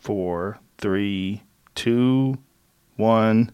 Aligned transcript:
four, 0.00 0.58
three, 0.78 1.42
two, 1.74 2.38
one. 2.96 3.52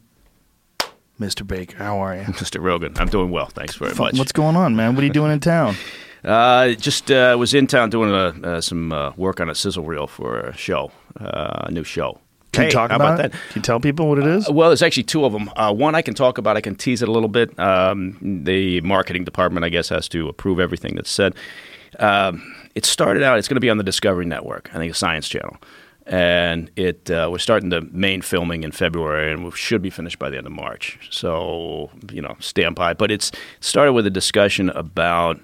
Mr. 1.21 1.47
Baker, 1.47 1.79
how 1.79 1.99
are 1.99 2.15
you? 2.15 2.23
Mr. 2.25 2.63
Rogan, 2.63 2.93
I'm 2.99 3.09
doing 3.09 3.31
well. 3.31 3.47
Thanks 3.47 3.75
very 3.77 3.95
much. 3.95 4.19
What's 4.19 4.33
going 4.33 4.55
on, 4.55 4.77
man? 4.77 4.95
What 4.95 5.03
are 5.03 5.07
you 5.07 5.13
doing 5.13 5.33
in 5.33 5.41
town? 5.41 5.77
Uh, 6.25 6.73
just 6.73 7.09
uh, 7.13 7.37
was 7.39 7.55
in 7.55 7.69
town 7.69 7.89
doing 7.89 8.11
uh 8.11 8.33
uh, 8.43 8.61
some 8.61 8.91
uh, 8.91 9.13
work 9.17 9.39
on 9.39 9.49
a 9.49 9.55
sizzle 9.55 9.85
reel 9.85 10.09
for 10.09 10.41
a 10.41 10.57
show, 10.57 10.91
uh, 11.21 11.67
a 11.67 11.71
new 11.71 11.85
show. 11.85 12.19
Can 12.51 12.63
Hey, 12.63 12.69
you 12.69 12.73
talk 12.73 12.91
about, 12.91 13.15
about 13.15 13.17
that? 13.19 13.31
Can 13.31 13.61
you 13.61 13.63
tell 13.63 13.79
people 13.79 14.09
what 14.09 14.19
it 14.19 14.27
is? 14.27 14.51
Well, 14.51 14.71
there's 14.71 14.83
actually 14.83 15.05
two 15.05 15.25
of 15.25 15.33
them. 15.33 15.49
Uh, 15.55 15.73
one 15.73 15.95
I 15.95 16.03
can 16.03 16.15
talk 16.15 16.39
about. 16.39 16.57
I 16.57 16.61
can 16.63 16.75
tease 16.75 17.01
it 17.01 17.09
a 17.09 17.13
little 17.13 17.29
bit. 17.29 17.57
Um, 17.61 18.19
the 18.45 18.81
marketing 18.81 19.23
department, 19.23 19.65
I 19.65 19.69
guess, 19.69 19.89
has 19.91 20.09
to 20.09 20.27
approve 20.29 20.59
everything 20.59 20.97
that's 20.97 21.11
said. 21.11 21.37
Um, 22.01 22.57
it 22.75 22.85
started 22.87 23.23
out. 23.23 23.39
It's 23.39 23.47
going 23.47 23.57
to 23.57 23.61
be 23.61 23.71
on 23.71 23.77
the 23.79 23.85
Discovery 23.85 24.27
Network. 24.27 24.69
I 24.75 24.79
think 24.79 24.91
the 24.91 24.99
Science 24.99 25.29
Channel, 25.29 25.57
and 26.07 26.71
it 26.77 27.11
uh, 27.11 27.29
we're 27.31 27.39
starting 27.39 27.71
the 27.71 27.81
main 27.93 28.23
filming 28.23 28.63
in 28.65 28.73
February, 28.73 29.33
and 29.33 29.45
we 29.45 29.51
should 29.53 29.83
be 29.83 29.91
finished 29.91 30.19
by 30.19 30.31
the 30.31 30.37
end 30.39 30.47
of 30.47 30.53
March. 30.53 30.99
So 31.11 31.91
you 32.13 32.23
know, 32.23 32.37
stand 32.41 32.75
by. 32.77 32.95
But 32.95 33.11
it's 33.11 33.31
it 33.31 33.39
started 33.61 33.93
with 33.93 34.07
a 34.07 34.11
discussion 34.11 34.71
about 34.71 35.41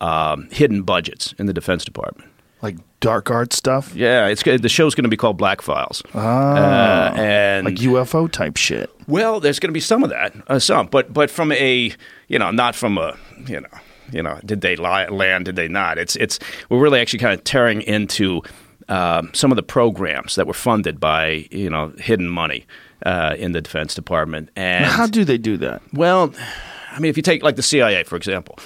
um, 0.00 0.48
hidden 0.50 0.82
budgets 0.82 1.34
in 1.38 1.46
the 1.46 1.52
Defense 1.52 1.84
Department. 1.84 2.28
like 2.62 2.76
dark 3.00 3.30
art 3.30 3.52
stuff? 3.52 3.94
Yeah, 3.94 4.26
it's 4.26 4.42
the 4.42 4.68
show's 4.68 4.94
going 4.94 5.04
to 5.04 5.08
be 5.10 5.16
called 5.16 5.36
Black 5.38 5.62
Files, 5.62 6.02
Ah, 6.14 7.10
uh, 7.12 7.14
and 7.16 7.64
like 7.66 7.76
UFO 7.76 8.30
type 8.30 8.56
shit. 8.56 8.90
well, 9.06 9.40
there's 9.40 9.58
going 9.58 9.68
to 9.70 9.74
be 9.74 9.80
some 9.80 10.02
of 10.04 10.10
that, 10.10 10.34
uh, 10.48 10.58
some, 10.58 10.86
but 10.86 11.12
but 11.12 11.30
from 11.30 11.52
a 11.52 11.92
you 12.28 12.38
know 12.38 12.50
not 12.50 12.74
from 12.74 12.98
a 12.98 13.16
you 13.46 13.60
know 13.60 13.68
you 14.12 14.22
know 14.22 14.38
did 14.44 14.60
they 14.60 14.74
lie, 14.76 15.06
land 15.08 15.44
did 15.44 15.56
they 15.56 15.68
not? 15.68 15.96
It's 15.98 16.16
it's 16.16 16.38
we're 16.68 16.80
really 16.80 17.00
actually 17.00 17.20
kind 17.20 17.32
of 17.38 17.44
tearing 17.44 17.80
into 17.82 18.42
um, 18.90 19.30
some 19.32 19.50
of 19.52 19.56
the 19.56 19.62
programs 19.62 20.34
that 20.34 20.46
were 20.46 20.52
funded 20.54 21.00
by 21.00 21.46
you 21.50 21.70
know 21.70 21.92
hidden 21.98 22.28
money 22.28 22.66
uh, 23.06 23.34
in 23.38 23.52
the 23.52 23.60
Defense 23.60 23.94
Department 23.94 24.50
and 24.56 24.84
How 24.84 25.06
do 25.06 25.24
they 25.24 25.38
do 25.38 25.56
that? 25.58 25.80
well, 25.92 26.34
I 26.92 26.98
mean, 26.98 27.08
if 27.08 27.16
you 27.16 27.22
take 27.22 27.42
like 27.42 27.56
the 27.56 27.62
CIA, 27.62 28.02
for 28.04 28.16
example, 28.16 28.58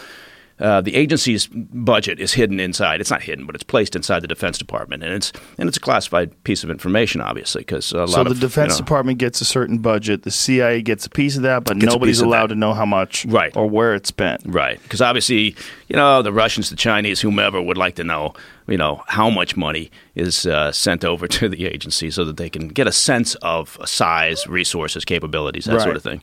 uh, 0.60 0.80
the 0.80 0.94
agency's 0.94 1.46
budget 1.48 2.20
is 2.20 2.34
hidden 2.34 2.60
inside. 2.60 3.00
It's 3.00 3.10
not 3.10 3.22
hidden, 3.22 3.44
but 3.44 3.54
it's 3.56 3.64
placed 3.64 3.96
inside 3.96 4.20
the 4.20 4.28
Defense 4.28 4.56
Department, 4.56 5.02
and 5.02 5.12
it's 5.12 5.32
and 5.58 5.68
it's 5.68 5.76
a 5.76 5.80
classified 5.80 6.42
piece 6.44 6.62
of 6.62 6.70
information, 6.70 7.20
obviously, 7.20 7.60
because 7.62 7.90
a 7.92 7.98
lot 7.98 8.08
So 8.10 8.20
of 8.20 8.28
the 8.28 8.34
Defense 8.36 8.74
you 8.74 8.78
know, 8.82 8.84
Department 8.84 9.18
gets 9.18 9.40
a 9.40 9.44
certain 9.44 9.78
budget, 9.78 10.22
the 10.22 10.30
CIA 10.30 10.80
gets 10.82 11.06
a 11.06 11.10
piece 11.10 11.36
of 11.36 11.42
that, 11.42 11.64
but 11.64 11.76
nobody's 11.76 12.20
allowed 12.20 12.48
to 12.48 12.54
know 12.54 12.72
how 12.72 12.86
much 12.86 13.24
Right. 13.26 13.54
or 13.56 13.68
where 13.68 13.94
it's 13.94 14.08
spent. 14.10 14.42
Right, 14.44 14.80
because 14.82 15.00
obviously, 15.00 15.56
you 15.88 15.96
know, 15.96 16.22
the 16.22 16.32
Russians, 16.32 16.70
the 16.70 16.76
Chinese, 16.76 17.20
whomever 17.20 17.60
would 17.60 17.76
like 17.76 17.96
to 17.96 18.04
know, 18.04 18.34
you 18.68 18.76
know, 18.78 19.02
how 19.08 19.28
much 19.30 19.56
money 19.56 19.90
is 20.14 20.46
uh, 20.46 20.70
sent 20.70 21.04
over 21.04 21.26
to 21.38 21.48
the 21.48 21.66
agency 21.66 22.10
so 22.12 22.24
that 22.24 22.36
they 22.36 22.48
can 22.48 22.68
get 22.68 22.86
a 22.86 22.92
sense 22.92 23.34
of 23.42 23.76
size, 23.84 24.46
resources, 24.46 25.04
capabilities, 25.04 25.64
that 25.64 25.74
Right. 25.74 25.82
sort 25.82 25.96
of 25.96 26.02
thing. 26.04 26.22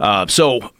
Uh, 0.00 0.26
so 0.26 0.70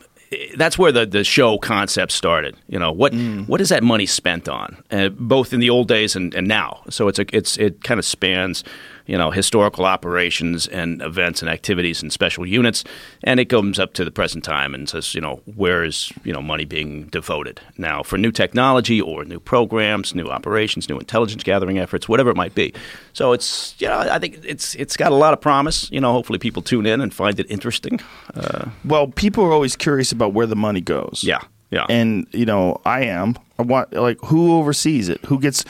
that's 0.56 0.78
where 0.78 0.92
the, 0.92 1.06
the 1.06 1.24
show 1.24 1.58
concept 1.58 2.12
started. 2.12 2.56
You 2.68 2.78
know, 2.78 2.92
what 2.92 3.12
what 3.46 3.60
is 3.60 3.68
that 3.70 3.82
money 3.82 4.06
spent 4.06 4.48
on, 4.48 4.82
uh, 4.90 5.08
both 5.08 5.52
in 5.52 5.60
the 5.60 5.70
old 5.70 5.88
days 5.88 6.14
and, 6.14 6.34
and 6.34 6.46
now? 6.46 6.82
So 6.88 7.08
it's 7.08 7.18
a, 7.18 7.36
it's 7.36 7.56
it 7.56 7.82
kind 7.82 7.98
of 7.98 8.04
spans. 8.04 8.62
You 9.10 9.18
know, 9.18 9.30
historical 9.32 9.84
operations 9.84 10.68
and 10.68 11.02
events 11.02 11.42
and 11.42 11.50
activities 11.50 12.00
and 12.02 12.12
special 12.12 12.46
units, 12.46 12.84
and 13.24 13.40
it 13.40 13.46
comes 13.46 13.78
up 13.78 13.92
to 13.94 14.04
the 14.04 14.10
present 14.12 14.44
time 14.44 14.72
and 14.74 14.88
says, 14.88 15.14
you 15.16 15.20
know, 15.20 15.40
where 15.56 15.82
is 15.84 16.12
you 16.22 16.32
know 16.32 16.40
money 16.42 16.64
being 16.64 17.08
devoted 17.10 17.60
now 17.76 18.04
for 18.04 18.18
new 18.18 18.30
technology 18.30 19.00
or 19.00 19.24
new 19.24 19.40
programs, 19.40 20.14
new 20.14 20.28
operations, 20.28 20.88
new 20.88 20.98
intelligence 20.98 21.42
gathering 21.42 21.78
efforts, 21.78 22.08
whatever 22.08 22.30
it 22.30 22.36
might 22.36 22.54
be. 22.54 22.72
So 23.12 23.32
it's 23.32 23.74
you 23.80 23.88
know, 23.88 23.98
I 23.98 24.18
think 24.20 24.38
it's 24.44 24.76
it's 24.76 24.96
got 24.96 25.10
a 25.10 25.16
lot 25.16 25.32
of 25.32 25.40
promise. 25.40 25.90
You 25.90 26.00
know, 26.00 26.12
hopefully 26.12 26.38
people 26.38 26.62
tune 26.62 26.86
in 26.86 27.00
and 27.00 27.12
find 27.12 27.40
it 27.40 27.46
interesting. 27.50 27.98
Uh, 28.34 28.66
Well, 28.84 29.08
people 29.08 29.42
are 29.44 29.52
always 29.52 29.74
curious 29.76 30.12
about 30.12 30.34
where 30.34 30.46
the 30.46 30.56
money 30.56 30.80
goes. 30.80 31.24
yeah, 31.24 31.40
yeah. 31.72 31.86
And 31.88 32.26
you 32.30 32.46
know, 32.46 32.80
I 32.84 33.00
am. 33.06 33.34
I 33.58 33.62
want 33.62 33.92
like 33.92 34.18
who 34.24 34.54
oversees 34.58 35.08
it? 35.08 35.20
Who 35.26 35.38
gets 35.38 35.64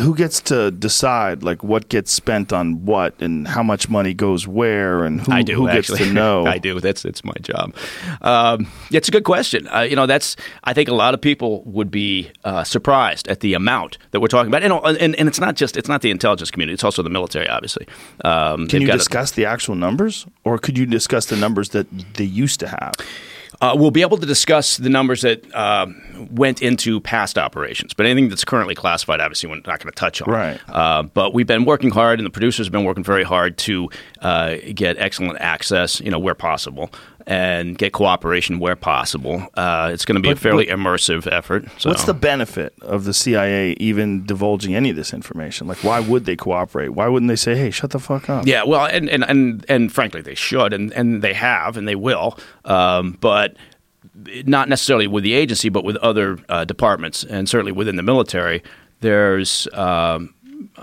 who 0.00 0.14
gets 0.16 0.40
to 0.40 0.70
decide 0.72 1.42
like 1.42 1.62
what 1.62 1.88
gets 1.88 2.10
spent 2.10 2.52
on 2.52 2.84
what 2.84 3.20
and 3.20 3.46
how 3.46 3.62
much 3.62 3.88
money 3.88 4.12
goes 4.12 4.46
where 4.48 5.04
and 5.04 5.20
who, 5.20 5.32
I 5.32 5.42
do 5.42 5.54
who 5.54 5.68
actually. 5.68 5.98
gets 5.98 6.08
to 6.10 6.14
know? 6.20 6.46
I 6.46 6.58
do. 6.58 6.80
That's 6.80 7.04
it's 7.04 7.24
my 7.24 7.34
job. 7.40 7.74
Um, 8.20 8.66
it's 8.90 9.08
a 9.08 9.12
good 9.12 9.24
question. 9.24 9.68
Uh, 9.68 9.80
you 9.82 9.94
know, 9.94 10.06
that's 10.06 10.36
I 10.64 10.72
think 10.72 10.88
a 10.88 10.94
lot 10.94 11.14
of 11.14 11.20
people 11.20 11.62
would 11.64 11.90
be 11.90 12.30
uh, 12.44 12.64
surprised 12.64 13.28
at 13.28 13.40
the 13.40 13.54
amount 13.54 13.98
that 14.10 14.20
we're 14.20 14.28
talking 14.28 14.52
about. 14.52 14.62
And, 14.64 14.98
and 14.98 15.14
and 15.16 15.28
it's 15.28 15.40
not 15.40 15.54
just 15.54 15.76
it's 15.76 15.88
not 15.88 16.02
the 16.02 16.10
intelligence 16.10 16.50
community. 16.50 16.74
It's 16.74 16.84
also 16.84 17.02
the 17.02 17.10
military, 17.10 17.48
obviously. 17.48 17.86
Um, 18.24 18.66
Can 18.66 18.80
you 18.80 18.86
got 18.88 18.94
a- 18.96 18.98
discuss 18.98 19.30
the 19.32 19.46
actual 19.46 19.74
numbers, 19.76 20.26
or 20.44 20.58
could 20.58 20.76
you 20.76 20.86
discuss 20.86 21.26
the 21.26 21.36
numbers 21.36 21.68
that 21.70 21.86
they 22.14 22.24
used 22.24 22.58
to 22.60 22.68
have? 22.68 22.94
Uh, 23.60 23.74
we'll 23.76 23.90
be 23.90 24.02
able 24.02 24.16
to 24.18 24.26
discuss 24.26 24.76
the 24.76 24.88
numbers 24.88 25.22
that 25.22 25.54
um 25.54 26.00
went 26.30 26.62
into 26.62 27.00
past 27.00 27.38
operations, 27.38 27.94
but 27.94 28.06
anything 28.06 28.28
that's 28.28 28.44
currently 28.44 28.74
classified, 28.74 29.20
obviously, 29.20 29.48
we're 29.48 29.56
not 29.56 29.64
going 29.64 29.78
to 29.80 29.90
touch 29.92 30.22
on. 30.22 30.30
Right. 30.30 30.60
Uh, 30.68 31.02
but 31.02 31.34
we've 31.34 31.46
been 31.46 31.64
working 31.64 31.90
hard, 31.90 32.18
and 32.18 32.26
the 32.26 32.30
producers 32.30 32.66
have 32.66 32.72
been 32.72 32.84
working 32.84 33.04
very 33.04 33.24
hard 33.24 33.56
to 33.58 33.90
uh, 34.20 34.56
get 34.74 34.96
excellent 34.98 35.40
access, 35.40 36.00
you 36.00 36.10
know, 36.10 36.18
where 36.18 36.34
possible, 36.34 36.90
and 37.26 37.78
get 37.78 37.92
cooperation 37.92 38.58
where 38.58 38.76
possible. 38.76 39.46
Uh, 39.54 39.90
it's 39.92 40.04
going 40.04 40.16
to 40.16 40.20
be 40.20 40.28
a 40.30 40.34
But- 40.34 40.40
fairly 40.42 40.66
immersive 40.66 41.26
effort. 41.30 41.64
So. 41.78 41.88
What's 41.88 42.04
the 42.04 42.14
benefit 42.14 42.74
of 42.82 43.04
the 43.04 43.14
CIA 43.14 43.72
even 43.80 44.26
divulging 44.26 44.74
any 44.74 44.90
of 44.90 44.96
this 44.96 45.14
information? 45.14 45.66
Like, 45.66 45.82
why 45.82 46.00
would 46.00 46.26
they 46.26 46.36
cooperate? 46.36 46.90
Why 46.90 47.08
wouldn't 47.08 47.28
they 47.28 47.36
say, 47.36 47.54
"Hey, 47.56 47.70
shut 47.70 47.90
the 47.90 47.98
fuck 47.98 48.28
up"? 48.28 48.46
Yeah, 48.46 48.64
well, 48.64 48.84
and 48.86 49.08
and 49.08 49.24
and, 49.24 49.64
and 49.68 49.92
frankly, 49.92 50.20
they 50.20 50.34
should, 50.34 50.72
and, 50.72 50.92
and 50.92 51.22
they 51.22 51.32
have, 51.32 51.76
and 51.76 51.88
they 51.88 51.94
will, 51.94 52.38
um, 52.66 53.16
but 53.20 53.56
not 54.46 54.68
necessarily 54.68 55.06
with 55.06 55.24
the 55.24 55.32
agency, 55.34 55.68
but 55.70 55.82
with 55.84 55.96
other 55.96 56.38
uh, 56.48 56.64
departments, 56.64 57.24
and 57.24 57.48
certainly 57.48 57.72
within 57.72 57.96
the 57.96 58.02
military. 58.02 58.62
There's 59.00 59.66
um, 59.72 60.34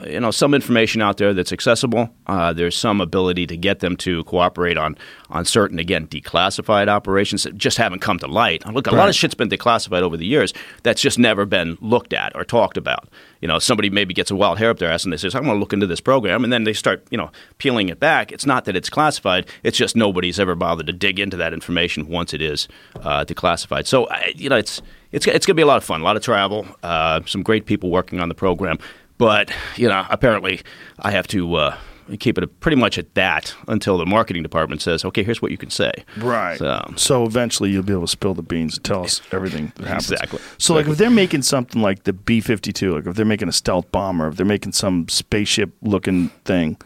you 0.06 0.20
know 0.20 0.32
some 0.32 0.54
information 0.54 1.02
out 1.02 1.18
there 1.18 1.34
that's 1.34 1.52
accessible. 1.52 2.10
Uh, 2.28 2.54
there's 2.54 2.76
some 2.76 3.02
ability 3.02 3.48
to 3.48 3.58
get 3.58 3.80
them 3.80 3.96
to 3.98 4.24
cooperate 4.26 4.78
on 4.78 4.98
on 5.30 5.46
certain 5.46 5.80
again 5.80 6.08
declassified 6.08 6.88
operations 6.88 7.44
that 7.44 7.58
just 7.58 7.78
haven't 7.78 8.00
come 8.00 8.20
to 8.20 8.28
light. 8.28 8.66
Look, 8.68 8.88
a 8.88 8.92
lot 8.92 9.10
of 9.10 9.16
shit's 9.16 9.36
been 9.36 9.50
declassified 9.50 10.02
over 10.02 10.18
the 10.18 10.26
years 10.26 10.54
that's 10.84 11.02
just 11.02 11.20
never 11.20 11.46
been 11.46 11.78
looked 11.82 12.14
at 12.14 12.36
or 12.36 12.44
talked 12.44 12.78
about. 12.78 13.10
You 13.42 13.48
know, 13.48 13.60
somebody 13.60 13.90
maybe 13.90 14.14
gets 14.14 14.30
a 14.30 14.36
wild 14.36 14.60
hair 14.60 14.70
up 14.70 14.78
their 14.80 14.92
ass 14.92 15.04
and 15.04 15.12
they 15.12 15.18
says, 15.18 15.34
"I'm 15.36 15.44
going 15.44 15.56
to 15.56 15.60
look 15.60 15.74
into 15.74 15.88
this 15.88 16.02
program," 16.02 16.44
and 16.44 16.52
then 16.52 16.64
they 16.64 16.74
start 16.74 17.06
you 17.10 17.18
know 17.18 17.32
peeling 17.58 17.90
it 17.90 18.00
back. 18.00 18.32
It's 18.32 18.46
not 18.46 18.66
that 18.66 18.76
it's 18.76 18.90
classified; 18.90 19.48
it's 19.64 19.78
just 19.78 19.96
nobody's 19.96 20.40
ever 20.40 20.56
bothered 20.56 20.88
to 20.88 20.94
dig 20.94 21.20
into 21.20 21.38
that 21.38 21.54
information 21.54 22.08
once 22.08 22.34
it 22.34 22.42
is 22.42 22.68
uh, 23.02 23.26
declassified. 23.26 23.88
So 23.88 24.08
you 24.36 24.50
know, 24.50 24.58
it's 24.58 24.82
it's 25.12 25.28
it's 25.28 25.46
going 25.46 25.56
to 25.56 25.60
be 25.60 25.62
a 25.62 25.68
lot 25.68 25.78
of 25.78 25.84
fun, 25.84 26.02
a 26.02 26.04
lot 26.04 26.16
of 26.16 26.24
travel, 26.24 26.66
uh, 26.84 27.22
some 27.26 27.44
great 27.44 27.66
people 27.66 27.90
working 27.90 28.20
on 28.20 28.30
the 28.30 28.36
program. 28.36 28.78
But 29.22 29.52
you 29.76 29.88
know, 29.88 30.04
apparently, 30.10 30.62
I 30.98 31.12
have 31.12 31.28
to 31.28 31.54
uh, 31.54 31.78
keep 32.20 32.40
it 32.40 32.60
pretty 32.60 32.76
much 32.76 32.98
at 32.98 33.14
that 33.14 33.54
until 33.68 34.00
the 34.00 34.06
marketing 34.08 34.42
department 34.42 34.82
says, 34.82 35.06
"Okay, 35.06 35.22
here's 35.22 35.44
what 35.44 35.52
you 35.52 35.60
can 35.60 35.70
say." 35.70 35.92
Right. 36.18 36.58
So, 36.58 36.92
So 36.96 37.24
eventually 37.26 37.70
you'll 37.70 37.84
be 37.84 37.94
able 37.94 38.08
to 38.08 38.12
spill 38.12 38.34
the 38.34 38.42
beans 38.42 38.78
and 38.78 38.84
tell 38.84 39.04
us 39.04 39.22
everything 39.32 39.74
that 39.76 39.86
happens. 39.86 40.12
Exactly. 40.12 40.40
So 40.58 40.74
like 40.74 40.88
if 40.88 40.98
they're 40.98 41.12
making 41.12 41.44
something 41.44 41.84
like 41.84 42.06
the 42.06 42.14
B 42.14 42.42
fifty 42.42 42.74
two, 42.74 42.96
like 42.96 43.06
if 43.06 43.16
they're 43.16 43.24
making 43.24 43.48
a 43.48 43.52
stealth 43.52 43.92
bomber, 43.92 44.28
if 44.28 44.38
they're 44.38 44.44
making 44.44 44.72
some 44.72 45.08
spaceship 45.08 45.70
looking 45.84 46.30
thing, 46.44 46.78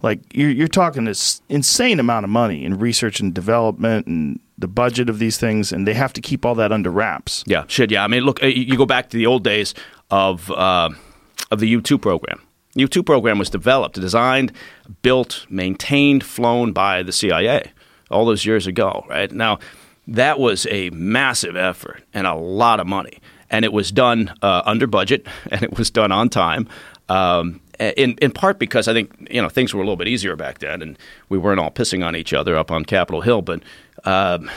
like 0.00 0.20
you're 0.32 0.50
you're 0.50 0.68
talking 0.68 1.06
this 1.06 1.42
insane 1.48 1.98
amount 1.98 2.22
of 2.22 2.30
money 2.30 2.64
in 2.64 2.78
research 2.78 3.18
and 3.18 3.34
development 3.34 4.06
and 4.06 4.38
the 4.58 4.68
budget 4.68 5.10
of 5.10 5.18
these 5.18 5.38
things, 5.38 5.72
and 5.72 5.88
they 5.88 5.94
have 5.94 6.12
to 6.12 6.20
keep 6.20 6.46
all 6.46 6.54
that 6.54 6.70
under 6.70 6.90
wraps. 6.92 7.42
Yeah, 7.48 7.64
shit. 7.66 7.90
Yeah, 7.90 8.04
I 8.04 8.06
mean, 8.06 8.22
look, 8.22 8.40
uh, 8.44 8.46
you 8.46 8.62
you 8.62 8.76
go 8.76 8.86
back 8.86 9.10
to 9.10 9.16
the 9.16 9.26
old 9.26 9.42
days 9.42 9.74
of 10.12 10.50
uh, 10.52 10.90
of 11.50 11.60
the 11.60 11.68
U 11.68 11.80
two 11.80 11.98
program. 11.98 12.40
U 12.74 12.86
two 12.86 13.02
program 13.02 13.38
was 13.38 13.50
developed, 13.50 14.00
designed, 14.00 14.52
built, 15.02 15.46
maintained, 15.50 16.24
flown 16.24 16.72
by 16.72 17.02
the 17.02 17.12
CIA 17.12 17.72
all 18.10 18.26
those 18.26 18.44
years 18.44 18.66
ago. 18.66 19.04
Right 19.08 19.30
now, 19.30 19.58
that 20.06 20.38
was 20.38 20.66
a 20.70 20.90
massive 20.90 21.56
effort 21.56 22.02
and 22.14 22.26
a 22.26 22.34
lot 22.34 22.80
of 22.80 22.86
money, 22.86 23.18
and 23.50 23.64
it 23.64 23.72
was 23.72 23.90
done 23.90 24.32
uh, 24.42 24.62
under 24.64 24.86
budget 24.86 25.26
and 25.50 25.62
it 25.62 25.76
was 25.76 25.90
done 25.90 26.12
on 26.12 26.28
time. 26.28 26.68
Um, 27.08 27.60
in 27.80 28.12
in 28.20 28.30
part 28.30 28.58
because 28.58 28.88
I 28.88 28.92
think 28.92 29.28
you 29.30 29.40
know 29.40 29.48
things 29.48 29.72
were 29.72 29.80
a 29.80 29.84
little 29.84 29.96
bit 29.96 30.06
easier 30.06 30.36
back 30.36 30.58
then, 30.58 30.82
and 30.82 30.98
we 31.28 31.38
weren't 31.38 31.58
all 31.58 31.70
pissing 31.70 32.04
on 32.04 32.14
each 32.14 32.32
other 32.32 32.56
up 32.56 32.70
on 32.70 32.84
Capitol 32.84 33.22
Hill. 33.22 33.42
But 33.42 33.62
um, 34.04 34.50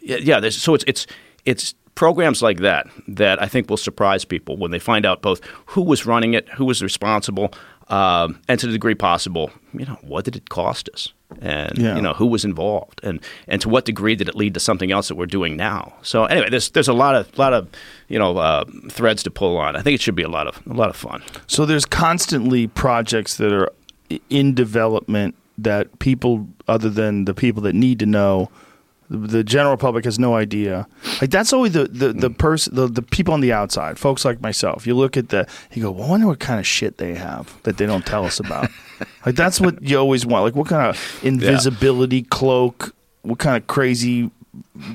yeah, 0.00 0.16
yeah 0.16 0.48
so 0.50 0.74
it's 0.74 0.84
it's 0.86 1.06
it's 1.44 1.74
programs 1.98 2.40
like 2.42 2.58
that 2.60 2.86
that 3.08 3.42
I 3.42 3.48
think 3.48 3.68
will 3.68 3.76
surprise 3.76 4.24
people 4.24 4.56
when 4.56 4.70
they 4.70 4.78
find 4.78 5.04
out 5.04 5.20
both 5.20 5.40
who 5.66 5.82
was 5.82 6.06
running 6.06 6.32
it, 6.34 6.48
who 6.50 6.64
was 6.64 6.80
responsible, 6.80 7.50
um, 7.88 8.38
and 8.48 8.60
to 8.60 8.66
the 8.66 8.72
degree 8.72 8.94
possible, 8.94 9.50
you 9.72 9.84
know, 9.84 9.98
what 10.02 10.24
did 10.24 10.36
it 10.36 10.48
cost 10.48 10.88
us, 10.94 11.12
and 11.42 11.76
Yeah. 11.76 11.96
you 11.96 12.02
know 12.02 12.12
who 12.14 12.26
was 12.26 12.44
involved, 12.44 13.00
and 13.02 13.18
and 13.48 13.60
to 13.62 13.68
what 13.68 13.84
degree 13.84 14.14
did 14.14 14.28
it 14.28 14.36
lead 14.36 14.54
to 14.54 14.60
something 14.60 14.92
else 14.92 15.08
that 15.08 15.16
we're 15.16 15.26
doing 15.38 15.56
now. 15.56 15.94
So 16.02 16.24
anyway, 16.26 16.50
there's 16.50 16.70
there's 16.70 16.88
a 16.88 16.92
lot 17.04 17.14
of 17.16 17.36
lot 17.36 17.52
of 17.52 17.66
you 18.08 18.18
know 18.18 18.36
uh, 18.38 18.64
threads 18.90 19.22
to 19.24 19.30
pull 19.30 19.56
on. 19.56 19.74
I 19.74 19.82
think 19.82 19.94
it 19.96 20.00
should 20.00 20.14
be 20.14 20.22
a 20.22 20.28
lot 20.38 20.46
of 20.46 20.54
a 20.70 20.74
lot 20.74 20.90
of 20.90 20.96
fun. 20.96 21.20
So 21.48 21.66
there's 21.66 21.84
constantly 21.86 22.68
projects 22.68 23.36
that 23.38 23.52
are 23.52 23.70
in 24.30 24.54
development 24.54 25.34
that 25.58 25.98
people 25.98 26.46
other 26.68 26.90
than 26.90 27.24
the 27.24 27.34
people 27.34 27.62
that 27.62 27.74
need 27.74 27.98
to 27.98 28.06
know 28.06 28.48
the, 29.10 29.16
the 29.16 29.44
general 29.44 29.76
public 29.76 30.04
has 30.04 30.18
no 30.18 30.34
idea 30.34 30.86
like 31.20 31.30
that's 31.30 31.52
always 31.52 31.72
the 31.72 31.84
the, 31.84 32.12
the 32.12 32.28
hmm. 32.28 32.34
person 32.34 32.74
the, 32.74 32.86
the 32.86 33.02
people 33.02 33.34
on 33.34 33.40
the 33.40 33.52
outside 33.52 33.98
folks 33.98 34.24
like 34.24 34.40
myself 34.40 34.86
you 34.86 34.94
look 34.94 35.16
at 35.16 35.30
the 35.30 35.46
you 35.72 35.82
go 35.82 35.90
well, 35.90 36.06
I 36.06 36.10
wonder 36.10 36.26
what 36.26 36.40
kind 36.40 36.58
of 36.60 36.66
shit 36.66 36.98
they 36.98 37.14
have 37.14 37.60
that 37.62 37.78
they 37.78 37.86
don't 37.86 38.06
tell 38.06 38.24
us 38.24 38.40
about 38.40 38.70
like 39.26 39.34
that's 39.34 39.60
what 39.60 39.82
you 39.82 39.98
always 39.98 40.26
want 40.26 40.44
like 40.44 40.54
what 40.54 40.68
kind 40.68 40.88
of 40.88 41.20
invisibility 41.22 42.22
cloak 42.22 42.94
what 43.22 43.38
kind 43.38 43.56
of 43.56 43.66
crazy 43.66 44.30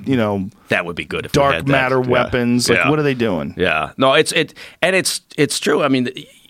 you 0.05 0.17
know 0.17 0.49
That 0.69 0.85
would 0.85 0.95
be 0.95 1.05
good. 1.05 1.31
Dark 1.31 1.55
had 1.55 1.65
that. 1.65 1.71
matter 1.71 2.01
Yeah. 2.01 2.09
weapons 2.09 2.69
like 2.69 2.79
Yeah. 2.79 2.89
what 2.89 2.99
are 2.99 3.03
they 3.03 3.13
doing 3.13 3.53
Yeah, 3.57 3.91
no, 3.97 4.13
it's 4.13 4.31
it, 4.31 4.53
and 4.81 4.95
it's 4.95 5.21
it's 5.37 5.59
true. 5.59 5.83
I 5.83 5.87
mean, 5.87 6.09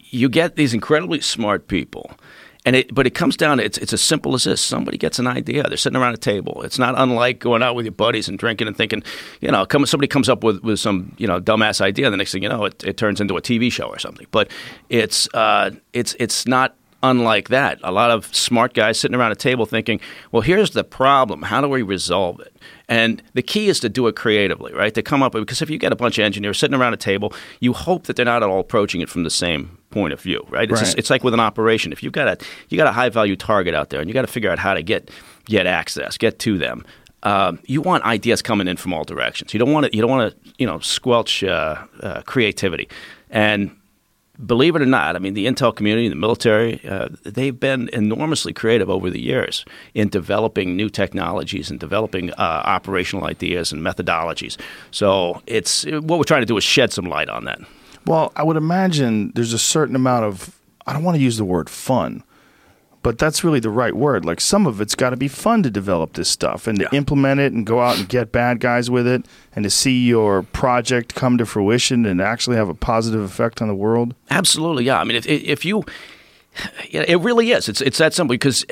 you 0.09 0.29
get 0.29 0.55
these 0.55 0.73
incredibly 0.73 1.21
smart 1.21 1.67
people, 1.67 2.11
and 2.65 2.75
it, 2.75 2.93
but 2.93 3.05
it 3.05 3.11
comes 3.11 3.35
down 3.35 3.57
to 3.57 3.65
it's 3.65 3.77
it's 3.77 3.93
as 3.93 4.01
simple 4.01 4.33
as 4.35 4.45
this: 4.45 4.61
somebody 4.61 4.97
gets 4.97 5.19
an 5.19 5.27
idea, 5.27 5.63
they're 5.63 5.77
sitting 5.77 5.99
around 5.99 6.13
a 6.13 6.17
table. 6.17 6.61
It's 6.63 6.79
not 6.79 6.95
unlike 6.97 7.39
going 7.39 7.61
out 7.61 7.75
with 7.75 7.85
your 7.85 7.91
buddies 7.93 8.29
and 8.29 8.39
drinking 8.39 8.67
and 8.67 8.77
thinking, 8.77 9.03
you 9.41 9.51
know, 9.51 9.65
come, 9.65 9.85
somebody 9.85 10.07
comes 10.07 10.29
up 10.29 10.43
with, 10.43 10.63
with 10.63 10.79
some 10.79 11.13
you 11.17 11.27
know 11.27 11.39
dumbass 11.41 11.81
idea, 11.81 12.09
the 12.09 12.17
next 12.17 12.31
thing 12.31 12.43
you 12.43 12.49
know, 12.49 12.65
it, 12.65 12.83
it 12.83 12.97
turns 12.97 13.19
into 13.19 13.35
a 13.35 13.41
TV 13.41 13.71
show 13.71 13.87
or 13.87 13.99
something. 13.99 14.27
But 14.31 14.49
it's 14.89 15.27
uh, 15.33 15.71
it's 15.91 16.15
it's 16.19 16.47
not 16.47 16.75
unlike 17.03 17.49
that. 17.49 17.79
A 17.83 17.91
lot 17.91 18.09
of 18.09 18.33
smart 18.33 18.73
guys 18.73 18.97
sitting 18.97 19.15
around 19.15 19.33
a 19.33 19.35
table 19.35 19.65
thinking, 19.65 19.99
well, 20.31 20.41
here's 20.41 20.71
the 20.71 20.85
problem. 20.85 21.41
How 21.41 21.59
do 21.59 21.67
we 21.67 21.81
resolve 21.81 22.39
it? 22.39 22.52
And 22.89 23.23
the 23.33 23.41
key 23.41 23.69
is 23.69 23.79
to 23.79 23.89
do 23.89 24.07
it 24.07 24.15
creatively, 24.15 24.73
right? 24.73 24.93
To 24.93 25.01
come 25.01 25.23
up 25.23 25.33
with, 25.33 25.43
because 25.43 25.61
if 25.61 25.69
you 25.69 25.77
get 25.77 25.93
a 25.93 25.95
bunch 25.95 26.17
of 26.19 26.25
engineers 26.25 26.57
sitting 26.59 26.75
around 26.75 26.93
a 26.93 26.97
table, 26.97 27.33
you 27.61 27.71
hope 27.73 28.07
that 28.07 28.15
they're 28.17 28.25
not 28.25 28.43
at 28.43 28.49
all 28.49 28.59
approaching 28.59 28.99
it 29.01 29.09
from 29.09 29.23
the 29.23 29.29
same 29.29 29.77
point 29.89 30.11
of 30.11 30.19
view, 30.19 30.45
right? 30.49 30.69
It's, 30.69 30.81
Right. 30.81 30.95
it's 30.97 31.09
like 31.09 31.23
with 31.23 31.33
an 31.33 31.39
operation. 31.39 31.93
If 31.93 32.03
you've 32.03 32.11
got 32.13 32.27
a 32.27 32.45
you 32.69 32.77
got 32.77 32.87
a 32.87 32.91
high 32.91 33.09
value 33.09 33.35
target 33.37 33.73
out 33.73 33.89
there, 33.89 34.01
and 34.01 34.09
you 34.09 34.13
got 34.13 34.23
to 34.23 34.27
figure 34.31 34.51
out 34.51 34.59
how 34.59 34.73
to 34.73 34.83
get 34.83 35.09
get 35.45 35.65
access, 35.65 36.17
get 36.17 36.39
to 36.39 36.57
them. 36.57 36.85
Um, 37.23 37.59
you 37.65 37.81
want 37.81 38.03
ideas 38.03 38.41
coming 38.41 38.67
in 38.67 38.75
from 38.75 38.93
all 38.93 39.05
directions. 39.05 39.53
You 39.53 39.59
don't 39.59 39.71
want 39.71 39.85
to 39.85 39.95
you 39.95 40.01
don't 40.01 40.11
want 40.11 40.33
to 40.33 40.51
you 40.57 40.67
know 40.67 40.79
squelch 40.79 41.41
uh, 41.43 41.77
uh, 42.01 42.21
creativity, 42.23 42.89
and 43.29 43.71
believe 44.45 44.75
it 44.75 44.81
or 44.81 44.85
not, 44.85 45.15
I 45.15 45.19
mean, 45.19 45.33
the 45.33 45.45
intel 45.45 45.75
community, 45.75 46.09
the 46.09 46.15
military, 46.15 46.85
uh, 46.87 47.09
they've 47.23 47.57
been 47.59 47.89
enormously 47.93 48.53
creative 48.53 48.89
over 48.89 49.09
the 49.09 49.21
years 49.21 49.65
in 49.93 50.09
developing 50.09 50.75
new 50.75 50.89
technologies 50.89 51.69
and 51.69 51.79
developing 51.79 52.31
uh, 52.31 52.61
operational 52.65 53.25
ideas 53.25 53.71
and 53.71 53.81
methodologies. 53.81 54.57
So 54.91 55.41
it's 55.47 55.85
what 55.85 56.19
we're 56.19 56.23
trying 56.23 56.41
to 56.41 56.47
do 56.47 56.57
is 56.57 56.63
shed 56.63 56.91
some 56.91 57.05
light 57.05 57.29
on 57.29 57.45
that. 57.45 57.59
Well, 58.05 58.31
I 58.35 58.43
would 58.43 58.57
imagine 58.57 59.31
there's 59.33 59.53
a 59.53 59.59
certain 59.59 59.95
amount 59.95 60.25
of 60.25 60.59
I 60.85 60.93
don't 60.93 61.03
want 61.03 61.15
to 61.15 61.23
use 61.23 61.37
the 61.37 61.45
word 61.45 61.69
fun, 61.69 62.23
but 63.03 63.17
that's 63.19 63.43
really 63.43 63.59
the 63.59 63.69
right 63.69 63.93
word. 63.93 64.25
Like 64.25 64.41
some 64.41 64.65
of 64.65 64.81
it's 64.81 64.95
got 64.95 65.11
to 65.11 65.17
be 65.17 65.27
fun 65.27 65.61
to 65.63 65.69
develop 65.69 66.13
this 66.13 66.29
stuff 66.29 66.65
and 66.67 66.79
to 66.79 66.83
Yeah. 66.85 66.97
implement 66.97 67.39
it 67.41 67.53
and 67.53 67.65
go 67.65 67.79
out 67.81 67.97
and 67.99 68.09
get 68.09 68.31
bad 68.31 68.59
guys 68.59 68.89
with 68.89 69.05
it 69.05 69.25
and 69.55 69.63
to 69.63 69.69
see 69.69 70.05
your 70.07 70.41
project 70.43 71.13
come 71.13 71.37
to 71.37 71.45
fruition 71.45 72.05
and 72.05 72.21
actually 72.21 72.55
have 72.55 72.69
a 72.69 72.73
positive 72.73 73.21
effect 73.21 73.61
on 73.61 73.67
the 73.67 73.75
world. 73.75 74.15
Absolutely, 74.31 74.85
yeah. 74.85 74.99
I 74.99 75.03
mean, 75.03 75.15
if 75.17 75.27
if 75.27 75.63
you, 75.65 75.83
you 76.89 77.01
it 77.01 77.17
really 77.21 77.51
is. 77.51 77.69
It's 77.69 77.81
it's 77.81 77.97
that 77.99 78.13
simple 78.13 78.33
because, 78.33 78.65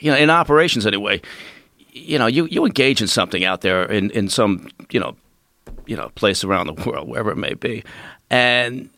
you 0.00 0.10
know, 0.10 0.16
in 0.16 0.30
operations 0.30 0.86
anyway, 0.86 1.20
you 1.92 2.18
know, 2.18 2.26
you, 2.26 2.46
you 2.46 2.64
engage 2.64 3.02
in 3.02 3.08
something 3.08 3.44
out 3.44 3.60
there 3.60 3.84
in, 3.84 4.10
in 4.12 4.28
some 4.28 4.68
you 4.90 5.00
know, 5.00 5.14
you 5.86 5.96
know, 5.96 6.08
place 6.14 6.42
around 6.44 6.66
the 6.68 6.74
world, 6.88 7.08
wherever 7.08 7.30
it 7.30 7.36
may 7.36 7.54
be, 7.54 7.82
and 8.30 8.88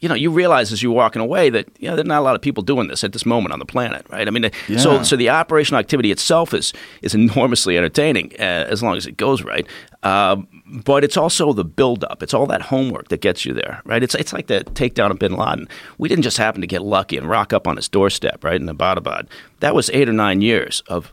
you 0.00 0.08
know, 0.08 0.14
you 0.14 0.30
realize 0.30 0.72
as 0.72 0.82
you're 0.82 0.92
walking 0.92 1.20
away 1.22 1.50
that 1.50 1.68
you 1.78 1.88
know 1.88 1.94
there's 1.96 2.08
not 2.08 2.20
a 2.20 2.22
lot 2.24 2.34
of 2.34 2.40
people 2.40 2.62
doing 2.62 2.88
this 2.88 3.04
at 3.04 3.12
this 3.12 3.26
moment 3.26 3.52
on 3.52 3.58
the 3.58 3.66
planet, 3.66 4.04
right? 4.10 4.26
I 4.26 4.30
mean, 4.30 4.50
Yeah. 4.68 4.78
so 4.78 5.02
so 5.02 5.14
the 5.16 5.28
operational 5.30 5.78
activity 5.78 6.10
itself 6.10 6.54
is 6.54 6.72
is 7.02 7.14
enormously 7.14 7.76
entertaining 7.76 8.32
uh, 8.38 8.42
as 8.70 8.82
long 8.82 8.96
as 8.96 9.06
it 9.06 9.16
goes 9.16 9.42
right. 9.42 9.66
Um, 10.02 10.48
but 10.84 11.04
it's 11.04 11.16
also 11.18 11.52
the 11.52 11.64
buildup. 11.64 12.22
It's 12.22 12.32
all 12.32 12.46
that 12.46 12.62
homework 12.62 13.08
that 13.08 13.20
gets 13.20 13.44
you 13.44 13.52
there, 13.52 13.82
right? 13.84 14.02
It's 14.02 14.14
it's 14.14 14.32
like 14.32 14.46
the 14.46 14.64
takedown 14.72 15.10
of 15.10 15.18
Bin 15.18 15.34
Laden. 15.34 15.68
We 15.98 16.08
didn't 16.08 16.24
just 16.24 16.38
happen 16.38 16.60
to 16.62 16.66
get 16.66 16.82
lucky 16.82 17.18
and 17.18 17.28
rock 17.28 17.52
up 17.52 17.66
on 17.68 17.76
his 17.76 17.88
doorstep, 17.88 18.42
right 18.42 18.60
in 18.60 18.66
Abbottabad. 18.68 19.26
That 19.60 19.74
was 19.74 19.90
eight 19.90 20.08
or 20.08 20.12
nine 20.14 20.40
years 20.40 20.82
of 20.88 21.12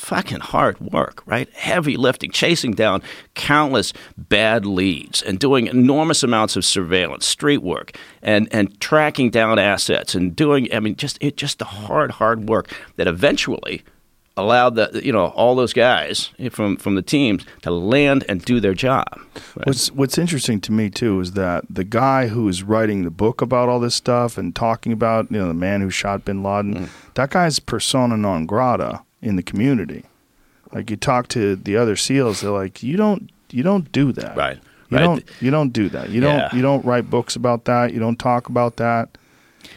fucking 0.00 0.40
hard 0.40 0.80
work, 0.80 1.22
right? 1.26 1.48
Heavy 1.54 1.96
lifting, 1.96 2.30
chasing 2.30 2.72
down 2.72 3.02
countless 3.34 3.92
bad 4.16 4.64
leads 4.66 5.22
and 5.22 5.38
doing 5.38 5.66
enormous 5.66 6.22
amounts 6.22 6.56
of 6.56 6.64
surveillance, 6.64 7.26
street 7.26 7.58
work, 7.62 7.92
and 8.22 8.48
and 8.50 8.80
tracking 8.80 9.30
down 9.30 9.58
assets 9.58 10.14
and 10.14 10.34
doing 10.34 10.68
I 10.74 10.80
mean 10.80 10.96
just 10.96 11.18
it 11.20 11.36
just 11.36 11.58
the 11.58 11.64
hard 11.66 12.12
hard 12.12 12.48
work 12.48 12.68
that 12.96 13.06
eventually 13.06 13.82
allowed 14.36 14.74
the 14.76 15.00
you 15.04 15.12
know 15.12 15.26
all 15.26 15.54
those 15.54 15.72
guys 15.74 16.30
from 16.50 16.76
from 16.76 16.94
the 16.94 17.02
teams 17.02 17.44
to 17.62 17.70
land 17.70 18.24
and 18.28 18.42
do 18.44 18.58
their 18.58 18.72
job. 18.74 19.06
right? 19.56 19.66
What's 19.66 19.90
What's 19.92 20.16
interesting 20.18 20.60
to 20.62 20.72
me 20.72 20.88
too 20.88 21.20
is 21.20 21.32
that 21.32 21.64
the 21.68 21.84
guy 21.84 22.28
who 22.28 22.48
is 22.48 22.62
writing 22.62 23.04
the 23.04 23.10
book 23.10 23.42
about 23.42 23.68
all 23.68 23.80
this 23.80 23.94
stuff 23.94 24.38
and 24.38 24.54
talking 24.56 24.92
about 24.92 25.30
you 25.30 25.38
know 25.38 25.48
the 25.48 25.54
man 25.54 25.82
who 25.82 25.90
shot 25.90 26.24
Bin 26.24 26.42
Laden, 26.42 26.74
Mm. 26.74 26.88
that 27.14 27.30
guy's 27.30 27.58
persona 27.58 28.16
non 28.16 28.46
grata 28.46 29.02
in 29.22 29.36
the 29.36 29.42
community. 29.42 30.04
Like 30.72 30.90
you 30.90 30.96
talk 30.96 31.28
to 31.28 31.56
the 31.56 31.76
other 31.76 31.96
SEALs, 31.96 32.40
they're 32.42 32.50
like, 32.50 32.82
you 32.82 32.96
don't 32.96 33.30
you 33.50 33.62
don't 33.64 33.90
do 33.90 34.12
that, 34.12 34.36
Right, 34.36 34.58
You 34.90 34.96
right. 34.98 35.04
don't 35.04 35.24
you 35.40 35.50
don't 35.50 35.72
do 35.72 35.88
that. 35.88 36.10
You 36.10 36.22
Yeah. 36.22 36.38
don't 36.42 36.54
you 36.54 36.62
don't 36.62 36.84
write 36.84 37.10
books 37.10 37.34
about 37.36 37.64
that. 37.64 37.92
You 37.92 37.98
don't 38.00 38.18
talk 38.18 38.48
about 38.48 38.76
that. 38.76 39.08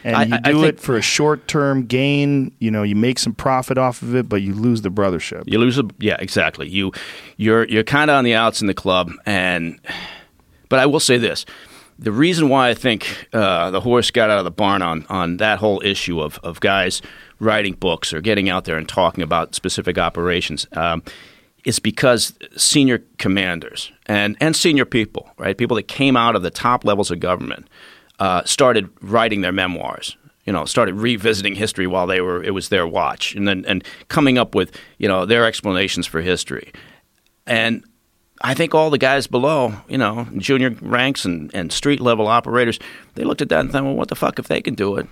And 0.04 0.16
I- 0.16 0.24
you 0.24 0.38
do 0.38 0.52
think- 0.62 0.64
it 0.66 0.80
for 0.80 0.96
a 0.96 1.02
short 1.02 1.46
term 1.48 1.84
gain. 1.86 2.52
You 2.58 2.70
know, 2.70 2.82
you 2.84 2.94
make 2.96 3.18
some 3.18 3.34
profit 3.34 3.76
off 3.76 4.00
of 4.02 4.14
it, 4.14 4.28
but 4.28 4.40
you 4.42 4.54
lose 4.54 4.82
the 4.82 4.90
brothership. 4.90 5.42
You 5.46 5.58
lose 5.58 5.78
a 5.78 5.84
yeah, 5.98 6.16
exactly. 6.20 6.68
You 6.68 6.92
you're 7.36 7.64
you're 7.66 7.82
kind 7.84 8.10
of 8.10 8.16
on 8.16 8.24
the 8.24 8.34
outs 8.34 8.60
in 8.60 8.66
the 8.68 8.74
club, 8.74 9.10
and 9.26 9.78
but 10.68 10.78
I 10.78 10.86
will 10.86 11.00
say 11.00 11.18
this: 11.18 11.44
the 11.98 12.12
reason 12.12 12.48
why 12.48 12.68
I 12.70 12.74
think 12.74 13.28
uh, 13.32 13.70
the 13.72 13.80
horse 13.80 14.10
got 14.10 14.30
out 14.30 14.38
of 14.38 14.44
the 14.44 14.50
barn 14.50 14.80
on 14.82 15.04
on 15.08 15.36
that 15.38 15.58
whole 15.58 15.82
issue 15.84 16.20
of 16.20 16.38
of 16.44 16.60
guys 16.60 17.02
writing 17.44 17.74
books 17.74 18.12
or 18.12 18.20
getting 18.20 18.48
out 18.48 18.64
there 18.64 18.76
and 18.76 18.88
talking 18.88 19.22
about 19.22 19.54
specific 19.54 19.98
operations. 19.98 20.66
Um, 20.72 21.02
is 21.64 21.78
because 21.78 22.34
senior 22.56 23.02
commanders 23.18 23.90
and, 24.04 24.36
and 24.38 24.54
senior 24.54 24.84
people, 24.84 25.30
right, 25.38 25.56
people 25.56 25.76
that 25.76 25.88
came 25.88 26.14
out 26.14 26.36
of 26.36 26.42
the 26.42 26.50
top 26.50 26.84
levels 26.84 27.10
of 27.10 27.20
government, 27.20 27.68
uh, 28.18 28.44
started 28.44 28.88
writing 29.00 29.40
their 29.40 29.52
memoirs. 29.52 30.16
You 30.44 30.52
know, 30.52 30.66
started 30.66 30.96
revisiting 30.96 31.54
history 31.54 31.86
while 31.86 32.06
they 32.06 32.20
were 32.20 32.42
it 32.42 32.50
was 32.50 32.68
their 32.68 32.86
watch, 32.86 33.34
and 33.34 33.48
then 33.48 33.64
and 33.66 33.82
coming 34.08 34.36
up 34.36 34.54
with 34.54 34.78
you 34.98 35.08
know 35.08 35.24
their 35.24 35.46
explanations 35.46 36.06
for 36.06 36.20
history. 36.20 36.70
And 37.46 37.82
I 38.42 38.52
think 38.52 38.74
all 38.74 38.90
the 38.90 38.98
guys 38.98 39.26
below, 39.26 39.72
you 39.88 39.96
know, 39.96 40.26
junior 40.36 40.76
ranks 40.82 41.24
and, 41.24 41.50
and 41.54 41.72
street 41.72 41.98
level 41.98 42.26
operators, 42.26 42.78
they 43.14 43.24
looked 43.24 43.40
at 43.40 43.48
that 43.48 43.60
and 43.60 43.72
thought, 43.72 43.84
well, 43.84 43.94
what 43.94 44.08
the 44.08 44.16
fuck 44.16 44.38
if 44.38 44.48
they 44.48 44.60
can 44.60 44.74
do 44.74 44.96
it? 44.96 45.06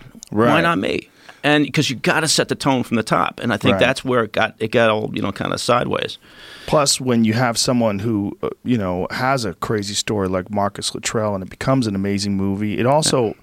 Why 0.50 0.60
not 0.60 0.78
me? 0.78 1.08
And 1.44 1.64
because 1.64 1.90
you 1.90 1.96
got 1.96 2.20
to 2.20 2.28
set 2.28 2.48
the 2.48 2.54
tone 2.54 2.82
from 2.84 2.96
the 2.96 3.02
top, 3.02 3.40
and 3.40 3.52
I 3.52 3.56
think 3.56 3.72
Right. 3.74 3.80
that's 3.80 4.04
where 4.04 4.22
it 4.24 4.32
got 4.32 4.54
it 4.58 4.70
got 4.70 4.90
all 4.90 5.10
you 5.12 5.20
know 5.22 5.32
kind 5.32 5.52
of 5.52 5.60
sideways. 5.60 6.18
Plus, 6.66 7.00
when 7.00 7.24
you 7.24 7.32
have 7.32 7.58
someone 7.58 7.98
who 7.98 8.36
uh, 8.42 8.48
you 8.64 8.78
know 8.78 9.06
has 9.10 9.44
a 9.44 9.54
crazy 9.54 9.94
story 9.94 10.28
like 10.28 10.50
Marcus 10.50 10.94
Luttrell, 10.94 11.34
and 11.34 11.42
it 11.42 11.50
becomes 11.50 11.86
an 11.86 11.94
amazing 11.94 12.36
movie, 12.36 12.78
it 12.78 12.86
also 12.86 13.34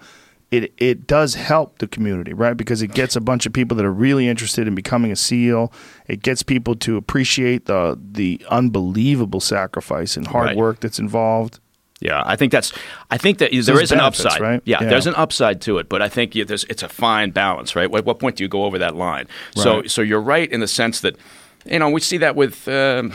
it 0.52 0.72
it 0.78 1.06
does 1.08 1.36
help 1.36 1.78
the 1.80 1.88
community, 1.88 2.34
right? 2.34 2.56
Because 2.56 2.82
it 2.82 2.94
gets 2.94 3.16
a 3.16 3.22
bunch 3.22 3.46
of 3.46 3.52
people 3.54 3.76
that 3.78 3.86
are 3.86 3.94
really 3.94 4.28
interested 4.30 4.68
in 4.68 4.76
becoming 4.76 5.12
a 5.12 5.16
SEAL. 5.16 5.72
It 6.08 6.24
gets 6.24 6.42
people 6.42 6.76
to 6.78 6.96
appreciate 6.96 7.66
the 7.66 8.00
the 8.02 8.42
unbelievable 8.50 9.42
sacrifice 9.42 10.16
and 10.18 10.26
hard 10.28 10.46
Right. 10.48 10.58
work 10.58 10.80
that's 10.80 11.00
involved. 11.00 11.60
Yeah, 12.02 12.24
I 12.26 12.36
think 12.38 12.52
that's. 12.52 12.72
I 13.12 13.18
think 13.18 13.40
that 13.40 13.52
there 13.52 13.62
there's 13.62 13.82
is 13.82 13.92
an 13.92 13.98
benefits, 13.98 14.26
upside, 14.26 14.42
right? 14.42 14.62
Yeah, 14.66 14.82
Yeah. 14.82 14.90
there's 14.90 15.08
an 15.08 15.16
upside 15.16 15.60
to 15.62 15.80
it, 15.80 15.90
but 15.90 16.02
I 16.02 16.08
think 16.08 16.34
yeah, 16.34 16.46
there's 16.46 16.64
it's 16.66 16.82
a 16.84 16.88
fine 16.90 17.32
balance, 17.32 17.76
right? 17.76 17.94
At 17.94 18.06
what 18.06 18.20
point 18.20 18.38
do 18.38 18.44
you 18.44 18.48
go 18.48 18.64
over 18.64 18.78
that 18.80 18.96
line? 18.96 19.28
So, 19.56 19.84
so 19.84 20.02
you're 20.02 20.22
right 20.22 20.50
in 20.50 20.62
the 20.62 20.68
sense 20.68 21.02
that, 21.02 21.18
you 21.66 21.78
know, 21.78 21.90
we 21.90 22.00
see 22.00 22.18
that 22.18 22.38
with 22.38 22.68
um, 22.70 23.12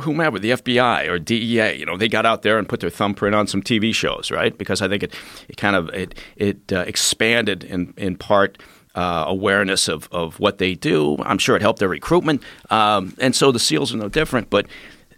whomever, 0.00 0.38
the 0.38 0.52
FBI 0.52 1.08
or 1.08 1.18
DEA. 1.18 1.74
You 1.78 1.84
know, 1.84 1.98
they 1.98 2.08
got 2.08 2.24
out 2.24 2.40
there 2.42 2.58
and 2.58 2.66
put 2.66 2.80
their 2.80 2.88
thumbprint 2.90 3.34
on 3.34 3.46
some 3.46 3.62
TV 3.62 3.94
shows, 3.94 4.30
right? 4.30 4.56
Because 4.56 4.80
I 4.80 4.88
think 4.88 5.02
it, 5.02 5.14
it 5.48 5.58
kind 5.58 5.76
of 5.76 5.90
it 5.90 6.14
it 6.36 6.72
uh, 6.72 6.84
expanded 6.86 7.64
in 7.64 7.92
in 7.96 8.16
part. 8.16 8.58
Uh, 8.94 9.24
awareness 9.26 9.88
of, 9.88 10.06
of 10.12 10.38
what 10.38 10.58
they 10.58 10.74
do. 10.74 11.16
I'm 11.24 11.38
sure 11.38 11.56
it 11.56 11.62
helped 11.62 11.78
their 11.78 11.88
recruitment. 11.88 12.42
Um, 12.68 13.14
and 13.18 13.34
so 13.34 13.50
the 13.50 13.58
SEALs 13.58 13.94
are 13.94 13.96
no 13.96 14.10
different. 14.10 14.50
But 14.50 14.66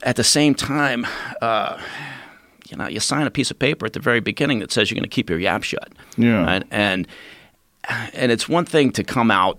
at 0.05 0.15
the 0.15 0.23
same 0.23 0.55
time, 0.55 1.05
uh, 1.43 1.83
you 2.69 2.77
know, 2.77 2.89
you 2.89 3.01
sign 3.01 3.27
a 3.27 3.31
piece 3.31 3.51
of 3.51 3.59
paper 3.59 3.87
at 3.87 3.93
the 3.93 4.01
very 4.01 4.21
beginning 4.21 4.61
that 4.61 4.73
says 4.73 4.91
you're 4.91 4.97
going 4.97 5.09
to 5.09 5.15
keep 5.15 5.31
your 5.31 5.39
yap 5.39 5.63
shut. 5.63 5.93
Yeah. 6.17 6.45
Right? 6.45 6.65
And 6.71 7.07
and 8.15 8.33
it's 8.33 8.49
one 8.49 8.65
thing 8.65 8.93
to 8.93 9.05
come 9.05 9.31
out 9.31 9.59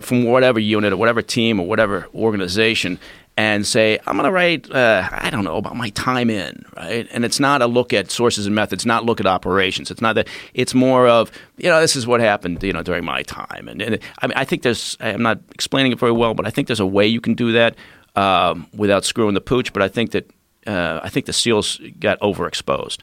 from 0.00 0.24
whatever 0.24 0.58
unit 0.58 0.92
or 0.92 0.96
whatever 0.96 1.22
team 1.22 1.60
or 1.60 1.66
whatever 1.66 2.06
organization 2.14 2.98
and 3.36 3.66
say, 3.66 3.98
I'm 4.06 4.16
going 4.16 4.24
to 4.26 4.32
write, 4.32 4.70
uh, 4.70 5.08
I 5.10 5.30
don't 5.30 5.44
know, 5.44 5.56
about 5.56 5.74
my 5.76 5.88
time 5.90 6.28
in, 6.28 6.64
right? 6.76 7.08
And 7.10 7.24
it's 7.24 7.40
not 7.40 7.62
a 7.62 7.66
look 7.66 7.92
at 7.94 8.10
sources 8.10 8.44
and 8.44 8.54
methods, 8.54 8.84
not 8.84 9.06
look 9.06 9.20
at 9.20 9.26
operations. 9.26 9.90
It's 9.90 10.02
not 10.02 10.14
that, 10.16 10.28
it's 10.52 10.74
more 10.74 11.06
of, 11.06 11.30
you 11.56 11.70
know, 11.70 11.80
this 11.80 11.96
is 11.96 12.06
what 12.06 12.20
happened, 12.20 12.62
you 12.62 12.72
know, 12.72 12.82
during 12.82 13.04
my 13.04 13.22
time. 13.22 13.68
And, 13.68 13.80
and 13.80 13.98
I 14.20 14.26
mean, 14.26 14.36
I 14.36 14.44
think 14.44 14.62
there's, 14.62 14.96
I'm 15.00 15.22
not 15.22 15.38
explaining 15.52 15.92
it 15.92 15.98
very 15.98 16.12
well, 16.12 16.34
but 16.34 16.46
I 16.46 16.50
think 16.50 16.68
there's 16.68 16.80
a 16.80 16.86
way 16.86 17.06
you 17.06 17.20
can 17.20 17.34
do 17.34 17.52
that 17.52 17.76
um, 18.14 18.66
without 18.76 19.04
screwing 19.06 19.34
the 19.34 19.40
pooch. 19.40 19.72
But 19.72 19.82
I 19.82 19.88
think 19.88 20.10
that, 20.10 20.30
uh, 20.66 21.00
I 21.02 21.08
think 21.08 21.26
the 21.26 21.32
SEALs 21.32 21.80
got 21.98 22.20
overexposed. 22.20 22.98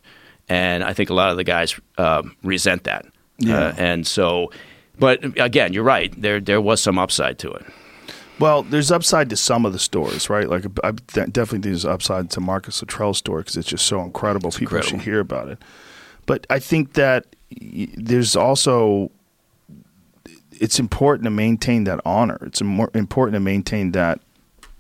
And 0.49 0.83
I 0.83 0.93
think 0.93 1.09
a 1.09 1.13
lot 1.13 1.31
of 1.31 1.37
the 1.37 1.43
guys 1.43 1.79
um, 1.97 2.35
resent 2.43 2.85
that. 2.85 3.05
Yeah. 3.37 3.57
Uh, 3.57 3.73
and 3.77 4.07
so, 4.07 4.51
but 4.97 5.23
again, 5.39 5.73
you're 5.73 5.83
right. 5.83 6.13
There, 6.19 6.39
there 6.39 6.61
was 6.61 6.81
some 6.81 6.97
upside 6.97 7.37
to 7.39 7.51
it. 7.51 7.65
Well, 8.39 8.63
there's 8.63 8.91
upside 8.91 9.29
to 9.31 9.37
some 9.37 9.65
of 9.65 9.73
the 9.73 9.79
stores, 9.79 10.29
right? 10.29 10.47
Like 10.47 10.65
I 10.83 10.91
definitely 10.91 11.45
think 11.45 11.63
there's 11.63 11.85
upside 11.85 12.29
to 12.31 12.39
Marcus 12.39 12.81
Luttrell's 12.81 13.17
store 13.17 13.39
because 13.39 13.57
it's 13.57 13.67
just 13.67 13.85
so 13.87 14.01
incredible. 14.01 14.49
It's 14.49 14.59
People 14.59 14.77
incredible. 14.77 14.99
should 14.99 15.05
hear 15.05 15.19
about 15.19 15.49
it. 15.49 15.59
But 16.27 16.45
I 16.49 16.59
think 16.59 16.93
that 16.93 17.25
there's 17.49 18.35
also 18.35 19.11
it's 20.51 20.79
important 20.79 21.23
to 21.23 21.29
maintain 21.31 21.85
that 21.85 21.99
honor. 22.05 22.37
It's 22.41 22.61
important 22.61 23.33
to 23.33 23.39
maintain 23.39 23.91
that 23.93 24.19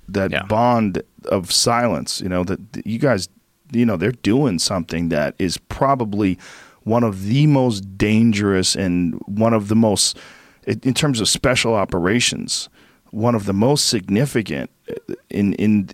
that 0.09 0.31
yeah. 0.31 0.43
bond 0.43 1.01
of 1.27 1.51
silence. 1.51 2.21
You 2.21 2.29
know 2.29 2.43
that 2.43 2.59
you 2.85 2.99
guys, 2.99 3.29
you 3.71 3.85
know, 3.85 3.97
they're 3.97 4.11
doing 4.11 4.59
something 4.59 5.09
that 5.09 5.35
is 5.39 5.57
probably 5.57 6.37
one 6.83 7.03
of 7.03 7.25
the 7.25 7.47
most 7.47 7.97
dangerous 7.97 8.75
and 8.75 9.15
one 9.25 9.53
of 9.53 9.67
the 9.67 9.75
most 9.75 10.17
in 10.65 10.93
terms 10.93 11.21
of 11.21 11.29
special 11.29 11.73
operations 11.73 12.69
one 13.11 13.35
of 13.35 13.45
the 13.45 13.53
most 13.53 13.87
significant 13.87 14.69
uh, 14.89 15.13
in 15.29 15.53
in 15.53 15.89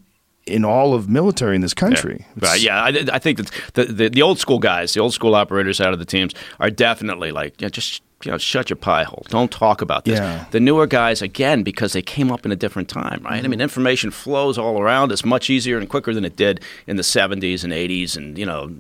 in 0.45 0.65
all 0.65 0.93
of 0.93 1.07
military 1.07 1.55
in 1.55 1.61
this 1.61 1.73
country. 1.73 2.25
Yeah, 2.35 2.49
right. 2.49 2.61
yeah. 2.61 2.83
I, 2.83 3.15
I 3.15 3.19
think 3.19 3.37
that 3.37 3.51
the, 3.75 3.85
the, 3.85 4.09
the 4.09 4.21
old 4.21 4.39
school 4.39 4.59
guys, 4.59 4.93
the 4.93 4.99
old 4.99 5.13
school 5.13 5.35
operators 5.35 5.79
out 5.79 5.93
of 5.93 5.99
the 5.99 6.05
teams, 6.05 6.33
are 6.59 6.69
definitely 6.69 7.31
like, 7.31 7.61
yeah, 7.61 7.69
just 7.69 8.03
you 8.25 8.31
know, 8.31 8.37
shut 8.37 8.69
your 8.69 8.77
pie 8.77 9.03
hole. 9.03 9.25
Don't 9.29 9.51
talk 9.51 9.81
about 9.81 10.05
this. 10.05 10.19
Yeah. 10.19 10.45
The 10.51 10.59
newer 10.59 10.87
guys, 10.87 11.21
again, 11.21 11.63
because 11.63 11.93
they 11.93 12.01
came 12.01 12.31
up 12.31 12.45
in 12.45 12.51
a 12.51 12.55
different 12.55 12.89
time, 12.89 13.21
right? 13.23 13.37
Mm-hmm. 13.37 13.45
I 13.45 13.47
mean, 13.47 13.61
information 13.61 14.11
flows 14.11 14.57
all 14.57 14.81
around 14.81 15.11
It's 15.11 15.25
much 15.25 15.49
easier 15.49 15.77
and 15.77 15.89
quicker 15.89 16.13
than 16.13 16.25
it 16.25 16.35
did 16.35 16.61
in 16.87 16.95
the 16.95 17.03
70s 17.03 17.63
and 17.63 17.73
80s 17.73 18.17
and, 18.17 18.37
you 18.37 18.45
know, 18.45 18.71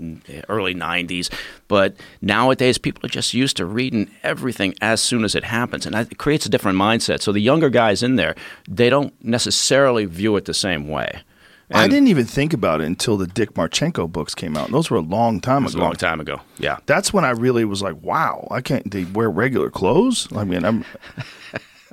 early 0.49 0.73
90s. 0.75 1.31
But 1.67 1.95
nowadays, 2.21 2.77
people 2.77 3.05
are 3.05 3.09
just 3.09 3.33
used 3.33 3.57
to 3.57 3.65
reading 3.65 4.09
everything 4.23 4.75
as 4.81 5.01
soon 5.01 5.23
as 5.23 5.35
it 5.35 5.43
happens. 5.43 5.85
And 5.85 5.95
it 5.95 6.17
creates 6.17 6.45
a 6.45 6.49
different 6.49 6.77
mindset. 6.77 7.21
So 7.21 7.31
the 7.31 7.39
younger 7.39 7.69
guys 7.69 8.03
in 8.03 8.15
there, 8.15 8.35
they 8.67 8.89
don't 8.89 9.13
necessarily 9.23 10.05
view 10.05 10.35
it 10.35 10.45
the 10.45 10.53
same 10.53 10.87
way. 10.87 11.21
And 11.69 11.79
I 11.79 11.87
didn't 11.87 12.07
even 12.09 12.25
think 12.25 12.53
about 12.53 12.81
it 12.81 12.85
until 12.85 13.17
the 13.17 13.25
Dick 13.25 13.53
Marcinko 13.53 14.11
books 14.11 14.35
came 14.35 14.57
out. 14.57 14.65
And 14.65 14.73
those 14.75 14.89
were 14.89 14.97
a 14.97 15.01
long 15.01 15.39
time 15.39 15.65
ago. 15.65 15.79
A 15.79 15.81
long 15.81 15.93
time 15.93 16.19
ago. 16.19 16.41
Yeah. 16.57 16.77
That's 16.85 17.13
when 17.13 17.25
I 17.25 17.31
really 17.31 17.65
was 17.65 17.81
like, 17.81 17.95
wow, 18.01 18.47
I 18.51 18.61
can't. 18.61 18.89
They 18.89 19.05
wear 19.05 19.29
regular 19.29 19.69
clothes. 19.69 20.27
I 20.35 20.43
mean, 20.43 20.65
I'm. 20.65 20.85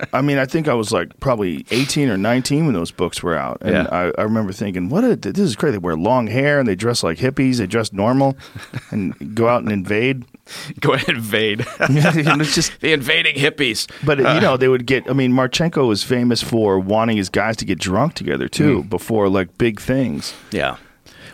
I 0.13 0.23
mean, 0.23 0.39
I 0.39 0.47
think 0.47 0.69
I 0.69 0.75
was 0.75 0.93
like 0.93 1.19
probably 1.21 1.65
18 1.71 2.09
or 2.09 2.17
19 2.17 2.67
when 2.67 2.75
those 2.75 2.91
books 2.91 3.23
were 3.23 3.37
out. 3.37 3.59
And 3.61 3.73
yeah. 3.73 3.89
I, 3.91 4.13
I, 4.19 4.23
remember 4.23 4.53
thinking, 4.53 4.89
what 4.89 5.05
a, 5.05 5.17
this 5.17 5.39
is 5.39 5.57
crazy. 5.57 5.73
They 5.73 5.79
wear 5.79 5.97
long 5.97 6.27
hair 6.27 6.59
and 6.59 6.69
they 6.69 6.75
dress 6.75 7.03
like 7.03 7.19
hippies. 7.19 7.59
They 7.59 7.67
dress 7.67 7.93
normal 7.93 8.37
and 8.91 9.35
go 9.35 9.49
out 9.49 9.63
and 9.63 9.73
invade. 9.73 10.25
Go 10.81 10.95
ahead 10.95 11.09
and 11.09 11.19
invade. 11.19 11.61
it's 11.81 12.55
just 12.55 12.81
the 12.81 12.93
invading 12.93 13.37
hippies. 13.37 13.91
But 14.05 14.25
uh, 14.25 14.33
you 14.33 14.41
know, 14.41 14.57
they 14.57 14.69
would 14.69 14.87
get. 14.87 15.09
I 15.09 15.13
mean, 15.13 15.33
Marcinko 15.33 15.87
was 15.87 16.03
famous 16.03 16.43
for 16.43 16.79
wanting 16.79 17.17
his 17.17 17.29
guys 17.29 17.57
to 17.59 17.65
get 17.65 17.79
drunk 17.79 18.15
together 18.15 18.49
too 18.49 18.83
mm. 18.83 18.91
before 18.91 19.29
like 19.29 19.57
big 19.59 19.81
things. 19.81 20.35
Yeah. 20.51 20.77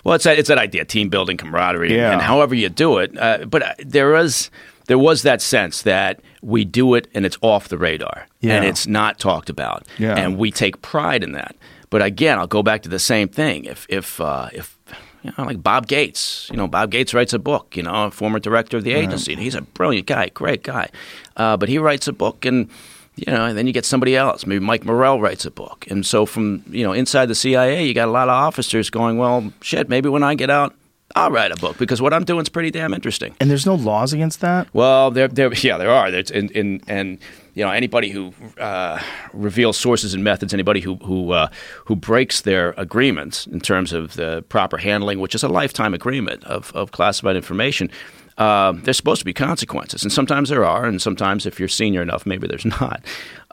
Well, 0.05 0.15
it's 0.15 0.23
that, 0.23 0.39
it's 0.39 0.49
that 0.49 0.59
idea, 0.59 0.85
team 0.85 1.09
building, 1.09 1.37
camaraderie, 1.37 1.93
yeah. 1.93 2.05
and, 2.05 2.13
and 2.15 2.23
however 2.23 2.55
you 2.55 2.69
do 2.69 2.99
it. 2.99 3.19
Uh, 3.19 3.45
but 3.47 3.63
uh, 3.63 3.75
there 3.79 4.15
is 4.15 4.53
there 4.87 4.99
was 4.99 5.23
that 5.23 5.43
sense 5.43 5.83
that 5.83 6.21
we 6.43 6.65
do 6.65 6.95
it 6.95 7.09
and 7.15 7.27
it's 7.27 7.39
off 7.41 7.69
the 7.69 7.79
radar 7.79 8.27
yeah. 8.41 8.55
and 8.55 8.65
it's 8.65 8.87
not 8.87 9.19
talked 9.19 9.51
about, 9.51 9.87
yeah. 9.99 10.17
and 10.17 10.39
we 10.39 10.51
take 10.51 10.81
pride 10.83 11.23
in 11.23 11.33
that. 11.33 11.57
But 11.91 12.03
again, 12.03 12.39
I'll 12.39 12.47
go 12.47 12.63
back 12.63 12.83
to 12.83 12.89
the 12.89 12.99
same 12.99 13.29
thing. 13.29 13.65
If 13.65 13.87
if 13.89 14.21
uh, 14.21 14.49
if 14.53 14.77
you 15.23 15.33
know, 15.37 15.45
like 15.45 15.63
Bob 15.63 15.87
Gates, 15.87 16.49
you 16.51 16.57
know, 16.57 16.67
Bob 16.69 16.91
Gates 16.91 17.15
writes 17.15 17.33
a 17.33 17.39
book. 17.39 17.77
You 17.77 17.83
know, 17.83 18.11
former 18.11 18.39
director 18.39 18.77
of 18.77 18.85
the 18.85 18.93
agency, 18.93 19.33
right. 19.33 19.37
and 19.37 19.43
he's 19.43 19.55
a 19.55 19.63
brilliant 19.63 20.07
guy, 20.07 20.29
great 20.31 20.63
guy. 20.63 20.89
Uh, 21.37 21.57
but 21.57 21.69
he 21.69 21.79
writes 21.79 22.09
a 22.09 22.13
book 22.13 22.45
and 22.45 22.69
you 23.17 23.33
know, 23.33 23.47
and 23.47 23.57
then 23.57 23.67
you 23.67 23.73
get 23.73 23.87
somebody 23.87 24.15
else. 24.15 24.47
Maybe 24.47 24.63
Mike 24.63 24.85
Morrell 24.85 25.21
writes 25.21 25.47
a 25.47 25.51
book. 25.51 25.87
And 25.89 26.05
so 26.05 26.27
from, 26.27 26.63
you 26.69 26.85
know, 26.85 26.93
inside 26.93 27.27
the 27.27 27.35
CIA, 27.35 27.87
you 27.87 27.95
got 27.95 28.09
a 28.09 28.11
lot 28.11 28.29
of 28.29 28.35
officers 28.35 28.91
going, 28.91 29.17
well, 29.17 29.53
shit, 29.63 29.89
maybe 29.89 30.11
when 30.11 30.23
I 30.23 30.35
get 30.35 30.51
out, 30.51 30.75
I'll 31.17 31.31
write 31.31 31.51
a 31.51 31.57
book 31.57 31.79
because 31.79 32.03
what 32.03 32.13
I'm 32.13 32.25
doing 32.25 32.43
is 32.43 32.51
pretty 32.51 32.71
damn 32.71 32.93
interesting. 32.93 33.35
And 33.41 33.51
there's 33.51 33.65
no 33.65 33.75
laws 33.75 34.13
against 34.13 34.43
that. 34.43 34.69
Well, 34.75 35.11
there, 35.11 35.29
there, 35.29 35.53
yeah, 35.55 35.79
there 35.79 35.91
are. 35.91 36.11
There's, 36.11 36.31
in, 36.31 36.51
in, 36.51 36.83
and 36.87 37.19
you 37.55 37.65
know, 37.65 37.71
anybody 37.71 38.11
who 38.11 38.35
uh, 38.59 39.01
reveals 39.33 39.79
sources 39.79 40.13
and 40.13 40.23
methods, 40.23 40.53
anybody 40.53 40.81
who 40.81 40.97
who 40.97 41.33
uh, 41.33 41.49
who 41.87 41.97
breaks 41.97 42.43
their 42.43 42.75
agreements 42.77 43.47
in 43.47 43.61
terms 43.61 43.95
of 43.95 44.15
the 44.17 44.45
proper 44.51 44.77
handling, 44.77 45.19
which 45.19 45.35
is 45.35 45.43
a 45.43 45.49
lifetime 45.49 45.95
agreement 45.95 46.45
of 46.45 46.71
of 46.75 46.93
classified 46.93 47.35
information. 47.35 47.91
Uh, 48.37 48.73
there's 48.73 48.99
supposed 48.99 49.21
to 49.21 49.25
be 49.25 49.33
consequences, 49.33 50.03
and 50.03 50.13
sometimes 50.13 50.51
there 50.51 50.67
are, 50.67 50.85
and 50.85 51.01
sometimes 51.01 51.47
if 51.47 51.59
you're 51.59 51.71
senior 51.71 52.03
enough, 52.03 52.27
maybe 52.27 52.47
there's 52.47 52.67
not. 52.81 53.03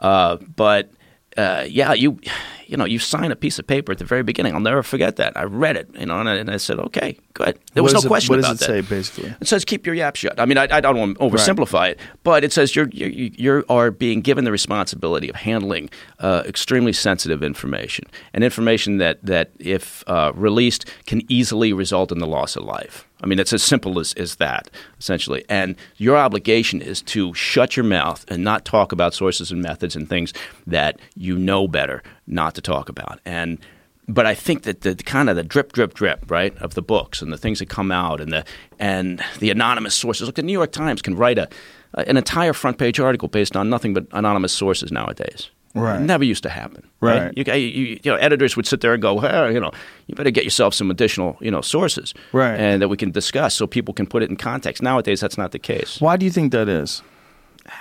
Uh, 0.00 0.36
but 0.54 0.90
uh, 1.36 1.64
yeah, 1.68 1.92
you 1.92 2.18
you 2.66 2.76
know, 2.76 2.84
you 2.84 2.98
sign 2.98 3.30
a 3.30 3.36
piece 3.36 3.58
of 3.58 3.66
paper 3.66 3.92
at 3.92 3.98
the 3.98 4.04
very 4.04 4.22
beginning. 4.22 4.54
I'll 4.54 4.60
never 4.60 4.82
forget 4.82 5.16
that. 5.16 5.36
I 5.36 5.44
read 5.44 5.76
it, 5.76 5.88
you 5.98 6.06
know, 6.06 6.18
and 6.18 6.28
I, 6.28 6.36
and 6.36 6.50
I 6.50 6.56
said, 6.56 6.78
okay, 6.78 7.16
good. 7.34 7.58
There 7.74 7.82
was 7.82 7.92
no 7.92 8.00
it, 8.00 8.06
question 8.06 8.34
about 8.34 8.58
that. 8.58 8.68
What 8.68 8.76
does 8.76 8.80
it 8.80 8.86
say, 8.86 8.94
basically? 8.96 9.34
It 9.40 9.46
says 9.46 9.64
keep 9.64 9.86
your 9.86 9.94
yap 9.94 10.16
shut. 10.16 10.38
I 10.40 10.46
mean, 10.46 10.58
I, 10.58 10.68
I 10.70 10.80
don't 10.80 10.98
want 10.98 11.18
to 11.18 11.24
oversimplify 11.24 11.72
right. 11.72 11.90
it, 11.92 12.00
but 12.22 12.44
it 12.44 12.52
says 12.52 12.74
you're, 12.74 12.88
you're, 12.88 13.08
you 13.10 13.64
are 13.68 13.90
being 13.90 14.20
given 14.20 14.44
the 14.44 14.52
responsibility 14.52 15.28
of 15.28 15.36
handling 15.36 15.90
uh, 16.20 16.42
extremely 16.46 16.92
sensitive 16.92 17.42
information 17.42 18.06
and 18.32 18.42
information 18.42 18.98
that, 18.98 19.24
that 19.24 19.50
if 19.58 20.02
uh, 20.06 20.32
released, 20.34 20.90
can 21.06 21.20
easily 21.30 21.72
result 21.72 22.10
in 22.10 22.18
the 22.18 22.26
loss 22.26 22.56
of 22.56 22.64
life. 22.64 23.06
I 23.24 23.26
mean, 23.26 23.38
it's 23.38 23.54
as 23.54 23.62
simple 23.62 23.98
as, 23.98 24.12
as 24.14 24.36
that, 24.36 24.70
essentially. 25.00 25.46
And 25.48 25.76
your 25.96 26.18
obligation 26.18 26.82
is 26.82 27.00
to 27.02 27.32
shut 27.32 27.74
your 27.74 27.84
mouth 27.84 28.22
and 28.28 28.44
not 28.44 28.66
talk 28.66 28.92
about 28.92 29.14
sources 29.14 29.50
and 29.50 29.62
methods 29.62 29.96
and 29.96 30.06
things 30.06 30.34
that 30.66 31.00
you 31.16 31.38
know 31.38 31.66
better 31.66 32.02
not 32.26 32.54
to 32.56 32.60
talk 32.60 32.90
about. 32.90 33.20
And 33.24 33.58
but 34.06 34.26
I 34.26 34.34
think 34.34 34.64
that 34.64 34.82
the 34.82 34.94
kind 34.94 35.30
of 35.30 35.36
the 35.36 35.42
drip, 35.42 35.72
drip, 35.72 35.94
drip, 35.94 36.30
right, 36.30 36.54
of 36.58 36.74
the 36.74 36.82
books 36.82 37.22
and 37.22 37.32
the 37.32 37.38
things 37.38 37.60
that 37.60 37.70
come 37.70 37.90
out 37.90 38.20
and 38.20 38.30
the 38.30 38.44
and 38.78 39.24
the 39.38 39.48
anonymous 39.48 39.94
sources. 39.94 40.26
Look, 40.26 40.36
the 40.36 40.42
New 40.42 40.52
York 40.52 40.72
Times 40.72 41.00
can 41.00 41.16
write 41.16 41.38
a 41.38 41.48
an 41.94 42.18
entire 42.18 42.52
front 42.52 42.76
page 42.76 43.00
article 43.00 43.28
based 43.28 43.56
on 43.56 43.70
nothing 43.70 43.94
but 43.94 44.06
anonymous 44.12 44.52
sources 44.52 44.92
nowadays. 44.92 45.50
Right. 45.74 46.00
It 46.00 46.04
never 46.04 46.22
used 46.22 46.44
to 46.44 46.48
happen. 46.48 46.88
Right. 47.00 47.34
right? 47.36 47.36
You, 47.36 47.52
you, 47.52 47.98
you, 48.02 48.10
know, 48.12 48.16
editors 48.16 48.56
would 48.56 48.66
sit 48.66 48.80
there 48.80 48.92
and 48.92 49.02
go, 49.02 49.18
hey, 49.18 49.52
you 49.52 49.58
know, 49.58 49.72
you 50.06 50.14
better 50.14 50.30
get 50.30 50.44
yourself 50.44 50.72
some 50.72 50.90
additional, 50.90 51.36
you 51.40 51.50
know, 51.50 51.60
sources, 51.60 52.14
right, 52.32 52.54
and 52.54 52.80
that 52.80 52.88
we 52.88 52.96
can 52.96 53.10
discuss 53.10 53.54
so 53.54 53.66
people 53.66 53.92
can 53.92 54.06
put 54.06 54.22
it 54.22 54.30
in 54.30 54.36
context. 54.36 54.82
Nowadays, 54.82 55.20
that's 55.20 55.36
not 55.36 55.50
the 55.50 55.58
case. 55.58 56.00
Why 56.00 56.16
do 56.16 56.24
you 56.24 56.30
think 56.30 56.52
that 56.52 56.68
is? 56.68 57.02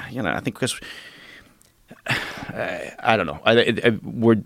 You 0.09 0.23
know, 0.23 0.31
I 0.31 0.39
think 0.39 0.55
because 0.55 0.79
I 2.09 3.15
don't 3.15 3.25
know. 3.25 3.39
I, 3.45 3.61
I, 3.83 3.99
we're 4.03 4.41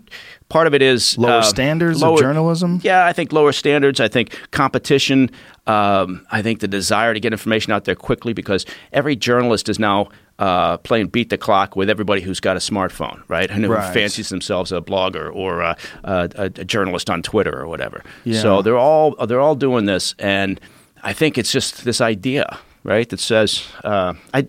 part 0.48 0.66
of 0.66 0.74
it 0.74 0.82
is 0.82 1.16
lower 1.18 1.38
uh, 1.38 1.42
standards 1.42 2.02
lower, 2.02 2.14
of 2.14 2.20
journalism. 2.20 2.80
Yeah, 2.82 3.06
I 3.06 3.12
think 3.12 3.32
lower 3.32 3.52
standards. 3.52 4.00
I 4.00 4.08
think 4.08 4.36
competition. 4.50 5.30
Um, 5.66 6.26
I 6.30 6.42
think 6.42 6.60
the 6.60 6.68
desire 6.68 7.14
to 7.14 7.20
get 7.20 7.32
information 7.32 7.72
out 7.72 7.84
there 7.84 7.94
quickly 7.94 8.32
because 8.32 8.64
every 8.92 9.16
journalist 9.16 9.68
is 9.68 9.78
now 9.78 10.08
uh, 10.38 10.76
playing 10.78 11.08
beat 11.08 11.30
the 11.30 11.38
clock 11.38 11.74
with 11.74 11.90
everybody 11.90 12.20
who's 12.20 12.40
got 12.40 12.56
a 12.56 12.60
smartphone, 12.60 13.22
right? 13.28 13.50
And 13.50 13.64
who 13.64 13.72
right. 13.72 13.92
fancies 13.92 14.28
themselves 14.28 14.70
a 14.70 14.80
blogger 14.80 15.34
or 15.34 15.60
a, 15.60 15.76
a, 16.04 16.30
a, 16.36 16.48
journalist 16.50 17.10
on 17.10 17.22
Twitter 17.22 17.58
or 17.58 17.66
whatever. 17.66 18.04
Yeah. 18.24 18.40
So 18.40 18.62
they're 18.62 18.78
all 18.78 19.14
they're 19.26 19.40
all 19.40 19.56
doing 19.56 19.86
this, 19.86 20.14
and 20.18 20.60
I 21.02 21.12
think 21.12 21.38
it's 21.38 21.50
just 21.50 21.84
this 21.84 22.00
idea, 22.00 22.58
right, 22.84 23.08
that 23.08 23.20
says 23.20 23.64
uh, 23.82 24.14
I 24.32 24.46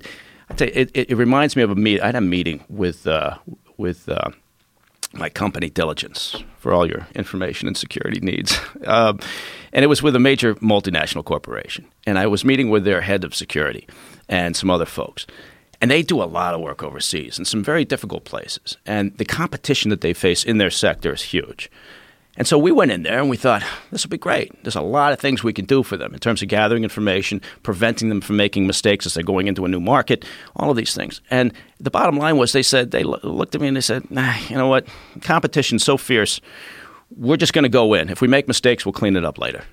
it, 0.60 0.91
it, 0.93 1.12
it, 1.12 1.17
reminds 1.17 1.55
me 1.55 1.63
of 1.63 1.72
a 1.72 1.75
meet. 1.75 2.01
I 2.01 2.08
had 2.08 2.15
a 2.15 2.22
meeting 2.22 2.63
with 2.69 3.08
uh, 3.08 3.38
with 3.77 4.08
uh, 4.10 4.29
my 5.13 5.29
company 5.29 5.69
Diligence 5.69 6.43
for 6.60 6.72
all 6.72 6.88
your 6.88 7.08
information 7.15 7.67
and 7.67 7.75
security 7.75 8.19
needs, 8.19 8.60
um, 8.86 9.19
and 9.74 9.84
it 9.84 9.88
was 9.88 10.03
with 10.03 10.15
a 10.15 10.19
major 10.19 10.53
multinational 10.55 11.25
corporation. 11.25 11.86
And 12.05 12.19
I 12.19 12.27
was 12.27 12.46
meeting 12.46 12.69
with 12.69 12.84
their 12.84 13.01
head 13.01 13.24
of 13.24 13.34
security 13.34 13.88
and 14.27 14.55
some 14.55 14.69
other 14.69 14.86
folks. 14.86 15.25
And 15.82 15.90
they 15.90 16.04
do 16.04 16.22
a 16.22 16.26
lot 16.26 16.54
of 16.54 16.62
work 16.62 16.84
overseas 16.84 17.40
in 17.40 17.46
some 17.46 17.64
very 17.64 17.86
difficult 17.86 18.26
places. 18.26 18.78
And 18.86 19.18
the 19.18 19.26
competition 19.26 19.90
that 19.90 20.02
they 20.02 20.14
face 20.14 20.44
in 20.44 20.58
their 20.58 20.70
sector 20.70 21.14
is 21.14 21.22
huge. 21.22 21.72
And 22.36 22.48
so 22.48 22.58
we 22.58 22.72
went 22.72 22.92
in 22.92 23.04
there 23.04 23.20
and 23.20 23.30
we 23.30 23.36
thought, 23.36 23.64
this 23.92 24.06
will 24.06 24.12
be 24.12 24.18
great. 24.18 24.64
There's 24.64 24.76
a 24.76 24.82
lot 24.82 25.12
of 25.12 25.20
things 25.20 25.44
we 25.44 25.52
can 25.52 25.66
do 25.66 25.84
for 25.84 25.98
them 25.98 26.14
in 26.14 26.20
terms 26.20 26.42
of 26.42 26.48
gathering 26.48 26.84
information, 26.84 27.42
preventing 27.64 28.08
them 28.08 28.22
from 28.22 28.38
making 28.38 28.66
mistakes 28.66 29.06
as 29.06 29.14
they're 29.14 29.24
going 29.24 29.48
into 29.48 29.66
a 29.66 29.68
new 29.68 29.82
market, 29.82 30.24
all 30.56 30.70
of 30.70 30.78
these 30.78 30.96
things. 30.96 31.20
And 31.30 31.54
the 31.82 31.92
bottom 31.92 32.18
line 32.18 32.38
was 32.38 32.54
they 32.54 32.64
said, 32.64 32.92
they 32.92 33.04
looked 33.04 33.56
at 33.56 33.62
me 33.62 33.68
and 33.68 33.76
they 33.76 33.82
said, 33.82 34.10
nah, 34.10 34.34
you 34.48 34.56
know 34.56 34.68
what? 34.68 34.88
Competition's 35.22 35.84
so 35.84 35.98
fierce. 35.98 36.40
we're 37.16 37.38
just 37.38 37.54
going 37.54 37.64
to 37.64 37.70
go 37.70 37.94
in. 37.94 38.10
If 38.10 38.22
we 38.22 38.28
make 38.28 38.48
mistakes, 38.48 38.86
we'll 38.86 38.94
clean 38.94 39.16
it 39.16 39.26
up 39.26 39.38
later. 39.38 39.64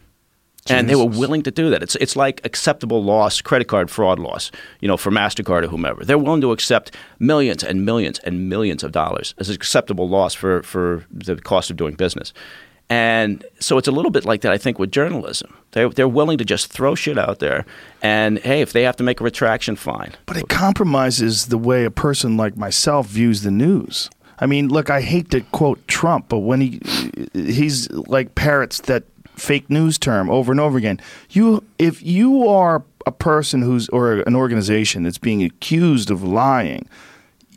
And 0.68 0.88
they 0.88 0.96
were 0.96 1.06
willing 1.06 1.42
to 1.42 1.50
do 1.50 1.70
that. 1.70 1.82
It's 1.82 1.96
it's 1.96 2.16
like 2.16 2.44
acceptable 2.44 3.02
loss, 3.02 3.40
credit 3.40 3.68
card 3.68 3.90
fraud 3.90 4.18
loss, 4.18 4.50
you 4.80 4.88
know, 4.88 4.96
for 4.96 5.11
Mastercard 5.11 5.64
or 5.64 5.68
whomever. 5.68 6.04
They're 6.04 6.18
willing 6.18 6.40
to 6.40 6.52
accept 6.52 6.94
millions 7.18 7.62
and 7.62 7.85
millions 7.85 8.18
and 8.20 8.49
millions 8.49 8.82
of 8.82 8.92
dollars 8.92 9.35
as 9.38 9.50
acceptable 9.50 10.08
loss 10.08 10.35
for 10.35 10.62
for 10.62 11.04
the 11.11 11.37
cost 11.37 11.70
of 11.70 11.76
doing 11.76 11.94
business. 11.94 12.32
And 12.88 13.44
so 13.58 13.78
it's 13.78 13.88
a 13.88 13.92
little 13.92 14.12
bit 14.12 14.25
like 14.25 14.42
that, 14.42 14.52
I 14.52 14.58
think, 14.58 14.78
with 14.78 14.92
journalism. 14.92 15.52
They're, 15.73 15.88
they're 15.88 16.08
willing 16.08 16.38
to 16.38 16.44
just 16.44 16.70
throw 16.70 16.94
shit 16.94 17.18
out 17.18 17.40
there, 17.40 17.66
and 18.00 18.38
hey, 18.38 18.61
if 18.61 18.73
they 18.73 18.85
have 18.85 18.96
to 18.96 19.02
make 19.02 19.20
a 19.20 19.25
retraction, 19.25 19.75
fine. 19.75 20.12
But 20.25 20.37
it 20.37 20.49
compromises 20.49 21.46
the 21.46 21.58
way 21.58 21.85
a 21.85 21.90
person 21.90 22.37
like 22.37 22.56
myself 22.56 23.08
views 23.08 23.42
the 23.42 23.50
news. 23.50 24.08
I 24.38 24.46
mean, 24.46 24.68
look, 24.68 24.88
I 24.90 25.00
hate 25.00 25.30
to 25.30 25.40
quote 25.40 25.87
Trump, 25.88 26.28
but 26.28 26.38
when 26.38 26.61
he 26.61 26.80
he's 27.32 27.90
like 27.90 28.35
parrots 28.35 28.82
that 28.82 29.04
fake 29.37 29.71
news 29.71 29.99
term 29.99 30.28
over 30.31 30.50
and 30.50 30.61
over 30.61 30.76
again. 30.78 31.00
You 31.31 31.64
if 31.78 32.02
you 32.02 32.49
are 32.49 32.83
a 33.07 33.12
person 33.12 33.62
who's 33.62 33.88
or 33.90 34.21
an 34.21 34.35
organization 34.35 35.05
that's 35.05 35.19
being 35.19 35.43
accused 35.43 36.11
of 36.11 36.23
lying, 36.23 36.88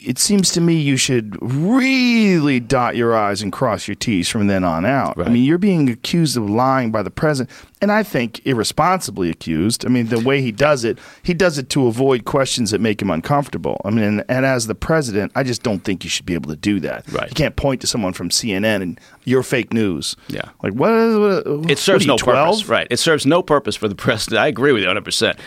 it 0.02 0.18
seems 0.18 0.52
to 0.52 0.62
me 0.62 0.76
you 0.76 0.98
should 0.98 1.38
really 1.42 2.60
dot 2.60 2.96
your 2.96 3.16
I's 3.16 3.42
and 3.42 3.52
cross 3.52 3.88
your 3.88 3.96
T's 3.96 4.30
from 4.30 4.48
then 4.48 4.64
on 4.64 4.86
out. 4.86 5.20
I 5.20 5.30
mean, 5.30 5.44
you're 5.44 5.58
being 5.58 5.90
accused 5.90 6.38
of 6.38 6.50
lying 6.50 6.92
by 6.92 7.04
the 7.04 7.12
president, 7.12 7.56
and 7.82 7.92
I 7.92 8.04
think 8.04 8.42
irresponsibly 8.46 9.30
accused. 9.30 9.86
I 9.86 9.90
mean, 9.90 10.08
the 10.08 10.20
way 10.20 10.42
he 10.42 10.52
does 10.52 10.84
it, 10.84 11.00
he 11.24 11.34
does 11.34 11.58
it 11.58 11.70
to 11.72 11.88
avoid 11.88 12.26
questions 12.26 12.72
that 12.72 12.82
make 12.82 13.02
him 13.02 13.10
uncomfortable. 13.10 13.82
I 13.86 13.90
mean, 13.90 14.04
and, 14.04 14.24
and 14.30 14.46
as 14.46 14.68
the 14.68 14.76
president, 14.76 15.32
I 15.36 15.44
just 15.44 15.64
don't 15.64 15.80
think 15.84 16.04
you 16.04 16.10
should 16.10 16.26
be 16.26 16.34
able 16.34 16.50
to 16.50 16.56
do 16.58 16.80
that. 16.82 17.10
Right. 17.12 17.30
You 17.30 17.36
can't 17.36 17.56
point 17.56 17.82
to 17.82 17.88
someone 17.88 18.14
from 18.14 18.30
CNN 18.30 18.82
and 18.82 19.00
you're 19.24 19.44
fake 19.44 19.72
news. 19.74 20.16
Yeah. 20.28 20.50
Like, 20.64 20.74
what? 20.74 20.90
what, 20.92 21.48
what 21.62 21.72
It 21.72 21.78
serves 21.80 22.06
what 22.08 22.22
are 22.22 22.26
no 22.26 22.34
12? 22.34 22.48
purpose, 22.58 22.70
right? 22.70 22.88
It 22.90 22.98
serves 22.98 23.26
no 23.26 23.42
purpose 23.42 23.76
for 23.76 23.88
the 23.88 23.96
president. 24.06 24.40
I 24.42 24.48
agree 24.48 24.72
with 24.72 24.82
you 24.82 24.88
100. 24.88 25.06
percent 25.06 25.40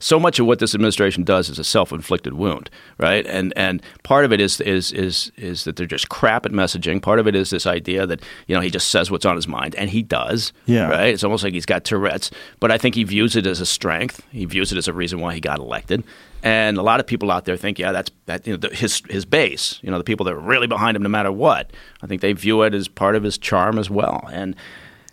So 0.00 0.18
much 0.18 0.38
of 0.38 0.46
what 0.46 0.58
this 0.58 0.74
administration 0.74 1.22
does 1.24 1.48
is 1.48 1.58
a 1.58 1.64
self-inflicted 1.64 2.34
wound, 2.34 2.70
right? 2.98 3.26
And 3.26 3.52
and 3.56 3.82
part 4.02 4.24
of 4.24 4.32
it 4.32 4.40
is 4.40 4.60
is 4.62 4.90
is 4.92 5.30
is 5.36 5.64
that 5.64 5.76
they're 5.76 5.86
just 5.86 6.08
crap 6.08 6.44
at 6.46 6.52
messaging. 6.52 7.00
Part 7.02 7.18
of 7.20 7.26
it 7.28 7.34
is 7.36 7.50
this 7.50 7.66
idea 7.66 8.06
that 8.06 8.20
you 8.46 8.54
know 8.54 8.60
he 8.60 8.70
just 8.70 8.88
says 8.88 9.10
what's 9.10 9.24
on 9.26 9.36
his 9.36 9.46
mind, 9.46 9.74
and 9.76 9.90
he 9.90 10.02
does, 10.02 10.52
Yeah. 10.66 10.88
right? 10.88 11.12
It's 11.14 11.22
almost 11.24 11.44
like 11.44 11.52
he's 11.54 11.66
got 11.68 11.84
Tourette's, 11.84 12.32
but 12.58 12.72
I 12.72 12.78
think 12.78 12.96
he 12.96 13.04
views 13.04 13.36
it 13.36 13.46
as 13.46 13.60
a 13.60 13.66
strength. 13.66 14.20
He 14.32 14.44
views 14.44 14.72
it 14.72 14.78
as 14.78 14.88
a 14.88 14.92
reason 14.92 15.20
why 15.20 15.34
he 15.34 15.40
got 15.40 15.60
elected. 15.60 16.02
And 16.42 16.76
a 16.78 16.82
lot 16.82 16.98
of 16.98 17.06
people 17.06 17.30
out 17.30 17.44
there 17.44 17.56
think, 17.56 17.78
yeah, 17.78 17.92
that's 17.92 18.10
that. 18.26 18.46
You 18.46 18.54
know, 18.54 18.56
the, 18.56 18.74
his 18.74 19.02
his 19.08 19.24
base, 19.24 19.78
you 19.82 19.90
know, 19.90 19.98
the 19.98 20.04
people 20.04 20.24
that 20.24 20.34
are 20.34 20.40
really 20.40 20.66
behind 20.66 20.96
him, 20.96 21.02
no 21.02 21.08
matter 21.08 21.32
what. 21.32 21.70
I 22.02 22.06
think 22.06 22.20
they 22.22 22.32
view 22.32 22.62
it 22.62 22.74
as 22.74 22.88
part 22.88 23.14
of 23.14 23.22
his 23.22 23.38
charm 23.38 23.78
as 23.78 23.88
well. 23.90 24.28
And 24.32 24.56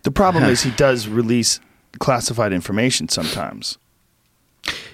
The 0.04 0.12
problem 0.12 0.44
is 0.52 0.64
he 0.64 0.72
does 0.72 1.08
release 1.08 1.60
classified 2.00 2.54
information 2.54 3.10
sometimes. 3.10 3.78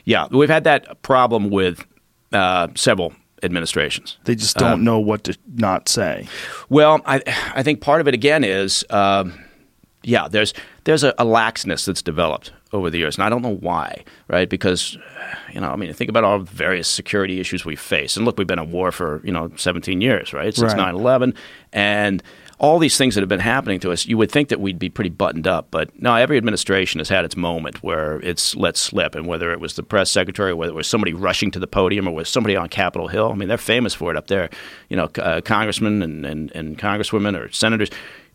Yeah, 0.04 0.28
we've 0.32 0.50
had 0.50 0.64
that 0.64 1.02
problem 1.02 1.50
with 1.50 1.86
uh, 2.32 2.70
several 2.76 3.14
administrations. 3.44 4.18
They 4.24 4.36
just 4.36 4.58
don't 4.58 4.84
know 4.84 5.00
what 5.00 5.24
to 5.26 5.38
not 5.56 5.90
say. 5.90 6.28
Well, 6.70 7.02
I 7.06 7.22
I 7.56 7.64
think 7.64 7.82
part 7.82 8.02
of 8.02 8.08
it 8.08 8.14
again 8.14 8.44
is 8.44 8.86
um, 8.90 9.34
yeah, 10.04 10.28
there's 10.28 10.54
there's 10.84 11.04
a, 11.04 11.10
a 11.18 11.26
laxness 11.26 11.86
that's 11.86 12.02
developed 12.02 12.52
over 12.74 12.90
the 12.90 12.98
years, 12.98 13.18
and 13.18 13.24
I 13.24 13.30
don't 13.30 13.42
know 13.42 13.56
why, 13.56 14.04
right? 14.28 14.50
Because 14.50 14.98
you 15.52 15.60
know, 15.60 15.70
I 15.70 15.76
mean, 15.76 15.92
think 15.94 16.10
about 16.10 16.24
all 16.24 16.40
the 16.40 16.46
various 16.46 16.88
security 16.88 17.40
issues 17.40 17.66
we 17.66 17.76
face, 17.76 18.16
and 18.18 18.26
look, 18.26 18.38
we've 18.38 18.48
been 18.48 18.60
at 18.60 18.68
war 18.68 18.92
for 18.92 19.22
you 19.24 19.32
know 19.32 19.52
17 19.56 20.02
years, 20.02 20.34
right? 20.34 20.54
Since 20.54 20.74
Right. 20.74 20.94
9/11, 20.94 21.36
and 21.74 22.24
all 22.60 22.78
these 22.78 22.96
things 22.96 23.16
that 23.16 23.22
have 23.22 23.30
been 23.30 23.40
happening 23.40 23.80
to 23.80 23.92
us, 23.92 24.06
you 24.06 24.18
would 24.20 24.32
think 24.32 24.50
that 24.50 24.60
we'd 24.62 24.78
be 24.78 24.88
pretty 24.88 25.10
buttoned 25.10 25.48
up, 25.48 25.70
but 25.72 25.90
no, 26.00 26.14
every 26.16 26.38
administration 26.38 27.00
has 27.00 27.10
had 27.10 27.26
its 27.26 27.36
moment 27.36 27.82
where 27.82 28.20
it's 28.20 28.56
let 28.56 28.78
slip, 28.78 29.16
and 29.16 29.26
whether 29.28 29.52
it 29.52 29.60
was 29.60 29.74
the 29.76 29.84
press 29.84 30.12
secretary, 30.12 30.52
or 30.52 30.56
whether 30.56 30.72
it 30.72 30.76
was 30.76 30.88
somebody 30.88 31.12
rushing 31.14 31.50
to 31.52 31.60
the 31.60 31.68
podium, 31.68 32.08
or 32.08 32.14
was 32.14 32.30
somebody 32.30 32.56
on 32.56 32.70
Capitol 32.70 33.08
Hill, 33.08 33.32
I 33.32 33.36
mean, 33.36 33.50
they're 33.50 33.58
famous 33.58 33.94
for 33.94 34.12
it 34.12 34.18
up 34.18 34.28
there, 34.28 34.50
you 34.90 34.96
know, 34.96 35.10
uh, 35.18 35.42
congressmen 35.42 36.02
and, 36.04 36.26
and, 36.26 36.52
and 36.52 36.78
congresswomen 36.78 37.38
or 37.38 37.52
senators, 37.52 37.90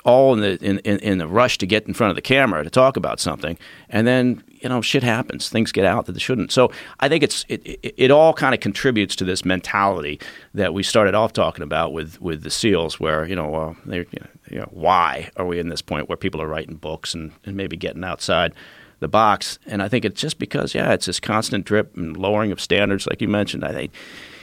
all 0.07 0.33
in 0.33 0.41
the 0.41 0.65
in, 0.65 0.79
in, 0.79 0.99
in 1.01 1.19
the 1.19 1.27
rush 1.27 1.59
to 1.59 1.67
get 1.67 1.87
in 1.87 1.93
front 1.93 2.11
of 2.11 2.15
the 2.15 2.23
camera 2.23 2.63
to 2.63 2.71
talk 2.71 2.97
about 2.97 3.19
something, 3.19 3.59
and 3.91 4.07
then 4.07 4.43
you 4.49 4.69
know 4.69 4.81
shit 4.81 5.03
happens, 5.03 5.49
things 5.49 5.73
get 5.73 5.85
out 5.85 6.07
that 6.07 6.13
they 6.13 6.21
shouldn't. 6.21 6.53
So 6.53 6.71
I 7.01 7.09
think 7.09 7.25
it's 7.25 7.45
it 7.49 7.61
it, 7.67 7.95
it 7.97 8.11
all 8.11 8.33
kind 8.33 8.55
of 8.55 8.61
contributes 8.61 9.17
to 9.17 9.25
this 9.25 9.45
mentality 9.45 10.21
that 10.55 10.73
we 10.73 10.83
started 10.85 11.15
off 11.15 11.33
talking 11.33 11.65
about 11.65 11.93
with 11.93 12.21
with 12.23 12.45
the 12.45 12.51
seals, 12.51 13.01
where 13.01 13.27
you 13.27 13.35
know 13.35 13.77
they 13.85 14.07
you 14.49 14.59
know 14.61 14.69
why 14.71 15.29
are 15.37 15.45
we 15.45 15.59
in 15.59 15.69
this 15.69 15.83
point 15.83 16.09
where 16.09 16.17
people 16.17 16.41
are 16.41 16.49
writing 16.49 16.77
books 16.77 17.13
and, 17.13 17.33
and 17.45 17.57
maybe 17.57 17.77
getting 17.77 18.05
outside 18.05 18.55
the 19.01 19.09
box, 19.09 19.59
and 19.67 19.83
I 19.83 19.89
think 19.89 20.05
it's 20.05 20.21
just 20.21 20.39
because 20.39 20.73
yeah, 20.73 20.93
it's 20.93 21.07
this 21.07 21.19
constant 21.21 21.65
drip 21.65 21.97
and 21.97 22.17
lowering 22.17 22.53
of 22.53 22.61
standards, 22.61 23.07
like 23.09 23.21
you 23.21 23.29
mentioned. 23.29 23.65
I 23.65 23.73
think, 23.73 23.93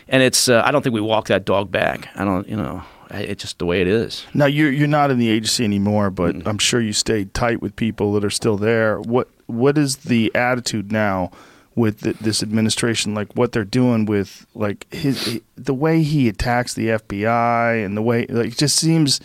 and 0.10 0.22
it's 0.22 0.50
uh, 0.50 0.62
I 0.66 0.72
don't 0.72 0.82
think 0.82 0.94
we 0.94 1.02
walk 1.02 1.28
that 1.28 1.46
dog 1.46 1.72
back. 1.72 2.10
I 2.16 2.26
don't 2.26 2.48
you 2.50 2.58
know. 2.58 2.84
It's 3.14 3.44
just 3.44 3.60
the 3.60 3.66
way 3.66 3.82
it 3.82 3.88
is. 3.88 4.26
Now 4.34 4.46
you're 4.46 4.72
you're 4.72 4.88
not 4.88 5.12
in 5.12 5.20
the 5.20 5.30
agency 5.30 5.64
anymore, 5.64 6.10
but 6.10 6.36
Mm-hmm. 6.36 6.48
I'm 6.48 6.58
sure 6.58 6.82
you 6.82 6.94
stay 6.94 7.26
tight 7.26 7.62
with 7.62 7.76
people 7.76 8.14
that 8.14 8.24
are 8.26 8.30
still 8.30 8.58
there. 8.58 9.00
What 9.00 9.28
what 9.48 9.78
is 9.78 9.98
the 9.98 10.32
attitude 10.36 10.92
now 10.92 11.32
with 11.76 12.02
th 12.02 12.18
this 12.20 12.42
administration? 12.42 13.14
Like 13.14 13.34
what 13.36 13.52
they're 13.52 13.66
doing 13.82 14.06
with 14.06 14.46
like 14.56 14.92
his 14.94 15.42
the 15.56 15.74
way 15.74 16.02
he 16.04 16.28
attacks 16.30 16.74
the 16.74 16.88
FBI 16.88 17.86
and 17.86 17.96
the 17.96 18.02
way 18.02 18.26
like 18.28 18.48
it 18.54 18.58
just 18.58 18.76
seems 18.78 19.20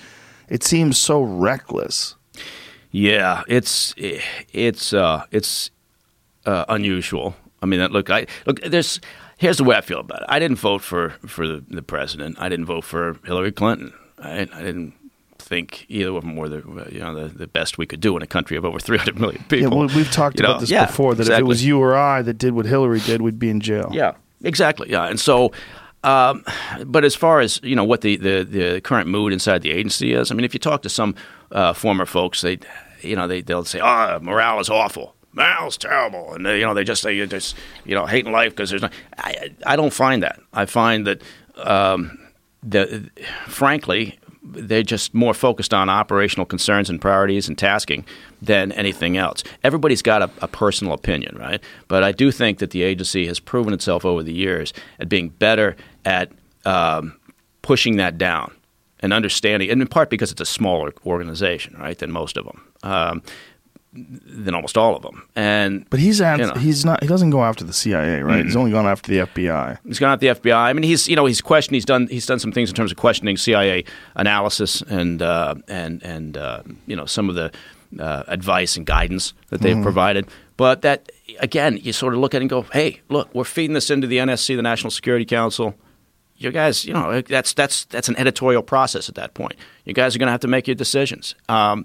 it 0.48 0.62
seems 0.64 0.98
so 0.98 1.22
reckless. 1.22 2.14
Yeah, 2.90 3.42
it's 3.48 3.94
it's 4.53 4.92
uh, 4.92 5.24
it's 5.31 5.70
uh, 6.46 6.64
unusual. 6.68 7.37
I 7.62 7.66
mean, 7.66 7.81
look, 7.92 8.09
I 8.11 8.27
look. 8.46 8.61
There's 8.62 9.01
here's 9.38 9.57
the 9.57 9.64
way 9.64 9.77
I 9.77 9.81
feel 9.81 10.01
about 10.01 10.20
it. 10.22 10.27
I 10.29 10.38
didn't 10.38 10.59
vote 10.59 10.83
for 10.83 11.11
for 11.27 11.46
the, 11.48 11.64
the 11.68 11.83
president. 11.83 12.37
I 12.38 12.48
didn't 12.51 12.66
vote 12.66 12.85
for 12.85 13.16
Hillary 13.24 13.53
Clinton. 13.53 13.94
I, 14.18 14.40
I 14.53 14.62
didn't 14.62 14.92
think 15.38 15.87
either 15.88 16.11
of 16.11 16.22
them 16.22 16.37
were 16.37 16.48
the 16.48 16.88
you 16.92 17.01
know 17.01 17.14
the, 17.14 17.29
the 17.35 17.46
best 17.46 17.79
we 17.79 17.87
could 17.87 18.01
do 18.01 18.14
in 18.16 18.22
a 18.22 18.27
country 18.27 18.57
of 18.59 18.64
over 18.66 18.79
300 18.88 19.18
million 19.18 19.42
people. 19.48 19.59
Yeah, 19.59 19.68
well, 19.68 19.88
we've 19.96 20.11
talked 20.11 20.38
You 20.38 20.44
about 20.44 20.57
know, 20.57 20.61
this 20.61 20.70
yeah, 20.70 20.87
before 20.87 21.14
that 21.14 21.29
if 21.29 21.38
it 21.38 21.46
was 21.46 21.64
you 21.64 21.81
or 21.81 21.96
I 21.96 22.20
that 22.22 22.35
did 22.35 22.53
what 22.53 22.66
Hillary 22.66 23.01
did, 23.01 23.22
we'd 23.22 23.38
be 23.38 23.48
in 23.48 23.61
jail. 23.61 23.88
Yeah, 23.92 24.12
exactly. 24.42 24.90
Yeah, 24.90 25.05
and 25.07 25.18
so, 25.18 25.53
um, 26.05 26.44
but 26.85 27.05
as 27.05 27.14
far 27.14 27.40
as 27.40 27.61
you 27.62 27.74
know, 27.77 27.85
what 27.85 28.03
the, 28.03 28.16
the, 28.16 28.42
the 28.44 28.81
current 28.81 29.09
mood 29.09 29.33
inside 29.33 29.62
the 29.62 29.70
agency 29.70 30.12
is, 30.12 30.31
I 30.31 30.35
mean, 30.35 30.44
if 30.44 30.53
you 30.55 30.61
talk 30.61 30.83
to 30.83 30.88
some 30.88 31.14
uh, 31.53 31.72
former 31.72 32.05
folks, 32.07 32.40
they, 32.42 32.59
you 33.01 33.16
know, 33.16 33.27
they 33.29 33.40
they'll 33.40 33.64
say, 33.64 33.81
"Oh, 33.81 34.18
morale 34.20 34.61
is 34.61 34.68
awful." 34.68 35.14
Morale's 35.38 35.77
terrible, 35.77 36.35
and 36.35 36.44
they, 36.44 36.61
you 36.61 36.66
know 36.66 36.74
they 36.74 36.85
just 36.85 37.03
say 37.03 37.14
you're 37.14 37.27
just 37.27 37.57
you 37.85 37.94
know 37.94 38.07
hating 38.07 38.33
life 38.33 38.51
because 38.51 38.70
there's 38.70 38.83
no. 38.83 38.90
I, 39.16 39.51
I 39.64 39.77
don't 39.77 39.92
find 39.92 40.22
that. 40.22 40.40
I 40.53 40.66
find 40.66 41.07
that 41.07 41.22
um, 41.57 42.18
the 42.62 43.11
frankly 43.46 44.18
they're 44.51 44.83
just 44.83 45.14
more 45.14 45.35
focused 45.35 45.74
on 45.74 45.88
operational 45.88 46.46
concerns 46.46 46.88
and 46.88 47.01
priorities 47.01 47.48
and 47.48 47.59
tasking 47.59 48.05
than 48.40 48.72
anything 48.72 49.16
else. 49.16 49.44
Everybody's 49.62 50.01
got 50.01 50.22
a, 50.22 50.31
a 50.40 50.48
personal 50.48 50.94
opinion, 50.94 51.37
right? 51.37 51.62
But 51.87 52.03
I 52.03 52.12
do 52.12 52.31
think 52.31 52.59
that 52.59 52.70
the 52.70 52.83
agency 52.83 53.27
has 53.27 53.40
proven 53.40 53.74
itself 53.74 54.05
over 54.05 54.22
the 54.22 54.33
years 54.33 54.72
at 55.01 55.09
being 55.09 55.29
better 55.29 55.77
at 56.05 56.31
um, 56.64 57.18
pushing 57.62 57.96
that 57.96 58.16
down 58.16 58.53
and 59.01 59.12
understanding, 59.12 59.70
and 59.70 59.81
in 59.81 59.88
part 59.88 60.11
because 60.11 60.33
it's 60.33 60.40
a 60.40 60.46
smaller 60.46 60.92
organization, 61.07 61.77
right, 61.79 61.98
than 61.98 62.11
most 62.11 62.37
of 62.37 62.44
them, 62.44 62.62
um, 62.83 63.22
than 63.92 64.55
almost 64.55 64.77
all 64.77 64.94
of 64.94 65.03
them. 65.03 65.27
And 65.35 65.88
But 65.90 66.01
he's 66.01 66.20
at, 66.20 66.38
You 66.38 66.46
know. 66.46 66.55
he's 66.55 66.85
not 66.85 67.03
he 67.03 67.09
doesn't 67.09 67.31
go 67.31 67.42
after 67.42 67.64
the 67.64 67.72
CIA, 67.72 68.22
right? 68.22 68.44
He's 68.44 68.57
only 68.57 68.70
gone 68.70 68.87
after 68.87 69.11
the 69.11 69.18
FBI. 69.20 69.79
He's 69.87 69.98
gone 69.98 70.12
at 70.12 70.20
the 70.20 70.29
FBI. 70.29 70.55
I 70.55 70.72
mean, 70.72 70.83
he's 70.83 71.09
you 71.09 71.16
know 71.16 71.27
he's 71.27 71.40
questioned. 71.40 71.74
He's 71.74 71.85
done 71.85 72.07
he's 72.09 72.27
done 72.27 72.38
some 72.38 72.53
things 72.53 72.68
in 72.68 72.74
terms 72.74 72.90
of 72.90 72.96
questioning 72.98 73.37
CIA 73.37 73.85
analysis 74.14 74.83
and 74.83 75.22
uh, 75.22 75.55
and 75.68 76.03
and 76.03 76.37
uh, 76.37 76.62
you 76.87 76.96
know 76.96 77.07
some 77.07 77.29
of 77.29 77.35
the 77.35 77.51
uh, 77.98 78.24
advice 78.29 78.77
and 78.77 78.85
guidance 78.87 79.33
that 79.48 79.61
they've 79.62 79.83
provided. 79.83 80.27
But 80.57 80.83
that 80.83 81.11
again, 81.40 81.79
you 81.83 81.92
sort 81.92 82.14
of 82.14 82.20
look 82.20 82.35
at 82.35 82.38
it 82.38 82.42
and 82.42 82.51
go, 82.51 82.62
hey, 82.62 83.01
look, 83.09 83.35
we're 83.35 83.44
feeding 83.44 83.74
this 83.74 83.90
into 83.90 84.07
the 84.07 84.18
NSC, 84.18 84.57
the 84.57 84.62
National 84.62 84.90
Security 84.90 85.24
Council. 85.24 85.74
You 86.38 86.53
guys, 86.53 86.85
you 86.85 86.94
know, 86.94 87.20
that's 87.20 87.53
that's 87.53 87.85
that's 87.87 88.09
an 88.09 88.16
editorial 88.16 88.62
process 88.62 89.09
at 89.09 89.16
that 89.16 89.35
point. 89.35 89.57
You 89.85 89.92
guys 89.92 90.14
are 90.14 90.20
going 90.20 90.29
to 90.29 90.33
have 90.33 90.40
to 90.42 90.48
make 90.48 90.68
your 90.68 90.77
decisions. 90.77 91.35
Um, 91.48 91.85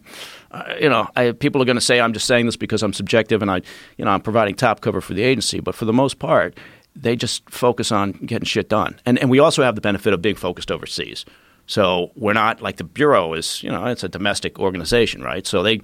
uh, 0.52 0.76
you 0.80 0.90
know, 0.90 1.08
I, 1.16 1.32
people 1.32 1.60
are 1.62 1.66
going 1.66 1.76
to 1.78 1.82
say 1.82 2.00
I'm 2.00 2.14
just 2.14 2.28
saying 2.28 2.46
this 2.46 2.56
because 2.56 2.84
I'm 2.84 2.94
subjective 2.94 3.42
and 3.42 3.50
I, 3.50 3.62
you 3.98 4.06
know, 4.06 4.12
I'm 4.12 4.22
providing 4.22 4.54
top 4.54 4.82
cover 4.82 5.02
for 5.02 5.16
the 5.16 5.24
agency. 5.24 5.60
But 5.60 5.74
for 5.74 5.86
the 5.86 5.94
most 5.94 6.20
part, 6.20 6.56
they 6.96 7.16
just 7.16 7.50
focus 7.50 7.92
on 7.92 8.12
getting 8.12 8.46
shit 8.46 8.70
done. 8.70 9.00
And 9.08 9.18
and 9.18 9.32
we 9.32 9.40
also 9.40 9.64
have 9.64 9.74
the 9.74 9.82
benefit 9.82 10.14
of 10.14 10.22
being 10.22 10.36
focused 10.36 10.72
overseas. 10.72 11.26
So 11.66 12.12
we're 12.16 12.34
not 12.34 12.62
like 12.62 12.76
the 12.76 12.84
bureau 12.84 13.34
is, 13.34 13.64
you 13.64 13.72
know, 13.72 13.86
it's 13.86 14.04
a 14.04 14.10
domestic 14.10 14.60
organization, 14.60 15.24
right? 15.24 15.48
So 15.48 15.64
they, 15.64 15.82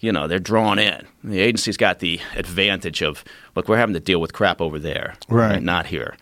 you 0.00 0.10
know, 0.10 0.26
they're 0.26 0.38
drawn 0.38 0.78
in. 0.78 1.06
The 1.22 1.40
agency's 1.40 1.76
got 1.76 1.98
the 1.98 2.18
advantage 2.34 3.02
of, 3.02 3.24
look, 3.54 3.68
we're 3.68 3.76
having 3.76 3.92
to 3.92 4.00
deal 4.00 4.20
with 4.20 4.32
crap 4.32 4.60
over 4.60 4.78
there, 4.78 5.14
Right. 5.28 5.62
Not 5.62 5.86
here. 5.86 6.16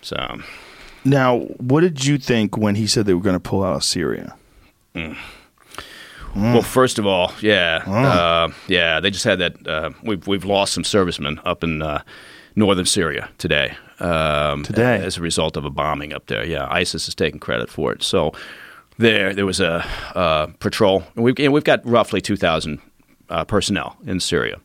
So. 0.00 0.38
Now, 1.04 1.38
what 1.58 1.80
did 1.80 2.04
you 2.04 2.18
think 2.18 2.56
when 2.56 2.74
he 2.76 2.86
said 2.86 3.06
they 3.06 3.14
were 3.14 3.20
going 3.20 3.34
to 3.36 3.40
pull 3.40 3.64
out 3.64 3.76
of 3.76 3.84
Syria? 3.84 4.36
Well, 6.34 6.62
first 6.62 6.98
of 6.98 7.06
all, 7.06 7.32
yeah, 7.40 7.82
uh, 7.86 8.52
yeah, 8.66 9.00
they 9.00 9.10
just 9.10 9.24
had 9.24 9.38
that. 9.40 9.66
Uh, 9.66 9.90
we've 10.02 10.26
we've 10.26 10.44
lost 10.44 10.72
some 10.72 10.84
servicemen 10.84 11.40
up 11.44 11.62
in 11.62 11.82
uh, 11.82 12.02
northern 12.56 12.86
Syria 12.86 13.28
today. 13.38 13.76
Um, 14.00 14.64
Today? 14.64 14.96
as 14.96 15.16
a 15.16 15.20
result 15.20 15.56
of 15.56 15.64
a 15.64 15.70
bombing 15.70 16.12
up 16.12 16.26
there. 16.26 16.44
Yeah, 16.44 16.66
ISIS 16.70 17.06
is 17.06 17.14
taking 17.14 17.38
credit 17.38 17.70
for 17.70 17.92
it. 17.92 18.02
So 18.02 18.32
there, 18.98 19.32
there 19.32 19.46
was 19.46 19.60
a 19.60 19.84
uh, 20.16 20.46
patrol. 20.58 21.04
and 21.14 21.24
We've 21.24 21.38
and 21.38 21.52
we've 21.52 21.62
got 21.64 21.86
roughly 21.86 22.20
two 22.20 22.36
thousand 22.36 22.80
uh, 23.28 23.44
personnel 23.44 23.96
in 24.06 24.18
Syria. 24.18 24.56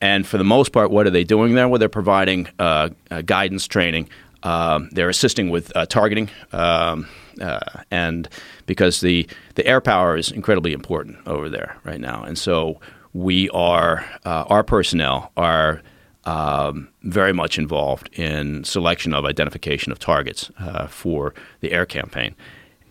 And 0.00 0.26
for 0.26 0.36
the 0.36 0.44
most 0.44 0.72
part, 0.72 0.90
what 0.90 1.06
are 1.06 1.10
they 1.10 1.24
doing 1.24 1.54
there? 1.54 1.68
Well, 1.68 1.78
they're 1.78 1.88
providing 1.88 2.48
uh, 2.58 2.90
uh, 3.10 3.22
guidance 3.22 3.66
training. 3.66 4.08
Um, 4.42 4.88
they're 4.92 5.08
assisting 5.08 5.50
with 5.50 5.74
uh, 5.76 5.86
targeting, 5.86 6.30
um, 6.52 7.08
uh, 7.40 7.58
and 7.90 8.28
because 8.66 9.00
the 9.00 9.28
the 9.54 9.66
air 9.66 9.80
power 9.80 10.16
is 10.16 10.30
incredibly 10.30 10.72
important 10.72 11.18
over 11.26 11.48
there 11.48 11.76
right 11.84 12.00
now, 12.00 12.22
and 12.22 12.38
so 12.38 12.80
we 13.12 13.48
are 13.50 14.04
uh, 14.24 14.44
our 14.48 14.62
personnel 14.62 15.32
are 15.36 15.82
um, 16.24 16.88
very 17.02 17.32
much 17.32 17.58
involved 17.58 18.08
in 18.12 18.64
selection 18.64 19.14
of 19.14 19.24
identification 19.24 19.90
of 19.92 19.98
targets 19.98 20.50
uh, 20.58 20.86
for 20.86 21.34
the 21.60 21.72
air 21.72 21.86
campaign, 21.86 22.34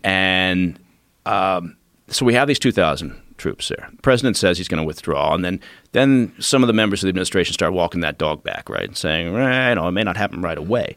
and 0.04 0.80
um, 1.26 1.78
so 2.08 2.26
we 2.26 2.34
have 2.34 2.48
these 2.48 2.60
2,000 2.60 3.20
troops 3.38 3.68
there. 3.70 3.90
The 3.92 4.02
president 4.02 4.38
says 4.38 4.58
he's 4.58 4.68
going 4.68 4.82
to 4.82 4.88
withdraw, 4.88 5.34
and 5.34 5.44
then 5.44 5.60
then 5.92 6.34
some 6.40 6.64
of 6.64 6.68
the 6.68 6.74
members 6.74 7.02
of 7.02 7.08
the 7.08 7.10
administration 7.10 7.54
start 7.54 7.74
walking 7.74 8.02
that 8.02 8.18
dog 8.18 8.44
back, 8.44 8.70
right, 8.70 8.86
and 8.86 8.98
saying, 8.98 9.36
eh, 9.36 9.70
you 9.70 9.76
know, 9.76 9.88
it 9.88 9.92
may 9.92 10.04
not 10.04 10.18
happen 10.18 10.42
right 10.42 10.58
away. 10.58 10.96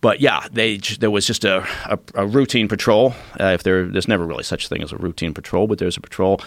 But 0.00 0.20
yeah, 0.20 0.46
they 0.52 0.76
there 0.76 1.10
was 1.10 1.26
just 1.26 1.44
a, 1.44 1.66
a, 1.86 1.98
a 2.14 2.26
routine 2.26 2.68
patrol. 2.68 3.14
Uh, 3.40 3.46
if 3.46 3.64
there, 3.64 3.86
there's 3.86 4.06
never 4.06 4.24
really 4.24 4.44
such 4.44 4.66
a 4.66 4.68
thing 4.68 4.82
as 4.82 4.92
a 4.92 4.96
routine 4.96 5.34
patrol, 5.34 5.66
but 5.66 5.78
there's 5.78 5.96
a 5.96 6.00
patrol, 6.00 6.40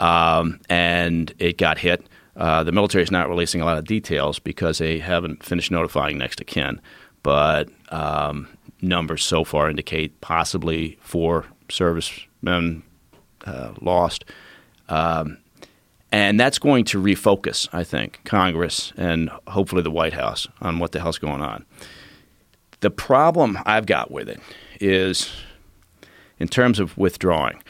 um, 0.00 0.60
and 0.68 1.32
it 1.38 1.56
got 1.56 1.78
hit. 1.78 2.06
Uh, 2.36 2.64
the 2.64 2.72
military 2.72 3.02
is 3.02 3.10
not 3.10 3.28
releasing 3.28 3.60
a 3.60 3.64
lot 3.64 3.78
of 3.78 3.84
details 3.84 4.38
because 4.38 4.78
they 4.78 4.98
haven't 4.98 5.42
finished 5.42 5.70
notifying 5.70 6.18
next 6.18 6.40
of 6.40 6.46
kin. 6.46 6.80
But 7.22 7.68
um, 7.90 8.48
numbers 8.82 9.24
so 9.24 9.44
far 9.44 9.70
indicate 9.70 10.20
possibly 10.20 10.98
four 11.00 11.46
servicemen 11.70 12.82
uh, 13.46 13.72
lost. 13.80 14.24
Um, 14.88 15.38
and 16.12 16.38
that's 16.38 16.58
going 16.58 16.84
to 16.86 17.02
refocus, 17.02 17.68
I 17.72 17.84
think, 17.84 18.20
Congress 18.24 18.92
and 18.96 19.30
hopefully 19.48 19.82
the 19.82 19.90
White 19.90 20.12
House 20.12 20.46
on 20.60 20.78
what 20.78 20.92
the 20.92 21.00
hell's 21.00 21.18
going 21.18 21.42
on. 21.42 21.64
The 22.80 22.90
problem 22.90 23.58
I've 23.64 23.86
got 23.86 24.10
with 24.10 24.28
it 24.28 24.40
is, 24.80 25.32
in 26.38 26.48
terms 26.48 26.78
of 26.78 26.96
withdrawing, 26.98 27.62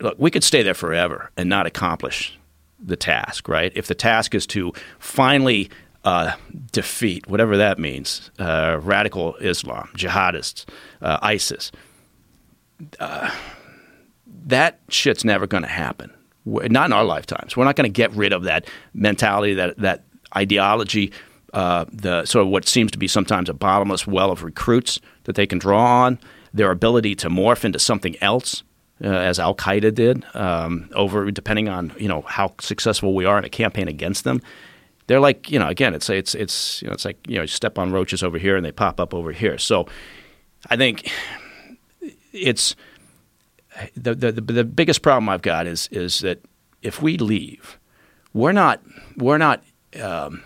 look, 0.00 0.16
we 0.18 0.30
could 0.30 0.44
stay 0.44 0.62
there 0.62 0.74
forever 0.74 1.30
and 1.36 1.48
not 1.48 1.66
accomplish 1.66 2.38
the 2.78 2.96
task, 2.96 3.48
right? 3.48 3.72
If 3.74 3.86
the 3.86 3.94
task 3.94 4.34
is 4.34 4.46
to 4.48 4.72
finally 4.98 5.70
uh, 6.04 6.32
defeat, 6.72 7.26
whatever 7.26 7.56
that 7.56 7.78
means, 7.78 8.30
uh, 8.38 8.78
radical 8.82 9.36
Islam, 9.36 9.88
jihadists, 9.96 10.66
uh, 11.00 11.18
ISIS, 11.22 11.72
uh, 13.00 13.30
that 14.46 14.80
shit's 14.88 15.24
never 15.24 15.46
going 15.46 15.62
to 15.62 15.68
happen. 15.68 16.12
We're, 16.44 16.68
not 16.68 16.86
in 16.86 16.92
our 16.92 17.04
lifetimes. 17.04 17.56
We're 17.56 17.64
not 17.64 17.76
going 17.76 17.90
to 17.90 17.92
get 17.92 18.12
rid 18.12 18.32
of 18.32 18.42
that 18.44 18.68
mentality, 18.92 19.54
that 19.54 19.78
that 19.78 20.04
ideology, 20.36 21.12
uh, 21.54 21.84
the 21.92 22.24
sort 22.26 22.44
of 22.44 22.50
what 22.50 22.68
seems 22.68 22.90
to 22.90 22.98
be 22.98 23.06
sometimes 23.06 23.48
a 23.48 23.54
bottomless 23.54 24.06
well 24.06 24.30
of 24.30 24.42
recruits 24.42 24.98
that 25.22 25.36
they 25.36 25.46
can 25.46 25.58
draw 25.58 26.04
on. 26.04 26.18
Their 26.52 26.70
ability 26.70 27.14
to 27.16 27.28
morph 27.28 27.64
into 27.64 27.78
something 27.78 28.16
else, 28.20 28.62
uh, 29.02 29.08
as 29.08 29.38
Al 29.38 29.54
Qaeda 29.54 29.94
did, 29.94 30.24
um, 30.34 30.88
over 30.94 31.30
depending 31.30 31.68
on 31.68 31.92
you 31.98 32.08
know 32.08 32.22
how 32.22 32.54
successful 32.60 33.14
we 33.14 33.24
are 33.24 33.38
in 33.38 33.44
a 33.44 33.48
campaign 33.48 33.88
against 33.88 34.24
them. 34.24 34.42
They're 35.06 35.20
like 35.20 35.50
you 35.50 35.58
know 35.58 35.68
again, 35.68 35.94
it's 35.94 36.10
it's 36.10 36.34
it's 36.34 36.82
you 36.82 36.88
know 36.88 36.94
it's 36.94 37.04
like 37.04 37.18
you 37.26 37.36
know 37.36 37.42
you 37.42 37.48
step 37.48 37.78
on 37.78 37.92
roaches 37.92 38.22
over 38.22 38.38
here 38.38 38.56
and 38.56 38.64
they 38.64 38.72
pop 38.72 39.00
up 39.00 39.14
over 39.14 39.32
here. 39.32 39.58
So 39.58 39.86
I 40.70 40.76
think 40.76 41.10
it's 42.32 42.76
the, 43.96 44.14
the 44.14 44.32
the 44.32 44.64
biggest 44.64 45.02
problem 45.02 45.28
I've 45.28 45.42
got 45.42 45.66
is 45.66 45.88
is 45.92 46.20
that 46.20 46.38
if 46.82 47.02
we 47.02 47.16
leave, 47.16 47.78
we're 48.32 48.52
not 48.52 48.80
we're 49.16 49.38
not 49.38 49.62
um, 50.00 50.42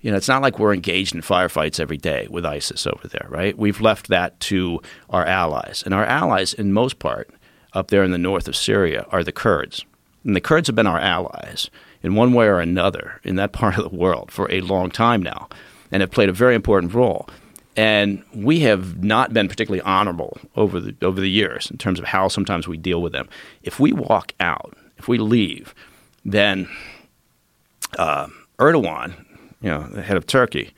you 0.00 0.10
know 0.10 0.16
it's 0.16 0.28
not 0.28 0.42
like 0.42 0.58
we're 0.58 0.74
engaged 0.74 1.14
in 1.14 1.20
firefights 1.20 1.80
every 1.80 1.96
day 1.96 2.26
with 2.30 2.46
ISIS 2.46 2.86
over 2.86 3.08
there, 3.08 3.26
right? 3.28 3.56
We've 3.56 3.80
left 3.80 4.08
that 4.08 4.38
to 4.40 4.80
our 5.10 5.24
allies, 5.24 5.82
and 5.84 5.94
our 5.94 6.04
allies, 6.04 6.54
in 6.54 6.72
most 6.72 6.98
part, 6.98 7.30
up 7.72 7.88
there 7.88 8.04
in 8.04 8.10
the 8.10 8.18
north 8.18 8.48
of 8.48 8.56
Syria, 8.56 9.06
are 9.10 9.24
the 9.24 9.32
Kurds, 9.32 9.84
and 10.24 10.34
the 10.34 10.40
Kurds 10.40 10.68
have 10.68 10.76
been 10.76 10.86
our 10.86 11.00
allies 11.00 11.70
in 12.02 12.14
one 12.14 12.32
way 12.32 12.46
or 12.46 12.60
another 12.60 13.20
in 13.24 13.36
that 13.36 13.52
part 13.60 13.78
of 13.78 13.90
the 13.90 13.96
world 13.96 14.30
for 14.30 14.50
a 14.50 14.60
long 14.60 14.90
time 14.90 15.22
now, 15.22 15.48
and 15.92 16.00
have 16.00 16.10
played 16.10 16.28
a 16.28 16.34
very 16.34 16.54
important 16.54 16.94
role 16.94 17.28
and 17.76 18.22
we 18.34 18.60
have 18.60 19.02
not 19.02 19.32
been 19.32 19.48
particularly 19.48 19.80
honorable 19.82 20.36
over 20.56 20.80
the 20.80 20.94
over 21.02 21.20
the 21.20 21.30
years 21.30 21.70
in 21.70 21.78
terms 21.78 21.98
of 21.98 22.04
how 22.04 22.28
sometimes 22.28 22.66
we 22.66 22.76
deal 22.76 23.00
with 23.00 23.12
them. 23.12 23.28
If 23.62 23.78
we 23.78 23.92
walk 23.92 24.34
out, 24.40 24.76
if 24.98 25.08
we 25.08 25.18
leave, 25.18 25.74
then 26.24 26.68
uh, 27.98 28.28
Erdogan, 28.58 29.24
you 29.60 29.70
know, 29.70 29.82
the 29.88 30.02
head 30.02 30.16
of 30.16 30.26
Turkey, 30.26 30.72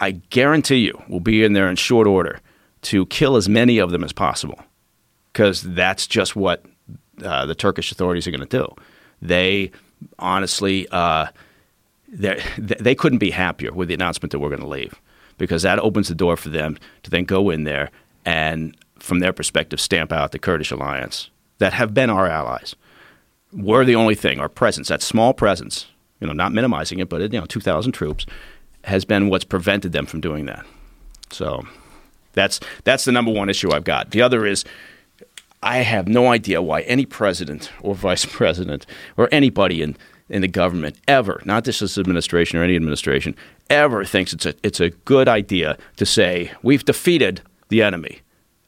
I 0.00 0.12
guarantee 0.12 0.76
you 0.76 1.02
will 1.08 1.20
be 1.20 1.44
in 1.44 1.52
there 1.52 1.68
in 1.68 1.76
short 1.76 2.06
order 2.06 2.40
to 2.82 3.06
kill 3.06 3.36
as 3.36 3.48
many 3.48 3.78
of 3.78 3.90
them 3.90 4.04
as 4.04 4.12
possible, 4.12 4.60
because 5.32 5.62
that's 5.62 6.06
just 6.06 6.36
what 6.36 6.64
uh, 7.22 7.46
the 7.46 7.54
Turkish 7.54 7.90
authorities 7.90 8.26
are 8.26 8.30
going 8.30 8.46
to 8.46 8.58
do. 8.58 8.74
They 9.20 9.72
honestly, 10.18 10.86
uh, 10.92 11.26
they 12.08 12.94
couldn't 12.94 13.18
be 13.18 13.30
happier 13.30 13.72
with 13.72 13.88
the 13.88 13.94
announcement 13.94 14.30
that 14.32 14.38
we're 14.38 14.48
going 14.48 14.60
to 14.60 14.66
leave 14.66 15.00
because 15.36 15.62
that 15.62 15.78
opens 15.80 16.08
the 16.08 16.14
door 16.14 16.36
for 16.36 16.48
them 16.48 16.78
to 17.02 17.10
then 17.10 17.24
go 17.24 17.50
in 17.50 17.64
there 17.64 17.90
and, 18.24 18.76
from 18.98 19.18
their 19.18 19.32
perspective, 19.32 19.80
stamp 19.80 20.12
out 20.12 20.32
the 20.32 20.38
Kurdish 20.38 20.70
alliance 20.70 21.30
that 21.58 21.72
have 21.72 21.92
been 21.92 22.10
our 22.10 22.26
allies. 22.26 22.76
We're 23.52 23.84
the 23.84 23.96
only 23.96 24.14
thing. 24.14 24.40
Our 24.40 24.48
presence, 24.48 24.88
that 24.88 25.02
small 25.02 25.34
presence, 25.34 25.86
you 26.20 26.26
know, 26.26 26.32
not 26.32 26.52
minimizing 26.52 26.98
it, 26.98 27.08
but 27.08 27.20
you 27.32 27.40
know, 27.40 27.46
two 27.46 27.60
thousand 27.60 27.92
troops, 27.92 28.26
has 28.84 29.04
been 29.04 29.28
what's 29.28 29.44
prevented 29.44 29.92
them 29.92 30.06
from 30.06 30.20
doing 30.20 30.46
that. 30.46 30.64
So 31.30 31.62
that's 32.32 32.60
that's 32.84 33.04
the 33.04 33.12
number 33.12 33.32
one 33.32 33.48
issue 33.48 33.72
I've 33.72 33.84
got. 33.84 34.10
The 34.10 34.22
other 34.22 34.46
is 34.46 34.64
I 35.62 35.78
have 35.78 36.08
no 36.08 36.28
idea 36.28 36.62
why 36.62 36.82
any 36.82 37.04
president 37.04 37.70
or 37.82 37.94
vice 37.94 38.24
president 38.38 38.86
or 39.16 39.28
anybody 39.32 39.82
in 39.82 39.96
in 40.28 40.42
the 40.42 40.48
government 40.48 40.96
ever, 41.08 41.40
not 41.46 41.64
just 41.64 41.80
this 41.80 41.96
administration 41.96 42.58
or 42.58 42.62
any 42.62 42.76
administration, 42.76 43.34
ever 43.70 44.04
thinks 44.04 44.32
it's 44.32 44.46
a 44.46 44.54
it's 44.62 44.80
a 44.80 44.90
good 44.90 45.28
idea 45.28 45.76
to 45.96 46.06
say 46.06 46.50
we've 46.62 46.84
defeated 46.84 47.40
the 47.68 47.82
enemy 47.82 48.20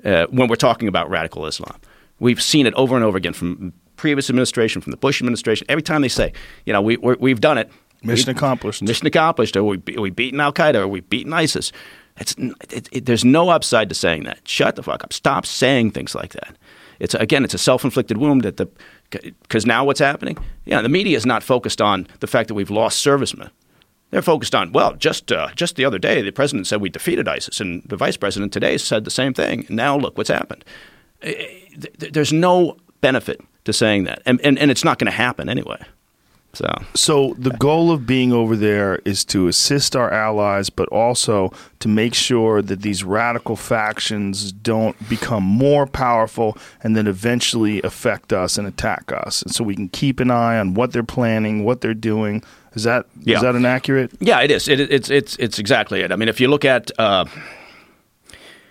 uh, 0.05 0.27
when 0.31 0.49
we're 0.49 0.57
talking 0.57 0.89
about 0.89 1.09
radical 1.09 1.47
Islam. 1.47 1.79
We've 2.19 2.43
seen 2.43 2.67
it 2.67 2.75
over 2.75 2.97
and 2.97 3.05
over 3.05 3.17
again 3.17 3.33
from 3.33 3.73
previous 4.01 4.31
administration, 4.31 4.81
from 4.81 4.91
the 4.91 4.97
Bush 4.97 5.21
administration. 5.21 5.67
Every 5.69 5.83
time 5.83 6.01
they 6.01 6.09
say, 6.09 6.33
you 6.65 6.73
know, 6.73 6.81
we 6.81 6.97
we 6.97 7.31
have 7.31 7.41
done 7.41 7.59
it, 7.59 7.71
mission 8.03 8.33
we, 8.33 8.37
accomplished, 8.37 8.83
mission 8.83 9.07
accomplished, 9.07 9.57
or 9.57 9.63
we 9.65 9.77
we 9.99 10.11
beaten 10.11 10.41
Al 10.41 10.53
Qaeda, 10.53 10.77
or 10.77 10.89
we 10.89 11.01
beaten 11.01 11.33
ISIS. 11.33 11.71
It's 12.17 12.35
it, 12.71 12.89
it, 12.91 13.07
there's 13.07 13.25
no 13.25 13.51
upside 13.51 13.89
to 13.91 13.95
saying 13.95 14.25
that. 14.25 14.49
Shut 14.49 14.77
the 14.77 14.83
fuck 14.83 15.05
up. 15.05 15.13
Stop 15.13 15.45
saying 15.45 15.91
things 15.91 16.15
like 16.15 16.33
that. 16.33 16.57
It's 16.99 17.15
again, 17.15 17.45
it's 17.45 17.55
a 17.55 17.59
self-inflicted 17.59 18.17
wound 18.17 18.43
that 18.43 18.57
the 18.57 18.69
because 19.43 19.67
now 19.67 19.85
what's 19.85 20.01
happening? 20.01 20.39
Yeah, 20.65 20.81
the 20.81 20.89
media 20.89 21.17
is 21.17 21.27
not 21.27 21.43
focused 21.43 21.83
on 21.83 22.07
the 22.21 22.27
fact 22.27 22.49
that 22.49 22.55
we've 22.55 22.71
lost 22.71 23.01
servicemen. 23.01 23.51
They're 24.11 24.23
focused 24.23 24.55
on 24.55 24.73
well, 24.73 24.95
just 24.95 25.31
uh, 25.31 25.51
just 25.55 25.77
the 25.77 25.85
other 25.85 25.99
day, 25.99 26.23
the 26.23 26.33
president 26.33 26.67
said 26.67 26.81
we 26.81 26.89
defeated 26.89 27.29
ISIS, 27.29 27.61
and 27.61 27.83
the 27.85 27.97
vice 27.97 28.17
president 28.17 28.53
today 28.53 28.79
said 28.79 29.05
the 29.05 29.11
same 29.11 29.35
thing. 29.35 29.67
And 29.67 29.77
now 29.77 29.97
look 29.97 30.17
what's 30.17 30.31
happened. 30.31 30.65
There's 31.99 32.33
no 32.33 32.77
benefit 33.03 33.41
to 33.65 33.73
saying 33.73 34.05
that, 34.05 34.23
and 34.27 34.41
and, 34.43 34.59
and 34.59 34.71
it's 34.71 34.85
not 34.85 34.99
going 34.99 35.11
to 35.11 35.17
happen 35.17 35.49
anyway. 35.49 35.81
So, 36.53 36.83
so 36.95 37.35
the 37.39 37.51
goal 37.51 37.93
of 37.93 38.07
being 38.07 38.33
over 38.33 38.57
there 38.57 38.97
is 39.05 39.25
to 39.27 39.47
assist 39.47 39.95
our 39.95 40.13
allies, 40.13 40.69
but 40.69 40.89
also 40.89 41.53
to 41.79 41.89
make 41.89 42.13
sure 42.13 42.61
that 42.61 42.83
these 42.83 43.05
radical 43.05 43.55
factions 43.55 44.51
don't 44.51 44.97
become 45.09 45.45
more 45.45 45.87
powerful 45.87 46.59
and 46.83 46.97
then 46.97 47.07
eventually 47.07 47.81
affect 47.83 48.33
us 48.33 48.59
and 48.59 48.67
attack 48.67 49.13
us. 49.13 49.43
And 49.43 49.55
so 49.55 49.63
we 49.63 49.77
can 49.77 49.89
keep 49.91 50.19
an 50.19 50.31
eye 50.31 50.59
on 50.59 50.75
what 50.75 50.93
they're 50.93 51.05
planning, 51.05 51.65
what 51.65 51.83
they're 51.83 51.95
doing. 51.95 52.43
Is 52.73 52.83
that 52.83 53.07
yeah. 53.21 53.37
is 53.37 53.43
that 53.43 53.55
an 53.55 53.65
accurate? 53.65 54.11
Yeah, 54.19 54.41
it 54.41 54.51
is. 54.51 54.67
It, 54.67 54.81
it's 54.81 55.09
it's 55.09 55.37
it's 55.37 55.59
exactly 55.59 56.01
it. 56.01 56.11
I 56.11 56.17
mean, 56.17 56.29
if 56.29 56.41
you 56.41 56.49
look 56.49 56.65
at 56.65 56.91
uh, 56.99 57.27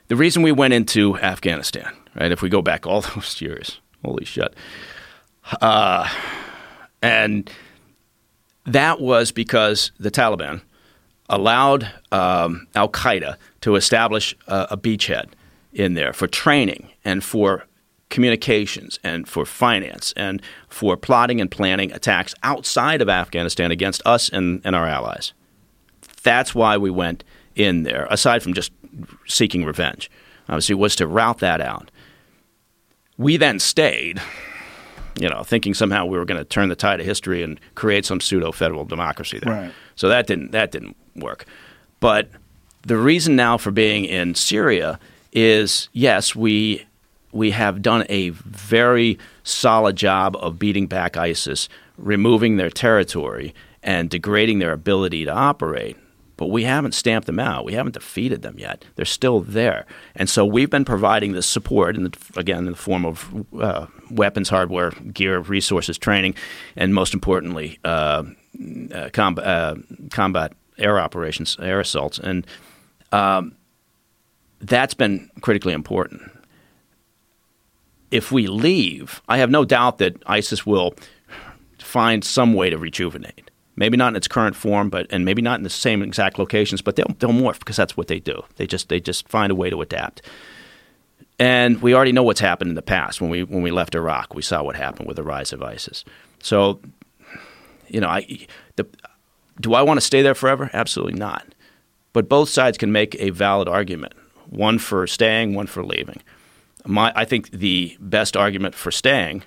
the 0.07 0.15
reason 0.15 0.41
we 0.43 0.51
went 0.51 0.73
into 0.73 1.17
Afghanistan, 1.19 1.93
right? 2.19 2.31
If 2.31 2.41
we 2.41 2.49
go 2.49 2.61
back 2.61 2.85
all 2.85 3.01
those 3.15 3.41
years, 3.41 3.79
holy 4.03 4.25
shit, 4.25 4.53
uh, 5.61 6.09
and 7.01 7.49
that 8.65 8.99
was 8.99 9.31
because 9.31 9.91
the 9.99 10.11
Taliban 10.11 10.61
allowed 11.29 11.91
um, 12.11 12.67
Al 12.75 12.89
Qaeda 12.89 13.37
to 13.61 13.75
establish 13.75 14.35
a, 14.47 14.67
a 14.71 14.77
beachhead 14.77 15.29
in 15.71 15.93
there 15.93 16.13
for 16.13 16.27
training 16.27 16.89
and 17.05 17.23
for 17.23 17.65
communications 18.09 18.99
and 19.03 19.27
for 19.27 19.45
finance 19.45 20.13
and 20.17 20.41
for 20.67 20.97
plotting 20.97 21.39
and 21.39 21.51
planning 21.51 21.91
attacks 21.91 22.33
outside 22.41 23.01
of 23.01 23.09
Afghanistan 23.09 23.71
against 23.71 24.01
us 24.05 24.29
and, 24.29 24.61
and 24.65 24.75
our 24.75 24.87
allies. 24.87 25.33
That's 26.23 26.55
why 26.55 26.77
we 26.77 26.89
went 26.89 27.23
in 27.55 27.83
there, 27.83 28.07
aside 28.09 28.41
from 28.41 28.53
just 28.53 28.71
seeking 29.27 29.63
revenge. 29.63 30.09
Obviously, 30.47 30.75
was 30.75 30.95
to 30.95 31.07
rout 31.07 31.37
that 31.39 31.61
out. 31.61 31.91
We 33.19 33.37
then 33.37 33.59
stayed, 33.59 34.19
you 35.19 35.29
know, 35.29 35.43
thinking 35.43 35.75
somehow 35.75 36.05
we 36.05 36.17
were 36.17 36.25
going 36.25 36.39
to 36.39 36.45
turn 36.45 36.69
the 36.69 36.75
tide 36.75 36.99
of 36.99 37.05
history 37.05 37.43
and 37.43 37.59
create 37.75 38.05
some 38.05 38.19
pseudo 38.19 38.51
federal 38.51 38.85
democracy 38.85 39.37
there. 39.37 39.53
Right. 39.53 39.71
So 39.95 40.09
that 40.09 40.25
didn't 40.25 40.51
that 40.51 40.71
didn't 40.71 40.95
work. 41.15 41.45
But 41.99 42.29
the 42.83 42.97
reason 42.97 43.35
now 43.35 43.57
for 43.57 43.71
being 43.71 44.05
in 44.05 44.33
Syria 44.33 44.99
is 45.33 45.89
yes, 45.93 46.35
we 46.35 46.85
we 47.31 47.51
have 47.51 47.81
done 47.81 48.05
a 48.09 48.29
very 48.29 49.19
solid 49.43 49.95
job 49.95 50.35
of 50.37 50.57
beating 50.57 50.87
back 50.87 51.17
ISIS, 51.17 51.69
removing 51.97 52.57
their 52.57 52.69
territory 52.69 53.53
and 53.83 54.09
degrading 54.09 54.59
their 54.59 54.71
ability 54.71 55.25
to 55.25 55.31
operate. 55.31 55.97
But 56.39 56.51
we 56.51 56.63
haven't 56.63 56.93
stamped 56.93 57.25
them 57.25 57.37
out. 57.37 57.65
We 57.65 57.73
haven't 57.73 57.95
defeated 57.95 58.43
them 58.43 58.57
yet. 58.57 58.85
They're 58.95 59.03
still 59.03 59.41
there. 59.41 59.85
And 60.15 60.29
so 60.29 60.45
we've 60.45 60.69
been 60.69 60.85
providing 60.85 61.33
this 61.33 61.45
support, 61.45 61.97
in 61.97 62.03
the, 62.03 62.17
again, 62.37 62.59
in 62.59 62.71
the 62.71 62.77
form 62.77 63.05
of 63.05 63.45
uh, 63.59 63.87
weapons, 64.09 64.47
hardware, 64.47 64.91
gear, 64.91 65.39
resources, 65.39 65.97
training, 65.97 66.35
and 66.77 66.95
most 66.95 67.13
importantly, 67.13 67.77
uh, 67.83 68.23
uh, 68.95 69.09
uh, 69.11 69.75
combat 70.11 70.53
air 70.77 70.97
operations, 70.97 71.57
air 71.61 71.81
assaults. 71.81 72.19
And 72.19 72.47
um, 73.11 73.57
that's 74.61 74.93
been 74.93 75.29
critically 75.41 75.73
important. 75.73 76.21
If 78.11 78.31
we 78.31 78.47
leave, 78.47 79.21
I 79.27 79.39
have 79.39 79.51
no 79.51 79.65
doubt 79.65 79.97
that 79.97 80.23
ISIS 80.25 80.65
will 80.65 80.95
find 81.79 82.23
some 82.23 82.53
way 82.53 82.69
to 82.69 82.77
rejuvenate. 82.77 83.48
Maybe 83.79 83.95
not 83.95 84.09
in 84.09 84.17
its 84.17 84.27
current 84.27 84.57
form, 84.57 84.89
but 84.89 85.07
and 85.09 85.23
maybe 85.23 85.41
not 85.41 85.57
in 85.57 85.63
the 85.63 85.69
same 85.69 86.01
exact 86.01 86.37
locations, 86.37 86.81
but 86.81 86.97
they'll 86.97 87.15
they'll 87.17 87.29
morph 87.29 87.59
because 87.59 87.77
that's 87.77 87.95
what 87.95 88.09
they 88.09 88.19
do. 88.19 88.43
They 88.57 88.67
just 88.67 88.89
they 88.89 88.99
just 88.99 89.29
find 89.29 89.53
a 89.53 89.55
way 89.55 89.69
to 89.69 89.81
adapt. 89.81 90.21
And 91.39 91.81
we 91.81 91.95
already 91.95 92.11
know 92.11 92.21
what's 92.21 92.41
happened 92.41 92.67
in 92.71 92.75
the 92.75 92.81
past. 92.81 93.21
When 93.21 93.29
we 93.29 93.45
when 93.45 93.61
we 93.61 93.71
left 93.71 93.95
Iraq, 93.95 94.35
we 94.35 94.41
saw 94.41 94.61
what 94.63 94.75
happened 94.75 95.07
with 95.07 95.15
the 95.15 95.23
rise 95.23 95.53
of 95.53 95.63
ISIS. 95.63 96.03
So, 96.43 96.81
you 97.87 98.01
know, 98.01 98.09
I 98.09 98.47
the, 98.75 98.85
do 99.61 99.73
I 99.73 99.81
want 99.81 99.97
to 99.97 100.05
stay 100.05 100.21
there 100.21 100.35
forever? 100.35 100.69
Absolutely 100.73 101.17
not. 101.17 101.45
But 102.11 102.27
both 102.27 102.49
sides 102.49 102.77
can 102.77 102.91
make 102.91 103.15
a 103.15 103.29
valid 103.29 103.69
argument: 103.69 104.11
one 104.49 104.77
for 104.77 105.07
staying, 105.07 105.55
one 105.55 105.67
for 105.67 105.85
leaving. 105.85 106.21
My, 106.85 107.13
I 107.15 107.23
think 107.23 107.49
the 107.51 107.95
best 108.01 108.35
argument 108.35 108.75
for 108.75 108.91
staying, 108.91 109.43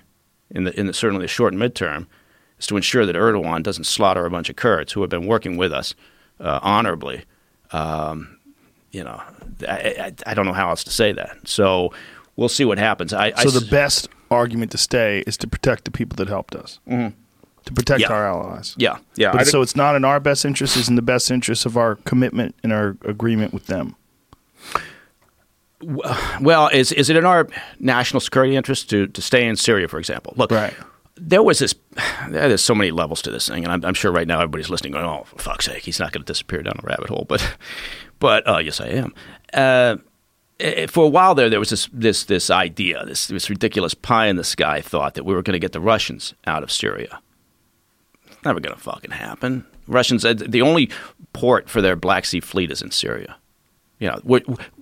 in 0.49 0.63
the 0.63 0.79
in 0.79 0.87
the, 0.87 0.93
certainly 0.93 1.23
the 1.23 1.27
short 1.27 1.53
and 1.53 1.61
midterm, 1.61 2.07
is 2.59 2.67
to 2.67 2.75
ensure 2.75 3.05
that 3.05 3.15
Erdogan 3.15 3.63
doesn't 3.63 3.85
slaughter 3.85 4.25
a 4.25 4.29
bunch 4.29 4.49
of 4.49 4.55
Kurds 4.55 4.93
who 4.93 5.01
have 5.01 5.09
been 5.09 5.27
working 5.27 5.57
with 5.57 5.73
us 5.73 5.95
uh, 6.39 6.59
honorably. 6.61 7.25
Um, 7.71 8.37
you 8.91 9.03
know, 9.03 9.21
I, 9.67 9.73
I, 9.73 10.13
I, 10.27 10.33
don't 10.35 10.45
know 10.45 10.53
how 10.53 10.69
else 10.69 10.83
to 10.83 10.91
say 10.91 11.11
that. 11.13 11.37
So 11.45 11.91
we'll 12.35 12.49
see 12.49 12.65
what 12.65 12.77
happens. 12.77 13.11
I, 13.13 13.31
so 13.31 13.49
the 13.49 13.65
best 13.65 14.07
argument 14.29 14.71
to 14.71 14.77
stay 14.77 15.23
is 15.25 15.37
to 15.37 15.47
protect 15.47 15.85
the 15.85 15.91
people 15.91 16.15
that 16.17 16.27
helped 16.27 16.55
us. 16.55 16.79
Mm-hmm. 16.87 17.17
To 17.65 17.73
protect 17.73 18.01
Yeah. 18.01 18.09
our 18.11 18.27
allies. 18.27 18.75
yeah, 18.77 18.97
yeah. 19.15 19.31
But 19.31 19.47
so 19.47 19.61
it's 19.61 19.75
not 19.75 19.95
in 19.95 20.03
our 20.03 20.19
best 20.19 20.43
interest, 20.43 20.75
it's 20.75 20.89
in 20.89 20.95
the 20.95 21.01
best 21.01 21.31
interest 21.31 21.65
of 21.65 21.77
our 21.77 21.95
commitment 21.95 22.55
and 22.61 22.73
our 22.73 22.97
agreement 23.05 23.53
with 23.53 23.67
them. 23.67 23.95
Well, 26.41 26.67
is 26.69 26.91
is 26.91 27.09
it 27.09 27.15
in 27.15 27.25
our 27.25 27.47
national 27.79 28.19
security 28.19 28.55
interest 28.55 28.89
to, 28.89 29.07
to 29.07 29.21
stay 29.21 29.45
in 29.47 29.55
Syria, 29.55 29.87
for 29.87 29.97
example? 29.99 30.33
Look, 30.37 30.51
Right. 30.51 30.73
There 31.15 31.43
was 31.43 31.59
this. 31.59 31.75
There's 32.29 32.63
so 32.63 32.75
many 32.75 32.91
levels 32.91 33.21
to 33.23 33.31
this 33.31 33.47
thing, 33.47 33.63
and 33.63 33.71
I'm, 33.71 33.85
I'm 33.85 33.93
sure 33.93 34.11
right 34.11 34.27
now 34.27 34.39
everybody's 34.39 34.69
listening, 34.69 34.93
going, 34.93 35.05
"Oh, 35.05 35.23
for 35.25 35.39
fuck's 35.39 35.65
sake, 35.65 35.83
he's 35.83 35.99
not 35.99 36.11
going 36.11 36.23
to 36.23 36.31
disappear 36.31 36.61
down 36.61 36.79
a 36.81 36.87
rabbit 36.87 37.09
hole." 37.09 37.25
But, 37.33 37.57
but 38.19 38.47
uh, 38.47 38.59
yes, 38.59 38.79
I 38.79 38.87
am. 38.87 39.13
Uh, 39.53 39.97
eh, 40.59 40.87
for 40.87 41.05
a 41.05 41.09
while 41.09 41.35
there, 41.35 41.49
there 41.49 41.59
was 41.59 41.69
this 41.69 41.87
this 41.93 42.23
this 42.25 42.49
idea, 42.49 43.05
this 43.05 43.27
this 43.27 43.49
ridiculous 43.49 43.93
pie 43.93 44.27
in 44.27 44.37
the 44.37 44.43
sky 44.43 44.81
thought 44.81 45.13
that 45.15 45.25
we 45.25 45.33
were 45.33 45.43
going 45.43 45.53
to 45.53 45.59
get 45.59 45.71
the 45.71 45.81
Russians 45.81 46.33
out 46.47 46.63
of 46.63 46.71
Syria. 46.71 47.19
It's 48.27 48.43
never 48.43 48.59
going 48.59 48.75
to 48.75 48.81
fucking 48.81 49.11
happen. 49.11 49.65
Russians, 49.87 50.23
uh, 50.23 50.33
the 50.33 50.61
only 50.61 50.89
port 51.33 51.69
for 51.69 51.81
their 51.81 51.95
Black 51.95 52.25
Sea 52.25 52.39
fleet 52.39 52.71
is 52.71 52.81
in 52.81 52.91
Syria. 52.91 53.35
You 53.99 54.09
know, 54.09 54.19
we're, 54.23 54.41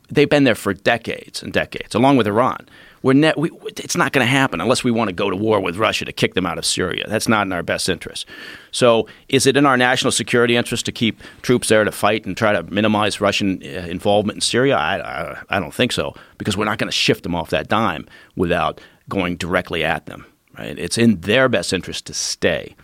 they've 0.10 0.30
been 0.30 0.44
there 0.44 0.56
for 0.56 0.74
decades 0.74 1.42
and 1.42 1.52
decades, 1.52 1.96
along 1.96 2.18
with 2.18 2.28
Iran. 2.28 2.68
We're 3.04 3.14
ne- 3.14 3.34
we, 3.36 3.50
it's 3.78 3.96
not 3.96 4.12
going 4.12 4.26
to 4.26 4.30
happen 4.30 4.62
unless 4.62 4.84
we 4.84 4.92
want 4.92 5.10
to 5.10 5.14
go 5.14 5.30
to 5.30 5.36
war 5.36 5.60
with 5.60 5.78
Russia 5.78 6.06
to 6.06 6.12
kick 6.12 6.34
them 6.34 6.46
out 6.46 6.58
of 6.58 6.66
Syria. 6.66 7.06
That's 7.08 7.28
not 7.28 7.48
in 7.48 7.54
our 7.54 7.64
best 7.64 7.90
interest. 7.90 8.28
So, 8.72 9.08
is 9.28 9.46
it 9.48 9.58
in 9.58 9.66
our 9.66 9.78
national 9.78 10.12
security 10.12 10.56
interest 10.56 10.86
to 10.86 10.92
keep 10.92 11.22
troops 11.42 11.70
there 11.70 11.84
to 11.84 11.92
fight 11.92 12.26
and 12.26 12.38
try 12.38 12.54
to 12.54 12.64
minimize 12.64 13.20
Russian 13.20 13.62
uh, 13.64 13.88
involvement 13.88 14.38
in 14.38 14.42
Syria? 14.42 14.78
I, 14.78 15.00
I, 15.00 15.42
I 15.50 15.60
don't 15.60 15.74
think 15.74 15.92
so, 15.92 16.16
because 16.38 16.56
we're 16.56 16.66
not 16.66 16.78
going 16.78 16.90
to 16.90 16.96
shift 16.96 17.24
them 17.24 17.36
off 17.36 17.50
that 17.50 17.68
dime 17.68 18.08
without 18.36 18.80
going 19.10 19.36
directly 19.38 19.84
at 19.84 20.06
them. 20.06 20.26
Right? 20.58 20.78
It's 20.78 20.98
in 20.98 21.22
their 21.22 21.50
best 21.50 21.74
interest 21.74 22.06
to 22.08 22.14
stay 22.14 22.76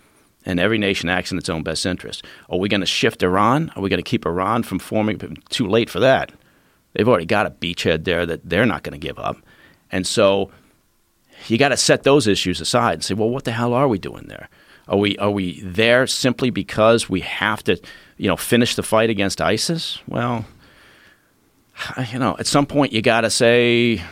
and 0.44 0.58
every 0.58 0.78
nation 0.78 1.08
acts 1.08 1.30
in 1.30 1.38
its 1.38 1.48
own 1.50 1.62
best 1.62 1.84
interest. 1.84 2.24
Are 2.48 2.58
we 2.58 2.68
going 2.68 2.80
to 2.80 2.86
shift 2.86 3.22
Iran? 3.22 3.70
Are 3.76 3.82
we 3.82 3.90
going 3.90 4.02
to 4.02 4.10
keep 4.10 4.24
Iran 4.24 4.62
from 4.62 4.78
forming? 4.78 5.18
Too 5.50 5.68
late 5.68 5.90
for 5.90 6.00
that. 6.00 6.32
They've 6.94 7.08
already 7.08 7.26
got 7.26 7.46
a 7.46 7.50
beachhead 7.50 8.04
there 8.04 8.24
that 8.24 8.48
they're 8.48 8.66
not 8.66 8.82
going 8.82 8.98
to 8.98 9.06
give 9.06 9.18
up. 9.18 9.36
And 9.90 10.06
so 10.06 10.50
you 11.46 11.58
got 11.58 11.68
to 11.68 11.76
set 11.76 12.02
those 12.02 12.26
issues 12.26 12.60
aside 12.60 12.94
and 12.94 13.04
say, 13.04 13.14
well, 13.14 13.30
what 13.30 13.44
the 13.44 13.52
hell 13.52 13.72
are 13.74 13.88
we 13.88 13.98
doing 13.98 14.26
there? 14.28 14.48
Are 14.88 14.96
we 14.96 15.16
are 15.18 15.30
we 15.30 15.60
there 15.60 16.06
simply 16.06 16.50
because 16.50 17.10
we 17.10 17.20
have 17.20 17.62
to, 17.64 17.78
you 18.16 18.26
know, 18.26 18.36
finish 18.36 18.74
the 18.74 18.82
fight 18.82 19.10
against 19.10 19.40
ISIS? 19.40 20.00
Well, 20.08 20.46
you 22.12 22.18
know, 22.18 22.36
at 22.38 22.46
some 22.46 22.66
point 22.66 22.92
you 22.92 23.02
got 23.02 23.22
to 23.22 23.30
say, 23.30 24.02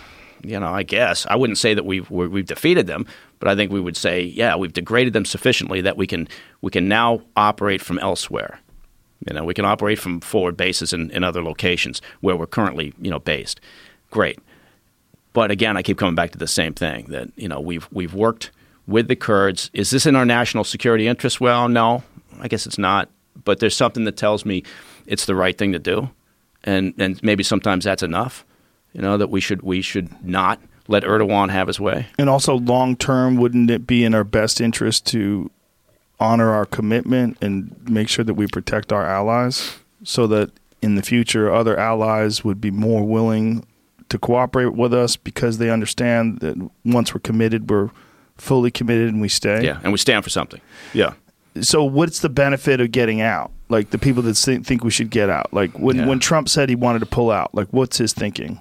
you 0.42 0.60
know, 0.60 0.68
I 0.68 0.82
guess 0.82 1.26
I 1.28 1.36
wouldn't 1.36 1.58
say 1.58 1.72
that 1.74 1.86
we've 1.86 2.10
we've 2.10 2.46
defeated 2.46 2.86
them, 2.86 3.06
but 3.38 3.48
I 3.48 3.56
think 3.56 3.72
we 3.72 3.80
would 3.80 3.96
say, 3.96 4.22
yeah, 4.22 4.54
we've 4.56 4.72
degraded 4.72 5.14
them 5.14 5.24
sufficiently 5.24 5.80
that 5.80 5.96
we 5.96 6.06
can 6.06 6.28
we 6.60 6.70
can 6.70 6.88
now 6.88 7.22
operate 7.36 7.80
from 7.80 7.98
elsewhere. 7.98 8.60
You 9.26 9.34
know, 9.34 9.44
we 9.44 9.54
can 9.54 9.64
operate 9.64 9.98
from 9.98 10.20
forward 10.20 10.56
bases 10.56 10.92
in, 10.92 11.10
in 11.10 11.24
other 11.24 11.42
locations 11.42 12.02
where 12.20 12.36
we're 12.36 12.46
currently, 12.46 12.92
you 13.00 13.10
know, 13.10 13.18
based. 13.18 13.60
Great. 14.10 14.38
But 15.36 15.50
again, 15.50 15.76
I 15.76 15.82
keep 15.82 15.98
coming 15.98 16.14
back 16.14 16.30
to 16.30 16.38
the 16.38 16.46
same 16.46 16.72
thing 16.72 17.08
that, 17.10 17.28
you 17.36 17.46
know, 17.46 17.60
we've 17.60 17.86
we've 17.92 18.14
worked 18.14 18.52
with 18.86 19.06
the 19.06 19.16
Kurds. 19.16 19.68
Is 19.74 19.90
this 19.90 20.06
in 20.06 20.16
our 20.16 20.24
national 20.24 20.64
security 20.64 21.06
interest? 21.06 21.42
Well, 21.42 21.68
no. 21.68 22.04
I 22.40 22.48
guess 22.48 22.66
it's 22.66 22.78
not. 22.78 23.10
But 23.44 23.60
there's 23.60 23.76
something 23.76 24.04
that 24.04 24.16
tells 24.16 24.46
me 24.46 24.62
it's 25.04 25.26
the 25.26 25.34
right 25.34 25.56
thing 25.58 25.72
to 25.72 25.78
do. 25.78 26.08
And 26.64 26.94
and 26.96 27.22
maybe 27.22 27.42
sometimes 27.42 27.84
that's 27.84 28.02
enough. 28.02 28.46
You 28.94 29.02
know, 29.02 29.18
that 29.18 29.28
we 29.28 29.42
should 29.42 29.60
we 29.60 29.82
should 29.82 30.08
not 30.24 30.58
let 30.88 31.02
Erdogan 31.02 31.50
have 31.50 31.66
his 31.66 31.78
way. 31.78 32.06
And 32.18 32.30
also, 32.30 32.54
long 32.54 32.96
term, 32.96 33.36
wouldn't 33.36 33.70
it 33.70 33.86
be 33.86 34.04
in 34.04 34.14
our 34.14 34.24
best 34.24 34.58
interest 34.58 35.04
to 35.08 35.50
honor 36.18 36.50
our 36.54 36.64
commitment 36.64 37.36
and 37.42 37.76
make 37.86 38.08
sure 38.08 38.24
that 38.24 38.34
we 38.34 38.46
protect 38.46 38.90
our 38.90 39.04
allies 39.04 39.76
so 40.02 40.26
that 40.28 40.50
in 40.80 40.94
the 40.94 41.02
future, 41.02 41.52
other 41.52 41.78
allies 41.78 42.42
would 42.42 42.58
be 42.58 42.70
more 42.70 43.04
willing 43.04 43.66
to 44.08 44.18
cooperate 44.18 44.74
with 44.74 44.94
us 44.94 45.16
because 45.16 45.58
they 45.58 45.70
understand 45.70 46.40
that 46.40 46.56
once 46.84 47.12
we're 47.14 47.20
committed, 47.20 47.70
we're 47.70 47.90
fully 48.36 48.70
committed 48.70 49.08
and 49.08 49.20
we 49.20 49.28
stay? 49.28 49.64
Yeah, 49.64 49.80
and 49.82 49.92
we 49.92 49.98
stand 49.98 50.24
for 50.24 50.30
something. 50.30 50.60
Yeah. 50.92 51.14
so 51.62 51.82
what's 51.84 52.20
the 52.20 52.28
benefit 52.28 52.80
of 52.80 52.92
getting 52.92 53.20
out? 53.20 53.50
Like 53.68 53.90
the 53.90 53.98
people 53.98 54.22
that 54.22 54.34
think 54.36 54.84
we 54.84 54.90
should 54.90 55.10
get 55.10 55.28
out. 55.30 55.52
Like 55.52 55.72
when 55.78 55.96
Yeah. 55.96 56.06
when 56.06 56.18
Trump 56.20 56.48
said 56.48 56.68
he 56.68 56.74
wanted 56.76 57.00
to 57.00 57.06
pull 57.06 57.30
out. 57.30 57.54
Like 57.54 57.68
what's 57.70 57.98
his 57.98 58.12
thinking? 58.12 58.60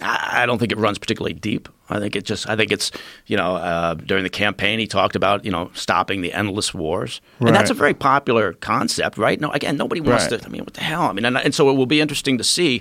I 0.00 0.46
don't 0.46 0.58
think 0.58 0.70
it 0.70 0.78
runs 0.78 0.96
particularly 0.96 1.34
deep. 1.34 1.68
I 1.90 1.98
think 1.98 2.14
it 2.14 2.24
just. 2.24 2.48
I 2.48 2.54
think 2.54 2.70
it's 2.70 2.92
you 3.26 3.36
know 3.36 3.56
uh, 3.56 3.94
during 3.94 4.22
the 4.22 4.30
campaign 4.30 4.78
he 4.78 4.86
talked 4.86 5.16
about 5.16 5.44
you 5.44 5.50
know 5.50 5.70
stopping 5.74 6.20
the 6.20 6.32
endless 6.32 6.72
wars, 6.72 7.20
and 7.40 7.48
that's 7.48 7.70
a 7.70 7.74
very 7.74 7.94
popular 7.94 8.52
concept, 8.52 9.18
right? 9.18 9.40
No, 9.40 9.50
again, 9.50 9.76
nobody 9.76 10.00
wants 10.00 10.30
Right. 10.30 10.40
to. 10.40 10.46
I 10.46 10.50
mean, 10.50 10.62
what 10.64 10.74
the 10.74 10.82
hell? 10.82 11.02
I 11.02 11.12
mean, 11.12 11.24
and, 11.24 11.36
and 11.36 11.52
so 11.54 11.68
it 11.68 11.72
will 11.74 11.86
be 11.86 12.00
interesting 12.00 12.38
to 12.38 12.44
see, 12.44 12.80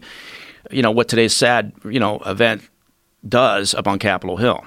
you 0.72 0.82
know, 0.82 0.92
what 0.92 1.08
today's 1.08 1.36
sad 1.36 1.74
you 1.86 2.00
know 2.00 2.20
event 2.26 2.62
does 3.28 3.74
up 3.74 3.88
on 3.88 4.00
Capitol 4.00 4.38
Hill. 4.38 4.64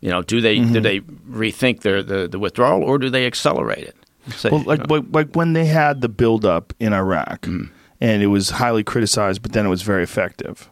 You 0.00 0.10
know, 0.10 0.22
do 0.22 0.40
they 0.40 0.56
Mm-hmm. 0.58 0.72
do 0.72 0.80
they 0.80 1.00
rethink 1.00 1.80
their 1.82 2.02
the, 2.02 2.26
the 2.28 2.38
withdrawal 2.38 2.82
or 2.82 2.98
do 2.98 3.08
they 3.10 3.26
accelerate 3.26 3.84
it? 3.84 3.96
Say, 4.34 4.50
Well, 4.50 4.62
like 4.62 4.80
you 4.80 4.86
know, 5.00 5.06
like, 5.12 5.34
when 5.34 5.52
they 5.52 5.66
had 5.66 6.00
the 6.00 6.08
buildup 6.08 6.72
in 6.80 6.92
Iraq, 6.92 7.42
Mm-hmm. 7.42 7.72
and 8.00 8.22
it 8.22 8.26
was 8.28 8.50
highly 8.50 8.82
criticized, 8.84 9.42
but 9.42 9.52
then 9.52 9.66
it 9.66 9.68
was 9.68 9.82
very 9.82 10.02
effective. 10.02 10.68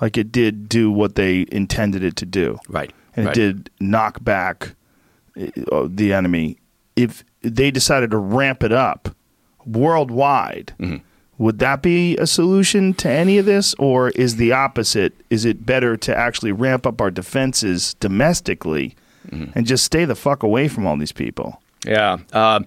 Like 0.00 0.16
it 0.18 0.30
did 0.32 0.68
do 0.68 0.90
what 0.90 1.14
they 1.14 1.46
intended 1.52 2.02
it 2.04 2.16
to 2.16 2.26
do, 2.26 2.58
right, 2.68 2.92
and 3.14 3.26
right. 3.26 3.36
it 3.36 3.40
did 3.40 3.70
knock 3.80 4.22
back 4.22 4.74
uh, 5.72 5.86
the 5.90 6.12
enemy. 6.12 6.58
If 6.96 7.24
they 7.42 7.70
decided 7.70 8.10
to 8.10 8.16
ramp 8.18 8.62
it 8.62 8.72
up 8.72 9.14
worldwide, 9.64 10.72
Mm-hmm. 10.78 10.96
Would 11.38 11.58
that 11.58 11.82
be 11.82 12.16
a 12.16 12.26
solution 12.26 12.94
to 12.94 13.10
any 13.10 13.36
of 13.38 13.44
this, 13.44 13.74
or 13.74 14.08
is 14.10 14.36
the 14.36 14.52
opposite? 14.52 15.12
Is 15.28 15.44
it 15.44 15.66
better 15.66 15.96
to 15.98 16.16
actually 16.16 16.52
ramp 16.52 16.86
up 16.86 17.00
our 17.00 17.10
defenses 17.10 17.94
domestically 17.94 18.96
and 19.30 19.66
just 19.66 19.84
stay 19.84 20.04
the 20.04 20.14
fuck 20.14 20.42
away 20.42 20.68
from 20.68 20.86
all 20.86 20.96
these 20.96 21.12
people? 21.12 21.60
Yeah. 21.84 22.18
Uh, 22.32 22.60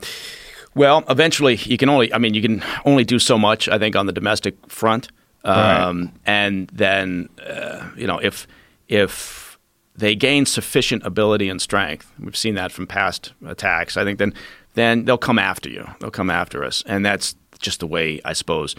well, 0.76 1.04
eventually, 1.10 1.56
you 1.56 1.78
can 1.78 1.90
only. 1.90 2.14
I 2.14 2.18
mean, 2.20 2.34
you 2.34 2.42
can 2.42 2.64
only 2.86 3.04
do 3.04 3.18
so 3.18 3.38
much. 3.38 3.68
I 3.68 3.80
think 3.80 3.96
on 3.96 4.06
the 4.06 4.12
domestic 4.14 4.56
front, 4.70 5.10
um, 5.44 6.12
and 6.26 6.70
then 6.70 7.30
uh, 7.46 7.90
you 7.96 8.06
know 8.06 8.20
if 8.20 8.48
if 8.88 9.58
they 9.96 10.16
gain 10.16 10.46
sufficient 10.46 11.04
ability 11.04 11.50
and 11.50 11.62
strength, 11.62 12.12
we've 12.20 12.38
seen 12.38 12.56
that 12.56 12.72
from 12.72 12.88
past 12.88 13.34
attacks. 13.46 13.98
I 13.98 14.04
think 14.04 14.20
then 14.20 14.34
then 14.76 15.06
they'll 15.06 15.18
come 15.18 15.40
after 15.40 15.70
you. 15.70 15.88
They'll 16.00 16.12
come 16.12 16.30
after 16.30 16.64
us, 16.64 16.84
and 16.86 17.06
that's 17.06 17.36
just 17.60 17.80
the 17.80 17.88
way 17.88 18.22
I 18.26 18.34
suppose 18.34 18.76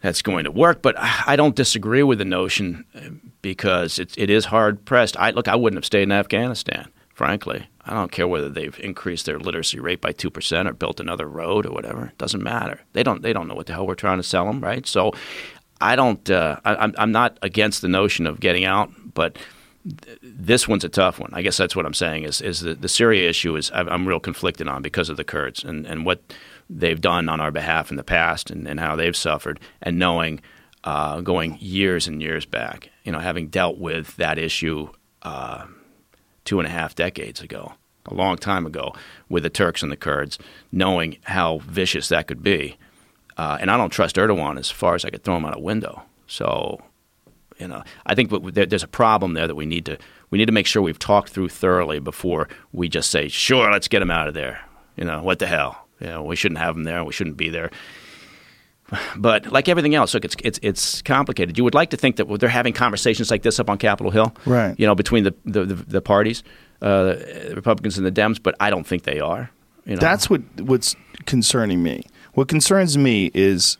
that's 0.00 0.22
going 0.22 0.44
to 0.44 0.50
work. 0.50 0.82
But 0.82 0.96
I 0.98 1.36
don't 1.36 1.56
disagree 1.56 2.02
with 2.02 2.18
the 2.18 2.24
notion 2.24 2.84
uh, 2.94 3.10
because 3.40 3.98
it, 3.98 4.16
it 4.18 4.30
is 4.30 4.46
hard 4.46 4.84
pressed. 4.84 5.16
I 5.16 5.30
look, 5.30 5.48
I 5.48 5.56
wouldn't 5.56 5.78
have 5.78 5.86
stayed 5.86 6.02
in 6.02 6.12
Afghanistan, 6.12 6.88
frankly. 7.14 7.66
I 7.84 7.94
don't 7.94 8.12
care 8.12 8.28
whether 8.28 8.48
they've 8.48 8.78
increased 8.80 9.26
their 9.26 9.38
literacy 9.38 9.80
rate 9.80 10.00
by 10.00 10.12
two 10.12 10.30
percent 10.30 10.68
or 10.68 10.72
built 10.72 11.00
another 11.00 11.28
road 11.28 11.66
or 11.66 11.72
whatever. 11.72 12.06
It 12.06 12.18
doesn't 12.18 12.42
matter. 12.42 12.80
They 12.92 13.02
don't. 13.02 13.22
They 13.22 13.32
don't 13.32 13.48
know 13.48 13.54
what 13.54 13.66
the 13.66 13.72
hell 13.72 13.86
we're 13.86 13.94
trying 13.94 14.18
to 14.18 14.22
sell 14.22 14.46
them, 14.46 14.60
right? 14.60 14.86
So, 14.86 15.12
I 15.80 15.96
don't. 15.96 16.28
Uh, 16.30 16.60
I, 16.64 16.76
I'm. 16.76 16.94
I'm 16.98 17.12
not 17.12 17.38
against 17.42 17.82
the 17.82 17.88
notion 17.88 18.26
of 18.26 18.38
getting 18.40 18.64
out, 18.64 18.90
but 19.14 19.36
th- 19.84 20.18
this 20.22 20.68
one's 20.68 20.84
a 20.84 20.88
tough 20.88 21.18
one. 21.18 21.30
I 21.32 21.42
guess 21.42 21.56
that's 21.56 21.74
what 21.74 21.86
I'm 21.86 21.94
saying. 21.94 22.22
Is 22.22 22.40
is 22.40 22.60
the, 22.60 22.74
the 22.74 22.88
Syria 22.88 23.28
issue 23.28 23.56
is 23.56 23.70
I'm 23.74 24.06
real 24.06 24.20
conflicted 24.20 24.68
on 24.68 24.82
because 24.82 25.08
of 25.08 25.16
the 25.16 25.24
Kurds 25.24 25.64
and 25.64 25.86
and 25.86 26.06
what 26.06 26.22
they've 26.68 27.00
done 27.00 27.28
on 27.28 27.40
our 27.40 27.50
behalf 27.50 27.90
in 27.90 27.96
the 27.96 28.04
past 28.04 28.50
and, 28.50 28.66
and 28.66 28.80
how 28.80 28.96
they've 28.96 29.16
suffered, 29.16 29.60
and 29.80 29.98
knowing 29.98 30.40
uh, 30.84 31.20
going 31.20 31.56
years 31.60 32.06
and 32.08 32.20
years 32.20 32.44
back, 32.44 32.90
you 33.04 33.12
know, 33.12 33.18
having 33.18 33.48
dealt 33.48 33.78
with 33.78 34.16
that 34.16 34.38
issue 34.38 34.88
uh, 35.22 35.66
two 36.44 36.58
and 36.58 36.66
a 36.66 36.70
half 36.70 36.94
decades 36.94 37.40
ago, 37.40 37.74
a 38.06 38.14
long 38.14 38.36
time 38.36 38.66
ago, 38.66 38.94
with 39.28 39.42
the 39.42 39.50
Turks 39.50 39.82
and 39.82 39.92
the 39.92 39.96
Kurds, 39.96 40.38
knowing 40.72 41.18
how 41.24 41.58
vicious 41.58 42.08
that 42.08 42.26
could 42.26 42.42
be. 42.42 42.76
Uh, 43.36 43.58
and 43.60 43.70
I 43.70 43.76
don't 43.76 43.90
trust 43.90 44.16
Erdogan 44.16 44.58
as 44.58 44.70
far 44.70 44.94
as 44.94 45.04
I 45.04 45.10
could 45.10 45.22
throw 45.22 45.36
him 45.36 45.44
out 45.44 45.56
a 45.56 45.60
window. 45.60 46.02
So, 46.26 46.82
you 47.58 47.68
know, 47.68 47.82
I 48.04 48.14
think 48.14 48.30
there's 48.54 48.82
a 48.82 48.88
problem 48.88 49.34
there 49.34 49.46
that 49.46 49.54
we 49.54 49.66
need 49.66 49.86
to 49.86 49.98
we 50.30 50.38
need 50.38 50.46
to 50.46 50.52
make 50.52 50.66
sure 50.66 50.82
we've 50.82 50.98
talked 50.98 51.28
through 51.28 51.50
thoroughly 51.50 52.00
before 52.00 52.48
we 52.72 52.88
just 52.88 53.10
say, 53.10 53.28
"Sure, 53.28 53.70
let's 53.70 53.88
get 53.88 54.02
him 54.02 54.10
out 54.10 54.28
of 54.28 54.34
there." 54.34 54.62
You 54.96 55.04
know, 55.04 55.22
what 55.22 55.38
the 55.38 55.46
hell? 55.46 55.81
You 56.02 56.08
know, 56.08 56.22
we 56.22 56.36
shouldn't 56.36 56.58
have 56.58 56.74
them 56.74 56.84
there. 56.84 57.04
We 57.04 57.12
shouldn't 57.12 57.36
be 57.36 57.48
there. 57.48 57.70
But 59.16 59.50
like 59.52 59.68
everything 59.68 59.94
else, 59.94 60.12
look, 60.12 60.24
it's 60.24 60.36
it's 60.44 60.58
it's 60.62 61.00
complicated. 61.02 61.56
You 61.56 61.64
would 61.64 61.74
like 61.74 61.90
to 61.90 61.96
think 61.96 62.16
that 62.16 62.28
they're 62.38 62.48
having 62.48 62.74
conversations 62.74 63.30
like 63.30 63.42
this 63.42 63.58
up 63.58 63.70
on 63.70 63.78
Capitol 63.78 64.10
Hill, 64.10 64.34
Right. 64.44 64.78
You 64.78 64.86
know, 64.86 64.94
between 64.94 65.24
the 65.24 65.34
the, 65.44 65.64
the, 65.64 65.74
the 65.74 66.02
parties, 66.02 66.42
uh, 66.82 67.14
the 67.14 67.52
Republicans 67.54 67.96
and 67.96 68.06
the 68.06 68.12
Dems. 68.12 68.42
But 68.42 68.54
I 68.60 68.68
don't 68.68 68.86
think 68.86 69.04
they 69.04 69.20
are. 69.20 69.50
You 69.86 69.94
know? 69.94 70.00
That's 70.00 70.28
what 70.28 70.42
what's 70.60 70.94
concerning 71.24 71.82
me. 71.82 72.04
What 72.34 72.48
concerns 72.48 72.98
me 72.98 73.30
is, 73.32 73.78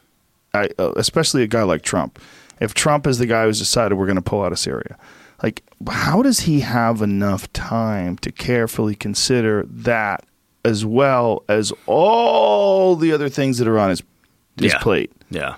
I, 0.55 0.71
uh, 0.79 0.93
especially 0.97 1.43
a 1.43 1.47
guy 1.47 1.63
like 1.63 1.83
Trump. 1.83 2.19
If 2.61 2.73
Trump 2.73 3.07
is 3.07 3.19
the 3.19 3.27
guy 3.27 3.45
who's 3.45 3.59
decided 3.59 3.97
we're 3.97 4.07
going 4.07 4.17
to 4.17 4.23
pull 4.23 4.43
out 4.43 4.53
of 4.53 4.59
Syria, 4.59 4.97
like 5.43 5.63
how 5.91 6.23
does 6.23 6.41
he 6.41 6.61
have 6.61 7.03
enough 7.03 7.53
time 7.53 8.17
to 8.19 8.31
carefully 8.31 8.95
consider 8.95 9.65
that 9.69 10.25
as 10.65 10.85
well 10.85 11.43
as 11.49 11.73
all 11.87 12.97
the 12.97 13.13
other 13.13 13.29
things 13.29 13.59
that 13.59 13.69
are 13.69 13.79
on 13.79 13.91
his 13.91 14.03
his 14.59 14.73
Yeah. 14.73 14.79
plate? 14.81 15.13
yeah. 15.31 15.55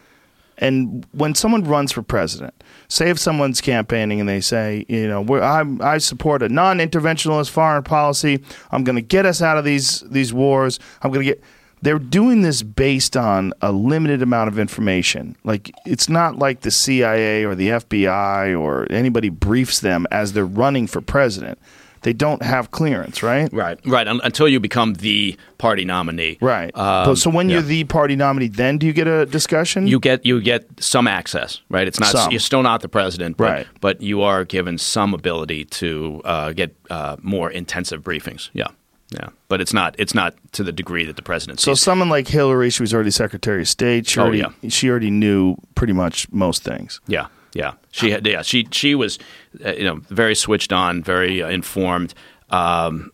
And 0.59 1.05
when 1.11 1.35
someone 1.35 1.65
runs 1.65 1.91
for 1.91 2.01
president, 2.03 2.55
say 2.87 3.11
if 3.11 3.19
someone's 3.19 3.61
campaigning 3.61 4.21
and 4.21 4.29
they 4.29 4.41
say, 4.41 4.87
you 4.89 5.09
know, 5.09 5.21
we're, 5.21 5.43
I'm, 5.43 5.83
I 5.83 5.99
support 5.99 6.45
a 6.45 6.49
non-interventionist 6.49 7.51
foreign 7.51 7.83
policy. 7.83 8.41
I'm 8.71 8.85
going 8.85 8.95
to 8.95 9.03
get 9.03 9.27
us 9.27 9.43
out 9.43 9.59
of 9.59 9.65
these 9.65 10.01
these 10.03 10.33
wars. 10.33 10.79
I'm 11.03 11.11
going 11.11 11.27
to 11.27 11.33
get. 11.35 11.43
They're 11.83 11.99
doing 11.99 12.43
this 12.43 12.63
based 12.63 13.15
on 13.17 13.53
a 13.61 13.73
limited 13.73 14.23
amount 14.23 14.49
of 14.49 14.59
information. 14.59 15.37
Like 15.43 15.73
it's 15.85 16.09
not 16.09 16.39
like 16.39 16.61
the 16.61 16.71
CIA 16.71 17.45
or 17.45 17.55
the 17.57 17.69
FBI 17.71 18.59
or 18.59 18.87
anybody 18.91 19.29
briefs 19.31 19.81
them 19.81 20.07
as 20.13 20.33
they're 20.35 20.47
running 20.47 20.87
for 20.87 21.01
president. 21.01 21.59
They 22.05 22.13
don't 22.13 22.43
have 22.43 22.71
clearance, 22.71 23.23
right? 23.23 23.49
Right, 23.53 23.79
right. 23.87 24.07
Un- 24.07 24.21
until 24.23 24.47
you 24.49 24.61
become 24.61 24.95
the 24.95 25.37
party 25.59 25.85
nominee, 25.85 26.39
Right. 26.41 26.71
Um, 26.77 27.07
But 27.09 27.17
so 27.19 27.31
when 27.31 27.49
you're 27.51 27.63
the 27.77 27.85
party 27.85 28.15
nominee, 28.15 28.49
then 28.49 28.79
do 28.79 28.87
you 28.87 28.93
get 28.93 29.09
a 29.09 29.27
discussion? 29.27 29.87
you 29.89 29.99
get 29.99 30.25
you 30.25 30.41
get 30.41 30.63
some 30.81 31.07
access, 31.09 31.61
right? 31.71 31.89
It's 31.89 31.99
not 31.99 32.11
Some. 32.13 32.31
you're 32.31 32.41
still 32.51 32.63
not 32.63 32.81
the 32.83 32.89
president, 32.89 33.37
but, 33.37 33.51
Right. 33.51 33.67
But 33.81 34.01
you 34.01 34.23
are 34.23 34.45
given 34.45 34.79
some 34.79 35.15
ability 35.15 35.65
to 35.81 36.21
uh, 36.25 36.53
get 36.53 36.71
uh, 36.91 37.17
more 37.23 37.51
intensive 37.51 38.03
briefings. 38.03 38.51
Yeah, 38.53 38.69
yeah. 39.11 39.29
But 39.49 39.61
it's 39.61 39.73
not 39.73 39.95
it's 39.99 40.15
not 40.15 40.35
to 40.53 40.63
the 40.63 40.73
degree 40.73 41.05
that 41.07 41.17
the 41.17 41.23
president. 41.23 41.61
So 41.61 41.75
someone 41.75 42.11
like 42.17 42.29
Hillary, 42.29 42.71
she 42.71 42.83
was 42.83 42.93
already 42.95 43.11
Secretary 43.13 43.63
of 43.63 43.69
State. 43.69 44.07
She 44.09 44.21
Oh, 44.21 44.25
already, 44.25 44.39
yeah. 44.39 44.69
she 44.71 44.91
already 44.91 45.11
knew 45.11 45.57
pretty 45.75 45.93
much 45.95 46.27
most 46.31 46.63
things. 46.65 47.01
Yeah, 47.07 47.27
yeah. 47.55 47.73
She 47.93 48.11
had, 48.11 48.27
yeah, 48.27 48.43
she 48.43 48.67
she 48.71 48.95
was, 48.95 49.19
uh, 49.65 49.73
you 49.73 49.85
know, 49.85 49.97
very 50.11 50.35
switched 50.35 50.73
on, 50.73 51.03
very 51.03 51.43
uh, 51.43 51.49
informed. 51.49 52.13
Um, 52.51 53.11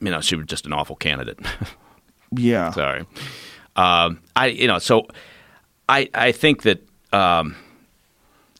you 0.00 0.10
know, 0.10 0.20
she 0.20 0.36
was 0.36 0.46
just 0.46 0.66
an 0.66 0.72
awful 0.72 0.96
candidate. 0.96 1.38
Yeah. 2.36 2.72
Sorry. 2.72 3.06
Um, 3.74 4.20
I 4.36 4.48
you 4.48 4.66
know 4.66 4.78
so 4.78 5.06
I 5.88 6.10
I 6.12 6.30
think 6.32 6.62
that 6.64 6.86
um, 7.10 7.56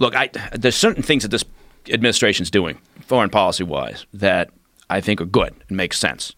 look 0.00 0.16
I 0.16 0.30
there's 0.54 0.74
certain 0.74 1.02
things 1.02 1.22
that 1.22 1.28
this 1.28 1.44
administration's 1.90 2.50
doing 2.50 2.78
foreign 3.02 3.28
policy 3.28 3.64
wise 3.64 4.06
that 4.14 4.48
I 4.88 5.02
think 5.02 5.20
are 5.20 5.26
good 5.26 5.54
and 5.68 5.76
make 5.76 5.92
sense. 5.92 6.32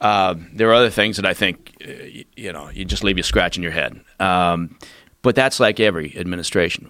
Uh, 0.00 0.36
there 0.54 0.68
are 0.70 0.74
other 0.74 0.90
things 0.90 1.16
that 1.16 1.26
I 1.26 1.34
think 1.34 1.74
uh, 1.84 1.90
y- 1.90 2.24
you 2.36 2.52
know 2.52 2.70
you 2.70 2.84
just 2.84 3.02
leave 3.02 3.16
you 3.16 3.24
scratching 3.24 3.64
your 3.64 3.72
head. 3.72 4.00
Um, 4.20 4.78
but 5.22 5.34
that's 5.34 5.58
like 5.58 5.80
every 5.80 6.16
administration. 6.16 6.88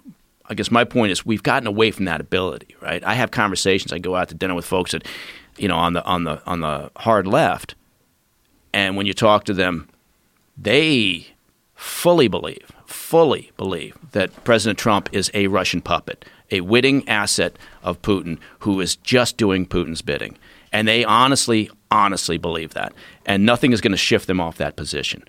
I 0.49 0.55
guess 0.55 0.71
my 0.71 0.83
point 0.83 1.11
is 1.11 1.25
we've 1.25 1.43
gotten 1.43 1.67
away 1.67 1.91
from 1.91 2.05
that 2.05 2.21
ability, 2.21 2.75
right? 2.81 3.03
I 3.03 3.13
have 3.13 3.31
conversations. 3.31 3.93
I 3.93 3.99
go 3.99 4.15
out 4.15 4.29
to 4.29 4.35
dinner 4.35 4.55
with 4.55 4.65
folks 4.65 4.91
that, 4.91 5.07
you 5.57 5.67
know, 5.67 5.77
on 5.77 5.93
the 5.93 6.03
on 6.05 6.23
the 6.23 6.41
on 6.45 6.61
the 6.61 6.91
hard 6.97 7.27
left, 7.27 7.75
and 8.73 8.97
when 8.97 9.05
you 9.05 9.13
talk 9.13 9.45
to 9.45 9.53
them, 9.53 9.87
they 10.57 11.27
fully 11.75 12.27
believe, 12.27 12.71
fully 12.85 13.51
believe 13.55 13.97
that 14.11 14.43
President 14.43 14.77
Trump 14.77 15.09
is 15.11 15.31
a 15.33 15.47
Russian 15.47 15.81
puppet, 15.81 16.25
a 16.51 16.61
witting 16.61 17.07
asset 17.07 17.57
of 17.83 18.01
Putin 18.01 18.37
who 18.59 18.81
is 18.81 18.97
just 18.97 19.37
doing 19.37 19.65
Putin's 19.65 20.01
bidding. 20.01 20.37
And 20.71 20.87
they 20.87 21.03
honestly, 21.05 21.71
honestly 21.89 22.37
believe 22.37 22.73
that. 22.73 22.93
And 23.25 23.45
nothing 23.45 23.71
is 23.71 23.81
going 23.81 23.91
to 23.91 23.97
shift 23.97 24.27
them 24.27 24.41
off 24.41 24.57
that 24.57 24.75
position. 24.75 25.23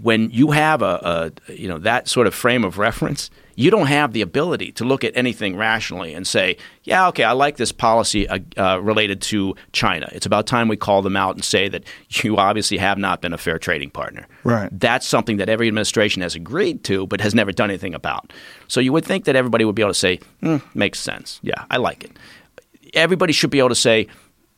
When 0.00 0.30
you 0.30 0.50
have 0.50 0.82
a, 0.82 1.32
a 1.48 1.52
you 1.52 1.68
know 1.68 1.78
that 1.78 2.08
sort 2.08 2.26
of 2.26 2.34
frame 2.34 2.64
of 2.64 2.78
reference, 2.78 3.30
you 3.56 3.70
don't 3.70 3.86
have 3.86 4.12
the 4.12 4.20
ability 4.20 4.70
to 4.72 4.84
look 4.84 5.02
at 5.02 5.16
anything 5.16 5.56
rationally 5.56 6.14
and 6.14 6.26
say, 6.26 6.56
"Yeah, 6.84 7.08
okay, 7.08 7.24
I 7.24 7.32
like 7.32 7.56
this 7.56 7.72
policy 7.72 8.28
uh, 8.28 8.38
uh, 8.56 8.80
related 8.80 9.20
to 9.22 9.56
China. 9.72 10.08
It's 10.12 10.26
about 10.26 10.46
time 10.46 10.68
we 10.68 10.76
call 10.76 11.02
them 11.02 11.16
out 11.16 11.34
and 11.34 11.44
say 11.44 11.68
that 11.70 11.84
you 12.10 12.36
obviously 12.36 12.76
have 12.76 12.98
not 12.98 13.20
been 13.22 13.32
a 13.32 13.38
fair 13.38 13.58
trading 13.58 13.90
partner." 13.90 14.26
Right. 14.44 14.68
That's 14.70 15.06
something 15.06 15.38
that 15.38 15.48
every 15.48 15.68
administration 15.68 16.22
has 16.22 16.34
agreed 16.34 16.84
to, 16.84 17.06
but 17.06 17.20
has 17.20 17.34
never 17.34 17.50
done 17.50 17.70
anything 17.70 17.94
about. 17.94 18.32
So 18.68 18.78
you 18.78 18.92
would 18.92 19.04
think 19.04 19.24
that 19.24 19.34
everybody 19.34 19.64
would 19.64 19.74
be 19.74 19.82
able 19.82 19.94
to 19.94 19.98
say, 19.98 20.20
hmm, 20.40 20.58
"Makes 20.74 21.00
sense. 21.00 21.40
Yeah, 21.42 21.64
I 21.70 21.78
like 21.78 22.04
it." 22.04 22.12
Everybody 22.94 23.32
should 23.32 23.50
be 23.50 23.58
able 23.58 23.70
to 23.70 23.74
say, 23.74 24.06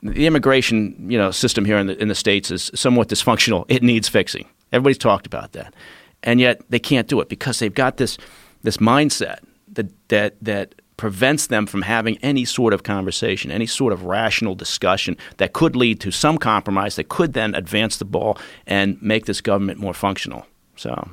"The 0.02 0.26
immigration, 0.26 1.10
you 1.10 1.16
know, 1.16 1.30
system 1.30 1.64
here 1.64 1.78
in 1.78 1.86
the 1.86 2.02
in 2.02 2.08
the 2.08 2.16
states 2.16 2.50
is 2.50 2.70
somewhat 2.74 3.08
dysfunctional. 3.08 3.64
It 3.68 3.82
needs 3.82 4.08
fixing." 4.08 4.46
Everybody's 4.72 4.98
talked 4.98 5.26
about 5.26 5.52
that, 5.52 5.72
and 6.24 6.40
yet 6.40 6.60
they 6.68 6.80
can't 6.80 7.06
do 7.06 7.20
it 7.20 7.28
because 7.28 7.60
they've 7.60 7.72
got 7.72 7.96
this 7.96 8.18
this 8.62 8.78
mindset 8.78 9.38
that 9.72 9.86
that 10.08 10.36
that 10.42 10.74
prevents 10.96 11.46
them 11.46 11.64
from 11.64 11.82
having 11.82 12.18
any 12.18 12.44
sort 12.44 12.74
of 12.74 12.82
conversation, 12.82 13.52
any 13.52 13.66
sort 13.66 13.92
of 13.92 14.04
rational 14.04 14.54
discussion 14.56 15.16
that 15.36 15.52
could 15.52 15.76
lead 15.76 16.00
to 16.00 16.10
some 16.10 16.36
compromise 16.38 16.96
that 16.96 17.08
could 17.08 17.34
then 17.34 17.54
advance 17.54 17.98
the 17.98 18.04
ball 18.04 18.36
and 18.66 19.00
make 19.00 19.26
this 19.26 19.40
government 19.40 19.78
more 19.78 19.94
functional. 19.94 20.44
So, 20.74 21.08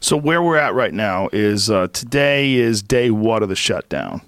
So 0.00 0.16
where 0.16 0.40
we're 0.40 0.56
at 0.56 0.74
right 0.74 0.94
now 0.94 1.28
is 1.32 1.68
uh, 1.68 1.88
today 1.88 2.54
is 2.54 2.80
day 2.82 3.10
one 3.10 3.42
of 3.42 3.48
the 3.48 3.56
shutdown. 3.56 4.22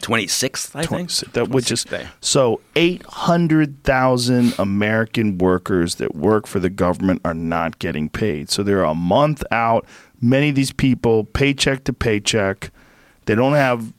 26th, 0.00 0.76
I 0.76 0.84
think. 0.84 1.10
That 1.32 1.48
which 1.48 1.70
is 1.72 1.84
26th 1.84 1.90
day. 1.90 2.06
so 2.20 2.60
eight 2.76 3.02
hundred 3.04 3.82
thousand 3.82 4.54
American 4.58 5.38
workers 5.38 5.96
that 5.96 6.14
work 6.14 6.46
for 6.46 6.60
the 6.60 6.70
government 6.70 7.20
are 7.24 7.34
not 7.34 7.78
getting 7.80 8.08
paid. 8.08 8.48
So 8.48 8.62
they're 8.62 8.84
a 8.84 8.94
month 8.94 9.42
out. 9.50 9.84
Many 10.20 10.48
of 10.50 10.54
these 10.54 10.72
people, 10.72 11.24
paycheck 11.24 11.84
to 11.84 11.92
paycheck, 11.92 12.70
they 13.26 13.34
don't 13.34 13.54
have 13.54 13.92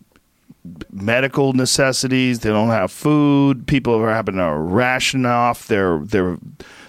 medical 0.91 1.53
necessities. 1.53 2.39
They 2.39 2.49
don't 2.49 2.69
have 2.69 2.91
food. 2.91 3.67
People 3.67 3.95
are 3.95 4.13
having 4.13 4.35
to 4.35 4.53
ration 4.53 5.25
off 5.25 5.67
their 5.67 5.99
their 5.99 6.37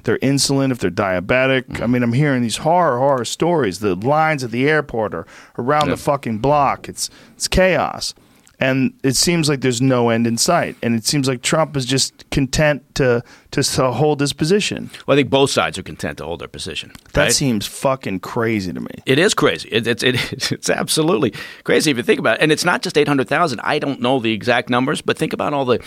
their 0.04 0.18
insulin 0.18 0.70
if 0.72 0.78
they're 0.78 0.90
diabetic. 0.90 1.64
I 1.70 1.72
mm-hmm. 1.72 1.92
mean, 1.92 2.02
I'm 2.02 2.12
hearing 2.12 2.42
these 2.42 2.58
horror 2.58 2.98
horror 2.98 3.24
stories. 3.24 3.80
The 3.80 3.94
lines 3.94 4.42
at 4.42 4.50
the 4.50 4.68
airport 4.68 5.14
are 5.14 5.26
around 5.58 5.86
Yeah. 5.86 5.94
the 5.94 5.96
fucking 5.98 6.38
block. 6.38 6.88
It's 6.88 7.10
it's 7.34 7.48
chaos. 7.48 8.14
And 8.60 8.92
it 9.02 9.16
seems 9.16 9.48
like 9.48 9.62
there's 9.62 9.80
no 9.80 10.10
end 10.10 10.26
in 10.26 10.36
sight. 10.36 10.76
And 10.82 10.94
it 10.94 11.06
seems 11.06 11.26
like 11.26 11.40
Trump 11.40 11.76
is 11.76 11.86
just 11.86 12.28
content 12.30 12.94
to 12.96 13.24
to, 13.52 13.62
to 13.62 13.90
hold 13.90 14.20
his 14.20 14.32
position. 14.32 14.90
Well, 15.06 15.16
I 15.16 15.18
think 15.18 15.30
both 15.30 15.50
sides 15.50 15.78
are 15.78 15.82
content 15.82 16.18
to 16.18 16.24
hold 16.24 16.40
their 16.40 16.48
position. 16.48 16.92
That 17.14 17.22
right? 17.22 17.32
seems 17.32 17.66
fucking 17.66 18.20
crazy 18.20 18.72
to 18.72 18.80
me. 18.80 18.90
It 19.06 19.18
is 19.18 19.34
crazy. 19.34 19.68
It, 19.70 19.86
it's 19.86 20.02
it, 20.02 20.32
it's 20.52 20.70
absolutely 20.70 21.32
crazy 21.64 21.90
if 21.90 21.96
you 21.96 22.02
think 22.02 22.20
about 22.20 22.36
it. 22.36 22.42
And 22.42 22.52
it's 22.52 22.64
not 22.64 22.82
just 22.82 22.98
eight 22.98 23.08
hundred 23.08 23.28
thousand. 23.28 23.60
I 23.60 23.78
don't 23.78 24.00
know 24.00 24.20
the 24.20 24.32
exact 24.32 24.68
numbers, 24.68 25.00
but 25.00 25.16
think 25.16 25.32
about 25.32 25.54
all 25.54 25.64
the 25.64 25.82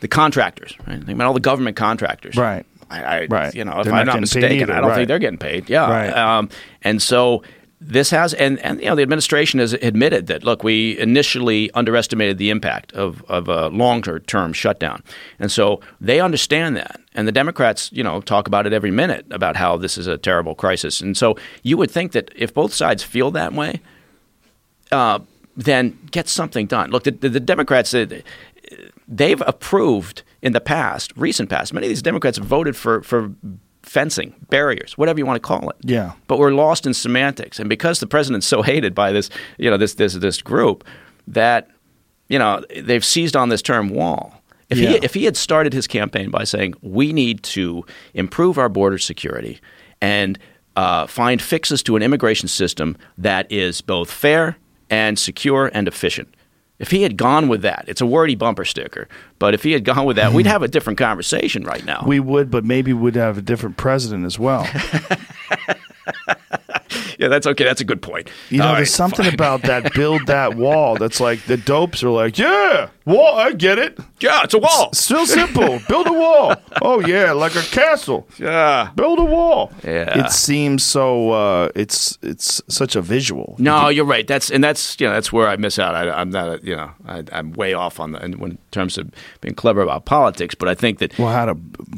the 0.00 0.08
contractors. 0.08 0.76
Right? 0.86 0.98
Think 0.98 1.16
about 1.16 1.26
all 1.26 1.34
the 1.34 1.40
government 1.40 1.76
contractors. 1.76 2.36
Right. 2.36 2.66
I, 2.90 3.02
I 3.02 3.26
Right. 3.30 3.54
You 3.54 3.64
know, 3.64 3.78
if 3.80 3.84
They're 3.84 3.94
I'm 3.94 4.04
not 4.04 4.12
not 4.14 4.20
getting 4.20 4.42
paid 4.42 4.48
mistaken, 4.48 4.70
I 4.70 4.80
don't 4.80 4.90
right. 4.90 4.96
think 4.96 5.08
they're 5.08 5.18
getting 5.18 5.38
paid. 5.38 5.70
Yeah. 5.70 5.90
Right. 5.90 6.10
Um, 6.10 6.50
and 6.82 7.00
so 7.00 7.42
this 7.86 8.10
has 8.10 8.32
and, 8.34 8.58
and 8.60 8.80
you 8.80 8.86
know 8.86 8.94
the 8.94 9.02
administration 9.02 9.60
has 9.60 9.74
admitted 9.74 10.26
that 10.26 10.42
look 10.42 10.64
we 10.64 10.98
initially 10.98 11.70
underestimated 11.72 12.38
the 12.38 12.48
impact 12.48 12.92
of, 12.92 13.22
of 13.28 13.48
a 13.48 13.68
longer 13.68 14.20
term 14.20 14.52
shutdown. 14.52 15.02
And 15.38 15.52
so 15.52 15.80
they 16.00 16.20
understand 16.20 16.76
that. 16.76 17.00
And 17.14 17.28
the 17.28 17.32
democrats 17.32 17.90
you 17.92 18.02
know 18.02 18.20
talk 18.22 18.46
about 18.46 18.66
it 18.66 18.72
every 18.72 18.90
minute 18.90 19.26
about 19.30 19.56
how 19.56 19.76
this 19.76 19.98
is 19.98 20.06
a 20.06 20.16
terrible 20.16 20.54
crisis. 20.54 21.00
And 21.00 21.16
so 21.16 21.36
you 21.62 21.76
would 21.76 21.90
think 21.90 22.12
that 22.12 22.30
if 22.34 22.54
both 22.54 22.72
sides 22.72 23.02
feel 23.02 23.30
that 23.32 23.52
way 23.52 23.80
uh, 24.90 25.18
then 25.56 25.98
get 26.10 26.28
something 26.28 26.66
done. 26.66 26.90
Look 26.90 27.04
the, 27.04 27.10
the, 27.10 27.28
the 27.28 27.40
democrats 27.40 27.94
they've 29.06 29.42
approved 29.46 30.22
in 30.40 30.52
the 30.52 30.60
past 30.60 31.12
recent 31.16 31.50
past 31.50 31.74
many 31.74 31.86
of 31.86 31.90
these 31.90 32.02
democrats 32.02 32.38
voted 32.38 32.76
for 32.76 33.02
for 33.02 33.32
fencing 33.84 34.34
barriers 34.50 34.96
whatever 34.98 35.18
you 35.18 35.26
want 35.26 35.36
to 35.36 35.46
call 35.46 35.68
it 35.70 35.76
Yeah. 35.82 36.12
but 36.26 36.38
we're 36.38 36.52
lost 36.52 36.86
in 36.86 36.94
semantics. 36.94 37.58
And 37.60 37.68
because 37.68 38.00
the 38.00 38.06
president's 38.06 38.46
so 38.46 38.62
hated 38.72 38.94
by 38.94 39.12
this, 39.12 39.30
you 39.58 39.70
know, 39.70 39.76
this 39.76 39.94
this 39.94 40.14
this 40.14 40.40
group, 40.42 40.84
that 41.28 41.68
you 42.28 42.38
know 42.38 42.62
they've 42.82 43.04
seized 43.04 43.36
on 43.36 43.48
this 43.50 43.62
term 43.62 43.88
wall. 43.90 44.40
If 44.70 44.78
Yeah. 44.78 44.90
he 44.90 44.94
if 45.04 45.14
he 45.14 45.24
had 45.24 45.36
started 45.36 45.72
his 45.72 45.86
campaign 45.86 46.30
by 46.30 46.44
saying 46.44 46.74
we 46.80 47.12
need 47.12 47.42
to 47.54 47.84
improve 48.14 48.58
our 48.58 48.68
border 48.68 48.98
security 48.98 49.60
and 50.00 50.38
uh, 50.76 51.06
find 51.06 51.40
fixes 51.40 51.82
to 51.84 51.94
an 51.96 52.02
immigration 52.02 52.48
system 52.48 52.96
that 53.18 53.46
is 53.52 53.80
both 53.80 54.10
fair 54.10 54.56
and 54.90 55.18
secure 55.18 55.70
and 55.74 55.86
efficient. 55.86 56.28
If 56.78 56.90
he 56.90 57.02
had 57.02 57.16
gone 57.16 57.48
with 57.48 57.62
that, 57.62 57.84
it's 57.86 58.00
a 58.00 58.06
wordy 58.06 58.34
bumper 58.34 58.64
sticker. 58.64 59.08
But 59.38 59.54
if 59.54 59.62
he 59.62 59.72
had 59.72 59.84
gone 59.84 60.06
with 60.06 60.16
that, 60.16 60.32
we'd 60.32 60.46
hmm. 60.46 60.50
have 60.52 60.62
a 60.62 60.68
different 60.68 60.98
conversation 60.98 61.62
right 61.64 61.84
now. 61.84 62.04
We 62.06 62.18
would, 62.18 62.50
but 62.50 62.64
maybe 62.64 62.92
we'd 62.92 63.14
have 63.14 63.38
a 63.38 63.42
different 63.42 63.76
president 63.76 64.26
as 64.26 64.38
well. 64.38 64.68
yeah, 67.18 67.28
that's 67.28 67.46
okay. 67.46 67.64
That's 67.64 67.80
a 67.80 67.84
good 67.84 68.02
point. 68.02 68.30
You 68.50 68.58
know, 68.58 68.66
All 68.68 68.74
there's 68.74 68.88
right, 68.88 68.96
something 68.96 69.24
fine. 69.24 69.34
about 69.34 69.62
that 69.62 69.92
build 69.94 70.26
that 70.26 70.56
wall 70.56 70.96
that's 70.96 71.20
like 71.20 71.44
the 71.46 71.56
dopes 71.56 72.02
are 72.02 72.10
like, 72.10 72.38
yeah, 72.38 72.88
wall, 73.04 73.36
I 73.36 73.52
get 73.52 73.78
it. 73.78 73.98
Yeah, 74.20 74.42
it's 74.44 74.54
a 74.54 74.58
wall. 74.58 74.90
Still 74.92 75.26
simple. 75.26 75.80
Build 75.88 76.06
a 76.06 76.12
wall. 76.12 76.54
Oh 76.82 77.00
yeah, 77.00 77.32
like 77.32 77.54
a 77.56 77.62
castle. 77.62 78.26
Yeah. 78.38 78.90
Build 78.94 79.18
a 79.18 79.24
wall. 79.24 79.72
Yeah. 79.84 80.24
It 80.26 80.30
seems 80.30 80.82
so. 80.82 81.30
Uh, 81.32 81.68
it's 81.74 82.18
it's 82.22 82.62
such 82.68 82.96
a 82.96 83.02
visual. 83.02 83.56
No, 83.58 83.88
you're 83.88 84.04
right. 84.04 84.26
That's 84.26 84.50
and 84.50 84.62
that's 84.64 84.98
you 85.00 85.06
know 85.06 85.12
that's 85.12 85.32
where 85.32 85.48
I 85.48 85.56
miss 85.56 85.78
out. 85.78 85.94
I, 85.94 86.10
I'm 86.10 86.30
not 86.30 86.48
a, 86.48 86.64
you 86.64 86.76
know 86.76 86.90
I, 87.06 87.22
I'm 87.32 87.52
way 87.52 87.74
off 87.74 88.00
on 88.00 88.12
the 88.12 88.24
in, 88.24 88.34
in 88.42 88.58
terms 88.70 88.96
of 88.98 89.10
being 89.40 89.54
clever 89.54 89.82
about 89.82 90.04
politics. 90.06 90.54
But 90.54 90.68
I 90.68 90.74
think 90.74 90.98
that 91.00 91.18
Well, 91.18 91.28
how 91.32 91.44
to 91.46 91.56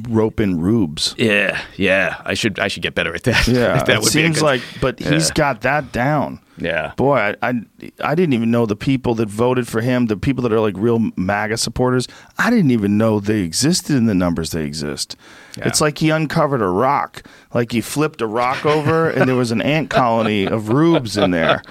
rope 0.08 0.40
in 0.40 0.60
rubes. 0.60 1.14
yeah, 1.16 1.60
yeah, 1.76 2.20
I 2.24 2.34
should 2.34 2.58
I 2.58 2.68
should 2.68 2.82
get 2.82 2.94
better 2.94 3.14
at 3.14 3.22
that. 3.24 3.46
Yeah, 3.46 3.82
that 3.84 3.88
it 3.88 4.00
would 4.00 4.10
seems 4.12 4.36
good- 4.38 4.44
like, 4.44 4.62
but 4.80 5.00
he's 5.12 5.30
got 5.30 5.60
that 5.62 5.92
down. 5.92 6.40
yeah. 6.58 6.92
Boy, 6.96 7.34
I, 7.42 7.48
I 7.50 7.62
I 8.00 8.14
didn't 8.14 8.32
even 8.34 8.50
know 8.50 8.66
the 8.66 8.76
people 8.76 9.14
that 9.16 9.28
voted 9.28 9.68
for 9.68 9.80
him, 9.80 10.06
the 10.06 10.16
people 10.16 10.42
that 10.42 10.52
are 10.52 10.60
like 10.60 10.74
real 10.76 11.10
MAGA 11.16 11.56
supporters. 11.56 12.08
I 12.38 12.50
didn't 12.50 12.70
even 12.70 12.96
know 12.96 13.20
they 13.20 13.40
existed 13.40 13.96
in 13.96 14.06
the 14.06 14.14
numbers 14.14 14.50
they 14.50 14.64
exist. 14.64 15.16
Yeah. 15.56 15.68
It's 15.68 15.80
like 15.80 15.98
he 15.98 16.10
uncovered 16.10 16.60
a 16.60 16.68
rock, 16.68 17.22
like 17.54 17.72
he 17.72 17.80
flipped 17.80 18.20
a 18.20 18.26
rock 18.26 18.66
over, 18.66 19.08
and 19.08 19.28
there 19.28 19.36
was 19.36 19.50
an 19.52 19.62
ant 19.62 19.88
colony 19.90 20.44
of 20.46 20.68
rubes 20.68 21.16
in 21.16 21.30
there, 21.30 21.62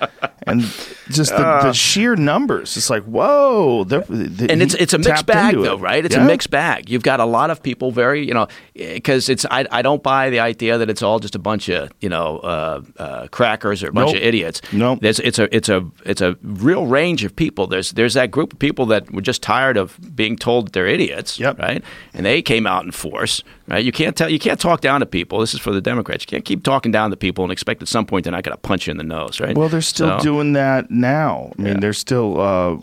and 0.47 0.61
just 1.09 1.31
the, 1.31 1.59
the 1.61 1.73
sheer 1.73 2.15
numbers. 2.15 2.75
It's 2.77 2.89
like 2.89 3.03
whoa, 3.03 3.83
they're- 3.83 4.05
they- 4.09 4.47
and 4.51 4.61
it's 4.61 4.73
it's 4.73 4.93
a 4.93 4.97
mixed 4.97 5.25
bag 5.27 5.53
though, 5.55 5.75
it. 5.75 5.79
right? 5.81 6.03
It's 6.03 6.15
Yeah? 6.15 6.23
a 6.23 6.27
mixed 6.27 6.49
bag. 6.49 6.89
You've 6.89 7.03
got 7.03 7.19
a 7.19 7.25
lot 7.25 7.49
of 7.51 7.61
people 7.61 7.91
very, 7.91 8.25
you 8.27 8.33
know, 8.33 8.47
because 8.73 9.29
it's 9.29 9.45
I, 9.51 9.65
I 9.71 9.81
don't 9.83 10.01
buy 10.01 10.29
the 10.31 10.39
idea 10.39 10.77
that 10.79 10.89
it's 10.89 11.03
all 11.03 11.19
just 11.19 11.35
a 11.35 11.39
bunch 11.39 11.69
of 11.69 11.91
you 12.01 12.09
know 12.09 12.39
uh, 12.39 12.81
uh, 12.97 13.27
crackers 13.27 13.83
or 13.83 13.89
a 13.89 13.93
bunch 13.93 14.07
Nope. 14.13 14.15
of 14.17 14.21
idiots. 14.23 14.61
Nope. 14.73 14.99
There's 15.01 15.19
it's 15.19 15.37
a 15.39 15.55
it's 15.55 15.69
a 15.69 15.85
it's 16.05 16.21
a 16.21 16.35
real 16.41 16.87
range 16.87 17.23
of 17.23 17.35
people. 17.35 17.67
There's 17.67 17.91
there's 17.91 18.15
that 18.15 18.31
group 18.31 18.53
of 18.53 18.59
people 18.59 18.87
that 18.87 19.11
were 19.13 19.21
just 19.21 19.43
tired 19.43 19.77
of 19.77 19.97
being 20.15 20.35
told 20.37 20.67
that 20.67 20.73
they're 20.73 20.87
idiots, 20.87 21.39
Yep. 21.39 21.59
right? 21.59 21.83
And 22.15 22.25
they 22.25 22.41
came 22.41 22.65
out 22.65 22.83
in 22.85 22.91
force, 22.91 23.43
right? 23.67 23.83
You 23.83 23.91
can't 23.91 24.15
tell 24.15 24.29
you 24.29 24.39
can't 24.39 24.59
talk 24.59 24.81
down 24.81 24.99
to 25.01 25.05
people. 25.05 25.39
This 25.39 25.53
is 25.53 25.59
for 25.59 25.71
the 25.71 25.81
Democrats. 25.81 26.23
You 26.23 26.27
can't 26.27 26.45
keep 26.45 26.63
talking 26.63 26.91
down 26.91 27.09
to 27.11 27.17
people 27.17 27.43
and 27.43 27.51
expect 27.51 27.81
at 27.81 27.87
some 27.87 28.05
point 28.05 28.23
they're 28.23 28.31
not 28.31 28.43
going 28.43 28.55
to 28.55 28.61
punch 28.61 28.87
you 28.87 28.91
in 28.91 28.97
the 28.97 29.03
nose, 29.03 29.39
right? 29.39 29.57
Well, 29.57 29.69
they're 29.69 29.81
still 29.81 30.19
So- 30.19 30.23
doing 30.23 30.53
that 30.53 30.91
now. 30.91 31.51
I 31.57 31.61
mean, 31.61 31.73
Yeah. 31.73 31.79
they're 31.79 31.93
still. 31.93 32.39
Uh, 32.39 32.77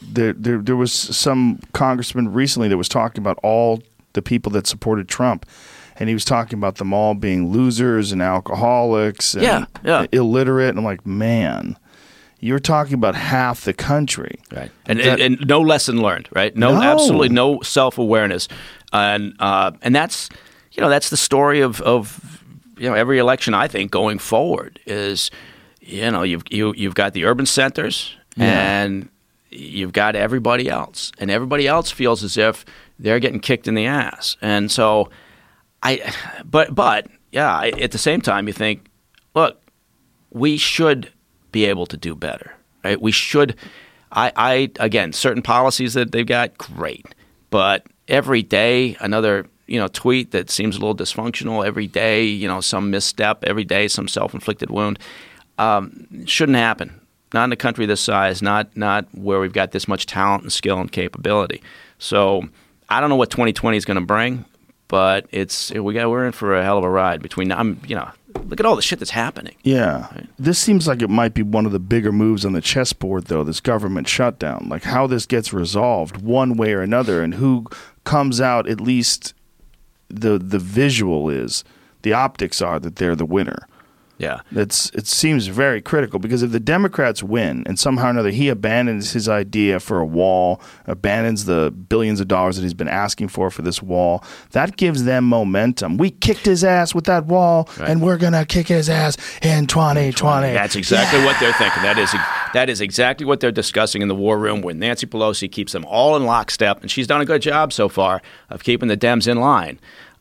there, 0.00 0.32
there, 0.32 0.58
there 0.58 0.76
was 0.76 0.92
some 0.92 1.58
congressman 1.72 2.32
recently 2.32 2.68
that 2.68 2.76
was 2.76 2.88
talking 2.88 3.20
about 3.20 3.38
all 3.42 3.82
the 4.12 4.22
people 4.22 4.50
that 4.52 4.66
supported 4.66 5.08
Trump, 5.08 5.44
and 5.98 6.08
he 6.08 6.14
was 6.14 6.24
talking 6.24 6.58
about 6.58 6.76
them 6.76 6.92
all 6.92 7.14
being 7.14 7.50
losers 7.52 8.12
and 8.12 8.22
alcoholics 8.22 9.34
and 9.34 9.42
Yeah, 9.42 9.64
yeah. 9.84 10.06
illiterate. 10.12 10.70
And 10.70 10.78
I'm 10.78 10.84
like, 10.84 11.04
man, 11.06 11.76
you're 12.40 12.58
talking 12.60 12.94
about 12.94 13.14
half 13.14 13.64
the 13.64 13.72
country. 13.72 14.38
Right. 14.54 14.70
And, 14.86 15.00
That- 15.00 15.20
and, 15.20 15.38
and 15.40 15.48
no 15.48 15.60
lesson 15.60 16.00
learned, 16.00 16.28
right? 16.32 16.54
No, 16.56 16.74
No. 16.74 16.82
absolutely 16.82 17.30
no 17.30 17.60
self 17.62 17.98
awareness, 17.98 18.48
and 18.92 19.34
uh, 19.40 19.72
and 19.82 19.94
that's 19.94 20.28
you 20.72 20.80
know 20.82 20.88
that's 20.88 21.10
the 21.10 21.16
story 21.16 21.60
of 21.60 21.80
of 21.80 22.42
you 22.78 22.88
know 22.88 22.94
every 22.94 23.18
election. 23.18 23.54
I 23.54 23.66
think 23.68 23.90
going 23.90 24.18
forward 24.18 24.78
is 24.86 25.30
you 25.80 26.10
know 26.10 26.22
you've 26.22 26.44
you, 26.50 26.74
you've 26.76 26.94
got 26.94 27.12
the 27.12 27.24
urban 27.24 27.46
centers 27.46 28.16
Yeah. 28.36 28.82
and 28.82 29.08
you've 29.50 29.92
got 29.92 30.14
everybody 30.14 30.68
else, 30.68 31.10
and 31.18 31.30
everybody 31.30 31.66
else 31.66 31.90
feels 31.90 32.22
as 32.22 32.36
if 32.36 32.64
they're 33.00 33.18
getting 33.20 33.40
kicked 33.40 33.66
in 33.66 33.74
the 33.74 33.86
ass, 33.86 34.36
and 34.42 34.70
so 34.70 35.10
I, 35.82 36.12
but 36.44 36.74
but 36.74 37.08
yeah, 37.32 37.52
I, 37.52 37.68
at 37.80 37.90
the 37.90 37.98
same 37.98 38.20
time 38.20 38.46
you 38.46 38.52
think, 38.52 38.86
look, 39.34 39.60
we 40.30 40.56
should 40.56 41.10
be 41.52 41.64
able 41.64 41.86
to 41.86 41.96
do 41.96 42.14
better, 42.14 42.54
right? 42.84 43.00
We 43.00 43.12
should. 43.12 43.56
I, 44.10 44.32
I 44.36 44.70
again, 44.80 45.12
certain 45.12 45.42
policies 45.42 45.94
that 45.94 46.12
they've 46.12 46.26
got, 46.26 46.56
great, 46.56 47.06
but 47.50 47.86
every 48.08 48.42
day 48.42 48.96
another 49.00 49.46
you 49.66 49.78
know 49.78 49.86
tweet 49.88 50.32
that 50.32 50.50
seems 50.50 50.76
a 50.76 50.80
little 50.80 50.96
dysfunctional. 50.96 51.64
Every 51.64 51.86
day, 51.86 52.24
you 52.24 52.48
know, 52.48 52.60
some 52.60 52.90
misstep. 52.90 53.44
Every 53.44 53.64
day, 53.64 53.86
some 53.86 54.08
self-inflicted 54.08 54.70
wound. 54.70 54.98
Um, 55.58 56.26
shouldn't 56.26 56.56
happen. 56.56 57.00
Not 57.34 57.44
in 57.44 57.52
a 57.52 57.56
country 57.56 57.86
this 57.86 58.00
size. 58.00 58.42
Not 58.42 58.76
not 58.76 59.06
where 59.12 59.38
we've 59.38 59.52
got 59.52 59.70
this 59.70 59.86
much 59.86 60.06
talent 60.06 60.42
and 60.42 60.52
skill 60.52 60.80
and 60.80 60.90
capability. 60.90 61.62
So 61.98 62.48
I 62.88 63.00
don't 63.00 63.10
know 63.10 63.16
what 63.16 63.30
2020 63.30 63.76
is 63.76 63.84
going 63.84 63.98
to 63.98 64.04
bring, 64.04 64.44
but 64.88 65.26
it's 65.30 65.70
we 65.70 65.94
got 65.94 66.10
we're 66.10 66.26
in 66.26 66.32
for 66.32 66.56
a 66.56 66.64
hell 66.64 66.78
of 66.78 66.84
a 66.84 66.90
ride. 66.90 67.22
Between 67.22 67.52
I'm 67.52 67.80
you 67.86 67.94
know 67.94 68.10
look 68.44 68.60
at 68.60 68.66
all 68.66 68.76
the 68.76 68.82
shit 68.82 68.98
that's 68.98 69.10
happening. 69.10 69.54
Yeah. 69.62 70.08
This 70.38 70.58
seems 70.58 70.86
like 70.86 71.02
it 71.02 71.10
might 71.10 71.34
be 71.34 71.42
one 71.42 71.66
of 71.66 71.72
the 71.72 71.78
bigger 71.78 72.12
moves 72.12 72.44
on 72.44 72.52
the 72.52 72.60
chessboard, 72.60 73.24
though, 73.24 73.44
this 73.44 73.60
government 73.60 74.08
shutdown. 74.08 74.66
Like 74.68 74.84
how 74.84 75.06
this 75.06 75.26
gets 75.26 75.52
resolved 75.52 76.18
one 76.22 76.56
way 76.56 76.72
or 76.72 76.82
another 76.82 77.22
and 77.22 77.34
who 77.34 77.66
comes 78.04 78.40
out, 78.40 78.68
at 78.68 78.80
least 78.80 79.34
the 80.08 80.38
the 80.38 80.58
visual 80.58 81.28
is, 81.28 81.64
the 82.02 82.12
optics 82.12 82.62
are 82.62 82.78
that 82.80 82.96
they're 82.96 83.16
the 83.16 83.26
winner. 83.26 83.66
Yeah. 84.18 84.40
It's 84.50 84.90
it 84.90 85.06
seems 85.06 85.46
very 85.46 85.80
critical 85.80 86.18
because 86.18 86.42
if 86.42 86.50
the 86.50 86.58
Democrats 86.60 87.22
win 87.22 87.62
and 87.66 87.78
somehow 87.78 88.08
or 88.08 88.10
another 88.10 88.30
he 88.30 88.48
abandons 88.48 89.12
his 89.12 89.28
idea 89.28 89.78
for 89.78 90.00
a 90.00 90.04
wall, 90.04 90.60
abandons 90.86 91.44
the 91.44 91.70
billions 91.70 92.20
of 92.20 92.26
dollars 92.26 92.56
that 92.56 92.62
he's 92.62 92.74
been 92.74 92.88
asking 92.88 93.28
for 93.28 93.48
for 93.50 93.62
this 93.62 93.80
wall, 93.80 94.24
that 94.50 94.76
gives 94.76 95.04
them 95.04 95.24
momentum. 95.24 95.96
We 95.98 96.10
kicked 96.10 96.44
his 96.46 96.64
ass 96.64 96.94
with 96.94 97.04
that 97.04 97.26
wall, 97.26 97.68
Right. 97.78 97.90
and 97.90 98.02
we're 98.02 98.16
gonna 98.18 98.44
kick 98.44 98.66
his 98.68 98.90
ass 98.90 99.16
in 99.40 99.66
2020. 99.68 100.52
That's 100.52 100.74
exactly 100.76 101.24
what 101.24 101.36
they're 101.38 101.52
thinking. 101.52 101.82
That 101.84 101.98
is 101.98 102.12
that 102.54 102.68
is 102.68 102.80
exactly 102.80 103.24
what 103.26 103.40
they're 103.40 103.52
discussing 103.52 104.02
in 104.02 104.08
the 104.08 104.14
war 104.14 104.38
room 104.38 104.62
when 104.62 104.78
Nancy 104.80 105.06
Pelosi 105.06 105.50
keeps 105.52 105.72
them 105.72 105.84
all 105.84 106.16
in 106.16 106.24
lockstep, 106.24 106.80
and 106.82 106.90
she's 106.90 107.06
done 107.06 107.20
a 107.20 107.24
good 107.24 107.42
job 107.42 107.72
so 107.72 107.88
far 107.88 108.20
of 108.50 108.64
keeping 108.64 108.88
the 108.88 108.96
Dems 108.96 109.28
in 109.28 109.38
line. 109.38 109.78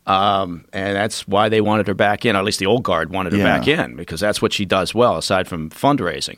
Um, 0.08 0.66
and 0.74 0.96
that's 0.96 1.28
why 1.28 1.50
they 1.50 1.62
wanted 1.62 1.88
her 1.88 1.94
back 1.94 2.26
in, 2.26 2.36
or 2.36 2.40
at 2.40 2.46
least 2.46 2.60
the 2.60 2.66
old 2.66 2.84
guard 2.84 3.12
wanted 3.12 3.34
her 3.34 3.40
Yeah. 3.40 3.58
back 3.60 3.68
in, 3.68 3.96
because 3.96 4.20
that's 4.20 4.42
what 4.42 4.54
she 4.54 4.66
does 4.66 4.96
well, 4.96 5.18
aside 5.18 5.48
from 5.48 5.70
fundraising. 5.70 6.38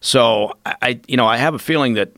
So 0.00 0.52
I, 0.66 1.00
you 1.06 1.16
know, 1.16 1.26
I 1.26 1.36
have 1.38 1.54
a 1.54 1.58
feeling 1.58 1.94
that 1.94 2.12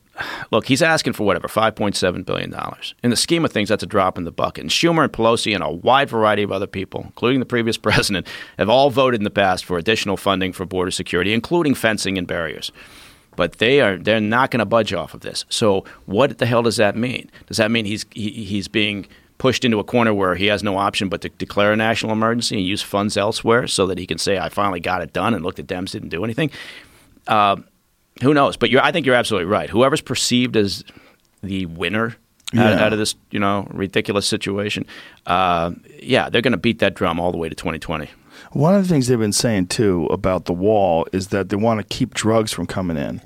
look, 0.50 0.66
he's 0.66 0.82
asking 0.82 1.14
for 1.14 1.24
whatever 1.24 1.48
five 1.48 1.74
point 1.74 1.96
seven 1.96 2.22
billion 2.22 2.50
dollars. 2.50 2.94
In 3.02 3.08
the 3.10 3.16
scheme 3.16 3.42
of 3.44 3.52
things, 3.52 3.68
that's 3.70 3.82
a 3.82 3.86
drop 3.86 4.18
in 4.18 4.24
the 4.24 4.30
bucket. 4.32 4.62
And 4.62 4.70
Schumer 4.70 5.04
and 5.04 5.12
Pelosi 5.12 5.54
and 5.54 5.64
a 5.64 5.70
wide 5.70 6.10
variety 6.10 6.42
of 6.42 6.52
other 6.52 6.66
people, 6.66 7.02
including 7.04 7.40
the 7.40 7.46
previous 7.46 7.76
president, 7.88 8.26
have 8.58 8.68
all 8.68 8.90
voted 8.90 9.20
in 9.20 9.24
the 9.24 9.30
past 9.30 9.64
for 9.64 9.78
additional 9.78 10.16
funding 10.18 10.52
for 10.52 10.66
border 10.66 10.90
security, 10.90 11.32
including 11.32 11.74
fencing 11.74 12.18
and 12.18 12.26
barriers. 12.26 12.70
But 13.36 13.58
they 13.58 13.80
are 13.80 13.96
they're 13.96 14.20
not 14.20 14.50
going 14.50 14.58
to 14.58 14.66
budge 14.66 14.92
off 14.92 15.14
of 15.14 15.20
this. 15.20 15.46
So 15.48 15.84
what 16.04 16.36
the 16.38 16.46
hell 16.46 16.62
does 16.62 16.76
that 16.76 16.96
mean? 16.96 17.30
Does 17.46 17.56
that 17.56 17.70
mean 17.70 17.86
he's 17.86 18.04
he, 18.12 18.30
he's 18.44 18.68
being 18.68 19.06
pushed 19.40 19.64
into 19.64 19.78
a 19.78 19.84
corner 19.84 20.12
where 20.12 20.34
he 20.34 20.46
has 20.46 20.62
no 20.62 20.76
option 20.76 21.08
but 21.08 21.22
to 21.22 21.30
declare 21.30 21.72
a 21.72 21.76
national 21.76 22.12
emergency 22.12 22.56
and 22.56 22.66
use 22.66 22.82
funds 22.82 23.16
elsewhere 23.16 23.66
so 23.66 23.86
that 23.86 23.96
he 23.96 24.06
can 24.06 24.18
say, 24.18 24.38
"I 24.38 24.50
finally 24.50 24.80
got 24.80 25.00
it 25.00 25.14
done," 25.14 25.32
and 25.32 25.42
look, 25.42 25.56
the 25.56 25.62
Dems 25.62 25.92
didn't 25.92 26.10
do 26.10 26.22
anything. 26.22 26.50
Uh, 27.26 27.56
who 28.22 28.34
knows? 28.34 28.58
But 28.58 28.72
I 28.76 28.92
think 28.92 29.06
you're 29.06 29.14
absolutely 29.14 29.46
right. 29.46 29.70
Whoever's 29.70 30.02
perceived 30.02 30.56
as 30.58 30.84
the 31.42 31.64
winner 31.64 32.16
yeah. 32.52 32.72
out, 32.72 32.80
out, 32.80 32.92
of 32.92 32.98
this, 32.98 33.14
you 33.30 33.40
know, 33.40 33.66
ridiculous 33.70 34.26
situation, 34.26 34.84
uh, 35.24 35.72
yeah, 36.02 36.28
they're 36.28 36.42
going 36.42 36.52
to 36.52 36.58
beat 36.58 36.80
that 36.80 36.94
drum 36.94 37.18
all 37.18 37.32
the 37.32 37.38
way 37.38 37.48
to 37.48 37.54
2020. 37.54 38.10
One 38.52 38.74
of 38.74 38.82
the 38.82 38.88
things 38.88 39.06
they've 39.06 39.18
been 39.18 39.32
saying 39.32 39.68
too 39.68 40.06
about 40.10 40.44
the 40.44 40.52
wall 40.52 41.06
is 41.12 41.28
that 41.28 41.48
they 41.48 41.56
want 41.56 41.80
to 41.80 41.84
keep 41.84 42.12
drugs 42.12 42.52
from 42.52 42.66
coming 42.66 42.98
in, 42.98 43.22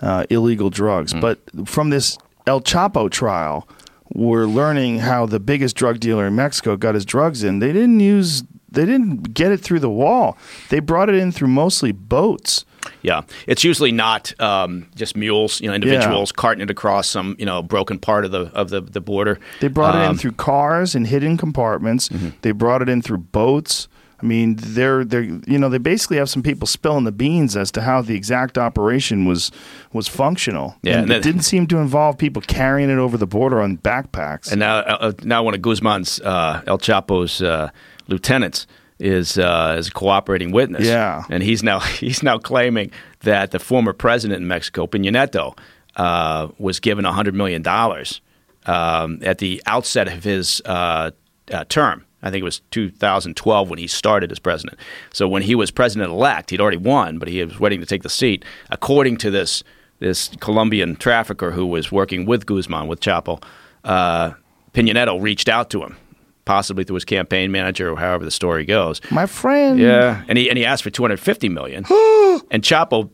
uh, 0.00 0.24
illegal 0.30 0.70
drugs. 0.70 1.12
Mm. 1.12 1.20
But 1.20 1.68
from 1.68 1.90
this 1.90 2.16
El 2.46 2.62
Chapo 2.62 3.10
trial, 3.10 3.68
we're 4.14 4.46
learning 4.46 4.98
how 5.00 5.26
the 5.26 5.40
biggest 5.40 5.76
drug 5.76 6.00
dealer 6.00 6.26
in 6.26 6.36
Mexico 6.36 6.76
got 6.76 6.94
his 6.94 7.04
drugs 7.04 7.42
in. 7.42 7.58
They 7.58 7.72
didn't 7.72 8.00
use, 8.00 8.42
they 8.70 8.84
didn't 8.84 9.34
get 9.34 9.52
it 9.52 9.60
through 9.60 9.80
the 9.80 9.90
wall. 9.90 10.36
They 10.68 10.80
brought 10.80 11.08
it 11.08 11.14
in 11.14 11.32
through 11.32 11.48
mostly 11.48 11.92
boats. 11.92 12.64
Yeah, 13.02 13.22
it's 13.46 13.62
usually 13.62 13.92
not 13.92 14.38
um, 14.40 14.88
just 14.96 15.16
mules, 15.16 15.60
you 15.60 15.68
know, 15.68 15.74
individuals 15.74 16.30
yeah. 16.30 16.40
carting 16.40 16.62
it 16.62 16.70
across 16.70 17.08
some, 17.08 17.36
you 17.38 17.46
know, 17.46 17.62
broken 17.62 17.98
part 17.98 18.24
of 18.24 18.32
the 18.32 18.50
of 18.54 18.70
the, 18.70 18.80
the 18.80 19.00
border. 19.00 19.38
They 19.60 19.68
brought 19.68 19.94
um, 19.94 20.00
it 20.00 20.04
in 20.04 20.10
um, 20.10 20.18
through 20.18 20.32
cars 20.32 20.94
and 20.94 21.06
hidden 21.06 21.36
compartments. 21.36 22.08
Mm-hmm. 22.08 22.30
They 22.42 22.50
brought 22.50 22.82
it 22.82 22.88
in 22.88 23.00
through 23.00 23.18
boats. 23.18 23.86
I 24.22 24.26
mean, 24.26 24.56
they're 24.58 25.04
they're 25.04 25.22
you 25.22 25.58
know 25.58 25.68
they 25.68 25.78
basically 25.78 26.18
have 26.18 26.30
some 26.30 26.42
people 26.42 26.66
spilling 26.66 27.04
the 27.04 27.12
beans 27.12 27.56
as 27.56 27.72
to 27.72 27.82
how 27.82 28.02
the 28.02 28.14
exact 28.14 28.56
operation 28.56 29.24
was 29.24 29.50
was 29.92 30.06
functional. 30.06 30.76
Yeah, 30.82 31.00
and, 31.00 31.02
and 31.02 31.12
it 31.12 31.22
didn't 31.22 31.42
seem 31.42 31.66
to 31.68 31.78
involve 31.78 32.18
people 32.18 32.40
carrying 32.42 32.88
it 32.88 32.98
over 32.98 33.16
the 33.16 33.26
border 33.26 33.60
on 33.60 33.78
backpacks. 33.78 34.50
And 34.50 34.60
now, 34.60 34.78
uh, 34.78 34.98
uh 35.00 35.12
now 35.22 35.42
one 35.42 35.54
of 35.54 35.60
Guzman's 35.60 36.20
uh, 36.20 36.62
El 36.66 36.78
Chapo's 36.78 37.42
uh, 37.42 37.70
lieutenants 38.06 38.66
is 39.00 39.38
uh, 39.38 39.74
is 39.76 39.88
a 39.88 39.92
cooperating 39.92 40.52
witness. 40.52 40.86
Yeah, 40.86 41.24
and 41.28 41.42
he's 41.42 41.64
now 41.64 41.80
he's 42.00 42.22
now 42.22 42.38
claiming 42.38 42.92
that 43.20 43.50
the 43.50 43.58
former 43.58 43.92
president 43.92 44.40
in 44.40 44.46
Mexico, 44.46 44.86
Peña 44.86 45.10
Nieto, 45.10 45.58
uh, 45.96 46.48
was 46.58 46.78
given 46.78 47.04
hundred 47.04 47.34
million 47.34 47.62
dollars 47.62 48.20
um, 48.66 49.18
at 49.22 49.38
the 49.38 49.60
outset 49.66 50.06
of 50.06 50.22
his 50.22 50.62
uh, 50.64 51.10
uh 51.50 51.64
term. 51.64 52.04
I 52.22 52.30
think 52.30 52.42
it 52.42 52.44
was 52.44 52.60
2012 52.70 53.70
when 53.70 53.78
he 53.78 53.86
started 53.86 54.30
as 54.30 54.38
president. 54.38 54.78
So 55.12 55.28
when 55.28 55.42
he 55.42 55.54
was 55.54 55.70
president 55.70 56.10
elect, 56.10 56.50
he'd 56.50 56.60
already 56.60 56.76
won, 56.76 57.18
but 57.18 57.28
he 57.28 57.44
was 57.44 57.58
waiting 57.58 57.80
to 57.80 57.86
take 57.86 58.02
the 58.02 58.10
seat. 58.10 58.44
According 58.70 59.16
to 59.18 59.30
this 59.30 59.62
this 59.98 60.30
Colombian 60.40 60.96
trafficker 60.96 61.52
who 61.52 61.64
was 61.64 61.92
working 61.92 62.26
with 62.26 62.44
Guzman 62.44 62.88
with 62.88 62.98
Chapo, 62.98 63.40
uh, 63.84 64.32
reached 64.74 65.48
out 65.48 65.70
to 65.70 65.84
him 65.84 65.96
possibly 66.44 66.84
through 66.84 66.94
his 66.94 67.04
campaign 67.04 67.52
manager 67.52 67.90
or 67.90 67.96
however 67.96 68.24
the 68.24 68.30
story 68.30 68.64
goes. 68.64 69.00
My 69.10 69.26
friend. 69.26 69.78
Yeah, 69.78 70.24
and 70.28 70.36
he 70.38 70.48
and 70.48 70.58
he 70.58 70.64
asked 70.64 70.82
for 70.82 70.90
250 70.90 71.48
million. 71.48 71.84
and 72.50 72.62
Chapo 72.62 73.10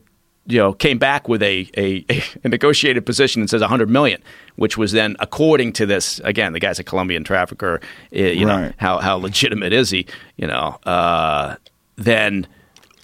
you 0.49 0.57
know, 0.57 0.73
came 0.73 0.97
back 0.97 1.29
with 1.29 1.43
a, 1.43 1.69
a, 1.77 2.05
a, 2.43 2.49
negotiated 2.49 3.05
position 3.05 3.43
that 3.43 3.49
says 3.49 3.61
100 3.61 3.89
million, 3.89 4.21
which 4.55 4.77
was 4.77 4.91
then, 4.91 5.15
according 5.19 5.73
to 5.73 5.85
this, 5.85 6.19
again, 6.21 6.53
the 6.53 6.59
guy's 6.59 6.79
a 6.79 6.83
Colombian 6.83 7.23
trafficker. 7.23 7.79
Eh, 8.11 8.31
you 8.31 8.47
right. 8.47 8.61
know, 8.61 8.73
how 8.77 8.97
how 8.97 9.15
legitimate 9.17 9.73
is 9.73 9.91
he? 9.91 10.07
You 10.37 10.47
know, 10.47 10.77
uh, 10.85 11.55
then, 11.95 12.47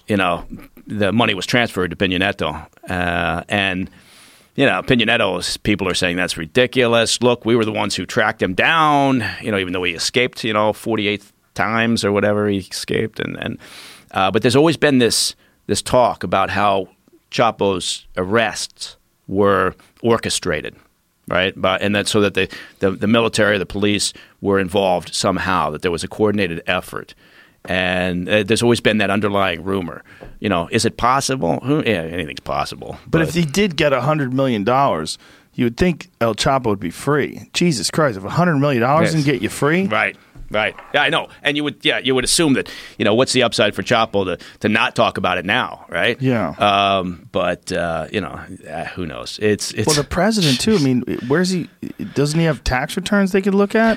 you 0.08 0.16
know, 0.16 0.44
the 0.86 1.12
money 1.12 1.34
was 1.34 1.46
transferred 1.46 1.90
to 1.90 1.96
Peña 1.96 2.66
uh, 2.88 3.44
and 3.48 3.90
you 4.56 4.64
know, 4.64 4.82
Peña 4.82 5.62
people 5.62 5.86
are 5.86 5.94
saying 5.94 6.16
that's 6.16 6.36
ridiculous. 6.36 7.22
Look, 7.22 7.44
we 7.44 7.54
were 7.54 7.66
the 7.66 7.72
ones 7.72 7.94
who 7.94 8.06
tracked 8.06 8.42
him 8.42 8.54
down, 8.54 9.22
you 9.42 9.50
know, 9.50 9.58
even 9.58 9.72
though 9.74 9.84
he 9.84 9.92
escaped, 9.92 10.42
you 10.44 10.52
know, 10.54 10.72
48 10.72 11.22
times 11.54 12.04
or 12.04 12.10
whatever 12.10 12.48
he 12.48 12.58
escaped. 12.58 13.20
And, 13.20 13.36
and 13.36 13.58
uh, 14.12 14.30
But 14.30 14.40
there's 14.40 14.56
always 14.56 14.78
been 14.78 14.96
this, 14.96 15.36
this 15.66 15.82
talk 15.82 16.24
about 16.24 16.48
how 16.48 16.88
Chapo's 17.30 18.06
arrests 18.16 18.96
were 19.26 19.74
orchestrated, 20.02 20.76
right? 21.28 21.52
But, 21.56 21.82
and 21.82 21.94
that 21.94 22.06
so 22.08 22.20
that 22.20 22.34
the, 22.34 22.48
the, 22.78 22.92
the 22.92 23.06
military, 23.06 23.58
the 23.58 23.66
police 23.66 24.12
were 24.40 24.60
involved 24.60 25.14
somehow, 25.14 25.70
that 25.70 25.82
there 25.82 25.90
was 25.90 26.04
a 26.04 26.08
coordinated 26.08 26.62
effort 26.66 27.14
and 27.68 28.28
uh, 28.28 28.42
there's 28.42 28.62
always 28.62 28.80
been 28.80 28.98
that 28.98 29.10
underlying 29.10 29.62
rumor. 29.64 30.02
You 30.40 30.48
know, 30.48 30.68
is 30.70 30.84
it 30.84 30.96
possible? 30.96 31.60
Who, 31.60 31.82
yeah, 31.84 32.02
anything's 32.02 32.40
possible. 32.40 32.98
But, 33.04 33.18
but 33.18 33.22
if 33.22 33.34
he 33.34 33.44
did 33.44 33.76
get 33.76 33.92
a 33.92 34.00
hundred 34.00 34.32
million 34.32 34.64
dollars, 34.64 35.18
you 35.54 35.64
would 35.64 35.76
think 35.76 36.10
El 36.20 36.34
Chapo 36.34 36.66
would 36.66 36.80
be 36.80 36.90
free. 36.90 37.50
Jesus 37.52 37.90
Christ, 37.90 38.18
if 38.18 38.24
a 38.24 38.30
hundred 38.30 38.56
million 38.58 38.82
dollars 38.82 39.14
yes. 39.14 39.24
can 39.24 39.32
get 39.32 39.42
you 39.42 39.48
free, 39.48 39.86
right? 39.86 40.16
Right. 40.50 40.74
Yeah, 40.94 41.02
I 41.02 41.08
know. 41.08 41.28
And 41.42 41.56
you 41.56 41.64
would, 41.64 41.84
yeah, 41.84 41.98
you 41.98 42.14
would 42.14 42.24
assume 42.24 42.54
that, 42.54 42.70
you 42.98 43.04
know, 43.04 43.14
what's 43.14 43.32
the 43.32 43.42
upside 43.42 43.74
for 43.74 43.82
Chapo 43.82 44.24
to, 44.24 44.44
to 44.60 44.68
not 44.68 44.94
talk 44.94 45.18
about 45.18 45.38
it 45.38 45.44
now, 45.44 45.86
right? 45.88 46.20
Yeah. 46.20 46.50
Um, 46.50 47.28
but 47.32 47.72
uh, 47.72 48.06
you 48.12 48.20
know, 48.20 48.40
uh, 48.68 48.84
who 48.86 49.06
knows? 49.06 49.38
It's 49.42 49.72
it's 49.72 49.86
well, 49.86 49.96
the 49.96 50.04
president 50.04 50.60
too. 50.60 50.76
I 50.76 50.78
mean, 50.78 51.02
where's 51.28 51.50
he? 51.50 51.68
Doesn't 52.14 52.38
he 52.38 52.46
have 52.46 52.62
tax 52.64 52.96
returns 52.96 53.32
they 53.32 53.42
could 53.42 53.54
look 53.54 53.74
at? 53.74 53.96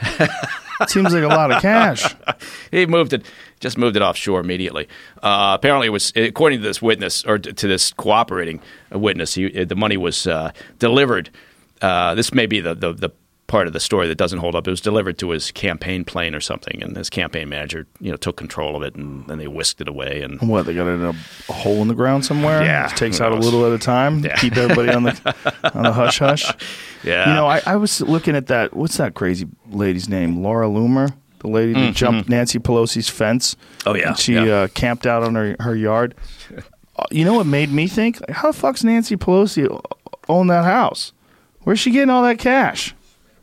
Seems 0.88 1.14
like 1.14 1.24
a 1.24 1.28
lot 1.28 1.52
of 1.52 1.62
cash. 1.62 2.16
he 2.72 2.86
moved 2.86 3.12
it, 3.12 3.26
just 3.60 3.78
moved 3.78 3.98
it 3.98 4.02
offshore 4.02 4.40
immediately. 4.40 4.88
Uh, 5.22 5.52
apparently, 5.60 5.88
it 5.88 5.92
was 5.92 6.14
according 6.16 6.60
to 6.60 6.68
this 6.68 6.82
witness 6.82 7.26
or 7.26 7.38
to 7.38 7.68
this 7.68 7.92
cooperating 7.94 8.62
witness, 8.92 9.36
he, 9.36 9.66
the 9.66 9.76
money 9.76 9.98
was 9.98 10.26
uh, 10.26 10.52
delivered. 10.80 11.30
Uh, 11.82 12.16
this 12.16 12.34
may 12.34 12.46
be 12.46 12.60
the, 12.60 12.74
the, 12.76 12.94
the 12.94 13.10
part 13.50 13.68
of 13.68 13.74
the 13.74 13.80
story 13.82 14.08
that 14.08 14.16
doesn't 14.16 14.40
hold 14.40 14.56
up. 14.56 14.66
It 14.68 14.70
was 14.70 14.80
delivered 14.80 15.18
to 15.18 15.32
his 15.32 15.52
campaign 15.52 16.06
plane 16.06 16.34
or 16.34 16.40
something, 16.40 16.82
and 16.82 16.96
his 16.96 17.10
campaign 17.10 17.50
manager, 17.50 17.86
you 18.00 18.12
know, 18.12 18.16
took 18.16 18.38
control 18.38 18.78
of 18.78 18.84
it, 18.84 18.96
and 18.96 19.28
then 19.28 19.40
they 19.40 19.48
whisked 19.48 19.82
it 19.82 19.90
away. 19.90 20.22
And 20.22 20.40
what 20.48 20.66
they 20.66 20.74
got 20.74 20.88
it 20.88 20.92
in 20.92 21.02
a, 21.02 21.10
a 21.50 21.54
hole 21.54 21.82
in 21.82 21.90
the 21.90 21.96
ground 21.96 22.24
somewhere? 22.24 22.64
Yeah, 22.64 22.84
Just 22.84 22.98
takes 22.98 23.20
out 23.20 23.34
a 23.34 23.36
little 23.36 23.66
at 23.66 23.74
a 23.74 23.84
time. 23.84 24.20
Yeah. 24.20 24.38
keep 24.38 24.56
everybody 24.56 24.94
on 24.94 25.04
the 25.04 25.36
on 25.74 25.84
the 25.84 25.92
hush 25.92 26.20
hush. 26.20 26.46
Yeah, 27.04 27.28
you 27.28 27.34
know, 27.34 27.48
I, 27.48 27.62
I 27.66 27.76
was 27.76 28.00
looking 28.02 28.36
at 28.36 28.48
that. 28.48 28.74
What's 28.74 28.98
that 28.98 29.16
crazy 29.16 29.48
lady's 29.70 30.08
name? 30.08 30.42
Laura 30.42 30.68
Loomer, 30.68 31.14
the 31.40 31.48
lady 31.48 31.74
that 31.74 31.80
mm-hmm. 31.80 31.92
jumped 31.94 32.30
Nancy 32.30 32.60
Pelosi's 32.60 33.10
fence. 33.10 33.56
Oh 33.86 33.96
yeah, 33.96 34.14
she 34.14 34.36
yeah. 34.36 34.42
Uh, 34.42 34.68
camped 34.70 35.06
out 35.06 35.24
on 35.24 35.36
her 35.36 35.56
her 35.60 35.76
yard. 35.76 36.16
Uh, 36.96 37.06
you 37.10 37.26
know 37.26 37.34
what 37.34 37.48
made 37.48 37.72
me 37.72 37.88
think? 37.88 38.18
How 38.30 38.52
the 38.52 38.58
fuck's 38.58 38.84
Nancy 38.84 39.18
Pelosi 39.18 39.82
own 40.28 40.48
that 40.48 40.66
house? 40.66 41.14
Where's 41.64 41.80
she 41.80 41.92
getting 41.92 42.10
all 42.10 42.24
that 42.24 42.40
cash? 42.40 42.96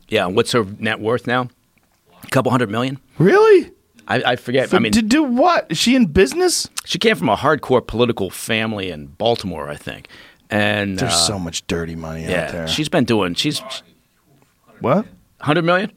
Yeah, 0.09 0.27
what's 0.27 0.51
her 0.53 0.63
net 0.79 0.99
worth 0.99 1.27
now? 1.27 1.49
A 2.23 2.27
couple 2.27 2.51
hundred 2.51 2.69
million. 2.69 2.99
Really? 3.17 3.71
I, 4.07 4.23
I 4.23 4.35
forget. 4.35 4.69
For, 4.69 4.77
I 4.77 4.79
mean, 4.79 4.93
to 4.93 5.01
do 5.01 5.23
what? 5.23 5.67
Is 5.69 5.77
she 5.77 5.95
in 5.95 6.05
business? 6.05 6.69
She 6.85 6.97
came 6.97 7.15
from 7.15 7.29
a 7.29 7.35
hardcore 7.35 7.85
political 7.85 8.29
family 8.29 8.89
in 8.89 9.07
Baltimore, 9.07 9.69
I 9.69 9.75
think. 9.75 10.07
And 10.49 10.97
there's 10.97 11.13
uh, 11.13 11.15
so 11.17 11.39
much 11.39 11.67
dirty 11.67 11.95
money 11.95 12.23
yeah, 12.23 12.45
out 12.45 12.51
there. 12.51 12.67
She's 12.67 12.87
been 12.87 13.03
doing. 13.03 13.33
She's 13.33 13.61
what? 14.79 15.05
Hundred 15.41 15.65
million? 15.65 15.91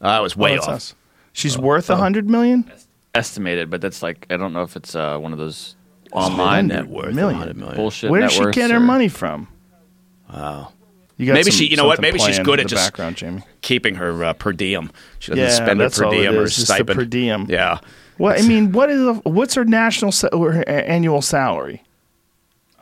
Oh, 0.00 0.08
I 0.08 0.20
was 0.20 0.36
way 0.36 0.56
oh, 0.58 0.62
off. 0.62 0.68
Us. 0.68 0.94
She's 1.32 1.56
oh, 1.56 1.62
worth 1.62 1.90
a 1.90 1.94
oh. 1.94 1.96
hundred 1.96 2.30
million. 2.30 2.70
Estimated, 3.14 3.70
but 3.70 3.80
that's 3.80 4.02
like 4.02 4.26
I 4.30 4.36
don't 4.36 4.52
know 4.52 4.62
if 4.62 4.76
it's 4.76 4.94
uh, 4.94 5.18
one 5.18 5.32
of 5.32 5.38
those 5.38 5.76
online 6.12 6.68
net 6.68 6.86
worth. 6.86 7.14
Million. 7.14 7.58
million. 7.58 7.76
Bullshit. 7.76 8.10
Where 8.10 8.20
does 8.20 8.32
she 8.32 8.44
get 8.52 8.70
her 8.70 8.80
money 8.80 9.08
from? 9.08 9.48
Wow. 10.32 10.72
Maybe 11.18 11.42
some, 11.44 11.52
she, 11.52 11.66
you 11.66 11.76
know 11.76 11.86
what? 11.86 12.00
Maybe 12.00 12.18
she's 12.18 12.38
good 12.38 12.60
at 12.60 12.66
just 12.66 12.82
background, 12.82 13.16
Jamie. 13.16 13.42
keeping 13.62 13.94
her 13.96 14.24
uh, 14.24 14.32
per 14.32 14.52
diem. 14.52 14.90
She 15.18 15.30
doesn't 15.30 15.44
yeah, 15.44 15.50
spend 15.50 15.80
her 15.80 15.90
per 15.90 16.10
diem 16.10 16.38
or 16.38 16.48
stipend. 16.48 16.98
per 16.98 17.04
diem. 17.04 17.46
Yeah. 17.48 17.78
Well, 18.18 18.34
I 18.38 18.46
mean, 18.46 18.72
what 18.72 18.90
is 18.90 19.00
a, 19.00 19.14
what's 19.28 19.54
her 19.54 19.64
national 19.64 20.12
or 20.32 20.52
her 20.52 20.68
annual 20.68 21.22
salary? 21.22 21.82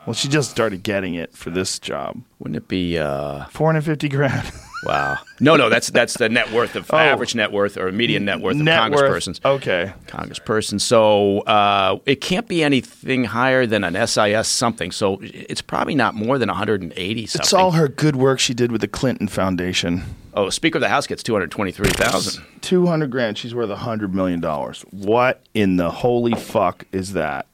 Well, 0.05 0.13
she 0.13 0.27
just 0.27 0.51
started 0.51 0.83
getting 0.83 1.15
it 1.15 1.33
for 1.33 1.49
this 1.49 1.79
job. 1.79 2.21
Wouldn't 2.39 2.57
it 2.57 2.67
be 2.67 2.97
uh, 2.97 3.45
four 3.45 3.67
hundred 3.67 3.85
fifty 3.85 4.09
grand? 4.09 4.51
wow. 4.85 5.17
No, 5.39 5.55
no, 5.55 5.69
that's 5.69 5.89
that's 5.89 6.17
the 6.17 6.29
net 6.29 6.51
worth 6.51 6.75
of 6.75 6.91
oh. 6.93 6.97
average 6.97 7.35
net 7.35 7.51
worth 7.51 7.77
or 7.77 7.91
median 7.91 8.25
net 8.25 8.39
worth 8.39 8.55
of 8.55 8.61
net 8.61 8.91
congresspersons. 8.91 9.43
Worth. 9.43 9.45
Okay, 9.45 9.93
congressperson. 10.07 10.79
So 10.79 11.39
uh, 11.41 11.99
it 12.05 12.21
can't 12.21 12.47
be 12.47 12.63
anything 12.63 13.25
higher 13.25 13.65
than 13.65 13.83
an 13.83 14.07
SIS 14.07 14.47
something. 14.47 14.91
So 14.91 15.19
it's 15.21 15.61
probably 15.61 15.95
not 15.95 16.15
more 16.15 16.37
than 16.37 16.49
one 16.49 16.57
hundred 16.57 16.81
and 16.81 16.93
eighty. 16.95 17.25
something. 17.25 17.43
It's 17.43 17.53
all 17.53 17.71
her 17.71 17.87
good 17.87 18.15
work 18.15 18.39
she 18.39 18.53
did 18.53 18.71
with 18.71 18.81
the 18.81 18.87
Clinton 18.87 19.27
Foundation. 19.27 20.03
Oh, 20.35 20.49
Speaker 20.49 20.77
of 20.77 20.81
the 20.81 20.89
House 20.89 21.07
gets 21.07 21.21
two 21.23 21.33
hundred 21.33 21.51
twenty-three 21.51 21.91
thousand. 21.91 22.43
Two 22.61 22.87
hundred 22.87 23.11
grand. 23.11 23.37
She's 23.37 23.53
worth 23.53 23.69
hundred 23.69 24.13
million 24.13 24.39
dollars. 24.39 24.81
What 24.91 25.41
in 25.53 25.77
the 25.77 25.91
holy 25.91 26.33
fuck 26.33 26.85
is 26.91 27.13
that? 27.13 27.47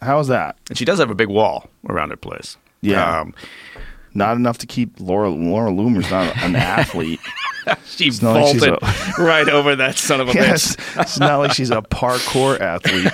How's 0.00 0.28
that? 0.28 0.56
And 0.68 0.78
she 0.78 0.84
does 0.84 0.98
have 0.98 1.10
a 1.10 1.14
big 1.14 1.28
wall 1.28 1.68
around 1.88 2.10
her 2.10 2.16
place. 2.16 2.56
Yeah. 2.80 3.20
Um, 3.20 3.34
not 4.18 4.36
enough 4.36 4.58
to 4.58 4.66
keep 4.66 5.00
Laura 5.00 5.30
Laura 5.30 5.70
Loomer's 5.70 6.10
not 6.10 6.36
an 6.42 6.54
athlete. 6.76 7.20
She 7.86 8.10
not 8.22 8.34
like 8.34 8.46
she's 8.54 8.64
vaulted 8.64 8.78
right 9.18 9.48
over 9.48 9.76
that 9.76 9.96
son 9.98 10.20
of 10.20 10.28
a 10.30 10.32
yes, 10.34 10.76
bitch. 10.76 11.00
it's 11.02 11.18
not 11.18 11.36
like 11.38 11.52
she's 11.52 11.70
a 11.70 11.82
parkour 11.82 12.58
athlete. 12.60 13.12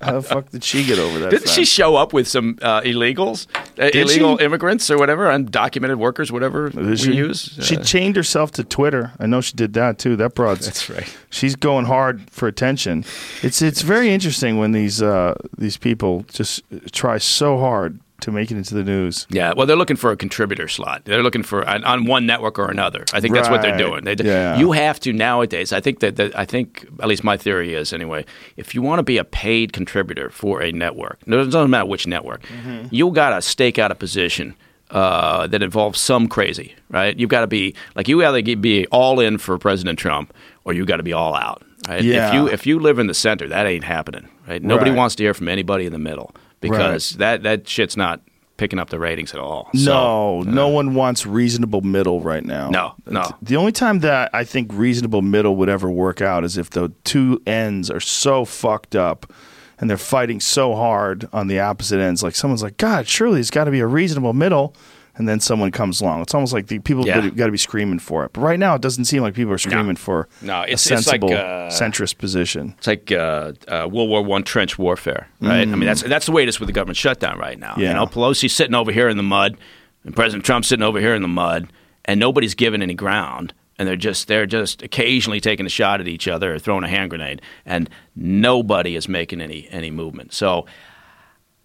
How 0.00 0.12
the 0.12 0.22
fuck 0.22 0.50
did 0.50 0.62
she 0.62 0.84
get 0.84 1.00
over 1.00 1.18
that? 1.20 1.30
Didn't 1.30 1.48
she 1.48 1.64
show 1.64 1.96
up 1.96 2.12
with 2.12 2.28
some 2.28 2.58
uh, 2.62 2.82
illegals, 2.82 3.48
uh, 3.80 3.90
illegal 3.92 4.38
she? 4.38 4.44
immigrants 4.44 4.88
or 4.90 4.96
whatever, 4.98 5.26
undocumented 5.26 5.96
workers, 5.96 6.30
whatever 6.30 6.68
Did 6.70 6.86
we 6.86 6.96
she? 6.96 7.12
use? 7.14 7.58
She 7.62 7.76
Uh, 7.76 7.82
chained 7.82 8.14
herself 8.14 8.52
to 8.52 8.62
Twitter. 8.62 9.10
I 9.18 9.26
know 9.26 9.40
she 9.40 9.54
did 9.54 9.72
that 9.72 9.98
too. 9.98 10.14
That 10.14 10.34
broad's 10.36 10.66
That's 10.66 10.88
right. 10.88 11.12
She's 11.30 11.56
going 11.56 11.86
hard 11.86 12.30
for 12.30 12.46
attention. 12.46 13.04
It's 13.42 13.60
it's 13.60 13.82
very 13.82 14.10
interesting 14.10 14.58
when 14.58 14.70
these 14.70 15.02
uh, 15.02 15.34
these 15.56 15.76
people 15.76 16.24
just 16.32 16.62
try 16.92 17.18
so 17.18 17.58
hard 17.58 17.98
to 18.20 18.32
make 18.32 18.50
it 18.50 18.56
into 18.56 18.74
the 18.74 18.82
news. 18.82 19.26
Yeah, 19.30 19.52
well, 19.56 19.66
they're 19.66 19.76
looking 19.76 19.96
for 19.96 20.10
a 20.10 20.16
contributor 20.16 20.66
slot. 20.68 21.02
They're 21.04 21.22
looking 21.22 21.42
for 21.44 21.66
on, 21.68 21.84
on 21.84 22.04
one 22.04 22.26
network 22.26 22.58
or 22.58 22.68
another. 22.70 23.04
I 23.12 23.20
think 23.20 23.34
that's 23.34 23.48
what 23.48 23.62
they're 23.62 23.78
doing. 23.78 24.04
They, 24.04 24.14
Yeah. 24.18 24.56
You 24.58 24.72
have 24.72 24.98
to 25.00 25.12
nowadays. 25.12 25.72
I 25.72 25.80
think 25.80 26.00
that, 26.00 26.16
that 26.16 26.36
I 26.36 26.44
think 26.44 26.86
at 27.00 27.06
least 27.08 27.22
my 27.22 27.36
theory 27.36 27.74
is 27.74 27.92
anyway. 27.92 28.24
If 28.56 28.74
you 28.74 28.82
want 28.82 28.98
to 28.98 29.02
be 29.04 29.18
a 29.18 29.24
paid 29.24 29.72
contributor 29.72 30.30
for 30.30 30.60
a 30.62 30.72
network, 30.72 31.18
it 31.26 31.30
doesn't 31.30 31.70
matter 31.70 31.86
which 31.86 32.06
network, 32.06 32.42
Mm-hmm. 32.42 32.88
you 32.90 33.10
got 33.12 33.30
to 33.30 33.42
stake 33.42 33.78
out 33.78 33.90
a 33.92 33.94
position. 33.94 34.54
Uh, 34.90 35.46
that 35.46 35.62
involves 35.62 36.00
some 36.00 36.28
crazy, 36.28 36.74
right? 36.88 37.18
You've 37.18 37.28
got 37.28 37.42
to 37.42 37.46
be 37.46 37.74
like 37.94 38.08
you 38.08 38.24
either 38.24 38.56
be 38.56 38.86
all 38.86 39.20
in 39.20 39.36
for 39.36 39.58
President 39.58 39.98
Trump, 39.98 40.32
or 40.64 40.72
you 40.72 40.86
got 40.86 40.96
to 40.96 41.02
be 41.02 41.12
all 41.12 41.34
out. 41.34 41.62
Right? 41.86 42.02
Yeah. 42.02 42.28
If 42.28 42.34
you 42.34 42.48
if 42.48 42.66
you 42.66 42.78
live 42.78 42.98
in 42.98 43.06
the 43.06 43.12
center, 43.12 43.46
that 43.48 43.66
ain't 43.66 43.84
happening. 43.84 44.30
Right? 44.48 44.62
Nobody 44.62 44.90
Right. 44.92 44.96
wants 44.96 45.14
to 45.16 45.22
hear 45.24 45.34
from 45.34 45.46
anybody 45.48 45.84
in 45.84 45.92
the 45.92 45.98
middle 45.98 46.34
because 46.60 47.10
that 47.12 47.42
that 47.42 47.68
shit's 47.68 47.96
not 47.96 48.20
picking 48.56 48.78
up 48.78 48.90
the 48.90 48.98
ratings 48.98 49.32
at 49.32 49.40
all. 49.40 49.70
So, 49.72 50.42
no, 50.42 50.42
no 50.42 50.68
uh, 50.68 50.72
one 50.72 50.94
wants 50.94 51.24
reasonable 51.24 51.80
middle 51.80 52.20
right 52.20 52.44
now. 52.44 52.68
No, 52.68 52.94
no. 53.06 53.24
The 53.40 53.56
only 53.56 53.72
time 53.72 54.00
that 54.00 54.30
I 54.34 54.44
think 54.44 54.72
reasonable 54.74 55.22
middle 55.22 55.56
would 55.56 55.68
ever 55.68 55.88
work 55.88 56.20
out 56.20 56.44
is 56.44 56.58
if 56.58 56.70
the 56.70 56.92
two 57.04 57.40
ends 57.46 57.90
are 57.90 58.00
so 58.00 58.44
fucked 58.44 58.96
up 58.96 59.32
and 59.78 59.88
they're 59.88 59.96
fighting 59.96 60.40
so 60.40 60.74
hard 60.74 61.28
on 61.32 61.46
the 61.46 61.60
opposite 61.60 62.00
ends. 62.00 62.22
Like 62.22 62.34
someone's 62.34 62.62
like, 62.62 62.76
God, 62.76 63.06
surely 63.08 63.36
there's 63.36 63.50
got 63.50 63.64
to 63.64 63.70
be 63.70 63.80
a 63.80 63.86
reasonable 63.86 64.34
middle. 64.34 64.74
And 65.18 65.28
then 65.28 65.40
someone 65.40 65.70
comes 65.72 66.00
along. 66.00 66.22
It's 66.22 66.32
almost 66.32 66.52
like 66.52 66.68
the 66.68 66.78
people 66.78 67.04
Yeah. 67.06 67.28
got 67.30 67.46
to 67.46 67.52
be 67.52 67.58
screaming 67.58 67.98
for 67.98 68.24
it. 68.24 68.32
But 68.32 68.40
right 68.42 68.58
now, 68.58 68.74
it 68.76 68.80
doesn't 68.80 69.04
seem 69.06 69.22
like 69.22 69.34
people 69.34 69.52
are 69.52 69.58
screaming 69.58 69.96
for 69.96 70.28
No, 70.40 70.62
it's- 70.62 70.88
a 70.90 70.94
it's 70.94 71.06
like, 71.08 71.20
sensible 71.20 71.34
uh, 71.34 71.68
centrist 71.70 72.18
position. 72.18 72.74
It's 72.78 72.86
like 72.86 73.10
uh, 73.12 73.52
uh, 73.66 73.88
World 73.90 74.08
War 74.10 74.22
One 74.22 74.44
trench 74.44 74.78
warfare, 74.78 75.28
right? 75.40 75.62
I 75.62 75.64
mean, 75.66 75.80
that's 75.86 76.02
that's 76.02 76.26
the 76.26 76.32
way 76.32 76.44
it 76.44 76.48
is 76.48 76.60
with 76.60 76.68
the 76.68 76.72
government 76.72 76.96
shutdown 76.96 77.38
right 77.38 77.58
now. 77.58 77.74
Yeah. 77.76 77.88
You 77.88 77.94
Mm. 77.94 77.96
Know, 77.96 78.06
Pelosi's 78.06 78.52
sitting 78.52 78.74
over 78.74 78.92
here 78.92 79.08
in 79.08 79.16
the 79.16 79.22
mud, 79.24 79.56
and 80.04 80.14
President 80.14 80.44
Trump's 80.44 80.68
sitting 80.68 80.84
over 80.84 81.00
here 81.00 81.14
in 81.14 81.22
the 81.22 81.28
mud, 81.28 81.68
and 82.04 82.20
nobody's 82.20 82.54
giving 82.54 82.80
any 82.80 82.94
ground. 82.94 83.52
And 83.80 83.86
they're 83.86 83.96
just 83.96 84.26
they're 84.28 84.46
just 84.46 84.82
occasionally 84.82 85.40
taking 85.40 85.64
a 85.66 85.68
shot 85.68 86.00
at 86.00 86.08
each 86.08 86.26
other 86.28 86.54
or 86.54 86.58
throwing 86.58 86.82
a 86.84 86.88
hand 86.88 87.10
grenade, 87.10 87.42
and 87.66 87.88
nobody 88.16 88.94
is 88.96 89.08
making 89.08 89.40
any 89.40 89.68
any 89.70 89.90
movement. 89.90 90.32
So, 90.32 90.66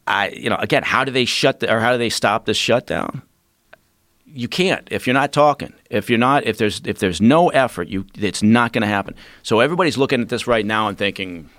I 0.07 0.29
you 0.29 0.49
know 0.49 0.57
again, 0.57 0.83
how 0.83 1.03
do 1.03 1.11
they 1.11 1.25
shut 1.25 1.59
the, 1.59 1.73
or 1.73 1.79
how 1.79 1.91
do 1.91 1.97
they 1.97 2.09
stop 2.09 2.45
this 2.45 2.57
shutdown? 2.57 3.21
You 4.35 4.47
can't 4.47 4.87
if 4.91 5.05
you're 5.05 5.13
not 5.13 5.31
talking. 5.31 5.73
If 5.89 6.09
you're 6.09 6.19
not 6.19 6.45
if 6.45 6.57
there's 6.57 6.81
if 6.85 6.97
there's 6.99 7.21
no 7.21 7.49
effort 7.49 7.87
you 7.87 8.05
it's 8.17 8.41
not 8.41 8.73
going 8.73 8.81
to 8.81 8.87
happen. 8.87 9.15
So 9.43 9.59
everybody's 9.59 9.97
looking 9.97 10.21
at 10.21 10.29
this 10.29 10.47
right 10.47 10.65
now 10.65 10.87
and 10.87 10.97
thinking 10.97 11.49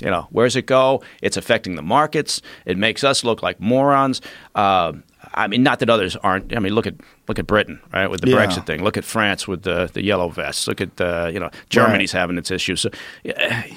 you 0.00 0.10
know 0.10 0.28
where's 0.30 0.56
it 0.56 0.66
go? 0.66 1.02
It's 1.22 1.36
affecting 1.36 1.74
the 1.76 1.82
markets. 1.82 2.40
It 2.64 2.78
makes 2.78 3.02
us 3.04 3.24
look 3.24 3.42
like 3.42 3.60
morons. 3.60 4.20
Uh, 4.54 4.92
i 5.34 5.46
mean 5.46 5.62
not 5.62 5.80
that 5.80 5.90
others 5.90 6.16
aren't. 6.16 6.56
I 6.56 6.60
mean 6.60 6.72
look 6.72 6.86
at 6.86 6.94
look 7.26 7.38
at 7.38 7.46
britain 7.46 7.80
right 7.92 8.08
with 8.08 8.20
the 8.22 8.30
Yeah. 8.30 8.36
brexit 8.36 8.64
thing. 8.66 8.82
Look 8.82 8.96
at 8.96 9.04
france 9.04 9.46
with 9.48 9.62
the 9.62 9.90
the 9.92 10.02
yellow 10.02 10.28
vests. 10.30 10.66
Look 10.68 10.80
at 10.80 10.98
uh, 11.00 11.28
you 11.32 11.40
know 11.40 11.50
germany's 11.68 12.12
having 12.12 12.38
its 12.38 12.50
issues. 12.50 12.80
So 12.80 12.90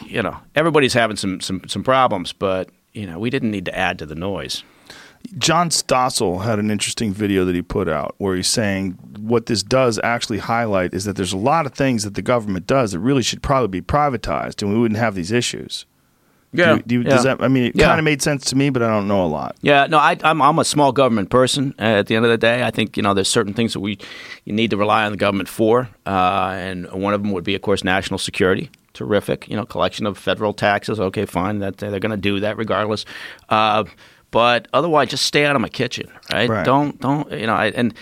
you 0.05 0.21
know 0.21 0.37
everybody's 0.55 0.93
having 0.93 1.17
some 1.17 1.41
some 1.41 1.61
some 1.67 1.83
problems 1.83 2.31
but 2.31 2.69
you 2.93 3.05
know 3.07 3.17
we 3.19 3.29
didn't 3.29 3.51
need 3.51 3.65
to 3.65 3.77
add 3.77 3.97
to 3.99 4.05
the 4.05 4.15
noise 4.15 4.63
John 5.37 5.69
Stossel 5.69 6.43
had 6.43 6.59
an 6.59 6.69
interesting 6.71 7.13
video 7.13 7.45
that 7.45 7.55
he 7.55 7.61
put 7.61 7.87
out 7.87 8.15
where 8.17 8.35
he's 8.35 8.47
saying 8.47 8.97
what 9.19 9.45
this 9.45 9.63
does 9.63 9.99
actually 10.03 10.39
highlight 10.39 10.93
is 10.93 11.05
that 11.05 11.15
there's 11.15 11.33
a 11.33 11.37
lot 11.37 11.65
of 11.65 11.73
things 11.73 12.03
that 12.03 12.15
the 12.15 12.21
government 12.21 12.67
does 12.67 12.91
that 12.91 12.99
really 12.99 13.21
should 13.23 13.41
probably 13.41 13.67
be 13.67 13.81
privatized 13.81 14.61
and 14.61 14.73
we 14.73 14.79
wouldn't 14.79 14.99
have 14.99 15.15
these 15.15 15.31
issues. 15.31 15.85
Do 16.53 16.63
you- 16.63 16.83
do 16.85 16.95
you- 16.95 17.03
Does 17.05 17.23
that? 17.23 17.41
I 17.41 17.47
mean, 17.47 17.63
it 17.63 17.75
Yeah. 17.77 17.85
kind 17.87 17.99
of 17.99 18.03
made 18.03 18.21
sense 18.21 18.43
to 18.45 18.57
me, 18.57 18.69
but 18.69 18.83
I 18.83 18.87
don't 18.89 19.07
know 19.07 19.23
a 19.23 19.27
lot. 19.27 19.55
Yeah, 19.61 19.87
no, 19.89 19.97
I, 19.97 20.17
I'm 20.21 20.41
I'm 20.41 20.59
a 20.59 20.65
small 20.65 20.91
government 20.91 21.29
person. 21.29 21.73
Uh, 21.79 21.83
at 21.83 22.07
the 22.07 22.15
end 22.17 22.25
of 22.25 22.31
the 22.31 22.37
day, 22.37 22.61
I 22.63 22.71
think 22.71 22.97
you 22.97 23.03
know 23.03 23.13
there's 23.13 23.29
certain 23.29 23.53
things 23.53 23.71
that 23.71 23.79
we 23.79 23.97
you 24.43 24.51
need 24.51 24.69
to 24.71 24.75
rely 24.77 25.05
on 25.05 25.13
the 25.13 25.17
government 25.17 25.47
for, 25.47 25.87
uh, 26.05 26.51
and 26.57 26.91
one 26.91 27.13
of 27.13 27.21
them 27.21 27.31
would 27.31 27.45
be, 27.45 27.55
of 27.55 27.61
course, 27.61 27.85
national 27.85 28.17
security. 28.17 28.69
Terrific, 28.93 29.47
you 29.47 29.55
know, 29.55 29.63
collection 29.65 30.05
of 30.05 30.17
federal 30.17 30.51
taxes. 30.51 30.99
Okay, 30.99 31.25
fine, 31.25 31.59
that 31.59 31.77
they're 31.77 31.99
going 32.01 32.11
to 32.11 32.17
do 32.17 32.41
that 32.41 32.57
regardless. 32.57 33.05
Uh, 33.47 33.85
but 34.31 34.67
otherwise, 34.73 35.09
just 35.09 35.25
stay 35.25 35.45
out 35.45 35.55
of 35.55 35.61
my 35.61 35.69
kitchen, 35.69 36.09
right? 36.31 36.49
Right. 36.49 36.65
Don't 36.65 36.99
don't 36.99 37.31
you 37.31 37.45
know? 37.45 37.55
I, 37.55 37.67
and 37.67 37.93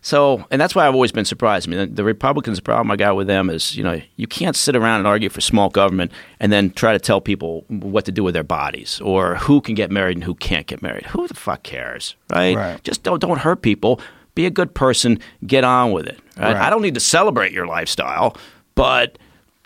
so, 0.00 0.46
and 0.50 0.60
that's 0.60 0.74
why 0.74 0.86
I've 0.86 0.94
always 0.94 1.12
been 1.12 1.24
surprised. 1.24 1.68
I 1.68 1.70
mean, 1.70 1.80
the, 1.80 1.86
the 1.96 2.04
Republicans' 2.04 2.60
problem 2.60 2.90
I 2.90 2.96
got 2.96 3.16
with 3.16 3.26
them 3.26 3.50
is, 3.50 3.76
you 3.76 3.82
know, 3.82 4.00
you 4.16 4.26
can't 4.26 4.54
sit 4.54 4.76
around 4.76 5.00
and 5.00 5.06
argue 5.06 5.28
for 5.28 5.40
small 5.40 5.68
government 5.68 6.12
and 6.40 6.52
then 6.52 6.70
try 6.70 6.92
to 6.92 6.98
tell 6.98 7.20
people 7.20 7.64
what 7.68 8.04
to 8.04 8.12
do 8.12 8.22
with 8.22 8.34
their 8.34 8.44
bodies 8.44 9.00
or 9.00 9.34
who 9.36 9.60
can 9.60 9.74
get 9.74 9.90
married 9.90 10.16
and 10.16 10.24
who 10.24 10.34
can't 10.34 10.66
get 10.66 10.82
married. 10.82 11.06
Who 11.06 11.26
the 11.26 11.34
fuck 11.34 11.62
cares, 11.62 12.14
right? 12.30 12.56
Right. 12.56 12.84
Just 12.84 13.02
don't 13.02 13.20
don't 13.20 13.38
hurt 13.38 13.62
people. 13.62 14.00
Be 14.34 14.46
a 14.46 14.50
good 14.50 14.72
person. 14.72 15.18
Get 15.46 15.64
on 15.64 15.90
with 15.90 16.06
it. 16.06 16.18
Right. 16.36 16.54
I 16.54 16.70
don't 16.70 16.82
need 16.82 16.94
to 16.94 17.00
celebrate 17.00 17.52
your 17.52 17.66
lifestyle, 17.66 18.36
but 18.76 19.18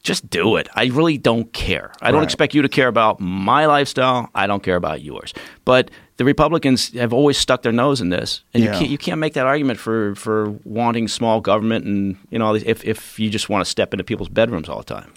just 0.02 0.28
do 0.30 0.56
it. 0.56 0.68
I 0.74 0.86
really 0.86 1.16
don't 1.16 1.52
care. 1.52 1.92
I 2.02 2.10
don't 2.10 2.18
Right. 2.20 2.24
expect 2.24 2.54
you 2.54 2.62
to 2.62 2.68
care 2.68 2.88
about 2.88 3.20
my 3.20 3.66
lifestyle. 3.66 4.28
I 4.34 4.46
don't 4.48 4.62
care 4.62 4.74
about 4.76 5.00
yours. 5.02 5.32
But 5.64 5.90
the 6.16 6.24
Republicans 6.24 6.92
have 6.94 7.12
always 7.12 7.38
stuck 7.38 7.62
their 7.62 7.72
nose 7.72 8.00
in 8.00 8.10
this, 8.10 8.42
and 8.52 8.62
Yeah. 8.64 8.72
you 8.72 8.78
can't 8.78 8.90
you 8.90 8.98
can't 8.98 9.20
make 9.20 9.34
that 9.34 9.46
argument 9.46 9.78
for 9.78 10.14
for 10.16 10.50
wanting 10.64 11.08
small 11.08 11.40
government 11.40 11.84
and 11.84 12.16
you 12.30 12.38
know 12.38 12.54
if 12.54 12.84
if 12.84 13.18
you 13.20 13.30
just 13.30 13.48
want 13.48 13.64
to 13.64 13.70
step 13.70 13.94
into 13.94 14.04
people's 14.04 14.28
bedrooms 14.28 14.68
all 14.68 14.78
the 14.78 14.94
time. 14.94 15.12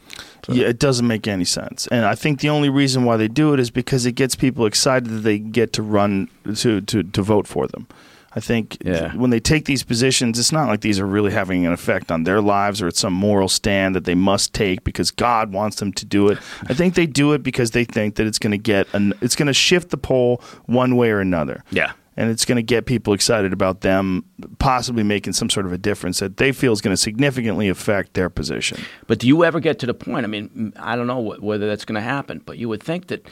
Yeah, 0.47 0.67
it 0.67 0.77
doesn't 0.77 1.07
make 1.07 1.27
any 1.27 1.45
sense. 1.45 1.87
And 1.87 2.05
I 2.05 2.13
think 2.13 2.39
the 2.39 2.49
only 2.49 2.69
reason 2.69 3.03
why 3.03 3.17
they 3.17 3.27
do 3.27 3.53
it 3.55 3.59
is 3.59 3.71
because 3.71 4.05
it 4.05 4.11
gets 4.13 4.35
people 4.35 4.67
excited 4.67 5.09
that 5.09 5.23
they 5.23 5.39
get 5.39 5.73
to 5.73 5.81
run 5.81 6.27
to 6.57 6.81
to, 6.81 7.01
to 7.03 7.21
vote 7.23 7.47
for 7.47 7.67
them. 7.67 7.87
I 8.35 8.41
think 8.41 8.77
Yeah. 8.83 9.15
when 9.15 9.29
they 9.29 9.39
take 9.39 9.63
these 9.65 9.83
positions, 9.83 10.37
it's 10.37 10.51
not 10.51 10.67
like 10.67 10.81
these 10.81 10.99
are 10.99 11.05
really 11.05 11.31
having 11.31 11.65
an 11.65 11.71
effect 11.71 12.11
on 12.11 12.23
their 12.25 12.41
lives 12.41 12.81
or 12.81 12.87
it's 12.89 12.99
some 12.99 13.13
moral 13.13 13.47
stand 13.47 13.95
that 13.95 14.03
they 14.03 14.15
must 14.15 14.53
take 14.53 14.83
because 14.83 15.09
God 15.11 15.53
wants 15.53 15.77
them 15.77 15.93
to 15.93 16.05
do 16.05 16.27
it. 16.27 16.37
I 16.69 16.73
think 16.73 16.95
they 16.95 17.05
do 17.05 17.31
it 17.33 17.43
because 17.43 17.71
they 17.71 17.85
think 17.85 18.15
that 18.15 18.27
it's 18.27 18.37
going 18.39 18.51
to 18.51 18.57
get 18.57 18.87
an, 18.93 19.13
it's 19.21 19.35
going 19.35 19.47
to 19.47 19.53
shift 19.53 19.89
the 19.89 19.97
poll 19.97 20.41
one 20.65 20.97
way 20.97 21.11
or 21.11 21.19
another. 21.21 21.63
Yeah. 21.71 21.93
And 22.17 22.29
it's 22.29 22.45
going 22.45 22.55
to 22.57 22.63
get 22.63 22.85
people 22.85 23.13
excited 23.13 23.51
about 23.51 23.81
them 23.81 24.23
possibly 24.59 25.03
making 25.03 25.33
some 25.33 25.49
sort 25.49 25.65
of 25.65 25.73
a 25.73 25.77
difference 25.77 26.19
that 26.19 26.37
they 26.37 26.51
feel 26.53 26.71
is 26.73 26.79
going 26.81 26.93
to 26.93 27.01
significantly 27.01 27.67
affect 27.69 28.13
their 28.13 28.29
position. 28.29 28.77
But 29.07 29.19
do 29.19 29.27
you 29.27 29.43
ever 29.43 29.59
get 29.59 29.79
to 29.79 29.85
the 29.85 29.93
point? 29.93 30.25
I 30.25 30.27
mean, 30.27 30.71
I 30.79 30.95
don't 30.95 31.07
know 31.07 31.21
wh- 31.31 31.43
whether 31.43 31.67
that's 31.67 31.83
going 31.85 31.95
to 31.95 32.01
happen, 32.01 32.41
but 32.45 32.57
you 32.57 32.69
would 32.69 32.81
think 32.83 33.07
that 33.07 33.27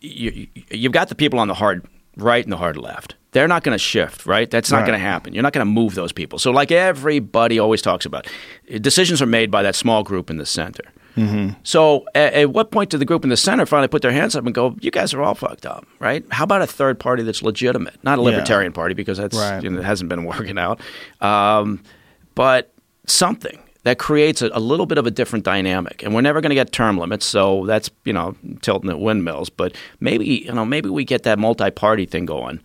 you, 0.00 0.30
you- 0.54 0.62
you've 0.70 0.92
got 0.92 1.08
the 1.08 1.14
people 1.16 1.38
on 1.40 1.48
the 1.48 1.54
hard 1.54 1.86
right 2.16 2.44
and 2.44 2.52
the 2.52 2.56
hard 2.56 2.76
left. 2.76 3.14
They're 3.32 3.48
not 3.48 3.64
going 3.64 3.74
to 3.74 3.78
shift, 3.82 4.26
right? 4.26 4.48
That's 4.48 4.70
not 4.70 4.78
Right. 4.78 4.86
going 4.86 4.98
to 5.00 5.04
happen. 5.04 5.34
You're 5.34 5.42
not 5.42 5.52
going 5.52 5.66
to 5.66 5.70
move 5.72 5.96
those 5.96 6.12
people. 6.12 6.38
So, 6.38 6.52
like 6.52 6.70
everybody 6.70 7.58
always 7.58 7.82
talks 7.82 8.06
about, 8.06 8.28
decisions 8.80 9.20
are 9.20 9.26
made 9.26 9.50
by 9.50 9.62
that 9.64 9.74
small 9.74 10.04
group 10.04 10.30
in 10.30 10.36
the 10.36 10.46
center. 10.46 10.84
Mm-hmm. 11.16 11.54
So, 11.64 12.04
at, 12.14 12.32
at 12.34 12.50
what 12.50 12.70
point 12.70 12.90
did 12.90 12.98
the 13.00 13.04
group 13.04 13.24
in 13.24 13.30
the 13.30 13.36
center 13.36 13.66
finally 13.66 13.88
put 13.88 14.02
their 14.02 14.12
hands 14.12 14.34
up 14.36 14.44
and 14.46 14.54
go, 14.54 14.76
"You 14.80 14.90
guys 14.92 15.12
are 15.14 15.22
all 15.22 15.34
fucked 15.34 15.66
up, 15.66 15.84
right? 16.00 16.24
How 16.30 16.44
about 16.44 16.62
a 16.62 16.66
third 16.66 16.98
party 17.00 17.22
that's 17.24 17.42
legitimate, 17.42 17.96
not 18.04 18.18
a 18.18 18.22
Yeah. 18.22 18.28
libertarian 18.30 18.72
party 18.72 18.94
because 18.94 19.18
that's 19.18 19.36
Right. 19.36 19.62
you 19.62 19.70
know, 19.70 19.78
it 19.80 19.84
hasn't 19.84 20.08
been 20.08 20.24
working 20.32 20.58
out, 20.58 20.80
um, 21.20 21.80
but 22.36 22.72
something 23.06 23.58
that 23.84 23.98
creates 23.98 24.42
a, 24.42 24.50
a 24.52 24.60
little 24.60 24.86
bit 24.86 24.98
of 24.98 25.06
a 25.06 25.10
different 25.10 25.44
dynamic. 25.44 26.02
And 26.02 26.14
we're 26.14 26.20
never 26.20 26.40
going 26.40 26.50
to 26.50 26.56
get 26.56 26.72
term 26.72 26.98
limits, 26.98 27.24
so 27.24 27.64
that's 27.66 27.90
you 28.04 28.12
know 28.12 28.34
tilting 28.60 28.90
at 28.90 28.98
windmills. 28.98 29.48
But 29.50 29.74
maybe 30.00 30.26
you 30.26 30.52
know 30.52 30.64
maybe 30.64 30.88
we 30.90 31.04
get 31.04 31.22
that 31.22 31.38
multi-party 31.38 32.06
thing 32.06 32.26
going. 32.26 32.60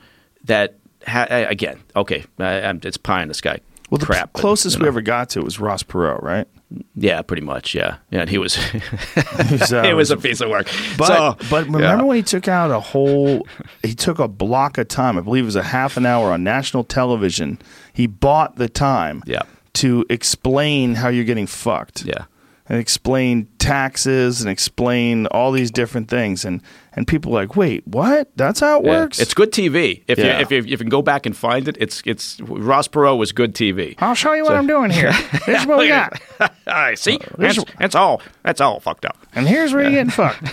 That 0.45 0.77
ha- 1.05 1.27
again, 1.29 1.79
okay, 1.95 2.25
I, 2.39 2.73
it's 2.83 2.97
pie 2.97 3.21
in 3.21 3.27
the 3.27 3.33
sky. 3.33 3.59
Well, 3.89 3.99
the 3.99 4.05
crap. 4.05 4.33
but, 4.33 4.39
closest 4.41 4.75
you 4.75 4.81
we 4.81 4.83
know. 4.83 4.89
ever 4.89 5.01
got 5.01 5.29
to 5.31 5.41
was 5.41 5.59
Ross 5.59 5.83
Perot, 5.83 6.21
right? 6.21 6.47
yeah, 6.95 7.21
pretty 7.23 7.41
much, 7.41 7.73
yeah, 7.73 7.97
yeah. 8.11 8.21
And 8.21 8.29
he 8.29 8.37
was, 8.37 8.55
He's, 9.49 9.73
uh, 9.73 9.83
it 9.85 9.95
was 9.95 10.11
a 10.11 10.17
piece 10.17 10.41
of 10.41 10.49
work. 10.49 10.67
But 10.97 11.07
So, 11.07 11.47
but 11.49 11.65
remember 11.65 11.79
yeah. 11.79 12.01
when 12.03 12.17
he 12.17 12.23
took 12.23 12.47
out 12.47 12.69
a 12.69 12.79
whole 12.79 13.47
he 13.83 13.95
took 13.95 14.19
a 14.19 14.27
block 14.27 14.77
of 14.77 14.87
time, 14.87 15.17
I 15.17 15.21
believe 15.21 15.43
it 15.43 15.47
was 15.47 15.55
a 15.55 15.63
half 15.63 15.97
an 15.97 16.05
hour 16.05 16.31
on 16.31 16.43
national 16.43 16.83
television. 16.83 17.59
He 17.93 18.05
bought 18.05 18.57
the 18.57 18.69
time 18.69 19.23
Yeah. 19.25 19.41
To 19.83 20.05
explain 20.09 20.95
how 20.95 21.09
you're 21.09 21.23
getting 21.25 21.47
fucked. 21.47 22.05
Yeah. 22.05 22.25
and 22.71 22.77
explain 22.79 23.47
taxes 23.57 24.41
and 24.41 24.49
explain 24.49 25.25
all 25.31 25.51
these 25.51 25.71
different 25.71 26.07
things 26.07 26.45
and 26.45 26.61
and 26.93 27.07
people 27.07 27.31
are 27.35 27.41
like 27.41 27.55
wait 27.55 27.81
what 27.87 28.29
that's 28.35 28.59
how 28.59 28.79
it 28.79 28.85
Yeah. 28.85 28.91
works 28.99 29.19
It's 29.19 29.33
good 29.33 29.51
TV. 29.51 30.03
If 30.07 30.19
Yeah. 30.19 30.25
you 30.37 30.41
if 30.43 30.51
you, 30.51 30.57
if 30.59 30.65
you 30.69 30.77
can 30.77 30.89
go 30.89 31.01
back 31.01 31.25
and 31.25 31.35
find 31.35 31.67
it, 31.67 31.75
it's 31.79 32.03
it's 32.05 32.39
Ross 32.41 32.87
Perot 32.87 33.17
was 33.17 33.31
good 33.31 33.55
TV. 33.55 33.95
I'll 33.97 34.13
show 34.13 34.33
you 34.33 34.43
what 34.43 34.55
I'm 34.55 34.67
doing 34.67 34.91
here. 34.91 35.11
Here's 35.47 35.65
what 35.65 35.79
we 35.79 35.87
got, 35.87 36.21
All 36.39 36.47
right, 36.67 36.99
see, 36.99 37.17
here's- 37.39 37.55
that's, 37.57 37.73
that's 37.79 37.95
all. 37.95 38.21
That's 38.43 38.61
all 38.61 38.79
fucked 38.79 39.05
up. 39.05 39.17
and 39.33 39.47
here's 39.47 39.73
where 39.73 39.81
you're 39.83 39.91
getting 39.91 40.11
fucked. 40.11 40.45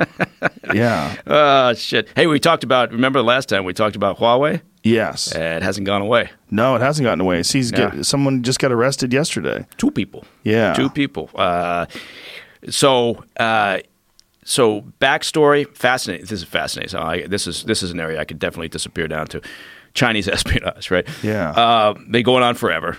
yeah. 0.74 1.16
Uh, 1.26 1.74
shit. 1.74 2.08
Hey, 2.16 2.26
we 2.26 2.38
talked 2.40 2.64
about. 2.64 2.92
Remember 2.92 3.18
the 3.18 3.24
last 3.24 3.48
time 3.48 3.64
we 3.64 3.72
talked 3.74 3.96
about 3.96 4.18
Huawei? 4.18 4.60
Yes. 4.82 5.34
Uh, 5.34 5.38
it 5.40 5.62
hasn't 5.62 5.86
gone 5.86 6.02
away. 6.02 6.30
No, 6.50 6.76
it 6.76 6.80
hasn't 6.80 7.04
gotten 7.04 7.20
away. 7.20 7.42
See, 7.42 7.58
he's 7.58 7.72
Yeah. 7.72 7.90
get, 7.94 8.06
someone 8.06 8.42
just 8.42 8.58
got 8.58 8.72
arrested 8.72 9.12
yesterday. 9.12 9.66
Two 9.76 9.90
people. 9.90 10.24
Yeah. 10.44 10.72
Two 10.74 10.88
people. 10.90 11.30
Uh, 11.34 11.86
so. 12.70 13.24
Uh, 13.38 13.78
so 14.44 14.80
backstory, 14.98 15.66
fascinating. 15.76 16.24
This 16.24 16.40
is 16.40 16.44
fascinating. 16.44 16.88
So 16.88 17.00
I, 17.00 17.26
this 17.26 17.46
is 17.46 17.64
this 17.64 17.82
is 17.82 17.90
an 17.90 18.00
area 18.00 18.18
I 18.18 18.24
could 18.24 18.38
definitely 18.38 18.68
disappear 18.68 19.06
down 19.08 19.26
to. 19.28 19.42
Chinese 19.94 20.28
espionage, 20.28 20.90
right? 20.90 21.08
Yeah. 21.22 21.50
Uh, 21.50 21.94
they 22.08 22.22
going 22.22 22.42
on 22.44 22.54
forever. 22.54 22.98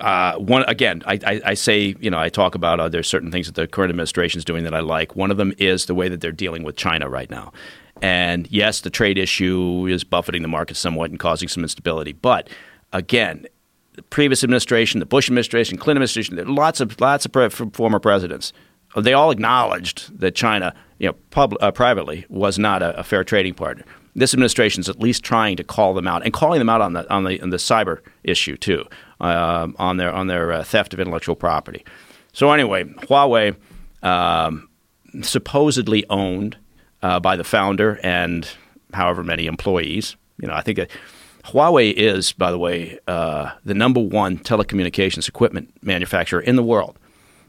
Uh, 0.00 0.34
one 0.36 0.64
again, 0.66 1.02
I, 1.06 1.18
I, 1.24 1.40
I 1.46 1.54
say, 1.54 1.94
you 2.00 2.10
know, 2.10 2.18
I 2.18 2.30
talk 2.30 2.54
about 2.54 2.80
uh, 2.80 2.88
there's 2.88 3.06
certain 3.06 3.30
things 3.30 3.46
that 3.46 3.54
the 3.54 3.66
current 3.68 3.90
administration 3.90 4.38
is 4.38 4.44
doing 4.44 4.64
that 4.64 4.74
I 4.74 4.80
like. 4.80 5.14
One 5.14 5.30
of 5.30 5.36
them 5.36 5.52
is 5.58 5.86
the 5.86 5.94
way 5.94 6.08
that 6.08 6.20
they're 6.22 6.32
dealing 6.32 6.62
with 6.64 6.74
China 6.76 7.08
right 7.08 7.30
now. 7.30 7.52
And 8.02 8.50
yes, 8.50 8.80
the 8.80 8.90
trade 8.90 9.18
issue 9.18 9.86
is 9.86 10.04
buffeting 10.04 10.42
the 10.42 10.48
market 10.48 10.76
somewhat 10.76 11.10
and 11.10 11.18
causing 11.18 11.48
some 11.48 11.62
instability. 11.62 12.12
But 12.12 12.48
again, 12.92 13.46
the 13.94 14.02
previous 14.02 14.42
administration, 14.42 15.00
the 15.00 15.06
Bush 15.06 15.28
administration, 15.28 15.76
Clinton 15.76 16.02
administration, 16.02 16.54
lots 16.54 16.80
of 16.80 17.00
lots 17.00 17.26
of 17.26 17.32
pre- 17.32 17.48
former 17.48 17.98
presidents. 17.98 18.52
They 18.96 19.12
all 19.12 19.30
acknowledged 19.30 20.18
that 20.18 20.34
China, 20.34 20.74
you 20.98 21.08
know, 21.08 21.12
pub, 21.30 21.54
uh, 21.60 21.70
privately 21.70 22.26
was 22.28 22.58
not 22.58 22.82
a, 22.82 22.98
a 22.98 23.04
fair 23.04 23.22
trading 23.22 23.54
partner. 23.54 23.84
This 24.16 24.34
administration 24.34 24.80
is 24.80 24.88
at 24.88 24.98
least 24.98 25.22
trying 25.22 25.56
to 25.58 25.64
call 25.64 25.94
them 25.94 26.08
out 26.08 26.24
and 26.24 26.32
calling 26.32 26.58
them 26.58 26.68
out 26.68 26.80
on 26.80 26.94
the 26.94 27.08
on 27.12 27.24
the, 27.24 27.40
on 27.40 27.50
the 27.50 27.56
cyber 27.58 28.00
issue 28.24 28.56
too, 28.56 28.84
um, 29.20 29.76
on 29.78 29.96
their 29.98 30.12
on 30.12 30.26
their 30.26 30.52
uh, 30.52 30.64
theft 30.64 30.92
of 30.94 31.00
intellectual 31.00 31.36
property. 31.36 31.84
So 32.32 32.50
anyway, 32.50 32.84
Huawei 32.84 33.56
um, 34.02 34.68
supposedly 35.22 36.04
owned 36.10 36.56
uh, 37.02 37.20
by 37.20 37.36
the 37.36 37.44
founder 37.44 37.98
and 38.02 38.48
however 38.92 39.22
many 39.22 39.46
employees. 39.46 40.16
You 40.40 40.48
know, 40.48 40.54
I 40.54 40.62
think 40.62 40.78
that 40.78 40.90
Huawei 41.44 41.92
is, 41.92 42.32
by 42.32 42.50
the 42.50 42.58
way, 42.58 42.98
uh, 43.06 43.52
the 43.64 43.74
number 43.74 44.00
one 44.00 44.38
telecommunications 44.38 45.28
equipment 45.28 45.70
manufacturer 45.82 46.40
in 46.40 46.56
the 46.56 46.62
world, 46.62 46.98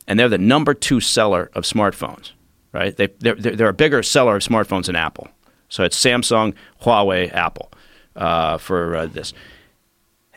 and 0.07 0.19
they're 0.19 0.29
the 0.29 0.37
number 0.37 0.73
two 0.73 0.99
seller 0.99 1.49
of 1.53 1.63
smartphones. 1.63 2.31
Right? 2.73 2.95
They, 2.95 3.07
they're, 3.19 3.35
they're 3.35 3.55
they're 3.55 3.69
a 3.69 3.73
bigger 3.73 4.01
seller 4.01 4.37
of 4.37 4.43
smartphones 4.43 4.85
than 4.85 4.95
Apple. 4.95 5.27
So 5.67 5.83
it's 5.83 6.01
Samsung, 6.01 6.53
Huawei, 6.81 7.33
Apple 7.33 7.71
uh, 8.15 8.57
for 8.57 8.95
uh, 8.95 9.05
this. 9.07 9.33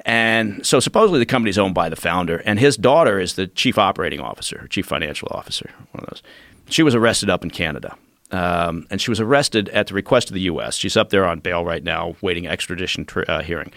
And 0.05 0.65
so 0.67 0.81
supposedly 0.81 1.19
the 1.19 1.27
company's 1.27 1.59
owned 1.59 1.75
by 1.75 1.89
the 1.89 1.97
founder, 1.97 2.39
and 2.45 2.59
his 2.59 2.77
daughter 2.77 3.19
is 3.19 3.35
the 3.35 3.47
chief 3.47 3.79
operating 3.79 4.21
officer, 4.21 4.67
chief 4.69 4.87
financial 4.87 5.29
officer, 5.31 5.71
one 5.93 6.05
of 6.05 6.11
those. 6.11 6.23
She 6.69 6.83
was 6.83 6.95
arrested 6.95 7.31
up 7.31 7.43
in 7.43 7.51
Canada. 7.51 7.97
Um, 8.35 8.89
and 8.91 9.01
she 9.01 9.13
was 9.13 9.21
arrested 9.21 9.69
at 9.69 9.87
the 9.87 9.95
request 9.95 10.29
of 10.29 10.35
the 10.35 10.41
U.S. 10.41 10.75
She's 10.75 10.97
up 10.97 11.11
there 11.11 11.25
on 11.25 11.39
bail 11.39 11.65
right 11.65 11.85
now, 11.85 12.17
waiting 12.21 12.49
extradition 12.49 13.05
tr- 13.05 13.23
uh, 13.29 13.43
hearing. 13.43 13.71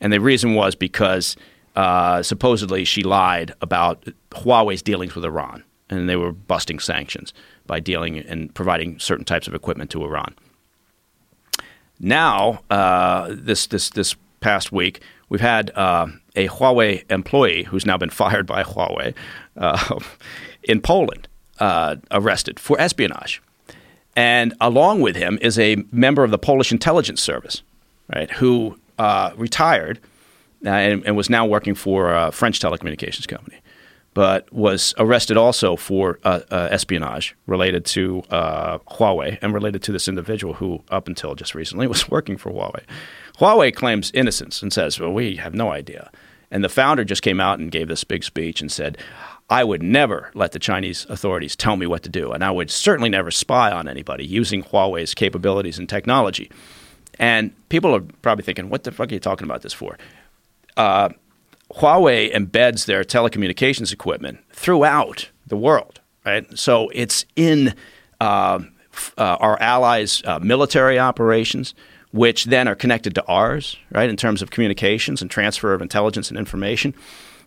And 0.00 0.12
the 0.12 0.20
reason 0.20 0.54
was 0.54 0.76
because 0.76 1.34
uh, 1.74 2.22
supposedly 2.22 2.84
she 2.84 3.02
lied 3.02 3.52
about 3.60 4.04
Huawei's 4.30 4.80
dealings 4.80 5.16
with 5.16 5.24
Iran, 5.24 5.64
and 5.88 6.08
they 6.08 6.14
were 6.14 6.30
busting 6.30 6.78
sanctions 6.78 7.34
by 7.66 7.80
dealing 7.80 8.18
and 8.18 8.54
providing 8.54 9.00
certain 9.00 9.24
types 9.24 9.48
of 9.48 9.54
equipment 9.54 9.90
to 9.90 10.04
Iran. 10.04 10.36
Now, 11.98 12.62
uh, 12.70 13.28
this 13.30 13.66
this 13.66 13.90
this 13.90 14.14
past 14.38 14.70
week, 14.70 15.02
we've 15.28 15.40
had 15.40 15.72
uh, 15.74 16.06
a 16.36 16.46
Huawei 16.46 17.10
employee 17.10 17.64
who's 17.64 17.84
now 17.84 17.98
been 17.98 18.10
fired 18.22 18.46
by 18.46 18.62
Huawei 18.62 19.14
uh, 19.56 19.98
in 20.62 20.80
Poland 20.80 21.26
uh, 21.58 21.96
arrested 22.12 22.60
for 22.60 22.80
espionage, 22.80 23.42
and 24.20 24.54
along 24.60 25.00
with 25.00 25.16
him 25.16 25.38
is 25.40 25.58
a 25.58 25.76
member 25.90 26.22
of 26.24 26.30
the 26.30 26.38
Polish 26.38 26.70
intelligence 26.72 27.22
service, 27.22 27.62
right? 28.14 28.30
Who 28.32 28.78
uh, 28.98 29.32
retired 29.36 29.98
uh, 30.64 30.68
and, 30.68 31.02
and 31.06 31.16
was 31.16 31.30
now 31.30 31.46
working 31.46 31.74
for 31.74 32.12
a 32.12 32.30
French 32.30 32.60
telecommunications 32.60 33.26
company 33.26 33.56
but 34.12 34.52
was 34.52 34.92
arrested 34.98 35.36
also 35.36 35.76
for 35.76 36.18
uh, 36.24 36.40
uh, 36.50 36.68
espionage 36.72 37.36
related 37.46 37.84
to 37.84 38.22
uh, 38.30 38.78
Huawei 38.78 39.38
and 39.40 39.54
related 39.54 39.82
to 39.84 39.92
this 39.92 40.08
individual 40.08 40.54
who, 40.54 40.82
up 40.90 41.06
until 41.06 41.36
just 41.36 41.54
recently, 41.54 41.86
was 41.96 42.08
working 42.10 42.36
for 42.36 42.50
Huawei. 42.50 42.82
Huawei 43.38 43.72
claims 43.72 44.10
innocence 44.12 44.62
and 44.62 44.72
says, 44.72 44.98
"Well, 44.98 45.12
we 45.12 45.36
have 45.36 45.54
no 45.54 45.70
idea." 45.70 46.10
And 46.50 46.64
the 46.64 46.68
founder 46.68 47.04
just 47.04 47.22
came 47.22 47.40
out 47.40 47.60
and 47.60 47.70
gave 47.70 47.86
this 47.86 48.02
big 48.02 48.24
speech 48.24 48.60
and 48.60 48.72
said, 48.72 48.98
"I 49.50 49.64
would 49.64 49.82
never 49.82 50.30
let 50.34 50.52
the 50.52 50.58
Chinese 50.58 51.06
authorities 51.08 51.56
tell 51.56 51.76
me 51.76 51.86
what 51.86 52.02
to 52.04 52.08
do, 52.08 52.32
and 52.32 52.42
I 52.42 52.50
would 52.50 52.70
certainly 52.70 53.10
never 53.10 53.30
spy 53.30 53.70
on 53.70 53.88
anybody 53.88 54.24
using 54.24 54.62
Huawei's 54.62 55.14
capabilities 55.14 55.78
and 55.78 55.88
technology." 55.88 56.50
And 57.18 57.52
people 57.68 57.94
are 57.94 58.00
probably 58.22 58.44
thinking, 58.44 58.70
"What 58.70 58.84
the 58.84 58.92
fuck 58.92 59.10
are 59.10 59.14
you 59.14 59.20
talking 59.20 59.44
about 59.44 59.62
this 59.62 59.72
for?" 59.74 59.98
Uh, 60.76 61.10
Huawei 61.74 62.32
embeds 62.32 62.86
their 62.86 63.04
telecommunications 63.04 63.92
equipment 63.92 64.38
throughout 64.52 65.30
the 65.46 65.56
world, 65.56 66.00
right? 66.24 66.46
So 66.58 66.90
it's 66.94 67.24
in 67.36 67.74
uh, 68.20 68.60
uh, 69.16 69.36
our 69.40 69.60
allies' 69.60 70.22
uh, 70.24 70.38
military 70.40 70.98
operations, 70.98 71.74
which 72.12 72.46
then 72.46 72.66
are 72.66 72.74
connected 72.74 73.14
to 73.14 73.24
ours, 73.26 73.76
right, 73.92 74.10
in 74.10 74.16
terms 74.16 74.42
of 74.42 74.50
communications 74.50 75.22
and 75.22 75.30
transfer 75.30 75.72
of 75.72 75.80
intelligence 75.80 76.28
and 76.28 76.38
information. 76.38 76.94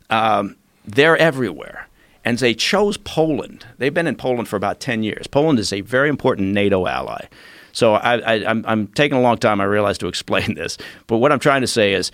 Um, 0.09 0.55
they're 0.85 1.17
everywhere. 1.17 1.87
And 2.26 2.38
they 2.38 2.53
chose 2.53 2.97
Poland. 2.97 3.65
They've 3.78 3.93
been 3.93 4.07
in 4.07 4.15
Poland 4.15 4.47
for 4.47 4.55
about 4.55 4.80
10 4.80 5.03
years. 5.03 5.28
Poland 5.28 5.59
is 5.59 5.74
a 5.74 5.82
very 5.82 6.09
important 6.09 6.53
NATO 6.53 6.88
ally. 6.88 7.26
So 7.74 7.95
I, 7.95 8.45
I'm 8.45 8.88
taking 8.88 9.17
a 9.17 9.21
long 9.21 9.38
time, 9.38 9.59
I 9.59 9.65
realize, 9.65 9.97
to 9.99 10.07
explain 10.13 10.55
this. 10.55 10.78
But 11.07 11.17
what 11.17 11.32
I'm 11.32 11.39
trying 11.39 11.61
to 11.61 11.67
say 11.67 11.93
is 11.93 12.11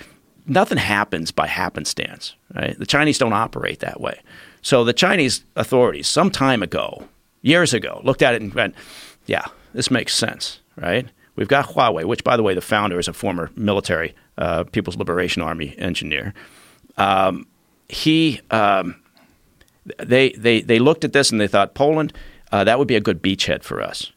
nothing 0.48 0.78
happens 0.78 1.32
by 1.32 1.48
happenstance, 1.48 2.36
right? 2.56 2.78
The 2.78 2.86
Chinese 2.86 3.18
don't 3.18 3.34
operate 3.34 3.80
that 3.80 4.02
way. 4.02 4.20
So 4.62 4.84
the 4.84 4.94
Chinese 4.94 5.44
authorities, 5.56 6.08
some 6.08 6.32
time 6.32 6.64
ago, 6.64 7.08
years 7.42 7.74
ago, 7.74 8.02
looked 8.04 8.22
at 8.22 8.34
it 8.34 8.42
and 8.42 8.54
went, 8.54 8.76
yeah, 9.26 9.46
this 9.74 9.92
makes 9.92 10.16
sense, 10.16 10.60
right? 10.76 11.08
We've 11.36 11.48
got 11.48 11.68
Huawei, 11.68 12.04
which, 12.04 12.24
by 12.24 12.36
the 12.36 12.44
way, 12.44 12.54
the 12.54 12.62
founder 12.62 13.00
is 13.00 13.08
a 13.08 13.14
former 13.14 13.52
military 13.56 14.16
uh, 14.38 14.64
People's 14.66 14.98
Liberation 14.98 15.42
Army 15.42 15.76
engineer. 15.78 16.34
Um, 16.98 17.48
he, 17.88 18.42
um, 18.52 18.96
they, 19.98 20.32
they, 20.32 20.62
they 20.62 20.80
looked 20.80 21.04
at 21.04 21.14
this 21.14 21.32
and 21.32 21.40
they 21.40 21.48
thought, 21.48 21.74
Poland, 21.74 22.14
uh, 22.52 22.64
that 22.64 22.80
would 22.80 22.88
be 22.88 22.96
a 22.96 23.02
good 23.02 23.22
beachhead 23.22 23.64
for 23.64 23.82
us, 23.82 24.12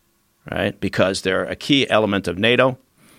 right? 0.50 0.78
Because 0.80 1.22
they're 1.22 1.44
a 1.44 1.56
key 1.56 1.88
element 1.90 2.28
of 2.28 2.38
NATO. 2.38 2.78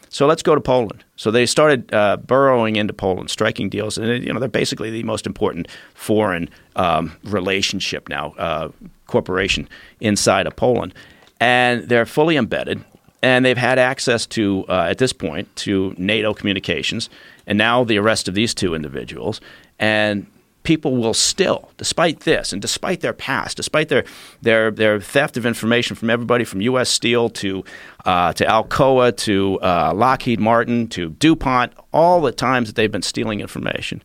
So 0.09 0.27
let's 0.27 0.43
go 0.43 0.53
to 0.53 0.61
Poland. 0.61 1.03
So 1.15 1.31
they 1.31 1.47
started 1.47 1.91
uh, 1.91 2.17
burrowing 2.17 2.75
into 2.75 2.93
Poland, 2.93 3.31
striking 3.31 3.67
deals, 3.67 3.97
and 3.97 4.23
you 4.23 4.31
know 4.31 4.39
they're 4.39 4.47
basically 4.47 4.91
the 4.91 5.01
most 5.03 5.25
important 5.25 5.67
foreign 5.95 6.49
um, 6.75 7.13
relationship 7.23 8.07
now, 8.09 8.35
uh, 8.37 8.69
corporation 9.07 9.67
inside 9.99 10.45
of 10.45 10.55
Poland, 10.55 10.93
and 11.39 11.89
they're 11.89 12.05
fully 12.05 12.37
embedded, 12.37 12.83
and 13.23 13.43
they've 13.43 13.57
had 13.57 13.79
access 13.79 14.27
to 14.27 14.65
uh, 14.69 14.85
at 14.87 14.99
this 14.99 15.13
point 15.13 15.53
to 15.55 15.95
NATO 15.97 16.31
communications, 16.31 17.09
and 17.47 17.57
now 17.57 17.83
the 17.83 17.97
arrest 17.97 18.27
of 18.27 18.35
these 18.35 18.53
two 18.53 18.75
individuals, 18.75 19.41
and 19.79 20.27
people 20.63 20.95
will 20.95 21.13
still, 21.13 21.71
despite 21.77 22.21
this, 22.21 22.51
and 22.51 22.61
despite 22.61 23.01
their 23.01 23.13
past, 23.13 23.57
despite 23.57 23.89
their 23.89 24.03
their 24.41 24.71
their 24.71 24.99
theft 24.99 25.37
of 25.37 25.45
information 25.45 25.95
from 25.95 26.09
everybody 26.09 26.43
from 26.43 26.61
U.S. 26.61 26.89
Steel 26.89 27.29
to 27.29 27.63
uh, 28.05 28.33
to 28.33 28.45
Alcoa 28.45 29.15
to 29.17 29.59
uh, 29.61 29.93
Lockheed 29.93 30.39
Martin 30.39 30.87
to 30.89 31.09
DuPont, 31.09 31.73
all 31.91 32.21
the 32.21 32.31
times 32.31 32.67
that 32.69 32.75
they've 32.75 32.91
been 32.91 33.01
stealing 33.01 33.39
information, 33.39 34.01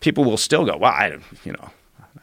people 0.00 0.24
will 0.24 0.36
still 0.36 0.64
go, 0.64 0.76
"Well, 0.76 0.92
I, 0.92 1.18
you 1.44 1.52
know." 1.52 1.70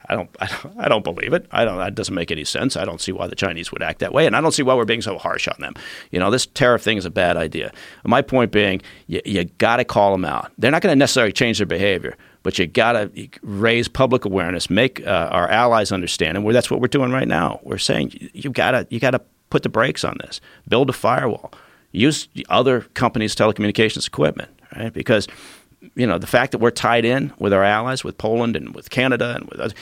I 0.08 0.14
don't, 0.14 0.30
I 0.40 0.46
don't, 0.46 0.80
I 0.80 0.88
don't 0.88 1.04
believe 1.04 1.34
it. 1.34 1.48
I 1.52 1.66
don't. 1.66 1.78
That 1.78 1.96
doesn't 1.96 2.14
make 2.14 2.30
any 2.30 2.44
sense. 2.44 2.78
I 2.78 2.86
don't 2.86 3.02
see 3.02 3.12
why 3.12 3.26
the 3.26 3.36
Chinese 3.36 3.72
would 3.72 3.82
act 3.82 4.00
that 4.00 4.14
way, 4.14 4.28
and 4.28 4.36
I 4.36 4.42
don't 4.42 4.52
see 4.52 4.62
why 4.62 4.76
we're 4.76 4.86
being 4.86 5.02
so 5.02 5.18
harsh 5.18 5.48
on 5.48 5.56
them. 5.60 5.74
You 6.12 6.20
know, 6.20 6.30
this 6.30 6.46
tariff 6.46 6.84
thing 6.84 6.98
is 6.98 7.06
a 7.06 7.10
bad 7.10 7.38
idea. 7.38 7.72
My 8.04 8.22
point 8.22 8.52
being, 8.52 8.84
you, 9.08 9.22
you 9.26 9.46
got 9.58 9.78
to 9.78 9.84
call 9.84 10.12
them 10.12 10.24
out. 10.24 10.52
They're 10.60 10.70
not 10.70 10.84
going 10.84 10.92
to 10.92 10.98
necessarily 10.98 11.34
change 11.34 11.58
their 11.58 11.66
behavior, 11.66 12.18
but 12.46 12.60
you 12.60 12.68
got 12.68 12.92
to 12.92 13.28
raise 13.42 13.88
public 13.88 14.24
awareness, 14.24 14.70
make 14.70 15.04
uh, 15.04 15.30
our 15.32 15.50
allies 15.50 15.92
understand, 15.92 16.38
and 16.38 16.48
that's 16.56 16.70
what 16.70 16.80
we're 16.80 16.88
doing 16.88 17.12
right 17.12 17.28
now. 17.28 17.60
We're 17.64 17.80
saying 17.80 18.30
you 18.34 18.52
got 18.52 18.72
to, 18.72 18.88
you 18.92 19.00
got 19.00 19.12
to 19.12 19.22
put 19.50 19.64
the 19.64 19.70
brakes 19.70 20.04
on 20.04 20.18
this. 20.22 20.42
Build 20.68 20.92
a 20.92 20.94
firewall. 20.94 21.52
Use 21.92 22.30
other 22.48 22.82
companies' 22.94 23.36
telecommunications 23.36 24.06
equipment, 24.06 24.52
right? 24.76 24.94
Because 24.94 25.28
you 25.96 26.06
know 26.06 26.20
the 26.20 26.28
fact 26.28 26.52
that 26.52 26.60
we're 26.60 26.70
tied 26.70 27.04
in 27.04 27.34
with 27.40 27.52
our 27.52 27.64
allies, 27.64 28.04
with 28.04 28.16
Poland 28.20 28.56
and 28.56 28.76
with 28.76 28.92
Canada 28.92 29.34
and 29.38 29.50
with 29.50 29.60
us, 29.60 29.74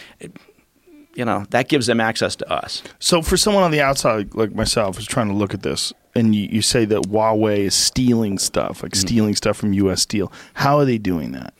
you 1.15 1.25
know, 1.25 1.45
that 1.51 1.69
gives 1.69 1.87
them 1.87 1.99
access 1.99 2.35
to 2.37 2.51
us. 2.51 2.81
So 2.99 3.21
for 3.21 3.37
someone 3.37 3.63
on 3.63 3.71
the 3.71 3.81
outside 3.81 4.33
like 4.33 4.53
myself 4.53 4.97
who's 4.97 5.05
trying 5.05 5.29
to 5.29 5.35
look 5.35 5.53
at 5.53 5.61
this, 5.61 5.93
and 6.15 6.35
you, 6.35 6.47
you 6.51 6.61
say 6.61 6.85
that 6.85 7.03
Huawei 7.03 7.59
is 7.59 7.73
stealing 7.73 8.37
stuff, 8.37 8.83
like 8.83 8.95
stealing 8.95 9.35
stuff 9.35 9.57
from 9.57 9.73
U.S. 9.73 10.01
Steel, 10.01 10.31
how 10.53 10.77
are 10.77 10.85
they 10.85 10.97
doing 10.97 11.31
that? 11.31 11.53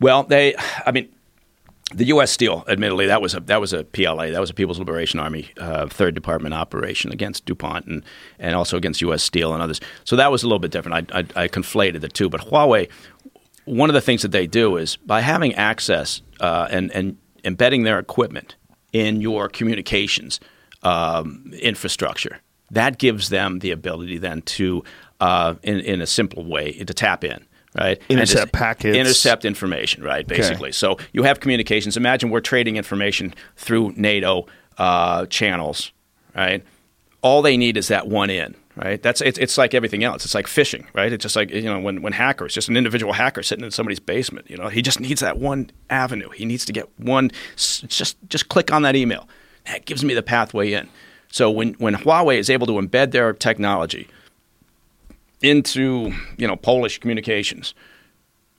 Well, 0.00 0.24
they, 0.24 0.54
I 0.84 0.90
mean, 0.90 1.08
the 1.92 2.06
U.S. 2.06 2.30
Steel, 2.30 2.64
admittedly, 2.68 3.06
that 3.06 3.20
was 3.20 3.34
a 3.34 3.40
that 3.40 3.60
was 3.60 3.72
a 3.72 3.84
PLA, 3.84 4.30
that 4.30 4.40
was 4.40 4.50
a 4.50 4.54
People's 4.54 4.78
Liberation 4.78 5.18
Army 5.18 5.50
uh, 5.58 5.86
Third 5.88 6.14
Department 6.14 6.54
operation 6.54 7.12
against 7.12 7.46
DuPont 7.46 7.86
and 7.86 8.04
and 8.38 8.54
also 8.54 8.76
against 8.76 9.00
U.S. 9.00 9.22
Steel 9.22 9.52
and 9.52 9.62
others. 9.62 9.80
So 10.04 10.16
that 10.16 10.30
was 10.30 10.42
a 10.42 10.46
little 10.46 10.60
bit 10.60 10.70
different. 10.70 11.12
I, 11.12 11.18
I, 11.18 11.44
I 11.44 11.48
conflated 11.48 12.00
the 12.00 12.08
two, 12.08 12.28
but 12.28 12.42
Huawei, 12.42 12.88
one 13.64 13.90
of 13.90 13.94
the 13.94 14.00
things 14.00 14.22
that 14.22 14.30
they 14.30 14.46
do 14.46 14.76
is 14.76 14.96
by 14.96 15.20
having 15.20 15.54
access 15.54 16.22
uh, 16.38 16.68
and 16.70 16.92
and 16.92 17.16
embedding 17.44 17.82
their 17.82 17.98
equipment 17.98 18.54
in 18.92 19.20
your 19.20 19.48
communications 19.48 20.40
um, 20.82 21.52
infrastructure, 21.60 22.38
that 22.70 22.98
gives 22.98 23.28
them 23.28 23.58
the 23.60 23.70
ability 23.70 24.18
then 24.18 24.42
to, 24.42 24.82
uh, 25.20 25.54
in 25.62 25.80
in 25.80 26.00
a 26.00 26.06
simple 26.06 26.44
way, 26.44 26.72
to 26.72 26.94
tap 26.94 27.24
in 27.24 27.46
right? 27.78 28.00
Intercept 28.08 28.52
packets. 28.52 28.96
Intercept 28.96 29.44
information, 29.44 30.02
right? 30.02 30.26
Basically. 30.26 30.72
So 30.72 30.98
you 31.12 31.22
have 31.22 31.40
communications. 31.40 31.96
Imagine 31.96 32.30
we're 32.30 32.40
trading 32.40 32.76
information 32.76 33.34
through 33.56 33.92
NATO 33.96 34.46
uh, 34.78 35.26
channels, 35.26 35.92
right? 36.34 36.64
All 37.22 37.42
they 37.42 37.56
need 37.56 37.76
is 37.76 37.88
that 37.88 38.08
one 38.08 38.30
in, 38.30 38.54
right? 38.76 39.02
That's 39.02 39.20
it's, 39.20 39.38
it's 39.38 39.58
like 39.58 39.74
everything 39.74 40.04
else. 40.04 40.24
It's 40.24 40.34
like 40.34 40.46
phishing, 40.46 40.86
right? 40.94 41.12
It's 41.12 41.22
just 41.22 41.36
like 41.36 41.50
you 41.50 41.62
know 41.62 41.80
when 41.80 42.02
when 42.02 42.12
hackers, 42.12 42.54
just 42.54 42.68
an 42.68 42.76
individual 42.76 43.12
hacker 43.12 43.42
sitting 43.42 43.64
in 43.64 43.70
somebody's 43.70 44.00
basement, 44.00 44.50
you 44.50 44.56
know, 44.56 44.68
he 44.68 44.82
just 44.82 45.00
needs 45.00 45.20
that 45.20 45.38
one 45.38 45.70
avenue. 45.88 46.30
He 46.30 46.44
needs 46.44 46.64
to 46.66 46.72
get 46.72 46.88
one. 46.98 47.30
Just 47.56 48.16
just 48.28 48.48
click 48.48 48.72
on 48.72 48.82
that 48.82 48.96
email. 48.96 49.28
That 49.66 49.84
gives 49.84 50.04
me 50.04 50.14
the 50.14 50.22
pathway 50.22 50.72
in. 50.72 50.88
So 51.30 51.50
when 51.50 51.74
when 51.74 51.94
Huawei 51.94 52.38
is 52.38 52.50
able 52.50 52.66
to 52.68 52.72
embed 52.74 53.12
their 53.12 53.32
technology 53.32 54.08
into 55.42 56.12
you 56.36 56.46
know 56.46 56.56
Polish 56.56 56.98
communications, 56.98 57.74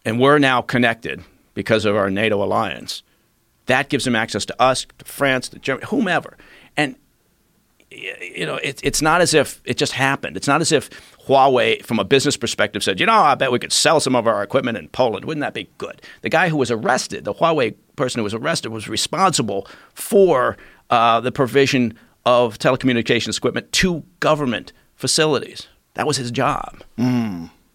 and 0.05 0.19
we're 0.19 0.39
now 0.39 0.61
connected 0.61 1.23
because 1.53 1.85
of 1.85 1.95
our 1.95 2.09
NATO 2.09 2.43
alliance. 2.43 3.03
That 3.67 3.89
gives 3.89 4.05
them 4.05 4.15
access 4.15 4.43
to 4.45 4.61
us, 4.61 4.87
to 4.97 5.05
France, 5.05 5.49
to 5.49 5.59
Germany, 5.59 5.85
whomever, 5.89 6.35
and 6.75 6.95
you 7.91 8.45
know 8.45 8.55
it, 8.55 8.79
it's 8.83 9.01
not 9.01 9.21
as 9.21 9.33
if 9.33 9.61
it 9.65 9.77
just 9.77 9.93
happened. 9.93 10.37
It's 10.37 10.47
not 10.47 10.61
as 10.61 10.71
if 10.71 10.89
Huawei, 11.27 11.83
from 11.85 11.99
a 11.99 12.03
business 12.03 12.37
perspective, 12.37 12.83
said, 12.83 12.99
you 12.99 13.05
know, 13.05 13.13
I 13.13 13.35
bet 13.35 13.51
we 13.51 13.59
could 13.59 13.73
sell 13.73 13.99
some 13.99 14.15
of 14.15 14.27
our 14.27 14.41
equipment 14.41 14.77
in 14.77 14.87
Poland. 14.89 15.25
Wouldn't 15.25 15.41
that 15.41 15.53
be 15.53 15.69
good? 15.77 16.01
The 16.21 16.29
guy 16.29 16.49
who 16.49 16.57
was 16.57 16.71
arrested, 16.71 17.25
the 17.25 17.33
Huawei 17.33 17.75
person 17.95 18.19
who 18.19 18.23
was 18.23 18.33
arrested, 18.33 18.69
was 18.69 18.87
responsible 18.87 19.67
for 19.93 20.57
uh, 20.89 21.19
the 21.19 21.31
provision 21.31 21.97
of 22.25 22.57
telecommunications 22.57 23.37
equipment 23.37 23.71
to 23.73 24.03
government 24.19 24.73
facilities. 24.95 25.67
That 25.93 26.07
was 26.07 26.17
his 26.17 26.31
job. 26.31 26.83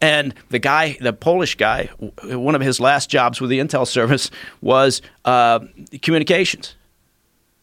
And 0.00 0.34
the 0.50 0.58
guy, 0.58 0.98
the 1.00 1.12
Polish 1.12 1.54
guy, 1.54 1.86
one 2.22 2.54
of 2.54 2.60
his 2.60 2.80
last 2.80 3.08
jobs 3.08 3.40
with 3.40 3.50
the 3.50 3.58
Intel 3.58 3.86
service 3.86 4.30
was 4.60 5.02
uh, 5.24 5.60
communications. 6.02 6.74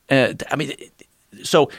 Uh, 0.09 0.33
I 0.49 0.55
mean, 0.55 0.73
so 1.43 1.69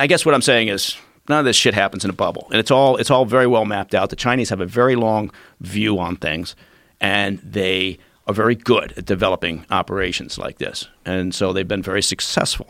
I 0.00 0.06
guess 0.06 0.24
what 0.24 0.34
I'm 0.34 0.42
saying 0.42 0.68
is 0.68 0.96
none 1.28 1.40
of 1.40 1.44
this 1.44 1.56
shit 1.56 1.74
happens 1.74 2.04
in 2.04 2.10
a 2.10 2.14
bubble, 2.14 2.48
and 2.50 2.58
it's 2.58 2.70
all 2.70 2.96
it's 2.96 3.10
all 3.10 3.26
very 3.26 3.46
well 3.46 3.66
mapped 3.66 3.94
out. 3.94 4.08
The 4.08 4.16
Chinese 4.16 4.48
have 4.48 4.60
a 4.60 4.66
very 4.66 4.96
long 4.96 5.30
view 5.60 5.98
on 5.98 6.16
things, 6.16 6.56
and 7.00 7.38
they 7.38 7.98
are 8.26 8.32
very 8.32 8.54
good 8.54 8.94
at 8.96 9.04
developing 9.04 9.66
operations 9.70 10.38
like 10.38 10.56
this, 10.56 10.88
and 11.04 11.34
so 11.34 11.52
they've 11.52 11.68
been 11.68 11.82
very 11.82 12.02
successful. 12.02 12.66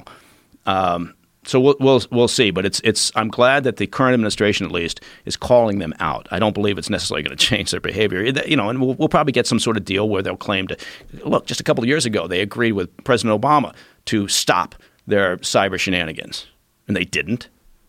Um, 0.67 1.15
so 1.45 1.61
we'll, 1.61 1.77
we'll 1.79 2.03
we'll 2.11 2.29
see, 2.29 2.51
but 2.51 2.67
it's 2.67 2.81
it's. 2.83 3.13
I'm 3.15 3.29
glad 3.29 3.63
that 3.63 3.77
the 3.77 3.87
current 3.87 4.15
administration, 4.15 4.67
at 4.67 4.73
least, 4.73 5.01
is 5.25 5.37
calling 5.37 5.79
them 5.79 5.95
out. 6.01 6.27
I 6.33 6.41
don't 6.41 6.53
believe 6.53 6.79
it's 6.79 6.91
necessarily 6.91 7.23
going 7.23 7.37
to 7.37 7.45
change 7.45 7.71
their 7.71 7.81
behavior, 7.81 8.23
you 8.25 8.57
know. 8.57 8.69
And 8.69 8.81
we'll, 8.81 8.95
we'll 8.95 9.09
probably 9.09 9.33
get 9.33 9.47
some 9.47 9.61
sort 9.61 9.77
of 9.77 9.85
deal 9.85 10.09
where 10.09 10.21
they'll 10.21 10.37
claim 10.37 10.67
to 10.67 10.77
look. 11.25 11.47
Just 11.47 11.61
a 11.61 11.65
couple 11.65 11.85
of 11.85 11.89
years 11.89 12.05
ago, 12.07 12.27
they 12.27 12.41
agreed 12.41 12.73
with 12.73 12.91
President 13.05 13.41
Obama 13.41 13.73
to 14.07 14.27
stop 14.27 14.75
their 15.07 15.37
cyber 15.39 15.79
shenanigans, 15.79 16.47
and 16.91 16.97
they 16.97 17.05
didn't. 17.05 17.49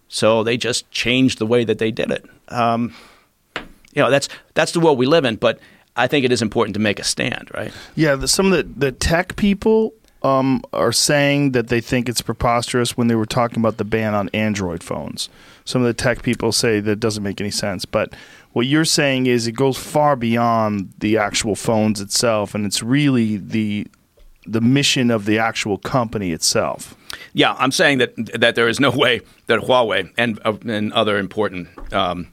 So 0.09 0.43
they 0.43 0.57
just 0.57 0.89
changed 0.91 1.39
the 1.39 1.47
way 1.47 1.63
that 1.63 1.79
they 1.79 1.89
did 1.89 2.11
it. 2.11 2.23
Um, 2.49 2.93
you 3.55 4.03
know, 4.03 4.11
that's 4.11 4.29
that's 4.53 4.73
the 4.73 4.79
world 4.79 4.99
we 4.99 5.07
live 5.07 5.25
in. 5.25 5.37
But 5.37 5.59
I 5.95 6.05
think 6.05 6.23
it 6.23 6.31
is 6.31 6.43
important 6.43 6.75
to 6.75 6.79
make 6.79 6.99
a 6.99 7.03
stand, 7.03 7.49
right? 7.55 7.73
Yeah, 7.95 8.15
the, 8.15 8.27
some 8.27 8.51
of 8.51 8.51
the, 8.51 8.63
the 8.63 8.91
tech 8.91 9.35
people 9.37 9.93
um, 10.21 10.61
are 10.71 10.91
saying 10.91 11.53
that 11.53 11.69
they 11.69 11.81
think 11.81 12.07
it's 12.07 12.21
preposterous 12.21 12.95
when 12.95 13.07
they 13.07 13.15
were 13.15 13.25
talking 13.25 13.57
about 13.57 13.77
the 13.77 13.83
ban 13.83 14.13
on 14.13 14.29
Android 14.29 14.83
phones. 14.83 15.29
Some 15.65 15.81
of 15.81 15.87
the 15.87 15.95
tech 15.95 16.21
people 16.21 16.51
say 16.51 16.79
that 16.79 16.97
doesn't 16.97 17.23
make 17.23 17.41
any 17.41 17.49
sense. 17.49 17.85
But 17.85 18.13
what 18.51 18.67
you're 18.67 18.85
saying 18.85 19.25
is 19.25 19.47
it 19.47 19.53
goes 19.53 19.77
far 19.77 20.15
beyond 20.15 20.93
the 20.99 21.17
actual 21.17 21.55
phones 21.55 21.99
itself, 21.99 22.53
and 22.53 22.67
it's 22.67 22.83
really 22.83 23.37
the 23.37 23.87
the 24.45 24.61
mission 24.61 25.11
of 25.11 25.25
the 25.25 25.37
actual 25.37 25.77
company 25.77 26.31
itself. 26.31 26.95
Yeah, 27.33 27.55
I'm 27.59 27.71
saying 27.71 27.99
that 27.99 28.15
that 28.39 28.55
there 28.55 28.67
is 28.67 28.79
no 28.79 28.91
way 28.91 29.21
that 29.47 29.59
Huawei 29.61 30.11
and 30.17 30.39
uh, 30.45 30.53
and 30.65 30.91
other 30.93 31.17
important 31.17 31.67
um, 31.93 32.27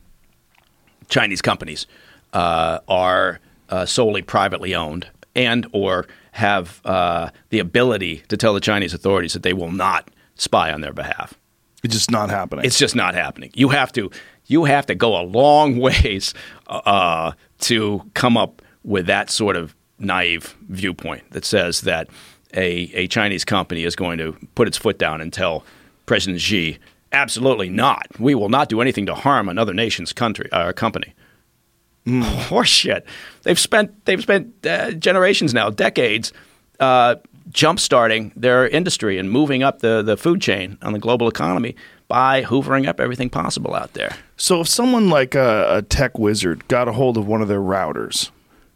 Chinese 1.09 1.43
companies 1.43 1.87
uh, 2.33 2.79
are 2.89 3.41
uh, 3.69 3.87
solely 3.87 4.23
privately 4.23 4.75
owned 4.75 5.09
and 5.35 5.67
or 5.73 6.07
have 6.33 6.81
uh, 6.85 7.31
the 7.51 7.59
ability 7.59 8.23
to 8.29 8.37
tell 8.37 8.55
the 8.55 8.61
Chinese 8.61 8.95
authorities 8.95 9.33
that 9.33 9.43
they 9.43 9.53
will 9.53 9.73
not 9.73 10.09
spy 10.37 10.73
on 10.73 10.81
their 10.81 10.93
behalf. 10.93 11.35
It's 11.83 11.95
just 11.95 12.11
not 12.11 12.31
happening. 12.31 12.65
It's 12.65 12.79
just 12.79 12.97
not 12.97 13.15
happening. 13.15 13.51
You 13.55 13.69
have 13.69 13.93
to 13.93 14.11
you 14.47 14.65
have 14.65 14.87
to 14.87 14.95
go 14.95 15.21
a 15.21 15.23
long 15.23 15.79
ways 15.81 16.35
uh, 16.67 17.33
to 17.61 18.03
come 18.15 18.37
up 18.37 18.63
with 18.83 19.07
that 19.07 19.31
sort 19.31 19.57
of 19.57 19.75
naive 19.99 20.57
viewpoint 20.69 21.31
that 21.31 21.45
says 21.45 21.83
that 21.83 22.09
a, 22.55 22.91
a 22.95 23.07
Chinese 23.09 23.45
company 23.45 23.85
is 23.85 23.97
going 23.97 24.19
to 24.19 24.37
put 24.55 24.69
its 24.69 24.77
foot 24.77 24.99
down 24.99 25.21
and 25.21 25.33
tell 25.33 25.65
President 26.07 26.41
Xi, 26.41 26.79
absolutely 27.13 27.69
not. 27.69 28.07
We 28.19 28.35
will 28.35 28.49
not 28.49 28.69
do 28.69 28.81
anything 28.81 29.07
to 29.07 29.15
harm 29.15 29.49
another 29.49 29.75
nation's 29.75 30.13
country 30.13 30.51
uh, 30.53 30.73
company. 30.73 31.15
Horseshit. 32.07 33.03
They've 33.43 33.59
spent 33.59 34.05
they've 34.07 34.23
spent 34.23 34.67
uh, 34.67 34.93
generations 34.93 35.53
now, 35.53 35.69
decades, 35.69 36.33
uh, 36.81 37.17
jumpstarting 37.51 38.33
their 38.35 38.67
industry 38.69 39.19
and 39.19 39.31
moving 39.31 39.63
up 39.63 39.81
the, 39.81 40.03
the 40.03 40.17
food 40.17 40.41
chain 40.41 40.79
on 40.83 40.93
the 40.93 40.99
global 40.99 41.29
economy 41.29 41.77
by 42.07 42.43
hoovering 42.43 42.87
up 42.87 43.01
everything 43.01 43.29
possible 43.29 43.75
out 43.75 43.93
there. 43.93 44.17
So 44.37 44.63
if 44.63 44.69
someone 44.69 45.11
like 45.11 45.35
a, 45.35 45.77
a 45.77 45.83
tech 45.83 46.19
wizard 46.19 46.67
got 46.69 46.89
a 46.89 46.93
hold 46.93 47.17
of 47.19 47.27
one 47.27 47.43
of 47.43 47.49
their 47.49 47.61
routers, 47.61 48.31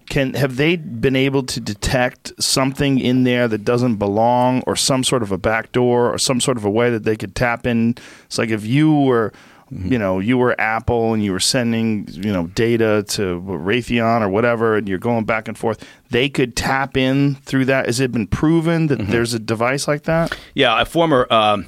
can 0.09 0.35
have 0.35 0.57
they 0.57 0.77
been 0.77 1.17
able 1.17 1.43
to 1.45 1.61
detect 1.61 2.33
something 2.43 2.99
in 2.99 3.25
there 3.25 3.49
that 3.49 3.65
doesn't 3.65 3.97
belong, 3.97 4.63
or 4.67 4.77
some 4.77 5.05
sort 5.05 5.23
of 5.23 5.33
a 5.33 5.39
backdoor, 5.39 6.13
or 6.13 6.19
some 6.19 6.41
sort 6.41 6.57
of 6.57 6.65
a 6.65 6.71
way 6.71 6.91
that 6.91 7.05
they 7.05 7.17
could 7.17 7.35
tap 7.35 7.67
in? 7.67 7.97
It's 8.25 8.39
like 8.39 8.51
if 8.51 8.65
you 8.65 8.95
were, 8.95 9.33
you 9.71 9.99
know, 9.99 10.19
you 10.19 10.37
were 10.37 10.61
Apple 10.61 11.15
and 11.15 11.25
you 11.25 11.33
were 11.33 11.41
sending, 11.41 12.07
you 12.09 12.33
know, 12.33 12.49
data 12.49 13.05
to 13.09 13.41
Raytheon 13.41 14.21
or 14.21 14.29
whatever, 14.29 14.77
and 14.77 14.89
you're 14.89 14.99
going 14.99 15.25
back 15.25 15.49
and 15.49 15.57
forth. 15.57 15.87
They 16.11 16.29
could 16.29 16.57
tap 16.57 16.97
in 16.97 17.37
through 17.37 17.65
that. 17.67 17.87
Has 17.87 18.01
it 18.01 18.13
been 18.13 18.27
proven 18.27 18.89
that 18.89 19.07
there's 19.09 19.33
a 19.35 19.39
device 19.39 19.89
like 19.89 20.03
that? 20.03 20.37
Yeah, 20.55 20.81
a 20.81 20.85
former 20.85 21.27
um, 21.31 21.67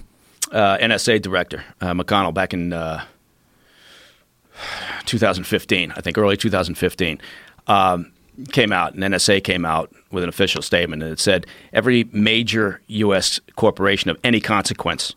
uh, 0.53 0.76
NSA 0.78 1.22
director, 1.22 1.64
uh, 1.80 1.93
McConnell, 1.95 2.35
back 2.35 2.53
in 2.53 2.72
uh, 2.72 3.05
2015, 5.07 5.93
I 5.97 6.01
think 6.01 6.18
early 6.18 6.37
2015, 6.37 7.20
um, 7.66 8.12
came 8.53 8.72
out, 8.72 8.95
and 8.95 9.03
NSA 9.03 9.43
came 9.45 9.64
out 9.64 9.93
with 10.11 10.22
an 10.22 10.28
official 10.28 10.62
statement, 10.62 11.03
and 11.03 11.12
it 11.12 11.18
said 11.20 11.47
every 11.72 12.05
major 12.12 12.80
U.S. 12.89 13.41
corporation 13.57 14.11
of 14.11 14.18
any 14.24 14.41
consequence 14.41 15.14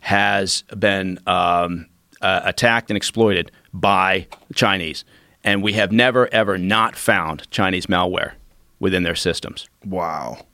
has 0.00 0.62
been 0.78 1.18
um, 1.26 1.86
uh, 2.20 2.40
attacked 2.44 2.90
and 2.90 2.96
exploited 2.96 3.50
by 3.74 4.26
Chinese, 4.54 5.04
and 5.44 5.62
we 5.62 5.72
have 5.74 5.92
never 5.92 6.28
ever 6.32 6.56
not 6.58 6.96
found 6.96 7.48
Chinese 7.50 7.86
malware 7.86 8.32
within 8.80 9.02
their 9.02 9.14
systems. 9.16 9.68
Wow. 9.84 10.46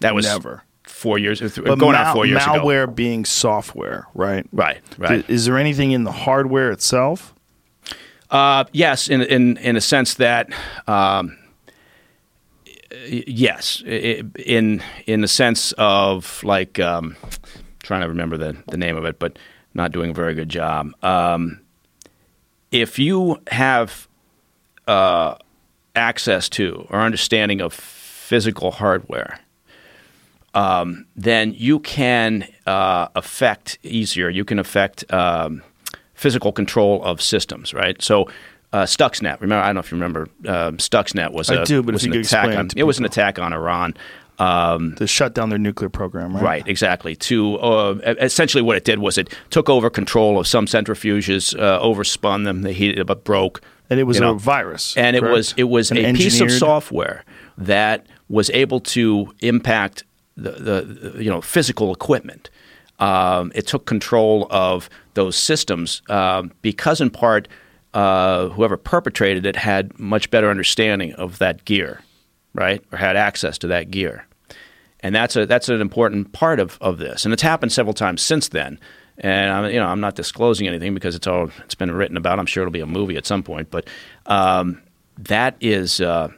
That 0.00 0.14
was 0.14 0.26
Never. 0.26 0.62
four 0.84 1.18
years, 1.18 1.40
But 1.40 1.78
going 1.78 1.92
mal- 1.92 2.06
on 2.08 2.14
four 2.14 2.26
years 2.26 2.42
ago. 2.42 2.54
malware 2.54 2.92
being 2.92 3.24
software, 3.24 4.06
right? 4.14 4.44
Right, 4.52 4.80
right. 4.98 5.24
Is 5.30 5.44
there 5.46 5.56
anything 5.58 5.92
in 5.92 6.02
the 6.04 6.12
hardware 6.12 6.70
itself? 6.72 7.32
Uh, 8.30 8.64
yes, 8.72 9.08
in 9.08 9.22
in 9.22 9.56
in 9.58 9.76
a 9.76 9.80
sense 9.80 10.14
that. 10.14 10.48
Um, 10.88 11.38
yes, 13.06 13.82
i- 13.86 14.22
in 14.36 14.82
in 15.06 15.20
the 15.20 15.28
sense 15.28 15.72
of 15.78 16.42
like 16.44 16.78
um, 16.80 17.16
trying 17.82 18.02
to 18.02 18.08
remember 18.08 18.36
the 18.36 18.56
the 18.68 18.76
name 18.76 18.96
of 18.96 19.04
it, 19.04 19.18
but 19.18 19.38
not 19.74 19.92
doing 19.92 20.10
a 20.10 20.14
very 20.14 20.34
good 20.34 20.48
job. 20.48 20.92
Um, 21.02 21.60
if 22.70 22.98
you 22.98 23.38
have 23.50 24.08
uh, 24.88 25.34
access 25.96 26.48
to 26.50 26.86
or 26.90 27.00
understanding 27.00 27.60
of 27.60 27.72
physical 27.72 28.70
hardware, 28.70 29.38
um, 30.54 31.06
then 31.16 31.54
you 31.56 31.78
can 31.80 32.46
uh, 32.66 33.08
affect 33.14 33.78
easier. 33.82 34.28
You 34.28 34.44
can 34.44 34.58
affect 34.58 35.10
um, 35.12 35.62
physical 36.14 36.52
control 36.52 37.02
of 37.04 37.20
systems, 37.22 37.72
right? 37.74 38.00
So. 38.02 38.28
Uh, 38.72 38.84
Stuxnet. 38.84 39.40
Remember, 39.40 39.62
I 39.62 39.66
don't 39.66 39.74
know 39.74 39.80
if 39.80 39.90
you 39.90 39.96
remember. 39.96 40.28
Um, 40.46 40.78
Stuxnet 40.78 41.32
was 41.32 41.50
I 41.50 41.62
a 41.62 41.64
do, 41.64 41.82
but 41.82 41.92
was 41.94 42.04
if 42.04 42.08
an 42.08 42.14
you 42.14 42.20
could 42.20 42.26
attack 42.26 42.44
explain 42.46 42.58
on 42.58 42.66
it 42.66 42.76
it 42.76 42.82
was 42.84 42.98
an 42.98 43.04
attack 43.04 43.38
on 43.38 43.52
Iran. 43.52 43.94
Um, 44.38 44.94
to 44.96 45.06
shut 45.06 45.34
down 45.34 45.50
their 45.50 45.58
nuclear 45.58 45.90
program, 45.90 46.34
right? 46.34 46.42
Right, 46.42 46.66
exactly. 46.66 47.14
To 47.16 47.58
uh, 47.58 48.14
essentially, 48.18 48.62
what 48.62 48.76
it 48.76 48.84
did 48.84 48.98
was 48.98 49.18
it 49.18 49.28
took 49.50 49.68
over 49.68 49.90
control 49.90 50.40
of 50.40 50.46
some 50.46 50.64
centrifuges, 50.66 51.56
uh, 51.56 51.80
overspun 51.80 52.44
them, 52.44 52.62
they 52.62 52.72
heated 52.72 53.08
up, 53.08 53.24
broke, 53.24 53.60
And 53.90 54.00
it 54.00 54.04
was 54.04 54.16
you 54.16 54.24
a 54.24 54.28
know. 54.28 54.34
virus, 54.34 54.96
and 54.96 55.14
it 55.14 55.22
was 55.22 55.54
it 55.56 55.64
was 55.64 55.90
An 55.90 55.98
a 55.98 56.12
piece 56.14 56.40
of 56.40 56.50
software 56.50 57.24
that 57.58 58.06
was 58.28 58.48
able 58.50 58.80
to 58.80 59.32
impact 59.40 60.04
the, 60.36 60.50
the, 60.52 61.10
the 61.10 61.22
you 61.22 61.30
know 61.30 61.42
physical 61.42 61.92
equipment. 61.92 62.48
Um, 62.98 63.52
it 63.54 63.66
took 63.66 63.84
control 63.84 64.46
of 64.50 64.88
those 65.14 65.36
systems 65.36 66.02
um, 66.08 66.52
because, 66.62 67.00
in 67.00 67.10
part, 67.10 67.48
uh, 67.94 68.48
whoever 68.50 68.76
perpetrated 68.76 69.46
it 69.46 69.56
had 69.56 69.98
much 69.98 70.30
better 70.30 70.50
understanding 70.50 71.12
of 71.14 71.38
that 71.38 71.64
gear, 71.64 72.02
right, 72.54 72.82
or 72.92 72.98
had 72.98 73.16
access 73.16 73.58
to 73.58 73.66
that 73.68 73.90
gear 73.90 74.26
and 75.02 75.14
that's 75.14 75.36
a 75.36 75.46
that's 75.46 75.68
an 75.68 75.80
important 75.80 76.32
part 76.32 76.60
of, 76.60 76.78
of 76.80 76.98
this. 76.98 77.24
And 77.24 77.32
it's 77.32 77.42
happened 77.42 77.72
several 77.72 77.94
times 77.94 78.22
since 78.22 78.48
then. 78.48 78.78
And 79.18 79.52
I'm, 79.52 79.70
you 79.70 79.78
know, 79.78 79.86
I'm 79.86 80.00
not 80.00 80.14
disclosing 80.14 80.66
anything 80.66 80.94
because 80.94 81.14
it's 81.14 81.26
all 81.26 81.50
it's 81.64 81.74
been 81.74 81.90
written 81.90 82.16
about. 82.16 82.38
I'm 82.38 82.46
sure 82.46 82.62
it'll 82.62 82.72
be 82.72 82.80
a 82.80 82.86
movie 82.86 83.16
at 83.16 83.26
some 83.26 83.42
point. 83.42 83.70
But 83.70 83.88
um, 84.26 84.80
that 85.18 85.56
is 85.60 86.00
uh, 86.00 86.28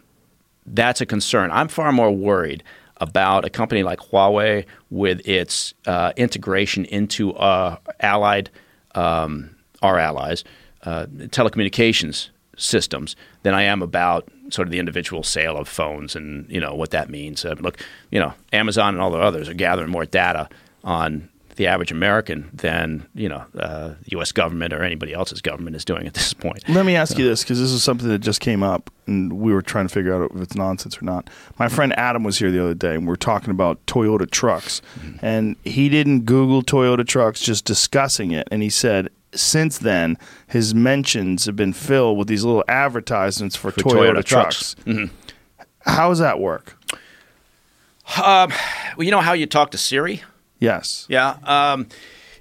that's 0.66 1.00
a 1.00 1.06
concern. 1.06 1.50
I'm 1.52 1.68
far 1.68 1.92
more 1.92 2.10
worried 2.10 2.64
about 2.98 3.44
a 3.44 3.50
company 3.50 3.82
like 3.82 3.98
Huawei 3.98 4.64
with 4.90 5.26
its 5.28 5.74
uh, 5.86 6.12
integration 6.16 6.84
into 6.86 7.34
uh, 7.34 7.76
allied 8.00 8.50
um, 8.94 9.54
our 9.82 9.98
allies 9.98 10.44
uh, 10.84 11.06
telecommunications 11.06 12.28
systems 12.56 13.16
than 13.42 13.54
I 13.54 13.62
am 13.62 13.82
about 13.82 14.28
sort 14.50 14.68
of 14.68 14.72
the 14.72 14.78
individual 14.78 15.22
sale 15.22 15.56
of 15.56 15.68
phones 15.68 16.14
and 16.14 16.48
you 16.50 16.60
know 16.60 16.74
what 16.74 16.90
that 16.90 17.08
means. 17.08 17.44
Uh, 17.44 17.54
look, 17.58 17.78
you 18.10 18.20
know, 18.20 18.34
Amazon 18.52 18.94
and 18.94 19.02
all 19.02 19.10
the 19.10 19.18
others 19.18 19.48
are 19.48 19.54
gathering 19.54 19.90
more 19.90 20.04
data 20.04 20.48
on 20.84 21.28
the 21.56 21.66
average 21.66 21.92
American 21.92 22.50
than 22.52 23.06
you 23.14 23.28
know 23.28 23.44
uh, 23.58 23.88
the 23.88 24.10
U.S. 24.12 24.32
government 24.32 24.72
or 24.72 24.82
anybody 24.82 25.12
else's 25.12 25.40
government 25.40 25.76
is 25.76 25.84
doing 25.84 26.06
at 26.06 26.14
this 26.14 26.34
point. 26.34 26.68
Let 26.68 26.84
me 26.86 26.96
ask 26.96 27.18
you 27.18 27.24
this 27.24 27.42
because 27.42 27.60
this 27.60 27.70
is 27.70 27.82
something 27.82 28.08
that 28.08 28.18
just 28.18 28.40
came 28.40 28.62
up, 28.62 28.90
and 29.06 29.32
we 29.34 29.52
were 29.52 29.62
trying 29.62 29.86
to 29.86 29.94
figure 29.94 30.14
out 30.14 30.30
if 30.34 30.42
it's 30.42 30.54
nonsense 30.56 31.00
or 31.00 31.04
not. 31.04 31.30
My 31.58 31.68
friend 31.68 31.96
Adam 31.98 32.24
was 32.24 32.38
here 32.38 32.50
the 32.50 32.62
other 32.62 32.74
day, 32.74 32.94
and 32.94 33.02
we 33.02 33.08
were 33.08 33.16
talking 33.16 33.50
about 33.50 33.84
Toyota 33.86 34.30
trucks, 34.30 34.82
and 35.22 35.56
he 35.64 35.88
didn't 35.88 36.22
Google 36.22 36.62
Toyota 36.62 37.06
trucks, 37.06 37.40
just 37.40 37.64
discussing 37.64 38.32
it, 38.32 38.48
and 38.50 38.62
he 38.62 38.70
said. 38.70 39.10
Since 39.34 39.78
then, 39.78 40.18
his 40.46 40.74
mentions 40.74 41.46
have 41.46 41.56
been 41.56 41.72
filled 41.72 42.18
with 42.18 42.28
these 42.28 42.44
little 42.44 42.64
advertisements 42.68 43.56
for, 43.56 43.72
Toyota, 43.72 44.14
Toyota 44.14 44.24
trucks. 44.24 44.74
trucks. 44.74 45.10
How 45.80 46.08
does 46.08 46.18
that 46.18 46.40
work? 46.40 46.78
Well, 48.16 48.50
you 48.98 49.10
know 49.10 49.20
how 49.20 49.32
you 49.32 49.46
talk 49.46 49.70
to 49.72 49.78
Siri? 49.78 50.22
Yes. 50.58 51.06
Yeah, 51.08 51.36
um, 51.44 51.88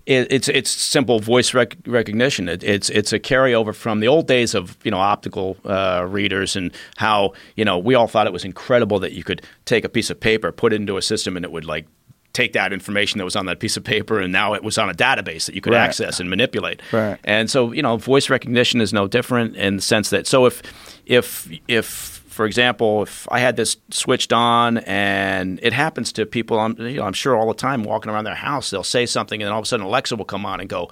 it, 0.05 0.27
it's 0.31 0.47
it's 0.49 0.69
simple 0.69 1.19
voice 1.19 1.53
rec- 1.53 1.77
recognition. 1.85 2.49
It, 2.49 2.63
it's 2.63 2.89
it's 2.89 3.13
a 3.13 3.19
carryover 3.19 3.73
from 3.73 4.01
the 4.01 4.07
old 4.07 4.27
days 4.27 4.53
of 4.53 4.77
you 4.83 4.91
know 4.91 4.99
optical 4.99 5.57
uh, 5.65 6.05
readers 6.07 6.55
and 6.55 6.71
how 6.97 7.33
you 7.55 7.63
know 7.65 7.77
we 7.77 7.95
all 7.95 8.07
thought 8.07 8.27
it 8.27 8.33
was 8.33 8.43
incredible 8.43 8.99
that 8.99 9.13
you 9.13 9.23
could 9.23 9.41
take 9.65 9.85
a 9.85 9.89
piece 9.89 10.09
of 10.09 10.19
paper, 10.19 10.51
put 10.51 10.73
it 10.73 10.77
into 10.77 10.97
a 10.97 11.01
system, 11.01 11.35
and 11.37 11.45
it 11.45 11.51
would 11.51 11.65
like 11.65 11.87
take 12.33 12.53
that 12.53 12.73
information 12.73 13.19
that 13.19 13.25
was 13.25 13.35
on 13.35 13.45
that 13.45 13.59
piece 13.59 13.77
of 13.77 13.83
paper, 13.83 14.19
and 14.19 14.31
now 14.33 14.53
it 14.53 14.63
was 14.63 14.77
on 14.77 14.89
a 14.89 14.93
database 14.93 15.45
that 15.45 15.55
you 15.55 15.61
could 15.61 15.73
Right. 15.73 15.81
access 15.87 16.19
and 16.19 16.29
manipulate. 16.29 16.81
Right. 16.91 17.17
And 17.23 17.49
so 17.49 17.71
you 17.71 17.81
know, 17.81 17.97
voice 17.97 18.29
recognition 18.29 18.81
is 18.81 18.91
no 18.91 19.07
different 19.07 19.55
in 19.55 19.75
the 19.77 19.81
sense 19.81 20.09
that 20.09 20.27
so 20.27 20.45
if 20.45 20.61
if 21.05 21.47
if 21.67 22.21
for 22.27 22.47
example, 22.47 23.03
if 23.03 23.27
I 23.31 23.37
had 23.39 23.57
this 23.57 23.77
switched 23.91 24.33
on 24.33 24.79
and 24.79 25.59
it 25.61 25.71
happens 25.71 26.11
to 26.13 26.25
people, 26.25 26.59
I'm, 26.59 26.75
you 26.79 26.95
know, 26.97 27.03
I'm 27.03 27.13
sure 27.13 27.35
all 27.37 27.47
the 27.47 27.53
time 27.53 27.83
walking 27.83 28.11
around 28.11 28.23
their 28.23 28.33
house, 28.33 28.71
they'll 28.71 28.83
say 28.83 29.05
something 29.05 29.39
and 29.39 29.45
then 29.45 29.53
all 29.53 29.59
of 29.59 29.63
a 29.65 29.67
sudden 29.67 29.85
Alexa 29.85 30.15
will 30.15 30.25
come 30.25 30.43
on 30.43 30.59
and 30.59 30.67
go, 30.67 30.89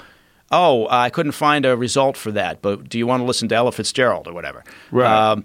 "Oh, 0.52 0.88
I 0.92 1.10
couldn't 1.10 1.32
find 1.32 1.66
a 1.66 1.76
result 1.76 2.16
for 2.16 2.32
that, 2.34 2.62
but 2.62 2.88
do 2.88 3.00
you 3.00 3.08
want 3.08 3.22
to 3.22 3.26
listen 3.26 3.48
to 3.50 3.56
Ella 3.56 3.72
Fitzgerald 3.72 4.28
or 4.28 4.34
whatever?" 4.34 4.64
Right. 4.92 5.12
Um, 5.32 5.44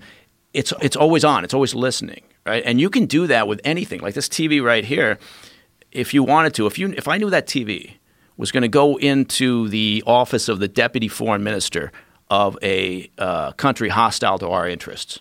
it's 0.53 0.73
it's 0.83 0.97
always 0.97 1.25
on. 1.25 1.45
It's 1.45 1.55
always 1.55 1.75
listening, 1.75 2.23
right? 2.45 2.63
And 2.67 2.79
you 2.79 2.91
can 2.91 3.07
do 3.07 3.27
that 3.29 3.49
with 3.49 3.63
anything, 3.65 4.01
like 4.03 4.13
this 4.13 4.29
TV 4.29 4.63
right 4.63 4.85
here. 4.85 5.19
If 5.97 6.15
you 6.15 6.23
wanted 6.23 6.55
to, 6.55 6.67
if 6.67 6.79
you 6.79 6.93
if 6.97 7.09
I 7.09 7.17
knew 7.17 7.31
that 7.31 7.47
TV 7.47 7.95
was 8.37 8.53
going 8.53 8.63
to 8.63 8.69
go 8.69 8.97
into 8.99 9.69
the 9.69 10.03
office 10.07 10.49
of 10.49 10.59
the 10.59 10.69
deputy 10.69 11.09
foreign 11.09 11.43
minister 11.43 11.91
of 12.29 12.59
a 12.63 13.11
uh, 13.19 13.53
country 13.53 13.89
hostile 13.89 14.39
to 14.39 14.49
our 14.49 14.69
interests, 14.69 15.21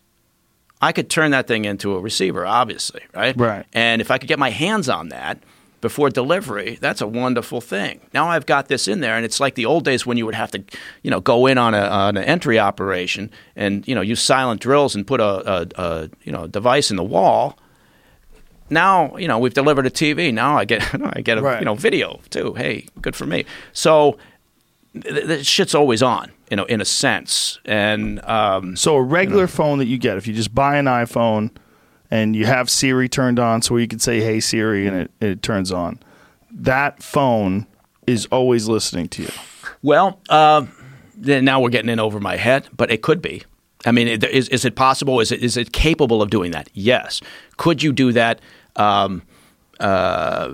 I 0.82 0.92
could 0.92 1.10
turn 1.10 1.32
that 1.32 1.48
thing 1.48 1.66
into 1.66 1.96
a 1.96 2.00
receiver, 2.00 2.46
obviously, 2.46 3.02
right? 3.14 3.36
Right. 3.38 3.66
And 3.74 4.02
if 4.02 4.12
I 4.12 4.18
could 4.18 4.28
get 4.28 4.40
my 4.40 4.50
hands 4.50 4.90
on 4.90 5.10
that 5.10 5.40
before 5.82 6.10
delivery, 6.10 6.78
that's 6.82 7.00
a 7.00 7.08
wonderful 7.08 7.62
thing. 7.62 8.02
Now 8.14 8.28
I've 8.28 8.46
got 8.46 8.68
this 8.68 8.88
in 8.88 9.00
there, 9.00 9.16
and 9.16 9.24
it's 9.24 9.40
like 9.40 9.56
the 9.56 9.66
old 9.66 9.86
days 9.86 10.06
when 10.06 10.18
you 10.18 10.26
would 10.26 10.36
have 10.36 10.52
to, 10.52 10.64
you 11.04 11.12
know, 11.12 11.22
go 11.22 11.46
in 11.46 11.58
on, 11.58 11.74
a, 11.74 11.80
on 11.80 12.18
an 12.18 12.24
entry 12.24 12.60
operation 12.60 13.32
and 13.56 13.88
you 13.88 13.96
know 13.96 14.02
use 14.02 14.22
silent 14.22 14.62
drills 14.62 14.96
and 14.96 15.08
put 15.08 15.22
a, 15.22 15.24
a, 15.26 15.68
a 15.76 16.10
you 16.24 16.32
know 16.32 16.48
device 16.48 16.92
in 16.92 16.98
the 16.98 17.04
wall. 17.04 17.58
Now 18.70 19.16
you 19.18 19.28
know 19.28 19.38
we've 19.39 19.53
delivered 19.53 19.86
a 19.86 19.91
TV. 19.91 20.34
Now 20.34 20.57
I 20.57 20.66
get 20.66 20.82
I 21.18 21.22
get 21.22 21.38
a 21.38 21.41
Right. 21.41 21.59
you 21.59 21.66
know 21.66 21.76
video 21.76 22.20
too. 22.30 22.53
Hey, 22.55 22.88
good 23.01 23.16
for 23.16 23.26
me. 23.26 23.45
So 23.74 24.18
th- 24.93 25.28
th- 25.28 25.45
shit's 25.45 25.76
always 25.76 26.01
on, 26.01 26.32
you 26.49 26.57
know, 26.57 26.66
in 26.66 26.82
a 26.82 26.86
sense, 26.86 27.59
and 27.66 28.24
um, 28.26 28.76
So 28.76 28.95
a 28.95 29.01
regular 29.03 29.47
phone 29.47 29.78
that 29.80 29.88
you 29.88 29.97
get, 29.97 30.18
if 30.18 30.26
you 30.28 30.34
just 30.34 30.53
buy 30.55 30.78
an 30.78 30.86
iPhone 30.86 31.51
and 32.11 32.36
you 32.36 32.45
have 32.45 32.70
Siri 32.70 33.09
turned 33.09 33.39
on, 33.39 33.61
so 33.61 33.78
you 33.78 33.88
can 33.88 33.99
say 33.99 34.22
"Hey 34.22 34.39
Siri" 34.39 34.88
and 34.88 34.95
it, 34.97 35.11
it 35.22 35.41
turns 35.41 35.72
on, 35.72 35.99
that 36.51 37.01
phone 37.03 37.68
is 38.07 38.26
always 38.28 38.68
listening 38.68 39.09
to 39.09 39.24
you. 39.24 39.30
Well, 39.82 40.20
uh, 40.30 40.66
then 41.16 41.45
now 41.45 41.59
we're 41.59 41.70
getting 41.70 41.89
in 41.89 41.99
over 41.99 42.20
my 42.20 42.38
head, 42.38 42.68
but 42.76 42.91
it 42.91 43.01
could 43.01 43.22
be. 43.22 43.43
I 43.86 43.92
mean, 43.92 44.08
is, 44.08 44.50
is 44.50 44.66
it 44.66 44.76
possible? 44.76 45.20
Is 45.20 45.32
it, 45.32 45.44
is 45.44 45.58
it 45.58 45.72
capable 45.72 46.22
of 46.22 46.30
doing 46.30 46.52
that? 46.52 46.70
Yes. 46.74 47.22
Could 47.58 47.84
you 47.84 47.94
do 47.94 48.12
that 48.14 48.42
um, 48.76 49.22
uh, 49.80 50.54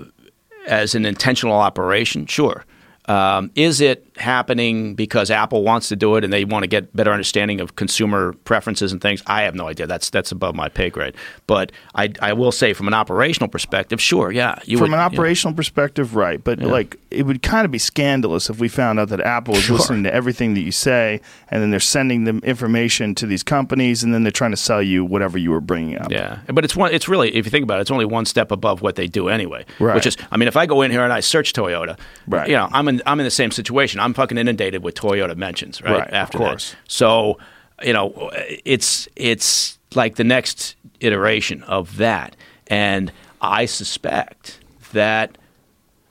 as 0.66 0.94
an 0.94 1.06
intentional 1.06 1.54
operation? 1.58 2.26
Sure. 2.26 2.64
Um, 3.08 3.50
is 3.56 3.80
it 3.80 4.06
happening 4.16 4.94
because 4.94 5.28
Apple 5.30 5.64
wants 5.64 5.88
to 5.88 5.96
do 5.96 6.14
it 6.16 6.22
and 6.22 6.32
they 6.32 6.44
want 6.44 6.62
to 6.62 6.68
get 6.68 6.94
better 6.94 7.10
understanding 7.10 7.60
of 7.60 7.74
consumer 7.74 8.32
preferences 8.44 8.92
and 8.92 9.00
things? 9.00 9.22
I 9.26 9.42
have 9.42 9.56
no 9.56 9.66
idea. 9.66 9.88
That's 9.88 10.08
that's 10.08 10.30
above 10.30 10.54
my 10.54 10.68
pay 10.68 10.88
grade. 10.88 11.14
But 11.48 11.72
I, 11.96 12.12
I 12.20 12.32
will 12.32 12.52
say, 12.52 12.72
from 12.74 12.86
an 12.86 12.94
operational 12.94 13.48
perspective, 13.48 14.00
sure, 14.00 14.30
yeah. 14.30 14.58
You 14.64 14.78
From 14.78 14.92
would- 14.92 14.98
an 14.98 15.04
you 15.04 15.08
know. 15.10 15.14
operational 15.20 15.54
perspective, 15.54 16.14
right? 16.14 16.42
But 16.42 16.60
like, 16.60 16.96
it 17.10 17.24
would 17.26 17.42
kind 17.42 17.64
of 17.64 17.72
be 17.72 17.78
scandalous 17.78 18.48
if 18.48 18.60
we 18.60 18.68
found 18.68 19.00
out 19.00 19.08
that 19.08 19.20
Apple 19.20 19.56
is 19.56 19.64
Sure. 19.64 19.76
listening 19.76 20.04
to 20.04 20.14
everything 20.14 20.54
that 20.54 20.60
you 20.62 20.72
say, 20.72 21.20
and 21.50 21.60
then 21.60 21.70
they're 21.72 21.80
sending 21.80 22.22
them 22.24 22.38
information 22.44 23.14
to 23.16 23.26
these 23.26 23.42
companies, 23.42 24.04
and 24.04 24.14
then 24.14 24.22
they're 24.22 24.30
trying 24.30 24.52
to 24.52 24.56
sell 24.56 24.80
you 24.82 25.04
whatever 25.04 25.38
you 25.38 25.50
were 25.50 25.60
bringing 25.60 25.98
up. 25.98 26.10
Yeah, 26.12 26.38
but 26.46 26.64
it's 26.64 26.76
one. 26.76 26.92
It's 26.94 27.08
really, 27.08 27.34
if 27.34 27.44
you 27.46 27.50
think 27.50 27.64
about 27.64 27.78
it, 27.78 27.82
it's 27.82 27.90
only 27.90 28.04
one 28.04 28.26
step 28.26 28.52
above 28.52 28.80
what 28.80 28.94
they 28.94 29.08
do 29.08 29.28
anyway. 29.28 29.64
Right. 29.80 29.94
Which 29.96 30.06
is, 30.06 30.16
I 30.30 30.36
mean, 30.36 30.46
if 30.48 30.56
I 30.56 30.66
go 30.66 30.82
in 30.82 30.90
here 30.92 31.02
and 31.02 31.12
I 31.12 31.18
search 31.20 31.52
Toyota, 31.52 31.98
Right. 32.28 32.48
You 32.48 32.54
know, 32.56 32.68
I'm 32.72 32.88
in, 32.94 33.02
I'm 33.06 33.20
in 33.20 33.24
the 33.24 33.30
same 33.30 33.50
situation. 33.50 34.00
I'm 34.00 34.14
fucking 34.14 34.38
inundated 34.38 34.82
with 34.82 34.94
Toyota 34.94 35.36
mentions, 35.36 35.82
right? 35.82 35.98
Right, 35.98 36.08
of 36.08 36.14
After 36.14 36.38
course. 36.38 36.70
that, 36.72 36.78
so 36.88 37.38
you 37.82 37.92
know, 37.92 38.30
it's 38.64 39.08
it's 39.16 39.78
like 39.94 40.16
the 40.16 40.24
next 40.24 40.76
iteration 41.00 41.62
of 41.64 41.96
that, 41.98 42.36
and 42.68 43.12
I 43.40 43.66
suspect 43.66 44.58
that 44.92 45.36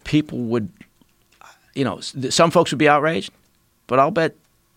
people 0.03 0.39
would, 0.39 0.69
you 1.75 1.83
know, 1.83 1.99
some 2.01 2.51
folks 2.51 2.71
would 2.71 2.77
be 2.79 2.89
outraged, 2.89 3.31
but 3.87 3.99
I'll 3.99 4.11
bet 4.11 4.35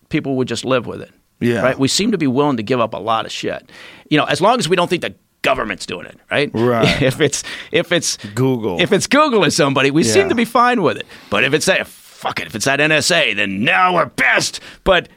people 0.09 0.35
would 0.37 0.47
just 0.47 0.63
live 0.65 0.85
with 0.87 1.01
it. 1.01 1.11
Yeah. 1.41 1.61
Right. 1.61 1.77
We 1.77 1.87
seem 1.89 2.11
to 2.11 2.17
be 2.17 2.27
willing 2.27 2.57
to 2.57 2.63
give 2.63 2.79
up 2.79 2.93
a 2.93 2.97
lot 2.97 3.25
of 3.25 3.31
shit. 3.31 3.69
You 4.09 4.17
know, 4.17 4.23
as 4.25 4.39
long 4.39 4.57
as 4.57 4.69
we 4.69 4.75
don't 4.77 4.89
think 4.89 5.01
the 5.01 5.13
government's 5.41 5.85
doing 5.85 6.05
it, 6.05 6.17
right? 6.31 6.49
Right. 6.53 7.01
if 7.01 7.19
it's 7.19 7.43
if 7.71 7.91
it's 7.91 8.17
Google. 8.33 8.79
if 8.79 8.91
it's 8.93 9.05
Google 9.05 9.43
or 9.43 9.49
somebody, 9.49 9.91
we 9.91 10.03
Yeah. 10.03 10.13
seem 10.13 10.29
to 10.29 10.35
be 10.35 10.45
fine 10.45 10.81
with 10.81 10.97
it. 10.97 11.05
But 11.29 11.43
if 11.43 11.53
it's 11.53 11.65
that 11.65 11.87
fuck 12.15 12.39
it, 12.39 12.47
if 12.47 12.55
it's 12.55 12.65
that 12.65 12.79
NSA, 12.79 13.35
then 13.35 13.63
now 13.63 13.93
we're 13.95 14.07
pissed. 14.09 14.59
But 14.83 15.09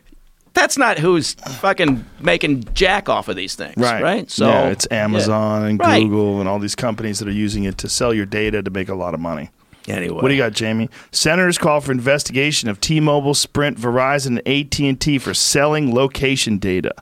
that's 0.54 0.76
not 0.76 0.98
who's 0.98 1.34
fucking 1.34 2.04
making 2.20 2.64
jack 2.74 3.08
off 3.08 3.28
of 3.28 3.36
these 3.36 3.54
things, 3.54 3.76
Right. 3.76 4.02
right? 4.02 4.30
So 4.30 4.48
yeah, 4.48 4.68
it's 4.68 4.86
Amazon 4.90 5.64
and 5.64 5.78
Right. 5.80 6.02
Google 6.02 6.40
and 6.40 6.48
all 6.48 6.58
these 6.58 6.74
companies 6.74 7.20
that 7.20 7.28
are 7.28 7.32
using 7.32 7.64
it 7.64 7.78
to 7.78 7.88
sell 7.88 8.12
your 8.12 8.26
data 8.26 8.62
to 8.62 8.70
make 8.70 8.88
a 8.88 8.94
lot 8.94 9.14
of 9.14 9.20
money. 9.20 9.50
Anyway, 9.86 10.20
What 10.20 10.28
do 10.28 10.34
you 10.34 10.42
got, 10.42 10.52
Jamie? 10.52 10.90
Senators 11.12 11.56
call 11.56 11.80
for 11.80 11.92
investigation 11.92 12.68
of 12.68 12.78
T-Mobile, 12.78 13.32
Sprint, 13.32 13.78
Verizon, 13.78 14.38
and 14.44 14.46
AT&T 14.46 15.16
for 15.18 15.32
selling 15.32 15.94
location 15.94 16.58
data. 16.58 16.92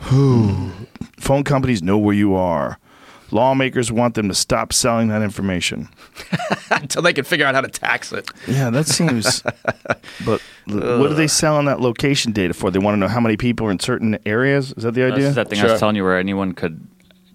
Phone 0.00 1.44
companies 1.44 1.82
know 1.82 1.98
where 1.98 2.14
you 2.14 2.34
are. 2.34 2.78
Lawmakers 3.30 3.92
want 3.92 4.14
them 4.14 4.28
to 4.28 4.34
stop 4.34 4.72
selling 4.72 5.08
that 5.08 5.22
information. 5.22 5.88
until 6.70 7.02
they 7.02 7.12
can 7.12 7.24
figure 7.24 7.44
out 7.46 7.54
how 7.54 7.60
to 7.60 7.68
tax 7.68 8.12
it. 8.12 8.30
Yeah, 8.46 8.70
that 8.70 8.86
seems. 8.86 9.42
but 10.24 10.40
l- 10.68 10.98
what 11.00 11.10
are 11.10 11.14
they 11.14 11.26
selling 11.26 11.66
that 11.66 11.80
location 11.80 12.32
data 12.32 12.54
for? 12.54 12.70
They 12.70 12.78
want 12.78 12.94
to 12.94 12.98
know 12.98 13.08
how 13.08 13.20
many 13.20 13.36
people 13.36 13.66
are 13.66 13.70
in 13.70 13.80
certain 13.80 14.18
areas. 14.26 14.72
Is 14.76 14.82
that 14.84 14.94
the 14.94 15.02
That's 15.02 15.14
idea? 15.14 15.30
that 15.32 15.48
thing 15.50 15.58
I 15.58 15.62
Sure. 15.62 15.70
was 15.72 15.80
telling 15.80 15.96
you 15.96 16.04
where 16.04 16.18
anyone 16.18 16.52
could, 16.52 16.86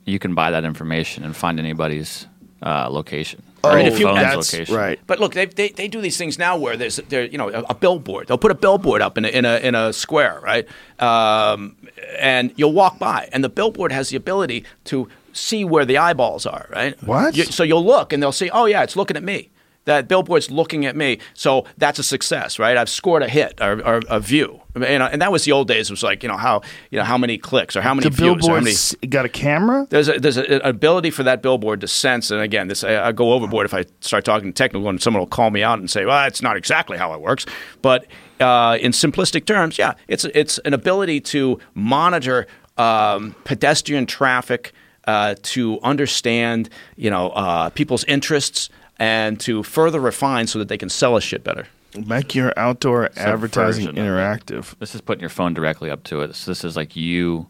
you 0.05 0.19
can 0.19 0.33
buy 0.33 0.51
that 0.51 0.63
information 0.65 1.23
and 1.23 1.35
find 1.35 1.59
anybody's 1.59 2.27
uh, 2.63 2.89
location. 2.89 3.43
Oh, 3.65 3.69
or 3.71 3.77
any 3.77 3.89
if 3.89 3.99
you- 3.99 4.05
phone's 4.07 4.19
that's 4.19 4.53
location. 4.53 4.75
right. 4.75 4.99
But 5.07 5.19
look, 5.19 5.33
they, 5.33 5.45
they, 5.45 5.69
they 5.69 5.87
do 5.87 6.01
these 6.01 6.17
things 6.17 6.37
now 6.39 6.57
where 6.57 6.75
there's 6.75 6.97
there 6.97 7.23
you 7.25 7.37
know 7.37 7.49
a, 7.49 7.61
a 7.69 7.73
billboard. 7.75 8.27
They'll 8.27 8.37
put 8.37 8.51
a 8.51 8.55
billboard 8.55 9.01
up 9.01 9.17
in 9.17 9.23
a, 9.25 9.27
in 9.29 9.45
a 9.45 9.57
in 9.57 9.73
a 9.75 9.93
square, 9.93 10.39
right? 10.43 10.67
Um, 10.99 11.75
and 12.19 12.51
you'll 12.57 12.73
walk 12.73 12.99
by, 12.99 13.29
and 13.31 13.41
the 13.43 13.49
billboard 13.49 13.91
has 13.93 14.09
the 14.09 14.17
ability 14.17 14.65
to 14.85 15.07
see 15.33 15.65
where 15.65 15.85
the 15.85 15.97
eyeballs 15.97 16.45
are, 16.45 16.67
right? 16.69 17.01
What? 17.03 17.35
You- 17.35 17.43
so 17.45 17.63
you'll 17.63 17.85
look, 17.85 18.13
and 18.13 18.21
they'll 18.23 18.31
see, 18.31 18.49
oh 18.49 18.65
yeah, 18.65 18.83
it's 18.83 18.95
looking 18.95 19.17
at 19.17 19.23
me. 19.23 19.49
That 19.85 20.07
billboard's 20.07 20.49
looking 20.49 20.85
at 20.85 20.95
me, 20.95 21.17
so 21.33 21.65
that's 21.77 21.99
a 21.99 22.03
success, 22.03 22.57
right? 22.57 22.77
I've 22.77 22.87
scored 22.87 23.21
a 23.21 23.27
hit 23.27 23.59
or, 23.59 23.85
or 23.85 23.99
a 24.07 24.21
view, 24.21 24.61
and, 24.75 24.85
and 24.85 25.21
that 25.21 25.29
was 25.29 25.43
the 25.43 25.51
old 25.51 25.67
days. 25.67 25.89
It 25.89 25.91
was 25.91 26.01
like 26.03 26.23
you 26.23 26.29
know 26.29 26.37
how 26.37 26.61
you 26.89 26.99
know 26.99 27.03
how 27.03 27.17
many 27.17 27.37
clicks 27.37 27.75
or 27.75 27.81
how 27.81 27.93
many 27.93 28.05
the 28.07 28.15
views 28.15 28.37
billboard 28.47 28.63
many 28.63 29.09
got 29.09 29.25
a 29.25 29.29
camera. 29.29 29.85
there's 29.89 30.07
a, 30.07 30.17
there's 30.21 30.37
a, 30.37 30.49
an 30.49 30.61
ability 30.61 31.09
for 31.09 31.23
that 31.23 31.41
billboard 31.41 31.81
to 31.81 31.89
sense, 31.89 32.31
and 32.31 32.39
again, 32.39 32.69
this 32.69 32.81
I, 32.85 33.07
I 33.09 33.11
go 33.11 33.33
overboard 33.33 33.65
if 33.65 33.73
I 33.73 33.83
start 33.99 34.23
talking 34.23 34.53
technical, 34.53 34.87
and 34.87 35.01
someone 35.01 35.19
will 35.19 35.27
call 35.27 35.49
me 35.51 35.63
out 35.63 35.79
and 35.79 35.89
say, 35.89 36.05
"Well, 36.05 36.27
it's 36.27 36.41
not 36.41 36.55
exactly 36.55 36.97
how 36.97 37.13
it 37.13 37.19
works," 37.19 37.45
but 37.81 38.05
uh, 38.39 38.77
in 38.79 38.93
simplistic 38.93 39.45
terms, 39.45 39.77
yeah, 39.77 39.95
it's 40.07 40.23
it's 40.23 40.59
an 40.59 40.73
ability 40.73 41.19
to 41.19 41.59
monitor 41.73 42.47
um, 42.77 43.35
pedestrian 43.43 44.05
traffic, 44.05 44.71
uh, 45.05 45.35
to 45.43 45.79
understand 45.81 46.69
you 46.95 47.09
know 47.09 47.29
uh, 47.29 47.69
people's 47.69 48.03
interests, 48.05 48.69
and 48.97 49.39
to 49.41 49.63
further 49.63 49.99
refine 49.99 50.47
so 50.47 50.59
that 50.59 50.67
they 50.67 50.77
can 50.77 50.89
sell 50.89 51.15
us 51.15 51.23
shit 51.23 51.43
better. 51.43 51.67
Make 52.07 52.33
your 52.33 52.53
outdoor 52.57 53.11
advertising 53.15 53.85
version 53.85 53.99
of 53.99 54.05
it. 54.05 54.09
interactive. 54.09 54.75
This 54.79 54.95
is 54.95 55.01
putting 55.01 55.21
your 55.21 55.29
phone 55.29 55.53
directly 55.53 55.91
up 55.91 56.03
to 56.05 56.21
it. 56.21 56.35
So 56.35 56.49
this 56.49 56.63
is 56.63 56.75
like 56.75 56.95
you 56.95 57.47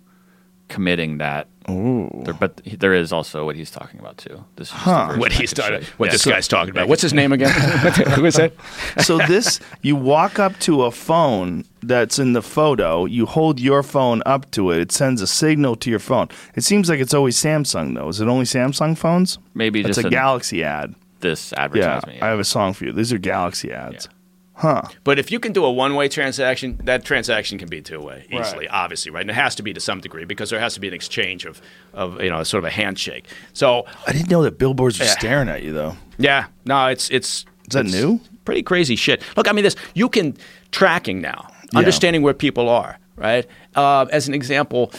committing 0.74 1.17
that. 1.19 1.47
There, 1.67 2.34
but 2.38 2.57
there 2.65 2.93
is 2.93 3.13
also 3.13 3.45
what 3.45 3.55
he's 3.55 3.71
talking 3.71 3.99
about 3.99 4.17
too. 4.17 4.43
This 4.57 4.67
is 4.67 4.74
Huh. 4.74 5.13
What 5.15 5.32
he's 5.32 5.53
talking, 5.53 5.82
what 5.97 6.07
Yeah. 6.07 6.11
this 6.11 6.24
So- 6.24 6.32
guy's 6.32 6.47
talking 6.47 6.71
about. 6.71 6.89
What's 6.89 7.01
his 7.01 7.13
name 7.21 7.32
again? 7.32 7.51
Who 8.17 8.26
is 8.26 8.36
that? 8.36 8.51
So 8.99 9.17
this, 9.19 9.61
you 9.82 9.95
walk 9.95 10.39
up 10.39 10.59
to 10.61 10.84
a 10.84 10.91
phone 10.91 11.63
that's 11.82 12.19
in 12.19 12.34
the 12.34 12.41
photo. 12.41 13.05
You 13.05 13.26
hold 13.26 13.59
your 13.61 13.82
phone 13.82 14.21
up 14.26 14.51
to 14.51 14.71
it. 14.71 14.80
It 14.80 14.91
sends 14.91 15.21
a 15.21 15.28
signal 15.28 15.76
to 15.78 15.89
your 15.89 15.99
phone. 15.99 16.28
It 16.55 16.63
seems 16.65 16.89
like 16.89 16.99
it's 16.99 17.13
always 17.13 17.38
Samsung 17.38 17.95
though. 17.95 18.09
Is 18.09 18.19
it 18.19 18.28
only 18.28 18.45
Samsung 18.45 18.97
phones? 18.97 19.38
Maybe 19.53 19.82
It's 19.82 19.97
a 19.97 20.01
an- 20.05 20.09
Galaxy 20.09 20.63
ad. 20.65 20.95
this 21.21 21.53
advertisement. 21.53 21.78
Yeah, 21.78 21.95
advertisement. 21.95 22.24
I 22.24 22.28
have 22.28 22.39
a 22.39 22.43
song 22.43 22.74
for 22.74 22.84
you. 22.86 22.91
These 22.91 23.13
are 23.13 23.17
Galaxy 23.17 23.71
ads. 23.71 24.09
Yeah. 24.11 24.12
Huh. 24.55 24.83
But 25.03 25.17
if 25.17 25.31
you 25.31 25.39
can 25.39 25.51
do 25.51 25.65
a 25.65 25.71
one-way 25.71 26.07
transaction, 26.09 26.79
that 26.83 27.03
transaction 27.03 27.57
can 27.57 27.67
be 27.69 27.81
two-way 27.81 28.25
easily, 28.31 28.67
Right. 28.67 28.67
obviously, 28.71 29.11
right? 29.11 29.21
And 29.21 29.29
it 29.31 29.33
has 29.33 29.55
to 29.55 29.63
be 29.63 29.73
to 29.73 29.79
some 29.79 29.99
degree 29.99 30.25
because 30.25 30.51
there 30.51 30.59
has 30.59 30.75
to 30.75 30.79
be 30.79 30.87
an 30.87 30.93
exchange 30.93 31.45
of, 31.45 31.59
of 31.93 32.21
you 32.21 32.29
know, 32.29 32.43
sort 32.43 32.63
of 32.63 32.67
a 32.67 32.69
handshake. 32.71 33.25
So, 33.53 33.85
I 34.07 34.11
didn't 34.13 34.29
know 34.29 34.43
that 34.43 34.59
billboards 34.59 34.99
were 34.99 35.05
Yeah. 35.05 35.11
staring 35.17 35.49
at 35.49 35.63
you 35.63 35.73
though. 35.73 35.97
yeah, 36.19 36.45
no, 36.65 36.85
it's 36.87 37.09
it's 37.09 37.45
Is 37.67 37.73
that 37.73 37.85
it's 37.85 37.93
new? 37.95 38.19
Pretty 38.45 38.61
crazy 38.61 38.95
shit. 38.95 39.23
Look, 39.35 39.47
I 39.47 39.53
mean, 39.53 39.63
this 39.63 39.75
you 39.95 40.07
can 40.07 40.37
tracking 40.71 41.19
now, 41.19 41.47
Yeah. 41.71 41.79
understanding 41.79 42.21
where 42.21 42.33
people 42.35 42.69
are, 42.69 42.99
right? 43.15 43.47
Uh, 43.75 44.05
as 44.11 44.27
an 44.27 44.33
example, 44.35 44.91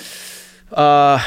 uh, 0.72 1.20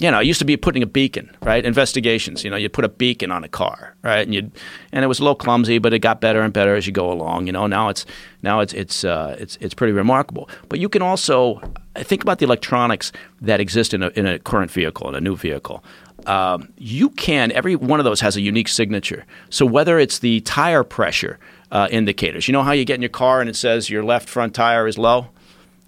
you 0.00 0.10
know, 0.10 0.20
it 0.20 0.26
used 0.26 0.38
to 0.38 0.44
be 0.44 0.56
putting 0.56 0.82
a 0.82 0.86
beacon, 0.86 1.34
right? 1.42 1.64
Investigations, 1.64 2.44
you 2.44 2.50
know, 2.50 2.56
you 2.56 2.68
put 2.68 2.84
a 2.84 2.88
beacon 2.88 3.32
on 3.32 3.42
a 3.42 3.48
car, 3.48 3.96
right? 4.02 4.20
And 4.20 4.34
you 4.34 4.50
and 4.92 5.04
it 5.04 5.08
was 5.08 5.18
a 5.18 5.22
little 5.22 5.34
clumsy, 5.34 5.78
but 5.78 5.92
it 5.92 5.98
got 5.98 6.20
better 6.20 6.40
and 6.40 6.52
better 6.52 6.76
as 6.76 6.86
you 6.86 6.92
go 6.92 7.10
along. 7.10 7.46
You 7.46 7.52
know, 7.52 7.66
now 7.66 7.88
it's 7.88 8.06
now 8.42 8.60
it's 8.60 8.72
it's 8.72 9.04
uh, 9.04 9.36
it's 9.38 9.56
it's 9.60 9.74
pretty 9.74 9.92
remarkable. 9.92 10.48
But 10.68 10.78
you 10.78 10.88
can 10.88 11.02
also 11.02 11.60
think 11.96 12.22
about 12.22 12.38
the 12.38 12.44
electronics 12.44 13.10
that 13.40 13.60
exist 13.60 13.92
in 13.92 14.02
a 14.02 14.08
in 14.10 14.26
a 14.26 14.38
current 14.38 14.70
vehicle, 14.70 15.08
in 15.08 15.14
a 15.14 15.20
new 15.20 15.36
vehicle. 15.36 15.82
Um, 16.26 16.72
you 16.76 17.10
can 17.10 17.50
every 17.52 17.74
one 17.74 17.98
of 17.98 18.04
those 18.04 18.20
has 18.20 18.36
a 18.36 18.40
unique 18.40 18.68
signature. 18.68 19.26
So 19.50 19.66
whether 19.66 19.98
it's 19.98 20.20
the 20.20 20.40
tire 20.42 20.84
pressure 20.84 21.38
uh, 21.72 21.88
indicators, 21.90 22.46
you 22.46 22.52
know 22.52 22.62
how 22.62 22.72
you 22.72 22.84
get 22.84 22.94
in 22.94 23.02
your 23.02 23.08
car 23.08 23.40
and 23.40 23.50
it 23.50 23.56
says 23.56 23.90
your 23.90 24.04
left 24.04 24.28
front 24.28 24.54
tire 24.54 24.86
is 24.86 24.96
low, 24.96 25.28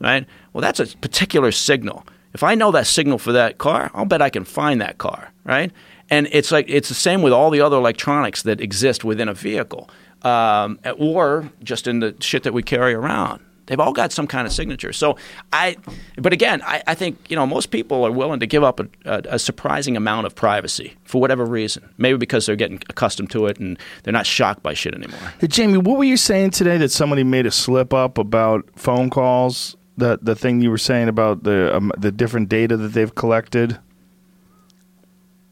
right? 0.01 0.27
Well, 0.53 0.63
that's 0.63 0.81
a 0.81 0.87
particular 0.99 1.53
signal. 1.53 2.05
If 2.33 2.43
I 2.43 2.55
know 2.55 2.71
that 2.73 2.87
signal 2.87 3.19
for 3.19 3.33
that 3.33 3.59
car, 3.59 3.91
I'll 3.95 4.05
bet 4.05 4.23
I 4.23 4.31
can 4.31 4.45
find 4.45 4.81
that 4.81 4.99
car, 4.99 5.33
right? 5.45 5.73
And 6.09 6.29
it's 6.33 6.51
like 6.51 6.67
it's 6.69 6.89
the 6.89 6.95
same 6.95 7.23
with 7.23 7.33
all 7.33 7.51
the 7.51 7.61
other 7.61 7.77
electronics 7.77 8.43
that 8.43 8.61
exist 8.61 9.05
within 9.05 9.29
a 9.29 9.35
vehicle, 9.35 9.91
um, 10.23 10.79
or 10.99 11.51
just 11.63 11.87
in 11.87 12.01
the 12.01 12.15
shit 12.21 12.43
that 12.43 12.53
we 12.53 12.63
carry 12.63 12.95
around. 12.95 13.45
They've 13.67 13.79
all 13.79 13.93
got 13.93 14.11
some 14.11 14.27
kind 14.27 14.49
of 14.49 14.53
signature. 14.53 14.93
So 14.93 15.17
I, 15.53 15.77
but 16.17 16.33
again, 16.33 16.61
I, 16.63 16.83
I 16.89 16.95
think 16.97 17.19
you 17.31 17.37
know 17.37 17.47
most 17.47 17.71
people 17.71 18.05
are 18.05 18.11
willing 18.11 18.41
to 18.41 18.47
give 18.47 18.65
up 18.65 18.81
a, 18.81 18.89
a, 19.05 19.23
a 19.35 19.39
surprising 19.39 19.97
amount 19.97 20.27
of 20.27 20.35
privacy 20.35 20.97
for 21.05 21.21
whatever 21.21 21.45
reason. 21.45 21.89
Maybe 21.97 22.19
because 22.19 22.47
they're 22.47 22.57
getting 22.57 22.83
accustomed 22.91 23.31
to 23.31 23.47
it 23.47 23.61
and 23.61 23.79
they're 24.03 24.13
not 24.13 24.27
shocked 24.27 24.65
by 24.65 24.75
shit 24.75 24.93
anymore. 24.93 25.21
Hey, 25.41 25.47
Jamie, 25.47 25.79
what 25.79 25.99
were 25.99 26.05
you 26.05 26.17
saying 26.17 26.51
today 26.51 26.79
that 26.79 26.91
somebody 26.91 27.23
made 27.23 27.47
a 27.47 27.53
slip 27.53 27.95
up 27.95 28.19
about 28.19 28.69
phone 28.75 29.09
calls? 29.09 29.77
That 30.01 30.25
the 30.25 30.35
thing 30.35 30.61
you 30.63 30.71
were 30.71 30.79
saying 30.79 31.09
about 31.09 31.43
the 31.45 31.75
um, 31.77 31.93
the 31.97 32.11
different 32.13 32.49
data 32.49 32.77
that 32.77 32.89
they've 32.89 33.15
collected. 33.15 33.79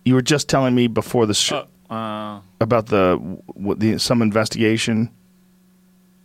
You 0.05 0.15
were 0.15 0.23
just 0.23 0.49
telling 0.49 0.75
me 0.75 0.87
before 0.89 1.27
the 1.27 1.35
sh- 1.35 1.53
Uh, 1.91 2.41
about 2.61 2.87
the, 2.87 3.17
what 3.55 3.79
the 3.81 3.99
some 3.99 4.23
investigation. 4.23 5.11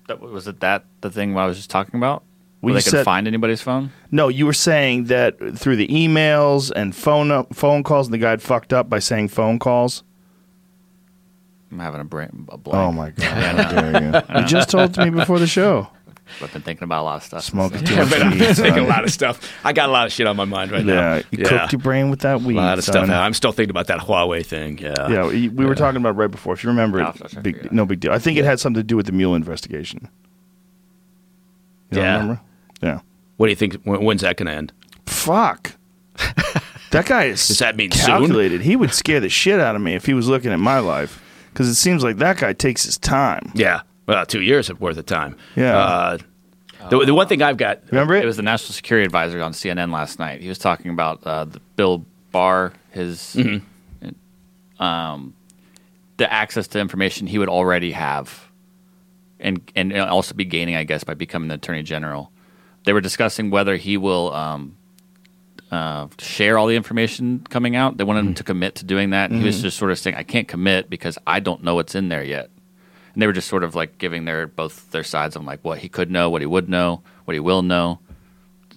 that, 0.08 0.20
was 0.22 0.48
it 0.48 0.60
that 0.62 0.86
the 1.02 1.10
thing 1.10 1.38
I 1.38 1.46
was 1.46 1.58
just 1.58 1.70
talking 1.70 1.96
about? 2.00 2.24
Well, 2.62 2.74
you 2.74 2.80
they 2.80 2.84
could 2.84 2.92
said- 2.92 3.06
find 3.06 3.28
anybody's 3.28 3.62
phone? 3.62 3.92
No, 4.10 4.30
you 4.30 4.46
were 4.46 4.54
saying 4.54 5.06
that 5.06 5.38
through 5.58 5.76
the 5.76 5.88
emails 5.90 6.72
and 6.74 6.96
phone 6.96 7.30
up, 7.32 7.54
phone 7.56 7.84
calls, 7.84 8.08
and 8.08 8.14
the 8.14 8.18
guy 8.20 8.30
had 8.30 8.42
fucked 8.42 8.72
up 8.72 8.90
by 8.90 9.00
saying 9.00 9.28
phone 9.30 9.60
calls. 9.60 10.04
I'm 11.72 11.80
having 11.80 12.00
a 12.02 12.06
brain 12.06 12.48
a 12.50 12.58
blank. 12.58 12.78
Oh 12.78 12.92
my 12.92 13.10
god! 13.10 13.26
How 13.26 13.82
dare 13.82 14.04
you? 14.04 14.40
You 14.42 14.46
just 14.48 14.70
told 14.70 14.96
me 14.98 15.10
before 15.10 15.40
the 15.40 15.48
show. 15.48 15.90
I've 16.42 16.52
been 16.54 16.62
thinking 16.62 16.84
about 16.84 17.02
a 17.02 17.06
lot 17.06 17.16
of 17.18 17.24
stuff. 17.24 17.44
Smoking 17.44 17.84
too 17.84 17.94
Yeah, 17.94 18.02
much 18.04 18.10
but 18.12 18.22
I've 18.24 18.34
weed. 18.40 18.54
thinking 18.56 18.84
a 18.86 18.88
lot 18.88 19.04
of 19.04 19.12
stuff. 19.12 19.52
I 19.64 19.74
got 19.74 19.90
a 19.90 19.92
lot 19.92 20.06
of 20.08 20.12
shit 20.14 20.28
on 20.28 20.36
my 20.36 20.46
mind 20.46 20.72
right 20.72 20.86
now. 20.86 21.16
Yeah, 21.16 21.22
you 21.32 21.46
cooked 21.46 21.72
your 21.74 21.80
brain 21.82 22.10
with 22.10 22.20
that 22.22 22.42
weed. 22.42 22.56
a 22.58 22.62
lot 22.62 22.78
of 22.78 22.84
son. 22.84 23.06
stuff. 23.06 23.10
I'm 23.10 23.34
still 23.34 23.52
thinking 23.52 23.70
about 23.72 23.88
that 23.88 24.00
Huawei 24.00 24.46
thing. 24.46 24.78
Yeah. 24.80 24.94
Yeah, 25.10 25.28
we 25.28 25.50
we 25.50 25.66
were 25.66 25.76
talking 25.76 25.98
about 26.02 26.10
it 26.10 26.18
right 26.18 26.32
before. 26.32 26.54
If 26.54 26.64
you 26.64 26.70
remember, 26.70 27.00
No, 27.00 27.10
it, 27.10 27.16
try 27.18 27.28
to 27.30 27.42
big, 27.42 27.72
no 27.72 27.86
big 27.86 28.00
deal. 28.00 28.12
I 28.12 28.20
think 28.20 28.38
it 28.38 28.46
had 28.46 28.60
something 28.60 28.80
to 28.82 28.84
do 28.88 28.96
with 28.98 29.06
the 29.06 29.12
Mueller 29.12 29.36
investigation. 29.38 30.10
You 31.92 31.96
don't 31.98 32.04
Yeah. 32.04 32.14
remember? 32.14 32.42
Yeah. 32.82 33.00
What 33.38 33.48
do 33.48 33.50
you 33.52 33.56
think? 33.56 33.82
When, 33.84 34.04
when's 34.04 34.22
that 34.22 34.38
going 34.38 34.48
to 34.48 34.54
end? 34.54 34.74
Fuck. 35.06 35.74
that 36.92 37.06
guy 37.06 37.24
is 37.34 37.48
Does 37.48 37.60
that 37.60 37.76
mean 37.76 37.92
soon? 37.92 38.06
calculated. 38.06 38.62
He 38.62 38.76
would 38.76 38.94
scare 38.94 39.20
the 39.20 39.30
shit 39.30 39.60
out 39.60 39.76
of 39.76 39.82
me 39.82 39.96
if 39.96 40.06
he 40.06 40.14
was 40.14 40.28
looking 40.28 40.52
at 40.52 40.60
my 40.60 40.80
life, 40.80 41.22
because 41.52 41.68
it 41.68 41.76
seems 41.76 42.04
like 42.04 42.18
that 42.18 42.38
guy 42.38 42.54
takes 42.54 42.84
his 42.84 42.98
time. 42.98 43.52
Yeah. 43.56 43.82
Well, 44.06 44.26
two 44.26 44.42
years 44.42 44.72
worth 44.80 44.98
of 44.98 45.06
time. 45.06 45.38
Yeah. 45.56 45.78
Uh, 45.78 46.18
the, 46.90 47.06
the 47.06 47.14
one 47.14 47.28
thing 47.28 47.42
I've 47.42 47.58
got. 47.58 47.82
Remember 47.92 48.16
it? 48.16 48.24
It 48.24 48.28
was 48.28 48.36
the 48.38 48.44
national 48.44 48.74
security 48.74 49.06
advisor 49.06 49.42
on 49.42 49.54
CNN 49.54 49.92
last 49.94 50.20
night. 50.20 50.42
He 50.42 50.50
was 50.50 50.58
talking 50.58 50.92
about 50.92 51.24
uh, 51.26 51.46
the 51.46 51.60
Bill 51.78 52.06
Barr, 52.32 52.74
his 52.92 53.38
um, 54.80 55.34
the 56.18 56.32
access 56.32 56.68
to 56.70 56.80
information 56.80 57.28
he 57.28 57.40
would 57.40 57.50
already 57.50 57.92
have, 57.92 58.50
and 59.40 59.62
and 59.76 59.94
also 59.98 60.34
be 60.36 60.46
gaining, 60.46 60.76
I 60.76 60.84
guess, 60.84 61.04
by 61.04 61.14
becoming 61.14 61.48
the 61.48 61.56
attorney 61.56 61.84
general. 61.84 62.32
They 62.86 62.92
were 62.94 63.02
discussing 63.02 63.50
whether 63.50 63.78
he 63.78 63.96
will 63.96 64.34
um, 64.34 64.76
uh, 65.72 66.08
share 66.20 66.58
all 66.58 66.68
the 66.68 66.76
information 66.76 67.46
coming 67.50 67.76
out. 67.78 67.96
They 67.98 68.04
wanted 68.04 68.26
him 68.26 68.34
to 68.36 68.44
commit 68.44 68.76
to 68.76 68.86
doing 68.86 69.12
that. 69.12 69.32
And 69.32 69.40
He 69.40 69.46
was 69.46 69.62
just 69.62 69.78
sort 69.78 69.92
of 69.92 70.00
saying, 70.00 70.18
"I 70.18 70.24
can't 70.24 70.48
commit 70.50 70.90
because 70.90 71.18
I 71.26 71.40
don't 71.40 71.64
know 71.64 71.76
what's 71.76 71.96
in 71.96 72.10
there 72.10 72.24
yet." 72.24 72.50
And 73.14 73.22
they 73.22 73.28
were 73.28 73.34
just 73.34 73.48
sort 73.48 73.64
of 73.64 73.76
like 73.76 73.98
giving 73.98 74.26
their 74.26 74.48
both 74.48 74.92
their 74.92 75.04
sides 75.04 75.36
on 75.36 75.46
like 75.46 75.64
what 75.64 75.80
he 75.80 75.90
could 75.90 76.10
know, 76.10 76.30
what 76.30 76.42
he 76.42 76.48
would 76.48 76.70
know, 76.70 77.02
what 77.26 77.34
he 77.34 77.40
will 77.40 77.62
know. 77.62 78.00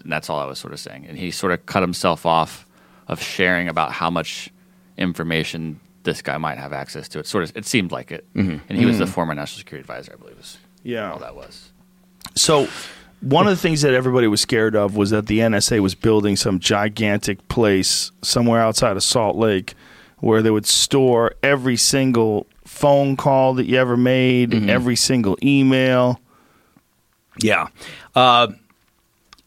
And 0.02 0.12
that's 0.12 0.28
all 0.30 0.38
I 0.38 0.46
was 0.46 0.58
sort 0.58 0.72
of 0.72 0.80
saying. 0.80 1.06
And 1.06 1.18
he 1.18 1.30
sort 1.30 1.52
of 1.52 1.66
cut 1.66 1.82
himself 1.82 2.26
off 2.26 2.66
of 3.08 3.22
sharing 3.22 3.68
about 3.68 3.92
how 3.92 4.10
much 4.10 4.50
information 4.98 5.80
this 6.02 6.22
guy 6.22 6.38
might 6.38 6.58
have 6.58 6.72
access 6.72 7.08
to. 7.08 7.18
It 7.18 7.26
sort 7.26 7.44
of 7.44 7.56
it 7.56 7.66
seemed 7.66 7.92
like 7.92 8.10
it. 8.10 8.26
Mm-hmm. 8.34 8.58
And 8.68 8.78
he 8.78 8.86
was 8.86 8.98
the 8.98 9.04
mm-hmm. 9.04 9.12
former 9.12 9.34
national 9.34 9.58
security 9.58 9.82
advisor, 9.82 10.12
I 10.12 10.16
believe, 10.16 10.36
was 10.36 10.58
Yeah. 10.82 11.12
all 11.12 11.18
that 11.18 11.34
was. 11.34 11.70
So, 12.34 12.68
one 13.20 13.46
of 13.46 13.50
the 13.50 13.60
things 13.60 13.82
that 13.82 13.94
everybody 13.94 14.26
was 14.26 14.40
scared 14.40 14.76
of 14.76 14.94
was 14.94 15.10
that 15.10 15.26
the 15.26 15.38
NSA 15.38 15.80
was 15.80 15.94
building 15.94 16.36
some 16.36 16.60
gigantic 16.60 17.48
place 17.48 18.12
somewhere 18.22 18.60
outside 18.60 18.96
of 18.96 19.02
Salt 19.02 19.36
Lake 19.36 19.74
where 20.18 20.42
they 20.42 20.50
would 20.50 20.66
store 20.66 21.34
every 21.42 21.76
single 21.76 22.46
phone 22.66 23.16
call 23.16 23.54
that 23.54 23.64
you 23.66 23.78
ever 23.78 23.96
made, 23.96 24.68
every 24.68 24.96
single 24.96 25.36
email. 25.42 26.20
Yeah. 27.42 27.68
Uh, 28.14 28.48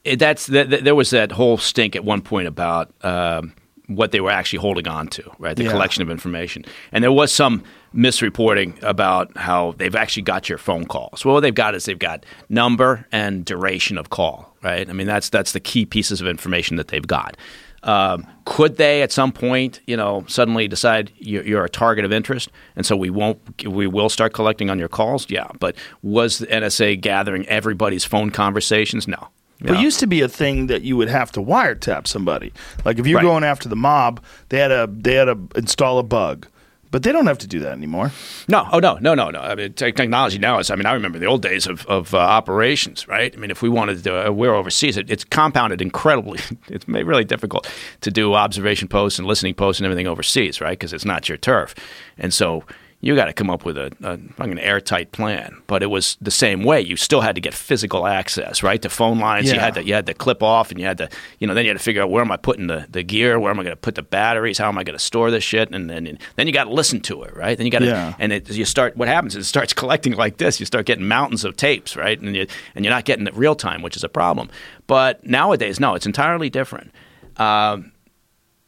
it- 0.03 0.19
that's 0.19 0.47
that, 0.47 0.69
that- 0.69 0.83
there 0.83 0.95
was 0.95 1.09
that 1.11 1.31
whole 1.31 1.57
stink 1.57 1.95
at 1.95 2.03
one 2.03 2.21
point 2.21 2.47
about 2.47 2.91
um 3.03 3.53
what 3.87 4.11
they 4.11 4.19
were 4.19 4.29
actually 4.29 4.59
holding 4.59 4.87
on 4.87 5.07
to, 5.07 5.23
right? 5.39 5.55
The 5.57 5.63
Yeah. 5.63 5.71
collection 5.71 6.03
of 6.03 6.11
information. 6.11 6.63
And 6.91 7.03
there 7.03 7.11
was 7.11 7.31
some 7.31 7.63
misreporting 7.95 8.79
about 8.83 9.35
how 9.35 9.73
they've 9.79 9.95
actually 9.95 10.21
got 10.21 10.47
your 10.47 10.59
phone 10.59 10.85
calls. 10.85 11.25
Well, 11.25 11.33
what 11.33 11.39
they've 11.39 11.55
got 11.55 11.73
is 11.73 11.85
they've 11.85 11.97
got 11.97 12.23
number 12.49 13.07
and 13.11 13.43
duration 13.43 13.97
of 13.97 14.11
call, 14.11 14.55
right? 14.61 14.87
I 14.87 14.93
mean, 14.93 15.07
that's 15.07 15.29
that's 15.29 15.53
the 15.53 15.59
key 15.59 15.87
pieces 15.87 16.21
of 16.21 16.27
information 16.27 16.77
that 16.77 16.89
they've 16.89 17.07
got. 17.07 17.35
Um, 17.83 18.25
could 18.45 18.77
they 18.77 19.01
at 19.01 19.11
some 19.11 19.31
point, 19.31 19.79
you 19.87 19.95
know, 19.95 20.25
suddenly 20.27 20.67
decide 20.67 21.11
you're, 21.17 21.43
you're 21.43 21.63
a 21.65 21.69
target 21.69 22.03
of 22.05 22.11
interest, 22.11 22.49
and 22.75 22.85
so 22.85 22.95
we 22.97 23.09
won't, 23.09 23.39
we 23.65 23.87
will 23.87 24.09
start 24.09 24.33
collecting 24.33 24.69
on 24.69 24.77
your 24.79 24.89
calls? 24.89 25.29
Yeah, 25.29 25.47
but 25.59 25.75
was 26.01 26.39
the 26.39 26.47
NSA 26.47 26.99
gathering 27.01 27.45
everybody's 27.47 28.03
phone 28.05 28.31
conversations? 28.31 29.07
No. 29.07 29.29
But 29.61 29.71
it 29.71 29.79
used 29.81 29.99
to 29.99 30.07
be 30.07 30.21
a 30.21 30.29
thing 30.29 30.67
that 30.67 30.83
you 30.83 30.95
would 30.95 31.09
have 31.09 31.33
to 31.33 31.41
wiretap 31.41 32.07
somebody. 32.07 32.53
Like 32.85 32.97
if 32.97 33.05
you're 33.05 33.17
Right. 33.17 33.23
going 33.25 33.43
after 33.43 33.67
the 33.67 33.75
mob, 33.75 34.23
they 34.47 34.57
had 34.59 34.69
to 34.69 34.89
they 34.89 35.15
had 35.15 35.25
to 35.25 35.37
install 35.55 35.99
a 35.99 36.03
bug. 36.03 36.47
But 36.91 37.03
they 37.03 37.11
don't 37.11 37.27
have 37.27 37.37
to 37.39 37.47
do 37.47 37.59
that 37.59 37.71
anymore. 37.71 38.11
No, 38.47 38.67
oh 38.71 38.79
no, 38.79 38.97
no, 38.99 39.13
no, 39.13 39.29
no. 39.29 39.39
I 39.39 39.53
mean, 39.53 39.73
technology 39.73 40.39
now 40.39 40.57
is. 40.57 40.71
I 40.71 40.75
mean, 40.75 40.87
I 40.87 40.93
remember 40.93 41.19
the 41.19 41.27
old 41.27 41.41
days 41.41 41.67
of, 41.67 41.85
of 41.85 42.13
uh, 42.15 42.17
operations, 42.17 43.07
right? 43.07 43.31
I 43.33 43.37
mean, 43.37 43.51
if 43.51 43.61
we 43.61 43.69
wanted 43.69 44.03
to, 44.03 44.27
uh, 44.27 44.31
we're 44.31 44.55
overseas. 44.55 44.97
It, 44.97 45.09
it's 45.09 45.23
compounded 45.23 45.81
incredibly. 45.81 46.39
It's 46.69 46.87
really 46.87 47.23
difficult 47.23 47.71
to 48.01 48.11
do 48.11 48.35
observation 48.35 48.87
posts 48.87 49.17
and 49.17 49.27
listening 49.27 49.53
posts 49.55 49.79
and 49.79 49.85
everything 49.85 50.07
overseas, 50.07 50.61
right? 50.61 50.77
Because 50.77 50.93
it's 50.93 51.05
not 51.05 51.27
your 51.27 51.37
turf, 51.37 51.73
and 52.17 52.33
so 52.33 52.63
you 53.01 53.15
got 53.15 53.25
to 53.25 53.33
come 53.33 53.49
up 53.49 53.63
with 53.63 53.77
a, 53.77 53.91
a 54.03 54.17
fucking 54.33 54.59
airtight 54.59 55.13
plan. 55.13 55.55
But 55.67 55.81
it 55.83 55.85
was 55.85 56.17
the 56.19 56.31
same 56.31 56.63
way. 56.65 56.81
You 56.81 56.97
still 56.97 57.21
had 57.21 57.35
to 57.35 57.41
get 57.41 57.53
physical 57.53 58.05
access, 58.05 58.61
right? 58.61 58.81
To 58.81 58.89
phone 58.89 59.19
lines, 59.19 59.49
you 59.51 59.57
had 59.59 59.73
to 59.75 59.83
you 59.85 59.93
had 59.93 60.05
to 60.07 60.13
clip 60.13 60.43
off, 60.43 60.69
and 60.69 60.79
you 60.79 60.85
had 60.85 60.97
to, 60.97 61.09
you 61.39 61.47
know, 61.47 61.53
then 61.53 61.63
you 61.63 61.69
had 61.71 61.77
to 61.77 61.83
figure 61.83 62.01
out 62.01 62.09
where 62.11 62.21
am 62.21 62.31
I 62.31 62.35
putting 62.37 62.67
the, 62.67 62.85
the 62.89 63.01
gear, 63.03 63.39
where 63.39 63.51
am 63.51 63.59
I 63.59 63.63
going 63.63 63.75
to 63.75 63.79
put 63.81 63.95
the 63.95 64.01
batteries, 64.03 64.57
how 64.57 64.67
am 64.67 64.77
I 64.77 64.83
going 64.83 64.97
to 64.97 65.03
store 65.03 65.31
this 65.31 65.43
shit, 65.45 65.71
and 65.73 65.89
then 65.89 66.17
then 66.35 66.47
you 66.47 66.51
got 66.51 66.65
to 66.65 66.73
listen 66.73 66.99
to 67.01 67.23
it, 67.23 67.35
right? 67.37 67.57
Then 67.57 67.65
you 67.65 67.71
got 67.71 67.79
to, 67.79 67.85
Yeah. 67.85 68.15
and 68.19 68.33
it, 68.33 68.49
you 68.49 68.65
start. 68.65 68.97
What 68.97 69.07
happens 69.07 69.35
is 69.35 69.45
it 69.45 69.47
starts 69.49 69.71
collecting 69.81 70.13
like 70.17 70.35
this. 70.37 70.59
You 70.59 70.65
start 70.65 70.85
getting 70.85 71.07
mountains 71.07 71.45
of 71.45 71.55
tapes, 71.55 71.95
right? 71.95 72.19
And 72.19 72.35
you 72.35 72.47
and 72.75 72.83
you're 72.83 72.93
not 72.93 73.05
getting 73.05 73.27
it 73.27 73.33
real 73.35 73.55
time, 73.55 73.81
which 73.81 73.95
is 73.95 74.03
a 74.03 74.09
problem. 74.09 74.49
But 74.87 75.25
nowadays, 75.25 75.79
no, 75.79 75.95
it's 75.95 76.05
entirely 76.05 76.49
different. 76.49 76.91
Um, 77.37 77.93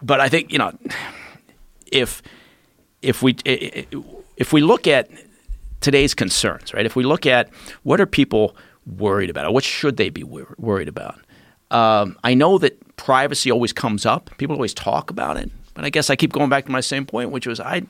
but 0.01 0.21
I 0.21 0.29
think 0.29 0.53
you 0.53 0.57
know, 0.57 0.71
if 1.91 2.21
if 3.01 3.21
we 3.21 3.35
if 4.41 4.51
we 4.51 4.61
look 4.61 4.87
at 4.87 5.09
today's 5.81 6.13
concerns, 6.13 6.73
right? 6.73 6.85
If 6.85 6.95
we 6.95 7.03
look 7.03 7.25
at 7.25 7.49
what 7.83 8.01
are 8.01 8.05
people 8.05 8.55
worried 8.97 9.29
about, 9.29 9.45
or 9.45 9.51
what 9.53 9.63
should 9.63 9.95
they 9.97 10.09
be 10.09 10.23
wor- 10.23 10.55
worried 10.57 10.87
about? 10.87 11.19
Um, 11.69 12.17
I 12.23 12.33
know 12.33 12.57
that 12.57 12.73
privacy 12.97 13.51
always 13.51 13.71
comes 13.73 14.05
up. 14.05 14.29
People 14.37 14.55
always 14.55 14.73
talk 14.73 15.09
about 15.09 15.37
it, 15.37 15.49
but 15.75 15.85
I 15.85 15.89
guess 15.89 16.09
I 16.09 16.15
keep 16.15 16.33
going 16.33 16.49
back 16.49 16.65
to 16.65 16.71
my 16.71 16.81
same 16.81 17.05
point, 17.05 17.31
which 17.31 17.47
was 17.47 17.59
I. 17.59 17.83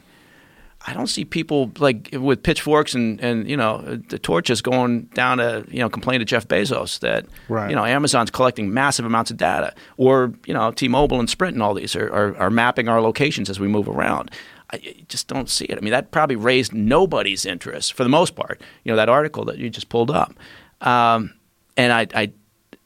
I 0.87 0.93
don't 0.93 1.05
see 1.05 1.25
people 1.25 1.71
like 1.77 2.09
with 2.11 2.41
pitchforks 2.41 2.95
and, 2.95 3.19
and 3.21 3.47
you 3.47 3.55
know 3.55 4.01
the 4.09 4.17
torches 4.17 4.63
going 4.63 5.03
down 5.13 5.37
to 5.37 5.63
you 5.69 5.77
know 5.77 5.89
complain 5.89 6.17
to 6.21 6.25
Jeff 6.25 6.47
Bezos 6.47 6.99
that 7.01 7.27
Right. 7.49 7.69
you 7.69 7.75
know 7.75 7.85
Amazon's 7.85 8.31
collecting 8.31 8.73
massive 8.73 9.05
amounts 9.05 9.29
of 9.29 9.37
data, 9.37 9.75
or 9.97 10.33
you 10.47 10.55
know 10.55 10.71
T-Mobile 10.71 11.19
and 11.19 11.29
Sprint 11.29 11.53
and 11.53 11.61
all 11.61 11.75
these 11.75 11.95
are, 11.95 12.09
are, 12.11 12.35
are 12.37 12.49
mapping 12.49 12.87
our 12.87 12.99
locations 12.99 13.47
as 13.47 13.59
we 13.59 13.67
move 13.67 13.87
around. 13.87 14.31
I 14.73 14.95
just 15.09 15.27
don't 15.27 15.49
see 15.49 15.65
it. 15.65 15.77
I 15.77 15.81
mean, 15.81 15.91
that 15.91 16.11
probably 16.11 16.35
raised 16.35 16.73
nobody's 16.73 17.45
interest 17.45 17.93
for 17.93 18.03
the 18.03 18.09
most 18.09 18.35
part. 18.35 18.61
You 18.83 18.91
know, 18.91 18.95
that 18.95 19.09
article 19.09 19.45
that 19.45 19.57
you 19.57 19.69
just 19.69 19.89
pulled 19.89 20.09
up, 20.11 20.33
um, 20.81 21.33
and 21.77 21.91
I, 21.93 22.07
I, 22.15 22.31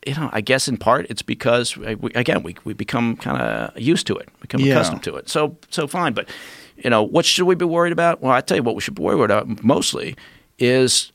you 0.05 0.15
know, 0.15 0.29
I 0.33 0.41
guess 0.41 0.67
in 0.67 0.77
part 0.77 1.05
it's 1.09 1.21
because 1.21 1.77
uh, 1.77 1.95
we, 1.99 2.11
again 2.13 2.43
we 2.43 2.55
we 2.63 2.73
become 2.73 3.15
kind 3.17 3.41
of 3.41 3.79
used 3.79 4.07
to 4.07 4.15
it, 4.17 4.29
become 4.39 4.61
Yeah. 4.61 4.73
accustomed 4.73 5.03
to 5.03 5.15
it. 5.15 5.29
So 5.29 5.57
so 5.69 5.87
fine, 5.87 6.13
but 6.13 6.27
you 6.77 6.89
know, 6.89 7.03
what 7.03 7.25
should 7.25 7.45
we 7.45 7.55
be 7.55 7.65
worried 7.65 7.93
about? 7.93 8.21
Well, 8.21 8.31
I 8.33 8.41
tell 8.41 8.57
you 8.57 8.63
what 8.63 8.75
we 8.75 8.81
should 8.81 8.95
be 8.95 9.01
worried 9.03 9.31
about 9.31 9.63
mostly 9.63 10.15
is 10.59 11.11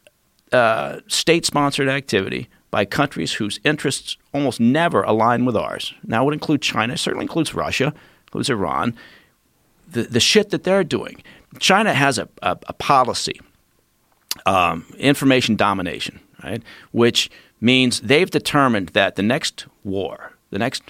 uh, 0.52 1.00
state-sponsored 1.06 1.88
activity 1.88 2.48
by 2.70 2.84
countries 2.84 3.34
whose 3.34 3.60
interests 3.64 4.16
almost 4.32 4.58
never 4.60 5.02
align 5.02 5.44
with 5.44 5.56
ours. 5.56 5.92
Now, 6.04 6.22
it 6.22 6.24
would 6.26 6.34
include 6.34 6.62
China, 6.62 6.96
certainly 6.96 7.24
includes 7.24 7.54
Russia, 7.54 7.92
includes 8.26 8.48
Iran. 8.48 8.94
The, 9.90 10.02
the 10.04 10.20
shit 10.20 10.50
that 10.50 10.64
they're 10.64 10.84
doing. 10.84 11.22
China 11.58 11.92
has 11.92 12.18
a, 12.18 12.28
a, 12.42 12.56
a 12.68 12.72
policy, 12.72 13.40
um, 14.46 14.86
information 14.98 15.56
domination, 15.56 16.20
right? 16.44 16.62
Which 16.92 17.30
means 17.60 18.00
they've 18.00 18.30
determined 18.30 18.90
that 18.90 19.16
the 19.16 19.22
next 19.22 19.66
war, 19.84 20.32
the 20.50 20.58
next 20.58 20.82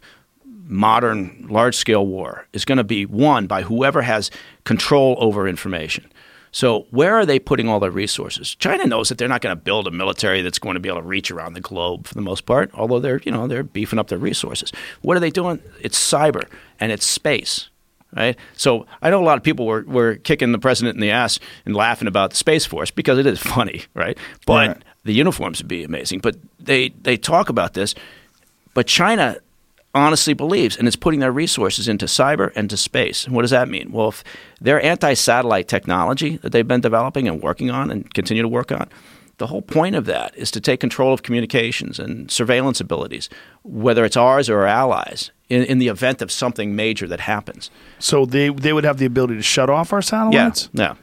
modern 0.66 1.46
large 1.48 1.74
scale 1.76 2.06
war, 2.06 2.46
is 2.52 2.64
going 2.64 2.78
to 2.78 2.84
be 2.84 3.06
won 3.06 3.46
by 3.46 3.62
whoever 3.62 4.02
has 4.02 4.30
control 4.64 5.16
over 5.18 5.48
information. 5.48 6.12
So 6.52 6.86
where 6.90 7.14
are 7.14 7.24
they 7.24 7.38
putting 7.38 7.68
all 7.68 7.80
their 7.80 7.90
resources? 7.90 8.54
China 8.56 8.84
knows 8.84 9.08
that 9.08 9.18
they're 9.18 9.28
not 9.28 9.40
going 9.40 9.56
to 9.56 9.62
build 9.62 9.86
a 9.86 9.90
military 9.90 10.42
that's 10.42 10.58
going 10.58 10.74
to 10.74 10.80
be 10.80 10.88
able 10.88 11.00
to 11.00 11.06
reach 11.06 11.30
around 11.30 11.54
the 11.54 11.60
globe 11.60 12.06
for 12.06 12.14
the 12.14 12.20
most 12.20 12.44
part, 12.44 12.70
although 12.74 12.98
they're, 12.98 13.20
you 13.24 13.30
know, 13.32 13.46
they're 13.46 13.62
beefing 13.62 13.98
up 13.98 14.08
their 14.08 14.18
resources. 14.18 14.72
What 15.02 15.16
are 15.16 15.20
they 15.20 15.30
doing? 15.30 15.62
It's 15.80 15.98
cyber 15.98 16.48
and 16.80 16.90
it's 16.90 17.06
space. 17.06 17.69
Right? 18.16 18.36
So 18.54 18.86
I 19.02 19.10
know 19.10 19.22
a 19.22 19.24
lot 19.24 19.36
of 19.38 19.44
people 19.44 19.66
were, 19.66 19.84
were 19.86 20.16
kicking 20.16 20.50
the 20.52 20.58
president 20.58 20.96
in 20.96 21.00
the 21.00 21.10
ass 21.10 21.38
and 21.64 21.76
laughing 21.76 22.08
about 22.08 22.30
the 22.30 22.36
Space 22.36 22.66
Force 22.66 22.90
because 22.90 23.18
it 23.18 23.26
is 23.26 23.38
funny, 23.56 23.84
right? 23.94 24.18
But 24.46 24.68
Right. 24.68 24.82
the 25.04 25.12
uniforms 25.12 25.60
would 25.60 25.68
be 25.68 25.84
amazing. 25.84 26.18
But 26.20 26.36
they, 26.58 26.88
they 27.02 27.16
talk 27.16 27.48
about 27.48 27.74
this. 27.74 27.94
But 28.74 28.86
China 28.86 29.36
honestly 29.94 30.34
believes 30.34 30.76
and 30.76 30.86
is 30.86 30.96
putting 30.96 31.20
their 31.20 31.32
resources 31.32 31.88
into 31.88 32.06
cyber 32.06 32.52
and 32.54 32.68
to 32.70 32.76
space. 32.76 33.26
And 33.26 33.34
what 33.34 33.42
does 33.42 33.50
that 33.50 33.68
mean? 33.68 33.90
Well, 33.92 34.08
if 34.08 34.24
their 34.60 34.80
anti 34.82 35.14
satellite 35.14 35.68
technology 35.68 36.36
that 36.38 36.50
they've 36.50 36.66
been 36.66 36.80
developing 36.80 37.26
and 37.28 37.42
working 37.42 37.70
on 37.70 37.90
and 37.90 38.12
continue 38.14 38.42
to 38.42 38.48
work 38.48 38.70
on, 38.72 38.88
the 39.38 39.46
whole 39.48 39.62
point 39.62 39.96
of 39.96 40.04
that 40.06 40.36
is 40.36 40.50
to 40.52 40.60
take 40.60 40.80
control 40.80 41.12
of 41.14 41.22
communications 41.22 41.98
and 41.98 42.30
surveillance 42.30 42.80
abilities, 42.80 43.28
whether 43.62 44.04
it's 44.04 44.16
ours 44.16 44.48
or 44.50 44.60
our 44.60 44.66
allies, 44.66 45.30
in, 45.50 45.64
in 45.64 45.78
the 45.78 45.88
event 45.88 46.22
of 46.22 46.30
something 46.32 46.74
major 46.74 47.06
that 47.08 47.20
happens. 47.20 47.70
So 47.98 48.24
they 48.24 48.48
they 48.48 48.72
would 48.72 48.84
have 48.84 48.96
the 48.98 49.06
ability 49.06 49.36
to 49.36 49.42
shut 49.42 49.68
off 49.68 49.92
our 49.92 49.98
Yeah, 49.98 50.02
satellites. 50.02 50.68
yeah. 50.72 50.94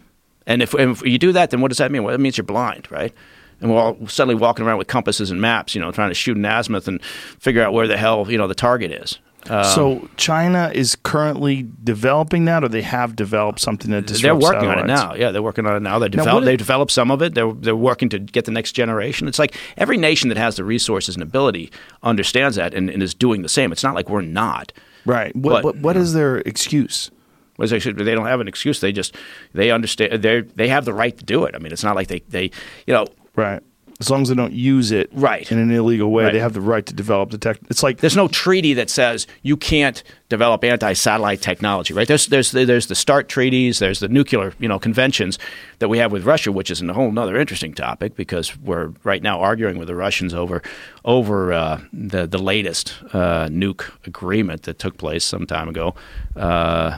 And 0.47 0.61
if, 0.61 0.73
and 0.73 0.91
if 0.91 1.05
you 1.05 1.19
do 1.19 1.33
that, 1.33 1.49
then 1.51 1.59
what 1.61 1.67
does 1.67 1.77
that 1.79 1.91
mean? 1.91 2.03
Well, 2.03 2.15
it 2.15 2.19
means 2.21 2.37
you're 2.37 2.45
blind, 2.45 2.89
right? 2.89 3.13
And 3.59 3.69
we're 3.69 3.79
all 3.81 4.07
suddenly 4.07 4.35
walking 4.35 4.65
around 4.65 4.77
with 4.77 4.87
compasses 4.87 5.29
and 5.29 5.41
maps, 5.41 5.75
you 5.75 5.81
know, 5.81 5.91
trying 5.91 6.09
to 6.09 6.13
shoot 6.15 6.37
an 6.37 6.45
azimuth 6.45 6.87
and 6.87 7.03
figure 7.39 7.61
out 7.63 7.73
where 7.73 7.87
the 7.87 7.97
hell 7.97 8.25
you 8.31 8.37
know 8.37 8.47
the 8.47 8.55
target 8.55 8.91
is. 8.91 9.19
Um, 9.49 9.63
so 9.63 10.09
China 10.17 10.71
is 10.73 10.95
currently 10.95 11.67
developing 11.83 12.45
that, 12.45 12.63
or 12.63 12.67
they 12.67 12.81
have 12.81 13.15
developed 13.15 13.59
something 13.59 13.91
that 13.91 14.05
disrupts 14.07 14.21
they're 14.21 14.35
working 14.53 14.69
on 14.69 14.79
it 14.79 14.87
now. 14.87 15.13
Yeah, 15.15 15.31
they're 15.31 15.41
working 15.43 15.65
on 15.65 15.75
it 15.75 15.81
now. 15.81 15.99
They 15.99 16.09
develop, 16.09 16.43
they've 16.43 16.57
developed 16.57 16.91
some 16.91 17.11
of 17.11 17.21
it. 17.21 17.33
They're 17.33 17.51
they're 17.53 17.75
working 17.75 18.09
to 18.09 18.19
get 18.19 18.45
the 18.45 18.51
next 18.51 18.73
generation. 18.73 19.27
It's 19.27 19.39
like 19.39 19.55
every 19.77 19.97
nation 19.97 20.29
that 20.29 20.37
has 20.37 20.55
the 20.55 20.63
resources 20.63 21.15
and 21.15 21.23
ability 21.23 21.71
understands 22.03 22.55
that 22.57 22.73
and, 22.73 22.89
and 22.89 23.01
is 23.01 23.13
doing 23.13 23.41
the 23.41 23.49
same. 23.49 23.71
It's 23.71 23.83
not 23.83 23.95
like 23.95 24.09
we're 24.09 24.21
not. 24.21 24.73
Right. 25.05 25.35
What, 25.35 25.51
But- 25.51 25.63
what, 25.63 25.75
what 25.77 25.97
is 25.97 26.13
their 26.13 26.37
excuse? 26.39 27.11
They, 27.59 27.79
should, 27.79 27.97
they 27.97 28.13
don't 28.13 28.27
have 28.27 28.39
an 28.39 28.47
excuse. 28.47 28.81
They 28.81 28.91
just 28.91 29.15
they 29.53 29.71
understand. 29.71 30.21
They 30.21 30.41
they 30.41 30.67
have 30.67 30.85
the 30.85 30.93
right 30.93 31.17
to 31.17 31.23
do 31.25 31.43
it. 31.45 31.55
I 31.55 31.57
mean, 31.57 31.71
it's 31.71 31.83
not 31.83 31.95
like 31.95 32.07
they 32.07 32.19
they 32.29 32.51
you 32.85 32.93
know 32.93 33.07
Right. 33.35 33.61
As 33.99 34.11
long 34.11 34.21
as 34.21 34.29
they 34.29 34.35
don't 34.35 34.53
use 34.53 34.91
it 34.91 35.09
Right. 35.11 35.51
in 35.51 35.57
an 35.57 35.71
illegal 35.71 36.11
way, 36.11 36.25
Right. 36.25 36.33
they 36.33 36.39
have 36.39 36.53
the 36.53 36.61
right 36.61 36.85
to 36.85 36.93
develop 36.93 37.31
the 37.31 37.37
tech. 37.39 37.57
It's 37.69 37.81
like 37.81 37.97
there's 37.97 38.15
no 38.15 38.27
treaty 38.27 38.73
that 38.75 38.91
says 38.91 39.25
you 39.41 39.57
can't 39.57 40.03
develop 40.29 40.63
anti-satellite 40.63 41.41
technology, 41.41 41.95
right? 41.95 42.07
There's 42.07 42.27
there's 42.27 42.51
there's 42.51 42.85
the 42.87 42.93
START 42.95 43.27
treaties, 43.27 43.79
there's 43.79 43.99
the 43.99 44.07
nuclear 44.07 44.53
you 44.59 44.67
know 44.67 44.77
conventions 44.77 45.39
that 45.79 45.87
we 45.89 45.97
have 45.97 46.11
with 46.11 46.25
Russia, 46.25 46.51
which 46.51 46.69
is 46.69 46.79
a 46.81 46.93
whole 46.93 47.17
other 47.17 47.37
interesting 47.39 47.73
topic 47.73 48.15
because 48.15 48.55
we're 48.57 48.91
right 49.03 49.23
now 49.23 49.39
arguing 49.39 49.79
with 49.79 49.87
the 49.87 49.95
Russians 49.95 50.33
over 50.33 50.61
over 51.03 51.51
uh, 51.51 51.79
the 51.91 52.27
the 52.27 52.37
latest 52.37 52.93
uh, 53.13 53.47
nuke 53.47 53.89
agreement 54.05 54.61
that 54.63 54.77
took 54.77 54.97
place 54.97 55.23
some 55.23 55.47
time 55.47 55.67
ago. 55.69 55.95
Uh, 56.35 56.97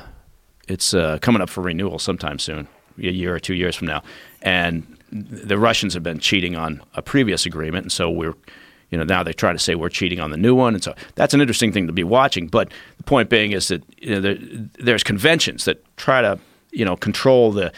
it's 0.67 0.93
uh, 0.93 1.17
coming 1.21 1.41
up 1.41 1.49
for 1.49 1.61
renewal 1.61 1.97
sometime 1.97 2.39
soon, 2.39 2.67
a 2.97 3.03
year 3.09 3.34
or 3.34 3.39
two 3.39 3.53
years 3.55 3.76
from 3.76 3.88
now, 3.88 4.03
and 4.41 4.84
the 5.11 5.57
Russians 5.57 5.94
have 5.94 6.03
been 6.03 6.19
cheating 6.19 6.56
on 6.56 6.81
a 6.95 7.02
previous 7.02 7.45
agreement, 7.45 7.86
and 7.86 7.91
so 7.91 8.10
we're, 8.10 8.34
you 8.90 8.98
know, 8.98 9.03
now 9.03 9.23
they 9.23 9.34
try 9.34 9.53
to 9.53 9.60
say 9.60 9.76
we're 9.76 9.90
cheating 9.90 10.19
on 10.19 10.31
the 10.31 10.38
new 10.38 10.56
one, 10.56 10.73
and 10.73 10.84
so 10.84 10.94
that's 11.15 11.34
an 11.34 11.41
interesting 11.41 11.72
thing 11.72 11.88
to 11.88 11.94
be 11.94 12.03
watching. 12.03 12.48
But 12.48 12.72
the 12.98 13.03
point 13.03 13.30
being 13.30 13.52
is 13.52 13.68
that 13.69 13.84
you 13.98 14.15
know, 14.15 14.22
there, 14.22 14.38
there's 14.80 15.03
conventions 15.03 15.65
that 15.65 15.84
try 15.98 16.22
to, 16.22 16.40
you 16.72 16.86
know, 16.86 16.95
control 16.95 17.52
the 17.52 17.72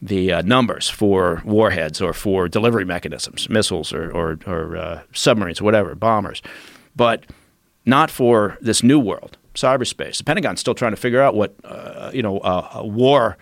the 0.00 0.32
uh, 0.32 0.42
numbers 0.42 0.88
for 0.88 1.42
warheads 1.44 2.00
or 2.00 2.12
for 2.12 2.48
delivery 2.48 2.84
mechanisms, 2.84 3.48
missiles 3.48 3.92
or 3.92 4.10
or, 4.10 4.38
or 4.46 4.76
uh, 4.76 5.02
submarines 5.12 5.60
or 5.60 5.64
whatever, 5.64 5.94
bombers, 5.94 6.42
but 6.96 7.26
not 7.84 8.10
for 8.10 8.58
this 8.60 8.82
new 8.82 8.98
world, 8.98 9.38
cyberspace. 9.54 10.18
The 10.18 10.24
Pentagon's 10.24 10.60
still 10.60 10.74
trying 10.74 10.92
to 10.92 10.96
figure 10.96 11.20
out 11.20 11.34
what 11.34 11.54
uh, 11.64 12.10
you 12.14 12.22
know 12.22 12.38
uh, 12.38 12.68
a 12.74 12.86
war 12.86 13.36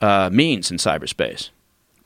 uh, 0.00 0.28
means 0.32 0.70
in 0.70 0.76
cyberspace. 0.76 1.50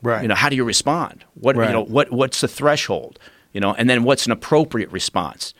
Right. 0.01 0.21
You 0.21 0.27
know, 0.27 0.35
how 0.35 0.49
do 0.49 0.55
you 0.55 0.63
respond? 0.63 1.23
What 1.35 1.55
Right. 1.55 1.67
you 1.67 1.73
know, 1.73 1.83
what 1.83 2.11
what's 2.11 2.41
the 2.41 2.47
threshold? 2.47 3.19
You 3.53 3.61
know, 3.61 3.73
and 3.73 3.89
then 3.89 4.03
what's 4.03 4.25
an 4.25 4.31
appropriate 4.31 4.91
response? 4.91 5.53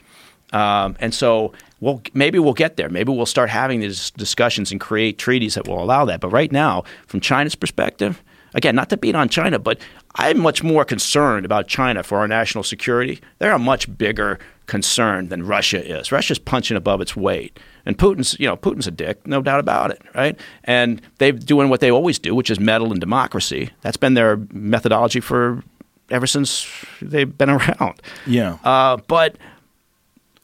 Um, 0.54 0.96
and 1.00 1.14
so 1.14 1.52
we'll, 1.82 2.02
maybe 2.14 2.40
we'll 2.40 2.54
get 2.54 2.78
there. 2.78 2.90
Maybe 2.90 3.12
we'll 3.12 3.26
start 3.26 3.50
having 3.50 3.82
these 3.82 4.12
discussions 4.12 4.72
and 4.72 4.80
create 4.80 5.18
treaties 5.18 5.56
that 5.56 5.68
will 5.68 5.84
allow 5.84 6.06
that. 6.06 6.22
But 6.22 6.30
right 6.30 6.52
now, 6.52 6.84
from 7.08 7.20
China's 7.20 7.56
perspective, 7.56 8.24
again, 8.54 8.76
not 8.76 8.90
to 8.92 8.98
beat 8.98 9.16
on 9.16 9.30
China, 9.30 9.60
but 9.60 9.80
I'm 10.16 10.40
much 10.40 10.64
more 10.64 10.86
concerned 10.86 11.46
about 11.46 11.68
China 11.68 12.02
for 12.02 12.20
our 12.20 12.28
national 12.28 12.64
security. 12.64 13.20
They're 13.40 13.52
a 13.52 13.60
much 13.60 13.98
bigger 13.98 14.40
concern 14.68 15.30
than 15.30 15.44
Russia 15.46 15.84
is. 15.86 16.12
Russia's 16.12 16.40
punching 16.40 16.78
above 16.78 17.02
its 17.02 17.16
weight. 17.16 17.60
And 17.88 17.98
Putin's, 17.98 18.38
you 18.38 18.46
know, 18.46 18.58
Putin's 18.58 18.86
a 18.86 18.92
dick, 18.92 19.26
no 19.26 19.42
doubt 19.42 19.62
about 19.62 19.92
it, 19.92 20.02
right? 20.14 20.38
And 20.66 21.02
they're 21.20 21.32
doing 21.32 21.70
what 21.70 21.80
they 21.80 21.90
always 21.90 22.20
do, 22.20 22.36
which 22.36 22.52
is 22.52 22.60
meddle 22.60 22.92
in 22.92 23.00
democracy. 23.00 23.70
That's 23.82 23.96
been 23.96 24.14
their 24.14 24.36
methodology 24.52 25.22
for 25.22 25.64
ever 26.10 26.28
since 26.28 26.68
they've 27.02 27.36
been 27.38 27.50
around. 27.58 28.02
Yeah. 28.26 28.58
Uh, 28.62 28.98
but 29.08 29.38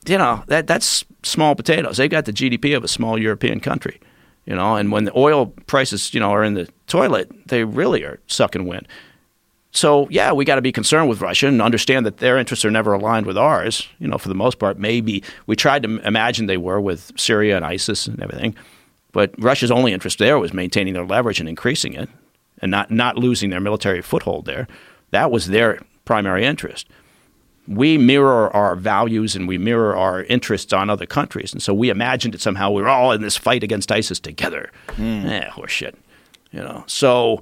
you 0.07 0.17
know 0.17 0.43
that 0.47 0.67
that's 0.67 1.03
small 1.23 1.53
potatoes. 1.53 1.97
They've 1.97 2.09
got 2.09 2.25
the 2.25 2.33
GDP 2.33 2.77
of 2.77 2.83
a 2.83 2.87
small 2.87 3.19
European 3.19 3.59
country, 3.59 3.99
you 4.45 4.55
know. 4.55 4.77
And 4.77 4.91
when 4.91 5.03
the 5.03 5.11
oil 5.17 5.47
prices, 5.67 6.13
you 6.13 6.21
know, 6.21 6.31
are 6.31 6.43
in 6.45 6.53
the 6.53 6.69
toilet, 6.87 7.29
they 7.47 7.65
really 7.65 8.03
are 8.03 8.19
sucking 8.27 8.65
wind. 8.65 8.87
So 9.73 10.07
yeah, 10.09 10.31
we 10.31 10.45
got 10.45 10.55
to 10.55 10.61
be 10.61 10.71
concerned 10.71 11.09
with 11.09 11.21
Russia 11.21 11.47
and 11.47 11.61
understand 11.61 12.05
that 12.05 12.17
their 12.17 12.37
interests 12.37 12.63
are 12.63 12.71
never 12.71 12.93
aligned 12.93 13.25
with 13.25 13.37
ours. 13.37 13.87
You 13.99 14.07
know, 14.07 14.17
for 14.17 14.29
the 14.29 14.35
most 14.35 14.59
part, 14.59 14.77
maybe 14.77 15.23
we 15.47 15.55
tried 15.55 15.83
to 15.83 15.97
imagine 16.07 16.45
they 16.45 16.57
were 16.57 16.79
with 16.79 17.11
Syria 17.17 17.55
and 17.55 17.65
ISIS 17.65 18.07
and 18.07 18.21
everything, 18.21 18.55
but 19.11 19.33
Russia's 19.39 19.71
only 19.71 19.91
interest 19.91 20.19
there 20.19 20.39
was 20.39 20.53
maintaining 20.53 20.93
their 20.93 21.05
leverage 21.05 21.39
and 21.39 21.49
increasing 21.49 21.93
it, 21.93 22.09
and 22.59 22.69
not 22.69 22.91
not 22.91 23.17
losing 23.17 23.49
their 23.49 23.59
military 23.59 24.01
foothold 24.01 24.45
there. 24.45 24.67
That 25.11 25.31
was 25.31 25.47
their 25.47 25.81
primary 26.05 26.45
interest 26.45 26.87
we 27.67 27.97
mirror 27.97 28.53
our 28.55 28.75
values 28.75 29.35
and 29.35 29.47
we 29.47 29.57
mirror 29.57 29.95
our 29.95 30.23
interests 30.23 30.73
on 30.73 30.89
other 30.89 31.05
countries. 31.05 31.53
And 31.53 31.61
so 31.61 31.73
we 31.73 31.89
imagined 31.89 32.33
that 32.33 32.41
somehow 32.41 32.71
we 32.71 32.81
were 32.81 32.89
all 32.89 33.11
in 33.11 33.21
this 33.21 33.37
fight 33.37 33.63
against 33.63 33.91
ISIS 33.91 34.19
together. 34.19 34.71
Mm. 34.89 35.25
Eh, 35.25 35.49
horseshit. 35.49 35.95
You 36.51 36.59
know. 36.59 36.83
So 36.87 37.41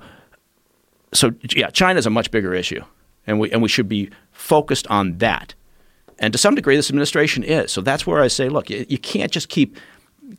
so 1.14 1.32
yeah, 1.56 1.70
China 1.70 2.00
is 2.00 2.06
a 2.06 2.10
much 2.10 2.32
bigger 2.32 2.54
issue. 2.54 2.84
And 3.28 3.40
we 3.40 3.52
and 3.52 3.62
we 3.62 3.70
should 3.70 3.88
be 3.88 4.10
focused 4.32 4.88
on 4.88 5.18
that. 5.20 5.54
And 6.20 6.34
to 6.34 6.40
some 6.40 6.56
degree 6.56 6.76
this 6.76 6.90
administration 6.90 7.44
is. 7.44 7.72
So 7.72 7.82
that's 7.82 8.06
where 8.08 8.22
I 8.22 8.28
say, 8.28 8.50
look, 8.50 8.70
you, 8.70 8.86
you 8.90 8.98
can't 8.98 9.32
just 9.32 9.50
keep 9.50 9.78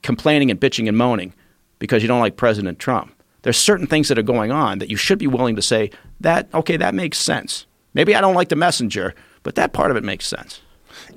complaining 0.03 0.51
and 0.51 0.61
bitching 0.61 0.89
and 0.89 0.97
moaning 0.97 1.35
because 1.79 2.03
you 2.03 2.09
don't 2.09 2.21
like 2.21 2.37
President 2.37 2.79
Trump. 2.79 3.15
There's 3.43 3.57
certain 3.57 3.87
things 3.87 4.09
that 4.09 4.19
are 4.19 4.23
going 4.23 4.53
on 4.53 4.79
that 4.79 4.89
you 4.89 4.97
should 4.97 5.19
be 5.19 5.27
willing 5.27 5.57
to 5.57 5.63
say 5.63 5.91
that 6.21 6.49
okay, 6.55 6.77
that 6.77 6.95
makes 6.95 7.19
sense. 7.19 7.67
Maybe 7.95 8.15
I 8.15 8.21
don't 8.21 8.35
like 8.35 8.49
the 8.49 8.57
messenger, 8.57 9.15
but 9.43 9.55
that 9.57 9.73
part 9.73 9.91
of 9.91 9.97
it 9.97 10.05
makes 10.05 10.27
sense. 10.27 10.61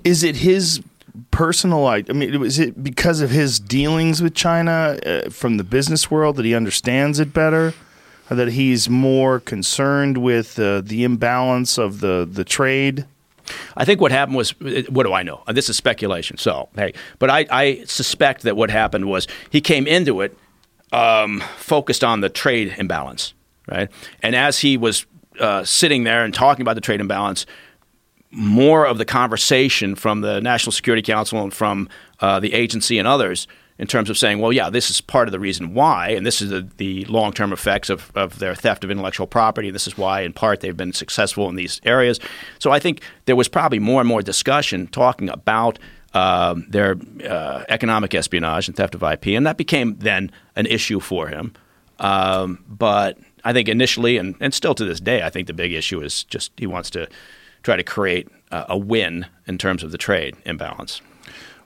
Is 0.03 0.23
it 0.23 0.37
his 0.37 0.81
personal? 1.31 1.87
I 1.87 2.01
mean, 2.01 2.43
is 2.43 2.59
it 2.59 2.83
because 2.83 3.21
of 3.21 3.29
his 3.29 3.59
dealings 3.59 4.21
with 4.21 4.35
China 4.35 4.99
uh, 5.05 5.29
from 5.29 5.57
the 5.57 5.63
business 5.63 6.11
world 6.11 6.35
that 6.35 6.45
he 6.45 6.53
understands 6.53 7.19
it 7.19 7.33
better? 7.33 7.73
That 8.29 8.49
he's 8.49 8.89
more 8.89 9.39
concerned 9.39 10.17
with 10.17 10.57
uh, 10.57 10.81
the 10.81 11.03
imbalance 11.03 11.77
of 11.77 11.99
the, 11.99 12.27
the 12.29 12.43
trade? 12.43 13.05
I 13.77 13.85
think 13.85 14.01
what 14.01 14.11
happened 14.11 14.35
was, 14.35 14.59
what 14.59 15.03
do 15.03 15.13
I 15.13 15.21
know? 15.21 15.43
This 15.47 15.69
is 15.69 15.77
speculation. 15.77 16.37
So, 16.37 16.69
hey, 16.75 16.93
but 17.19 17.29
I, 17.29 17.45
I 17.51 17.83
suspect 17.85 18.41
that 18.41 18.57
what 18.57 18.71
happened 18.71 19.05
was 19.05 19.27
he 19.51 19.61
came 19.61 19.85
into 19.85 20.21
it 20.21 20.35
um, 20.91 21.43
focused 21.57 22.03
on 22.03 22.21
the 22.21 22.29
trade 22.29 22.73
imbalance, 22.79 23.35
right? 23.67 23.89
And 24.23 24.35
as 24.35 24.59
he 24.59 24.77
was 24.77 25.05
uh, 25.39 25.63
sitting 25.63 26.03
there 26.03 26.23
and 26.23 26.33
talking 26.33 26.61
about 26.63 26.73
the 26.73 26.81
trade 26.81 27.01
imbalance, 27.01 27.45
more 28.31 28.85
of 28.85 28.97
the 28.97 29.05
conversation 29.05 29.95
from 29.95 30.21
the 30.21 30.41
National 30.41 30.71
Security 30.71 31.03
Council 31.03 31.41
and 31.41 31.53
from 31.53 31.89
uh, 32.21 32.39
the 32.39 32.53
agency 32.53 32.97
and 32.97 33.07
others 33.07 33.47
in 33.77 33.87
terms 33.87 34.09
of 34.09 34.17
saying, 34.17 34.39
well, 34.39 34.53
yeah, 34.53 34.69
this 34.69 34.89
is 34.89 35.01
part 35.01 35.27
of 35.27 35.33
the 35.33 35.39
reason 35.39 35.73
why, 35.73 36.09
and 36.09 36.25
this 36.25 36.41
is 36.41 36.49
the, 36.49 36.67
the 36.77 37.05
long 37.05 37.33
term 37.33 37.51
effects 37.51 37.89
of, 37.89 38.11
of 38.15 38.39
their 38.39 38.55
theft 38.55 38.83
of 38.83 38.91
intellectual 38.91 39.27
property. 39.27 39.69
This 39.69 39.87
is 39.87 39.97
why, 39.97 40.21
in 40.21 40.33
part, 40.33 40.61
they've 40.61 40.77
been 40.77 40.93
successful 40.93 41.49
in 41.49 41.55
these 41.55 41.81
areas. 41.83 42.19
So 42.59 42.71
I 42.71 42.79
think 42.79 43.01
there 43.25 43.35
was 43.35 43.49
probably 43.49 43.79
more 43.79 43.99
and 43.99 44.07
more 44.07 44.21
discussion 44.21 44.87
talking 44.87 45.29
about 45.29 45.77
uh, 46.13 46.55
their 46.69 46.95
uh, 47.27 47.65
economic 47.67 48.15
espionage 48.15 48.67
and 48.67 48.77
theft 48.77 48.95
of 48.95 49.03
IP, 49.03 49.27
and 49.27 49.45
that 49.45 49.57
became 49.57 49.97
then 49.97 50.31
an 50.55 50.65
issue 50.65 51.01
for 51.01 51.27
him. 51.27 51.53
Um, 51.99 52.63
but 52.69 53.17
I 53.43 53.51
think 53.51 53.67
initially, 53.67 54.17
and, 54.17 54.35
and 54.39 54.53
still 54.53 54.75
to 54.75 54.85
this 54.85 55.01
day, 55.01 55.23
I 55.23 55.29
think 55.29 55.47
the 55.47 55.53
big 55.53 55.73
issue 55.73 56.01
is 56.01 56.23
just 56.23 56.51
he 56.57 56.67
wants 56.67 56.89
to 56.91 57.09
try 57.63 57.75
to 57.75 57.83
create 57.83 58.29
a, 58.51 58.65
a 58.69 58.77
win 58.77 59.25
in 59.47 59.57
terms 59.57 59.83
of 59.83 59.91
the 59.91 59.97
trade 59.97 60.35
imbalance. 60.45 61.01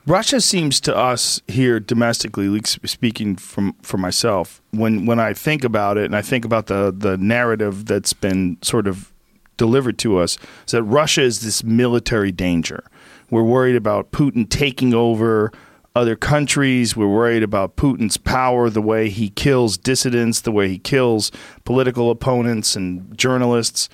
Russia 0.10 0.42
seems 0.42 0.82
to 0.82 0.98
us 0.98 1.40
here 1.48 1.80
domestically, 1.80 2.60
speaking 2.64 3.36
from 3.36 3.76
for 3.84 3.98
myself, 3.98 4.60
when 4.72 5.06
when 5.06 5.20
I 5.20 5.34
think 5.34 5.64
about 5.64 6.00
it 6.00 6.06
and 6.06 6.16
I 6.16 6.24
think 6.24 6.46
about 6.46 6.66
the 6.66 6.92
the 6.92 7.16
narrative 7.16 7.86
that's 7.86 8.14
been 8.14 8.58
sort 8.64 8.88
of 8.88 9.14
delivered 9.58 10.00
to 10.00 10.18
us, 10.18 10.40
is 10.66 10.72
that 10.72 10.82
Russia 10.82 11.22
is 11.22 11.42
this 11.42 11.64
military 11.64 12.32
danger. 12.32 12.84
We're 13.30 13.44
worried 13.44 13.76
about 13.76 14.12
Putin 14.12 14.50
taking 14.50 14.96
over 14.96 15.52
other 15.96 16.16
countries. 16.16 16.98
We're 16.98 17.08
worried 17.08 17.44
about 17.44 17.76
Putin's 17.76 18.18
power, 18.18 18.72
the 18.72 18.82
way 18.82 19.10
he 19.10 19.30
kills 19.30 19.78
dissidents, 19.78 20.42
the 20.42 20.52
way 20.52 20.70
he 20.70 20.80
kills 20.80 21.32
political 21.66 22.10
opponents 22.10 22.76
and 22.76 23.16
journalists 23.16 23.90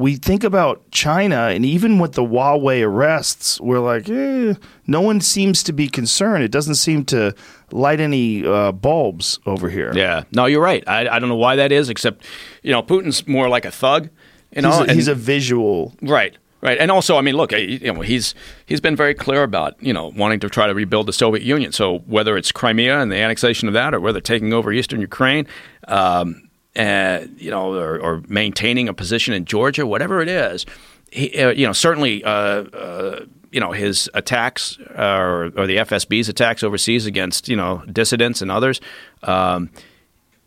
we 0.00 0.16
think 0.16 0.44
about 0.44 0.90
China, 0.90 1.48
and 1.48 1.64
even 1.64 1.98
with 1.98 2.12
the 2.12 2.22
Huawei 2.22 2.82
arrests, 2.82 3.60
we're 3.60 3.80
like, 3.80 4.08
eh, 4.08 4.54
no 4.86 5.02
one 5.02 5.20
seems 5.20 5.62
to 5.64 5.74
be 5.74 5.88
concerned. 5.88 6.42
It 6.42 6.50
doesn't 6.50 6.76
seem 6.76 7.04
to 7.06 7.34
light 7.70 8.00
any 8.00 8.46
uh, 8.46 8.72
bulbs 8.72 9.38
over 9.44 9.68
here. 9.68 9.92
Yeah, 9.94 10.24
no, 10.32 10.46
you're 10.46 10.62
right. 10.62 10.82
I, 10.88 11.06
I 11.06 11.18
don't 11.18 11.28
know 11.28 11.36
why 11.36 11.56
that 11.56 11.70
is, 11.70 11.90
except 11.90 12.24
you 12.62 12.72
know, 12.72 12.82
Putin's 12.82 13.28
more 13.28 13.50
like 13.50 13.66
a 13.66 13.70
thug. 13.70 14.08
You 14.56 14.62
know, 14.62 14.70
he's 14.70 14.80
a, 14.80 14.94
he's 14.94 15.08
a 15.08 15.14
visual, 15.14 15.94
right? 16.00 16.34
Right, 16.62 16.78
and 16.78 16.90
also, 16.90 17.16
I 17.16 17.22
mean, 17.22 17.36
look, 17.36 17.52
you 17.52 17.92
know, 17.92 18.00
he's 18.00 18.34
he's 18.66 18.80
been 18.80 18.96
very 18.96 19.14
clear 19.14 19.42
about 19.42 19.82
you 19.82 19.92
know 19.92 20.12
wanting 20.16 20.40
to 20.40 20.48
try 20.48 20.66
to 20.66 20.74
rebuild 20.74 21.06
the 21.06 21.12
Soviet 21.12 21.42
Union. 21.42 21.72
So 21.72 21.98
whether 22.00 22.36
it's 22.38 22.52
Crimea 22.52 23.00
and 23.00 23.12
the 23.12 23.16
annexation 23.16 23.68
of 23.68 23.74
that, 23.74 23.94
or 23.94 24.00
whether 24.00 24.20
taking 24.20 24.52
over 24.52 24.72
eastern 24.72 25.00
Ukraine, 25.00 25.46
um, 25.88 26.49
uh, 26.80 27.26
you 27.36 27.50
know, 27.50 27.74
or, 27.74 27.98
or, 27.98 28.22
maintaining 28.28 28.88
a 28.88 28.94
position 28.94 29.34
in 29.34 29.44
Georgia, 29.44 29.86
whatever 29.86 30.20
it 30.20 30.28
is, 30.28 30.64
he, 31.10 31.36
uh, 31.42 31.50
you 31.50 31.66
know, 31.66 31.72
certainly, 31.72 32.24
uh, 32.24 32.30
uh 32.30 33.24
you 33.52 33.58
know, 33.58 33.72
his 33.72 34.08
attacks 34.14 34.78
uh, 34.96 35.02
or, 35.02 35.44
or, 35.56 35.66
the 35.66 35.76
FSB's 35.78 36.28
attacks 36.28 36.62
overseas 36.62 37.04
against 37.06 37.48
you 37.48 37.56
know 37.56 37.82
dissidents 37.90 38.40
and 38.40 38.50
others. 38.50 38.80
Um, 39.24 39.70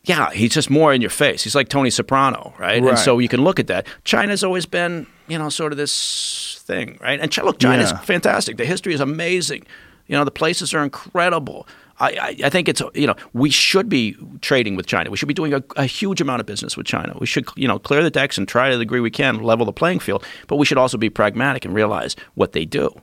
yeah, 0.06 0.32
he's 0.32 0.52
just 0.52 0.70
more 0.70 0.94
in 0.94 1.02
your 1.02 1.10
face. 1.10 1.44
He's 1.44 1.56
like 1.56 1.70
Tony 1.70 1.90
Soprano, 1.90 2.54
right? 2.58 2.82
right? 2.82 2.90
And 2.90 3.00
so 3.00 3.20
you 3.20 3.30
can 3.30 3.42
look 3.42 3.60
at 3.60 3.68
that. 3.68 3.88
China's 4.04 4.44
always 4.44 4.66
been, 4.66 5.08
you 5.28 5.38
know, 5.38 5.48
sort 5.50 5.72
of 5.72 5.78
this 5.78 6.62
thing, 6.66 6.98
right? 7.02 7.20
And 7.22 7.38
look, 7.38 7.60
China's 7.60 7.92
yeah. 7.92 8.00
fantastic. 8.00 8.58
The 8.58 8.66
history 8.66 8.94
is 8.94 9.00
amazing. 9.00 9.66
You 10.08 10.18
know, 10.18 10.26
the 10.26 10.32
places 10.32 10.74
are 10.74 10.84
incredible. 10.84 11.68
I, 12.00 12.36
I, 12.44 12.50
think 12.50 12.68
it's 12.68 12.82
you 12.96 13.06
know 13.06 13.16
we 13.34 13.50
should 13.50 13.88
be 13.88 14.16
trading 14.42 14.76
with 14.76 14.88
China. 14.88 15.12
We 15.12 15.18
should 15.18 15.28
be 15.28 15.34
doing 15.34 15.54
a, 15.54 15.64
a, 15.76 15.86
huge 15.86 16.22
amount 16.22 16.40
of 16.40 16.46
business 16.46 16.76
with 16.76 16.88
China. 16.88 17.16
We 17.20 17.28
should 17.28 17.48
you 17.56 17.68
know 17.68 17.78
clear 17.78 18.02
the 18.02 18.10
decks 18.10 18.38
and 18.38 18.48
try 18.48 18.70
to 18.70 18.78
the 18.78 18.84
degree 18.84 19.00
we 19.00 19.12
can 19.12 19.44
level 19.44 19.66
the 19.66 19.74
playing 19.74 20.00
field. 20.00 20.26
But 20.48 20.56
we 20.56 20.66
should 20.66 20.78
also 20.78 20.98
be 20.98 21.10
pragmatic 21.10 21.66
and 21.66 21.74
realize 21.74 22.16
what 22.34 22.54
they 22.54 22.66
do, 22.66 22.94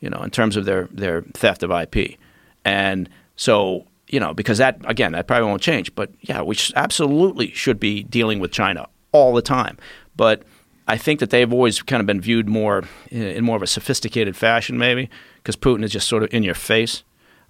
you 0.00 0.08
know, 0.08 0.22
in 0.22 0.30
terms 0.30 0.56
of 0.56 0.66
their 0.66 0.88
their 0.92 1.22
theft 1.34 1.62
of 1.62 1.70
IP. 1.70 2.16
And 2.64 3.08
so 3.36 3.86
you 4.06 4.20
know 4.20 4.32
because 4.32 4.58
that 4.58 4.78
again 4.84 5.12
that 5.12 5.26
probably 5.26 5.48
won't 5.48 5.62
change. 5.62 5.94
But 5.94 6.10
yeah, 6.20 6.42
we 6.42 6.56
absolutely 6.76 7.50
should 7.52 7.80
be 7.80 8.04
dealing 8.04 8.38
with 8.38 8.52
China 8.52 8.86
all 9.10 9.34
the 9.34 9.42
time. 9.42 9.78
But 10.16 10.44
I 10.86 10.96
think 10.96 11.18
that 11.20 11.30
they've 11.30 11.52
always 11.52 11.82
kind 11.82 12.00
of 12.00 12.06
been 12.06 12.20
viewed 12.20 12.48
more 12.48 12.84
in 13.10 13.44
more 13.44 13.56
of 13.56 13.62
a 13.62 13.66
sophisticated 13.66 14.36
fashion, 14.36 14.78
maybe 14.78 15.10
because 15.38 15.56
Putin 15.56 15.84
is 15.84 15.90
just 15.90 16.06
sort 16.06 16.22
of 16.22 16.32
in 16.32 16.44
your 16.44 16.54
face 16.54 17.02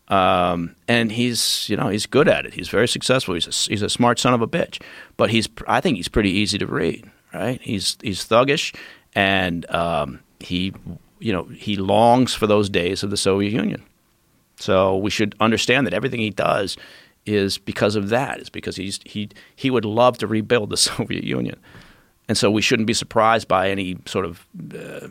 um, 0.08 0.74
and 0.86 1.12
he's, 1.12 1.68
you 1.68 1.76
know, 1.76 1.88
he's 1.88 2.06
good 2.06 2.28
at 2.28 2.46
it. 2.46 2.54
He's 2.54 2.68
very 2.68 2.88
successful. 2.88 3.34
He's 3.34 3.46
a, 3.46 3.70
he's 3.70 3.82
a 3.82 3.90
smart 3.90 4.18
son 4.18 4.34
of 4.34 4.42
a 4.42 4.48
bitch. 4.48 4.80
But 5.16 5.30
he's, 5.30 5.48
I 5.66 5.80
think 5.80 5.96
he's 5.96 6.08
pretty 6.08 6.30
easy 6.30 6.58
to 6.58 6.66
read, 6.66 7.10
right? 7.32 7.60
He's, 7.60 7.96
he's 8.02 8.24
thuggish, 8.24 8.74
and 9.14 9.70
um, 9.70 10.20
he, 10.40 10.72
you 11.18 11.32
know, 11.32 11.44
he 11.44 11.76
longs 11.76 12.34
for 12.34 12.46
those 12.46 12.70
days 12.70 13.02
of 13.02 13.10
the 13.10 13.16
Soviet 13.16 13.52
Union. 13.52 13.82
So 14.56 14.96
we 14.96 15.10
should 15.10 15.34
understand 15.40 15.86
that 15.86 15.94
everything 15.94 16.20
he 16.20 16.30
does 16.30 16.76
is 17.26 17.58
because 17.58 17.94
of 17.94 18.08
that. 18.08 18.40
Is 18.40 18.50
because 18.50 18.76
he's 18.76 19.00
he 19.04 19.28
he 19.54 19.70
would 19.70 19.84
love 19.84 20.18
to 20.18 20.26
rebuild 20.26 20.70
the 20.70 20.76
Soviet 20.88 21.24
Union, 21.24 21.58
and 22.28 22.36
so 22.36 22.50
we 22.50 22.62
shouldn't 22.62 22.86
be 22.86 22.94
surprised 22.94 23.48
by 23.48 23.70
any 23.70 23.96
sort 24.06 24.24
of 24.24 24.46
uh, 24.74 25.08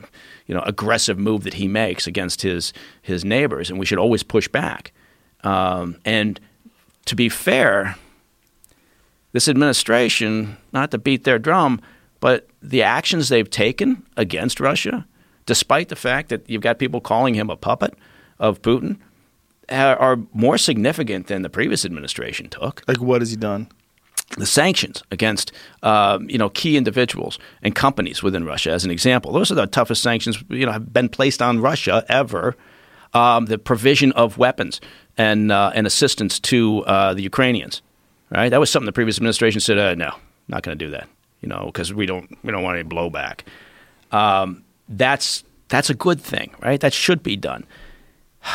you 0.48 0.56
know 0.56 0.62
aggressive 0.66 1.20
move 1.20 1.44
that 1.44 1.56
he 1.56 1.68
makes 1.68 2.08
against 2.08 2.42
his 2.42 2.74
his 3.02 3.24
neighbors, 3.24 3.70
and 3.70 3.80
we 3.80 3.86
should 3.86 4.00
always 4.00 4.24
push 4.24 4.48
back. 4.48 4.92
Um, 5.44 5.98
and 6.04 6.40
to 7.06 7.16
be 7.16 7.30
fair, 7.30 7.96
this 9.34 9.48
administration, 9.48 10.58
not 10.74 10.92
to 10.92 10.98
beat 10.98 11.24
their 11.24 11.40
drum, 11.40 11.80
but 12.20 12.48
the 12.62 12.82
actions 12.82 13.30
they've 13.30 13.50
taken 13.50 14.04
against 14.18 14.60
Russia, 14.60 15.06
despite 15.46 15.90
the 15.90 15.96
fact 15.96 16.30
that 16.30 16.50
you've 16.50 16.64
got 16.64 16.80
people 16.80 17.00
calling 17.00 17.36
him 17.36 17.50
a 17.50 17.56
puppet, 17.56 17.94
of 18.40 18.62
Putin 18.62 18.98
are, 19.70 20.20
more 20.34 20.58
significant 20.58 21.28
than 21.28 21.42
the 21.42 21.50
previous 21.50 21.84
administration 21.86 22.50
took. 22.50 22.84
Like, 22.88 23.02
what 23.02 23.22
has 23.22 23.32
he 23.32 23.38
done? 23.38 23.68
The 24.36 24.46
sanctions 24.46 25.04
against 25.12 25.52
uh, 25.84 26.20
you 26.28 26.38
know 26.38 26.50
key 26.50 26.78
individuals 26.78 27.40
and 27.62 27.76
companies 27.76 28.22
within 28.22 28.46
Russia, 28.46 28.72
as 28.72 28.84
an 28.84 28.92
example. 28.92 29.32
Those 29.32 29.52
are 29.52 29.56
the 29.56 29.68
toughest 29.68 30.04
sanctions 30.04 30.44
you 30.50 30.66
know 30.66 30.72
have 30.72 30.92
been 30.92 31.10
placed 31.10 31.42
on 31.42 31.60
Russia 31.60 32.06
ever. 32.10 32.56
Um, 33.14 33.46
the 33.46 33.58
provision 33.58 34.12
of 34.12 34.38
weapons 34.38 34.82
and 35.18 35.52
uh, 35.52 35.72
and 35.74 35.88
assistance 35.88 36.40
to 36.42 36.84
uh, 36.86 37.14
the 37.14 37.22
Ukrainians, 37.22 37.82
right? 38.30 38.50
That 38.50 38.60
was 38.60 38.70
something 38.70 38.86
the 38.86 38.92
previous 38.92 39.18
administration 39.18 39.62
said, 39.62 39.78
uh, 39.78 39.96
no, 39.96 40.12
not 40.50 40.64
going 40.64 40.78
to 40.78 40.86
do 40.86 40.92
that, 40.92 41.08
you 41.42 41.48
know, 41.48 41.66
because 41.68 41.94
we 41.94 42.06
don't 42.06 42.38
we 42.44 42.52
don't 42.52 42.64
want 42.64 42.78
any 42.78 42.88
blowback. 42.88 43.42
Um, 44.12 44.64
that's 44.90 45.44
that's 45.70 45.90
a 45.90 45.94
good 45.94 46.22
thing, 46.22 46.54
right? 46.62 46.80
That 46.80 46.94
should 46.94 47.24
be 47.24 47.38
done. 47.38 47.66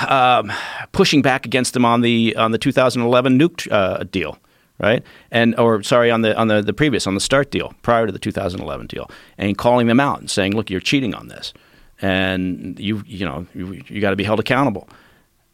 Um, 0.06 0.52
pushing 0.92 1.22
back 1.22 1.44
against 1.44 1.72
them 1.72 1.84
on 1.84 2.02
the 2.02 2.36
on 2.36 2.52
the 2.52 2.58
2011 2.58 3.38
nuke 3.38 3.70
uh, 3.70 4.04
deal 4.04 4.38
right? 4.82 5.02
And 5.30 5.58
or 5.58 5.82
sorry, 5.82 6.10
on 6.10 6.22
the 6.22 6.36
on 6.36 6.48
the, 6.48 6.60
the 6.60 6.72
previous 6.72 7.06
on 7.06 7.14
the 7.14 7.20
start 7.20 7.50
deal 7.50 7.72
prior 7.82 8.04
to 8.04 8.12
the 8.12 8.18
2011 8.18 8.88
deal, 8.88 9.10
and 9.38 9.56
calling 9.56 9.86
them 9.86 10.00
out 10.00 10.18
and 10.20 10.30
saying, 10.30 10.54
look, 10.54 10.68
you're 10.68 10.80
cheating 10.80 11.14
on 11.14 11.28
this, 11.28 11.54
and 12.02 12.78
you 12.78 13.02
you 13.06 13.24
know 13.24 13.46
you, 13.54 13.82
you 13.86 14.00
got 14.00 14.10
to 14.10 14.16
be 14.16 14.24
held 14.24 14.40
accountable. 14.40 14.88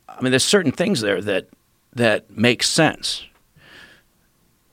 I 0.08 0.22
mean, 0.22 0.32
there's 0.32 0.44
certain 0.44 0.72
things 0.72 1.02
there 1.02 1.20
that 1.20 1.48
that 1.92 2.30
make 2.36 2.62
sense, 2.62 3.24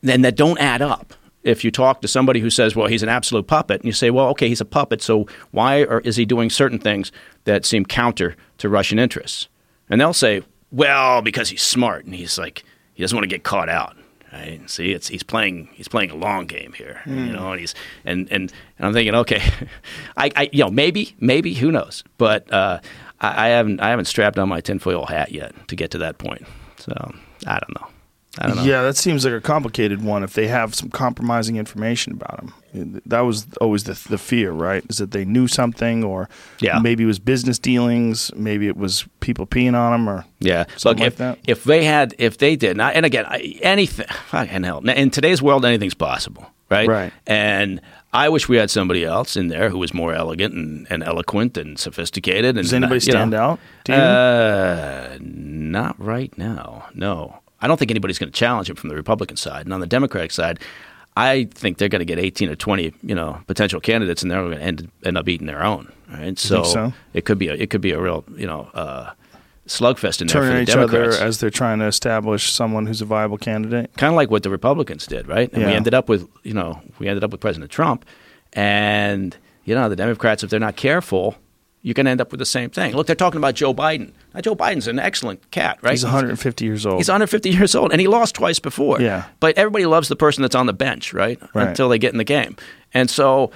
and 0.01 0.23
that 0.23 0.35
don't 0.35 0.59
add 0.59 0.81
up. 0.81 1.13
If 1.43 1.63
you 1.63 1.69
talk 1.69 2.01
to 2.01 2.07
somebody 2.07 2.39
who 2.39 2.49
says, 2.49 2.75
"Well, 2.75 2.87
he's 2.87 3.03
an 3.03 3.09
absolute 3.09 3.45
puppet," 3.45 3.81
and 3.81 3.85
you 3.85 3.93
say, 3.93 4.09
"Well, 4.09 4.29
okay, 4.29 4.47
he's 4.47 4.61
a 4.61 4.65
puppet, 4.65 5.01
so 5.01 5.27
why 5.51 5.83
or 5.83 5.99
is 5.99 6.15
he 6.15 6.25
doing 6.25 6.49
certain 6.49 6.79
things 6.79 7.11
that 7.43 7.65
seem 7.65 7.85
counter 7.85 8.35
to 8.59 8.69
Russian 8.69 8.97
interests?" 8.97 9.47
And 9.89 10.01
they'll 10.01 10.13
say, 10.13 10.41
"Well, 10.71 11.21
because 11.21 11.49
he's 11.49 11.61
smart 11.61 12.05
and 12.05 12.15
he's 12.15 12.39
like 12.39 12.63
he 12.93 13.03
doesn't 13.03 13.15
want 13.15 13.25
to 13.25 13.35
get 13.35 13.43
caught 13.43 13.69
out." 13.69 13.95
Right? 14.35 14.69
See, 14.69 14.91
it's 14.91 15.07
he's 15.07 15.23
playing 15.23 15.69
he's 15.73 15.87
playing 15.87 16.11
a 16.11 16.15
long 16.15 16.45
game 16.45 16.73
here, 16.73 17.01
mm. 17.05 17.15
you 17.15 17.25
hmm. 17.27 17.31
know, 17.33 17.51
and 17.51 17.59
he's 17.59 17.73
and, 18.03 18.27
and 18.31 18.51
and 18.77 18.87
I'm 18.87 18.93
thinking, 18.93 19.15
okay, 19.15 19.41
I, 20.17 20.31
I 20.35 20.49
you 20.51 20.63
know 20.63 20.69
maybe 20.69 21.15
maybe 21.19 21.53
who 21.53 21.71
knows, 21.71 22.03
but 22.17 22.51
uh, 22.51 22.79
I, 23.21 23.45
I, 23.45 23.47
haven't 23.49 23.79
I 23.79 23.89
haven't 23.89 24.05
strapped 24.05 24.37
on 24.37 24.49
my 24.49 24.59
tinfoil 24.59 25.05
hat 25.05 25.31
yet 25.31 25.53
to 25.69 25.75
get 25.75 25.91
to 25.91 25.97
that 25.99 26.17
point, 26.17 26.45
so 26.77 26.91
I 27.47 27.59
don't 27.59 27.81
know. 27.81 27.87
I 28.37 28.47
don't 28.47 28.57
know. 28.57 28.63
Yeah, 28.63 28.81
that 28.81 28.97
seems 28.97 29.23
like 29.23 29.33
a 29.33 29.41
complicated 29.41 30.03
one. 30.03 30.23
If 30.23 30.33
they 30.33 30.47
have 30.47 30.75
some 30.75 30.89
compromising 30.89 31.55
information 31.55 32.13
about 32.13 32.41
him, 32.41 33.01
that 33.05 33.21
was 33.21 33.47
always 33.61 33.85
the 33.85 33.93
the 34.09 34.17
fear, 34.17 34.51
right? 34.51 34.83
Is 34.89 34.97
that 34.97 35.11
they 35.11 35.25
knew 35.25 35.47
something, 35.47 36.03
or 36.03 36.29
yeah. 36.59 36.79
maybe 36.79 37.03
it 37.03 37.07
was 37.07 37.19
business 37.19 37.57
dealings, 37.57 38.33
maybe 38.35 38.67
it 38.67 38.75
was 38.75 39.05
people 39.21 39.47
peeing 39.47 39.73
on 39.73 39.93
him, 39.93 40.09
or 40.09 40.25
yeah. 40.39 40.65
Look, 40.83 40.99
if 40.99 41.19
like 41.19 41.39
if 41.47 41.63
they 41.63 41.85
had, 41.85 42.13
if 42.17 42.37
they 42.37 42.55
did, 42.55 42.77
not, 42.77 42.95
and 42.95 43.05
again, 43.05 43.25
anything, 43.61 44.07
fucking 44.27 44.63
hell, 44.63 44.87
in 44.89 45.09
today's 45.11 45.41
world, 45.41 45.63
anything's 45.65 45.93
possible, 45.93 46.45
right? 46.69 46.87
Right. 46.87 47.13
And 47.25 47.79
I 48.15 48.29
wish 48.29 48.47
we 48.47 48.55
had 48.57 48.69
somebody 48.69 49.03
else 49.03 49.35
in 49.35 49.49
there 49.49 49.69
who 49.69 49.77
was 49.77 49.93
more 49.93 50.13
elegant 50.13 50.53
and, 50.53 50.87
and 50.89 51.03
eloquent 51.03 51.57
and 51.57 51.77
sophisticated. 51.77 52.55
And 52.57 52.63
Does 52.65 52.73
anybody 52.73 53.01
stand 53.01 53.31
know, 53.31 53.59
out? 53.87 53.89
Uh, 53.89 55.17
not 55.19 55.99
right 55.99 56.35
now. 56.37 56.87
No. 56.93 57.39
I 57.65 57.67
don't 57.67 57.77
think 57.77 57.89
anybody's 57.89 58.19
going 58.19 58.31
to 58.31 58.37
challenge 58.37 58.69
him 58.69 58.75
from 58.75 58.89
the 58.89 58.95
Republican 58.95 59.37
side. 59.37 59.65
And 59.65 59.73
on 59.73 59.79
the 59.79 59.87
Democratic 59.87 60.29
side, 60.29 60.59
I 61.17 61.45
think 61.45 61.79
they're 61.79 61.89
going 61.89 62.01
to 62.01 62.05
get 62.05 62.19
18 62.19 62.47
or 62.47 62.55
20, 62.55 62.93
you 63.01 63.15
know, 63.15 63.41
potential 63.47 63.79
candidates, 63.79 64.21
and 64.21 64.29
they're 64.29 64.43
going 64.43 64.59
to 64.59 64.63
end, 64.63 64.91
end 65.03 65.17
up 65.17 65.27
eating 65.27 65.47
their 65.47 65.63
own. 65.63 65.91
Right? 66.07 66.37
So, 66.37 66.61
so, 66.61 66.93
it 67.15 67.25
could 67.25 67.39
be 67.39 67.47
a, 67.47 67.55
it 67.55 67.71
could 67.71 67.81
be 67.81 67.89
a 67.89 67.99
real, 67.99 68.23
you 68.35 68.45
know, 68.45 68.69
uh, 68.75 69.13
slugfest 69.65 70.21
in 70.21 70.27
there 70.27 70.43
Turning 70.43 70.51
for 70.51 70.55
the 70.57 70.61
each 70.61 70.67
Democrats. 70.67 71.15
other 71.15 71.25
as 71.25 71.39
they're 71.39 71.49
trying 71.49 71.79
to 71.79 71.87
establish 71.87 72.51
someone 72.51 72.85
who's 72.85 73.01
a 73.01 73.05
viable 73.05 73.39
candidate. 73.39 73.91
Kind 73.97 74.13
of 74.13 74.15
like 74.15 74.29
what 74.29 74.43
the 74.43 74.51
Republicans 74.51 75.07
did, 75.07 75.27
right? 75.27 75.51
And 75.51 75.63
yeah. 75.63 75.69
we 75.69 75.73
ended 75.73 75.95
up 75.95 76.07
with, 76.07 76.29
you 76.43 76.53
know, 76.53 76.79
we 76.99 77.07
ended 77.07 77.23
up 77.23 77.31
with 77.31 77.41
President 77.41 77.71
Trump, 77.71 78.05
and 78.53 79.35
you 79.63 79.73
know, 79.73 79.89
the 79.89 79.95
Democrats, 79.95 80.43
if 80.43 80.51
they're 80.51 80.59
not 80.59 80.75
careful, 80.75 81.35
you 81.85 81.93
can 81.93 82.07
end 82.07 82.19
up 82.19 82.31
with 82.31 82.39
the 82.39 82.47
same 82.47 82.71
thing. 82.71 82.95
Look, 82.95 83.05
they're 83.05 83.15
talking 83.15 83.37
about 83.37 83.53
Joe 83.53 83.71
Biden. 83.71 84.11
Now, 84.33 84.41
Joe 84.41 84.55
Biden's 84.55 84.87
an 84.87 84.97
excellent 84.97 85.51
cat, 85.51 85.77
right? 85.83 85.91
He's 85.91 86.03
150 86.03 86.65
years 86.65 86.83
old. 86.83 86.97
He's 86.97 87.09
150 87.09 87.51
years 87.51 87.75
old, 87.75 87.91
and 87.91 88.01
he 88.01 88.07
lost 88.07 88.33
twice 88.33 88.57
before. 88.57 88.99
Yeah. 88.99 89.25
But 89.39 89.55
everybody 89.55 89.85
loves 89.85 90.07
the 90.07 90.15
person 90.15 90.41
that's 90.41 90.55
on 90.55 90.65
the 90.65 90.73
bench, 90.73 91.13
right? 91.13 91.39
right. 91.53 91.67
Until 91.67 91.87
they 91.87 91.99
get 91.99 92.11
in 92.11 92.17
the 92.17 92.23
game. 92.23 92.55
And 92.95 93.07
so, 93.07 93.51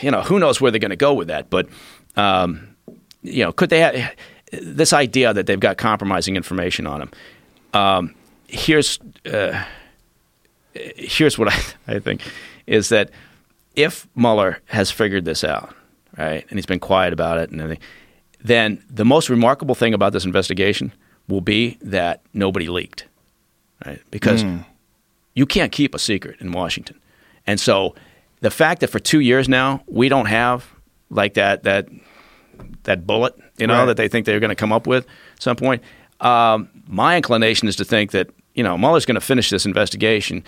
you 0.00 0.10
know, 0.10 0.22
who 0.22 0.40
knows 0.40 0.60
where 0.60 0.72
they're 0.72 0.80
going 0.80 0.90
to 0.90 0.96
go 0.96 1.14
with 1.14 1.28
that. 1.28 1.48
But, 1.48 1.68
um, 2.16 2.74
you 3.22 3.44
know, 3.44 3.52
could 3.52 3.70
they 3.70 3.78
have 3.78 4.12
this 4.50 4.92
idea 4.92 5.32
that 5.32 5.46
they've 5.46 5.60
got 5.60 5.78
compromising 5.78 6.34
information 6.34 6.88
on 6.88 7.02
him? 7.02 7.10
Um, 7.72 8.14
here's, 8.48 8.98
uh, 9.32 9.62
here's 10.74 11.38
what 11.38 11.52
I, 11.52 11.60
I 11.86 11.98
think 12.00 12.22
is 12.66 12.88
that 12.88 13.10
if 13.76 14.08
Mueller 14.16 14.58
has 14.64 14.90
figured 14.90 15.24
this 15.24 15.44
out, 15.44 15.72
right? 16.18 16.44
And 16.48 16.58
he's 16.58 16.66
been 16.66 16.80
quiet 16.80 17.12
about 17.12 17.38
it 17.38 17.50
and 17.50 17.60
everything. 17.60 17.82
Then 18.42 18.82
the 18.90 19.04
most 19.04 19.28
remarkable 19.28 19.74
thing 19.74 19.94
about 19.94 20.12
this 20.12 20.24
investigation 20.24 20.92
will 21.28 21.40
be 21.40 21.78
that 21.80 22.20
nobody 22.32 22.68
leaked, 22.68 23.06
right? 23.84 24.00
Because 24.10 24.44
mm. 24.44 24.64
you 25.34 25.46
can't 25.46 25.72
keep 25.72 25.94
a 25.94 25.98
secret 25.98 26.40
in 26.40 26.52
Washington, 26.52 27.00
and 27.46 27.58
so 27.58 27.94
the 28.40 28.50
fact 28.50 28.80
that 28.80 28.88
for 28.88 28.98
two 28.98 29.20
years 29.20 29.48
now 29.48 29.82
we 29.86 30.08
don't 30.08 30.26
have 30.26 30.66
like 31.10 31.34
that 31.34 31.64
that 31.64 31.88
that 32.84 33.06
bullet, 33.06 33.34
you 33.58 33.66
know, 33.66 33.80
right. 33.80 33.84
that 33.86 33.96
they 33.96 34.08
think 34.08 34.26
they're 34.26 34.40
going 34.40 34.50
to 34.50 34.54
come 34.54 34.72
up 34.72 34.86
with 34.86 35.06
at 35.34 35.42
some 35.42 35.56
point. 35.56 35.82
Um, 36.20 36.68
my 36.86 37.16
inclination 37.16 37.68
is 37.68 37.76
to 37.76 37.84
think 37.84 38.12
that 38.12 38.30
you 38.54 38.62
know 38.62 38.78
Mueller's 38.78 39.06
going 39.06 39.16
to 39.16 39.20
finish 39.20 39.50
this 39.50 39.66
investigation, 39.66 40.44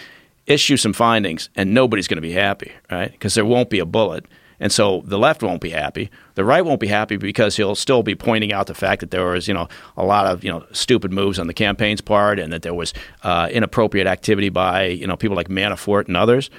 issue 0.47 0.77
some 0.77 0.93
findings, 0.93 1.51
and 1.57 1.75
nobody's 1.75 2.09
going 2.09 2.17
to 2.17 2.23
be 2.23 2.33
happy, 2.33 2.73
right? 2.91 3.11
Because 3.13 3.35
there 3.35 3.45
won't 3.45 3.71
be 3.71 3.79
a 3.79 3.87
bullet. 3.87 4.25
And 4.61 4.73
so 4.73 5.03
the 5.05 5.19
left 5.19 5.43
won't 5.43 5.61
be 5.61 5.71
happy. 5.71 6.11
The 6.35 6.45
right 6.45 6.65
won't 6.65 6.81
be 6.81 6.89
happy 6.89 7.17
because 7.17 7.57
he'll 7.57 7.75
still 7.75 8.03
be 8.03 8.15
pointing 8.15 8.53
out 8.53 8.67
the 8.67 8.75
fact 8.75 9.01
that 9.01 9.11
there 9.11 9.25
was, 9.25 9.47
you 9.47 9.55
know, 9.55 9.69
a 9.97 10.05
lot 10.05 10.27
of, 10.27 10.43
you 10.43 10.51
know, 10.51 10.65
stupid 10.73 11.13
moves 11.13 11.39
on 11.39 11.47
the 11.47 11.55
campaign's 11.55 12.01
part 12.01 12.39
and 12.39 12.53
that 12.53 12.63
there 12.63 12.75
was 12.75 12.93
uh, 13.23 13.49
inappropriate 13.53 14.07
activity 14.07 14.49
by, 14.49 14.87
you 14.87 15.07
know, 15.07 15.17
people 15.17 15.37
like 15.37 15.49
Manafort 15.49 16.09
and 16.09 16.17
others. 16.17 16.51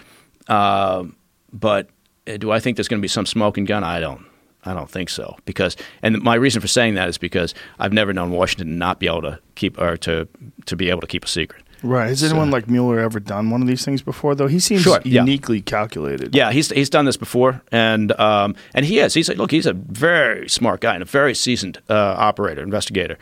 Uh, 0.47 1.05
but 1.51 1.89
do 2.37 2.51
I 2.51 2.59
think 2.59 2.77
there's 2.77 2.87
going 2.87 2.99
to 2.99 3.01
be 3.01 3.07
some 3.07 3.25
smoking 3.25 3.65
gun? 3.65 3.83
I 3.83 3.99
don't. 3.99 4.25
I 4.65 4.73
don't 4.73 4.89
think 4.89 5.09
so. 5.09 5.37
Because, 5.45 5.77
and 6.01 6.21
my 6.21 6.35
reason 6.35 6.61
for 6.61 6.67
saying 6.67 6.95
that 6.95 7.07
is 7.07 7.17
because 7.17 7.53
I've 7.79 7.93
never 7.93 8.11
known 8.11 8.31
Washington 8.31 8.77
not 8.77 8.99
be 8.99 9.07
able 9.07 9.21
to 9.21 9.39
keep 9.55 9.79
or 9.79 9.95
to 9.97 10.27
to 10.65 10.75
be 10.75 10.89
able 10.89 11.01
to 11.01 11.07
keep 11.07 11.23
a 11.23 11.27
secret. 11.29 11.63
Right. 11.81 12.09
Has 12.09 12.19
so, 12.19 12.27
anyone 12.27 12.51
like 12.51 12.69
Mueller 12.69 12.99
ever 12.99 13.19
done 13.19 13.49
one 13.49 13.61
of 13.61 13.67
these 13.67 13.85
things 13.85 14.01
before? 14.01 14.35
Though 14.35 14.47
he 14.47 14.59
seems 14.59 14.81
sure, 14.81 14.99
uniquely 15.03 15.57
yeah. 15.57 15.63
calculated. 15.63 16.35
Yeah, 16.35 16.51
he's 16.51 16.69
he's 16.69 16.89
done 16.89 17.05
this 17.05 17.17
before, 17.17 17.61
and 17.71 18.11
um, 18.19 18.55
and 18.73 18.85
he 18.85 18.99
is. 18.99 19.13
He's 19.13 19.29
look, 19.29 19.51
he's 19.51 19.65
a 19.65 19.73
very 19.73 20.49
smart 20.49 20.81
guy 20.81 20.93
and 20.93 21.01
a 21.01 21.05
very 21.05 21.33
seasoned 21.33 21.81
uh, 21.89 22.15
operator, 22.17 22.61
investigator. 22.61 23.17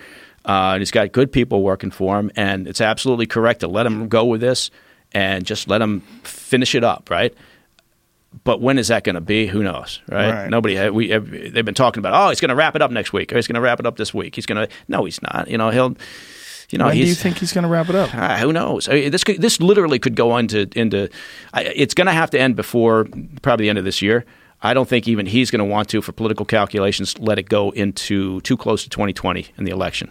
Uh, 0.45 0.71
and 0.73 0.81
he's 0.81 0.91
got 0.91 1.11
good 1.11 1.31
people 1.31 1.61
working 1.61 1.91
for 1.91 2.17
him, 2.17 2.31
and 2.35 2.67
it's 2.67 2.79
absolutely 2.79 3.27
correct 3.27 3.59
to 3.59 3.67
let 3.67 3.85
him 3.85 4.07
go 4.07 4.23
with 4.23 4.39
this 4.39 4.71
and 5.11 5.45
just 5.45 5.67
let 5.67 5.81
him 5.81 6.01
finish 6.23 6.73
it 6.73 6.83
up, 6.83 7.09
right? 7.09 7.33
But 8.43 8.61
when 8.61 8.77
is 8.77 8.87
that 8.87 9.03
going 9.03 9.15
to 9.15 9.21
be? 9.21 9.47
Who 9.47 9.63
knows, 9.63 10.01
right? 10.07 10.31
right. 10.31 10.49
Nobody. 10.49 10.89
We 10.89 11.07
they've 11.07 11.65
been 11.65 11.73
talking 11.73 11.99
about. 11.99 12.13
Oh, 12.13 12.29
he's 12.29 12.39
going 12.39 12.49
to 12.49 12.55
wrap 12.55 12.75
it 12.75 12.81
up 12.81 12.91
next 12.91 13.13
week, 13.13 13.31
or 13.31 13.35
he's 13.35 13.47
going 13.47 13.55
to 13.55 13.61
wrap 13.61 13.79
it 13.79 13.85
up 13.85 13.97
this 13.97 14.13
week. 14.13 14.35
He's 14.35 14.45
going 14.45 14.67
to. 14.67 14.73
No, 14.87 15.05
he's 15.05 15.21
not. 15.21 15.47
You 15.49 15.57
know, 15.57 15.69
he'll 15.69 15.95
you 16.69 16.77
know, 16.77 16.85
when 16.85 16.95
do 16.95 17.03
you 17.05 17.15
think 17.15 17.37
he's 17.37 17.53
going 17.53 17.63
to 17.63 17.69
wrap 17.69 17.87
it 17.89 17.95
up? 17.95 18.13
Uh, 18.13 18.37
who 18.37 18.51
knows? 18.51 18.89
I 18.89 18.93
mean, 18.93 19.11
this 19.11 19.23
could, 19.23 19.41
this 19.41 19.61
literally 19.61 19.99
could 19.99 20.15
go 20.15 20.35
into 20.37 20.67
into. 20.75 21.09
It's 21.55 21.93
going 21.93 22.07
to 22.07 22.13
have 22.13 22.29
to 22.31 22.39
end 22.39 22.55
before 22.55 23.07
probably 23.41 23.65
the 23.65 23.69
end 23.69 23.79
of 23.79 23.85
this 23.85 24.01
year. 24.01 24.25
I 24.61 24.73
don't 24.73 24.89
think 24.89 25.07
even 25.07 25.27
he's 25.27 25.51
going 25.51 25.59
to 25.59 25.65
want 25.65 25.87
to, 25.89 26.01
for 26.01 26.11
political 26.11 26.45
calculations, 26.45 27.17
let 27.19 27.37
it 27.37 27.47
go 27.47 27.69
into 27.71 28.41
too 28.41 28.57
close 28.57 28.83
to 28.83 28.89
2020 28.89 29.47
in 29.55 29.65
the 29.65 29.71
election, 29.71 30.09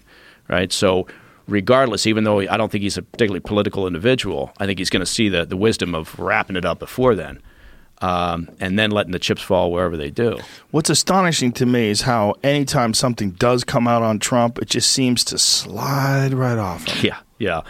right? 0.48 0.72
So, 0.72 1.08
regardless, 1.48 2.06
even 2.06 2.22
though 2.22 2.38
I 2.40 2.56
don't 2.56 2.70
think 2.70 2.82
he's 2.82 2.96
a 2.96 3.02
particularly 3.02 3.40
political 3.40 3.88
individual, 3.88 4.52
I 4.58 4.66
think 4.66 4.78
he's 4.78 4.90
going 4.90 5.00
to 5.00 5.06
see 5.06 5.28
the 5.28 5.44
the 5.44 5.56
wisdom 5.56 5.94
of 5.94 6.18
wrapping 6.18 6.56
it 6.56 6.64
up 6.64 6.78
before 6.78 7.14
then 7.14 7.42
um, 8.02 8.48
and 8.60 8.78
then 8.78 8.90
letting 8.90 9.12
the 9.12 9.18
chips 9.18 9.42
fall 9.42 9.72
wherever 9.72 9.96
they 9.96 10.10
do. 10.10 10.38
What's 10.70 10.90
astonishing 10.90 11.52
to 11.52 11.66
me 11.66 11.88
is 11.88 12.02
how 12.02 12.34
anytime 12.42 12.94
something 12.94 13.30
does 13.32 13.64
come 13.64 13.88
out 13.88 14.02
on 14.02 14.18
Trump, 14.18 14.58
it 14.58 14.68
just 14.68 14.90
seems 14.90 15.24
to 15.24 15.38
slide 15.38 16.34
right 16.34 16.58
off. 16.58 16.86
Him. 16.86 17.06
Yeah, 17.06 17.18
yeah. 17.38 17.60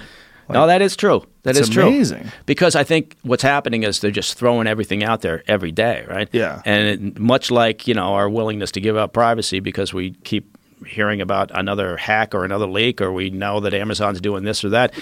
Like, 0.49 0.55
no, 0.55 0.67
that 0.69 0.81
is 0.81 0.97
true. 0.97 1.27
That 1.43 1.57
is 1.57 1.69
true. 1.69 1.89
Amazing. 1.89 2.31
Because 2.45 2.77
I 2.77 2.85
think 2.85 3.17
what's 3.23 3.43
happening 3.43 3.83
is 3.83 4.01
they're 4.01 4.11
just 4.11 4.39
throwing 4.39 4.67
everything 4.67 5.03
out 5.03 5.21
there 5.21 5.43
every 5.49 5.73
day, 5.73 6.05
right? 6.09 6.29
Yeah. 6.33 6.63
And 6.65 6.89
it, 6.89 7.19
much 7.19 7.51
like 7.51 7.89
you 7.89 7.95
know 7.95 8.15
our 8.15 8.29
willingness 8.29 8.71
to 8.73 8.81
give 8.81 8.97
up 8.97 9.13
privacy 9.13 9.61
because 9.61 9.93
we 9.93 10.13
keep 10.25 10.56
hearing 10.87 11.21
about 11.21 11.51
another 11.55 11.97
hack 11.97 12.35
or 12.35 12.45
another 12.45 12.67
leak, 12.67 13.01
or 13.01 13.11
we 13.13 13.31
know 13.31 13.61
that 13.61 13.73
Amazon's 13.73 14.21
doing 14.21 14.45
this 14.45 14.65
or 14.65 14.69
that. 14.71 14.93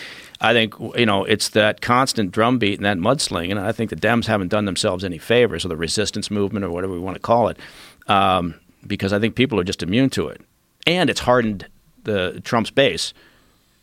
I 0.40 0.52
think 0.52 0.74
you 0.96 1.06
know 1.06 1.24
it's 1.24 1.48
that 1.50 1.80
constant 1.80 2.30
drumbeat 2.32 2.78
and 2.78 2.84
that 2.84 2.98
mudslinging, 2.98 3.50
and 3.50 3.60
I 3.60 3.72
think 3.72 3.90
the 3.90 3.96
Dems 3.96 4.26
haven't 4.26 4.48
done 4.48 4.64
themselves 4.66 5.04
any 5.04 5.18
favors, 5.18 5.64
or 5.64 5.68
the 5.68 5.76
resistance 5.76 6.30
movement, 6.30 6.64
or 6.64 6.70
whatever 6.70 6.92
we 6.92 6.98
want 7.00 7.16
to 7.16 7.20
call 7.20 7.48
it, 7.48 7.58
um, 8.06 8.54
because 8.86 9.12
I 9.12 9.18
think 9.18 9.34
people 9.34 9.58
are 9.58 9.64
just 9.64 9.82
immune 9.82 10.10
to 10.10 10.28
it. 10.28 10.40
and 10.86 11.08
it's 11.10 11.20
hardened 11.20 11.66
the 12.04 12.40
Trump's 12.44 12.70
base 12.70 13.14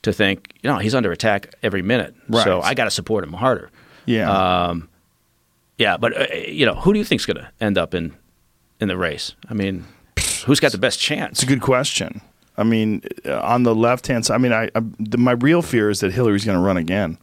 to 0.03 0.13
think, 0.13 0.53
you 0.61 0.69
know, 0.69 0.77
he's 0.77 0.93
under 0.95 1.11
attack 1.11 1.53
every 1.63 1.81
minute, 1.81 2.13
so 2.43 2.61
I 2.61 2.73
got 2.75 2.85
to 2.85 2.91
support 2.91 3.23
him 3.23 3.33
harder. 3.33 3.69
Yeah. 4.05 4.29
Yeah, 5.77 5.97
but 5.97 6.15
uh, 6.15 6.35
you 6.47 6.65
know, 6.65 6.75
who 6.75 6.93
do 6.93 6.99
you 6.99 7.05
think's 7.05 7.25
going 7.25 7.37
to 7.37 7.49
end 7.59 7.77
up 7.77 7.93
in 7.95 8.13
in 8.79 8.87
the 8.87 8.97
race? 8.97 9.33
I 9.49 9.55
mean, 9.55 9.85
who's 10.43 10.59
got 10.59 10.71
the 10.71 10.77
best 10.77 10.99
chance? 10.99 11.31
It's 11.39 11.43
a 11.43 11.45
good 11.45 11.61
question. 11.61 12.21
I 12.57 12.63
mean, 12.63 13.01
uh, 13.25 13.39
on 13.41 13.63
the 13.63 13.73
left 13.73 14.07
hand 14.07 14.25
side, 14.25 14.35
I 14.35 14.37
mean, 14.37 14.53
I, 14.53 14.65
I 14.75 14.81
the, 14.99 15.17
my 15.17 15.31
real 15.33 15.61
fear 15.61 15.89
is 15.89 15.99
that 16.01 16.11
Hillary's 16.11 16.45
going 16.45 16.57
to 16.57 16.63
run 16.63 16.77
again. 16.77 17.17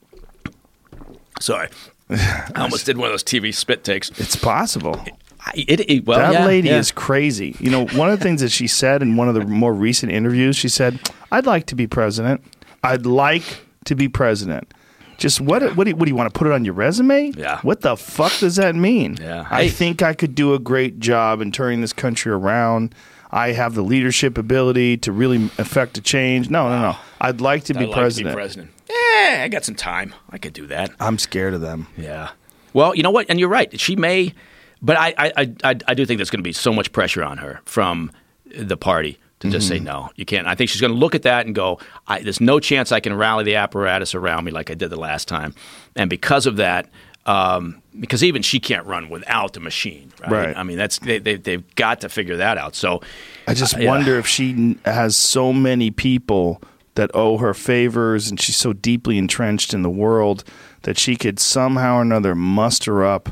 Sorry, 1.40 1.68
I 2.10 2.52
almost 2.56 2.86
did 2.86 2.96
one 2.96 3.06
of 3.06 3.12
those 3.12 3.22
TV 3.24 3.54
spit 3.54 3.84
takes. 3.84 4.10
It's 4.18 4.36
possible. 4.36 4.96
I- 5.04 5.12
It, 5.54 5.80
it- 5.88 6.06
well, 6.06 6.18
that 6.18 6.32
yeah, 6.32 6.46
lady 6.46 6.68
yeah. 6.68 6.78
is 6.78 6.90
crazy. 6.90 7.56
You 7.60 7.70
know, 7.70 7.86
one 7.86 8.10
of 8.10 8.18
the 8.18 8.22
things 8.22 8.40
that 8.40 8.50
she 8.50 8.66
said 8.66 9.02
in 9.02 9.16
one 9.16 9.28
of 9.28 9.34
the 9.34 9.44
more 9.46 9.72
recent 9.72 10.12
interviews, 10.12 10.56
she 10.56 10.68
said, 10.68 10.98
"I'd 11.30 11.46
like 11.46 11.66
to 11.66 11.74
be 11.74 11.86
president. 11.86 12.42
I'd 12.82 13.06
like 13.06 13.44
to 13.84 13.94
be 13.94 14.08
president." 14.08 14.72
Just 15.18 15.40
what? 15.40 15.62
What 15.76 15.84
do 15.84 15.90
you, 15.90 15.96
what 15.96 16.06
do 16.06 16.10
you 16.10 16.16
want 16.16 16.32
to 16.32 16.38
put 16.38 16.46
it 16.46 16.52
on 16.52 16.64
your 16.64 16.74
resume? 16.74 17.32
Yeah. 17.36 17.60
What 17.62 17.80
the 17.82 17.96
fuck 17.96 18.32
does 18.38 18.56
that 18.56 18.74
mean? 18.74 19.18
Yeah. 19.20 19.46
I 19.50 19.64
Hey. 19.64 19.68
think 19.68 20.00
I 20.02 20.14
could 20.14 20.34
do 20.34 20.54
a 20.54 20.58
great 20.58 21.00
job 21.00 21.40
in 21.40 21.52
turning 21.52 21.80
this 21.80 21.92
country 21.92 22.32
around. 22.32 22.94
I 23.30 23.48
have 23.52 23.74
the 23.74 23.82
leadership 23.82 24.38
ability 24.38 24.96
to 24.98 25.12
really 25.12 25.50
affect 25.58 25.98
a 25.98 26.00
change. 26.00 26.48
No, 26.48 26.68
no, 26.70 26.80
no. 26.80 26.88
Ah. 26.94 27.04
I'd 27.20 27.40
like 27.42 27.64
to 27.64 27.74
be 27.74 27.80
I'd 27.80 27.88
like 27.88 27.94
to 27.96 28.00
president. 28.00 28.34
president. 28.34 28.70
Yeah, 28.88 29.42
I 29.44 29.48
got 29.50 29.64
some 29.64 29.74
time. 29.74 30.14
I 30.30 30.38
could 30.38 30.54
do 30.54 30.66
that. 30.68 30.92
I'm 30.98 31.18
scared 31.18 31.52
of 31.52 31.60
them. 31.60 31.88
Yeah. 31.96 32.30
Well, 32.72 32.94
you 32.94 33.02
know 33.02 33.10
what? 33.10 33.26
And 33.28 33.38
you're 33.40 33.48
right. 33.50 33.78
She 33.78 33.96
may, 33.96 34.32
but 34.80 34.96
I, 34.96 35.14
I, 35.18 35.32
I, 35.36 35.54
I 35.64 35.76
I 35.88 35.94
do 35.94 36.06
think 36.06 36.18
there's 36.18 36.30
going 36.30 36.38
to 36.38 36.48
be 36.48 36.52
so 36.52 36.72
much 36.72 36.92
pressure 36.92 37.22
on 37.24 37.38
her 37.38 37.60
from 37.64 38.12
the 38.56 38.76
party 38.76 39.18
to 39.40 39.50
just 39.50 39.68
say 39.68 39.78
no, 39.78 40.10
you 40.16 40.24
can't. 40.24 40.46
I 40.46 40.54
think 40.54 40.70
she's 40.70 40.80
going 40.80 40.92
to 40.92 40.98
look 40.98 41.14
at 41.14 41.22
that 41.22 41.46
and 41.46 41.54
go, 41.54 41.78
I, 42.06 42.20
"There's 42.20 42.40
no 42.40 42.58
chance 42.60 42.90
I 42.90 43.00
can 43.00 43.14
rally 43.14 43.44
the 43.44 43.56
apparatus 43.56 44.14
around 44.14 44.44
me 44.44 44.50
like 44.50 44.70
I 44.70 44.74
did 44.74 44.90
the 44.90 44.98
last 44.98 45.28
time," 45.28 45.54
and 45.96 46.10
because 46.10 46.46
of 46.46 46.56
that. 46.56 46.88
Um, 47.26 47.82
because 48.00 48.24
even 48.24 48.40
she 48.40 48.58
can't 48.58 48.86
run 48.86 49.10
without 49.10 49.52
the 49.52 49.60
machine, 49.60 50.10
right? 50.22 50.30
Right. 50.30 50.56
I 50.56 50.62
mean, 50.62 50.78
that's 50.78 50.98
they, 51.00 51.18
they, 51.18 51.34
they've 51.34 51.74
got 51.74 52.00
to 52.00 52.08
figure 52.08 52.38
that 52.38 52.56
out. 52.56 52.74
So, 52.74 53.02
I 53.46 53.52
just 53.52 53.76
uh, 53.76 53.80
yeah. 53.80 53.90
wonder 53.90 54.18
if 54.18 54.26
she 54.26 54.78
has 54.86 55.14
so 55.14 55.52
many 55.52 55.90
people 55.90 56.62
that 56.98 57.10
owe 57.12 57.36
her 57.36 57.52
favors 57.52 58.30
and 58.30 58.40
she's 58.40 58.56
so 58.56 58.72
deeply 58.72 59.18
entrenched 59.18 59.74
in 59.74 59.82
the 59.82 59.90
world 59.90 60.42
that 60.82 60.98
she 60.98 61.16
could 61.16 61.38
somehow 61.38 61.98
or 61.98 62.02
another 62.02 62.34
muster 62.34 63.04
up 63.04 63.28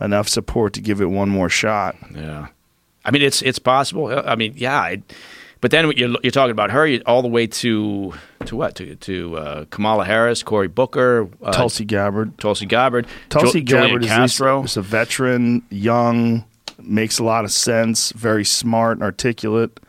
enough 0.00 0.28
support 0.28 0.72
to 0.72 0.80
give 0.80 1.00
it 1.00 1.06
one 1.06 1.28
more 1.28 1.48
shot. 1.48 1.96
Yeah, 2.14 2.48
I 3.04 3.10
mean 3.10 3.22
it's 3.22 3.42
it's 3.42 3.58
possible. 3.58 4.22
I 4.26 4.36
mean, 4.36 4.54
yeah, 4.56 4.96
but 5.60 5.70
then 5.70 5.90
you're 5.96 6.16
you're 6.22 6.30
talking 6.30 6.50
about 6.52 6.70
her 6.70 6.86
you- 6.86 7.02
all 7.06 7.22
the 7.22 7.28
way 7.28 7.46
to 7.46 8.12
to 8.46 8.56
what 8.56 8.74
to 8.76 8.94
to 8.96 9.36
uh, 9.36 9.64
Kamala 9.70 10.04
Harris, 10.04 10.42
Cory 10.42 10.68
Booker, 10.68 11.28
uh, 11.42 11.52
Tulsi 11.52 11.84
Gabbard. 11.84 12.36
Tulsi 12.38 12.66
Gabbard, 12.66 13.06
Tulsi 13.28 13.60
Jo- 13.62 13.76
Julian 13.76 13.88
Gabbard 13.88 14.04
is, 14.04 14.08
Castro. 14.08 14.62
is 14.64 14.76
a 14.76 14.82
veteran, 14.82 15.62
young, 15.70 16.44
makes 16.78 17.18
a 17.18 17.24
lot 17.24 17.44
of 17.44 17.52
sense, 17.52 18.12
very 18.12 18.44
smart 18.44 18.96
and 18.96 19.02
articulate. 19.02 19.80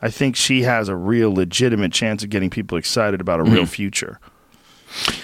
I 0.00 0.10
think 0.10 0.36
she 0.36 0.62
has 0.62 0.88
a 0.88 0.94
real 0.94 1.34
legitimate 1.34 1.92
chance 1.92 2.22
of 2.22 2.30
getting 2.30 2.50
people 2.50 2.78
excited 2.78 3.20
about 3.20 3.40
a 3.40 3.42
real 3.42 3.62
Mm-hmm. 3.62 3.64
future. 3.64 4.20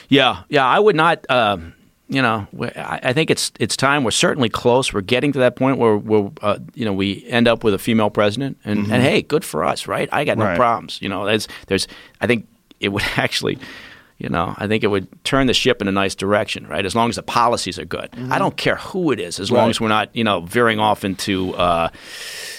Yeah, 0.08 0.42
yeah, 0.48 0.66
I 0.66 0.78
would 0.80 0.96
not. 0.96 1.24
Um, 1.30 1.73
you 2.08 2.20
know, 2.22 2.46
I 2.76 3.00
I 3.02 3.12
think 3.12 3.30
it's 3.30 3.50
it's 3.58 3.76
time. 3.76 4.04
We're 4.04 4.10
certainly 4.10 4.48
close. 4.48 4.92
We're 4.92 5.00
getting 5.00 5.32
to 5.32 5.38
that 5.40 5.56
point 5.56 5.78
where 5.78 5.96
where 5.96 6.30
uh, 6.42 6.58
you 6.74 6.84
know 6.84 6.92
we 6.92 7.24
end 7.28 7.48
up 7.48 7.64
with 7.64 7.72
a 7.74 7.78
female 7.78 8.10
president, 8.10 8.58
and, 8.64 8.80
and 8.92 9.02
hey, 9.02 9.22
good 9.22 9.44
for 9.44 9.64
us, 9.64 9.86
right? 9.88 10.08
I 10.12 10.24
got 10.24 10.36
no 10.38 10.44
Mm-hmm. 10.44 10.50
Right. 10.50 10.56
problems. 10.58 10.98
You 11.00 11.08
know, 11.08 11.24
there's 11.24 11.48
there's. 11.66 11.88
I 12.20 12.26
think 12.26 12.46
it 12.80 12.88
would 12.88 13.02
actually. 13.16 13.58
You 14.16 14.28
know, 14.28 14.54
I 14.56 14.68
think 14.68 14.84
it 14.84 14.86
would 14.86 15.08
turn 15.24 15.48
the 15.48 15.54
ship 15.54 15.82
in 15.82 15.88
a 15.88 15.92
nice 15.92 16.14
direction, 16.14 16.68
right? 16.68 16.86
As 16.86 16.94
long 16.94 17.08
as 17.10 17.16
the 17.16 17.22
policies 17.24 17.80
are 17.80 17.84
good. 17.84 18.10
I 18.30 18.38
don't 18.38 18.56
care 18.56 18.76
who 18.76 19.10
it 19.10 19.18
is, 19.18 19.40
as 19.40 19.50
long 19.50 19.64
Mm-hmm. 19.64 19.70
As 19.70 19.80
we're 19.80 19.88
not, 19.88 20.14
you 20.14 20.22
know, 20.22 20.40
veering 20.42 20.78
off 20.78 21.04
into, 21.04 21.52
uh, 21.54 21.88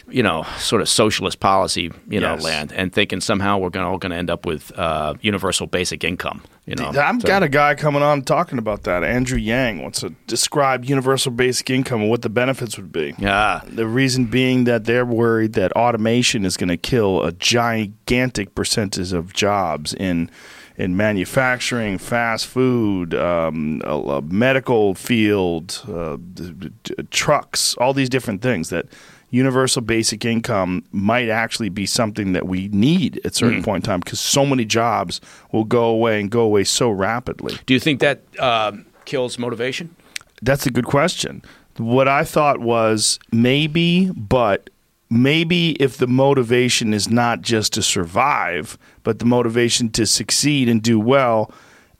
you 0.09 0.21
know, 0.21 0.43
sort 0.57 0.81
of 0.81 0.89
socialist 0.89 1.39
policy, 1.39 1.91
you 2.09 2.19
know, 2.19 2.33
Yes. 2.33 2.43
land, 2.43 2.73
and 2.73 2.91
thinking 2.91 3.21
somehow 3.21 3.57
we're 3.57 3.69
going 3.69 3.85
all 3.85 3.97
going 3.97 4.09
to 4.11 4.17
end 4.17 4.29
up 4.29 4.45
with 4.45 4.77
uh, 4.77 5.13
universal 5.21 5.65
basic 5.65 6.03
income. 6.03 6.41
You 6.65 6.75
know, 6.75 6.89
I've 6.89 7.21
So- 7.21 7.27
got 7.27 7.41
a 7.41 7.47
guy 7.49 7.73
coming 7.75 8.03
on 8.03 8.23
talking 8.23 8.57
about 8.59 8.83
that. 8.83 9.03
Andrew 9.05 9.37
Yang 9.37 9.81
wants 9.81 10.01
to 10.01 10.09
describe 10.27 10.83
universal 10.83 11.31
basic 11.31 11.69
income 11.69 12.01
and 12.01 12.09
what 12.09 12.21
the 12.21 12.29
benefits 12.29 12.75
would 12.75 12.91
be. 12.91 13.15
Yeah. 13.17 13.61
The 13.65 13.87
reason 13.87 14.25
being 14.25 14.65
that 14.65 14.83
they're 14.83 15.05
worried 15.05 15.53
that 15.53 15.71
automation 15.71 16.43
is 16.43 16.57
going 16.57 16.69
to 16.69 16.77
kill 16.77 17.23
a 17.23 17.31
gigantic 17.31 18.55
percentage 18.55 19.13
of 19.13 19.31
jobs 19.33 19.93
in 19.93 20.29
in 20.77 20.97
manufacturing, 20.97 21.97
fast 21.97 22.47
food, 22.47 23.13
um, 23.13 23.81
a, 23.85 23.97
a 23.97 24.21
medical 24.21 24.93
field, 24.93 25.81
uh, 25.87 26.17
d- 26.33 26.71
d- 26.83 26.95
trucks, 27.11 27.75
all 27.77 27.93
these 27.93 28.09
different 28.09 28.41
things. 28.41 28.69
That 28.69 28.85
universal 29.29 29.81
basic 29.81 30.23
income 30.25 30.83
might 30.91 31.29
actually 31.29 31.69
be 31.69 31.85
something 31.85 32.33
that 32.33 32.47
we 32.47 32.67
need 32.69 33.17
at 33.25 33.31
a 33.31 33.35
certain 33.35 33.63
point 33.63 33.83
in 33.83 33.89
time 33.89 33.99
because 33.99 34.19
so 34.19 34.45
many 34.45 34.65
jobs 34.65 35.19
will 35.51 35.63
go 35.63 35.85
away 35.85 36.19
and 36.19 36.29
go 36.29 36.41
away 36.41 36.63
so 36.63 36.89
rapidly. 36.89 37.57
Do 37.65 37.73
you 37.73 37.79
think 37.79 37.99
that 37.99 38.21
um, 38.39 38.85
kills 39.05 39.37
motivation? 39.39 39.95
That's 40.41 40.65
a 40.65 40.69
good 40.69 40.85
question. 40.85 41.41
What 41.77 42.07
I 42.07 42.23
thought 42.23 42.59
was 42.59 43.19
maybe, 43.31 44.09
but 44.11 44.69
maybe 45.09 45.71
if 45.73 45.97
the 45.97 46.07
motivation 46.07 46.93
is 46.93 47.09
not 47.09 47.41
just 47.41 47.73
to 47.73 47.81
survive, 47.81 48.77
but 49.03 49.19
the 49.19 49.25
motivation 49.25 49.89
to 49.91 50.05
succeed 50.05 50.67
and 50.69 50.81
do 50.81 50.99
well, 50.99 51.51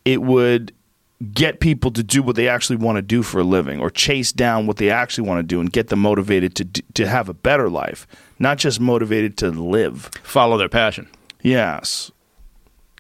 it 0.03 0.22
would 0.22 0.73
get 1.34 1.60
people 1.61 1.91
to 1.91 2.03
do 2.03 2.22
what 2.22 2.36
they 2.36 2.48
actually 2.48 2.76
want 2.76 2.98
to 2.98 3.02
do 3.02 3.23
for 3.23 3.40
a 3.40 3.44
living 3.44 3.80
or 3.80 3.90
chase 3.90 4.32
down 4.34 4.68
what 4.68 4.77
they 4.77 4.90
actually 4.90 5.27
want 5.27 5.40
to 5.40 5.44
do 5.44 5.60
and 5.61 5.72
get 5.72 5.88
them 5.88 5.99
motivated 5.99 6.56
to 6.56 6.65
to 6.94 7.07
have 7.07 7.30
a 7.30 7.34
better 7.34 7.69
life, 7.69 8.06
not 8.38 8.57
just 8.57 8.80
motivated 8.80 9.38
to 9.38 9.49
live. 9.49 10.10
Follow 10.23 10.57
their 10.57 10.69
passion. 10.69 11.07
Yes. 11.41 12.11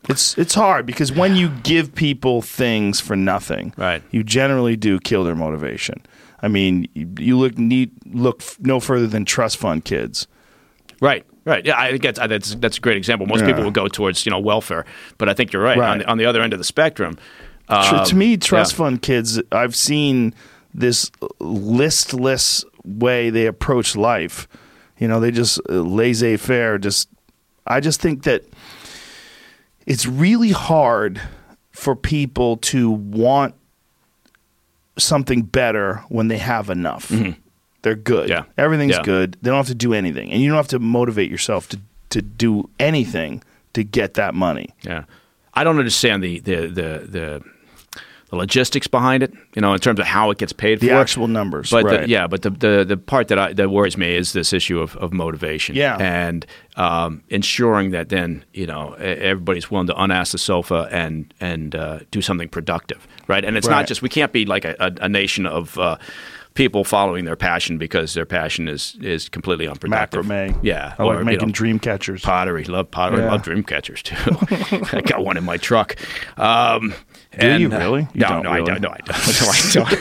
It's 0.07 0.37
it's 0.37 0.53
hard 0.53 0.85
because 0.85 1.11
when 1.11 1.35
you 1.35 1.49
give 1.63 1.93
people 1.95 2.41
things 2.41 2.99
for 3.01 3.15
nothing, 3.15 3.73
Right. 3.75 4.01
you 4.11 4.23
generally 4.23 4.75
do 4.77 4.99
kill 4.99 5.23
their 5.23 5.35
motivation. 5.35 6.01
I 6.41 6.47
mean, 6.47 6.87
you, 6.93 7.09
you 7.19 7.37
look 7.37 7.57
need 7.57 7.91
look 8.05 8.41
f- 8.41 8.57
no 8.59 8.79
further 8.79 9.07
than 9.07 9.25
trust 9.25 9.57
fund 9.57 9.85
kids. 9.85 10.27
Right. 11.01 11.25
Right. 11.45 11.65
Yeah, 11.65 11.79
I 11.79 11.91
think 11.91 12.01
that's 12.03 12.19
that's, 12.19 12.55
that's 12.55 12.77
a 12.77 12.81
great 12.81 12.97
example. 12.97 13.27
Most 13.27 13.41
Yeah. 13.41 13.47
people 13.47 13.63
will 13.63 13.71
go 13.71 13.87
towards 13.87 14.25
you 14.25 14.31
know 14.31 14.39
welfare, 14.39 14.85
but 15.17 15.29
I 15.29 15.33
think 15.33 15.53
you're 15.53 15.61
right, 15.61 15.77
Right. 15.77 15.91
On, 15.91 15.97
the, 15.99 16.05
on 16.07 16.17
the 16.17 16.25
other 16.25 16.41
end 16.41 16.53
of 16.53 16.59
the 16.59 16.65
spectrum. 16.65 17.17
Um, 17.67 18.05
to 18.05 18.15
me, 18.15 18.37
trust 18.37 18.73
yeah. 18.73 18.77
fund 18.77 19.01
kids, 19.01 19.41
I've 19.51 19.75
seen 19.75 20.33
this 20.73 21.11
listless 21.39 22.63
way 22.83 23.29
they 23.29 23.45
approach 23.47 23.95
life. 23.95 24.47
You 24.99 25.07
know, 25.07 25.19
they 25.19 25.31
just 25.31 25.59
uh, 25.69 25.73
laissez 25.73 26.37
faire. 26.37 26.77
Just, 26.77 27.09
I 27.65 27.79
just 27.79 28.01
think 28.01 28.23
that 28.23 28.43
it's 29.85 30.05
really 30.05 30.51
hard 30.51 31.21
for 31.71 31.95
people 31.95 32.57
to 32.57 32.91
want 32.91 33.55
something 34.97 35.41
better 35.43 36.03
when 36.09 36.27
they 36.27 36.37
have 36.37 36.69
enough. 36.69 37.11
They're 37.81 37.95
good. 37.95 38.29
Mm-hmm. 38.29 38.47
Yeah. 38.57 38.63
Everything's 38.63 38.95
Yeah. 38.95 39.03
good. 39.03 39.37
They 39.41 39.49
don't 39.49 39.57
have 39.57 39.67
to 39.67 39.75
do 39.75 39.93
anything, 39.93 40.31
and 40.31 40.41
you 40.41 40.47
don't 40.49 40.57
have 40.57 40.67
to 40.69 40.79
motivate 40.79 41.29
yourself 41.29 41.67
to 41.69 41.79
to 42.09 42.21
do 42.21 42.69
anything 42.79 43.43
to 43.73 43.83
get 43.83 44.13
that 44.13 44.33
money. 44.33 44.69
Yeah, 44.83 45.03
I 45.53 45.63
don't 45.63 45.77
understand 45.79 46.23
the 46.23 46.39
the 46.39 46.55
the 46.67 46.89
the, 47.09 47.43
the 48.35 48.39
logistics 48.39 48.87
behind 48.87 49.23
it. 49.23 49.33
You 49.55 49.61
know, 49.61 49.73
in 49.73 49.79
terms 49.79 49.99
of 49.99 50.05
how 50.05 50.31
it 50.31 50.37
gets 50.37 50.53
paid 50.53 50.79
The 50.79 50.89
for. 50.89 50.95
actual 50.95 51.27
numbers, 51.27 51.69
But 51.71 51.85
right. 51.85 52.01
the, 52.01 52.09
yeah, 52.09 52.27
but 52.27 52.41
the, 52.41 52.49
the 52.49 52.85
the 52.87 52.97
part 52.97 53.27
that 53.29 53.39
I, 53.39 53.53
that 53.53 53.69
worries 53.69 53.97
me 53.97 54.15
is 54.15 54.33
this 54.33 54.53
issue 54.53 54.79
of, 54.79 54.95
of 54.97 55.11
motivation. 55.13 55.75
Yeah. 55.75 55.97
and 55.99 56.45
um, 56.75 57.21
ensuring 57.29 57.91
that 57.91 58.09
then 58.09 58.43
you 58.53 58.67
know 58.67 58.93
everybody's 58.99 59.71
willing 59.71 59.87
to 59.87 59.93
unask 60.03 60.31
the 60.33 60.37
sofa 60.37 60.87
and 60.91 61.33
and 61.39 61.75
uh, 61.75 61.99
do 62.11 62.21
something 62.21 62.49
productive, 62.49 63.07
right? 63.27 63.45
And 63.45 63.57
it's 63.57 63.67
Right. 63.67 63.75
not 63.77 63.87
just 63.87 64.01
we 64.01 64.09
can't 64.09 64.31
be 64.33 64.45
like 64.45 64.65
a, 64.65 64.75
a, 64.79 65.05
a 65.05 65.09
nation 65.09 65.45
of. 65.47 65.77
Uh, 65.79 65.97
People 66.55 66.83
following 66.85 67.25
their 67.25 67.35
passion 67.35 67.77
because 67.77 68.13
their 68.13 68.25
passion 68.25 68.67
is 68.67 68.97
is 69.01 69.27
completely 69.29 69.67
unproductive. 69.67 70.25
macrame. 70.25 70.57
yeah, 70.63 70.95
I 70.97 71.03
like 71.03 71.17
or, 71.17 71.19
you 71.19 71.25
making 71.25 71.49
know, 71.49 71.53
dream 71.53 71.79
catchers. 71.79 72.21
pottery. 72.21 72.63
Love 72.63 72.89
pottery. 72.89 73.19
Yeah. 73.19 73.31
Love 73.31 73.43
dream 73.43 73.61
catchers 73.61 74.01
too. 74.01 74.15
I 74.93 75.01
got 75.01 75.23
one 75.23 75.35
in 75.35 75.43
my 75.43 75.57
truck. 75.57 75.95
Um, 76.37 76.89
Do 76.89 76.95
and, 77.39 77.61
you 77.61 77.69
uh, 77.71 77.77
really? 77.77 78.01
You 78.13 78.21
no, 78.21 78.27
don't 78.29 78.43
no, 78.43 78.49
I 78.51 78.61
don't. 78.61 78.81
No, 78.81 78.89
I 78.89 78.99
don't. 79.05 79.75
No, 79.75 79.83
I 79.83 79.95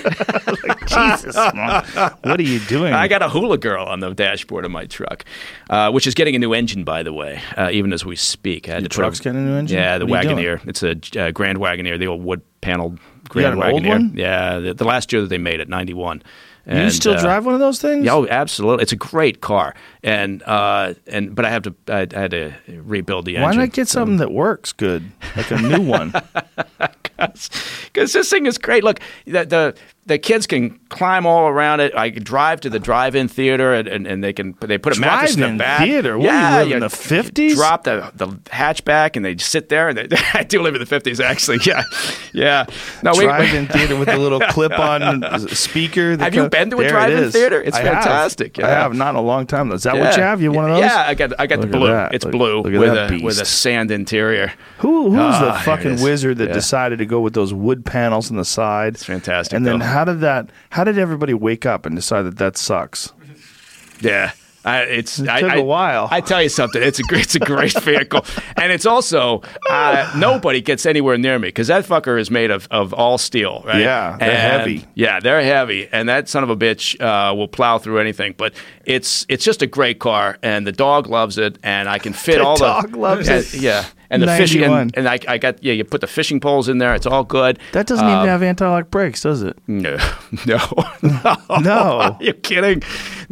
don't. 0.76 0.86
Jesus, 1.18 1.34
Mom. 1.34 1.84
what 2.22 2.38
are 2.38 2.42
you 2.42 2.60
doing? 2.60 2.92
I 2.92 3.08
got 3.08 3.22
a 3.22 3.28
hula 3.28 3.58
girl 3.58 3.84
on 3.84 3.98
the 3.98 4.14
dashboard 4.14 4.64
of 4.64 4.70
my 4.70 4.86
truck, 4.86 5.24
uh, 5.70 5.90
which 5.90 6.06
is 6.06 6.14
getting 6.14 6.36
a 6.36 6.38
new 6.38 6.52
engine, 6.54 6.84
by 6.84 7.02
the 7.02 7.12
way, 7.12 7.40
uh, 7.56 7.70
even 7.72 7.92
as 7.92 8.04
we 8.04 8.14
speak. 8.14 8.68
I 8.68 8.74
had 8.74 8.82
Your 8.82 8.88
to 8.90 8.94
put 8.94 9.00
truck's 9.02 9.18
getting 9.20 9.40
a 9.40 9.44
new 9.44 9.56
engine? 9.56 9.76
Yeah, 9.76 9.98
the 9.98 10.06
What 10.06 10.24
are 10.24 10.28
you 10.28 10.36
doing? 10.36 10.58
Wagoneer. 10.60 10.68
It's 10.68 10.82
a 11.16 11.20
uh, 11.20 11.30
Grand 11.32 11.58
Wagoneer, 11.58 11.98
the 11.98 12.06
old 12.06 12.22
wood 12.22 12.42
paneled 12.60 12.94
You 12.94 13.00
Grand 13.28 13.58
Wagoneer. 13.60 13.88
one? 13.88 14.12
Yeah, 14.16 14.58
the, 14.58 14.74
the 14.74 14.84
last 14.84 15.12
year 15.12 15.22
that 15.22 15.28
they 15.28 15.38
made 15.38 15.60
it, 15.60 15.68
ninety 15.68 15.94
one. 15.94 16.22
you 16.66 16.90
still 16.90 17.14
uh, 17.14 17.20
drive 17.20 17.44
one 17.44 17.54
of 17.54 17.60
those 17.60 17.80
things? 17.80 18.04
Yeah, 18.04 18.14
oh, 18.14 18.26
absolutely. 18.28 18.82
It's 18.82 18.92
a 18.92 18.96
great 18.96 19.40
car, 19.40 19.74
and 20.02 20.42
uh, 20.44 20.94
and 21.06 21.34
but 21.34 21.44
I 21.44 21.50
have 21.50 21.62
to 21.62 21.74
I, 21.88 22.06
I 22.14 22.20
had 22.20 22.30
to 22.32 22.52
rebuild 22.68 23.26
the 23.26 23.34
Why 23.34 23.42
engine. 23.42 23.58
Why 23.58 23.64
not 23.66 23.74
get 23.74 23.88
something 23.88 24.18
that 24.18 24.32
works 24.32 24.72
good, 24.72 25.10
like 25.36 25.50
a 25.50 25.60
new 25.60 25.82
one? 25.82 26.12
Because 27.16 28.12
this 28.12 28.28
thing 28.28 28.46
is 28.46 28.58
great. 28.58 28.82
Look, 28.82 29.00
the, 29.24 29.44
the 29.44 29.76
the 30.06 30.18
kids 30.18 30.46
can 30.46 30.78
climb 30.90 31.24
all 31.26 31.48
around 31.48 31.80
it. 31.80 31.94
I 31.96 32.10
can 32.10 32.22
drive 32.22 32.60
to 32.62 32.70
the 32.70 32.78
drive-in 32.78 33.28
theater, 33.28 33.72
and, 33.72 33.88
and, 33.88 34.06
and 34.06 34.22
they 34.22 34.32
can 34.32 34.54
they 34.60 34.76
put 34.78 34.96
a 34.96 35.00
mattress 35.00 35.34
in 35.34 35.40
the 35.40 35.58
back. 35.58 35.80
theater? 35.80 36.18
What, 36.18 36.24
you 36.24 36.30
yeah, 36.30 36.58
live 36.62 36.72
in 36.72 36.80
the 36.80 36.86
50s? 36.88 37.54
Drop 37.54 37.84
the 37.84 38.10
the 38.14 38.28
hatchback, 38.50 39.16
and 39.16 39.24
they 39.24 39.36
sit 39.38 39.68
there. 39.70 39.88
And 39.88 39.96
they, 39.98 40.08
I 40.34 40.42
do 40.42 40.60
live 40.62 40.74
in 40.74 40.80
the 40.80 40.86
fifties, 40.86 41.20
actually. 41.20 41.58
Yeah, 41.66 41.82
yeah. 42.34 42.66
No, 43.02 43.14
drive-in 43.14 43.66
theater 43.68 43.96
with 43.96 44.08
a 44.08 44.16
little 44.18 44.40
clip-on 44.50 45.48
speaker. 45.48 46.16
Have 46.18 46.34
you 46.34 46.48
been 46.48 46.68
to 46.70 46.78
a 46.80 46.88
drive-in 46.88 47.24
is. 47.24 47.32
theater? 47.32 47.62
It's 47.62 47.76
I 47.76 47.80
have. 47.82 47.94
fantastic, 48.04 48.58
I 48.62 48.68
have 48.68 48.94
not 48.94 49.10
in 49.10 49.16
a 49.16 49.22
long 49.22 49.46
time. 49.46 49.68
Though. 49.68 49.76
Is 49.76 49.84
that 49.84 49.96
what 49.96 50.16
you 50.16 50.22
have? 50.22 50.42
You 50.42 50.48
have 50.50 50.56
one 50.56 50.70
of 50.70 50.76
those? 50.76 50.84
Yeah, 50.84 51.04
I 51.06 51.14
got 51.14 51.32
I 51.40 51.46
got 51.46 51.60
Look 51.60 51.70
the 51.70 51.76
blue. 51.78 51.86
that. 51.88 52.14
It's 52.14 52.24
Look- 52.24 52.32
blue 52.32 52.56
look 52.60 52.64
with 52.66 52.92
a 52.92 53.20
with 53.22 53.40
a 53.40 53.44
sand 53.46 53.90
interior. 53.90 54.52
Who 54.78 55.10
who's 55.10 55.18
Ah, 55.20 55.52
the 55.54 55.60
fucking 55.64 56.02
wizard 56.02 56.38
that 56.38 56.48
Yeah. 56.48 56.54
decided 56.54 56.98
to 56.98 57.06
go 57.06 57.20
with 57.20 57.32
those 57.34 57.54
wood 57.54 57.84
panels 57.86 58.30
on 58.30 58.36
the 58.36 58.44
side? 58.44 58.94
It's 58.94 59.04
fantastic, 59.04 59.56
And 59.56 59.64
then 59.66 59.78
though. 59.78 59.84
How 59.94 60.04
did 60.04 60.20
that? 60.20 60.50
How 60.70 60.82
did 60.82 60.98
everybody 60.98 61.32
wake 61.32 61.64
up 61.64 61.86
and 61.86 61.94
decide 61.94 62.22
that 62.22 62.36
that 62.38 62.56
sucks? 62.56 63.12
Yeah. 64.00 64.32
I, 64.64 64.80
it's 64.82 65.18
It 65.18 65.24
took 65.24 65.50
I- 65.52 65.56
a 65.56 65.62
while. 65.62 66.08
I 66.10 66.20
tell 66.20 66.42
you 66.42 66.48
something. 66.48 66.82
It's 66.82 66.98
a 66.98 67.02
great, 67.02 67.24
it's 67.24 67.34
a 67.34 67.38
great 67.40 67.78
vehicle, 67.82 68.24
and 68.56 68.72
it's 68.72 68.86
also 68.86 69.42
uh, 69.68 70.12
nobody 70.16 70.60
gets 70.60 70.86
anywhere 70.86 71.18
near 71.18 71.38
me 71.38 71.48
because 71.48 71.68
that 71.68 71.84
fucker 71.84 72.18
is 72.18 72.30
made 72.30 72.50
of, 72.50 72.66
of 72.70 72.92
all 72.94 73.18
steel, 73.18 73.62
right? 73.66 73.80
Yeah, 73.80 74.16
they're 74.18 74.30
And- 74.30 74.38
heavy. 74.60 74.84
Yeah, 74.94 75.20
they're 75.20 75.42
heavy, 75.42 75.88
and 75.92 76.08
that 76.08 76.28
son 76.28 76.42
of 76.44 76.50
a 76.50 76.56
bitch 76.56 77.00
uh, 77.00 77.34
will 77.34 77.48
plow 77.48 77.78
through 77.78 77.98
anything. 77.98 78.34
But 78.36 78.54
it's 78.84 79.26
it's 79.28 79.44
just 79.44 79.62
a 79.62 79.66
great 79.66 79.98
car, 79.98 80.38
and 80.42 80.66
the 80.66 80.72
dog 80.72 81.08
loves 81.08 81.36
it, 81.38 81.58
and 81.62 81.88
I 81.88 81.98
can 81.98 82.12
fit 82.24 82.38
The 82.38 82.44
all 82.44 82.56
dog 82.56 82.82
the 82.84 82.88
dog 82.92 82.96
loves 82.96 83.28
yeah, 83.28 83.36
it. 83.38 83.54
Yeah, 83.54 83.84
and 84.10 84.22
the 84.22 84.26
fishing, 84.28 84.62
and, 84.64 84.96
and 84.96 85.08
I, 85.08 85.18
I 85.28 85.38
got 85.38 85.62
yeah, 85.62 85.72
you 85.74 85.84
put 85.84 86.00
the 86.00 86.06
fishing 86.06 86.40
poles 86.40 86.68
in 86.68 86.78
there. 86.78 86.94
It's 86.94 87.06
all 87.06 87.24
good. 87.24 87.58
That 87.72 87.86
doesn't 87.86 88.04
Um, 88.06 88.12
even 88.16 88.28
have 88.28 88.42
anti-lock 88.42 88.90
brakes, 88.90 89.20
does 89.22 89.42
it? 89.42 89.58
no, 89.66 89.96
no, 90.46 90.58
no. 91.02 91.36
No. 91.60 91.72
Are 92.00 92.16
you 92.20 92.32
kidding? 92.34 92.82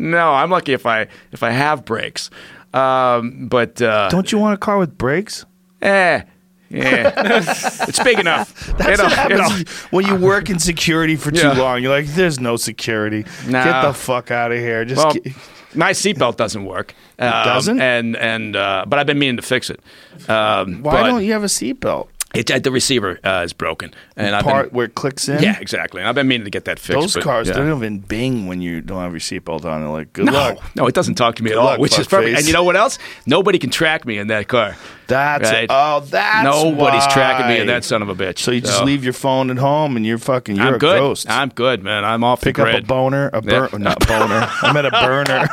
No, 0.03 0.33
I'm 0.33 0.51
lucky 0.51 0.73
if 0.73 0.85
I 0.87 1.07
if 1.33 1.43
I 1.43 1.51
have 1.51 1.85
brakes. 1.85 2.31
Um, 2.74 3.49
but 3.49 3.81
uh, 3.83 4.09
Don't 4.11 4.31
you 4.33 4.39
want 4.39 4.55
a 4.55 4.57
car 4.59 4.79
with 4.79 4.97
brakes? 4.99 5.45
eh, 5.83 6.23
yeah, 6.70 7.43
it's 7.87 8.03
big 8.03 8.19
enough. 8.19 8.55
That's 8.79 8.99
know, 8.99 9.05
what 9.05 9.12
happens 9.12 9.39
know. 9.65 9.73
when 9.91 10.07
you 10.07 10.16
work 10.16 10.49
in 10.49 10.59
security 10.59 11.16
for 11.16 11.31
too 11.31 11.49
Yeah. 11.49 11.53
long. 11.53 11.83
You're 11.83 11.93
like, 11.95 12.07
there's 12.07 12.41
no 12.41 12.57
security. 12.57 13.27
Nah. 13.47 13.65
Get 13.65 13.83
the 13.83 13.93
fuck 13.93 14.31
out 14.31 14.53
of 14.53 14.59
here. 14.59 14.85
Just 14.87 15.05
Well, 15.05 15.12
get- 15.15 15.35
my 15.74 15.93
seatbelt 15.93 16.37
doesn't 16.37 16.65
work. 16.65 16.95
Um, 17.19 17.31
doesn't? 17.31 17.81
and 17.81 18.16
and 18.16 18.57
uh, 18.57 18.85
but 18.87 18.99
I've 18.99 19.07
been 19.07 19.19
meaning 19.19 19.37
to 19.37 19.43
fix 19.43 19.70
it. 19.70 19.81
Um, 20.29 20.83
why 20.83 20.93
but 21.03 21.07
don't 21.09 21.24
you 21.24 21.33
have 21.33 21.45
a 21.45 21.47
seatbelt? 21.47 22.09
It, 22.34 22.50
uh, 22.50 22.59
the 22.59 22.70
receiver 22.70 23.18
uh, 23.24 23.42
is 23.44 23.52
broken, 23.52 23.92
and 24.16 24.34
I've 24.34 24.44
Part 24.44 24.68
been, 24.70 24.76
where 24.76 24.86
it 24.86 24.94
clicks 24.94 25.28
in. 25.28 25.42
yeah, 25.42 25.59
exactly. 25.60 26.00
And 26.00 26.09
I've 26.09 26.14
been 26.14 26.28
meaning 26.28 26.44
to 26.44 26.50
get 26.50 26.64
that 26.66 26.78
fixed. 26.78 27.14
Those 27.14 27.16
cars, 27.22 27.48
yeah. 27.48 27.54
don't 27.54 27.76
even 27.76 27.98
bing 28.00 28.46
when 28.46 28.60
you 28.62 28.80
don't 28.80 29.00
have 29.00 29.12
your 29.12 29.20
seatbelt 29.20 29.64
on. 29.64 29.80
They're 29.82 29.90
like, 29.90 30.12
good 30.12 30.26
No, 30.26 30.32
luck. 30.32 30.59
no, 30.74 30.86
it 30.86 30.94
doesn't 30.94 31.14
talk 31.16 31.34
to 31.36 31.42
me 31.42 31.50
at 31.50 31.54
Good 31.54 31.59
all, 31.60 31.64
luck, 31.66 31.78
which 31.78 31.98
is 31.98 32.06
perfect. 32.06 32.38
And 32.38 32.46
you 32.46 32.52
know 32.52 32.64
what 32.64 32.76
else? 32.76 32.98
Nobody 33.26 33.59
can 33.59 33.70
track 33.70 34.04
me 34.06 34.18
in 34.18 34.28
that 34.28 34.48
car. 34.48 34.76
That's 35.12 35.51
Right. 35.51 35.66
oh, 35.68 36.01
that's 36.01 36.44
Nobody's 36.44 37.06
tracking 37.09 37.47
me 37.48 37.60
in 37.60 37.66
that 37.66 37.84
son 37.84 38.01
of 38.02 38.09
a 38.09 38.14
bitch. 38.14 38.39
So 38.39 38.51
you 38.51 38.60
just 38.62 38.82
leave 38.82 39.05
your 39.05 39.12
phone 39.12 39.51
at 39.51 39.59
home 39.59 39.97
and 39.97 40.06
you're 40.06 40.16
fucking 40.18 40.56
you're 40.56 40.66
I'm 40.66 40.74
a 40.74 40.78
good. 40.78 40.98
ghost. 40.98 41.28
I'm 41.28 41.51
good, 41.51 41.82
man. 41.82 42.05
I'm 42.05 42.24
off 42.24 42.40
Pick 42.40 42.56
the 42.56 42.64
up 42.66 42.82
a 42.82 42.86
boner, 42.86 43.28
a 43.32 43.43
burn, 43.43 43.68
Yeah. 43.72 43.78
not 43.78 44.06
boner. 44.06 44.48
I 44.62 44.72
meant 44.72 44.86
a 44.86 44.90
burner. 44.90 45.48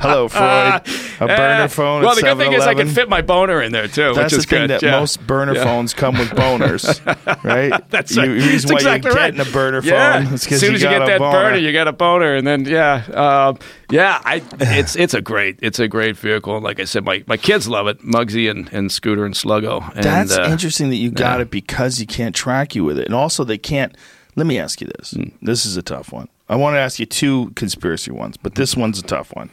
Hello, 0.00 0.28
Freud. 0.28 0.82
A 1.20 1.26
burner 1.26 1.68
phone. 1.68 2.02
Well, 2.02 2.10
at 2.12 2.16
the 2.16 2.22
good 2.22 2.38
thing 2.38 2.52
is 2.52 2.62
I 2.62 2.74
can 2.74 2.88
fit 2.88 3.08
my 3.08 3.22
boner 3.22 3.60
in 3.62 3.72
there 3.72 3.88
too, 3.88 4.14
That's 4.14 4.32
which 4.32 4.38
is 4.40 4.46
the 4.46 4.50
thing 4.50 4.60
good. 4.68 4.70
that 4.70 4.82
yeah. 4.82 4.98
most 5.00 5.26
burner 5.26 5.54
Yeah. 5.54 5.64
phones 5.64 5.92
come 5.94 6.16
with 6.18 6.30
boners, 6.30 7.00
right? 7.44 7.72
That's 7.90 8.14
you, 8.14 8.22
right. 8.22 8.28
reason 8.28 8.68
That's 8.70 8.84
why 8.84 8.94
exactly 8.96 9.08
you're 9.10 9.16
right. 9.16 9.34
getting 9.34 9.50
a 9.50 9.52
burner 9.52 9.82
phone 9.82 10.32
is 10.34 10.46
As 10.50 10.60
soon 10.60 10.74
as 10.74 10.82
you 10.82 10.88
get 10.88 11.06
that 11.06 11.18
boner. 11.18 11.32
burner, 11.42 11.56
you 11.56 11.72
got 11.72 11.88
a 11.88 11.92
boner, 11.92 12.36
and 12.36 12.46
then 12.46 12.64
yeah, 12.64 13.02
um, 13.14 13.58
yeah. 13.90 14.20
I 14.24 14.42
it's 14.60 14.94
it's 14.96 15.14
a 15.14 15.20
great 15.20 15.58
it's 15.62 15.78
a 15.78 15.88
great 15.88 16.16
vehicle. 16.16 16.60
Like 16.60 16.78
I 16.80 16.84
said, 16.84 17.04
my, 17.04 17.24
my 17.26 17.36
kids 17.36 17.66
love 17.68 17.86
it. 17.88 18.00
Muggsy 18.02 18.50
and, 18.50 18.59
and 18.72 18.90
Scooter 18.90 19.24
and 19.24 19.34
Sluggo. 19.34 19.94
And, 19.94 20.04
That's 20.04 20.36
uh, 20.36 20.48
interesting 20.50 20.90
that 20.90 20.96
you 20.96 21.10
got 21.10 21.38
yeah. 21.38 21.42
it 21.42 21.50
because 21.50 22.00
you 22.00 22.06
can't 22.06 22.34
track 22.34 22.74
you 22.74 22.84
with 22.84 22.98
it, 22.98 23.06
and 23.06 23.14
also 23.14 23.44
they 23.44 23.58
can't. 23.58 23.96
Let 24.36 24.46
me 24.46 24.58
ask 24.58 24.80
you 24.80 24.88
this. 24.98 25.12
Hmm. 25.12 25.30
This 25.42 25.66
is 25.66 25.76
a 25.76 25.82
tough 25.82 26.12
one. 26.12 26.28
I 26.48 26.56
want 26.56 26.74
to 26.74 26.80
ask 26.80 26.98
you 26.98 27.06
two 27.06 27.50
conspiracy 27.56 28.10
ones, 28.10 28.36
but 28.36 28.54
this 28.54 28.76
one's 28.76 28.98
a 28.98 29.02
tough 29.02 29.34
one. 29.34 29.50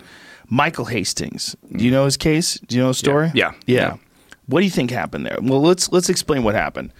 Michael 0.50 0.86
Hastings. 0.86 1.56
Do 1.76 1.84
you 1.84 1.92
know 1.92 2.06
his 2.06 2.18
case? 2.18 2.56
Do 2.68 2.76
you 2.76 2.82
know 2.82 2.90
his 2.90 2.98
story? 2.98 3.32
Yeah. 3.34 3.54
yeah. 3.66 3.80
Yeah. 3.80 3.98
What 4.48 4.62
do 4.62 4.66
you 4.66 4.72
think 4.72 4.92
happened 4.92 5.26
there? 5.26 5.38
Well, 5.42 5.62
let's 5.62 5.92
let's 5.92 6.10
explain 6.10 6.44
what 6.44 6.56
happened. 6.56 6.94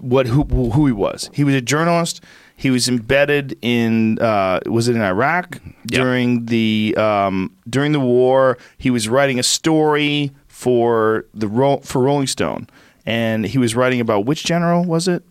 What 0.00 0.26
who 0.26 0.42
who 0.44 0.86
he 0.86 0.92
was? 0.92 1.30
He 1.32 1.44
was 1.44 1.54
a 1.54 1.60
journalist. 1.60 2.22
He 2.56 2.70
was 2.70 2.88
embedded 2.88 3.56
in 3.62 4.18
uh, 4.18 4.60
was 4.66 4.88
it 4.88 4.96
in 4.96 5.02
Iraq 5.02 5.60
Yeah. 5.90 5.98
during 6.00 6.46
the 6.46 6.94
um, 6.98 7.54
during 7.70 7.92
the 7.92 8.00
war. 8.00 8.58
He 8.78 8.90
was 8.90 9.08
writing 9.08 9.38
a 9.38 9.44
story 9.44 10.32
for 10.58 11.24
the 11.32 11.46
Ro- 11.46 11.78
for 11.84 12.02
Rolling 12.02 12.26
Stone, 12.26 12.66
and 13.06 13.44
he 13.46 13.58
was 13.58 13.76
writing 13.76 14.00
about 14.00 14.24
which 14.26 14.42
general 14.42 14.84
was 14.84 15.06
it? 15.06 15.22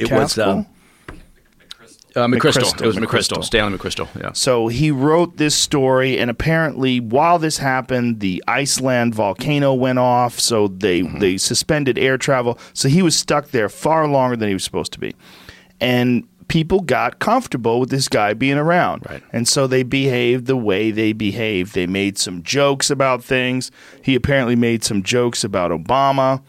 It 0.00 0.10
was, 0.10 0.36
um, 0.36 0.66
uh, 2.16 2.26
McChrystal. 2.26 2.34
McChrystal, 2.34 2.80
It 2.82 2.86
was 2.86 2.96
McChrystal. 2.96 3.02
McChrystal. 3.38 3.44
Stanley 3.44 3.78
McChrystal. 3.78 4.08
Yeah. 4.20 4.32
So 4.32 4.66
he 4.66 4.90
wrote 4.90 5.36
this 5.36 5.54
story, 5.54 6.18
and 6.18 6.28
apparently, 6.28 6.98
while 6.98 7.38
this 7.38 7.58
happened, 7.58 8.18
the 8.18 8.42
Iceland 8.48 9.14
volcano 9.14 9.74
went 9.74 10.00
off, 10.00 10.40
so 10.40 10.66
they 10.66 11.02
they 11.02 11.36
suspended 11.36 11.96
air 11.98 12.18
travel. 12.18 12.58
So 12.72 12.88
he 12.88 13.00
was 13.02 13.16
stuck 13.16 13.50
there 13.52 13.68
far 13.68 14.08
longer 14.08 14.34
than 14.34 14.48
he 14.48 14.54
was 14.54 14.64
supposed 14.64 14.92
to 14.94 14.98
be, 14.98 15.14
and 15.80 16.26
people 16.48 16.80
got 16.80 17.18
comfortable 17.18 17.80
with 17.80 17.90
this 17.90 18.08
guy 18.08 18.34
being 18.34 18.58
around, 18.58 19.04
Right. 19.08 19.22
and 19.32 19.46
so 19.48 19.66
they 19.66 19.82
behaved 19.82 20.46
the 20.46 20.56
way 20.56 20.90
they 20.90 21.12
behaved. 21.12 21.74
They 21.74 21.86
made 21.86 22.18
some 22.18 22.42
jokes 22.42 22.90
about 22.90 23.22
things. 23.24 23.70
He 24.02 24.14
apparently 24.14 24.56
made 24.56 24.84
some 24.84 25.02
jokes 25.02 25.44
about 25.44 25.70
Obama 25.70 26.42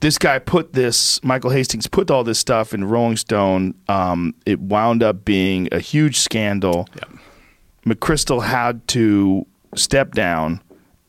this 0.00 0.18
guy 0.18 0.38
put 0.38 0.74
this 0.74 1.22
Michael 1.24 1.48
Hastings 1.48 1.86
put 1.86 2.10
all 2.10 2.24
this 2.24 2.38
stuff 2.38 2.74
in 2.74 2.84
Rolling 2.84 3.16
Stone. 3.16 3.74
Um, 3.88 4.34
it 4.44 4.60
wound 4.60 5.02
up 5.02 5.24
being 5.24 5.66
a 5.72 5.78
huge 5.80 6.18
scandal. 6.18 6.86
Yeah. 6.94 7.18
McChrystal 7.94 8.44
had 8.44 8.86
to 8.88 9.46
step 9.74 10.12
down, 10.12 10.60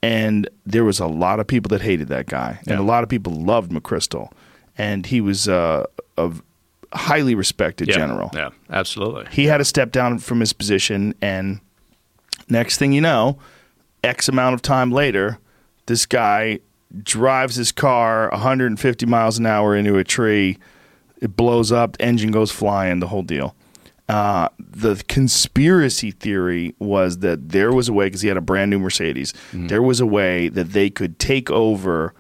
and 0.02 0.50
there 0.66 0.86
was 0.86 1.02
a 1.02 1.08
lot 1.08 1.42
of 1.42 1.48
people 1.48 1.68
that 1.70 1.82
hated 1.82 2.08
that 2.08 2.28
guy, 2.28 2.60
and 2.68 2.80
a 2.80 2.84
lot 2.84 3.04
of 3.04 3.10
people 3.10 3.34
loved 3.34 3.70
McChrystal, 3.72 4.32
and 4.78 5.06
he 5.06 5.20
was 5.20 5.50
uh, 5.50 5.86
a 6.18 6.32
highly 6.96 7.36
respected 7.36 7.88
Yeah. 7.88 7.96
general. 7.96 8.32
Yeah. 8.34 8.50
Absolutely. 8.70 9.26
He 9.32 9.46
had 9.46 9.58
to 9.58 9.66
step 9.66 9.92
down 9.92 10.20
from 10.20 10.40
his 10.40 10.54
position, 10.54 11.14
and 11.22 11.60
next 12.50 12.78
thing 12.78 12.92
you 12.94 13.02
know, 13.02 13.38
X 14.04 14.28
amount 14.30 14.54
of 14.56 14.62
time 14.62 14.92
later, 14.92 15.40
this 15.88 16.06
guy 16.06 16.60
drives 17.04 17.56
his 17.56 17.72
car 17.72 18.30
150 18.32 19.06
miles 19.06 19.38
an 19.38 19.46
hour 19.46 19.76
into 19.76 19.98
a 19.98 20.04
tree. 20.04 20.58
It 21.22 21.36
blows 21.36 21.72
up, 21.72 21.98
engine 22.00 22.32
goes 22.32 22.52
flying, 22.52 23.00
the 23.00 23.08
whole 23.08 23.24
deal. 23.24 23.56
Uh, 24.08 24.48
the 24.60 25.02
conspiracy 25.08 26.12
theory 26.12 26.76
was 26.78 27.20
that 27.20 27.50
there 27.50 27.72
was 27.74 27.90
a 27.90 27.94
way, 27.94 28.06
because 28.06 28.22
he 28.22 28.28
had 28.28 28.38
a 28.38 28.42
brand 28.42 28.70
new 28.70 28.78
Mercedes, 28.80 29.34
there 29.52 29.82
was 29.82 30.00
a 30.00 30.06
way 30.06 30.48
that 30.50 30.74
they 30.74 30.90
could 30.92 31.18
take 31.18 31.50
over 31.50 32.14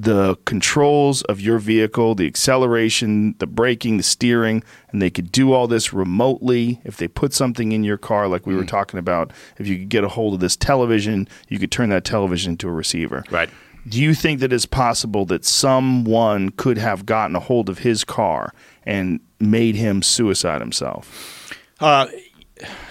the 0.00 0.36
controls 0.44 1.22
of 1.22 1.40
your 1.40 1.58
vehicle, 1.58 2.14
the 2.14 2.26
acceleration, 2.26 3.34
the 3.38 3.46
braking, 3.46 3.96
the 3.96 4.02
steering, 4.02 4.62
and 4.90 5.02
they 5.02 5.10
could 5.10 5.32
do 5.32 5.52
all 5.52 5.66
this 5.66 5.92
remotely. 5.92 6.80
If 6.84 6.98
they 6.98 7.08
put 7.08 7.32
something 7.32 7.72
in 7.72 7.82
your 7.82 7.98
car, 7.98 8.28
like 8.28 8.46
we 8.46 8.54
were 8.54 8.64
talking 8.64 8.98
about, 8.98 9.32
if 9.58 9.66
you 9.66 9.76
could 9.76 9.88
get 9.88 10.04
a 10.04 10.08
hold 10.08 10.34
of 10.34 10.40
this 10.40 10.56
television, 10.56 11.28
you 11.48 11.58
could 11.58 11.72
turn 11.72 11.88
that 11.90 12.04
television 12.04 12.52
into 12.52 12.68
a 12.68 12.72
receiver. 12.72 13.24
Right. 13.30 13.50
Do 13.88 14.00
you 14.00 14.14
think 14.14 14.40
that 14.40 14.52
it's 14.52 14.66
possible 14.66 15.24
that 15.26 15.44
someone 15.44 16.50
could 16.50 16.78
have 16.78 17.06
gotten 17.06 17.34
a 17.34 17.40
hold 17.40 17.68
of 17.68 17.78
his 17.78 18.04
car 18.04 18.52
and 18.84 19.20
made 19.40 19.74
him 19.74 20.02
suicide 20.02 20.60
himself? 20.60 21.52
Uh, 21.80 22.06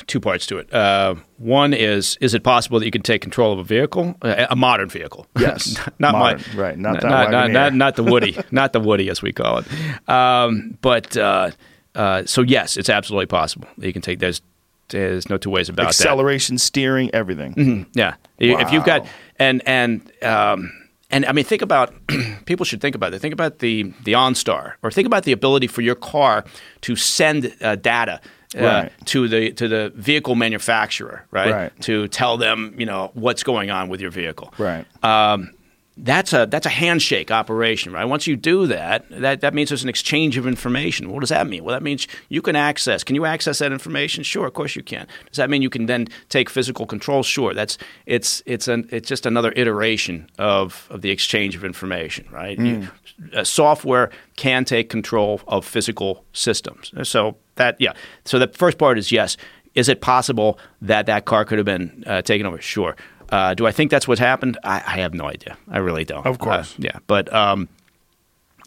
two 0.08 0.20
parts 0.20 0.46
to 0.48 0.58
it. 0.58 0.74
Uh, 0.74 1.16
one 1.38 1.74
is: 1.74 2.18
is 2.22 2.34
it 2.34 2.44
possible 2.44 2.80
that 2.80 2.86
you 2.86 2.92
can 2.92 3.02
take 3.02 3.22
control 3.22 3.54
of 3.54 3.60
a 3.60 3.64
vehicle, 3.64 4.16
a, 4.22 4.48
a 4.52 4.56
modern 4.56 4.90
vehicle? 4.90 5.28
Yes. 5.40 5.78
not 6.00 6.14
Modern, 6.14 6.44
my 6.56 6.62
right, 6.62 6.78
not 6.78 7.02
that 7.02 7.10
not, 7.10 7.32
not, 7.32 7.52
not, 7.52 7.74
not 7.74 7.96
the 7.96 8.04
Woody, 8.12 8.38
not 8.52 8.74
the 8.74 8.80
Woody 8.80 9.10
as 9.10 9.22
we 9.22 9.32
call 9.32 9.60
it. 9.60 10.10
Um, 10.10 10.78
but 10.82 11.16
uh, 11.16 11.52
uh, 11.96 12.26
so 12.26 12.42
yes, 12.42 12.76
it's 12.78 12.90
absolutely 12.90 13.28
possible. 13.28 13.68
That 13.78 13.88
you 13.88 13.94
can 13.94 14.02
take. 14.02 14.20
There's 14.20 14.42
there's 14.90 15.30
no 15.30 15.38
two 15.38 15.50
ways 15.50 15.70
about 15.70 15.84
that. 15.84 15.90
Acceleration, 15.90 16.58
steering, 16.58 17.10
everything. 17.14 17.88
Yeah, 17.94 18.16
if 18.40 18.72
you've 18.72 18.86
got 18.86 19.06
and 19.38 19.62
and 19.66 20.12
um, 20.24 20.72
and 21.10 21.26
I 21.26 21.32
mean, 21.32 21.46
think 21.46 21.62
about 21.62 21.94
people 22.46 22.66
should 22.66 22.82
think 22.82 22.96
about 22.96 23.14
it. 23.14 23.20
Think 23.20 23.34
about 23.34 23.60
the 23.60 23.94
the 24.04 24.14
OnStar, 24.14 24.74
or 24.84 24.92
think 24.92 25.06
about 25.06 25.24
the 25.24 25.32
ability 25.32 25.68
for 25.68 25.82
your 25.82 25.96
car 25.96 26.44
to 26.82 26.96
send 26.96 27.56
uh, 27.62 27.76
data. 27.76 28.20
Uh, 28.56 28.62
Right. 28.62 28.92
to 29.06 29.28
the 29.28 29.52
to 29.52 29.68
the 29.68 29.92
vehicle 29.96 30.36
manufacturer, 30.36 31.26
right? 31.32 31.52
Right. 31.52 31.82
To 31.82 32.08
tell 32.08 32.38
them, 32.38 32.74
you 32.78 32.86
know, 32.86 33.12
what's 33.14 33.44
going 33.44 33.70
on 33.70 33.90
with 33.90 34.00
your 34.00 34.12
vehicle. 34.12 34.54
Right. 34.58 34.86
Um, 35.04 35.52
that's 35.98 36.32
a 36.32 36.46
that's 36.46 36.66
a 36.66 36.70
handshake 36.70 37.32
operation, 37.32 37.92
right? 37.92 38.06
Once 38.06 38.28
you 38.28 38.36
do 38.36 38.68
that, 38.68 39.06
that 39.10 39.42
that 39.42 39.54
means 39.54 39.70
there's 39.70 39.84
an 39.84 39.90
exchange 39.90 40.38
of 40.38 40.46
information. 40.46 41.12
What 41.12 41.22
does 41.22 41.30
that 41.30 41.48
mean? 41.48 41.64
Well, 41.64 41.74
that 41.74 41.82
means 41.82 42.08
you 42.30 42.42
can 42.42 42.56
access. 42.56 43.04
Can 43.04 43.16
you 43.16 43.26
access 43.26 43.60
that 43.60 43.72
information? 43.72 44.24
Sure, 44.24 44.46
of 44.46 44.54
course 44.54 44.76
you 44.76 44.84
can. 44.84 45.08
Does 45.30 45.38
that 45.38 45.50
mean 45.50 45.62
you 45.62 45.70
can 45.70 45.88
then 45.88 46.08
take 46.30 46.50
physical 46.50 46.86
control? 46.86 47.24
Sure. 47.24 47.54
That's 47.54 47.78
it's 48.06 48.44
it's 48.46 48.68
an 48.68 48.88
it's 48.92 49.10
just 49.10 49.26
another 49.26 49.52
iteration 49.56 50.30
of 50.38 50.88
of 50.92 51.02
the 51.02 51.10
exchange 51.10 51.56
of 51.56 51.64
information, 51.64 52.28
right? 52.32 52.60
You, 52.60 52.88
uh, 53.34 53.44
software 53.44 54.12
can 54.36 54.66
take 54.66 54.90
control 54.90 55.42
of 55.48 55.66
physical 55.66 56.24
systems. 56.34 56.92
So 57.04 57.38
that 57.56 57.76
yeah. 57.80 57.94
So 58.24 58.38
the 58.38 58.48
first 58.48 58.78
part 58.78 58.98
is 59.00 59.12
yes. 59.12 59.36
Is 59.74 59.90
it 59.90 60.02
possible 60.02 60.58
that 60.82 61.06
that 61.06 61.26
car 61.26 61.46
could 61.46 61.60
have 61.60 61.66
been 61.66 62.04
uh, 62.08 62.24
taken 62.24 62.48
over? 62.48 62.60
Sure. 62.60 62.96
Uh, 63.30 63.54
do 63.54 63.66
I 63.68 63.72
think 63.72 63.92
that's 63.92 64.08
what 64.08 64.20
happened? 64.20 64.58
I, 64.64 64.76
I 64.78 64.98
have 65.00 65.14
no 65.14 65.26
idea. 65.26 65.58
I 65.70 65.80
really 65.80 66.06
don't. 66.06 66.26
Of 66.26 66.40
course. 66.40 66.74
Uh, 66.74 66.78
yeah, 66.80 67.00
but 67.08 67.32
um, 67.34 67.68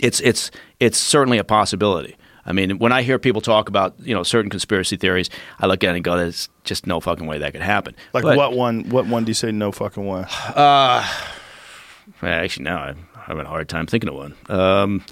it's 0.01 0.21
it's 0.21 0.51
it's 0.79 0.99
certainly 0.99 1.39
a 1.39 1.45
possibility. 1.45 2.17
I 2.47 2.53
mean, 2.53 2.79
when 2.79 2.91
I 2.91 3.03
hear 3.03 3.19
people 3.19 3.41
talk 3.41 3.69
about 3.69 3.95
you 4.01 4.15
know 4.15 4.23
certain 4.23 4.51
conspiracy 4.51 4.97
theories, 4.97 5.31
I 5.61 5.67
look 5.67 5.85
at 5.85 5.91
it 5.93 5.97
and 5.97 6.05
go, 6.05 6.17
"There's 6.17 6.49
just 6.65 6.87
no 6.87 7.01
fucking 7.01 7.27
way 7.27 7.39
that 7.39 7.53
could 7.53 7.63
happen." 7.63 7.95
Like 8.13 8.23
But- 8.25 8.37
what 8.37 8.53
one? 8.55 8.89
What 8.91 9.07
one 9.07 9.25
do 9.25 9.31
you 9.31 9.35
say 9.35 9.53
no 9.53 9.73
fucking 9.73 10.07
way? 10.07 10.25
Well, 10.57 11.05
Actually, 12.23 12.65
now 12.65 12.79
I'm 12.79 13.07
having 13.15 13.47
a 13.47 13.49
hard 13.49 13.69
time 13.69 13.87
thinking 13.87 14.09
of 14.11 14.15
one. 14.17 14.35
Um, 14.49 15.05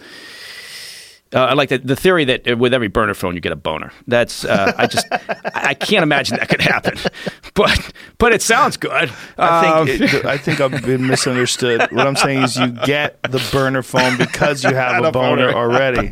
uh, 1.34 1.38
I 1.44 1.52
like 1.54 1.68
the, 1.68 1.78
the 1.78 1.96
theory 1.96 2.24
that 2.26 2.50
uh, 2.50 2.56
with 2.56 2.72
every 2.72 2.88
burner 2.88 3.14
phone 3.14 3.34
you 3.34 3.40
get 3.40 3.52
a 3.52 3.56
boner. 3.56 3.92
That's 4.06 4.44
uh, 4.44 4.72
I 4.76 4.86
just 4.86 5.06
I, 5.54 5.74
can't 5.74 6.02
imagine 6.02 6.38
that 6.38 6.48
could 6.48 6.60
happen, 6.60 6.98
but 7.54 7.92
but 8.18 8.32
it 8.32 8.40
sounds 8.42 8.76
good. 8.76 9.10
I 9.36 9.68
Um, 9.80 9.86
think 9.86 10.12
it, 10.14 10.24
I 10.24 10.38
think 10.38 10.60
I've 10.60 10.82
been 10.84 11.06
misunderstood. 11.06 11.80
What 11.92 12.06
I'm 12.06 12.16
saying 12.16 12.42
is 12.44 12.56
you 12.56 12.68
get 12.86 13.22
the 13.22 13.46
burner 13.52 13.82
phone 13.82 14.16
because 14.16 14.64
you 14.64 14.74
have 14.74 15.02
a 15.04 15.08
a 15.08 15.12
boner 15.12 15.52
boner. 15.52 15.58
already. 15.58 16.10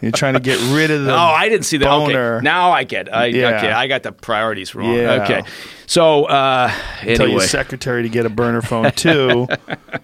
You're 0.00 0.12
trying 0.12 0.34
to 0.34 0.40
get 0.40 0.58
rid 0.74 0.90
of 0.90 1.04
the. 1.04 1.12
Oh, 1.12 1.16
I 1.16 1.48
didn't 1.48 1.66
see 1.66 1.76
that. 1.78 1.84
boner. 1.86 2.36
Okay, 2.36 2.44
now 2.44 2.70
I 2.72 2.84
get. 2.84 3.12
I, 3.14 3.26
Yeah. 3.26 3.56
Okay, 3.56 3.70
I 3.72 3.86
got 3.86 4.02
the 4.02 4.12
priorities 4.12 4.74
wrong. 4.74 4.94
Yeah. 4.94 5.22
Okay, 5.24 5.42
so 5.86 6.24
uh, 6.26 6.72
Tell 7.02 7.28
your 7.28 7.40
secretary 7.40 8.02
to 8.04 8.08
get 8.08 8.24
a 8.26 8.30
burner 8.30 8.62
phone 8.62 8.90
too, 8.92 9.46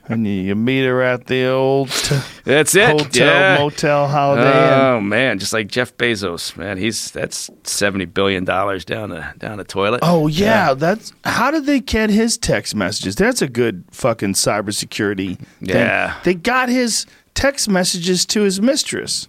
and 0.09 0.27
you, 0.27 0.32
you 0.32 0.55
meet 0.55 0.85
her 0.85 1.02
at 1.02 1.27
the 1.27 1.47
old 1.48 1.90
t- 1.90 2.18
that's 2.44 2.74
it. 2.74 2.89
hotel, 2.89 3.27
yeah. 3.27 3.59
motel, 3.59 4.06
Holiday 4.09 4.39
Inn. 4.46 4.80
Oh 4.80 5.00
man, 5.00 5.38
just 5.38 5.52
like 5.52 5.68
Jeff 5.68 5.96
Bezos, 5.96 6.56
man, 6.56 6.78
he's 6.78 7.10
that's 7.10 7.50
seventy 7.64 8.04
billion 8.04 8.44
dollars 8.44 8.84
down 8.84 9.10
the 9.10 9.32
down 9.38 9.58
the 9.58 9.64
toilet. 9.64 10.00
Oh 10.02 10.26
yeah, 10.26 10.74
that's 10.74 11.12
how 11.24 11.50
did 11.50 11.66
they 11.66 11.80
get 11.80 12.10
his 12.10 12.38
text 12.38 12.74
messages? 12.74 13.16
That's 13.16 13.42
a 13.42 13.48
good 13.48 13.84
fucking 13.90 14.34
cybersecurity. 14.34 15.36
Thing. 15.36 15.46
Yeah. 15.60 16.18
they 16.24 16.34
got 16.34 16.68
his 16.68 17.06
text 17.34 17.68
messages 17.68 18.26
to 18.26 18.42
his 18.42 18.60
mistress. 18.60 19.28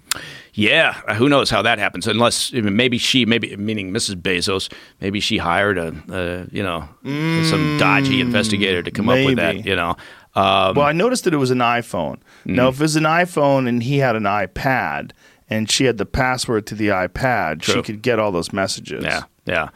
Yeah, 0.54 1.00
uh, 1.08 1.14
who 1.14 1.30
knows 1.30 1.50
how 1.50 1.62
that 1.62 1.80
happens? 1.80 2.08
Unless 2.08 2.52
maybe 2.52 2.98
she, 2.98 3.26
maybe 3.26 3.56
meaning 3.56 3.94
Mrs. 3.94 4.16
Bezos, 4.16 4.72
maybe 5.00 5.22
she 5.22 5.38
hired 5.38 5.78
a, 5.78 5.96
a 6.10 6.48
you 6.52 6.62
know, 6.62 6.90
some 7.04 7.78
dodgy 7.80 8.20
investigator 8.20 8.84
to 8.84 8.92
come 8.92 9.08
up 9.08 9.16
with 9.26 9.38
that. 9.38 9.66
You 9.66 9.78
know, 9.78 9.96
um, 10.36 10.76
Well, 10.76 10.86
I 10.86 10.92
noticed 10.94 11.24
that 11.26 11.34
it 11.34 11.38
was 11.38 11.52
an 11.52 11.60
iPhone. 11.60 12.20
Now, 12.46 12.70
if 12.70 12.76
it 12.76 12.82
was 12.82 12.96
an 12.96 13.04
iPhone 13.04 13.68
and 13.68 13.84
he 13.84 13.98
had 13.98 14.16
an 14.16 14.24
iPad 14.24 15.12
and 15.50 15.70
she 15.70 15.86
had 15.86 15.98
the 15.98 16.06
password 16.06 16.66
to 16.68 16.76
the 16.76 16.88
iPad, 16.88 17.64
she 17.64 17.82
could 17.82 18.02
get 18.02 18.20
all 18.20 18.32
those 18.32 18.52
messages. 18.54 19.04
yeah, 19.04 19.24
yeah. 19.46 19.70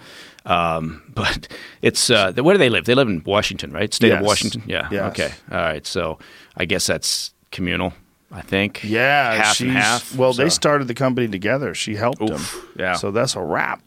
Um, 0.46 1.02
but 1.14 1.48
it's 1.82 2.10
uh, 2.10 2.32
where 2.34 2.54
do 2.54 2.60
they 2.60 2.70
live? 2.70 2.86
They 2.86 2.96
live 2.96 3.08
in 3.08 3.24
Washington, 3.26 3.72
right? 3.72 3.94
State 3.94 4.12
of 4.12 4.22
Washington. 4.22 4.64
Yeah. 4.68 4.88
Yes. 4.92 5.12
Okay. 5.12 5.32
All 5.52 5.58
right. 5.58 5.86
So 5.86 6.20
I 6.56 6.66
guess 6.66 6.88
that's 6.88 7.34
communal. 7.52 7.94
I 8.32 8.42
think. 8.42 8.84
Yeah, 8.84 9.34
half 9.36 9.60
and 9.62 9.72
half. 9.72 10.16
Well, 10.16 10.34
they 10.34 10.50
started 10.50 10.88
the 10.88 10.94
company 10.94 11.28
together. 11.28 11.74
She 11.74 11.96
helped 11.96 12.22
Oof, 12.22 12.30
him. 12.54 12.70
yeah. 12.78 12.94
Mm. 12.94 12.98
So 12.98 13.12
that's 13.12 13.36
a 13.36 13.42
wrap. 13.42 13.82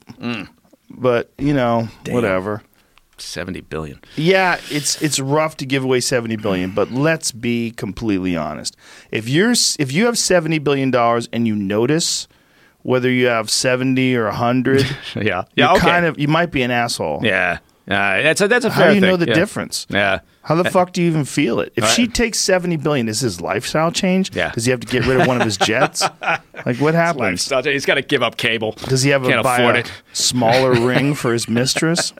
But 0.90 1.30
you 1.38 1.52
know, 1.52 1.88
whatever. 2.08 2.62
Seventy 3.20 3.60
billion. 3.60 4.00
Yeah, 4.16 4.60
it's 4.70 5.00
it's 5.02 5.18
rough 5.20 5.56
to 5.58 5.66
give 5.66 5.84
away 5.84 6.00
seventy 6.00 6.36
billion, 6.36 6.70
but 6.72 6.90
let's 6.90 7.32
be 7.32 7.70
completely 7.72 8.36
honest. 8.36 8.76
If 9.10 9.28
you're 9.28 9.52
if 9.78 9.92
you 9.92 10.06
have 10.06 10.18
seventy 10.18 10.58
billion 10.58 10.90
dollars 10.90 11.28
and 11.32 11.46
you 11.46 11.54
notice 11.56 12.28
whether 12.82 13.10
you 13.10 13.26
have 13.26 13.50
seventy 13.50 14.14
or 14.16 14.30
hundred, 14.30 14.82
Yeah. 15.14 15.22
you're 15.22 15.44
Yeah. 15.56 15.72
Okay. 15.72 15.80
kind 15.80 16.06
of 16.06 16.18
you 16.18 16.28
might 16.28 16.50
be 16.50 16.62
an 16.62 16.70
asshole. 16.70 17.20
yeah. 17.22 17.58
Uh, 17.86 18.20
that's 18.20 18.42
a 18.42 18.48
that's 18.48 18.66
a 18.66 18.70
How 18.70 18.88
do 18.88 18.94
you 18.96 19.00
know 19.00 19.16
the 19.16 19.26
Yeah. 19.28 19.32
difference? 19.34 19.86
Yeah. 19.88 20.20
How 20.42 20.54
the 20.54 20.70
fuck 20.70 20.92
do 20.92 21.00
you 21.02 21.08
even 21.08 21.24
feel 21.24 21.58
it? 21.60 21.72
If 21.74 21.84
Right. 21.84 21.92
she 21.94 22.06
takes 22.06 22.38
seventy 22.38 22.76
billion, 22.76 23.08
is 23.08 23.20
his 23.20 23.40
lifestyle 23.40 23.90
change? 23.90 24.34
Yeah. 24.36 24.50
Does 24.52 24.66
he 24.66 24.70
have 24.72 24.80
to 24.80 24.86
get 24.86 25.06
rid 25.06 25.18
of 25.22 25.26
one 25.26 25.38
of 25.38 25.42
his 25.42 25.56
jets? 25.70 26.02
like 26.66 26.76
what 26.80 26.92
happens? 26.94 27.48
He's 27.64 27.86
got 27.86 27.94
to 27.94 28.02
give 28.02 28.22
up 28.22 28.36
cable. 28.36 28.72
Does 28.72 29.02
he 29.04 29.10
have 29.10 29.22
Can't 29.22 29.40
a, 29.40 29.42
buy 29.42 29.56
afford 29.60 29.76
a 29.76 29.78
it. 29.80 29.92
smaller 30.12 30.72
ring 30.74 31.14
for 31.14 31.32
his 31.32 31.48
mistress? 31.60 32.12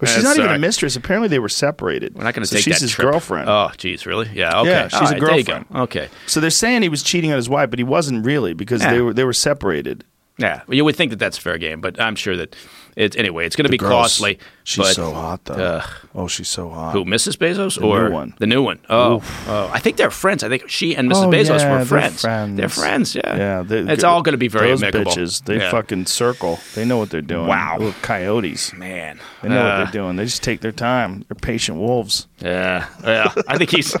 But 0.00 0.08
she's 0.08 0.24
not 0.24 0.36
even 0.38 0.50
a 0.50 0.54
uh, 0.54 0.58
mistress. 0.58 0.96
Apparently, 0.96 1.28
they 1.28 1.38
were 1.38 1.48
separated. 1.50 2.14
We're 2.14 2.24
not 2.24 2.34
going 2.34 2.42
to 2.42 2.46
so 2.48 2.56
take 2.56 2.64
she's 2.64 2.74
that 2.76 2.80
his 2.82 2.90
trip. 2.92 3.10
girlfriend. 3.10 3.48
Oh, 3.50 3.70
geez, 3.76 4.06
really? 4.06 4.28
Yeah. 4.32 4.60
Okay. 4.60 4.70
Yeah, 4.70 4.88
she's 4.88 5.00
All 5.00 5.08
a 5.08 5.10
right, 5.10 5.20
girlfriend. 5.20 5.66
Okay. 5.74 6.08
So 6.26 6.40
they're 6.40 6.50
saying 6.50 6.82
he 6.82 6.88
was 6.88 7.02
cheating 7.02 7.30
on 7.30 7.36
his 7.36 7.48
wife, 7.48 7.68
but 7.70 7.78
he 7.78 7.84
wasn't 7.84 8.24
really 8.24 8.54
because 8.54 8.82
Yeah. 8.82 8.92
they 8.94 9.00
were 9.02 9.12
they 9.14 9.24
were 9.24 9.32
separated. 9.34 10.04
Yeah. 10.38 10.62
Well, 10.66 10.74
you 10.74 10.84
would 10.86 10.96
think 10.96 11.10
that 11.10 11.18
that's 11.18 11.36
fair 11.36 11.58
game, 11.58 11.80
but 11.82 12.00
I'm 12.00 12.16
sure 12.16 12.34
that 12.36 12.56
it's 13.00 13.16
anyway. 13.16 13.46
It's 13.46 13.56
going 13.56 13.64
to 13.64 13.70
be 13.70 13.76
Gross. 13.78 13.90
costly. 14.18 14.38
She's 14.64 14.84
but, 14.84 14.94
so 14.94 15.12
hot 15.12 15.44
though. 15.46 15.54
Ugh. 15.54 15.90
oh, 16.14 16.28
she's 16.28 16.48
so 16.48 16.68
hot. 16.68 16.92
Who, 16.92 17.04
Mrs. 17.04 17.36
Bezos 17.36 17.78
The 17.78 17.84
or 17.86 18.08
new 18.08 18.14
one. 18.14 18.34
the 18.38 18.46
new 18.46 18.62
one? 18.62 18.78
Oh, 18.88 19.22
oh, 19.48 19.70
I 19.72 19.78
think 19.80 19.96
they're 19.96 20.10
friends. 20.10 20.44
I 20.44 20.48
think 20.48 20.68
she 20.68 20.94
and 20.94 21.10
Mrs. 21.10 21.24
Oh, 21.24 21.30
Bezos 21.30 21.58
yeah, 21.60 21.70
were 21.70 21.76
they're 21.78 21.86
friends. 21.86 22.20
friends. 22.20 22.56
They're 22.56 22.68
friends. 22.68 23.14
Yeah. 23.14 23.36
Yeah, 23.36 23.62
they- 23.62 23.92
it's 23.92 24.04
all 24.04 24.22
going 24.22 24.34
to 24.34 24.38
be 24.38 24.48
very 24.48 24.68
Those 24.68 24.82
amicable. 24.82 25.12
bitches, 25.12 25.44
they 25.44 25.56
Yeah. 25.56 25.70
fucking 25.70 26.06
circle. 26.06 26.60
They 26.74 26.84
know 26.84 26.98
what 26.98 27.10
they're 27.10 27.20
doing. 27.22 27.46
Wow. 27.46 27.76
Little 27.78 27.94
coyotes. 28.02 28.72
man. 28.74 29.18
They 29.42 29.48
know 29.48 29.60
Uh, 29.60 29.64
what 29.64 29.76
they're 29.92 30.02
doing. 30.02 30.16
They 30.16 30.24
just 30.26 30.42
take 30.42 30.60
their 30.60 30.72
time. 30.72 31.24
They're 31.28 31.34
patient 31.40 31.78
wolves. 31.78 32.26
Yeah, 32.40 32.86
yeah. 33.02 33.32
I 33.48 33.56
think 33.58 33.70
he's. 33.70 33.96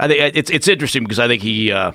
I 0.00 0.08
think 0.08 0.36
it's 0.36 0.50
it's 0.50 0.68
interesting 0.68 1.02
because 1.04 1.18
I 1.18 1.28
think 1.28 1.42
he, 1.42 1.70
uh, 1.72 1.92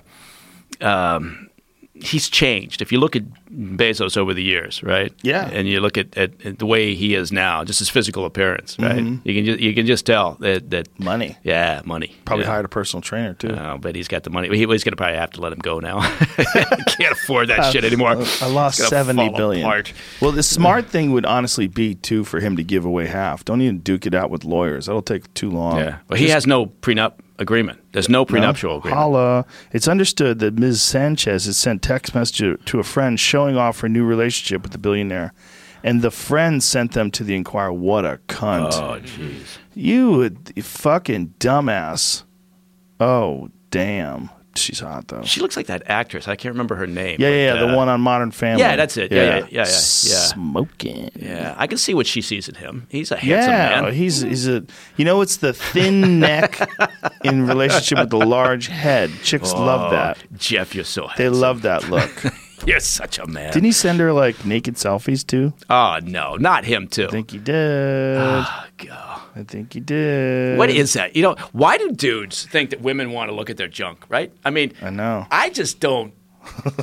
um, 0.82 1.50
he's 1.94 2.30
changed. 2.30 2.82
If 2.82 2.92
you 2.92 3.00
look 3.00 3.16
at 3.16 3.24
Bezos 3.52 4.16
over 4.16 4.34
the 4.34 4.44
years, 4.44 4.84
right? 4.84 5.14
Yeah. 5.24 5.50
and 5.52 5.68
you 5.68 5.80
look 5.80 5.98
at, 5.98 6.16
at, 6.18 6.46
at 6.46 6.60
the 6.60 6.66
way 6.66 6.94
he 6.94 7.16
is 7.16 7.32
now, 7.32 7.64
just 7.64 7.80
his 7.80 7.90
physical 7.90 8.26
appearance, 8.26 8.78
right? 8.78 8.98
Mm-hmm. 8.98 9.28
You 9.28 9.34
can 9.34 9.46
just 9.46 9.60
you 9.60 9.74
can 9.74 9.86
just 9.88 10.06
tell 10.06 10.36
that 10.40 10.70
that 10.70 10.88
Money. 11.00 11.38
yeah, 11.44 11.82
money. 11.86 12.16
Probably 12.26 12.46
yeah. 12.46 12.52
hired 12.52 12.66
a 12.66 12.70
personal 12.70 13.02
trainer 13.02 13.34
too. 13.34 13.50
Oh, 13.52 13.78
but 13.80 13.96
he's 13.96 14.08
got 14.08 14.24
the 14.24 14.30
money. 14.30 14.50
He, 14.50 14.66
he's 14.66 14.84
going 14.84 14.92
to 14.92 14.96
probably 14.96 15.18
have 15.18 15.32
to 15.32 15.42
let 15.42 15.52
him 15.52 15.60
go 15.60 15.80
now. 15.80 16.02
can't 16.88 17.14
afford 17.14 17.50
that 17.50 17.60
uh, 17.60 17.72
shit 17.72 17.84
anymore. 17.84 18.12
Uh, 18.12 18.28
I 18.42 18.48
lost 18.48 18.78
seventy 18.78 19.30
billion. 19.30 19.66
apart. 19.66 19.94
Well, 20.22 20.32
the 20.32 20.44
smart 20.44 20.88
thing 20.88 21.12
would 21.12 21.26
honestly 21.26 21.68
be 21.68 21.96
too 21.96 22.24
for 22.24 22.40
him 22.40 22.56
to 22.58 22.64
give 22.64 22.86
away 22.86 23.08
half. 23.08 23.46
Don't 23.46 23.62
even 23.62 23.80
duke 23.80 24.06
it 24.06 24.14
out 24.14 24.30
with 24.30 24.44
lawyers. 24.44 24.86
That'll 24.86 25.02
take 25.02 25.34
too 25.34 25.50
long. 25.50 25.78
Yeah, 25.78 26.00
but 26.08 26.20
he 26.20 26.30
has 26.30 26.46
no 26.46 26.68
prenup 26.68 27.14
agreement. 27.40 27.80
There's 27.94 28.10
no 28.10 28.26
prenuptial 28.26 28.78
agreement. 28.78 29.00
Holla. 29.00 29.46
It's 29.72 29.88
understood 29.88 30.40
that 30.40 30.56
Ms. 30.60 30.84
Sanchez 30.84 31.46
has 31.46 31.58
sent 31.58 31.82
text 31.82 32.14
message 32.14 32.60
to 32.66 32.80
a 32.80 32.84
friend 32.84 33.20
showing 33.20 33.39
off 33.40 33.80
her 33.82 33.90
new 33.90 34.04
relationship 34.06 34.62
with 34.64 34.72
the 34.72 34.78
billionaire. 34.78 35.34
And 35.84 36.02
the 36.02 36.12
friend 36.12 36.62
sent 36.62 36.92
them 36.92 37.10
to 37.12 37.24
the 37.24 37.36
Inquirer. 37.36 37.72
What 37.72 38.04
a 38.06 38.20
cunt. 38.28 38.74
Oh, 38.74 39.00
jeez. 39.00 39.58
You 39.74 40.24
a 40.58 40.62
fucking 40.62 41.36
dumbass. 41.40 42.24
Oh, 43.00 43.50
damn. 43.72 44.30
She's 44.56 44.82
hot, 44.82 45.08
though. 45.08 45.22
She 45.24 45.40
looks 45.40 45.56
like 45.56 45.68
that 45.68 45.84
actress. 45.86 46.28
I 46.28 46.36
can't 46.36 46.52
remember 46.54 46.76
her 46.76 46.88
name. 46.88 47.16
Yeah, 47.20 47.30
yeah, 47.30 47.54
yeah. 47.54 47.64
uh, 47.64 47.68
The 47.68 47.78
one 47.78 47.88
on 47.88 48.02
Modern 48.02 48.32
Family. 48.32 48.62
yeah, 48.62 48.76
that's 48.76 48.98
it. 48.98 49.10
Yeah, 49.10 49.24
yeah, 49.24 49.36
yeah, 49.38 49.46
yeah, 49.52 49.60
yeah. 49.60 49.64
Smoking. 49.66 51.12
Yeah, 51.16 51.56
I 51.58 51.66
can 51.68 51.78
see 51.78 51.94
what 51.94 52.06
she 52.08 52.22
sees 52.22 52.50
in 52.50 52.56
him. 52.56 52.86
He's 52.90 53.12
a 53.12 53.16
handsome 53.16 53.52
Yeah, 53.52 53.82
man. 53.84 53.94
he's 53.94 54.20
he's 54.22 54.48
a 54.50 54.66
you 54.98 55.06
know 55.06 55.22
it's 55.22 55.38
the 55.38 55.54
thin 55.54 56.20
neck 56.20 56.60
in 57.24 57.46
relationship 57.48 58.00
with 58.00 58.10
the 58.10 58.18
large 58.18 58.68
head. 58.68 59.12
Chicks 59.24 59.54
love 59.54 59.92
that. 59.92 60.18
Jeff, 60.36 60.76
you're 60.76 60.84
so 60.84 61.08
They 61.16 61.30
love 61.30 61.62
that 61.62 61.90
look. 61.90 62.12
You're 62.66 62.80
such 62.80 63.20
a 63.20 63.26
man. 63.28 63.52
Didn't 63.54 63.66
he 63.66 63.72
send 63.72 64.00
her 64.00 64.12
like 64.14 64.46
naked 64.46 64.76
selfies 64.76 65.26
too? 65.26 65.54
oh 65.70 66.00
no, 66.04 66.36
not 66.36 66.66
him 66.66 66.88
too. 66.88 67.06
I 67.08 67.12
think 67.12 67.32
he 67.32 67.38
did. 67.38 68.18
Oh, 68.18 68.66
God. 68.78 69.22
I 69.36 69.44
think 69.44 69.74
he 69.74 69.80
did. 69.80 70.58
What 70.58 70.70
is 70.70 70.94
that? 70.94 71.16
You 71.16 71.22
know, 71.24 71.36
why 71.52 71.78
do 71.78 71.92
dudes 71.92 72.46
think 72.46 72.72
that 72.72 72.82
women 72.82 73.12
want 73.12 73.30
to 73.30 73.36
look 73.36 73.50
at 73.50 73.58
their 73.58 73.68
junk? 73.68 74.06
Right? 74.10 74.32
I 74.44 74.50
mean, 74.50 74.74
I 74.82 74.90
know. 74.90 75.26
I 75.32 75.50
just 75.50 75.80
don't. 75.80 76.14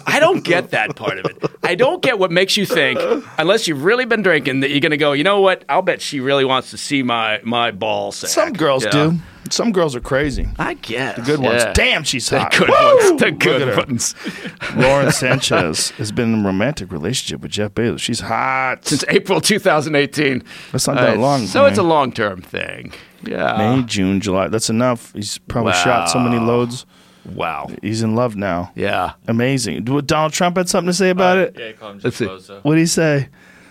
I 0.06 0.20
don't 0.20 0.44
get 0.44 0.70
that 0.70 0.94
part 0.96 1.18
of 1.18 1.24
it. 1.26 1.42
I 1.62 1.74
don't 1.74 2.00
get 2.02 2.18
what 2.18 2.30
makes 2.30 2.56
you 2.56 2.64
think, 2.66 3.00
unless 3.36 3.66
you've 3.66 3.82
really 3.84 4.04
been 4.04 4.22
drinking, 4.22 4.60
that 4.60 4.70
you're 4.70 4.80
going 4.80 4.90
to 4.90 4.96
go. 4.96 5.12
You 5.12 5.24
know 5.24 5.40
what? 5.40 5.64
I'll 5.68 5.82
bet 5.82 6.00
she 6.00 6.20
really 6.20 6.44
wants 6.44 6.70
to 6.70 6.78
see 6.78 7.02
my 7.02 7.40
my 7.42 7.70
ball 7.72 8.12
sack. 8.12 8.30
Some 8.30 8.52
girls 8.52 8.84
You 8.84 8.90
know? 8.90 9.10
do. 9.12 9.18
Some 9.50 9.72
girls 9.72 9.94
are 9.96 10.00
crazy. 10.00 10.48
I 10.58 10.74
guess. 10.74 11.16
The 11.16 11.22
good 11.22 11.40
ones. 11.40 11.62
Yeah. 11.62 11.72
Damn, 11.72 12.04
she's 12.04 12.28
hot. 12.28 12.52
The 12.52 12.58
good 12.58 12.68
Woo! 12.68 13.08
ones. 13.10 13.20
The 13.20 13.30
good 13.32 13.76
ones. 13.76 14.14
Lauren 14.76 15.12
Sanchez 15.12 15.90
has 15.90 16.12
been 16.12 16.34
in 16.34 16.40
a 16.40 16.46
romantic 16.46 16.90
relationship 16.92 17.40
with 17.42 17.50
Jeff 17.52 17.72
Bezos. 17.72 18.00
She's 18.00 18.20
hot. 18.20 18.84
Since 18.84 19.04
April 19.08 19.40
2018. 19.40 20.42
That's 20.72 20.86
not 20.86 20.96
that 20.96 21.16
Uh, 21.16 21.20
long, 21.20 21.46
So 21.46 21.64
it's 21.66 21.78
a 21.78 21.82
long 21.82 22.12
term 22.12 22.40
thing. 22.42 22.92
Yeah. 23.24 23.56
May, 23.76 23.82
June, 23.84 24.20
July. 24.20 24.48
That's 24.48 24.70
enough. 24.70 25.12
He's 25.12 25.38
probably 25.38 25.72
shot 25.72 26.10
so 26.10 26.18
many 26.18 26.38
loads. 26.38 26.86
Wow. 27.34 27.68
He's 27.82 28.02
in 28.02 28.14
love 28.14 28.36
now. 28.36 28.70
Yeah. 28.76 29.14
Amazing. 29.26 29.84
Do 29.84 30.00
Donald 30.02 30.32
Trump 30.32 30.56
had 30.56 30.68
something 30.68 30.88
to 30.90 30.94
say 30.94 31.10
about 31.10 31.38
it? 31.38 31.56
Yeah, 31.58 31.72
call 31.72 31.90
him 31.90 32.00
Let's 32.02 32.18
Jeff 32.18 32.40
see. 32.40 32.52
Bozo. 32.52 32.64
What 32.64 32.74
did 32.74 32.80
he 32.80 32.86
say? 32.86 33.28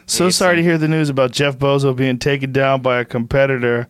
So 0.07 0.29
sorry 0.29 0.57
to 0.57 0.61
hear 0.61 0.77
the 0.77 0.87
news 0.87 1.09
about 1.09 1.31
Jeff 1.31 1.57
Bozo 1.57 1.95
being 1.95 2.19
taken 2.19 2.51
down 2.51 2.81
by 2.81 2.99
a 2.99 3.05
competitor 3.05 3.87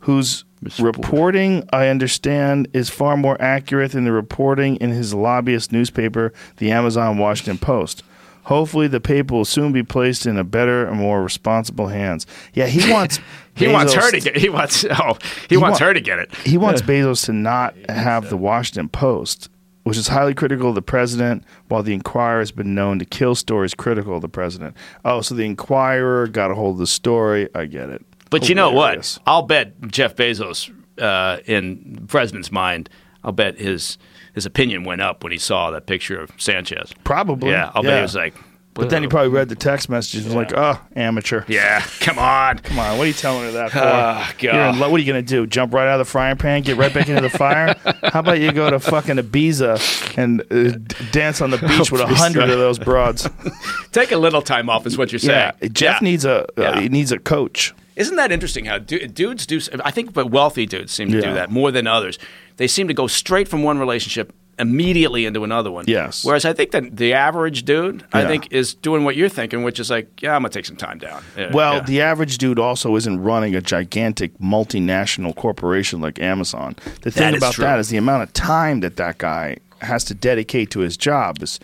whose 0.00 0.44
Misreported. 0.62 0.96
reporting, 1.04 1.68
I 1.72 1.88
understand, 1.88 2.68
is 2.72 2.90
far 2.90 3.16
more 3.16 3.40
accurate 3.40 3.92
than 3.92 4.04
the 4.04 4.12
reporting 4.12 4.76
in 4.76 4.90
his 4.90 5.14
lobbyist 5.14 5.72
newspaper, 5.72 6.32
the 6.58 6.70
Amazon 6.70 7.18
Washington 7.18 7.58
Post. 7.58 8.02
Hopefully, 8.44 8.88
the 8.88 9.00
paper 9.00 9.34
will 9.34 9.44
soon 9.44 9.70
be 9.72 9.82
placed 9.82 10.26
in 10.26 10.36
a 10.36 10.44
better 10.44 10.86
and 10.86 10.96
more 10.98 11.22
responsible 11.22 11.88
hands. 11.88 12.26
Yeah, 12.54 12.66
he 12.66 12.90
wants. 12.92 13.20
He 13.54 13.68
wants 13.68 13.92
her 13.92 14.10
to 14.10 14.20
get. 14.20 14.36
He 14.36 14.48
wants. 14.48 14.84
Oh, 14.90 15.16
he, 15.48 15.56
wants 15.56 15.80
wa- 15.80 15.86
her 15.88 15.94
to 15.94 16.00
get 16.00 16.18
it. 16.18 16.34
He 16.44 16.56
wants 16.58 16.80
Bezos 16.82 17.26
to 17.26 17.32
not 17.32 17.74
have 17.88 18.30
the 18.30 18.36
Washington 18.38 18.88
Post, 18.88 19.50
which 19.84 19.98
is 19.98 20.08
highly 20.08 20.34
critical 20.34 20.70
of 20.70 20.74
the 20.74 20.82
president, 20.82 21.44
while 21.68 21.82
the 21.82 21.92
Inquirer 21.92 22.38
has 22.40 22.50
been 22.50 22.74
known 22.74 22.98
to 22.98 23.04
kill 23.04 23.34
stories 23.34 23.74
critical 23.74 24.16
of 24.16 24.22
the 24.22 24.28
president. 24.28 24.74
Oh, 25.04 25.20
so 25.20 25.34
the 25.34 25.44
Inquirer 25.44 26.26
got 26.26 26.50
a 26.50 26.54
hold 26.54 26.76
of 26.76 26.78
the 26.80 26.86
story. 26.86 27.48
I 27.54 27.66
get 27.66 27.90
it. 27.90 28.04
But 28.30 28.48
you 28.48 28.54
know 28.54 28.70
what? 28.70 29.18
I'll 29.26 29.42
bet 29.42 29.80
Jeff 29.88 30.14
Bezos, 30.16 30.70
uh, 30.98 31.38
in 31.46 31.94
the 32.00 32.06
president's 32.06 32.50
mind, 32.52 32.88
I'll 33.24 33.32
bet 33.32 33.58
his 33.58 33.98
his 34.34 34.46
opinion 34.46 34.84
went 34.84 35.00
up 35.00 35.22
when 35.24 35.32
he 35.32 35.38
saw 35.38 35.70
that 35.72 35.86
picture 35.86 36.20
of 36.20 36.30
Sanchez. 36.38 36.92
Probably. 37.04 37.50
Yeah, 37.50 37.70
I'll 37.74 37.82
bet 37.82 37.96
he 37.96 38.02
was 38.02 38.14
like. 38.14 38.34
But 38.72 38.88
then 38.88 39.02
he 39.02 39.08
probably 39.08 39.30
read 39.30 39.48
the 39.48 39.56
text 39.56 39.88
messages 39.90 40.24
and 40.26 40.34
was 40.34 40.46
like, 40.52 40.56
oh, 40.56 40.80
amateur. 40.96 41.42
Yeah, 41.48 41.80
come 41.98 42.18
on. 42.20 42.60
Come 42.60 42.78
on, 42.78 42.96
what 42.96 43.04
are 43.04 43.08
you 43.08 43.12
telling 43.12 43.42
her 43.42 43.50
that 43.50 43.72
for? 43.72 43.80
Ah, 43.82 44.32
You're 44.38 44.52
in 44.52 44.78
God. 44.78 44.80
what 44.80 44.92
are 44.92 45.02
you 45.02 45.12
going 45.12 45.22
to 45.22 45.28
do? 45.28 45.44
Jump 45.46 45.74
right 45.74 45.88
out 45.88 46.00
of 46.00 46.06
the 46.06 46.10
frying 46.10 46.36
pan, 46.36 46.62
get 46.62 46.76
right 46.78 46.94
back 46.94 47.08
into 47.08 47.20
the 47.20 47.28
fire? 47.28 47.74
How 48.04 48.20
about 48.20 48.38
you 48.40 48.52
go 48.52 48.70
to 48.70 48.78
fucking 48.78 49.16
Ibiza 49.16 50.16
and 50.16 50.40
uh, 50.52 50.78
dance 51.10 51.40
on 51.42 51.50
the 51.50 51.58
beach 51.68 51.90
with 51.90 52.00
a 52.00 52.06
hundred 52.06 52.44
of 52.48 52.58
those 52.58 52.78
broads? 52.78 53.28
Take 53.92 54.12
a 54.12 54.16
little 54.16 54.40
time 54.40 54.70
off, 54.70 54.86
is 54.86 54.96
what 54.96 55.10
you're 55.12 55.18
saying. 55.18 55.52
Yeah, 55.60 55.68
Jeff 55.68 56.00
Yeah. 56.00 56.04
needs 56.08 56.24
a 56.24 56.42
uh, 56.44 56.46
Yeah. 56.56 56.80
he 56.80 56.88
needs 56.88 57.10
a 57.12 57.18
coach. 57.18 57.74
Isn't 58.00 58.16
that 58.16 58.32
interesting 58.32 58.64
how 58.64 58.78
du- 58.78 59.06
dudes 59.06 59.46
do? 59.46 59.60
I 59.84 59.90
think, 59.90 60.12
but 60.12 60.30
wealthy 60.30 60.66
dudes 60.66 60.92
seem 60.92 61.10
to 61.12 61.18
Yeah. 61.18 61.26
do 61.28 61.34
that 61.34 61.50
more 61.50 61.70
than 61.70 61.86
others. 61.86 62.18
They 62.56 62.66
seem 62.66 62.88
to 62.88 62.94
go 62.94 63.06
straight 63.06 63.46
from 63.48 63.62
one 63.62 63.78
relationship 63.78 64.32
immediately 64.58 65.24
into 65.24 65.42
another 65.42 65.70
one. 65.70 65.86
Yes. 65.88 66.22
Whereas 66.22 66.44
I 66.44 66.52
think 66.52 66.70
that 66.72 66.96
the 66.98 67.14
average 67.14 67.62
dude, 67.64 68.04
I 68.12 68.26
think, 68.26 68.48
is 68.52 68.74
doing 68.74 69.04
what 69.04 69.16
you're 69.16 69.30
thinking, 69.30 69.62
which 69.62 69.80
is 69.80 69.88
like, 69.90 70.20
yeah, 70.20 70.34
I'm 70.36 70.42
gonna 70.42 70.50
take 70.50 70.66
some 70.66 70.76
time 70.76 70.98
down. 70.98 71.22
Yeah, 71.36 71.50
Well, 71.52 71.74
yeah. 71.76 71.80
the 71.80 72.00
average 72.02 72.36
dude 72.36 72.58
also 72.58 72.94
isn't 72.96 73.22
running 73.22 73.54
a 73.54 73.62
gigantic 73.62 74.36
multinational 74.38 75.34
corporation 75.34 76.02
like 76.02 76.20
Amazon. 76.20 76.76
The 77.02 77.10
thing 77.10 77.22
That 77.22 77.34
is 77.36 77.38
about 77.42 77.56
that 77.56 77.78
is 77.78 77.88
the 77.88 77.96
amount 77.96 78.22
of 78.24 78.32
time 78.34 78.80
that 78.80 78.96
that 78.96 79.16
guy 79.16 79.56
has 79.80 80.04
to 80.04 80.14
dedicate 80.14 80.70
to 80.72 80.80
his 80.80 80.98
job 80.98 81.40
has 81.40 81.58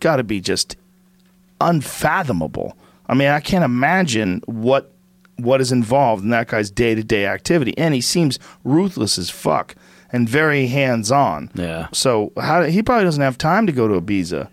got 0.00 0.16
to 0.16 0.24
be 0.24 0.40
just 0.40 0.74
unfathomable. 1.60 2.76
I 3.08 3.14
mean, 3.14 3.28
I 3.28 3.40
can't 3.40 3.64
imagine 3.64 4.42
what 4.46 4.90
what 5.42 5.60
is 5.60 5.72
involved 5.72 6.22
in 6.24 6.30
that 6.30 6.48
guy's 6.48 6.70
day 6.70 6.94
to 6.94 7.02
day 7.04 7.26
activity, 7.26 7.76
and 7.78 7.94
he 7.94 8.00
seems 8.00 8.38
ruthless 8.64 9.18
as 9.18 9.30
fuck 9.30 9.74
and 10.12 10.28
very 10.28 10.66
hands 10.66 11.10
on. 11.12 11.50
Yeah. 11.54 11.88
So 11.92 12.32
how 12.38 12.62
he 12.64 12.82
probably 12.82 13.04
doesn't 13.04 13.22
have 13.22 13.38
time 13.38 13.66
to 13.66 13.72
go 13.72 13.88
to 13.88 14.00
Ibiza. 14.00 14.48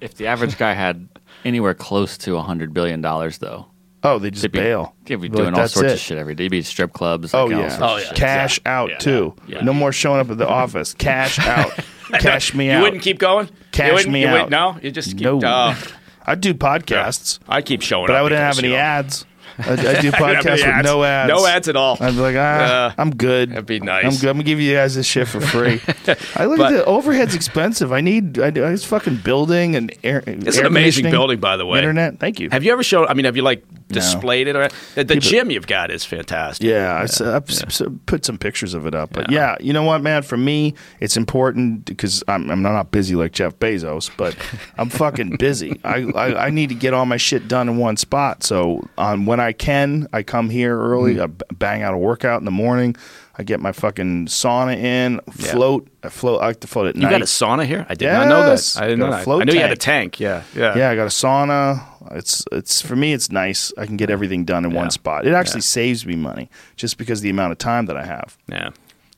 If 0.00 0.14
the 0.14 0.26
average 0.26 0.58
guy 0.58 0.74
had 0.74 1.08
anywhere 1.44 1.74
close 1.74 2.18
to 2.18 2.38
hundred 2.38 2.74
billion 2.74 3.00
dollars, 3.00 3.38
though, 3.38 3.66
Oh, 4.02 4.18
they 4.20 4.30
just 4.30 4.42
they'd 4.42 4.52
be, 4.52 4.58
bail. 4.60 4.94
they'd 5.04 5.16
be 5.16 5.28
Like, 5.28 5.36
doing 5.36 5.54
all 5.54 5.66
sorts 5.66 5.90
it. 5.90 5.94
of 5.94 5.98
shit 5.98 6.18
every 6.18 6.34
day. 6.34 6.44
They'd 6.44 6.50
be 6.50 6.62
strip 6.62 6.92
clubs. 6.92 7.34
Oh 7.34 7.46
like, 7.46 7.54
all 7.56 7.60
yeah. 7.62 7.78
Oh, 7.80 7.96
yeah. 7.96 8.04
shit. 8.04 8.16
Cash 8.16 8.60
out 8.66 8.90
Yeah. 8.90 8.98
too. 8.98 9.34
Yeah. 9.48 9.62
No 9.64 9.72
more 9.72 9.90
showing 9.90 10.20
up 10.20 10.30
at 10.30 10.38
the 10.38 10.46
office. 10.46 10.94
Cash 10.94 11.38
out. 11.46 11.72
Cash 12.20 12.54
me 12.54 12.66
you 12.66 12.72
out. 12.72 12.76
You 12.76 12.82
wouldn't 12.84 13.02
keep 13.02 13.18
going. 13.18 13.48
Cash 13.72 14.04
you 14.04 14.10
me 14.12 14.22
you 14.22 14.30
would- 14.30 14.40
out. 14.42 14.50
no, 14.50 14.78
you 14.82 14.92
just 14.92 15.12
keep. 15.16 15.22
No. 15.22 15.40
Oh, 15.42 15.82
I'd 16.28 16.40
do 16.40 16.54
podcasts, 16.54 17.38
I 17.48 17.62
keep 17.62 17.82
showing 17.82 18.06
but 18.08 18.14
up. 18.14 18.18
I 18.20 18.22
wouldn't 18.22 18.40
have 18.40 18.58
any 18.58 18.68
you 18.68 18.74
know, 18.74 18.80
ads. 18.80 19.24
Do 19.56 19.62
I 19.70 19.76
don't 19.76 19.94
have 20.04 20.14
podcasts 20.14 20.76
with 20.76 20.84
no 20.84 21.02
ads. 21.04 21.28
No 21.28 21.46
ads 21.46 21.68
at 21.68 21.76
all. 21.76 21.96
I'd 22.00 22.10
be 22.14 22.20
like, 22.20 22.36
ah, 22.38 22.88
Uh, 22.88 22.92
I'm 22.98 23.14
good. 23.14 23.50
that'd 23.50 23.66
be 23.66 23.80
nice. 23.80 24.04
I'm 24.04 24.10
good. 24.20 24.28
I'm 24.30 24.36
gonna 24.36 24.44
give 24.44 24.60
you 24.60 24.74
guys 24.74 24.94
this 24.94 25.06
shit 25.06 25.28
for 25.28 25.40
free. 25.40 25.80
I 26.36 26.44
look 26.46 26.58
But- 26.58 26.72
at 26.72 26.76
the 26.78 26.84
overhead's 26.84 27.34
expensive. 27.34 27.92
I 27.92 28.00
need. 28.00 28.38
I, 28.38 28.48
I 28.48 28.50
just 28.50 28.86
fucking 28.86 29.16
building 29.18 29.76
and 29.76 29.92
air. 30.04 30.22
It's 30.26 30.58
an 30.58 30.66
amazing 30.66 31.10
building, 31.10 31.40
by 31.40 31.56
the 31.56 31.64
way. 31.66 31.78
Internet. 31.78 32.18
Thank 32.18 32.40
you. 32.40 32.50
Have 32.50 32.64
you 32.64 32.72
ever 32.72 32.82
shown? 32.82 33.06
I 33.08 33.14
mean, 33.14 33.24
have 33.24 33.36
you 33.36 33.42
like 33.42 33.64
displayed 33.88 34.48
it? 34.48 34.56
Or 34.56 34.68
the, 34.94 35.04
People- 35.04 35.20
gym 35.20 35.50
you've 35.50 35.66
got 35.66 35.90
is 35.90 36.04
fantastic. 36.04 36.66
Yeah, 36.66 36.92
I 36.94 37.02
s- 37.04 37.20
I've 37.20 37.48
s- 37.48 37.62
s- 37.80 37.82
put 38.06 38.24
some 38.24 38.36
pictures 38.38 38.74
of 38.74 38.86
it 38.86 38.94
up. 38.94 39.10
But 39.12 39.30
yeah. 39.30 39.56
you 39.60 39.72
know 39.72 39.82
what, 39.84 40.02
man? 40.02 40.22
For 40.22 40.36
me, 40.36 40.74
it's 41.00 41.16
important 41.16 41.84
because 41.86 42.22
I'm, 42.28 42.50
I'm 42.50 42.62
not 42.62 42.90
busy 42.90 43.14
like 43.14 43.32
Jeff 43.32 43.56
Bezos, 43.58 44.10
but 44.16 44.36
I'm 44.78 44.88
fucking 44.90 45.36
busy. 45.38 45.80
I, 45.84 46.02
I, 46.14 46.46
I 46.46 46.50
need 46.50 46.68
to 46.70 46.74
get 46.74 46.94
all 46.94 47.06
my 47.06 47.16
shit 47.16 47.48
done 47.48 47.68
in 47.68 47.76
one 47.78 47.96
spot. 47.96 48.42
So 48.42 48.88
um, 48.98 49.24
when 49.26 49.38
I 49.40 49.45
can, 49.52 50.08
I 50.12 50.22
come 50.22 50.50
here 50.50 50.78
early, 50.78 51.14
Mm-hmm. 51.14 51.22
I 51.22 51.26
b- 51.26 51.44
bang 51.52 51.82
out 51.82 51.94
a 51.94 51.98
workout 51.98 52.40
in 52.40 52.44
the 52.44 52.50
morning. 52.50 52.96
I 53.38 53.42
get 53.42 53.60
my 53.60 53.72
fucking 53.72 54.26
sauna 54.26 54.76
in, 54.76 55.20
float. 55.30 55.88
I 56.02 56.08
float. 56.08 56.42
I 56.42 56.46
like 56.46 56.60
to 56.60 56.66
float 56.66 56.86
at 56.88 56.96
You 56.96 57.02
night. 57.02 57.08
You 57.10 57.14
got 57.16 57.22
a 57.22 57.24
sauna 57.26 57.66
here? 57.66 57.84
I 57.88 57.94
did 57.94 58.10
not 58.10 58.28
know 58.28 58.46
Yes. 58.46 58.74
that. 58.74 58.82
I 58.84 58.86
didn't 58.86 59.00
Got 59.00 59.06
know 59.06 59.12
a 59.12 59.16
that. 59.18 59.24
float 59.24 59.42
I 59.42 59.44
knew 59.44 59.52
you 59.52 59.60
had 59.60 59.72
a 59.72 59.76
tank. 59.76 60.14
tank. 60.14 60.20
Yeah, 60.20 60.42
yeah. 60.54 60.76
Yeah, 60.78 60.90
I 60.90 60.96
got 60.96 61.04
a 61.04 61.06
sauna. 61.08 61.82
It's 62.12 62.44
it's 62.52 62.80
for 62.80 62.96
me. 62.96 63.12
It's 63.12 63.30
nice. 63.30 63.72
I 63.76 63.84
can 63.84 63.96
get 63.98 64.08
everything 64.10 64.44
done 64.46 64.64
in 64.64 64.70
Yeah. 64.70 64.76
one 64.78 64.90
spot. 64.90 65.26
It 65.26 65.34
actually 65.34 65.58
Yeah. 65.58 65.80
saves 65.80 66.06
me 66.06 66.16
money 66.16 66.48
just 66.76 66.96
because 66.96 67.18
of 67.18 67.24
the 67.24 67.30
amount 67.30 67.52
of 67.52 67.58
time 67.58 67.86
that 67.86 67.96
I 67.98 68.06
have. 68.06 68.38
Yeah. 68.48 68.70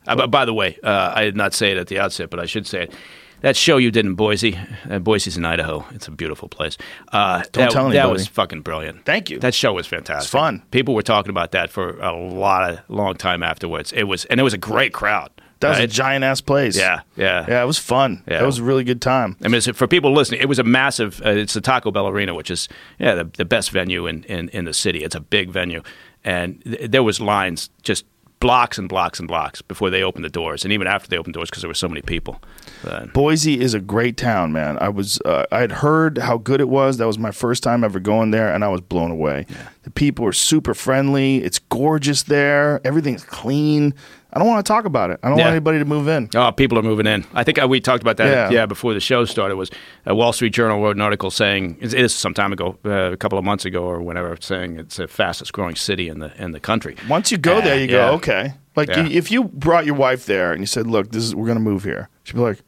Uh, 0.07 0.17
but 0.17 0.31
by 0.31 0.45
the 0.47 0.55
way, 0.55 0.79
uh, 0.83 1.13
I 1.15 1.23
did 1.25 1.37
not 1.37 1.53
say 1.55 1.71
it 1.71 1.77
at 1.77 1.87
the 1.89 2.01
outset, 2.01 2.31
but 2.31 2.41
I 2.41 2.47
should 2.47 2.67
say 2.67 2.85
it. 2.85 2.93
That 3.41 3.57
show 3.57 3.77
you 3.77 3.91
did 3.91 4.05
in 4.05 4.15
Boise, 4.15 4.59
uh, 4.91 4.99
Boise's 4.99 5.37
in 5.37 5.45
Idaho. 5.45 5.85
It's 5.93 6.09
a 6.09 6.11
beautiful 6.11 6.49
place. 6.49 6.77
Uh, 7.13 7.43
Don't 7.53 7.65
that, 7.65 7.71
tell 7.71 7.91
That 7.91 8.11
was 8.11 8.27
fucking 8.27 8.63
brilliant. 8.63 9.05
Thank 9.05 9.31
you. 9.31 9.39
That 9.39 9.55
show 9.55 9.73
was 9.73 9.87
fantastic. 9.87 10.25
It's 10.25 10.31
fun. 10.31 10.63
People 10.71 10.95
were 10.95 11.03
talking 11.03 11.31
about 11.31 11.53
that 11.53 11.71
for 11.71 11.99
a 12.01 12.13
lot 12.17 12.71
of 12.71 12.81
long 12.89 13.15
time 13.15 13.43
afterwards. 13.43 13.93
It 13.93 14.05
was, 14.05 14.25
and 14.27 14.41
it 14.41 14.43
was 14.43 14.55
a 14.55 14.59
great 14.59 14.93
crowd. 14.93 15.31
That 15.61 15.71
was 15.71 15.79
a 15.81 15.87
giant 15.89 16.25
ass 16.25 16.41
place. 16.41 16.77
Yeah, 16.77 17.01
yeah. 17.17 17.45
Yeah, 17.49 17.63
it 17.63 17.67
was 17.67 17.79
fun. 17.79 18.23
Yeah. 18.29 18.39
That 18.39 18.47
was 18.47 18.59
a 18.59 18.63
really 18.63 18.85
good 18.85 19.03
time. 19.03 19.37
I 19.43 19.49
mean, 19.49 19.61
for 19.61 19.89
people 19.89 20.13
listening, 20.13 20.41
it 20.41 20.49
was 20.49 20.61
a 20.61 20.65
massive. 20.65 21.21
Uh, 21.25 21.31
it's 21.31 21.55
the 21.55 21.61
Taco 21.61 21.91
Bell 21.91 22.07
Arena, 22.07 22.35
which 22.35 22.51
is 22.51 22.69
yeah 22.99 23.15
the, 23.15 23.25
the 23.25 23.45
best 23.45 23.71
venue 23.71 24.07
in, 24.07 24.23
in, 24.25 24.49
in 24.51 24.67
the 24.67 24.73
city. 24.73 25.03
It's 25.03 25.17
a 25.17 25.21
big 25.21 25.51
venue, 25.51 25.83
and 26.25 26.63
th- 26.63 26.91
there 26.91 27.03
was 27.03 27.21
lines 27.21 27.71
just 27.83 28.05
blocks 28.41 28.79
and 28.79 28.89
blocks 28.89 29.19
and 29.19 29.27
blocks 29.27 29.61
before 29.61 29.91
they 29.91 30.03
opened 30.03 30.25
the 30.25 30.31
doors, 30.31 30.65
and 30.65 30.73
even 30.73 30.87
after 30.87 31.09
they 31.09 31.19
opened 31.19 31.35
doors 31.35 31.51
because 31.51 31.63
there 31.63 31.69
were 31.69 31.75
so 31.75 31.89
many 31.89 32.03
people. 32.03 32.41
But, 32.85 33.13
Boise 33.13 33.61
is 33.61 33.75
a 33.75 33.81
great 33.81 34.17
town, 34.17 34.53
man. 34.53 34.79
I 34.81 34.89
was 34.89 35.21
uh, 35.25 35.45
I 35.51 35.61
had 35.61 35.73
heard 35.73 36.19
how 36.19 36.39
good 36.39 36.61
it 36.61 36.69
was. 36.69 36.99
That 36.99 37.07
was 37.07 37.19
my 37.19 37.31
first 37.31 37.63
time 37.63 37.85
ever 37.85 38.01
going 38.01 38.31
there, 38.31 38.53
and 38.53 38.65
I 38.65 38.69
was 38.69 38.81
blown 38.81 39.11
away. 39.11 39.47
The 39.83 39.91
people 39.91 40.25
are 40.27 40.33
super 40.33 40.75
friendly. 40.75 41.39
It's 41.43 41.59
gorgeous 41.59 42.25
there. 42.25 42.81
Everything's 42.85 43.25
clean. 43.25 43.95
I 44.31 44.39
don't 44.39 44.47
want 44.47 44.65
to 44.65 44.71
talk 44.71 44.85
about 44.85 45.11
it. 45.11 45.19
I 45.23 45.29
don't 45.31 45.39
Yeah. 45.39 45.45
want 45.45 45.53
anybody 45.53 45.79
to 45.79 45.87
move 45.87 46.07
in. 46.07 46.29
Oh, 46.35 46.53
people 46.53 46.79
are 46.79 46.83
moving 46.83 47.07
in. 47.07 47.25
I 47.33 47.45
think 47.45 47.61
uh, 47.63 47.67
we 47.67 47.81
talked 47.81 48.03
about 48.03 48.19
that. 48.19 48.27
Yeah. 48.29 48.51
Yeah, 48.61 48.67
before 48.67 48.93
the 48.93 49.01
show 49.01 49.25
started. 49.25 49.57
Was 49.57 49.71
a 50.05 50.15
Wall 50.15 50.35
Street 50.35 50.53
Journal 50.53 50.83
wrote 50.83 50.97
an 50.97 51.01
article 51.03 51.31
saying 51.31 51.79
it 51.81 51.95
is 51.95 52.15
some 52.15 52.35
time 52.35 52.53
ago, 52.53 52.77
uh, 52.85 52.91
a 53.13 53.17
couple 53.17 53.39
of 53.39 53.45
months 53.47 53.65
ago 53.65 53.85
or 53.85 54.03
whenever, 54.03 54.37
saying 54.41 54.79
it's 54.79 54.97
the 54.97 55.09
fastest 55.09 55.55
growing 55.55 55.75
city 55.77 56.09
in 56.11 56.19
the 56.19 56.31
in 56.41 56.53
the 56.53 56.61
country. 56.61 56.95
Once 57.09 57.33
you 57.33 57.39
go 57.39 57.57
Uh, 57.57 57.61
there, 57.63 57.77
you 57.79 57.87
yeah. 57.87 58.09
go 58.11 58.13
okay. 58.17 58.53
Like 58.77 58.91
Yeah. 58.91 59.07
you, 59.07 59.17
if 59.19 59.33
you 59.33 59.45
brought 59.45 59.87
your 59.87 59.95
wife 59.97 60.27
there 60.27 60.53
and 60.53 60.61
you 60.61 60.67
said, 60.67 60.87
"Look, 60.87 61.11
this 61.11 61.25
is 61.25 61.35
we're 61.35 61.47
going 61.47 61.59
to 61.59 61.65
move 61.65 61.83
here," 61.85 62.11
she'd 62.25 62.37
be 62.37 62.43
like, 62.43 62.61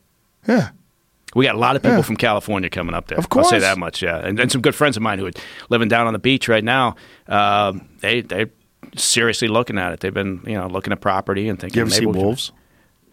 "Yeah." 0.50 0.68
We 1.34 1.44
got 1.46 1.54
a 1.54 1.58
lot 1.58 1.76
of 1.76 1.82
people 1.82 1.98
Yeah. 1.98 2.02
from 2.02 2.16
California 2.16 2.68
coming 2.68 2.92
up 2.94 3.06
there. 3.06 3.16
Of 3.18 3.28
course, 3.28 3.46
I'll 3.46 3.50
say 3.52 3.58
that 3.60 3.78
much. 3.78 4.02
Yeah, 4.02 4.16
and, 4.18 4.40
and 4.40 4.50
some 4.50 4.60
good 4.60 4.74
friends 4.74 4.96
of 4.96 5.02
mine 5.02 5.18
who 5.20 5.26
are 5.26 5.32
living 5.68 5.88
down 5.88 6.06
on 6.08 6.12
the 6.12 6.18
beach 6.18 6.48
right 6.48 6.64
now. 6.64 6.96
Um, 7.28 7.88
they 8.00 8.20
they 8.22 8.46
seriously 8.96 9.46
looking 9.48 9.78
at 9.78 9.92
it. 9.92 10.00
They've 10.00 10.12
been 10.14 10.40
you 10.44 10.54
know 10.54 10.66
looking 10.66 10.92
at 10.92 11.00
property 11.00 11.48
and 11.48 11.58
thinking. 11.58 11.76
You 11.78 11.82
ever 11.82 11.90
maybe 11.90 12.00
see 12.00 12.06
wolves? 12.06 12.52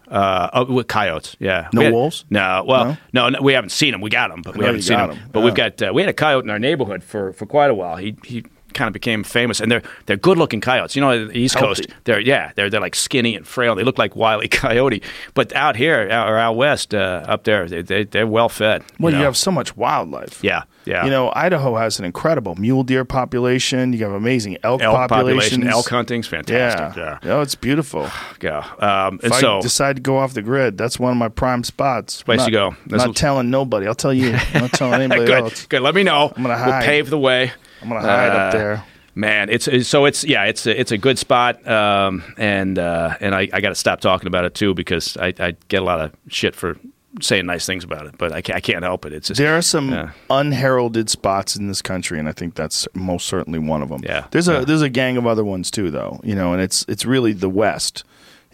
Uh, 0.10 0.50
oh, 0.54 0.64
with 0.74 0.88
coyotes, 0.88 1.36
yeah. 1.38 1.68
No 1.74 1.82
We 1.82 1.84
had- 1.86 1.94
wolves? 1.94 2.24
No, 2.30 2.64
well, 2.66 2.98
no? 3.12 3.28
no, 3.28 3.42
we 3.42 3.52
haven't 3.52 3.72
seen 3.72 3.92
them. 3.92 4.00
We 4.00 4.10
got 4.10 4.30
them, 4.30 4.42
but 4.42 4.54
we 4.56 4.62
know 4.62 4.68
haven't 4.68 4.84
seen 4.84 4.98
them. 4.98 5.10
them. 5.10 5.18
'em. 5.20 5.30
But 5.34 5.40
Yeah. 5.40 5.46
we've 5.46 5.54
got 5.56 5.82
uh, 5.82 5.92
we 5.94 6.02
had 6.02 6.08
a 6.10 6.14
coyote 6.14 6.46
in 6.46 6.50
our 6.50 6.60
neighborhood 6.60 7.04
for, 7.04 7.34
for 7.34 7.46
quite 7.46 7.70
a 7.70 7.74
while. 7.76 7.98
He 7.98 8.16
he 8.24 8.46
kind 8.78 8.88
of 8.88 8.94
became 8.94 9.24
famous, 9.24 9.60
and 9.60 9.72
they're 9.72 9.82
they're 10.06 10.18
good 10.18 10.38
looking 10.38 10.62
coyotes. 10.62 10.96
You 10.96 11.02
know, 11.02 11.26
the 11.28 11.38
East 11.38 11.56
Healthy. 11.56 11.84
Coast, 11.88 12.00
they're 12.06 12.20
yeah, 12.20 12.52
they're 12.56 12.70
they're 12.70 12.80
like 12.82 12.96
skinny 12.96 13.36
and 13.36 13.46
frail. 13.46 13.76
They 13.76 13.84
look 13.84 13.98
like 13.98 14.16
wily 14.16 14.48
coyote, 14.64 15.02
but 15.34 15.54
out 15.54 15.76
here 15.76 16.08
out, 16.10 16.30
or 16.30 16.38
out 16.38 16.56
west, 16.56 16.94
uh, 16.94 17.24
up 17.28 17.44
there, 17.44 17.68
they, 17.68 17.82
they 17.82 18.04
they're 18.06 18.28
well 18.28 18.50
fed. 18.50 18.84
Well, 19.00 19.12
you 19.12 19.20
know? 19.20 19.26
have 19.26 19.36
so 19.38 19.52
much 19.52 19.76
wildlife. 19.76 20.44
yeah, 20.44 20.64
yeah. 20.86 21.04
You 21.06 21.12
know, 21.12 21.32
Idaho 21.36 21.76
has 21.76 22.00
an 22.00 22.06
incredible 22.06 22.56
mule 22.56 22.84
deer 22.84 23.04
population. 23.04 23.94
You 23.94 24.04
have 24.06 24.14
amazing 24.14 24.58
elk, 24.64 24.82
elk 24.82 24.96
population, 25.10 25.68
elk 25.68 25.90
hunting's 25.90 26.28
fantastic. 26.28 26.96
Yeah. 26.98 27.18
Yeah, 27.24 27.34
Oh, 27.34 27.42
it's 27.42 27.56
beautiful. 27.56 28.10
yeah. 28.42 28.60
Um, 28.80 29.20
and 29.24 29.32
If 29.32 29.36
so 29.36 29.58
I 29.58 29.62
decide 29.62 29.96
to 29.98 30.02
go 30.02 30.18
off 30.18 30.34
the 30.34 30.42
grid, 30.42 30.78
that's 30.78 31.00
one 31.00 31.12
of 31.12 31.18
my 31.18 31.30
prime 31.30 31.64
spots. 31.64 32.24
Place 32.24 32.46
to 32.46 32.52
go. 32.52 32.76
That's 32.86 33.06
not 33.06 33.16
telling 33.16 33.50
nobody. 33.50 33.88
I'll 33.88 33.96
tell 33.96 34.14
you. 34.14 34.34
I'm 34.54 34.62
not 34.62 34.72
telling 34.74 34.94
anybody 35.02 35.26
good, 35.26 35.44
else. 35.44 35.66
good. 35.68 35.82
Let 35.82 35.96
me 35.96 36.04
know. 36.04 36.32
I'm 36.36 36.44
gonna 36.44 36.64
We'll 36.66 36.82
pave 36.82 37.10
the 37.10 37.18
way. 37.20 37.52
I'm 37.82 37.90
gonna 37.90 38.02
hide 38.02 38.30
Uh, 38.32 38.34
up 38.36 38.52
there. 38.54 38.84
Man, 39.16 39.50
it's, 39.50 39.68
it's 39.68 39.88
so 39.90 40.06
it's 40.06 40.24
yeah, 40.24 40.44
it's 40.44 40.68
a, 40.68 40.80
it's 40.80 40.92
a 40.92 40.98
good 40.98 41.18
spot, 41.18 41.68
um, 41.68 42.24
and 42.38 42.78
uh, 42.78 43.16
and 43.20 43.34
I, 43.34 43.50
I 43.52 43.62
got 43.62 43.70
to 43.70 43.76
stop 43.76 44.00
talking 44.00 44.28
about 44.28 44.46
it 44.46 44.54
too 44.54 44.76
because 44.76 45.18
I, 45.18 45.34
I 45.40 45.56
get 45.70 45.82
a 45.82 45.86
lot 45.86 46.00
of 46.02 46.12
shit 46.28 46.56
for 46.56 46.78
saying 47.20 47.48
nice 47.48 47.66
things 47.66 47.84
about 47.84 48.06
it, 48.06 48.16
but 48.20 48.32
I 48.32 48.42
can't, 48.42 48.58
I 48.58 48.60
can't 48.60 48.84
help 48.84 49.04
it. 49.08 49.14
It's 49.14 49.30
just 49.30 49.40
There 49.40 49.58
are 49.58 49.62
some 49.64 49.90
Yeah. 49.90 50.12
unheralded 50.30 51.10
spots 51.10 51.56
in 51.56 51.68
this 51.68 51.82
country, 51.82 52.20
and 52.20 52.30
I 52.30 52.32
think 52.32 52.54
that's 52.54 52.88
most 52.94 53.26
certainly 53.26 53.58
one 53.58 53.82
of 53.82 53.90
them. 53.90 54.02
Yeah. 54.04 54.26
there's 54.30 54.48
a 54.48 54.54
Yeah. 54.54 54.66
there's 54.66 54.84
a 54.84 54.90
gang 54.90 55.18
of 55.18 55.26
other 55.26 55.44
ones 55.44 55.72
too, 55.72 55.90
though. 55.90 56.20
You 56.24 56.36
know, 56.36 56.54
and 56.54 56.62
it's 56.62 56.86
it's 56.88 57.04
really 57.06 57.34
the 57.34 57.50
West. 57.50 58.04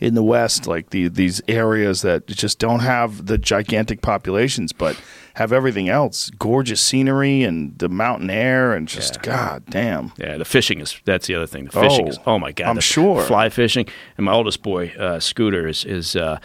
In 0.03 0.15
the 0.15 0.23
West, 0.23 0.67
like 0.67 0.89
the 0.89 1.07
these 1.07 1.41
areas 1.47 2.01
that 2.01 2.27
just 2.27 2.59
don't 2.59 2.81
have 2.81 3.25
the 3.25 3.37
gigantic 3.37 4.01
populations, 4.01 4.73
but 4.73 4.99
have 5.35 5.53
everything 5.53 5.87
else, 5.89 6.29
gorgeous 6.31 6.81
scenery 6.81 7.41
and 7.43 7.77
the 7.79 7.87
mountain 7.89 8.29
air, 8.29 8.73
and 8.73 8.87
just 8.87 9.15
Yeah. 9.15 9.21
god 9.23 9.63
damn. 9.69 10.11
Yeah, 10.17 10.37
the 10.37 10.45
fishing 10.45 10.79
is 10.81 10.99
that's 11.05 11.27
the 11.27 11.35
other 11.35 11.47
thing. 11.47 11.65
The 11.65 11.71
fishing 11.71 12.07
Oh, 12.07 12.09
is 12.11 12.19
oh 12.25 12.37
my 12.37 12.51
god, 12.51 12.67
I'm 12.67 12.79
sure. 12.81 13.21
fly 13.23 13.49
fishing. 13.49 13.85
And 14.17 14.25
my 14.25 14.33
oldest 14.33 14.61
boy, 14.61 14.93
uh, 14.99 15.19
Scooter, 15.21 15.67
is 15.69 15.85
is 15.85 16.15
uh, 16.17 16.37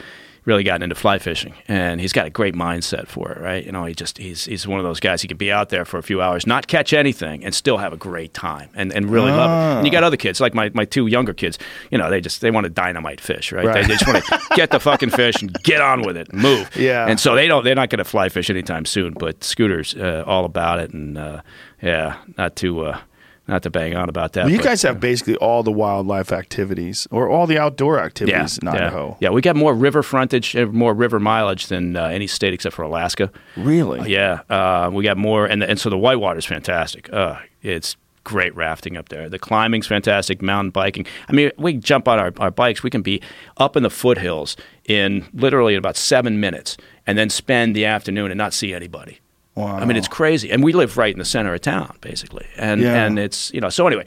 really 0.44 0.62
gotten 0.62 0.82
into 0.82 0.94
fly 0.94 1.19
fishing, 1.19 1.55
and 1.66 2.01
he's 2.01 2.12
got 2.12 2.27
a 2.27 2.31
great 2.31 2.55
mindset 2.55 3.06
for 3.06 3.31
it. 3.32 3.40
Right, 3.40 3.65
you 3.65 3.73
know, 3.73 3.85
he 3.85 3.94
just 3.94 4.19
he's 4.19 4.44
he's 4.44 4.66
one 4.66 4.78
of 4.78 4.85
those 4.85 5.01
guys. 5.01 5.23
He 5.23 5.28
could 5.28 5.39
be 5.39 5.52
out 5.52 5.69
there 5.69 5.85
for 5.85 5.98
a 5.98 6.02
few 6.02 6.20
hours, 6.23 6.47
not 6.47 6.66
catch 6.66 6.93
anything, 6.93 7.44
and 7.44 7.55
still 7.55 7.78
have 7.78 7.93
a 7.93 7.97
great 7.97 8.35
time, 8.35 8.70
and, 8.74 8.93
and 8.93 9.10
really 9.10 9.31
love 9.31 9.51
it. 9.51 9.78
And 9.78 9.86
you 9.86 9.93
got 9.93 10.05
other 10.05 10.16
kids 10.16 10.40
like 10.40 10.55
my, 10.55 10.70
my 10.74 10.85
two 10.85 11.06
younger 11.06 11.35
kids. 11.35 11.59
You 11.90 11.98
know, 11.98 12.10
they 12.10 12.20
just 12.20 12.40
they 12.40 12.51
want 12.51 12.65
to 12.65 12.70
dynamite 12.70 13.20
fish, 13.20 13.52
right? 13.52 13.66
Right. 13.66 13.82
They 13.86 13.94
just 13.94 14.06
want 14.06 14.24
to 14.24 14.40
get 14.56 14.70
the 14.70 14.81
fucking 14.81 15.10
fish 15.10 15.40
and 15.43 15.52
get 15.62 15.81
on 15.81 16.02
with 16.02 16.16
it, 16.16 16.28
and 16.31 16.40
move. 16.40 16.74
Yeah. 16.77 17.06
And 17.06 17.19
so 17.20 17.35
they 17.35 17.48
don't 17.48 17.65
they're 17.65 17.74
not 17.74 17.90
going 17.90 17.98
to 17.98 18.05
fly 18.05 18.28
fish 18.28 18.51
anytime 18.51 18.85
soon. 18.85 19.15
But 19.15 19.44
Scooter's 19.44 19.94
uh, 19.94 20.24
all 20.27 20.44
about 20.44 20.81
it, 20.81 20.93
and 20.93 21.19
uh, 21.19 21.43
yeah, 21.82 22.16
not 22.36 22.56
too. 22.56 22.81
Uh, 22.86 23.01
not 23.49 23.62
to 23.62 23.70
bang 23.70 23.97
on 23.97 24.09
about 24.09 24.35
that. 24.35 24.45
Well, 24.45 24.53
you 24.53 24.59
but- 24.59 24.66
guys 24.66 24.83
have 24.83 25.01
basically 25.01 25.37
all 25.37 25.62
the 25.62 25.73
wildlife 25.73 26.31
activities 26.33 27.09
or 27.11 27.29
all 27.29 27.47
the 27.47 27.59
outdoor 27.59 27.99
activities 27.99 28.59
in 28.59 28.69
Idaho. 28.69 29.16
Yeah, 29.20 29.31
we 29.31 29.41
got 29.41 29.57
more 29.57 29.75
river 29.75 30.03
frontage, 30.03 30.55
uh, 30.55 30.66
more 30.66 30.95
river 30.95 31.19
mileage 31.19 31.66
than 31.69 31.97
uh, 31.97 32.05
any 32.07 32.27
state 32.27 32.53
except 32.53 32.77
for 32.77 32.83
Alaska. 32.83 33.33
Really? 33.57 34.11
Yeah, 34.12 34.41
uh, 34.51 34.91
we 34.93 35.03
got 35.03 35.16
more, 35.16 35.47
and 35.47 35.62
and 35.62 35.81
so 35.81 35.91
the 35.91 35.99
whitewater 35.99 36.39
is 36.39 36.45
fantastic. 36.45 37.12
Uh, 37.12 37.37
it's 37.62 37.97
great 38.25 38.55
rafting 38.55 38.97
up 38.99 39.09
there. 39.09 39.31
The 39.31 39.39
climbing's 39.39 39.87
fantastic. 39.87 40.43
Mountain 40.43 40.70
biking. 40.70 41.07
I 41.29 41.33
mean, 41.33 41.51
we 41.57 41.73
jump 41.73 42.07
on 42.07 42.19
our, 42.19 42.31
our 42.39 42.51
bikes. 42.51 42.83
We 42.83 42.91
can 42.91 43.01
be 43.01 43.23
up 43.57 43.75
in 43.75 43.83
the 43.83 43.89
foothills 43.91 44.55
in 44.85 45.27
literally 45.33 45.75
about 45.75 45.97
seven 45.97 46.39
minutes, 46.39 46.77
and 47.07 47.16
then 47.16 47.31
spend 47.31 47.75
the 47.75 47.87
afternoon 47.87 48.31
and 48.31 48.37
not 48.37 48.53
see 48.53 48.75
anybody. 48.75 49.20
Wow. 49.59 49.76
I 49.78 49.85
mean, 49.85 49.97
it's 49.97 50.09
crazy, 50.09 50.51
and 50.51 50.62
we 50.62 50.72
live 50.72 50.97
right 50.97 51.12
in 51.12 51.18
the 51.18 51.24
center 51.24 51.52
of 51.55 51.60
town, 51.60 51.97
basically, 52.01 52.47
and 52.56 52.80
Yeah. 52.80 53.05
and 53.05 53.18
it's 53.18 53.52
you 53.52 53.60
know. 53.60 53.68
So 53.70 53.86
anyway, 53.86 54.05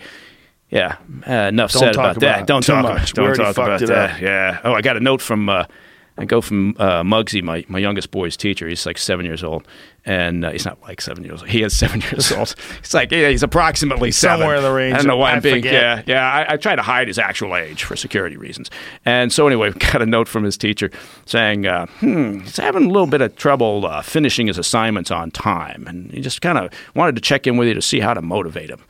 yeah, 0.69 0.95
uh, 1.27 1.33
enough 1.49 1.71
Don't 1.73 1.79
said 1.79 1.93
talk 1.93 2.15
about, 2.15 2.17
about 2.17 2.37
that. 2.37 2.47
Don't 2.47 2.63
talk. 2.65 2.83
much. 2.83 3.11
We 3.13 3.15
Don't 3.17 3.25
already 3.25 3.43
talk 3.43 3.55
fucked 3.55 3.67
about 3.67 3.81
it 3.81 3.87
that. 3.87 4.11
up. 4.15 4.21
Yeah. 4.21 4.59
Oh, 4.63 4.73
I 4.73 4.81
got 4.81 4.97
a 4.97 4.99
note 5.01 5.21
from. 5.21 5.49
Uh, 5.49 5.65
I 6.17 6.25
go 6.25 6.41
from 6.41 6.75
uh, 6.77 7.01
Muggsy, 7.03 7.41
my, 7.41 7.63
my 7.69 7.79
youngest 7.79 8.11
boy's 8.11 8.35
teacher. 8.37 8.67
He's 8.67 8.85
like 8.85 8.97
seven 8.97 9.25
years 9.25 9.43
old, 9.43 9.65
and 10.05 10.43
uh, 10.45 10.51
he's 10.51 10.65
not 10.65 10.81
like 10.81 10.99
seven 11.01 11.23
years 11.23 11.41
old. 11.41 11.49
He 11.49 11.63
is 11.63 11.77
seven 11.77 12.01
years 12.01 12.31
old. 12.31 12.55
He's 12.79 12.93
like 12.93 13.11
yeah, 13.11 13.29
he's 13.29 13.43
approximately 13.43 14.11
seven. 14.11 14.39
Somewhere 14.39 14.57
in 14.57 14.63
the 14.63 14.71
range. 14.71 14.95
I 14.95 14.97
don't 14.97 15.07
know 15.07 15.17
why 15.17 15.31
I 15.31 15.35
I'm 15.35 15.41
being 15.41 15.55
forget. 15.57 15.73
yeah 15.73 16.03
yeah. 16.07 16.31
I, 16.31 16.53
I 16.53 16.57
try 16.57 16.75
to 16.75 16.81
hide 16.81 17.07
his 17.07 17.19
actual 17.19 17.55
age 17.55 17.83
for 17.83 17.95
security 17.95 18.37
reasons. 18.37 18.69
And 19.05 19.31
so 19.31 19.47
anyway, 19.47 19.71
got 19.91 20.01
a 20.01 20.05
note 20.05 20.27
from 20.27 20.43
his 20.43 20.57
teacher 20.57 20.89
saying, 21.25 21.65
uh, 21.67 21.85
"Hmm, 21.99 22.39
he's 22.39 22.57
having 22.57 22.85
a 22.85 22.89
little 22.89 23.07
bit 23.07 23.21
of 23.21 23.35
trouble 23.35 23.85
uh, 23.85 24.01
finishing 24.01 24.47
his 24.47 24.57
assignments 24.57 25.11
on 25.11 25.31
time, 25.31 25.85
and 25.87 26.11
he 26.11 26.21
just 26.21 26.41
kind 26.41 26.57
of 26.57 26.71
wanted 26.95 27.15
to 27.15 27.21
check 27.21 27.47
in 27.47 27.57
with 27.57 27.67
you 27.67 27.73
to 27.73 27.81
see 27.81 27.99
how 27.99 28.13
to 28.13 28.21
motivate 28.21 28.69
him." 28.69 28.81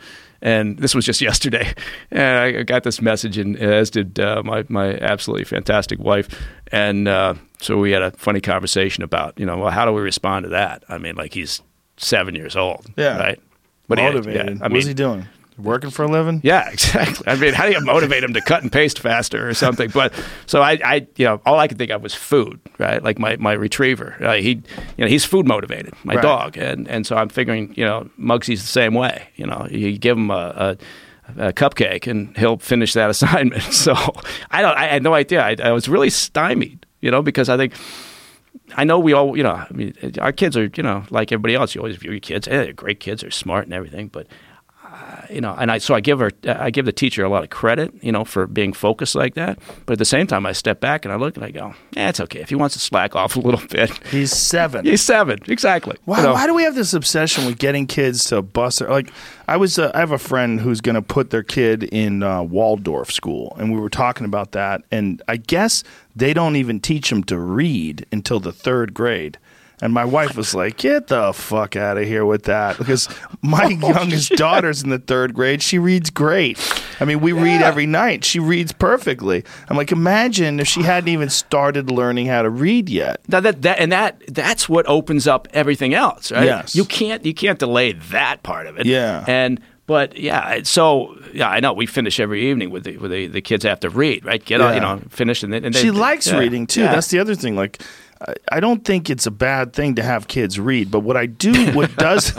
And 0.41 0.77
this 0.79 0.95
was 0.95 1.05
just 1.05 1.21
yesterday. 1.29 1.73
And 2.09 2.37
I 2.39 2.63
got 2.63 2.83
this 2.83 3.01
message, 3.01 3.37
and 3.37 3.57
as 3.57 3.89
did 3.89 4.19
uh, 4.19 4.41
my 4.43 4.65
my 4.69 4.95
absolutely 4.97 5.45
fantastic 5.45 5.99
wife. 5.99 6.27
And 6.71 7.07
uh, 7.07 7.35
so 7.59 7.77
we 7.77 7.91
had 7.91 8.01
a 8.01 8.11
funny 8.11 8.41
conversation 8.41 9.03
about, 9.03 9.37
you 9.39 9.45
know, 9.45 9.57
well, 9.57 9.71
how 9.71 9.85
do 9.85 9.91
we 9.91 10.01
respond 10.01 10.43
to 10.45 10.49
that? 10.49 10.83
I 10.89 10.97
mean, 10.97 11.15
like 11.15 11.33
he's 11.33 11.61
seven 11.97 12.33
years 12.33 12.55
old, 12.55 12.85
Yeah. 12.97 13.17
right? 13.17 13.39
But 13.87 13.99
he- 13.99 14.05
Motivated. 14.05 14.57
yeah, 14.59 14.65
I 14.65 14.69
mean, 14.69 14.87
he 14.87 14.93
doing? 14.93 15.27
Working 15.63 15.89
for 15.89 16.03
a 16.03 16.07
living? 16.07 16.41
yeah, 16.43 16.69
exactly. 16.71 17.25
I 17.27 17.35
mean, 17.35 17.53
how 17.53 17.65
do 17.65 17.71
you 17.71 17.81
motivate 17.81 18.23
him 18.23 18.33
to 18.33 18.41
cut 18.41 18.63
and 18.63 18.71
paste 18.71 18.99
faster 18.99 19.47
or 19.47 19.53
something? 19.53 19.89
But 19.93 20.13
so 20.45 20.61
I, 20.61 20.79
I 20.83 21.07
you 21.15 21.25
know, 21.25 21.41
all 21.45 21.59
I 21.59 21.67
could 21.67 21.77
think 21.77 21.91
of 21.91 22.01
was 22.01 22.13
food, 22.13 22.59
right? 22.77 23.01
Like 23.03 23.19
my, 23.19 23.37
my 23.37 23.53
retriever, 23.53 24.15
uh, 24.21 24.33
he, 24.33 24.49
you 24.51 24.61
know, 24.99 25.07
he's 25.07 25.25
food 25.25 25.47
motivated, 25.47 25.93
my 26.03 26.15
Right. 26.15 26.21
dog, 26.23 26.57
and 26.57 26.87
and 26.87 27.05
so 27.07 27.15
I'm 27.15 27.29
figuring, 27.29 27.73
you 27.75 27.85
know, 27.85 28.09
Muggsy's 28.19 28.61
the 28.61 28.67
same 28.67 28.93
way. 28.93 29.27
You 29.35 29.45
know, 29.47 29.67
you 29.69 29.97
give 29.97 30.17
him 30.17 30.31
a. 30.31 30.53
a 30.55 30.77
a 31.37 31.53
cupcake 31.53 32.07
and 32.11 32.35
he'll 32.35 32.57
finish 32.57 32.91
that 32.91 33.09
assignment. 33.15 33.61
So 33.63 33.93
I 34.49 34.61
don't. 34.61 34.77
I 34.77 34.87
had 34.87 35.01
no 35.01 35.13
idea. 35.13 35.41
I, 35.41 35.55
I 35.63 35.71
was 35.71 35.87
really 35.87 36.09
stymied, 36.09 36.85
you 36.99 37.09
know, 37.09 37.21
because 37.21 37.47
I 37.47 37.55
think 37.55 37.73
I 38.75 38.83
know 38.83 38.99
we 38.99 39.13
all, 39.13 39.37
you 39.37 39.43
know, 39.43 39.53
I 39.53 39.67
mean, 39.71 39.93
our 40.19 40.33
kids 40.33 40.57
are, 40.57 40.69
you 40.75 40.83
know, 40.83 41.05
like 41.09 41.31
everybody 41.31 41.55
else. 41.55 41.73
You 41.73 41.79
always 41.79 41.95
view 41.95 42.11
your 42.11 42.19
kids, 42.19 42.47
hey, 42.47 42.57
they're 42.65 42.73
great 42.73 42.99
kids, 42.99 43.21
they're 43.21 43.31
smart 43.31 43.63
and 43.63 43.73
everything, 43.73 44.09
but 44.09 44.27
you 45.31 45.41
know, 45.41 45.55
and 45.57 45.71
I 45.71 45.77
so 45.77 45.93
I 45.95 46.01
give 46.01 46.19
her, 46.19 46.31
I 46.45 46.69
give 46.69 46.85
the 46.85 46.91
teacher 46.91 47.23
a 47.23 47.29
lot 47.29 47.43
of 47.43 47.49
credit, 47.49 47.93
you 48.01 48.11
know, 48.11 48.23
for 48.25 48.47
being 48.47 48.73
focused 48.73 49.15
like 49.15 49.35
that. 49.35 49.59
But 49.85 49.93
at 49.93 49.99
the 49.99 50.05
same 50.05 50.27
time, 50.27 50.45
I 50.45 50.51
step 50.51 50.79
back 50.79 51.05
and 51.05 51.13
I 51.13 51.17
look 51.17 51.35
and 51.35 51.45
I 51.45 51.51
go, 51.51 51.73
yeah, 51.91 52.09
it's 52.09 52.19
okay 52.19 52.39
if 52.41 52.49
he 52.49 52.55
wants 52.55 52.73
to 52.75 52.79
slack 52.79 53.15
off 53.15 53.35
a 53.35 53.39
little 53.39 53.65
bit. 53.69 53.89
He's 54.07 54.31
seven. 54.31 54.85
He's 54.91 55.01
seven, 55.01 55.39
exactly. 55.47 55.97
Why, 56.05 56.17
You 56.17 56.23
know, 56.23 56.33
why 56.33 56.47
do 56.47 56.53
we 56.53 56.63
have 56.63 56.75
this 56.75 56.93
obsession 56.93 57.45
with 57.45 57.57
getting 57.57 57.87
kids 57.87 58.25
to 58.25 58.41
bust 58.41 58.79
their 58.79 58.89
like? 58.89 59.11
I 59.47 59.57
was 59.57 59.77
uh, 59.79 59.91
I 59.93 59.99
have 59.99 60.11
a 60.11 60.17
friend 60.17 60.59
who's 60.61 60.81
going 60.81 60.95
to 60.95 61.01
put 61.01 61.29
their 61.29 61.43
kid 61.43 61.83
in 61.83 62.23
uh, 62.23 62.43
Waldorf 62.43 63.11
school, 63.11 63.55
and 63.57 63.73
we 63.73 63.79
were 63.79 63.89
talking 63.89 64.25
about 64.25 64.51
that. 64.53 64.83
And 64.91 65.21
I 65.27 65.37
guess 65.37 65.83
they 66.15 66.33
don't 66.33 66.55
even 66.55 66.79
teach 66.79 67.09
them 67.09 67.23
to 67.25 67.37
read 67.37 68.05
until 68.11 68.39
the 68.39 68.51
third 68.51 68.93
grade. 68.93 69.37
And 69.81 69.93
my 69.93 70.05
wife 70.05 70.37
was 70.37 70.53
like, 70.53 70.77
"Get 70.77 71.07
the 71.07 71.33
fuck 71.33 71.75
out 71.75 71.97
of 71.97 72.05
here 72.05 72.25
with 72.25 72.43
that!" 72.43 72.77
Because 72.77 73.09
my 73.41 73.77
oh, 73.81 73.89
youngest 73.89 74.31
daughter's 74.33 74.83
in 74.83 74.89
the 74.89 74.99
third 74.99 75.33
grade. 75.33 75.61
She 75.61 75.79
reads 75.79 76.09
great. 76.09 76.59
I 76.99 77.05
mean, 77.05 77.19
we 77.19 77.31
read 77.31 77.63
every 77.63 77.87
night. 77.87 78.23
She 78.23 78.39
reads 78.39 78.71
perfectly. 78.71 79.43
I'm 79.69 79.77
like, 79.77 79.91
imagine 79.91 80.59
if 80.59 80.67
she 80.67 80.83
hadn't 80.83 81.09
even 81.09 81.29
started 81.29 81.89
learning 81.89 82.27
how 82.27 82.43
to 82.43 82.49
read 82.49 82.89
yet. 82.89 83.21
that, 83.29 83.41
that, 83.41 83.63
that, 83.63 83.79
and 83.79 83.91
that 83.91 84.21
that's 84.27 84.69
what 84.69 84.87
opens 84.87 85.25
up 85.25 85.47
everything 85.51 85.95
else, 85.95 86.31
right? 86.31 86.45
Yes. 86.45 86.75
You 86.75 86.85
can't 86.85 87.25
you 87.25 87.33
can't 87.33 87.57
delay 87.57 87.93
that 87.93 88.43
part 88.43 88.67
of 88.67 88.77
it. 88.77 88.85
Yeah. 88.85 89.25
And 89.27 89.59
but 89.87 90.15
yeah, 90.17 90.61
so 90.63 91.17
yeah, 91.33 91.49
I 91.49 91.59
know 91.59 91.73
we 91.73 91.85
finish 91.85 92.19
every 92.19 92.49
evening 92.49 92.69
with 92.69 92.83
the 92.83 92.97
with 92.97 93.11
the, 93.11 93.27
the 93.27 93.41
kids 93.41 93.65
have 93.65 93.79
to 93.81 93.89
read, 93.89 94.23
right? 94.23 94.43
Get 94.43 94.61
on, 94.61 94.75
you 94.75 94.79
know, 94.79 95.01
finish 95.09 95.43
and 95.43 95.51
then 95.51 95.65
and 95.65 95.73
they, 95.73 95.81
she 95.81 95.91
likes 95.91 96.27
yeah, 96.27 96.37
reading 96.37 96.67
too. 96.67 96.81
yeah. 96.81 96.93
That's 96.93 97.07
the 97.07 97.19
other 97.19 97.35
thing. 97.35 97.55
Like, 97.55 97.81
I- 98.51 98.59
don't 98.59 98.85
think 98.85 99.09
it's 99.09 99.25
a 99.25 99.31
bad 99.31 99.73
thing 99.73 99.95
to 99.95 100.03
have 100.03 100.27
kids 100.27 100.59
read, 100.59 100.91
but 100.91 100.99
what 100.99 101.17
I 101.17 101.25
do, 101.25 101.71
what 101.71 101.95
does, 101.97 102.33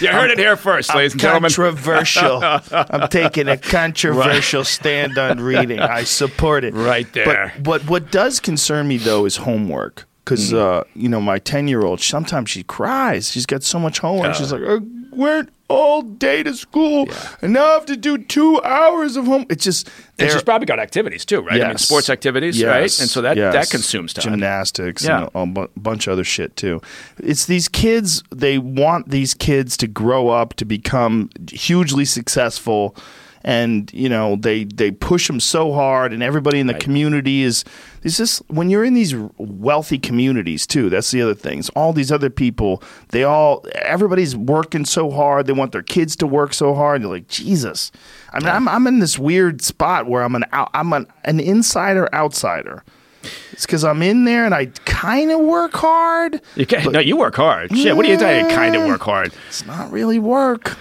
you 0.00 0.08
heard 0.08 0.30
it 0.30 0.38
here 0.38 0.56
1st 0.56 0.94
ladies 0.94 1.12
and 1.12 1.20
gentlemen. 1.20 1.50
controversial. 1.50 2.40
I'm 2.72 3.08
taking 3.08 3.48
a 3.48 3.56
controversial 3.56 4.64
stand 4.64 5.16
on 5.16 5.40
reading. 5.40 5.78
I 5.80 6.04
support 6.04 6.64
it. 6.64 6.74
Right 6.74 7.10
there. 7.12 7.54
But 7.58 7.84
what 7.86 8.02
what 8.02 8.10
does 8.10 8.40
concern 8.40 8.88
me 8.88 8.96
though 8.96 9.24
is 9.24 9.36
homework. 9.36 10.06
Because 10.24 10.52
mm. 10.52 10.58
uh, 10.58 10.84
you 10.94 11.08
know 11.08 11.20
my 11.20 11.38
ten 11.38 11.68
year 11.68 11.82
old, 11.82 12.00
sometimes 12.00 12.50
she 12.50 12.62
cries. 12.62 13.30
She's 13.30 13.46
got 13.46 13.62
so 13.62 13.78
much 13.78 13.98
homework. 13.98 14.34
She's 14.34 14.52
uh. 14.52 14.56
like, 14.56 14.68
uh, 14.68 14.76
I 14.76 15.16
went 15.16 15.50
all 15.72 16.02
day 16.02 16.42
to 16.42 16.54
school, 16.54 17.08
and 17.40 17.52
now 17.52 17.64
I 17.64 17.72
have 17.74 17.86
to 17.86 17.96
do 17.96 18.18
two 18.18 18.60
hours 18.62 19.16
of 19.16 19.24
home. 19.26 19.46
It's 19.50 19.64
just 19.64 19.88
And 20.18 20.30
she's 20.30 20.42
probably 20.42 20.66
got 20.66 20.78
activities 20.78 21.24
too, 21.24 21.40
right? 21.40 21.60
I 21.60 21.68
mean, 21.68 21.78
sports 21.78 22.10
activities, 22.10 22.62
right? 22.62 22.82
And 23.00 23.08
so 23.10 23.20
that 23.22 23.36
yes. 23.36 23.52
that 23.54 23.70
consumes 23.70 24.12
time. 24.12 24.22
Gymnastics 24.22 25.04
Yeah. 25.04 25.28
and 25.34 25.58
a 25.58 25.60
bu- 25.66 25.68
bunch 25.76 26.06
of 26.06 26.12
other 26.12 26.24
shit 26.24 26.56
too. 26.56 26.80
It's 27.18 27.46
these 27.46 27.68
kids. 27.68 28.22
They 28.30 28.58
want 28.58 29.08
these 29.10 29.34
kids 29.34 29.76
to 29.78 29.86
grow 29.86 30.28
up 30.28 30.54
to 30.54 30.64
become 30.64 31.30
hugely 31.50 32.04
successful, 32.04 32.94
and 33.44 33.92
you 33.92 34.08
know 34.08 34.36
they 34.36 34.64
they 34.64 34.90
push 34.90 35.26
them 35.26 35.40
so 35.40 35.72
hard, 35.72 36.12
and 36.12 36.22
everybody 36.22 36.60
in 36.60 36.66
the 36.66 36.74
community 36.74 37.42
is. 37.42 37.64
It's 38.04 38.16
just 38.16 38.42
when 38.48 38.68
you're 38.68 38.84
in 38.84 38.94
these 38.94 39.14
wealthy 39.38 39.96
communities 39.96 40.66
too. 40.66 40.90
That's 40.90 41.12
the 41.12 41.22
other 41.22 41.34
thing. 41.34 41.60
It's 41.60 41.68
all 41.70 41.92
these 41.92 42.10
other 42.10 42.30
people. 42.30 42.82
They 43.10 43.22
all 43.22 43.64
everybody's 43.76 44.34
working 44.34 44.84
so 44.84 45.08
hard. 45.08 45.46
They 45.46 45.52
want 45.52 45.70
their 45.70 45.84
kids 45.84 46.16
to 46.16 46.26
work 46.26 46.52
so 46.52 46.74
hard. 46.74 47.02
You're 47.02 47.12
like 47.12 47.28
Jesus. 47.28 47.92
I 48.32 48.40
mean, 48.40 48.48
I'm 48.48 48.68
I'm 48.68 48.88
in 48.88 48.98
this 48.98 49.20
weird 49.20 49.62
spot 49.62 50.06
where 50.06 50.24
I'm 50.24 50.34
an 50.34 50.44
out, 50.52 50.70
I'm 50.74 50.92
an, 50.92 51.06
an 51.24 51.38
insider 51.38 52.12
outsider. 52.12 52.82
It's 53.52 53.66
because 53.66 53.84
I'm 53.84 54.02
in 54.02 54.24
there 54.24 54.44
and 54.44 54.54
I 54.54 54.66
kind 54.84 55.30
of 55.30 55.40
work 55.40 55.74
hard. 55.74 56.40
You 56.56 56.66
can, 56.66 56.90
no, 56.92 57.00
you 57.00 57.16
work 57.16 57.36
hard. 57.36 57.76
Shit, 57.76 57.96
what 57.96 58.06
are 58.06 58.08
you 58.08 58.18
doing? 58.18 58.48
Kind 58.48 58.74
of 58.74 58.86
work 58.86 59.02
hard. 59.02 59.32
It's 59.48 59.64
not 59.66 59.90
really 59.92 60.18
work. 60.18 60.76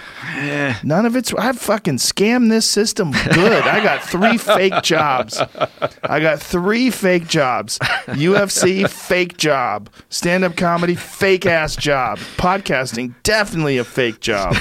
None 0.84 1.06
of 1.06 1.16
it's. 1.16 1.34
I 1.34 1.52
fucking 1.54 1.98
scammed 1.98 2.50
this 2.50 2.66
system 2.66 3.12
good. 3.12 3.64
I 3.64 3.84
got 3.84 4.02
three 4.04 4.38
fake 4.40 4.82
jobs. 4.84 5.42
I 6.04 6.20
got 6.20 6.42
three 6.42 6.90
fake 6.90 7.28
jobs. 7.28 7.78
UFC 8.08 8.90
fake 8.90 9.38
job. 9.38 9.90
Stand 10.10 10.44
up 10.44 10.56
comedy 10.56 10.96
fake 10.96 11.46
ass 11.46 11.76
job. 11.76 12.18
Podcasting 12.38 13.14
definitely 13.24 13.78
a 13.78 13.84
fake 13.84 14.20
job. 14.20 14.56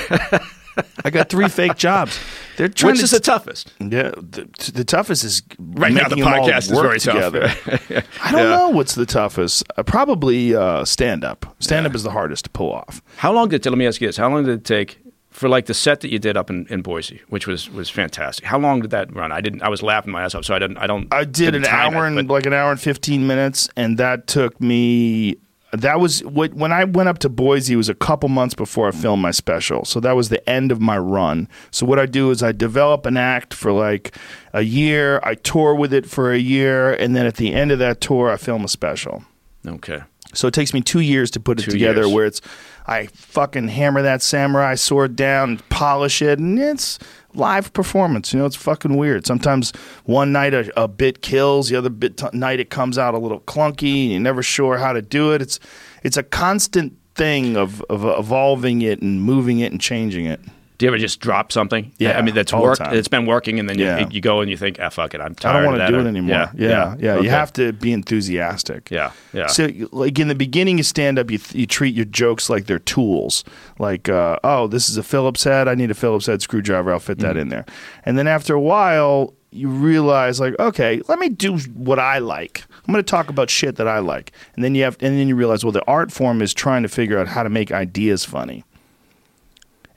I 1.05 1.11
got 1.11 1.29
three 1.29 1.49
fake 1.49 1.77
jobs. 1.77 2.19
They're 2.61 2.69
trying 2.69 2.91
Which 2.93 2.99
to 2.99 3.05
is 3.05 3.11
the 3.13 3.21
toughest? 3.21 3.73
yeah, 3.81 4.11
the, 4.17 4.47
the 4.75 4.85
toughest 4.85 5.25
is 5.25 5.41
Right 5.59 5.93
now, 5.95 6.09
the 6.09 6.17
making 6.17 6.25
all 6.31 6.47
podcast 6.47 6.59
is 6.65 6.73
work 6.73 6.83
very 6.85 6.99
tough. 7.01 7.33
together. 7.33 8.03
I 8.23 8.33
don't 8.33 8.43
Yeah. 8.43 8.57
know 8.57 8.69
what's 8.69 8.95
the 8.95 9.07
toughest. 9.07 9.65
Uh, 9.79 9.83
probably 9.83 10.55
uh, 10.55 10.85
stand 10.85 11.25
up. 11.25 11.57
Stand 11.59 11.87
up 11.87 11.95
is 11.95 12.03
the 12.03 12.11
hardest 12.11 12.45
to 12.45 12.51
pull 12.51 12.71
off. 12.71 13.01
How 13.17 13.33
long 13.33 13.49
did? 13.49 13.65
Let 13.65 13.79
me 13.79 13.87
ask 13.87 13.99
you 14.03 14.09
this: 14.09 14.19
How 14.19 14.29
long 14.29 14.45
did 14.45 14.53
it 14.59 14.65
take 14.67 14.99
for 15.31 15.49
like 15.49 15.65
the 15.67 15.75
set 15.75 16.01
that 16.01 16.11
you 16.13 16.19
did 16.19 16.37
up 16.37 16.51
in, 16.51 16.67
in 16.69 16.83
Boise, 16.83 17.23
which 17.31 17.47
was 17.47 17.71
was 17.71 17.89
fantastic? 17.89 18.45
How 18.45 18.59
long 18.59 18.81
did 18.83 18.91
that 18.91 19.11
run? 19.15 19.33
I 19.33 19.41
didn't. 19.41 19.63
I 19.63 19.71
was 19.71 19.83
laughing 19.83 20.13
my 20.13 20.23
ass 20.23 20.35
off, 20.35 20.45
so 20.45 20.55
I 20.55 20.59
didn't. 20.59 20.77
I 20.77 20.87
don't. 20.87 21.09
I 21.15 21.25
did 21.25 21.55
an 21.55 21.65
hour 21.65 22.05
it, 22.07 22.13
and 22.19 22.29
like 22.29 22.45
an 22.45 22.53
hour 22.53 22.71
and 22.73 22.79
fifteen 22.81 23.27
minutes, 23.27 23.71
and 23.75 23.97
that 23.97 24.27
took 24.27 24.61
me. 24.61 25.37
That 25.73 26.01
was 26.01 26.25
what 26.25 26.53
when 26.55 26.73
I 26.73 26.83
went 26.85 27.09
up 27.09 27.19
to 27.21 27.29
Boise. 27.29 27.75
It 27.75 27.77
was 27.77 27.89
a 27.89 27.95
couple 27.95 28.29
months 28.29 28.55
before 28.55 28.89
I 28.89 28.91
filmed 28.91 29.23
my 29.23 29.31
special, 29.31 29.85
so 29.85 30.01
that 30.01 30.17
was 30.17 30.29
the 30.29 30.49
end 30.51 30.73
of 30.73 30.81
my 30.81 30.99
run. 30.99 31.49
So 31.71 31.87
what 31.87 31.99
I 32.01 32.07
do 32.07 32.31
is 32.33 32.43
I 32.43 32.51
develop 32.53 33.07
an 33.07 33.17
act 33.17 33.55
for 33.55 33.71
like 33.71 34.17
a 34.53 34.63
year. 34.63 35.21
I 35.23 35.35
tour 35.35 35.75
with 35.75 35.93
it 35.95 36.07
for 36.07 36.33
a 36.33 36.39
year, 36.39 36.93
and 36.93 37.15
then 37.15 37.25
at 37.25 37.37
the 37.37 37.53
end 37.55 37.71
of 37.71 37.79
that 37.79 38.01
tour, 38.01 38.31
I 38.31 38.37
film 38.37 38.65
a 38.65 38.69
special. 38.69 39.23
okay. 39.67 40.01
So 40.33 40.47
it 40.47 40.55
takes 40.55 40.73
me 40.73 40.81
two 40.81 41.01
years 41.01 41.29
to 41.33 41.41
put 41.41 41.59
it 41.59 41.65
Two 41.65 41.73
together 41.73 42.03
years. 42.03 42.13
where 42.15 42.25
it's 42.25 42.41
I 42.91 43.07
fucking 43.07 43.69
hammer 43.69 44.03
that 44.03 44.21
samurai 44.21 44.75
sword 44.75 45.15
down, 45.15 45.61
polish 45.69 46.21
it, 46.21 46.41
and 46.41 46.59
it's 46.59 46.99
live 47.35 47.73
performance. 47.73 48.33
You 48.33 48.41
know, 48.41 48.47
it's 48.47 48.57
fucking 48.57 48.97
weird. 48.97 49.27
Sometimes 49.27 49.71
one 50.07 50.33
night 50.33 50.55
a, 50.55 50.73
a 50.77 50.89
bit 50.89 51.23
kills, 51.23 51.69
the 51.69 51.77
other 51.77 51.89
bit 51.89 52.17
t- 52.17 52.27
night 52.33 52.59
it 52.59 52.69
comes 52.69 52.99
out 52.99 53.15
a 53.15 53.19
little 53.19 53.43
clunky. 53.43 54.11
You're 54.11 54.19
never 54.19 54.43
sure 54.43 54.77
how 54.77 54.93
to 54.93 55.03
do 55.03 55.33
it. 55.33 55.41
It's 55.41 55.61
it's 56.03 56.17
a 56.17 56.25
constant 56.25 56.97
thing 57.15 57.57
of, 57.57 57.81
of 57.83 58.05
evolving 58.05 58.83
it 58.83 59.01
and 59.01 59.23
moving 59.23 59.61
it 59.61 59.71
and 59.71 59.81
changing 59.81 60.27
it. 60.27 60.41
Do 60.81 60.87
you 60.87 60.91
ever 60.91 60.97
just 60.99 61.21
drop 61.21 61.53
something? 61.53 61.93
Yeah, 61.99 62.17
I 62.19 62.23
mean 62.23 62.35
that's 62.35 62.55
worked. 62.55 62.81
It's 62.81 63.07
been 63.07 63.27
working, 63.27 63.61
and 63.61 63.69
then 63.69 63.79
you, 63.79 63.85
Yeah. 63.85 64.09
you 64.11 64.23
go 64.23 64.41
and 64.41 64.51
you 64.51 64.57
think, 64.57 64.79
"Ah, 64.81 64.89
fuck 64.89 65.13
it, 65.13 65.21
I'm 65.21 65.35
tired." 65.35 65.57
I 65.57 65.61
don't 65.63 65.79
want 65.79 65.83
to 65.83 65.93
do 65.93 66.01
it 66.01 66.07
anymore. 66.09 66.51
Yeah, 66.57 66.95
yeah. 66.99 67.15
Okay. 67.17 67.25
You 67.25 67.29
have 67.29 67.53
to 67.53 67.75
be 67.75 67.93
enthusiastic. 67.93 68.91
Yeah, 68.91 69.13
yeah. 69.35 69.47
So, 69.49 69.69
like 69.93 70.19
in 70.19 70.29
the 70.29 70.35
beginning 70.35 70.79
you 70.79 70.83
stand 70.85 71.19
up, 71.19 71.31
you, 71.31 71.37
th- 71.37 71.55
you 71.55 71.67
treat 71.67 71.95
your 71.95 72.07
jokes 72.07 72.49
like 72.49 72.65
they're 72.65 72.79
tools. 72.79 73.45
Like, 73.79 74.09
uh, 74.09 74.39
oh, 74.43 74.69
this 74.69 74.89
is 74.89 74.97
a 74.97 75.03
Phillips 75.03 75.45
head. 75.45 75.69
I 75.69 75.75
need 75.75 75.91
a 75.91 75.95
Phillips 75.95 76.25
head 76.25 76.41
screwdriver. 76.41 76.93
I'll 76.93 76.99
fit 76.99 77.19
that 77.19 77.33
Mm-hmm. 77.33 77.41
in 77.41 77.49
there. 77.51 77.67
And 78.07 78.17
then 78.17 78.27
after 78.27 78.55
a 78.55 78.61
while, 78.61 79.35
you 79.51 79.69
realize, 79.69 80.41
like, 80.41 80.59
okay, 80.59 81.03
let 81.09 81.19
me 81.19 81.29
do 81.29 81.59
what 81.75 81.99
I 81.99 82.21
like. 82.21 82.65
I'm 82.89 82.95
going 82.95 83.05
to 83.05 83.11
talk 83.11 83.29
about 83.29 83.51
shit 83.51 83.77
that 83.77 83.87
I 83.87 83.99
like. 83.99 84.33
And 84.55 84.65
then 84.65 84.75
you 84.75 84.85
have, 84.85 84.97
and 85.01 85.19
then 85.19 85.29
you 85.29 85.37
realize, 85.37 85.63
well, 85.63 85.73
the 85.73 85.85
art 85.87 86.11
form 86.11 86.41
is 86.41 86.55
trying 86.55 86.83
to 86.85 86.89
figure 86.89 87.19
out 87.19 87.29
how 87.29 87.43
to 87.43 87.51
make 87.51 87.71
ideas 87.71 88.25
funny. 88.25 88.65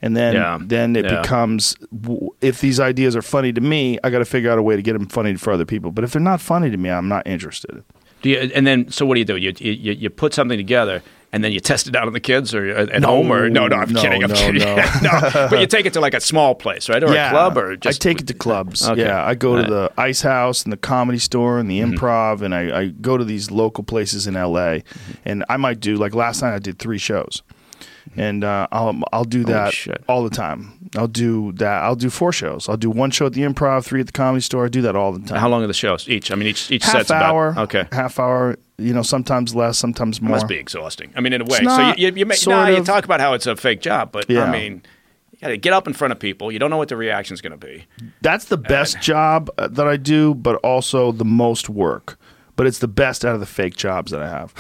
And 0.04 0.18
then, 0.18 0.34
Yeah, 0.36 0.58
then 0.62 0.96
it 0.98 1.06
yeah. 1.06 1.22
becomes 1.22 1.76
if 2.42 2.60
these 2.60 2.80
ideas 2.80 3.16
are 3.16 3.22
funny 3.22 3.54
to 3.54 3.62
me, 3.62 3.98
I 4.04 4.10
got 4.10 4.20
to 4.20 4.26
figure 4.26 4.52
out 4.52 4.58
a 4.60 4.62
way 4.62 4.76
to 4.76 4.82
get 4.82 4.94
them 4.94 5.08
funny 5.08 5.36
for 5.36 5.54
other 5.54 5.66
people. 5.66 5.92
But 5.92 6.04
if 6.04 6.12
they're 6.12 6.22
not 6.22 6.42
funny 6.42 6.70
to 6.70 6.78
me, 6.78 6.90
I'm 6.90 7.08
not 7.08 7.26
interested. 7.26 7.84
Do 8.22 8.30
you, 8.30 8.38
and 8.54 8.68
then, 8.68 8.90
so 8.92 9.06
what 9.06 9.16
do 9.16 9.20
you 9.20 9.26
do? 9.26 9.38
You, 9.38 9.54
you 9.60 9.94
you 9.94 10.10
put 10.10 10.34
something 10.34 10.58
together, 10.58 11.02
and 11.34 11.44
then 11.44 11.52
you 11.52 11.60
test 11.60 11.88
it 11.88 11.96
out 11.96 12.08
on 12.08 12.14
the 12.14 12.22
kids, 12.22 12.54
or 12.56 12.70
uh, 12.74 12.86
at 12.92 13.02
No, 13.02 13.08
home, 13.08 13.32
or 13.34 13.50
no, 13.50 13.68
no, 13.68 13.76
I'm 13.78 13.92
no, 13.92 14.02
kidding, 14.02 14.24
I'm 14.24 14.30
no, 14.30 14.36
kidding. 14.36 14.62
no. 14.62 14.76
no, 15.02 15.48
but 15.50 15.60
you 15.60 15.68
take 15.68 15.86
it 15.86 15.94
to 15.94 16.00
like 16.02 16.14
a 16.14 16.22
small 16.22 16.56
place, 16.56 16.88
right, 16.90 17.04
or 17.04 17.08
a 17.14 17.30
club, 17.30 17.58
or 17.58 17.76
just 17.76 18.02
I 18.02 18.10
take 18.10 18.22
it 18.22 18.28
to 18.28 18.34
clubs. 18.34 18.88
Okay. 18.88 19.02
Yeah, 19.02 19.26
I 19.26 19.36
go 19.36 19.56
to 19.62 19.64
the 19.70 19.92
Ice 19.98 20.22
House 20.22 20.64
and 20.64 20.72
the 20.72 20.78
Comedy 20.78 21.20
Store 21.20 21.60
and 21.60 21.70
the 21.70 21.80
Mm-hmm. 21.80 21.96
Improv, 21.96 22.42
and 22.42 22.54
I, 22.56 22.80
I 22.82 22.88
go 22.88 23.18
to 23.18 23.26
these 23.26 23.52
local 23.52 23.84
places 23.84 24.26
in 24.28 24.36
LA, 24.36 24.84
Mm-hmm. 24.84 25.12
and 25.26 25.44
I 25.50 25.58
might 25.58 25.80
do 25.82 25.96
like 25.98 26.14
last 26.16 26.42
night 26.42 26.54
I 26.54 26.60
did 26.60 26.80
three 26.80 26.98
shows, 27.00 27.42
and 28.16 28.44
uh, 28.44 28.68
I'll 28.72 29.02
I'll 29.12 29.24
do 29.24 29.44
that 29.46 29.74
Mm-hmm. 29.74 30.04
all 30.10 30.24
the 30.24 30.30
time. 30.30 30.74
I'll 30.96 31.08
do 31.08 31.52
that. 31.54 31.84
I'll 31.84 31.96
do 31.96 32.10
four 32.10 32.32
shows. 32.32 32.70
I'll 32.70 32.78
do 32.78 32.90
one 32.90 33.10
show 33.12 33.26
at 33.26 33.34
the 33.34 33.42
Improv, 33.42 33.84
three 33.86 34.00
at 34.02 34.06
the 34.06 34.12
Comedy 34.12 34.42
Store. 34.42 34.66
I 34.66 34.68
do 34.70 34.82
that 34.84 34.96
all 34.96 35.12
the 35.14 35.28
time. 35.28 35.40
How 35.40 35.50
long 35.50 35.64
are 35.64 35.68
the 35.68 35.74
shows 35.74 36.08
each? 36.08 36.32
I 36.32 36.36
mean, 36.36 36.48
each 36.48 36.70
each 36.72 36.84
half 36.84 36.94
set's 36.94 37.12
hour. 37.12 37.50
about 37.50 37.64
okay. 37.76 37.88
half 37.92 38.20
hour. 38.20 38.58
You 38.78 38.94
know, 38.94 39.02
sometimes 39.04 39.56
less, 39.56 39.78
sometimes 39.78 40.22
more. 40.22 40.32
Must 40.32 40.48
be 40.48 40.56
exhausting. 40.58 41.12
I 41.16 41.22
mean, 41.22 41.34
in 41.34 41.42
a 41.42 41.46
way. 41.46 41.64
So 41.64 41.94
you, 41.98 42.08
you, 42.10 42.14
you, 42.16 42.26
nah, 42.48 42.68
you 42.68 42.84
talk 42.84 43.06
about 43.06 43.20
how 43.20 43.34
it's 43.34 43.48
a 43.48 43.56
fake 43.56 43.82
job, 43.82 44.12
but 44.12 44.30
Yeah. 44.30 44.44
I 44.44 44.52
mean, 44.52 44.82
you 45.32 45.38
got 45.40 45.48
to 45.50 45.58
get 45.58 45.74
up 45.74 45.88
in 45.88 45.94
front 45.94 46.12
of 46.12 46.20
people. 46.20 46.52
You 46.52 46.60
don't 46.60 46.70
know 46.72 46.78
what 46.78 46.90
the 46.90 46.98
reaction's 46.98 47.40
going 47.42 47.58
to 47.58 47.66
be. 47.66 47.86
That's 48.22 48.46
the 48.46 48.58
best 48.58 49.00
job 49.00 49.50
uh, 49.58 49.68
that 49.70 49.88
I 49.88 49.98
do, 49.98 50.34
but 50.36 50.56
also 50.58 51.12
the 51.12 51.26
most 51.26 51.70
work. 51.70 52.18
But 52.56 52.68
it's 52.68 52.78
the 52.80 52.88
best 52.88 53.26
out 53.26 53.34
of 53.34 53.40
the 53.40 53.48
fake 53.48 53.76
jobs 53.76 54.12
that 54.12 54.22
I 54.22 54.30
have. 54.30 54.54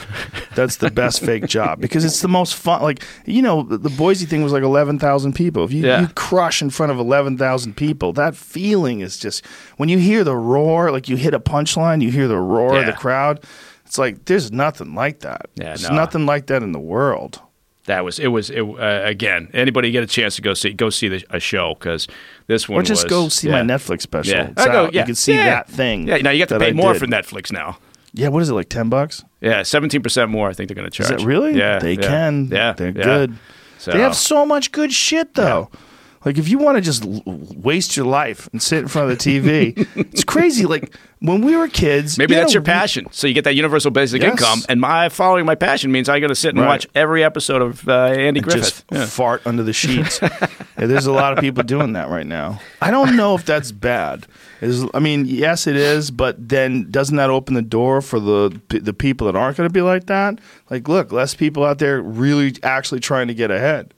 That's 0.55 0.77
the 0.77 0.89
best 0.89 1.21
fake 1.21 1.45
job 1.45 1.79
because 1.79 2.03
it's 2.03 2.21
the 2.21 2.27
most 2.27 2.55
fun. 2.55 2.81
Like 2.81 3.03
you 3.25 3.43
know, 3.43 3.61
the, 3.61 3.89
Boise 3.89 4.25
thing 4.25 4.43
was 4.43 4.51
like 4.51 4.63
eleven 4.63 4.97
thousand 4.97 5.33
people. 5.33 5.63
If 5.63 5.71
you, 5.71 5.85
Yeah. 5.85 6.01
you 6.01 6.07
crush 6.15 6.61
in 6.63 6.71
front 6.71 6.91
of 6.91 6.97
eleven 6.97 7.37
thousand 7.37 7.77
people, 7.77 8.11
that 8.13 8.35
feeling 8.35 9.01
is 9.01 9.17
just 9.17 9.45
when 9.77 9.89
you 9.89 9.99
hear 9.99 10.23
the 10.23 10.35
roar. 10.35 10.91
Like 10.91 11.07
you 11.07 11.17
hit 11.17 11.35
a 11.35 11.39
punchline, 11.39 12.01
you 12.01 12.09
hear 12.11 12.27
the 12.27 12.37
roar 12.39 12.79
of 12.79 12.85
the 12.87 12.93
crowd. 12.93 13.43
It's 13.85 13.99
like 13.99 14.25
there's 14.25 14.51
nothing 14.51 14.95
like 14.95 15.19
that. 15.19 15.47
Yeah, 15.55 15.65
there's 15.65 15.87
no. 15.87 15.95
nothing 15.95 16.25
like 16.25 16.47
that 16.47 16.63
in 16.63 16.71
the 16.71 16.79
world. 16.79 17.41
That 17.85 18.05
was 18.05 18.18
it. 18.18 18.27
Was 18.27 18.49
it, 18.49 18.61
uh, 18.61 19.01
again? 19.03 19.49
Anybody 19.53 19.91
get 19.91 20.03
a 20.03 20.07
chance 20.07 20.38
to 20.38 20.41
go 20.41 20.53
see 20.53 20.72
go 20.72 20.89
see 20.89 21.10
the, 21.10 21.26
a 21.30 21.39
show 21.39 21.73
because 21.73 22.07
this 22.47 22.69
one 22.69 22.80
Or 22.80 22.84
just 22.84 23.03
was- 23.03 23.10
go 23.10 23.27
see 23.30 23.49
yeah. 23.49 23.61
my 23.61 23.73
Netflix 23.76 24.01
special. 24.03 24.34
Yeah, 24.34 24.49
It's 24.51 24.65
go, 24.65 24.89
yeah. 24.93 25.01
You 25.01 25.05
can 25.05 25.15
see 25.15 25.34
Yeah. 25.34 25.45
that 25.45 25.69
thing. 25.69 26.07
Yeah, 26.07 26.18
now 26.18 26.30
you 26.31 26.39
have 26.39 26.49
to 26.49 26.60
pay 26.60 26.69
I 26.69 26.72
more 26.73 26.93
did. 26.93 26.99
for 26.99 27.07
Netflix 27.07 27.51
now. 27.51 27.77
Yeah, 28.14 28.30
what 28.30 28.41
is 28.41 28.49
it 28.49 28.53
like? 28.53 28.69
Ten 28.69 28.89
bucks? 28.89 29.23
Yeah, 29.41 29.64
seventeen 29.64 30.01
percent 30.01 30.30
more. 30.31 30.47
I 30.49 30.53
think 30.53 30.69
they're 30.69 30.76
going 30.76 30.89
to 30.89 31.01
Is 31.01 31.07
charge. 31.10 31.19
that 31.19 31.26
really? 31.27 31.57
Yeah, 31.57 31.80
they 31.80 31.97
can. 31.97 32.47
Yeah, 32.51 32.72
they're 32.73 32.91
good. 32.93 33.38
So, 33.80 33.91
They 33.91 33.99
have 33.99 34.15
so 34.15 34.45
much 34.45 34.72
good 34.72 34.93
shit 34.93 35.34
though. 35.34 35.69
Like 36.25 36.37
if 36.37 36.47
you 36.47 36.57
want 36.57 36.77
to 36.77 36.81
just 36.81 37.03
l- 37.03 37.21
waste 37.25 37.97
your 37.97 38.05
life 38.05 38.47
and 38.53 38.61
sit 38.61 38.79
in 38.79 38.87
front 38.87 39.11
of 39.11 39.17
the 39.17 39.23
TV, 39.23 39.87
it's 40.13 40.23
crazy. 40.23 40.65
Like 40.65 40.95
when 41.19 41.41
we 41.41 41.55
were 41.55 41.67
kids, 41.67 42.17
maybe 42.17 42.33
you 42.33 42.39
that's 42.39 42.51
know, 42.53 42.57
your 42.59 42.63
passion. 42.63 43.07
So 43.11 43.27
you 43.27 43.33
get 43.33 43.43
that 43.43 43.55
universal 43.55 43.91
basic 43.91 44.21
Yes. 44.21 44.31
income, 44.31 44.59
and 44.69 44.79
my 44.79 45.09
following 45.09 45.45
my 45.45 45.55
passion 45.55 45.91
means 45.91 46.07
I 46.09 46.19
got 46.19 46.27
to 46.27 46.35
sit 46.35 46.49
and 46.49 46.59
Right. 46.59 46.67
watch 46.67 46.87
every 46.95 47.23
episode 47.23 47.61
of 47.61 47.87
uh, 47.89 48.05
Andy 48.07 48.39
we 48.39 48.43
Griffith. 48.43 48.61
Just 48.63 48.85
Yeah. 48.91 49.05
fart 49.05 49.41
under 49.45 49.63
the 49.63 49.73
sheets. 49.73 50.19
yeah, 50.21 50.37
there's 50.77 51.05
a 51.05 51.11
lot 51.13 51.33
of 51.33 51.39
people 51.39 51.63
doing 51.63 51.93
that 51.93 52.09
right 52.09 52.25
now. 52.27 52.59
I 52.81 52.89
don't 52.91 53.15
know 53.17 53.35
if 53.35 53.45
that's 53.45 53.71
bad. 53.71 54.25
Is 54.61 54.85
I 54.93 54.99
mean, 54.99 55.25
yes, 55.25 55.67
it 55.67 55.75
is, 55.75 56.09
but 56.09 56.35
then 56.49 56.87
doesn't 56.89 57.17
that 57.17 57.29
open 57.29 57.53
the 57.53 57.61
door 57.61 58.01
for 58.01 58.19
the 58.21 58.61
the 58.69 58.93
people 58.93 59.27
that 59.27 59.35
aren't 59.37 59.57
going 59.57 59.67
to 59.67 59.73
be 59.73 59.81
like 59.81 60.05
that? 60.05 60.39
Like, 60.69 60.87
look, 60.87 61.11
less 61.11 61.35
people 61.35 61.65
out 61.65 61.79
there 61.79 62.01
really 62.01 62.55
actually 62.63 63.01
trying 63.01 63.27
to 63.27 63.33
get 63.33 63.51
ahead. 63.51 63.93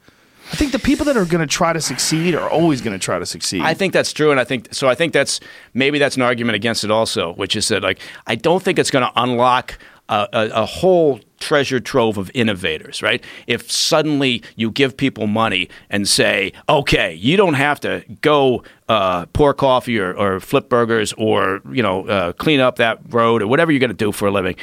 I 0.52 0.56
think 0.58 0.72
the 0.72 0.80
people 0.80 1.06
that 1.06 1.18
are 1.18 1.26
going 1.26 1.42
to 1.42 1.48
try 1.48 1.74
to 1.74 1.82
succeed 1.82 2.36
are 2.36 2.50
always 2.50 2.82
going 2.82 2.98
to 2.98 3.04
try 3.04 3.18
to 3.18 3.26
succeed. 3.26 3.62
I 3.62 3.74
think 3.74 3.94
that's 3.94 4.14
true, 4.14 4.32
and 4.32 4.40
I 4.40 4.44
think 4.44 4.74
so. 4.74 4.88
I 4.88 4.96
think 4.96 5.12
that's 5.12 5.40
maybe 5.74 5.98
that's 5.98 6.16
an 6.16 6.22
argument 6.22 6.56
against 6.56 6.84
it 6.84 6.92
also, 6.92 7.34
which 7.34 7.56
is 7.56 7.68
that 7.70 7.82
like 7.82 8.00
I 8.28 8.36
don't 8.36 8.62
think 8.62 8.78
it's 8.78 8.92
going 8.92 9.06
to 9.06 9.12
unlock 9.16 9.78
a, 10.10 10.28
a, 10.32 10.50
a 10.62 10.66
whole 10.66 11.20
treasure 11.40 11.80
trove 11.80 12.18
of 12.18 12.32
innovators, 12.34 13.02
right? 13.02 13.24
If 13.48 13.72
suddenly 13.72 14.44
you 14.56 14.72
give 14.72 14.96
people 14.96 15.28
money 15.28 15.70
and 15.90 16.08
say, 16.08 16.54
okay, 16.70 17.14
you 17.16 17.38
don't 17.38 17.56
have 17.56 17.80
to 17.82 18.04
go 18.22 18.64
uh, 18.88 19.26
pour 19.28 19.54
coffee 19.54 20.00
or, 20.00 20.14
or 20.14 20.40
flip 20.40 20.70
burgers 20.70 21.14
or 21.18 21.62
you 21.72 21.82
know 21.82 22.08
uh, 22.08 22.34
clean 22.34 22.60
up 22.60 22.76
that 22.78 23.00
road 23.10 23.42
or 23.42 23.48
whatever 23.48 23.72
you're 23.72 23.80
going 23.80 23.90
to 23.90 23.96
do 23.96 24.12
for 24.12 24.28
a 24.28 24.32
living. 24.32 24.56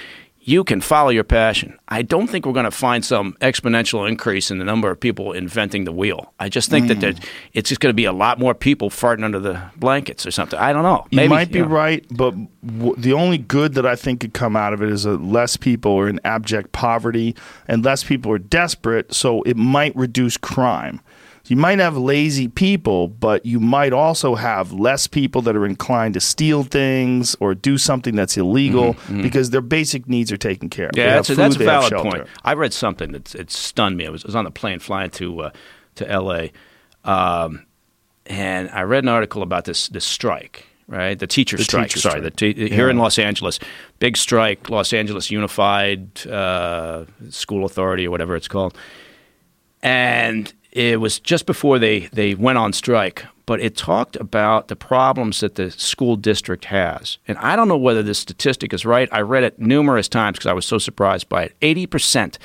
You 0.44 0.64
can 0.64 0.80
follow 0.80 1.10
your 1.10 1.22
passion. 1.22 1.78
I 1.86 2.02
don't 2.02 2.26
think 2.26 2.46
we're 2.46 2.52
going 2.52 2.64
to 2.64 2.72
find 2.72 3.04
some 3.04 3.34
exponential 3.40 4.08
increase 4.08 4.50
in 4.50 4.58
the 4.58 4.64
number 4.64 4.90
of 4.90 4.98
people 4.98 5.32
inventing 5.32 5.84
the 5.84 5.92
wheel. 5.92 6.34
I 6.40 6.48
just 6.48 6.68
think 6.68 6.88
that 6.88 6.94
hmm. 6.94 7.00
there, 7.00 7.14
it's 7.52 7.68
just 7.68 7.80
going 7.80 7.92
to 7.92 7.94
be 7.94 8.06
a 8.06 8.12
lot 8.12 8.40
more 8.40 8.52
people 8.52 8.90
farting 8.90 9.22
under 9.22 9.38
the 9.38 9.62
blankets 9.76 10.26
or 10.26 10.32
something. 10.32 10.58
I 10.58 10.72
don't 10.72 10.82
know. 10.82 11.06
You 11.10 11.28
might 11.28 11.52
be 11.52 11.60
you 11.60 11.64
know. 11.66 11.70
right, 11.70 12.04
but 12.10 12.34
w- 12.66 12.96
the 12.98 13.12
only 13.12 13.38
good 13.38 13.74
that 13.74 13.86
I 13.86 13.94
think 13.94 14.20
could 14.20 14.34
come 14.34 14.56
out 14.56 14.72
of 14.72 14.82
it 14.82 14.88
is 14.88 15.04
that 15.04 15.22
less 15.22 15.56
people 15.56 15.96
are 15.96 16.08
in 16.08 16.18
abject 16.24 16.72
poverty 16.72 17.36
and 17.68 17.84
less 17.84 18.02
people 18.02 18.32
are 18.32 18.38
desperate, 18.38 19.14
so 19.14 19.42
it 19.42 19.56
might 19.56 19.94
reduce 19.94 20.36
crime. 20.36 21.00
You 21.46 21.56
might 21.56 21.80
have 21.80 21.96
lazy 21.96 22.46
people, 22.48 23.08
but 23.08 23.44
you 23.44 23.58
might 23.58 23.92
also 23.92 24.36
have 24.36 24.72
less 24.72 25.06
people 25.08 25.42
that 25.42 25.56
are 25.56 25.66
inclined 25.66 26.14
to 26.14 26.20
steal 26.20 26.62
things 26.62 27.34
or 27.40 27.54
do 27.54 27.76
something 27.78 28.14
that's 28.14 28.36
illegal 28.36 28.94
because 29.10 29.50
their 29.50 29.60
basic 29.60 30.08
needs 30.08 30.30
are 30.30 30.36
taken 30.36 30.70
care 30.70 30.86
of. 30.86 30.92
Mm-hmm, 30.92 31.00
Yeah, 31.00 31.14
that's 31.16 31.30
a, 31.30 31.34
that's 31.34 31.56
a 31.56 31.58
food, 31.58 31.64
valid 31.64 31.92
point. 31.94 32.26
I 32.44 32.54
read 32.54 32.72
something 32.72 33.10
that 33.12 33.34
it 33.34 33.50
stunned 33.50 33.96
me. 33.96 34.06
I 34.06 34.10
was, 34.10 34.24
I 34.24 34.28
was 34.28 34.36
on 34.36 34.44
the 34.44 34.50
plane 34.52 34.78
flying 34.78 35.10
to 35.10 35.40
uh, 35.42 35.50
to 35.96 36.08
L.A. 36.08 36.52
Um, 37.04 37.66
and 38.26 38.70
I 38.70 38.82
read 38.82 39.02
an 39.02 39.08
article 39.08 39.42
about 39.42 39.64
this 39.64 39.88
this 39.88 40.04
strike, 40.04 40.64
right? 40.86 41.18
The 41.18 41.26
teacher 41.26 41.56
The 41.56 41.64
strike. 41.64 41.88
teacher 41.88 41.98
sorry, 41.98 42.20
strike. 42.20 42.36
the 42.36 42.54
te- 42.54 42.68
here 42.68 42.88
in 42.88 42.98
Los 42.98 43.18
Angeles, 43.18 43.58
big 43.98 44.16
strike. 44.16 44.70
Los 44.70 44.92
Angeles 44.92 45.30
Unified 45.32 46.24
uh, 46.28 47.04
School 47.30 47.64
Authority 47.64 48.06
or 48.06 48.12
whatever 48.12 48.36
it's 48.36 48.46
called, 48.48 48.78
and 49.82 50.52
it 50.72 51.00
was 51.00 51.20
just 51.20 51.46
before 51.46 51.78
they 51.78 52.00
they 52.12 52.34
went 52.34 52.58
on 52.58 52.72
strike. 52.72 53.24
But 53.44 53.60
it 53.60 53.76
talked 53.76 54.14
about 54.16 54.68
the 54.68 54.76
problems 54.76 55.40
that 55.40 55.56
the 55.56 55.70
school 55.72 56.16
district 56.16 56.66
has, 56.66 57.18
and 57.26 57.36
I 57.38 57.56
don't 57.56 57.68
know 57.68 57.76
whether 57.76 58.02
this 58.02 58.18
statistic 58.18 58.72
is 58.72 58.86
right. 58.86 59.08
I 59.12 59.20
read 59.20 59.42
it 59.42 59.58
numerous 59.58 60.08
times 60.08 60.38
because 60.38 60.46
I 60.46 60.52
was 60.52 60.64
so 60.64 60.78
surprised 60.78 61.28
by 61.28 61.44
it. 61.44 61.56
Eighty 61.60 61.86
percent 61.86 62.38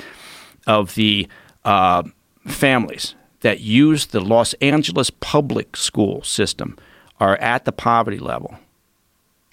of 0.66 0.96
the 0.96 1.28
uh, 1.64 2.02
families 2.46 3.14
that 3.40 3.60
use 3.60 4.06
the 4.06 4.20
Los 4.20 4.54
Angeles 4.54 5.10
public 5.10 5.76
school 5.76 6.22
system 6.22 6.76
are 7.20 7.36
at 7.36 7.64
the 7.64 7.72
poverty 7.72 8.18
level 8.18 8.58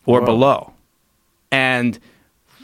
or 0.05 0.19
Whoa. 0.19 0.25
below. 0.25 0.73
And 1.51 1.99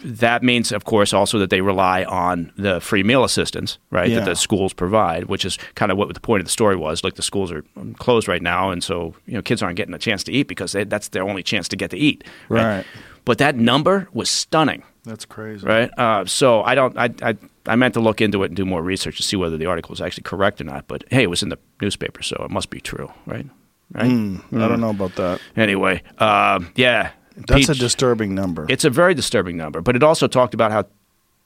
that 0.03 0.43
means, 0.43 0.71
of 0.71 0.85
course, 0.85 1.13
also 1.13 1.37
that 1.39 1.49
they 1.49 1.61
rely 1.61 2.03
on 2.03 2.51
the 2.57 2.79
free 2.81 3.03
meal 3.03 3.23
assistance, 3.23 3.77
right, 3.91 4.09
Yeah. 4.09 4.19
that 4.19 4.25
the 4.25 4.35
schools 4.35 4.73
provide, 4.73 5.25
which 5.25 5.45
is 5.45 5.57
kind 5.75 5.91
of 5.91 5.97
what 5.97 6.13
the 6.13 6.19
point 6.19 6.41
of 6.41 6.45
the 6.45 6.51
story 6.51 6.75
was. 6.75 7.03
Like 7.03 7.15
the 7.15 7.21
schools 7.21 7.51
are 7.51 7.63
closed 7.99 8.27
right 8.27 8.41
now, 8.41 8.71
and 8.71 8.83
so 8.83 9.13
you 9.25 9.33
know 9.33 9.41
kids 9.41 9.61
aren't 9.61 9.77
getting 9.77 9.93
a 9.93 9.99
chance 9.99 10.23
to 10.25 10.31
eat 10.31 10.47
because 10.47 10.71
they, 10.73 10.83
that's 10.83 11.09
their 11.09 11.23
only 11.23 11.43
chance 11.43 11.67
to 11.69 11.75
get 11.75 11.91
to 11.91 11.97
eat. 11.97 12.23
Right. 12.49 12.85
But 13.25 13.37
that 13.37 13.55
number 13.55 14.07
was 14.13 14.29
stunning 14.31 14.81
That's 15.03 15.25
crazy. 15.25 15.65
right? 15.65 15.91
Uh, 15.97 16.25
so 16.25 16.63
I 16.63 16.73
don't. 16.75 16.97
I, 16.97 17.09
I 17.21 17.37
I 17.67 17.75
meant 17.75 17.93
to 17.93 17.99
look 17.99 18.21
into 18.21 18.41
it 18.41 18.47
and 18.47 18.55
do 18.55 18.65
more 18.65 18.81
research 18.81 19.17
to 19.17 19.23
see 19.23 19.35
whether 19.35 19.55
the 19.57 19.67
article 19.67 19.91
was 19.93 20.01
actually 20.01 20.23
correct 20.23 20.59
or 20.59 20.63
not. 20.63 20.87
But 20.87 21.03
hey, 21.11 21.21
it 21.23 21.29
was 21.29 21.43
in 21.43 21.49
the 21.49 21.59
newspaper, 21.81 22.23
so 22.23 22.35
it 22.43 22.49
must 22.51 22.69
be 22.71 22.79
true, 22.81 23.11
right? 23.27 23.45
Right. 23.93 24.05
I 24.05 24.67
don't 24.67 24.79
know 24.81 24.89
about 24.91 25.15
that. 25.17 25.39
Anyway, 25.55 26.01
um, 26.17 26.71
yeah, 26.75 27.11
That's 27.47 27.69
a 27.69 27.75
disturbing 27.75 28.35
number. 28.35 28.65
It's 28.69 28.85
a 28.85 28.89
very 28.89 29.13
disturbing 29.13 29.57
number, 29.57 29.81
but 29.81 29.95
it 29.95 30.03
also 30.03 30.27
talked 30.27 30.53
about 30.53 30.71
how. 30.71 30.85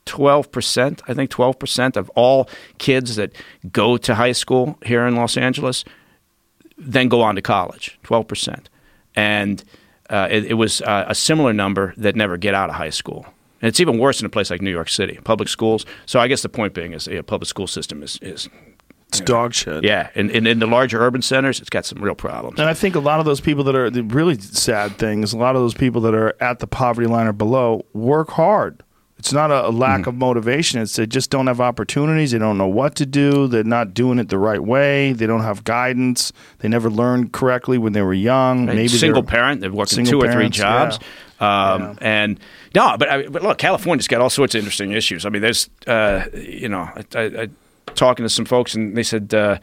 12%, 0.06 1.02
I 1.08 1.16
think 1.16 1.32
12% 1.32 1.98
of 1.98 2.12
all 2.12 2.48
kids 2.78 3.16
that 3.16 3.32
go 3.72 3.98
to 3.98 4.14
high 4.14 4.34
school 4.34 4.78
here 4.86 5.08
in 5.08 5.16
Los 5.16 5.36
Angeles 5.36 5.84
then 6.78 7.08
go 7.08 7.22
on 7.22 7.36
to 7.36 7.42
college, 7.42 7.98
12%. 8.04 8.66
And 9.16 9.64
uh, 10.10 10.28
it, 10.30 10.46
it 10.46 10.54
was 10.56 10.82
uh, 10.82 11.06
a 11.08 11.16
similar 11.16 11.54
number 11.54 11.94
that 11.98 12.16
never 12.16 12.38
get 12.38 12.54
out 12.54 12.70
of 12.70 12.76
high 12.76 12.90
school. 12.90 13.26
And 13.62 13.70
it's 13.70 13.80
even 13.80 13.98
worse 13.98 14.20
in 14.20 14.26
a 14.26 14.30
place 14.30 14.50
like 14.50 14.62
New 14.62 14.72
York 14.72 14.90
City, 14.90 15.20
public 15.24 15.50
schools. 15.50 15.86
So 16.06 16.20
I 16.20 16.28
guess 16.28 16.42
the 16.42 16.50
point 16.50 16.74
being 16.74 16.94
is 16.94 17.06
the 17.06 17.22
public 17.24 17.48
school 17.48 17.68
system 17.68 18.04
is, 18.04 18.20
is 18.22 18.50
it's 19.10 19.20
dog 19.22 19.54
shit. 19.54 19.84
yeah, 19.84 20.10
and, 20.16 20.30
and 20.32 20.48
in 20.48 20.60
the 20.60 20.68
larger 20.68 21.00
urban 21.02 21.22
centers, 21.22 21.60
it's 21.62 21.70
got 21.70 21.86
some 21.86 22.02
real 22.04 22.16
problems. 22.16 22.60
And 22.60 22.68
I 22.70 22.74
think 22.74 22.96
a 22.96 23.00
lot 23.00 23.20
of 23.20 23.26
those 23.26 23.40
people 23.40 23.64
that 23.66 23.76
are 23.76 23.90
the 23.90 24.04
really 24.04 24.38
sad 24.40 24.98
thing 24.98 25.24
is 25.24 25.32
a 25.34 25.38
lot 25.38 25.56
of 25.56 25.62
those 25.62 25.74
people 25.74 26.02
that 26.02 26.14
are 26.14 26.36
at 26.42 26.60
the 26.60 26.68
poverty 26.68 27.08
line 27.08 27.28
or 27.28 27.34
below 27.34 27.86
work 27.94 28.32
hard. 28.32 28.82
It's 29.18 29.32
not 29.32 29.50
a, 29.50 29.70
a 29.70 29.72
lack 29.72 30.02
Mm-hmm. 30.02 30.10
of 30.10 30.16
motivation. 30.16 30.82
It's 30.82 30.98
they 30.98 31.06
just 31.08 31.30
don't 31.30 31.48
have 31.48 31.62
opportunities. 31.62 32.32
They 32.32 32.38
don't 32.38 32.58
know 32.58 32.68
what 32.68 32.96
to 32.96 33.06
do. 33.06 33.48
They're 33.48 33.64
not 33.64 33.94
doing 33.94 34.20
it 34.20 34.28
the 34.28 34.38
right 34.38 34.62
way. 34.62 35.14
They 35.14 35.26
don't 35.26 35.42
have 35.42 35.64
guidance. 35.64 36.34
They 36.60 36.68
never 36.68 36.90
learned 36.90 37.32
correctly 37.32 37.78
when 37.78 37.94
they 37.94 38.02
were 38.02 38.14
young. 38.14 38.68
Right? 38.68 38.76
Maybe 38.76 38.88
single 38.90 39.22
they're- 39.22 39.30
parent, 39.32 39.62
they're 39.62 39.72
working 39.72 40.04
two 40.06 40.20
or 40.22 40.32
three 40.32 40.50
jobs. 40.50 41.00
yeah. 41.40 41.74
Um, 41.74 41.82
Yeah. 41.82 41.96
And 42.02 42.40
no, 42.76 42.98
but, 43.00 43.10
I, 43.10 43.28
but 43.28 43.42
look, 43.42 43.58
California's 43.58 44.08
got 44.10 44.20
all 44.20 44.30
sorts 44.30 44.54
of 44.54 44.60
interesting 44.60 44.92
issues. 44.92 45.26
I 45.26 45.30
mean, 45.30 45.42
there's, 45.42 45.70
uh, 45.88 46.26
you 46.34 46.68
know, 46.70 46.90
I, 47.16 47.20
I 47.22 47.50
talking 47.96 48.24
to 48.26 48.30
some 48.30 48.46
folks, 48.46 48.76
and 48.76 48.96
they 48.96 49.04
said 49.04 49.34
uh, 49.34 49.58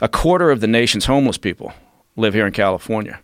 a 0.00 0.08
quarter 0.08 0.50
of 0.50 0.60
the 0.60 0.66
nation's 0.66 1.04
homeless 1.06 1.38
people 1.38 1.72
live 2.16 2.34
here 2.34 2.46
in 2.46 2.52
California. 2.52 3.18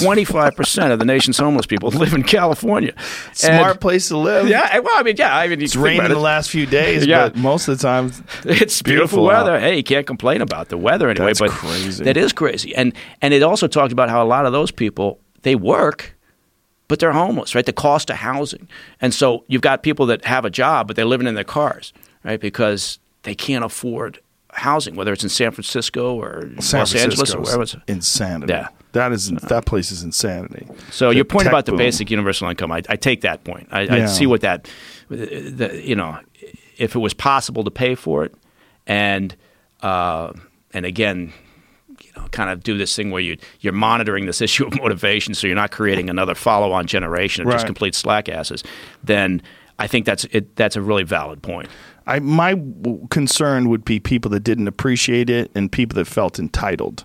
Twenty-five 0.00 0.56
percent 0.56 0.92
of 0.92 0.98
the 0.98 1.04
nation's 1.04 1.38
homeless 1.38 1.64
people 1.66 1.90
live 2.02 2.12
in 2.12 2.22
California. 2.22 2.92
Smart 3.32 3.70
And- 3.72 3.80
place 3.80 4.08
to 4.08 4.16
live. 4.16 4.48
yeah, 4.48 4.78
well, 4.80 4.94
I 4.98 5.02
mean, 5.02 5.16
yeah, 5.16 5.36
I 5.36 5.46
mean, 5.48 5.60
It's 5.62 5.76
rained 5.76 6.04
in 6.04 6.10
the 6.10 6.18
last 6.18 6.50
few 6.50 6.66
days, 6.66 7.06
Yeah. 7.06 7.28
but 7.28 7.36
most 7.36 7.68
of 7.68 7.78
the 7.78 7.82
time, 7.82 8.06
It's 8.44 8.82
beautiful, 8.82 8.82
beautiful 8.82 9.24
weather. 9.24 9.58
Hey, 9.60 9.76
you 9.76 9.82
can't 9.84 10.06
complain 10.06 10.40
about 10.40 10.68
the 10.68 10.76
weather 10.76 11.08
anyway. 11.08 11.26
That's 11.28 11.40
but 11.40 11.50
crazy. 11.50 12.04
That 12.04 12.16
is 12.16 12.32
crazy. 12.32 12.74
And 12.74 12.92
and 13.20 13.32
it 13.32 13.42
also 13.42 13.66
talked 13.68 13.92
about 13.92 14.10
how 14.10 14.22
a 14.22 14.26
lot 14.26 14.44
of 14.46 14.52
those 14.52 14.70
people 14.70 15.20
they 15.42 15.54
work, 15.54 16.16
but 16.88 16.98
they're 16.98 17.12
homeless, 17.12 17.54
right? 17.54 17.64
The 17.66 17.72
cost 17.72 18.10
of 18.10 18.16
housing, 18.16 18.68
and 19.00 19.14
so 19.14 19.44
you've 19.48 19.62
got 19.62 19.82
people 19.82 20.06
that 20.06 20.24
have 20.24 20.44
a 20.44 20.50
job, 20.50 20.86
but 20.88 20.96
they're 20.96 21.04
living 21.06 21.26
in 21.28 21.34
their 21.34 21.44
cars, 21.44 21.92
right? 22.24 22.40
Because 22.40 22.98
they 23.22 23.34
can't 23.34 23.64
afford 23.64 24.20
housing, 24.52 24.94
whether 24.94 25.12
it's 25.12 25.22
in 25.22 25.28
San 25.30 25.50
Francisco 25.50 26.14
or 26.14 26.42
San 26.60 26.80
Los 26.80 26.94
Angeles 26.94 27.34
or 27.34 27.40
wherever. 27.40 27.62
It's, 27.62 27.76
insanity. 27.86 28.52
Yeah. 28.52 28.68
That 28.92 29.12
is 29.12 29.30
that 29.30 29.64
place 29.64 29.90
is 29.90 30.02
insanity. 30.02 30.68
So 30.90 31.08
The 31.08 31.16
your 31.16 31.24
point 31.24 31.48
about 31.48 31.64
the 31.64 31.72
basic 31.72 32.10
universal 32.10 32.48
income, 32.48 32.70
I, 32.70 32.82
I 32.90 32.96
take 32.96 33.22
that 33.22 33.42
point. 33.42 33.68
I, 33.70 34.02
I 34.02 34.06
see 34.06 34.26
what 34.26 34.42
that, 34.42 34.68
the, 35.08 35.80
you 35.82 35.96
know, 35.96 36.18
if 36.76 36.94
it 36.94 36.98
was 36.98 37.14
possible 37.14 37.64
to 37.64 37.70
pay 37.70 37.94
for 37.94 38.24
it, 38.24 38.34
and 38.86 39.34
uh, 39.80 40.34
and 40.74 40.84
again, 40.84 41.32
you 42.02 42.10
know, 42.16 42.28
kind 42.32 42.50
of 42.50 42.62
do 42.62 42.76
this 42.76 42.94
thing 42.94 43.10
where 43.10 43.22
you 43.22 43.38
you're 43.60 43.72
monitoring 43.72 44.26
this 44.26 44.40
issue 44.46 44.66
of 44.66 44.74
motivation, 44.76 45.32
so 45.32 45.46
you're 45.46 45.56
not 45.56 45.70
creating 45.70 46.10
another 46.10 46.34
follow-on 46.34 46.86
generation 46.86 47.46
of 47.46 47.52
just 47.52 47.64
complete 47.64 47.94
slack 47.94 48.28
asses. 48.28 48.62
Then 49.02 49.40
I 49.78 49.86
think 49.86 50.04
that's 50.04 50.24
it. 50.26 50.54
That's 50.56 50.76
a 50.76 50.82
really 50.82 51.04
valid 51.04 51.42
point. 51.42 51.68
I 52.06 52.18
my 52.18 52.54
w- 52.54 53.06
concern 53.08 53.68
would 53.68 53.84
be 53.84 54.00
people 54.00 54.30
that 54.32 54.40
didn't 54.40 54.68
appreciate 54.68 55.30
it 55.30 55.50
and 55.54 55.70
people 55.70 55.96
that 55.96 56.06
felt 56.06 56.38
entitled, 56.38 57.04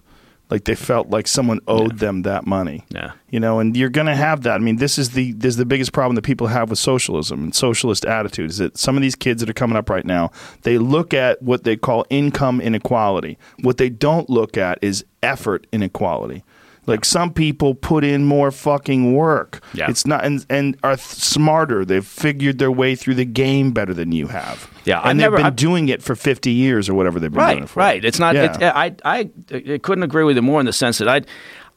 like 0.50 0.64
they 0.64 0.76
felt 0.76 1.10
like 1.10 1.28
someone 1.28 1.60
owed 1.68 2.00
them 2.00 2.22
that 2.24 2.48
money. 2.48 2.86
Yeah. 2.90 3.12
You 3.30 3.40
know, 3.40 3.60
and 3.60 3.76
you're 3.76 3.90
going 3.90 4.08
to 4.08 4.16
have 4.16 4.44
that. 4.44 4.56
I 4.56 4.58
mean, 4.60 4.78
this 4.78 4.98
is 4.98 5.12
the 5.12 5.34
this 5.34 5.52
is 5.52 5.58
the 5.58 5.66
biggest 5.66 5.94
problem 5.94 6.16
that 6.16 6.24
people 6.24 6.48
have 6.48 6.70
with 6.70 6.80
socialism 6.80 7.44
and 7.44 7.56
socialist 7.56 8.06
attitudes. 8.06 8.54
Is 8.54 8.60
that 8.60 8.78
some 8.78 8.96
of 8.96 9.02
these 9.02 9.16
kids 9.16 9.42
that 9.42 9.50
are 9.50 9.54
coming 9.54 9.78
up 9.78 9.90
right 9.90 10.06
now, 10.06 10.32
they 10.64 10.78
look 10.78 11.14
at 11.14 11.42
what 11.42 11.64
they 11.64 11.76
call 11.76 12.06
income 12.10 12.62
inequality. 12.62 13.38
What 13.62 13.78
they 13.78 13.90
don't 13.90 14.30
look 14.30 14.58
at 14.58 14.80
is 14.82 15.06
effort 15.22 15.68
inequality. 15.72 16.44
Like 16.88 17.04
some 17.06 17.34
people 17.34 17.76
put 17.76 18.04
in 18.04 18.24
more 18.26 18.50
fucking 18.50 19.14
work. 19.14 19.62
Yeah. 19.74 19.90
It's 19.90 20.08
not 20.08 20.24
and 20.26 20.46
and 20.50 20.78
are 20.84 20.96
th- 20.96 21.02
smarter. 21.06 21.84
They've 21.86 22.06
figured 22.06 22.58
their 22.60 22.72
way 22.72 22.96
through 22.96 23.16
the 23.16 23.26
game 23.26 23.72
better 23.72 23.94
than 23.94 24.12
you 24.14 24.28
have. 24.28 24.70
Yeah, 24.86 25.00
I've 25.02 25.12
and 25.12 25.20
they've 25.20 25.26
never- 25.26 25.38
been 25.38 25.46
I've- 25.48 25.56
doing 25.58 25.90
it 25.90 26.02
for 26.02 26.16
fifty 26.16 26.52
years 26.52 26.88
or 26.90 26.94
whatever 26.94 27.20
they've 27.20 27.32
been 27.32 27.46
doing 27.46 27.64
it 27.64 27.70
for. 27.70 27.80
right. 27.82 28.04
It's 28.06 28.20
not. 28.20 28.36
Yeah. 28.36 28.56
It, 28.56 28.64
I, 28.64 28.96
I, 29.04 29.30
I 29.74 29.78
couldn't 29.80 30.04
agree 30.04 30.24
with 30.24 30.38
you 30.38 30.42
more 30.42 30.60
in 30.62 30.66
the 30.66 30.74
sense 30.74 30.98
that 31.00 31.10
I, 31.10 31.22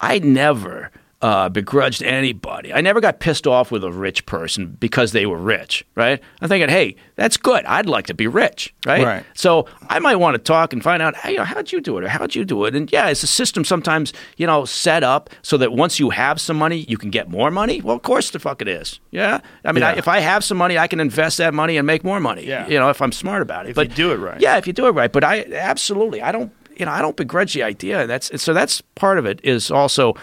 I 0.00 0.20
never 0.20 0.90
uh, 1.22 1.48
begrudged 1.48 2.02
anybody. 2.02 2.72
I 2.72 2.80
never 2.80 3.00
got 3.00 3.20
pissed 3.20 3.46
off 3.46 3.70
with 3.70 3.84
a 3.84 3.92
rich 3.92 4.24
person 4.24 4.76
because 4.80 5.12
they 5.12 5.26
were 5.26 5.36
rich. 5.36 5.84
Right. 5.94 6.20
I'm 6.40 6.48
thinking, 6.48 6.70
hey, 6.70 6.96
that's 7.16 7.36
good. 7.36 7.64
I'd 7.66 7.86
like 7.86 8.06
to 8.06 8.14
be 8.14 8.26
rich. 8.26 8.74
Right. 8.86 9.04
Right. 9.04 9.26
So 9.34 9.66
I 9.88 9.98
might 9.98 10.16
want 10.16 10.34
to 10.34 10.38
talk 10.38 10.72
and 10.72 10.82
find 10.82 11.02
out, 11.02 11.16
hey, 11.16 11.36
how'd 11.36 11.72
you 11.72 11.80
do 11.80 11.98
it, 11.98 12.04
or 12.04 12.08
how'd 12.08 12.34
you 12.34 12.44
do 12.44 12.64
it? 12.64 12.74
And 12.74 12.90
yeah, 12.90 13.08
it's 13.08 13.22
a 13.22 13.26
system 13.26 13.64
sometimes 13.64 14.12
you 14.36 14.46
know 14.46 14.64
set 14.64 15.04
up 15.04 15.30
so 15.42 15.56
that 15.58 15.72
once 15.72 16.00
you 16.00 16.10
have 16.10 16.40
some 16.40 16.56
money, 16.56 16.86
you 16.88 16.96
can 16.96 17.10
get 17.10 17.28
more 17.28 17.50
money. 17.50 17.82
Well, 17.82 17.96
of 17.96 18.02
course 18.02 18.30
the 18.30 18.38
fuck 18.38 18.62
it 18.62 18.68
is. 18.68 19.00
Yeah. 19.10 19.40
I 19.64 19.72
mean, 19.72 19.82
I, 19.82 19.96
if 19.96 20.08
I 20.08 20.20
have 20.20 20.42
some 20.42 20.56
money, 20.56 20.78
I 20.78 20.86
can 20.86 21.00
invest 21.00 21.38
that 21.38 21.52
money 21.52 21.76
and 21.76 21.86
make 21.86 22.02
more 22.02 22.20
money. 22.20 22.46
Yeah. 22.46 22.66
You 22.66 22.78
know, 22.78 22.88
if 22.88 23.02
I'm 23.02 23.12
smart 23.12 23.42
about 23.42 23.66
it. 23.66 23.70
If 23.70 23.76
but 23.76 23.90
you 23.90 23.94
do 23.94 24.12
it 24.12 24.16
right. 24.16 24.40
Yeah, 24.40 24.56
if 24.56 24.66
you 24.66 24.72
do 24.72 24.86
it 24.86 24.92
right. 24.92 25.12
But 25.12 25.24
I 25.24 25.44
absolutely, 25.52 26.22
I 26.22 26.32
don't, 26.32 26.52
you 26.76 26.86
know, 26.86 26.92
I 26.92 27.02
don't 27.02 27.16
begrudge 27.16 27.52
the 27.52 27.62
idea. 27.62 28.00
And 28.00 28.10
that's 28.10 28.42
so. 28.42 28.54
That's 28.54 28.80
part 28.94 29.18
of 29.18 29.26
it. 29.26 29.40
Is 29.42 29.70
also, 29.70 30.14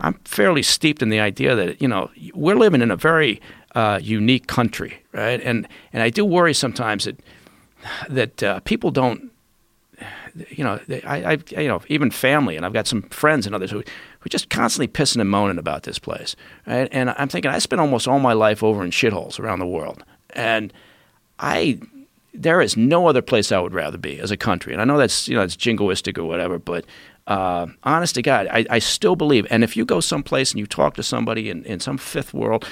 I'm 0.00 0.14
fairly 0.24 0.62
steeped 0.62 1.02
in 1.02 1.08
the 1.08 1.20
idea 1.20 1.54
that 1.54 1.80
you 1.80 1.88
know 1.88 2.10
we're 2.34 2.56
living 2.56 2.82
in 2.82 2.90
a 2.90 2.96
very 2.96 3.40
uh, 3.74 4.00
unique 4.02 4.46
country, 4.46 5.02
right? 5.12 5.40
And 5.42 5.68
and 5.92 6.02
I 6.02 6.10
do 6.10 6.24
worry 6.24 6.54
sometimes 6.54 7.04
that 7.04 7.20
that 8.08 8.42
uh, 8.42 8.60
people 8.60 8.90
don't. 8.90 9.30
You 10.50 10.64
know, 10.64 10.78
I, 11.06 11.32
I, 11.32 11.38
you 11.58 11.68
know, 11.68 11.80
even 11.88 12.10
family, 12.10 12.58
and 12.58 12.66
I've 12.66 12.74
got 12.74 12.86
some 12.86 13.02
friends 13.04 13.46
and 13.46 13.54
others 13.54 13.70
who, 13.70 13.82
who 14.20 14.28
just 14.28 14.50
constantly 14.50 14.86
pissing 14.86 15.22
and 15.22 15.30
moaning 15.30 15.56
about 15.56 15.84
this 15.84 15.98
place, 15.98 16.36
right? 16.66 16.90
And 16.92 17.08
I'm 17.16 17.28
thinking, 17.28 17.50
I 17.50 17.58
spent 17.58 17.80
almost 17.80 18.06
all 18.06 18.18
my 18.18 18.34
life 18.34 18.62
over 18.62 18.84
in 18.84 18.90
shitholes 18.90 19.40
around 19.40 19.60
the 19.60 19.66
world, 19.66 20.04
and 20.34 20.74
I 21.38 21.80
there 22.34 22.60
is 22.60 22.76
no 22.76 23.08
other 23.08 23.22
place 23.22 23.50
I 23.50 23.58
would 23.58 23.72
rather 23.72 23.98
be 23.98 24.20
as 24.20 24.30
a 24.30 24.36
country. 24.36 24.72
And 24.72 24.82
I 24.82 24.84
know 24.84 24.98
that's 24.98 25.26
you 25.28 25.36
know 25.36 25.42
it's 25.42 25.56
jingoistic 25.56 26.18
or 26.18 26.24
whatever, 26.24 26.58
but 26.58 26.84
uh, 27.26 27.66
honest 27.82 28.14
to 28.16 28.22
God, 28.22 28.46
I, 28.50 28.64
I 28.70 28.78
still 28.78 29.16
believe. 29.16 29.46
And 29.50 29.64
if 29.64 29.76
you 29.76 29.84
go 29.84 30.00
someplace 30.00 30.52
and 30.52 30.58
you 30.60 30.66
talk 30.66 30.94
to 30.94 31.02
somebody 31.02 31.50
in, 31.50 31.64
in 31.64 31.80
some 31.80 31.98
fifth 31.98 32.32
world, 32.34 32.66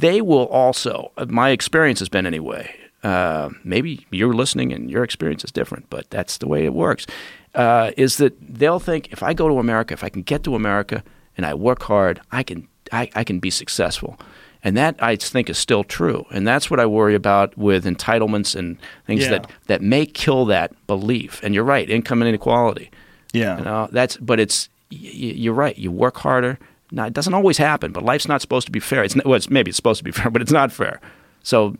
they 0.00 0.20
will 0.20 0.46
also. 0.46 1.12
uh, 1.16 1.26
My 1.28 1.50
experience 1.50 1.98
has 2.00 2.08
been 2.08 2.26
anyway 2.26 2.74
uh, 3.06 3.50
maybe 3.62 4.04
you're 4.10 4.34
listening 4.34 4.72
and 4.72 4.90
your 4.90 5.04
experience 5.04 5.44
is 5.44 5.52
different, 5.52 5.88
but 5.90 6.10
that's 6.10 6.38
the 6.38 6.48
way 6.48 6.64
it 6.64 6.74
works. 6.74 7.06
Uh, 7.54 7.92
is 7.96 8.16
that 8.16 8.34
they'll 8.40 8.80
think 8.80 9.12
if 9.12 9.22
I 9.22 9.32
go 9.32 9.48
to 9.48 9.58
America, 9.58 9.94
if 9.94 10.02
I 10.02 10.08
can 10.08 10.22
get 10.22 10.42
to 10.44 10.56
America 10.56 11.04
and 11.36 11.46
I 11.46 11.54
work 11.54 11.84
hard, 11.84 12.20
I 12.32 12.42
can 12.42 12.66
I, 12.92 13.08
I 13.14 13.22
can 13.24 13.38
be 13.38 13.50
successful. 13.50 14.18
And 14.64 14.76
that 14.76 14.96
I 15.00 15.14
think 15.16 15.48
is 15.48 15.58
still 15.58 15.84
true. 15.84 16.26
And 16.32 16.46
that's 16.46 16.68
what 16.70 16.80
I 16.80 16.86
worry 16.86 17.14
about 17.14 17.56
with 17.56 17.84
entitlements 17.84 18.56
and 18.56 18.78
things 19.06 19.22
Yeah. 19.22 19.30
that, 19.30 19.50
that 19.66 19.82
may 19.82 20.06
kill 20.06 20.44
that 20.46 20.72
belief. 20.86 21.40
And 21.44 21.54
you're 21.54 21.62
right, 21.64 21.88
income 21.88 22.22
inequality. 22.22 22.90
Yeah. 23.36 23.58
You 23.58 23.64
know, 23.64 23.88
that's 23.92 24.16
but 24.16 24.40
it's 24.40 24.68
you're 24.90 25.54
right. 25.54 25.76
You 25.76 25.90
work 25.90 26.16
harder. 26.18 26.58
Now 26.92 27.06
it 27.06 27.12
doesn't 27.12 27.34
always 27.34 27.58
happen, 27.58 27.92
but 27.92 28.02
life's 28.04 28.28
not 28.28 28.40
supposed 28.40 28.66
to 28.66 28.72
be 28.72 28.80
fair. 28.80 29.02
It's 29.04 29.16
well, 29.24 29.34
it's, 29.34 29.50
maybe 29.50 29.70
it's 29.70 29.76
supposed 29.76 29.98
to 29.98 30.04
be 30.04 30.12
fair, 30.12 30.30
but 30.34 30.42
it's 30.42 30.52
not 30.52 30.70
fair. 30.72 31.00
So, 31.42 31.76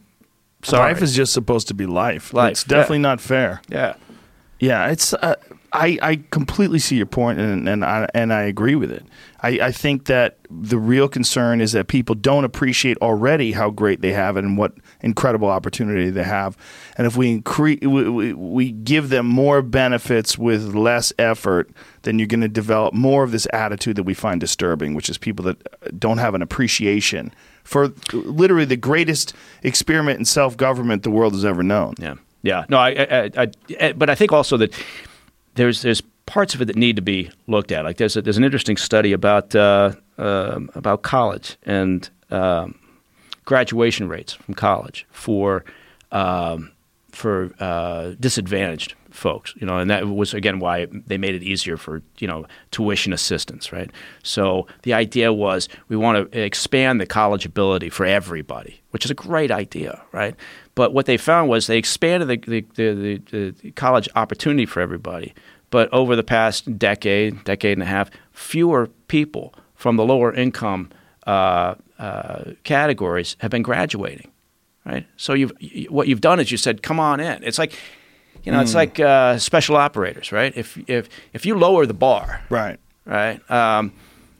sorry. 0.62 0.92
Life 0.92 1.02
is 1.02 1.14
just 1.14 1.32
supposed 1.32 1.68
to 1.68 1.74
be 1.74 1.86
life. 1.86 2.32
Life, 2.34 2.52
It's 2.52 2.64
definitely 2.64 2.98
not 2.98 3.20
fair. 3.20 3.60
yeah, 3.68 3.94
Yeah, 4.58 4.88
it's. 4.88 5.12
Uh, 5.12 5.36
I 5.72 5.98
I 6.00 6.20
completely 6.30 6.78
see 6.78 6.96
your 6.96 7.06
point, 7.06 7.38
and 7.38 7.68
and 7.68 7.84
I 7.84 8.08
and 8.14 8.32
I 8.32 8.42
agree 8.42 8.74
with 8.74 8.90
it. 8.90 9.04
I, 9.42 9.48
I 9.60 9.72
think 9.72 10.06
that 10.06 10.38
the 10.50 10.78
real 10.78 11.08
concern 11.08 11.60
is 11.60 11.72
that 11.72 11.88
people 11.88 12.14
don't 12.14 12.44
appreciate 12.44 12.96
already 12.98 13.52
how 13.52 13.70
great 13.70 14.00
they 14.00 14.12
have 14.12 14.36
it 14.36 14.44
and 14.44 14.56
what 14.56 14.72
incredible 15.02 15.48
opportunity 15.48 16.08
they 16.08 16.24
have, 16.24 16.56
and 16.96 17.06
if 17.06 17.16
we 17.16 17.30
increase 17.30 17.80
we, 17.82 18.08
we, 18.08 18.32
we 18.32 18.72
give 18.72 19.10
them 19.10 19.26
more 19.26 19.60
benefits 19.60 20.38
with 20.38 20.74
less 20.74 21.12
effort, 21.18 21.70
then 22.02 22.18
you're 22.18 22.26
going 22.26 22.40
to 22.40 22.48
develop 22.48 22.94
more 22.94 23.22
of 23.22 23.32
this 23.32 23.46
attitude 23.52 23.96
that 23.96 24.04
we 24.04 24.14
find 24.14 24.40
disturbing, 24.40 24.94
which 24.94 25.10
is 25.10 25.18
people 25.18 25.44
that 25.44 26.00
don't 26.00 26.18
have 26.18 26.34
an 26.34 26.40
appreciation 26.40 27.32
for 27.64 27.92
literally 28.12 28.64
the 28.64 28.76
greatest 28.76 29.34
experiment 29.62 30.18
in 30.18 30.24
self 30.24 30.56
government 30.56 31.02
the 31.02 31.10
world 31.10 31.34
has 31.34 31.44
ever 31.44 31.62
known. 31.62 31.94
yeah, 31.98 32.14
yeah. 32.46 32.64
No, 32.68 32.78
I, 32.78 32.90
I, 32.90 33.30
I, 33.36 33.50
I, 33.80 33.92
but 33.92 34.08
I 34.08 34.14
think 34.14 34.32
also 34.32 34.56
that 34.56 34.72
there's 35.54 35.82
there's 35.82 36.00
parts 36.26 36.54
of 36.54 36.62
it 36.62 36.66
that 36.66 36.76
need 36.76 36.96
to 36.96 37.02
be 37.02 37.30
looked 37.46 37.72
at. 37.72 37.84
Like 37.84 37.96
there's 37.96 38.16
a, 38.16 38.22
there's 38.22 38.36
an 38.36 38.44
interesting 38.44 38.76
study 38.76 39.12
about 39.12 39.54
uh, 39.54 39.92
um 40.18 40.70
about 40.74 41.02
college 41.02 41.56
and 41.64 42.08
um, 42.30 42.78
graduation 43.44 44.08
rates 44.08 44.32
from 44.32 44.54
college 44.54 45.06
for 45.10 45.64
um, 46.12 46.70
for 47.10 47.50
uh, 47.58 48.12
disadvantaged 48.20 48.94
folks. 49.10 49.54
You 49.56 49.66
know, 49.66 49.78
and 49.78 49.90
that 49.90 50.06
was 50.06 50.34
again 50.34 50.60
why 50.60 50.86
they 50.86 51.18
made 51.18 51.34
it 51.34 51.42
easier 51.42 51.76
for 51.76 52.02
you 52.18 52.28
know 52.28 52.46
tuition 52.70 53.12
assistance, 53.12 53.72
right? 53.72 53.90
So 54.22 54.66
the 54.82 54.92
idea 54.92 55.32
was 55.32 55.68
we 55.88 55.96
want 55.96 56.30
to 56.30 56.40
expand 56.40 57.00
the 57.00 57.06
college 57.06 57.44
ability 57.44 57.88
for 57.88 58.06
everybody, 58.06 58.80
which 58.90 59.04
is 59.04 59.10
a 59.10 59.14
great 59.14 59.50
idea, 59.50 60.02
right? 60.12 60.36
But 60.76 60.92
what 60.94 61.06
they 61.06 61.16
found 61.16 61.48
was 61.48 61.66
they 61.66 61.78
expanded 61.78 62.28
the 62.28 62.60
the, 62.76 63.18
the, 63.30 63.52
the, 63.62 63.70
college 63.72 64.08
opportunity 64.14 64.66
for 64.66 64.80
everybody, 64.80 65.34
but 65.70 65.92
over 65.92 66.14
the 66.14 66.22
past 66.22 66.78
decade, 66.78 67.42
decade 67.42 67.72
and 67.72 67.82
a 67.82 67.86
half, 67.86 68.10
fewer 68.30 68.86
people 69.08 69.52
from 69.74 69.96
the 69.96 70.04
lower 70.04 70.32
income 70.32 70.90
uh, 71.26 71.74
uh, 71.98 72.52
categories 72.62 73.36
have 73.40 73.50
been 73.50 73.62
graduating 73.62 74.30
right? 74.86 75.06
So 75.16 75.34
you've 75.34 75.52
you, 75.58 75.88
what 75.90 76.08
you've 76.08 76.20
done 76.20 76.40
is 76.40 76.50
you 76.50 76.56
said, 76.56 76.82
"Come 76.82 77.00
on 77.00 77.20
in." 77.20 77.42
It's 77.42 77.58
like, 77.58 77.72
you 78.44 78.52
know, 78.52 78.60
it's 78.60 78.74
like 78.74 79.00
uh, 79.00 79.38
special 79.38 79.76
operators, 79.76 80.32
right? 80.32 80.52
If 80.56 80.78
if 80.88 81.08
if 81.32 81.44
you 81.44 81.58
lower 81.58 81.84
the 81.86 81.94
bar, 81.94 82.42
Right. 82.48 82.78
right? 83.04 83.40
Um, 83.50 83.92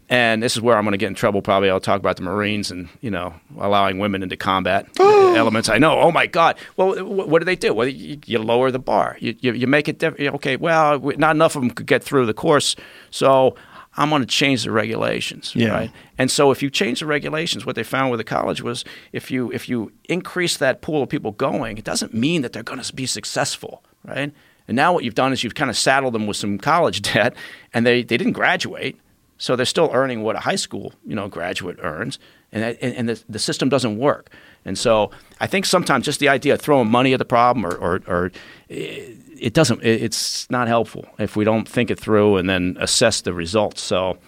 and 0.09 0.43
this 0.43 0.57
is 0.57 0.63
where 0.63 0.77
I'm 0.77 0.85
going 0.85 0.93
to 0.93 0.99
get 0.99 1.09
in 1.09 1.15
trouble. 1.15 1.43
Probably 1.43 1.69
I'll 1.71 1.81
talk 1.81 1.99
about 1.99 2.17
the 2.17 2.23
Marines 2.23 2.71
and 2.71 2.89
you 3.01 3.11
know 3.11 3.35
allowing 3.59 3.99
women 3.99 4.23
into 4.23 4.37
combat 4.37 4.87
oh. 4.99 5.35
elements. 5.35 5.69
I 5.69 5.79
know. 5.79 5.99
Oh 6.01 6.13
my 6.13 6.27
God. 6.27 6.57
Well, 6.77 6.95
wh- 6.95 7.29
what 7.29 7.41
do 7.41 7.45
they 7.45 7.57
do? 7.57 7.75
Well, 7.75 7.89
you, 7.89 8.19
you 8.27 8.39
lower 8.39 8.71
the 8.71 8.79
bar. 8.79 9.17
You 9.21 9.35
you, 9.41 9.53
you 9.53 9.67
make 9.67 9.89
it 9.89 9.99
diff- 9.99 10.19
okay. 10.21 10.57
Well, 10.57 10.99
we- 10.99 11.17
not 11.17 11.35
enough 11.35 11.57
of 11.57 11.63
them 11.63 11.71
could 11.71 11.87
get 11.87 12.03
through 12.05 12.27
the 12.27 12.35
course, 12.35 12.77
so 13.11 13.57
I'm 13.97 14.11
going 14.11 14.23
to 14.23 14.27
change 14.27 14.65
the 14.65 14.71
regulations. 14.71 15.53
Yeah. 15.57 15.69
Right. 15.71 15.91
And 16.19 16.31
so 16.31 16.51
if 16.51 16.63
you 16.63 16.71
change 16.71 17.01
the 17.01 17.07
regulations, 17.07 17.65
what 17.65 17.77
they 17.77 17.83
found 17.83 18.11
with 18.11 18.19
the 18.19 18.25
college 18.25 18.63
was 18.63 18.85
if 19.13 19.31
you 19.31 19.51
if 19.53 19.69
you 19.69 19.93
increase 20.09 20.57
that 20.59 20.83
pool 20.83 21.03
of 21.03 21.09
people 21.09 21.33
going, 21.33 21.79
it 21.79 21.85
doesn't 21.85 22.13
mean 22.15 22.43
that 22.43 22.53
they're 22.53 22.63
going 22.63 22.81
to 22.81 22.95
be 22.95 23.07
successful, 23.07 23.83
right? 24.05 24.33
And 24.69 24.75
now 24.77 24.93
what 24.93 25.05
you've 25.05 25.15
done 25.15 25.33
is 25.33 25.45
you've 25.45 25.55
kind 25.55 25.71
of 25.71 25.77
saddled 25.77 26.13
them 26.13 26.27
with 26.27 26.37
some 26.37 26.59
college 26.59 27.01
debt, 27.13 27.35
and 27.73 27.87
they, 27.87 28.03
they 28.03 28.17
didn't 28.17 28.33
graduate, 28.33 28.99
so 29.39 29.57
they're 29.57 29.67
still 29.67 29.91
earning 29.93 30.23
what 30.23 30.37
a 30.37 30.41
high 30.41 30.57
school 30.57 30.93
you 31.07 31.15
know 31.15 31.29
graduate 31.29 31.79
earns, 31.83 32.19
and 32.53 32.65
and, 32.65 32.95
and 32.95 33.09
the, 33.09 33.23
the 33.29 33.39
system 33.39 33.69
doesn't 33.69 33.99
work. 33.99 34.31
And 34.67 34.77
so 34.77 35.13
I 35.41 35.47
think 35.47 35.65
sometimes 35.65 36.05
just 36.05 36.19
the 36.19 36.29
idea 36.29 36.55
of 36.55 36.61
throwing 36.61 36.91
money 36.91 37.13
at 37.13 37.19
the 37.19 37.25
problem 37.25 37.65
or, 37.65 37.77
or, 37.77 38.03
or 38.09 38.33
it 38.69 39.55
doesn't 39.55 39.83
it's 39.85 40.51
not 40.51 40.67
helpful 40.67 41.07
if 41.19 41.37
we 41.37 41.45
don't 41.45 41.69
think 41.69 41.91
it 41.91 42.01
through 42.01 42.37
and 42.37 42.51
then 42.51 42.77
assess 42.81 43.21
the 43.21 43.33
results. 43.33 43.81
So, 43.81 44.19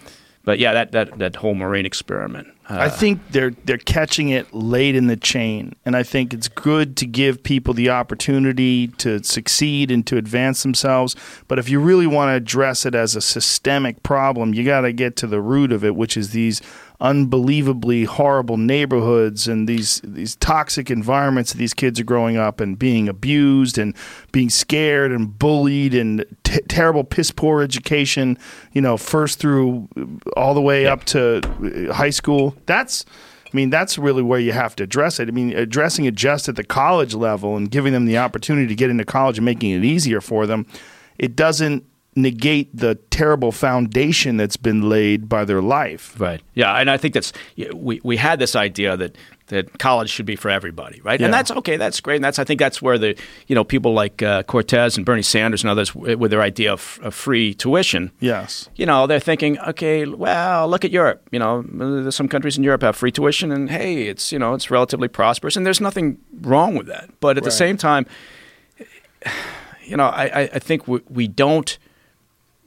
but 0.49 0.59
yeah, 0.59 0.73
that 0.73 0.93
that, 0.93 1.19
that 1.19 1.37
whole 1.37 1.55
marine 1.55 1.85
experiment. 1.85 2.49
Uh, 2.71 2.79
I 2.81 2.89
think 2.89 3.21
they're 3.33 3.51
they're 3.51 3.77
catching 3.77 4.31
it 4.31 4.55
late 4.55 4.95
in 4.95 5.07
the 5.07 5.15
chain, 5.15 5.75
and 5.85 5.95
I 5.95 6.03
think 6.03 6.33
it's 6.33 6.49
good 6.49 6.97
to 6.97 7.07
give 7.07 7.43
people 7.43 7.75
the 7.75 7.91
opportunity 7.91 8.89
to 8.89 9.23
succeed 9.23 9.91
and 9.91 10.07
to 10.07 10.17
advance 10.17 10.63
themselves. 10.63 11.15
But 11.49 11.59
if 11.59 11.69
you 11.69 11.81
really 11.81 12.07
want 12.07 12.31
to 12.31 12.33
address 12.37 12.87
it 12.87 12.95
as 12.95 13.15
a 13.15 13.21
systemic 13.21 14.03
problem, 14.03 14.55
you 14.55 14.65
got 14.65 14.81
to 14.81 14.93
get 14.95 15.17
to 15.17 15.27
the 15.27 15.43
root 15.43 15.71
of 15.71 15.85
it, 15.85 15.95
which 15.95 16.17
is 16.17 16.31
these 16.31 16.63
unbelievably 17.01 18.05
horrible 18.05 18.57
neighborhoods 18.57 19.47
and 19.47 19.69
these 19.69 20.01
these 20.03 20.35
toxic 20.37 20.91
environments 20.91 21.53
that 21.53 21.59
these 21.59 21.73
kids 21.73 22.01
are 22.01 22.05
growing 22.05 22.37
up 22.37 22.61
and 22.61 22.77
being 22.77 23.09
abused 23.09 23.79
and 23.79 23.95
being 24.33 24.51
scared 24.51 25.13
and 25.13 25.39
bullied 25.39 25.95
and 25.95 26.25
t- 26.43 26.61
terrible 26.69 27.05
piss 27.05 27.31
poor 27.31 27.63
education 27.63 28.37
you 28.73 28.81
know 28.81 28.97
first 28.97 29.39
through 29.39 29.89
all 30.37 30.55
the 30.55 30.61
way 30.61 30.89
up 30.89 31.05
to 31.05 31.41
uh, 31.89 31.93
high 31.93 32.11
school 32.11 32.57
that's 32.67 33.05
I 33.47 33.57
mean, 33.57 33.71
that's 33.71 33.97
really 33.97 34.23
where 34.23 34.39
you 34.39 34.53
have 34.53 34.77
to 34.77 34.85
address 34.85 35.19
it. 35.19 35.29
I 35.29 35.31
mean, 35.31 35.57
addressing 35.57 36.05
it 36.05 36.15
just 36.15 36.51
at 36.51 36.57
the 36.57 36.65
college 36.65 37.15
level 37.15 37.57
and 37.57 37.71
giving 37.71 37.95
them 37.95 38.05
the 38.05 38.19
opportunity 38.19 38.67
to 38.67 38.75
get 38.75 38.91
into 38.91 39.07
college 39.07 39.39
and 39.39 39.45
making 39.47 39.71
it 39.71 39.85
easier 39.85 40.21
for 40.21 40.47
them, 40.47 40.67
it 41.19 41.35
doesn't 41.35 41.83
negate 42.23 42.77
the 42.77 42.97
terrible 43.11 43.53
foundation 43.53 44.37
that's 44.37 44.57
been 44.57 44.89
laid 44.89 45.29
by 45.29 45.45
their 45.45 45.63
life. 45.63 46.19
Right. 46.19 46.41
Yeah, 46.55 46.75
and 46.75 46.91
I 46.91 46.97
think 46.97 47.15
that's 47.15 47.33
we 47.75 48.01
we 48.05 48.17
had 48.17 48.39
this 48.39 48.55
idea 48.57 48.97
that 48.97 49.17
that 49.49 49.79
college 49.79 50.11
should 50.11 50.27
be 50.27 50.37
for 50.37 50.51
everybody, 50.51 51.01
right? 51.01 51.19
Yeah. 51.19 51.27
And 51.27 51.35
that's 51.35 51.51
okay. 51.51 51.77
That's 51.77 52.01
great. 52.01 52.17
And 52.17 52.25
that's 52.25 52.39
I 52.39 52.45
think 52.45 52.61
that's 52.61 52.81
where 52.81 52.99
the 52.99 53.17
you 53.47 53.55
know 53.55 53.65
people 53.65 53.93
like 53.93 54.23
uh, 54.23 54.43
Cortez 54.45 54.97
and 54.97 55.05
Bernie 55.05 55.23
Sanders 55.23 55.63
and 55.63 55.71
others 55.71 55.95
with 55.95 56.31
their 56.31 56.43
idea 56.43 56.73
of, 56.73 57.01
of 57.03 57.15
free 57.15 57.55
tuition. 57.55 58.13
Yes. 58.21 58.69
You 58.77 58.87
know, 58.87 59.07
they're 59.07 59.21
thinking, 59.21 59.59
okay, 59.61 60.07
well, 60.07 60.69
look 60.69 60.85
at 60.85 60.91
Europe. 60.91 61.27
You 61.31 61.39
know, 61.39 62.11
some 62.11 62.29
countries 62.29 62.57
in 62.57 62.65
Europe 62.65 62.83
have 62.83 62.97
free 62.97 63.13
tuition, 63.13 63.51
and 63.51 63.71
hey, 63.71 64.09
it's 64.09 64.33
you 64.33 64.39
know 64.39 64.55
it's 64.55 64.71
relatively 64.71 65.09
prosperous, 65.09 65.57
and 65.57 65.67
there's 65.67 65.81
nothing 65.81 66.19
wrong 66.41 66.77
with 66.77 66.87
that. 66.87 67.11
But 67.21 67.37
at 67.37 67.45
the 67.45 67.51
same 67.51 67.77
time, 67.77 68.07
you 69.85 69.97
know, 69.97 70.07
I, 70.07 70.25
I, 70.25 70.41
I 70.55 70.59
think 70.59 70.87
we, 70.87 71.01
we 71.09 71.29
don't 71.29 71.79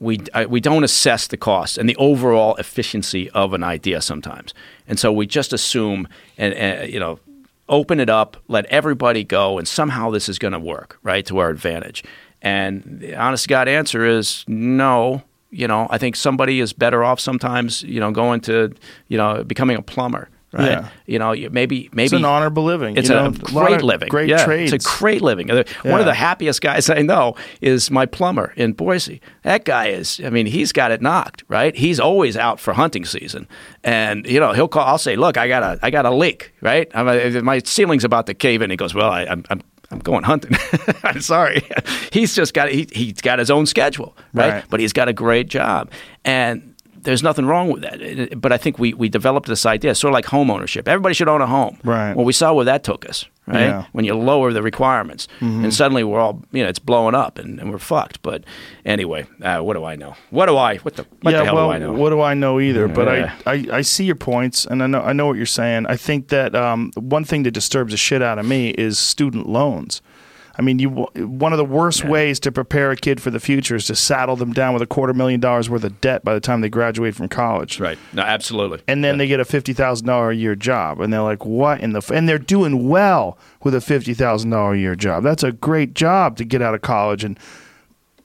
we 0.02 0.20
I, 0.34 0.46
we 0.46 0.60
don't 0.60 0.84
assess 0.84 1.28
the 1.28 1.36
cost 1.36 1.78
and 1.78 1.88
the 1.88 1.96
overall 1.96 2.56
efficiency 2.56 3.30
of 3.30 3.54
an 3.54 3.62
idea 3.62 4.02
sometimes, 4.02 4.52
and 4.88 4.98
so 4.98 5.12
we 5.12 5.26
just 5.26 5.52
assume 5.52 6.08
and, 6.36 6.52
and 6.54 6.92
you 6.92 7.00
know 7.00 7.20
open 7.68 8.00
it 8.00 8.10
up, 8.10 8.36
let 8.48 8.66
everybody 8.66 9.24
go, 9.24 9.56
and 9.56 9.66
somehow 9.66 10.10
this 10.10 10.28
is 10.28 10.38
going 10.38 10.52
to 10.52 10.58
work 10.58 10.98
right 11.02 11.24
to 11.26 11.38
our 11.38 11.48
advantage. 11.48 12.04
And 12.42 12.82
the 12.84 13.14
honest 13.14 13.44
to 13.44 13.48
God 13.48 13.68
answer 13.68 14.04
is 14.04 14.44
no. 14.48 15.22
You 15.50 15.68
know, 15.68 15.86
I 15.90 15.98
think 15.98 16.16
somebody 16.16 16.60
is 16.60 16.72
better 16.72 17.04
off 17.04 17.20
sometimes. 17.20 17.82
You 17.82 18.00
know, 18.00 18.10
going 18.10 18.40
to 18.42 18.74
you 19.08 19.16
know 19.16 19.44
becoming 19.44 19.76
a 19.76 19.82
plumber. 19.82 20.28
Right. 20.52 20.66
Yeah. 20.72 20.88
You 21.06 21.18
know, 21.18 21.32
you- 21.32 21.48
maybe 21.50 21.88
maybe 21.92 22.04
It's 22.04 22.12
an 22.12 22.24
honorable 22.26 22.62
living. 22.64 22.96
it's 22.96 23.08
you 23.08 23.14
a 23.16 23.30
know, 23.30 23.34
lot 23.52 23.66
great 23.68 23.76
of 23.76 23.82
living. 23.84 24.08
Great 24.08 24.28
yeah, 24.28 24.44
trades. 24.44 24.72
It's 24.72 24.84
a 24.86 24.98
great 24.98 25.22
living. 25.22 25.50
Uh, 25.50 25.64
One 25.82 25.94
Yeah. 25.94 25.98
of 26.00 26.04
the 26.06 26.14
happiest 26.14 26.60
guys 26.60 26.90
I 26.90 27.00
know 27.00 27.36
is 27.62 27.90
my 27.90 28.04
plumber 28.04 28.52
in 28.56 28.72
Boise. 28.74 29.20
That 29.44 29.64
guy 29.64 29.86
is, 29.86 30.20
I 30.24 30.28
mean, 30.30 30.44
he's 30.46 30.70
got 30.72 30.90
it 30.90 31.00
knocked, 31.00 31.42
right? 31.48 31.74
He's 31.74 31.98
always 31.98 32.36
out 32.36 32.60
for 32.60 32.74
hunting 32.74 33.04
season. 33.06 33.48
And, 33.82 34.26
you 34.26 34.38
know, 34.40 34.52
he'll 34.52 34.68
call, 34.68 34.84
I'll 34.86 34.98
say, 34.98 35.16
look, 35.16 35.36
I 35.38 35.48
got 35.48 35.62
a, 35.62 35.78
I 35.82 35.90
got 35.90 36.04
a 36.04 36.10
leak, 36.14 36.52
right? 36.60 36.90
I'm 36.94 37.08
a, 37.08 37.40
my 37.42 37.58
ceiling's 37.64 38.04
about 38.04 38.26
to 38.26 38.34
cave 38.34 38.60
in. 38.62 38.68
He 38.70 38.76
goes, 38.76 38.94
well, 38.94 39.10
I, 39.10 39.22
I'm, 39.24 39.44
I'm, 39.48 39.62
I'm 39.90 39.98
going 40.00 40.22
hunting. 40.24 40.56
I'm 41.02 41.20
sorry. 41.20 41.62
he's 42.12 42.34
just 42.34 42.54
got, 42.54 42.70
he, 42.70 42.86
he's 42.92 43.20
got 43.20 43.38
his 43.38 43.50
own 43.50 43.66
schedule, 43.66 44.16
right? 44.34 44.50
Right. 44.52 44.64
But 44.70 44.80
he's 44.80 44.92
got 44.92 45.08
a 45.08 45.12
great 45.12 45.48
job. 45.48 45.90
And 46.24 46.71
there's 47.02 47.22
nothing 47.22 47.46
wrong 47.46 47.70
with 47.70 47.82
that. 47.82 48.40
But 48.40 48.52
I 48.52 48.56
think 48.56 48.78
we, 48.78 48.94
we 48.94 49.08
developed 49.08 49.48
this 49.48 49.66
idea, 49.66 49.94
sort 49.94 50.10
of 50.10 50.14
like 50.14 50.26
home 50.26 50.50
ownership. 50.50 50.88
Everybody 50.88 51.14
should 51.14 51.28
own 51.28 51.40
a 51.40 51.46
home. 51.46 51.78
Right. 51.84 52.14
Well, 52.14 52.24
we 52.24 52.32
saw 52.32 52.52
where 52.52 52.64
that 52.64 52.84
took 52.84 53.08
us, 53.08 53.26
right? 53.46 53.60
Yeah. 53.60 53.72
Mm-hmm. 53.72 53.88
When 53.92 54.04
you 54.04 54.14
lower 54.14 54.52
the 54.52 54.62
requirements, 54.62 55.28
and 55.40 55.72
suddenly 55.74 56.04
we're 56.04 56.20
all, 56.20 56.42
you 56.52 56.62
know, 56.62 56.68
it's 56.68 56.78
blowing 56.78 57.14
up 57.14 57.38
and, 57.38 57.60
and 57.60 57.70
we're 57.70 57.78
fucked. 57.78 58.22
But 58.22 58.44
anyway, 58.84 59.26
uh, 59.42 59.60
what 59.60 59.74
do 59.74 59.84
I 59.84 59.96
know? 59.96 60.14
What 60.30 60.46
do 60.46 60.56
I? 60.56 60.78
What 60.78 60.96
the? 60.96 61.06
What 61.22 61.32
yeah, 61.32 61.38
the 61.40 61.44
hell 61.46 61.54
well, 61.56 61.68
do 61.68 61.74
I 61.74 61.78
know? 61.78 61.92
what 61.92 62.10
do 62.10 62.20
I 62.20 62.34
know 62.34 62.60
either? 62.60 62.88
But 62.88 63.08
Yeah. 63.08 63.34
I, 63.46 63.52
I, 63.52 63.66
I 63.78 63.80
see 63.82 64.04
your 64.04 64.16
points, 64.16 64.64
and 64.64 64.82
I 64.82 64.86
know 64.86 65.00
I 65.02 65.12
know 65.12 65.26
what 65.26 65.36
you're 65.36 65.46
saying. 65.46 65.86
I 65.86 65.96
think 65.96 66.28
that 66.28 66.54
um, 66.54 66.92
one 66.94 67.24
thing 67.24 67.42
that 67.44 67.50
disturbs 67.52 67.92
the 67.92 67.96
shit 67.96 68.22
out 68.22 68.38
of 68.38 68.46
me 68.46 68.70
is 68.70 68.98
student 68.98 69.48
loans. 69.48 70.02
I 70.62 70.64
mean, 70.64 70.78
you 70.78 70.90
one 70.90 71.52
of 71.52 71.56
the 71.56 71.64
worst 71.64 72.04
ways 72.04 72.38
to 72.38 72.52
prepare 72.52 72.92
a 72.92 72.96
kid 72.96 73.20
for 73.20 73.30
the 73.32 73.40
future 73.40 73.74
is 73.74 73.86
to 73.86 73.96
saddle 73.96 74.36
them 74.36 74.52
down 74.52 74.74
with 74.74 74.82
a 74.82 74.86
quarter 74.86 75.12
million 75.12 75.40
dollars 75.40 75.68
worth 75.68 75.82
of 75.82 76.00
debt 76.00 76.22
by 76.22 76.34
the 76.34 76.40
time 76.40 76.60
they 76.60 76.68
graduate 76.68 77.16
from 77.16 77.28
college. 77.28 77.80
right. 77.80 77.98
No, 78.12 78.22
absolutely. 78.22 78.80
And 78.86 79.02
then 79.02 79.18
they 79.18 79.26
get 79.26 79.40
a 79.40 79.44
fifty 79.44 79.72
thousand 79.72 80.06
dollar 80.06 80.30
a 80.30 80.36
year 80.36 80.54
job, 80.54 81.00
and 81.00 81.12
they're 81.12 81.20
like, 81.20 81.44
"What 81.44 81.80
in 81.80 81.94
the?" 81.94 81.98
F-? 81.98 82.12
And 82.12 82.28
they're 82.28 82.38
doing 82.38 82.88
well 82.88 83.36
with 83.64 83.74
a 83.74 83.80
fifty 83.80 84.14
thousand 84.14 84.50
dollar 84.50 84.74
a 84.74 84.78
year 84.78 84.94
job. 84.94 85.24
That's 85.24 85.42
a 85.42 85.50
great 85.50 85.94
job 85.94 86.36
to 86.36 86.44
get 86.44 86.62
out 86.62 86.76
of 86.76 86.82
college, 86.82 87.24
and 87.24 87.36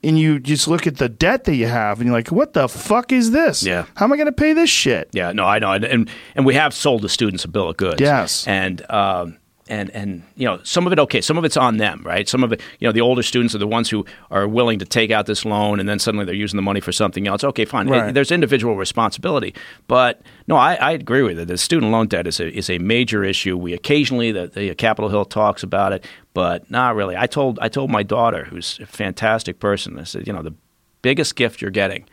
and 0.04 0.20
you 0.20 0.40
just 0.40 0.68
look 0.68 0.86
at 0.86 0.98
the 0.98 1.10
debt 1.10 1.46
that 1.46 1.56
you 1.56 1.66
have, 1.66 2.00
and 2.00 2.06
you're 2.06 2.16
like, 2.16 2.32
"What 2.32 2.54
the 2.54 2.70
fuck 2.70 3.12
is 3.12 3.32
this? 3.32 3.64
Yeah. 3.64 3.86
how 3.96 4.06
am 4.06 4.14
I 4.14 4.16
going 4.16 4.28
to 4.28 4.32
pay 4.32 4.54
this 4.54 4.70
shit?" 4.70 5.10
Yeah, 5.12 5.32
no, 5.32 5.44
I 5.44 5.58
know, 5.58 5.72
and 5.72 5.84
and, 5.84 6.10
and 6.36 6.46
we 6.46 6.54
have 6.54 6.76
sold 6.76 7.02
the 7.02 7.10
students 7.10 7.44
a 7.46 7.48
bill 7.48 7.70
of 7.70 7.78
goods. 7.78 8.00
Yes. 8.00 8.48
and 8.48 8.86
um, 8.92 9.38
and 9.70 9.90
and 9.92 10.24
you 10.36 10.46
know, 10.46 10.60
some 10.64 10.86
of 10.88 10.94
it 10.94 11.00
okay, 11.00 11.22
some 11.22 11.38
of 11.38 11.46
it's 11.46 11.58
on 11.58 11.78
them, 11.78 12.02
right? 12.06 12.28
Some 12.28 12.44
of 12.44 12.52
it, 12.54 12.62
you 12.80 12.88
know, 12.88 12.92
the 12.92 13.02
older 13.02 13.24
students 13.24 13.54
are 13.56 13.58
the 13.60 13.68
ones 13.68 13.90
who 13.90 14.06
are 14.32 14.48
willing 14.48 14.80
to 14.80 14.86
take 14.86 15.12
out 15.12 15.26
this 15.26 15.46
loan, 15.46 15.80
and 15.80 15.88
then 15.88 16.00
suddenly 16.00 16.26
they're 16.26 16.36
using 16.36 16.58
the 16.58 16.62
money 16.64 16.80
for 16.80 16.92
something 16.92 17.28
else. 17.28 17.44
Okay, 17.44 17.66
fine. 17.66 17.88
Right. 17.88 18.10
It- 18.10 18.14
there's 18.14 18.32
individual 18.32 18.76
responsibility, 18.76 19.54
but 19.88 20.22
no, 20.48 20.56
I, 20.56 20.76
I 20.76 20.92
agree 20.92 21.22
with 21.24 21.40
it. 21.40 21.48
The 21.48 21.58
student 21.58 21.92
loan 21.92 22.08
debt 22.08 22.28
is 22.28 22.40
a 22.40 22.50
is 22.56 22.70
a 22.70 22.78
major 22.80 23.24
issue. 23.24 23.58
We 23.58 23.74
occasionally 23.74 24.32
the, 24.32 24.48
the 24.48 24.74
Capitol 24.76 25.10
Hill 25.10 25.26
talks 25.26 25.64
about 25.64 25.94
it, 25.94 26.06
but 26.34 26.70
not 26.72 26.96
really. 26.96 27.16
I 27.18 27.28
told 27.28 27.60
I 27.62 27.70
told 27.70 27.92
my 27.92 28.04
daughter, 28.04 28.46
who's 28.46 28.80
a 28.82 28.86
fantastic 28.86 29.60
person, 29.60 30.00
I 30.00 30.04
said, 30.04 30.28
you 30.28 30.34
know, 30.34 30.42
the 30.42 30.54
biggest 31.02 31.36
gift 31.36 31.62
you're 31.62 31.72
getting 31.72 32.06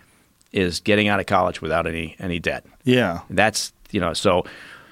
is 0.53 0.79
getting 0.81 1.09
out 1.09 1.19
of 1.19 1.27
college 1.27 1.61
without 1.63 1.87
any 1.87 2.17
any 2.19 2.39
debt. 2.39 2.65
Yeah, 2.85 3.21
That's 3.31 3.73
you 3.91 4.01
know 4.01 4.13
so. 4.13 4.45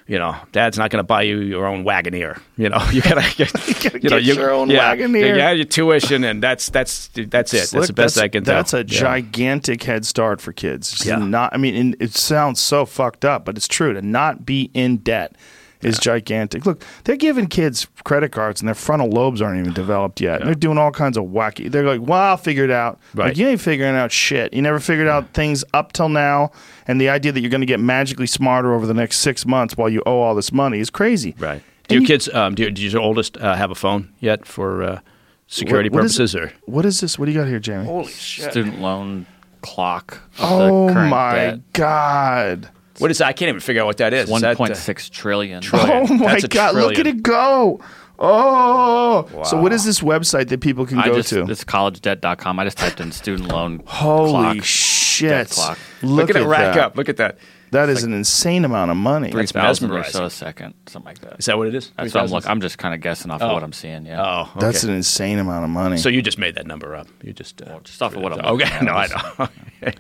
You 0.09 0.19
know, 0.19 0.37
Dad's 0.51 0.77
not 0.79 0.91
going 0.91 0.99
to 0.99 1.07
buy 1.07 1.23
you 1.23 1.39
your 1.39 1.67
own 1.67 1.85
Wagoneer. 1.85 2.41
You 2.57 2.69
know, 2.69 2.85
you 2.93 3.01
gotta 3.03 3.23
get, 3.37 3.53
gotta 3.83 4.01
you 4.03 4.09
know, 4.11 4.21
get 4.21 4.37
your 4.37 4.51
own 4.51 4.69
Wagoneer. 4.69 5.35
You 5.35 5.41
have 5.41 5.57
your 5.57 5.65
tuition, 5.65 6.25
and 6.25 6.43
that's 6.43 6.69
that's 6.71 7.09
that's 7.09 7.55
it. 7.55 7.71
That's 7.71 7.87
the 7.87 7.93
best 7.93 8.19
I 8.19 8.29
can 8.29 8.45
tell. 8.45 8.57
That's 8.57 8.75
a 8.75 8.79
Yeah. 8.79 8.85
gigantic 8.85 9.83
head 9.85 10.05
start 10.05 10.41
for 10.41 10.53
kids. 10.53 11.07
Yeah. 11.07 11.17
Not, 11.17 11.55
I 11.55 11.57
mean, 11.57 11.95
it 12.01 12.15
sounds 12.15 12.61
so 12.61 12.85
fucked 12.85 13.25
up, 13.25 13.45
but 13.45 13.57
it's 13.57 13.69
true. 13.69 13.93
To 13.95 14.03
not 14.03 14.45
be 14.45 14.71
in 14.75 14.99
debt 14.99 15.37
is 15.83 15.99
gigantic. 15.99 16.65
Look, 16.67 16.85
they're 17.05 17.17
giving 17.17 17.47
kids 17.47 17.87
credit 18.05 18.33
cards, 18.33 18.61
and 18.61 18.69
their 18.69 18.75
frontal 18.75 19.09
lobes 19.11 19.41
aren't 19.43 19.59
even 19.61 19.73
developed 19.73 20.21
yet. 20.21 20.41
And 20.41 20.49
they're 20.49 20.55
doing 20.55 20.79
all 20.79 20.91
kinds 20.91 21.17
of 21.17 21.25
wacky. 21.25 21.71
They're 21.71 21.85
like, 21.85 22.01
"Well, 22.01 22.21
I'll 22.21 22.37
figure 22.37 22.65
it 22.65 22.71
out." 22.71 22.99
Right. 23.15 23.29
Like 23.29 23.37
you 23.37 23.47
ain't 23.49 23.61
figuring 23.61 23.95
out 23.97 24.13
shit. 24.13 24.53
You 24.55 24.63
never 24.63 24.79
figured 24.81 25.09
out 25.09 25.33
things 25.35 25.65
up 25.75 25.93
till 25.93 26.09
now, 26.09 26.51
and 26.87 27.01
the 27.01 27.09
idea 27.09 27.33
that 27.33 27.41
you're 27.41 27.51
going 27.51 27.61
to 27.61 27.67
get 27.67 27.81
magically 27.81 28.27
smarter 28.27 28.73
over 28.75 28.87
the 28.87 28.95
next 28.95 29.19
six 29.19 29.45
months 29.47 29.77
while 29.77 29.89
you 29.89 30.03
owe 30.07 30.21
all 30.21 30.35
this 30.35 30.53
money 30.53 30.79
is 30.81 30.91
crazy. 30.91 31.35
Right. 31.39 31.55
And 31.55 31.89
Do 31.89 31.95
your 31.97 32.03
you- 32.03 32.07
kids? 32.09 32.29
Um, 32.33 32.55
do, 32.55 32.71
do 32.71 32.81
your 32.83 33.01
oldest 33.01 33.37
uh, 33.39 33.55
have 33.57 33.71
a 33.71 33.75
phone 33.75 34.13
yet 34.21 34.47
for 34.47 34.83
uh, 34.83 35.01
security 35.49 35.89
What- 35.89 35.97
what 36.03 36.05
is 36.07 36.13
purposes? 36.17 36.35
it- 36.37 36.43
Or 36.43 36.53
What 36.67 36.85
is 36.85 37.01
this? 37.01 37.19
What 37.19 37.27
do 37.27 37.33
you 37.33 37.39
got 37.39 37.49
here, 37.49 37.59
Jamie? 37.59 37.87
holy 37.87 38.11
shit! 38.13 38.51
Student 38.53 38.81
loan 38.81 39.27
clock. 39.63 40.19
oh 40.41 40.93
my 40.93 41.35
debt. 41.35 41.73
god. 41.73 42.69
What 43.03 43.11
is 43.11 43.19
that? 43.19 43.27
I 43.27 43.33
can't 43.33 43.49
even 43.51 43.61
figure 43.61 43.83
out 43.83 43.87
what 43.87 43.97
that 43.99 44.15
is. 44.15 44.25
Is 44.25 44.31
One 44.31 44.41
that, 44.43 44.53
uh, 44.53 44.55
point 44.57 44.77
six 44.77 45.09
trillion. 45.11 45.61
trillion? 45.63 46.07
Oh 46.11 46.15
my 46.15 46.27
That's 46.33 46.45
a 46.45 46.49
god! 46.49 46.75
Look 46.75 46.99
at 46.99 47.07
it 47.07 47.23
go! 47.23 47.81
Oh, 48.19 49.43
so 49.45 49.61
what 49.61 49.73
is 49.73 49.85
this 49.85 50.01
website 50.01 50.49
that 50.49 50.61
people 50.61 50.87
can 50.87 50.99
I 50.99 51.07
go 51.09 51.17
just 51.17 51.31
to? 51.31 51.43
it's 51.51 51.65
collegedebt.com. 51.65 52.59
I 52.59 52.65
just 52.65 52.79
typed 52.79 53.01
in 53.01 53.11
student 53.11 53.49
loan 53.49 53.83
Holy 53.87 54.31
clock. 54.31 54.65
shit! 54.65 55.51
Clock. 55.51 55.79
Look, 56.03 56.29
Look, 56.29 56.31
at 56.31 56.43
it 56.43 56.47
rack 56.47 56.75
that. 56.75 56.85
up. 56.85 56.97
Look 56.97 57.09
at 57.09 57.17
that. 57.17 57.39
That 57.73 57.89
is 57.89 58.05
an 58.05 58.13
insane 58.13 58.67
amount 58.67 58.91
of 58.91 58.99
money. 58.99 59.31
Three 59.31 59.47
That's 59.47 59.83
or 59.83 60.05
so 60.05 60.27
a 60.27 60.31
second, 60.31 60.75
something 60.87 61.07
like 61.07 61.21
that. 61.21 61.37
Is 61.39 61.47
that 61.47 61.57
what 61.57 61.69
it 61.69 61.75
is? 61.75 61.91
That's 61.97 62.13
what 62.15 62.21
I'm 62.21 62.29
3,000? 62.29 62.35
look. 62.37 62.49
I'm 62.51 62.61
just 62.61 62.77
kind 62.77 62.95
of 62.95 63.01
guessing 63.01 63.31
off 63.31 63.41
Oh. 63.41 63.47
of 63.47 63.53
what 63.55 63.63
I'm 63.63 63.73
seeing. 63.73 64.05
Yeah. 64.05 64.23
Oh, 64.23 64.41
okay. 64.43 64.61
That's 64.61 64.85
an 64.85 64.91
insane 64.91 65.39
amount 65.39 65.65
of 65.65 65.71
money. 65.71 65.97
so 65.97 66.11
you 66.11 66.21
just 66.21 66.37
made 66.39 66.55
that 66.57 66.67
number 66.67 66.95
up. 66.95 67.09
You 67.25 67.33
just 67.33 67.63
uh, 67.63 67.81
just 67.83 68.03
off 68.03 68.15
of 68.15 68.21
what 68.23 68.35
I'm 68.35 68.41
okay. 68.41 68.51
looking 68.51 68.67
at, 68.75 68.83
No, 68.85 68.93
I 68.93 69.07
just- 69.09 69.39
know. 69.39 69.49
Okay. 69.83 69.95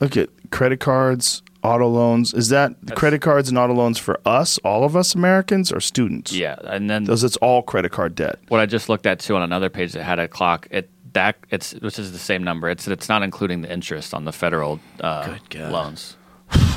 Look 0.00 0.16
at 0.16 0.28
credit 0.52 0.78
cards, 0.78 1.42
auto 1.62 1.88
loans. 1.88 2.32
Is 2.34 2.48
that 2.50 2.74
credit 2.94 3.20
cards 3.20 3.48
and 3.48 3.58
auto 3.58 3.74
loans 3.74 3.98
for 3.98 4.20
us, 4.24 4.58
all 4.58 4.84
of 4.84 4.96
us 4.96 5.14
Americans, 5.14 5.72
or 5.72 5.80
students? 5.80 6.32
yeah, 6.32 6.56
and 6.64 6.88
then 6.88 7.04
those. 7.04 7.24
It's 7.24 7.36
all 7.38 7.62
credit 7.62 7.92
card 7.92 8.14
debt. 8.14 8.38
what 8.48 8.60
I 8.60 8.66
just 8.66 8.88
looked 8.88 9.06
at 9.06 9.20
too 9.20 9.36
on 9.36 9.42
another 9.42 9.68
page 9.68 9.92
that 9.92 10.02
had 10.04 10.18
a 10.18 10.28
clock. 10.28 10.66
It 10.70 10.90
that 11.14 11.36
it's 11.50 11.72
which 11.74 11.98
is 11.98 12.12
the 12.12 12.18
same 12.18 12.44
number. 12.44 12.68
It's 12.68 12.86
it's 12.86 13.08
not 13.08 13.22
including 13.22 13.62
the 13.62 13.72
interest 13.72 14.14
on 14.14 14.24
the 14.24 14.32
federal 14.32 14.80
uh, 15.00 15.36
loans. 15.54 16.16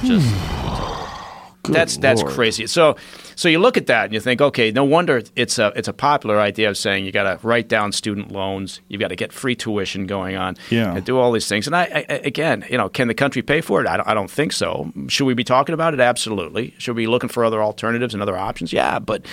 Just 0.04 0.28
Good 1.64 1.76
that's 1.76 1.98
that's 1.98 2.24
crazy. 2.24 2.66
So 2.66 2.96
so 3.36 3.48
you 3.48 3.60
look 3.60 3.78
at 3.78 3.86
that 3.86 4.06
and 4.06 4.14
you 4.14 4.20
think, 4.20 4.42
okay, 4.42 4.72
no 4.72 4.84
wonder 4.84 5.22
it's 5.36 5.60
a 5.60 5.72
it's 5.76 5.88
a 5.88 5.94
popular 5.94 6.40
idea 6.40 6.70
of 6.70 6.76
saying 6.78 7.06
you 7.06 7.12
got 7.12 7.24
to 7.40 7.48
write 7.48 7.68
down 7.68 7.92
student 7.92 8.32
loans, 8.32 8.82
you've 8.88 9.00
got 9.00 9.10
to 9.10 9.16
get 9.16 9.32
free 9.32 9.56
tuition 9.56 10.08
going 10.08 10.36
on, 10.36 10.58
Yeah. 10.72 10.96
and 10.96 11.06
do 11.06 11.20
all 11.20 11.32
these 11.32 11.48
things. 11.48 11.68
And 11.68 11.76
I, 11.76 11.84
I 12.10 12.14
again, 12.24 12.66
you 12.70 12.78
know, 12.78 12.90
can 12.90 13.08
the 13.08 13.14
country 13.14 13.44
pay 13.44 13.62
for 13.62 13.80
it? 13.80 13.88
I 13.88 13.98
don't, 13.98 14.08
I 14.08 14.14
don't 14.16 14.32
think 14.32 14.54
so. 14.54 14.92
Should 15.08 15.26
we 15.26 15.36
be 15.36 15.44
talking 15.44 15.74
about 15.74 15.94
it? 15.94 16.00
Absolutely. 16.00 16.74
Should 16.80 16.96
we 16.96 17.04
be 17.04 17.08
looking 17.08 17.30
for 17.30 17.46
other 17.46 17.62
alternatives 17.62 18.14
and 18.16 18.24
other 18.24 18.36
options? 18.38 18.74
Yeah, 18.74 18.98
but 18.98 19.26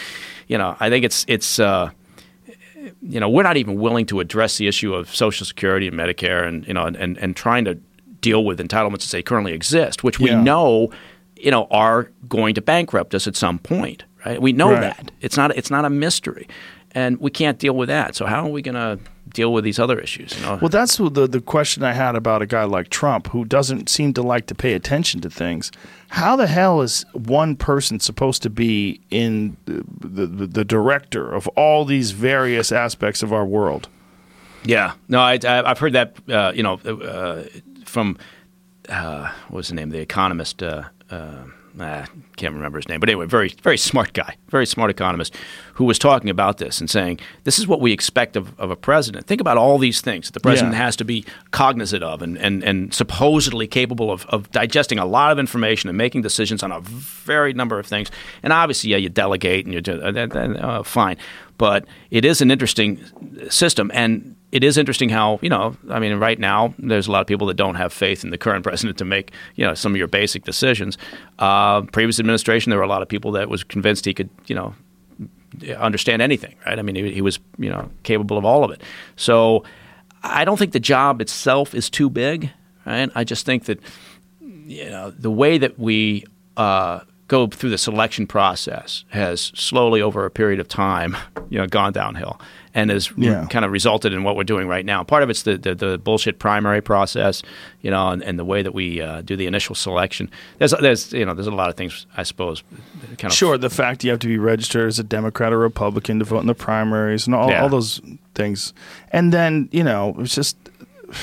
you 0.49 0.59
know, 0.59 0.77
I 0.81 0.91
think 0.91 1.05
it's 1.07 1.25
it's. 1.29 1.59
Uh, 1.59 1.91
you 3.03 3.21
know, 3.21 3.29
we're 3.29 3.43
not 3.43 3.57
even 3.57 3.77
willing 3.77 4.07
to 4.07 4.21
address 4.21 4.57
the 4.57 4.67
issue 4.69 4.95
of 4.95 5.15
Social 5.15 5.45
Security 5.45 5.89
and 5.89 5.97
Medicare, 5.97 6.47
and 6.47 6.67
you 6.67 6.73
know, 6.75 6.85
and, 6.87 6.97
and, 6.97 7.19
and 7.19 7.37
trying 7.37 7.65
to 7.65 7.75
deal 8.21 8.45
with 8.45 8.59
entitlements 8.61 9.03
as 9.05 9.11
they 9.11 9.23
currently 9.23 9.53
exist, 9.53 10.03
which 10.05 10.19
we 10.19 10.31
Yeah. 10.31 10.43
know, 10.43 10.91
you 11.39 11.51
know, 11.51 11.67
are 11.71 12.11
going 12.29 12.55
to 12.55 12.61
bankrupt 12.61 13.15
us 13.15 13.27
at 13.27 13.37
some 13.37 13.59
point. 13.59 14.05
Right? 14.27 14.41
We 14.43 14.53
know 14.53 14.71
Right. 14.73 14.81
that 14.81 15.11
it's 15.21 15.37
not 15.37 15.57
it's 15.57 15.71
not 15.71 15.85
a 15.85 15.91
mystery, 15.91 16.49
and 16.93 17.19
we 17.19 17.31
can't 17.31 17.59
deal 17.59 17.75
with 17.75 17.89
that. 17.89 18.15
So 18.17 18.27
how 18.27 18.45
are 18.45 18.51
we 18.51 18.63
going 18.63 18.75
to 18.75 18.99
deal 19.33 19.53
with 19.53 19.63
these 19.63 19.79
other 19.79 19.99
issues? 20.01 20.35
You 20.37 20.43
know, 20.43 20.59
Well, 20.61 20.69
that's 20.71 20.97
the 20.97 21.29
the 21.29 21.41
question 21.41 21.85
I 21.85 21.93
had 21.93 22.17
about 22.17 22.43
a 22.43 22.47
guy 22.47 22.65
like 22.65 22.89
Trump, 22.89 23.29
who 23.29 23.45
doesn't 23.45 23.89
seem 23.89 24.13
to 24.15 24.23
like 24.23 24.47
to 24.47 24.55
pay 24.55 24.73
attention 24.75 25.21
to 25.21 25.31
things. 25.31 25.71
How 26.09 26.35
the 26.37 26.47
hell 26.49 26.81
is 26.83 27.05
one 27.13 27.55
person 27.57 28.01
supposed 28.01 28.43
to 28.43 28.51
be 28.51 29.01
in 29.11 29.57
the, 29.67 30.27
the, 30.27 30.47
the 30.47 30.65
director 30.65 31.33
of 31.33 31.47
all 31.49 31.85
these 31.85 32.11
various 32.11 32.73
aspects 32.73 33.23
of 33.23 33.33
our 33.33 33.45
world? 33.47 33.89
Yeah, 34.65 34.95
no, 35.09 35.21
I, 35.21 35.39
I, 35.45 35.71
I've 35.71 35.79
heard 35.79 35.93
that. 35.93 36.17
Uh, 36.29 36.51
you 36.55 36.63
know, 36.65 36.75
uh, 36.85 37.45
from 37.85 38.19
uh, 38.89 39.31
what 39.49 39.59
was 39.59 39.69
the 39.69 39.75
name? 39.75 39.91
The 39.91 40.01
economist. 40.01 40.63
Uh, 41.11 41.45
I 41.81 42.07
can't 42.37 42.55
remember 42.55 42.79
his 42.79 42.89
name, 42.89 42.99
but 42.99 43.09
anyway, 43.09 43.27
very 43.27 43.55
very 43.63 43.79
smart 43.79 44.13
guy, 44.13 44.35
very 44.49 44.67
smart 44.67 44.91
economist, 44.91 45.37
who 45.75 45.85
was 45.85 45.97
talking 45.99 46.29
about 46.29 46.59
this 46.59 46.81
and 46.81 46.91
saying 46.91 47.21
this 47.45 47.59
is 47.59 47.69
what 47.69 47.81
we 47.81 47.93
expect 47.93 48.35
of, 48.37 48.59
of 48.59 48.71
a 48.73 48.77
president. 48.77 49.27
Think 49.27 49.41
about 49.41 49.59
all 49.59 49.79
these 49.79 50.01
things 50.01 50.27
that 50.27 50.33
the 50.33 50.41
president 50.41 50.73
Yeah. 50.75 50.83
has 50.85 50.97
to 50.97 51.05
be 51.05 51.25
cognizant 51.53 52.03
of 52.03 52.21
and, 52.21 52.37
and, 52.39 52.65
and 52.65 52.93
supposedly 52.93 53.69
capable 53.69 54.11
of, 54.11 54.27
of 54.27 54.51
digesting 54.51 54.99
a 54.99 55.05
lot 55.07 55.31
of 55.31 55.39
information 55.39 55.89
and 55.89 55.97
making 55.97 56.23
decisions 56.23 56.65
on 56.65 56.73
a 56.73 56.81
varied 56.81 57.57
number 57.57 57.79
of 57.79 57.87
things. 57.87 58.11
And 58.43 58.53
obviously, 58.53 58.91
yeah, 58.91 58.97
you 58.97 59.09
delegate 59.09 59.65
and 59.65 59.73
you 59.75 59.81
do 59.81 60.01
uh, 60.03 60.11
uh, 60.11 60.83
fine, 60.83 61.17
but 61.59 61.85
it 62.11 62.25
is 62.25 62.41
an 62.41 62.51
interesting 62.51 62.99
system 63.51 63.91
and 63.95 64.35
it 64.53 64.65
is 64.65 64.79
interesting 64.79 65.09
how 65.09 65.39
you 65.43 65.49
know 65.49 65.77
i 65.91 65.99
mean 65.99 66.19
right 66.19 66.39
now 66.39 66.75
there's 66.79 67.07
a 67.07 67.13
lot 67.13 67.21
of 67.21 67.27
people 67.27 67.47
that 67.47 67.55
don't 67.55 67.75
have 67.75 67.93
faith 67.93 68.25
in 68.25 68.31
the 68.31 68.39
current 68.39 68.63
president 68.69 68.99
to 68.99 69.05
make 69.05 69.33
you 69.57 69.65
know 69.65 69.75
some 69.75 69.93
of 69.93 69.99
your 69.99 70.09
basic 70.09 70.45
decisions. 70.45 70.99
Uh, 71.39 71.83
previous 71.83 72.19
administration 72.19 72.71
there 72.71 72.79
were 72.79 72.85
a 72.85 72.89
lot 72.89 73.03
of 73.03 73.09
people 73.09 73.33
that 73.33 73.49
was 73.49 73.65
convinced 73.65 74.05
he 74.05 74.15
could 74.15 74.31
you 74.47 74.55
know 74.55 74.75
understand 75.79 76.23
anything 76.23 76.55
right? 76.67 76.79
I 76.79 76.83
mean 76.83 76.95
he, 76.95 77.13
he 77.13 77.21
was 77.21 77.39
you 77.59 77.71
know 77.71 77.91
capable 78.03 78.39
of 78.39 78.45
all 78.45 78.65
of 78.65 78.71
it. 78.71 78.83
So 79.17 79.65
i 80.23 80.45
don't 80.45 80.57
think 80.57 80.73
the 80.73 80.81
job 80.81 81.21
itself 81.21 81.75
is 81.75 81.89
too 81.89 82.11
big 82.11 82.51
right? 82.89 83.11
I 83.15 83.25
just 83.25 83.47
think 83.47 83.67
that 83.67 83.81
you 84.41 84.87
know 84.87 85.11
the 85.11 85.31
way 85.31 85.59
that 85.59 85.79
we 85.79 86.25
uh, 86.57 87.01
go 87.29 87.47
through 87.47 87.71
the 87.71 87.79
selection 87.79 88.27
process 88.27 89.05
has 89.11 89.53
slowly 89.55 90.01
over 90.03 90.25
a 90.25 90.31
period 90.31 90.59
of 90.59 90.67
time 90.67 91.15
you 91.51 91.59
know 91.59 91.67
gone 91.67 91.93
downhill 91.93 92.41
and 92.75 92.91
has 92.91 93.17
re- 93.19 93.47
kind 93.51 93.65
of 93.67 93.71
resulted 93.73 94.13
in 94.15 94.23
what 94.25 94.35
we're 94.37 94.45
doing 94.45 94.67
right 94.67 94.85
now 94.87 95.05
part 95.05 95.23
of 95.23 95.29
it's 95.31 95.43
the, 95.43 95.59
the, 95.59 95.75
the 95.75 95.99
bullshit 95.99 96.39
primary 96.39 96.81
process 96.81 97.43
you 97.83 97.91
know 97.91 98.09
and, 98.09 98.23
and 98.23 98.39
the 98.39 98.45
way 98.45 98.63
that 98.63 98.73
we 98.73 99.01
uh, 99.03 99.21
do 99.21 99.37
the 99.37 99.47
initial 99.47 99.75
selection 99.75 100.31
there's 100.59 100.73
there's 100.81 101.13
you 101.13 101.25
know 101.27 101.35
there's 101.35 101.47
a 101.47 101.51
lot 101.51 101.69
of 101.69 101.77
things 101.77 102.07
i 102.17 102.23
suppose 102.23 102.63
kind 103.19 103.25
of 103.31 103.33
Sure, 103.33 103.59
the 103.59 103.71
fact 103.71 104.05
you 104.05 104.11
have 104.11 104.21
to 104.21 104.27
be 104.29 104.39
registered 104.39 104.89
as 104.89 104.99
a 104.99 105.05
Democrat 105.05 105.53
or 105.53 105.59
Republican 105.59 106.19
to 106.21 106.25
vote 106.25 106.41
in 106.41 106.47
the 106.47 106.55
primaries 106.55 107.27
and 107.27 107.35
all, 107.35 107.51
Yeah. 107.51 107.63
all 107.63 107.69
those 107.69 108.01
things, 108.35 108.73
and 109.13 109.33
then 109.33 109.69
you 109.73 109.83
know 109.85 110.15
it's 110.19 110.35
just 110.35 110.57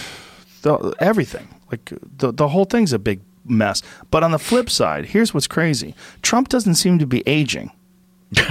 the, 0.61 0.93
everything. 0.99 1.47
Like 1.71 1.91
the 2.17 2.31
the 2.31 2.47
whole 2.49 2.65
thing's 2.65 2.93
a 2.93 2.99
big 2.99 3.21
mess. 3.45 3.81
But 4.11 4.23
on 4.23 4.31
the 4.31 4.39
flip 4.39 4.69
side, 4.69 5.05
here's 5.07 5.33
what's 5.33 5.47
crazy: 5.47 5.95
Trump 6.21 6.49
doesn't 6.49 6.75
seem 6.75 6.99
to 6.99 7.05
be 7.07 7.23
aging. 7.27 7.71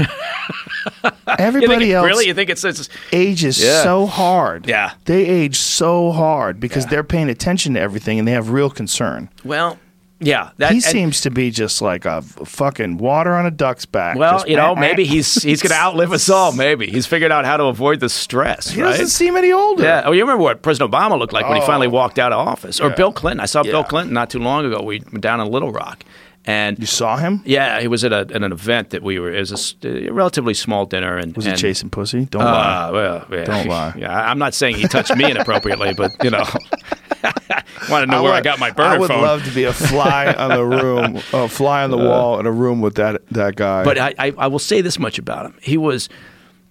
Everybody 1.39 1.87
think, 1.87 1.95
else 1.95 2.07
really? 2.07 2.27
You 2.27 2.35
think 2.35 2.51
it's, 2.51 2.65
it's 2.65 2.89
ages 3.13 3.63
Yeah. 3.63 3.83
so 3.83 4.07
hard. 4.07 4.67
Yeah. 4.69 4.93
They 5.05 5.25
age 5.27 5.59
so 5.59 6.13
hard 6.13 6.61
because 6.61 6.85
Yeah. 6.85 6.91
they're 6.91 7.05
paying 7.05 7.29
attention 7.29 7.75
to 7.75 7.81
everything 7.81 8.19
and 8.19 8.27
they 8.27 8.33
have 8.33 8.51
real 8.51 8.71
concern. 8.71 9.29
well, 9.45 9.79
yeah. 10.21 10.51
That, 10.59 10.73
he 10.73 10.81
seems 10.81 11.21
to 11.23 11.31
be 11.31 11.51
just 11.51 11.83
like 11.83 12.05
a 12.05 12.23
fucking 12.23 12.99
water 12.99 13.35
on 13.35 13.47
a 13.47 13.51
duck's 13.51 13.85
back. 13.87 14.17
Well, 14.17 14.35
Just 14.39 14.49
you 14.49 14.57
know, 14.57 14.75
maybe 14.87 15.05
he's 15.05 15.43
he's 15.43 15.63
going 15.63 15.71
to 15.73 15.77
outlive 15.79 16.13
us 16.13 16.29
all. 16.29 16.53
Maybe 16.53 16.87
he's 16.91 17.07
figured 17.07 17.33
out 17.33 17.45
how 17.45 17.57
to 17.57 17.65
avoid 17.65 18.01
the 18.01 18.09
stress. 18.09 18.69
He 18.71 18.83
right? 18.83 18.91
doesn't 18.91 19.09
seem 19.09 19.37
any 19.37 19.53
older. 19.53 19.83
Yeah. 19.83 20.03
Oh, 20.05 20.13
you 20.13 20.23
remember 20.23 20.43
what 20.43 20.63
President 20.63 20.93
Obama 20.93 21.19
looked 21.19 21.33
like 21.33 21.49
when 21.49 21.61
he 21.61 21.67
finally 21.67 21.87
Oh. 21.89 21.91
walked 21.91 22.19
out 22.19 22.33
of 22.33 22.47
office, 22.47 22.81
or 22.81 22.89
Yeah. 22.89 22.95
Bill 22.95 23.13
Clinton? 23.13 23.41
I 23.41 23.47
saw 23.47 23.63
Bill 23.63 23.85
Clinton 23.85 24.15
not 24.15 24.31
too 24.31 24.39
long 24.39 24.65
ago. 24.65 24.83
We 24.83 25.03
were 25.13 25.19
down 25.19 25.41
in 25.41 25.51
Little 25.51 25.73
Rock, 25.73 26.05
and 26.47 26.79
You 26.79 26.87
saw 26.87 27.17
him? 27.17 27.43
yeah, 27.45 27.81
he 27.81 27.89
was 27.89 28.05
at, 28.05 28.13
a, 28.13 28.19
at 28.21 28.31
an 28.43 28.53
event 28.53 28.91
that 28.91 29.03
we 29.03 29.19
were. 29.19 29.33
It 29.33 29.41
was 29.51 29.75
a 29.85 30.11
relatively 30.11 30.55
small 30.55 30.87
dinner, 30.87 31.17
and 31.17 31.35
Was 31.37 31.47
and, 31.47 31.57
he 31.57 31.61
chasing 31.61 31.91
pussy? 31.91 32.27
Don't 32.27 32.45
lie. 32.45 32.89
Uh, 32.89 32.93
well, 32.93 33.27
yeah. 33.31 33.45
Don't 33.45 33.67
lie. 33.69 33.95
Yeah, 33.99 34.31
I'm 34.31 34.39
not 34.39 34.55
saying 34.55 34.77
he 34.77 34.87
touched 34.89 35.15
me 35.17 35.31
inappropriately, 35.31 35.95
but 35.95 36.13
you 36.23 36.31
know, 36.31 36.45
want 37.91 38.03
to 38.03 38.07
know 38.07 38.23
where 38.23 38.33
I 38.33 38.41
got 38.41 38.59
my 38.59 38.71
burner 38.71 38.95
I 38.95 38.99
would 38.99 39.09
phone. 39.09 39.23
love 39.23 39.45
to 39.45 39.51
be 39.51 39.65
a 39.65 39.73
fly 39.73 40.33
on 40.33 40.51
the 40.51 40.65
room, 40.65 41.17
a 41.33 41.49
fly 41.49 41.83
on 41.85 41.91
the 41.91 41.99
wall 42.09 42.39
in 42.41 42.47
a 42.47 42.53
room 42.53 42.81
with 42.81 42.95
that 42.97 43.27
that 43.31 43.57
guy. 43.57 43.85
But 43.85 43.99
I, 43.99 44.15
I, 44.19 44.33
I 44.39 44.47
will 44.49 44.59
say 44.59 44.81
this 44.81 44.99
much 44.99 45.19
about 45.19 45.47
him. 45.47 45.59
He 45.63 45.77
was. 45.77 46.09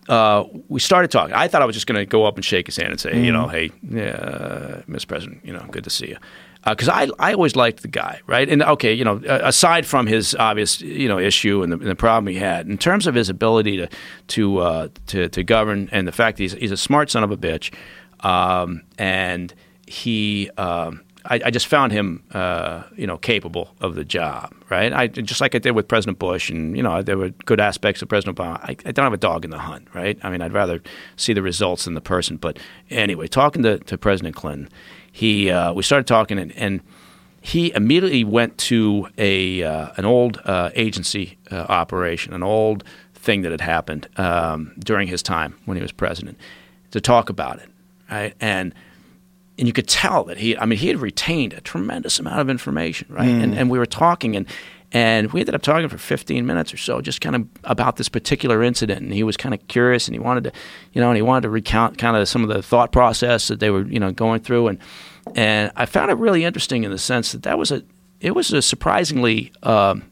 Uh, 0.09 0.43
we 0.67 0.81
started 0.81 1.09
talking. 1.11 1.33
I 1.33 1.47
thought 1.47 1.61
I 1.61 1.65
was 1.65 1.75
just 1.75 1.87
going 1.87 1.97
to 1.97 2.05
go 2.05 2.25
up 2.25 2.35
and 2.35 2.43
shake 2.43 2.65
his 2.65 2.75
hand 2.75 2.91
and 2.91 2.99
say, 2.99 3.11
you 3.23 3.31
Mm-hmm. 3.31 3.41
know, 3.41 3.47
hey, 3.47 3.69
uh, 4.11 4.81
Mr. 4.89 5.07
President, 5.07 5.39
you 5.45 5.53
know, 5.53 5.65
good 5.71 5.85
to 5.85 5.89
see 5.89 6.09
you. 6.09 6.17
Because 6.67 6.89
I, 6.89 7.07
I 7.19 7.33
always 7.33 7.55
liked 7.55 7.83
the 7.83 7.87
guy, 7.87 8.19
right? 8.27 8.49
And 8.49 8.61
okay, 8.63 8.91
you 8.93 9.05
know, 9.05 9.21
aside 9.25 9.85
from 9.85 10.07
his 10.07 10.35
obvious, 10.35 10.81
you 10.81 11.07
know, 11.07 11.19
issue 11.19 11.63
and 11.63 11.71
the, 11.71 11.77
and 11.77 11.87
the 11.87 11.95
problem 11.95 12.27
he 12.33 12.37
had, 12.39 12.67
in 12.67 12.77
terms 12.77 13.07
of 13.07 13.15
his 13.15 13.29
ability 13.29 13.77
to 13.77 13.89
to 14.27 14.57
uh, 14.59 14.87
to, 15.07 15.29
to 15.29 15.43
govern 15.43 15.87
and 15.93 16.05
the 16.05 16.11
fact 16.11 16.35
that 16.37 16.43
he's, 16.43 16.53
he's 16.53 16.71
a 16.71 16.77
smart 16.77 17.09
son 17.09 17.23
of 17.23 17.31
a 17.31 17.37
bitch, 17.37 17.73
um, 18.21 18.81
and 18.97 19.53
he, 19.87 20.49
um, 20.57 21.01
I, 21.25 21.39
I 21.45 21.51
just 21.51 21.67
found 21.67 21.91
him, 21.91 22.23
uh, 22.31 22.83
you 22.95 23.07
know, 23.07 23.17
capable 23.17 23.73
of 23.79 23.95
the 23.95 24.03
job, 24.03 24.53
right? 24.69 24.91
I 24.91 25.07
just 25.07 25.39
like 25.39 25.55
I 25.55 25.59
did 25.59 25.71
with 25.71 25.87
President 25.87 26.19
Bush, 26.19 26.49
and 26.49 26.75
you 26.75 26.83
know, 26.83 27.01
there 27.01 27.17
were 27.17 27.29
good 27.45 27.59
aspects 27.59 28.01
of 28.01 28.09
President 28.09 28.37
Obama. 28.37 28.59
I, 28.63 28.75
I 28.85 28.91
don't 28.91 29.03
have 29.03 29.13
a 29.13 29.17
dog 29.17 29.45
in 29.45 29.51
the 29.51 29.59
hunt, 29.59 29.87
right? 29.93 30.17
I 30.23 30.29
mean, 30.29 30.41
I'd 30.41 30.53
rather 30.53 30.81
see 31.15 31.33
the 31.33 31.41
results 31.41 31.85
than 31.85 31.93
the 31.93 32.01
person. 32.01 32.37
But 32.37 32.59
anyway, 32.89 33.27
talking 33.27 33.63
to, 33.63 33.79
to 33.79 33.97
President 33.97 34.35
Clinton, 34.35 34.69
he 35.11 35.49
uh, 35.49 35.73
we 35.73 35.83
started 35.83 36.07
talking, 36.07 36.37
and, 36.37 36.51
and 36.53 36.81
he 37.39 37.73
immediately 37.73 38.23
went 38.23 38.57
to 38.57 39.07
a 39.17 39.63
uh, 39.63 39.89
an 39.97 40.05
old 40.05 40.39
uh, 40.45 40.71
agency 40.75 41.37
uh, 41.51 41.65
operation, 41.69 42.33
an 42.33 42.43
old 42.43 42.83
thing 43.13 43.43
that 43.43 43.51
had 43.51 43.61
happened 43.61 44.07
um, 44.17 44.73
during 44.79 45.07
his 45.07 45.23
time 45.23 45.57
when 45.65 45.77
he 45.77 45.81
was 45.81 45.91
president, 45.91 46.37
to 46.91 46.99
talk 46.99 47.29
about 47.29 47.59
it, 47.59 47.69
right? 48.11 48.33
And 48.41 48.73
and 49.57 49.67
you 49.67 49.73
could 49.73 49.87
tell 49.87 50.23
that 50.25 50.37
he, 50.37 50.57
I 50.57 50.65
mean, 50.65 50.79
he 50.79 50.87
had 50.87 50.97
retained 50.97 51.53
a 51.53 51.61
tremendous 51.61 52.19
amount 52.19 52.39
of 52.39 52.49
information, 52.49 53.07
right? 53.09 53.27
And, 53.27 53.53
and 53.53 53.69
we 53.69 53.77
were 53.77 53.85
talking, 53.85 54.35
and 54.35 54.47
and 54.91 55.31
we 55.33 55.39
ended 55.39 55.55
up 55.55 55.63
talking 55.63 55.89
for 55.89 55.97
15 55.97 56.45
minutes 56.45 56.71
or 56.71 56.77
so, 56.77 57.01
just 57.01 57.19
kind 57.19 57.35
of 57.35 57.47
about 57.63 57.95
this 57.95 58.09
particular 58.09 58.61
incident. 58.61 59.01
And 59.01 59.11
he 59.11 59.23
was 59.23 59.35
kind 59.35 59.53
of 59.53 59.67
curious, 59.67 60.07
and 60.07 60.13
he 60.13 60.19
wanted 60.19 60.45
to, 60.45 60.51
you 60.93 61.01
know, 61.01 61.09
and 61.09 61.15
he 61.15 61.23
wanted 61.23 61.41
to 61.41 61.49
recount 61.49 61.97
kind 61.97 62.15
of 62.15 62.29
some 62.29 62.43
of 62.43 62.49
the 62.49 62.61
thought 62.61 62.91
process 62.91 63.47
that 63.47 63.59
they 63.59 63.71
were, 63.71 63.85
you 63.85 63.99
know, 63.99 64.11
going 64.11 64.41
through. 64.41 64.67
And 64.67 64.79
and 65.35 65.71
I 65.75 65.85
found 65.85 66.11
it 66.11 66.15
really 66.15 66.43
interesting 66.43 66.83
in 66.83 66.91
the 66.91 66.97
sense 66.97 67.31
that 67.31 67.43
that 67.43 67.57
was 67.57 67.71
a, 67.71 67.83
it 68.21 68.31
was 68.31 68.51
a 68.53 68.61
surprisingly 68.61 69.51
um, 69.63 70.03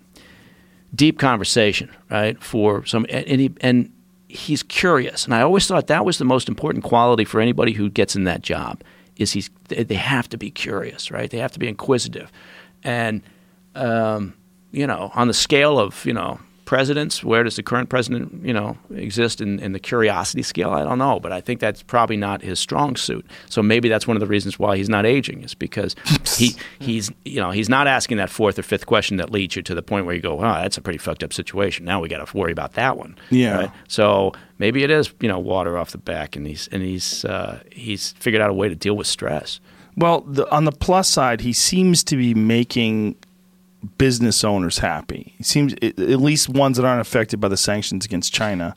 deep 0.96 1.20
conversation, 1.20 1.90
right? 2.10 2.42
For 2.42 2.86
some, 2.86 3.06
and 3.10 3.42
he, 3.42 3.52
and 3.62 3.92
he's 4.30 4.64
curious, 4.64 5.26
and 5.26 5.34
I 5.34 5.42
always 5.42 5.68
thought 5.68 5.88
that 5.88 6.06
was 6.06 6.18
the 6.18 6.26
most 6.26 6.48
important 6.48 6.84
quality 6.84 7.26
for 7.26 7.42
anybody 7.42 7.74
who 7.74 7.90
gets 7.90 8.16
in 8.16 8.24
that 8.24 8.42
job 8.42 8.84
is 9.22 9.32
he's 9.32 9.50
they 9.68 9.96
have 9.96 10.28
to 10.30 10.38
be 10.38 10.52
curious, 10.52 11.12
right? 11.12 11.30
They 11.30 11.38
have 11.38 11.52
to 11.54 11.60
be 11.60 11.68
inquisitive, 11.68 12.32
and 12.84 13.22
um, 13.76 14.34
you 14.72 14.88
know, 14.88 15.12
on 15.16 15.28
the 15.28 15.34
scale 15.34 15.80
of 15.80 16.06
you 16.06 16.14
know 16.14 16.40
presidents, 16.72 17.22
where 17.22 17.44
does 17.44 17.58
the 17.58 17.64
current 17.64 17.90
president 17.90 18.46
you 18.46 18.54
know 18.54 18.78
exist 18.96 19.42
in, 19.42 19.60
in 19.60 19.74
the 19.74 19.80
curiosity 19.80 20.42
scale? 20.42 20.70
I 20.70 20.86
don't 20.86 21.00
know, 21.00 21.20
but 21.20 21.34
I 21.34 21.42
think 21.42 21.60
that's 21.60 21.84
probably 21.84 22.16
not 22.16 22.42
his 22.42 22.62
strong 22.62 22.96
suit. 22.96 23.26
So 23.50 23.62
maybe 23.62 23.90
that's 23.90 24.08
one 24.08 24.16
of 24.16 24.22
the 24.22 24.26
reasons 24.26 24.58
why 24.58 24.78
he's 24.78 24.88
not 24.88 25.06
aging 25.06 25.44
is 25.44 25.54
because 25.54 25.98
he 26.38 26.56
he's 26.80 27.12
you 27.26 27.42
know 27.42 27.52
he's 27.52 27.68
not 27.68 27.88
asking 27.88 28.16
that 28.18 28.30
fourth 28.30 28.58
or 28.58 28.64
fifth 28.64 28.86
question 28.86 29.18
that 29.18 29.32
leads 29.32 29.58
you 29.58 29.62
to 29.64 29.76
the 29.76 29.82
point 29.82 30.06
where 30.06 30.16
you 30.16 30.22
go, 30.22 30.36
wow, 30.36 30.62
that's 30.62 30.78
a 30.78 30.82
pretty 30.82 30.98
fucked 30.98 31.26
up 31.26 31.34
situation. 31.34 31.84
Now 31.84 32.00
we 32.00 32.08
got 32.08 32.26
to 32.26 32.38
worry 32.38 32.54
about 32.54 32.76
that 32.76 32.96
one. 32.96 33.18
Yeah. 33.32 33.58
right? 33.58 33.72
So 33.90 34.32
maybe 34.58 34.86
it 34.86 34.92
is 34.92 35.12
you 35.20 35.28
know 35.28 35.40
water 35.40 35.78
off 35.78 35.92
the 35.92 35.98
back, 35.98 36.38
and 36.38 36.48
he's 36.48 36.70
and 36.72 36.82
he's 36.82 37.26
uh, 37.26 37.62
he's 37.70 38.14
figured 38.14 38.42
out 38.42 38.50
a 38.50 38.54
way 38.54 38.70
to 38.70 38.76
deal 38.76 38.96
with 38.96 39.08
stress. 39.08 39.60
Well, 39.98 40.22
the, 40.22 40.50
on 40.50 40.64
the 40.64 40.72
plus 40.72 41.10
side, 41.10 41.42
he 41.42 41.52
seems 41.52 42.02
to 42.06 42.16
be 42.16 42.34
making 42.34 43.18
business 43.98 44.44
owners 44.44 44.80
happy. 44.80 45.34
He 45.38 45.44
seems 45.44 45.74
at 45.82 45.98
least 46.00 46.50
ones 46.50 46.78
that 46.78 46.86
aren't 46.86 47.02
affected 47.02 47.40
by 47.40 47.48
the 47.48 47.58
sanctions 47.58 48.06
against 48.06 48.34
China, 48.34 48.76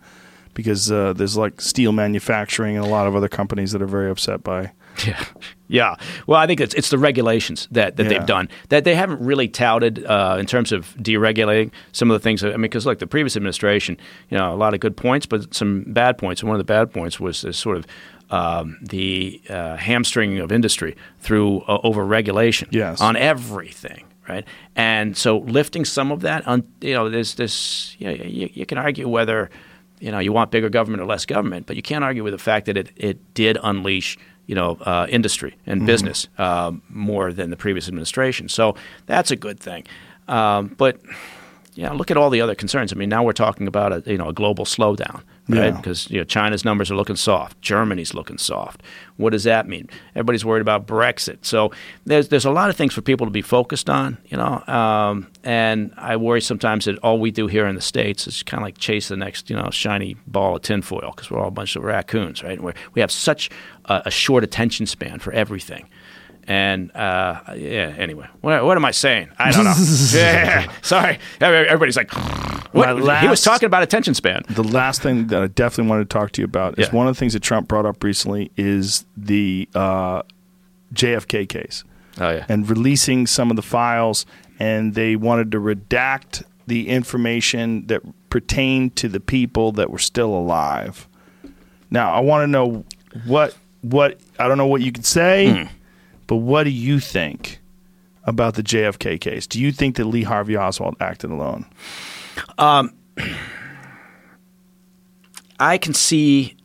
because 0.54 0.90
uh, 0.90 1.12
there's 1.12 1.36
like 1.36 1.60
steel 1.60 1.92
manufacturing 1.92 2.76
and 2.76 2.84
a 2.86 2.88
lot 2.88 3.06
of 3.06 3.14
other 3.16 3.28
companies 3.28 3.72
that 3.72 3.82
are 3.82 3.86
very 3.86 4.10
upset 4.10 4.42
by. 4.42 4.72
Yeah, 5.04 5.24
yeah. 5.66 5.96
Well, 6.28 6.38
I 6.38 6.46
think 6.46 6.60
it's 6.60 6.72
it's 6.72 6.88
the 6.90 6.98
regulations 6.98 7.66
that, 7.72 7.96
that 7.96 8.04
Yeah. 8.04 8.10
they've 8.10 8.26
done 8.26 8.48
that 8.68 8.84
they 8.84 8.94
haven't 8.94 9.20
really 9.20 9.48
touted 9.48 10.06
uh, 10.06 10.36
in 10.38 10.46
terms 10.46 10.70
of 10.70 10.94
deregulating 11.00 11.72
some 11.90 12.12
of 12.12 12.14
the 12.14 12.22
things. 12.22 12.44
I 12.44 12.50
mean, 12.50 12.60
because 12.62 12.86
look, 12.86 13.00
the 13.00 13.06
previous 13.08 13.34
administration, 13.36 13.96
you 14.30 14.38
know, 14.38 14.54
a 14.54 14.54
lot 14.54 14.72
of 14.72 14.78
good 14.78 14.96
points, 14.96 15.26
but 15.26 15.52
some 15.52 15.82
bad 15.88 16.16
points. 16.16 16.42
And 16.42 16.48
one 16.48 16.54
of 16.60 16.64
the 16.64 16.72
bad 16.72 16.92
points 16.92 17.18
was 17.18 17.42
this 17.42 17.58
sort 17.58 17.76
of 17.76 17.86
um, 18.30 18.78
the 18.82 19.42
uh, 19.50 19.74
hamstringing 19.76 20.38
of 20.38 20.52
industry 20.52 20.94
through 21.18 21.62
uh, 21.62 21.80
over 21.82 22.04
regulation 22.06 22.68
Yes. 22.70 23.00
on 23.00 23.16
everything. 23.16 24.04
Right, 24.26 24.46
and 24.74 25.14
so 25.16 25.38
lifting 25.38 25.84
some 25.84 26.10
of 26.10 26.22
that, 26.22 26.46
on 26.48 26.66
you 26.80 26.94
know, 26.94 27.10
there's 27.10 27.34
this. 27.34 27.94
You, 27.98 28.06
know, 28.06 28.24
you, 28.24 28.48
you 28.54 28.64
can 28.64 28.78
argue 28.78 29.06
whether 29.06 29.50
you 30.00 30.10
know 30.10 30.18
you 30.18 30.32
want 30.32 30.50
bigger 30.50 30.70
government 30.70 31.02
or 31.02 31.06
less 31.06 31.26
government, 31.26 31.66
but 31.66 31.76
you 31.76 31.82
can't 31.82 32.02
argue 32.02 32.24
with 32.24 32.32
the 32.32 32.38
fact 32.38 32.64
that 32.66 32.76
it, 32.78 32.90
it 32.96 33.34
did 33.34 33.58
unleash 33.62 34.16
you 34.46 34.54
know 34.54 34.76
uh, 34.82 35.06
industry 35.08 35.56
and 35.66 35.86
business 35.86 36.28
um, 36.38 36.82
more 36.88 37.32
than 37.32 37.50
the 37.50 37.56
previous 37.56 37.88
administration. 37.88 38.48
So 38.48 38.76
that's 39.06 39.30
a 39.30 39.36
good 39.36 39.60
thing. 39.60 39.84
Um, 40.28 40.68
but 40.76 41.00
yeah, 41.74 41.92
look 41.92 42.10
at 42.10 42.16
all 42.16 42.30
the 42.30 42.40
other 42.40 42.54
concerns. 42.54 42.92
I 42.92 42.96
mean, 42.96 43.08
now 43.08 43.22
we're 43.22 43.32
talking 43.32 43.66
about 43.66 43.92
a 43.92 44.10
you 44.10 44.18
know 44.18 44.28
a 44.28 44.32
global 44.32 44.64
slowdown, 44.64 45.22
right? 45.48 45.66
Yeah. 45.66 45.70
Because 45.76 46.10
you 46.10 46.18
know 46.18 46.24
China's 46.24 46.64
numbers 46.64 46.90
are 46.90 46.96
looking 46.96 47.16
soft, 47.16 47.60
Germany's 47.60 48.14
looking 48.14 48.38
soft. 48.38 48.82
What 49.16 49.30
does 49.30 49.44
that 49.44 49.68
mean? 49.68 49.88
Everybody's 50.14 50.44
worried 50.44 50.62
about 50.62 50.86
Brexit. 50.86 51.38
So 51.42 51.70
there's 52.04 52.28
there's 52.28 52.44
a 52.44 52.50
lot 52.50 52.70
of 52.70 52.76
things 52.76 52.94
for 52.94 53.02
people 53.02 53.26
to 53.26 53.30
be 53.30 53.42
focused 53.42 53.90
on, 53.90 54.18
you 54.26 54.36
know. 54.36 54.62
Um, 54.66 55.28
and 55.42 55.92
I 55.96 56.16
worry 56.16 56.40
sometimes 56.40 56.86
that 56.86 56.98
all 56.98 57.18
we 57.18 57.30
do 57.30 57.46
here 57.46 57.66
in 57.66 57.74
the 57.74 57.80
states 57.80 58.26
is 58.26 58.42
kind 58.42 58.60
of 58.60 58.64
like 58.64 58.78
chase 58.78 59.08
the 59.08 59.16
next 59.16 59.50
you 59.50 59.56
know 59.56 59.70
shiny 59.70 60.16
ball 60.26 60.56
of 60.56 60.62
tinfoil 60.62 61.12
because 61.14 61.30
we're 61.30 61.40
all 61.40 61.48
a 61.48 61.52
bunch 61.52 61.76
of 61.76 61.84
raccoons, 61.84 62.42
right? 62.42 62.60
We're, 62.60 62.74
we 62.94 63.00
have 63.00 63.10
such 63.10 63.50
a, 63.86 64.02
a 64.06 64.10
short 64.10 64.44
attention 64.44 64.86
span 64.86 65.18
for 65.18 65.32
everything. 65.32 65.88
And 66.46 66.94
uh, 66.94 67.40
yeah, 67.56 67.94
anyway, 67.96 68.26
what, 68.40 68.64
what 68.64 68.76
am 68.76 68.84
I 68.84 68.90
saying? 68.90 69.30
I 69.38 69.50
don't 69.50 69.64
know. 69.64 69.74
yeah, 70.12 70.70
sorry. 70.82 71.18
Everybody's 71.40 71.96
like, 71.96 72.12
what? 72.72 72.98
My 72.98 73.20
he 73.20 73.28
was 73.28 73.42
talking 73.42 73.66
about 73.66 73.82
attention 73.82 74.14
span. 74.14 74.42
The 74.50 74.62
last 74.64 75.00
thing 75.02 75.28
that 75.28 75.42
I 75.42 75.46
definitely 75.46 75.88
wanted 75.90 76.10
to 76.10 76.14
talk 76.18 76.32
to 76.32 76.40
you 76.42 76.44
about 76.44 76.78
is 76.78 76.88
Yeah. 76.88 76.94
one 76.96 77.06
of 77.08 77.14
the 77.14 77.18
things 77.18 77.32
that 77.32 77.40
Trump 77.42 77.66
brought 77.68 77.86
up 77.86 78.02
recently 78.04 78.50
is 78.56 79.04
the 79.16 79.68
uh, 79.74 80.22
JFK 80.92 81.48
case. 81.48 81.84
Oh 82.20 82.30
yeah. 82.30 82.44
and 82.48 82.68
releasing 82.70 83.26
some 83.26 83.50
of 83.50 83.56
the 83.56 83.62
files, 83.62 84.24
and 84.60 84.94
they 84.94 85.16
wanted 85.16 85.50
to 85.52 85.58
redact 85.58 86.44
the 86.68 86.88
information 86.88 87.86
that 87.88 88.02
pertained 88.30 88.94
to 88.96 89.08
the 89.08 89.18
people 89.18 89.72
that 89.72 89.90
were 89.90 89.98
still 89.98 90.32
alive. 90.32 91.08
Now, 91.90 92.12
I 92.14 92.20
want 92.20 92.42
to 92.44 92.46
know 92.46 92.84
what 93.26 93.56
what 93.82 94.20
I 94.38 94.46
don't 94.46 94.58
know 94.58 94.66
what 94.66 94.80
you 94.80 94.92
could 94.92 95.04
say, 95.06 95.68
but 96.26 96.36
what 96.36 96.64
do 96.64 96.70
you 96.70 97.00
think 97.00 97.60
about 98.24 98.54
the 98.54 98.62
JFK 98.62 99.20
case? 99.20 99.46
Do 99.46 99.60
you 99.60 99.70
think 99.72 99.96
that 99.96 100.04
Lee 100.06 100.22
Harvey 100.22 100.56
Oswald 100.56 100.96
acted 101.00 101.30
alone? 101.30 101.66
Um, 102.58 102.94
I 105.60 105.78
can 105.78 105.94
see. 105.94 106.56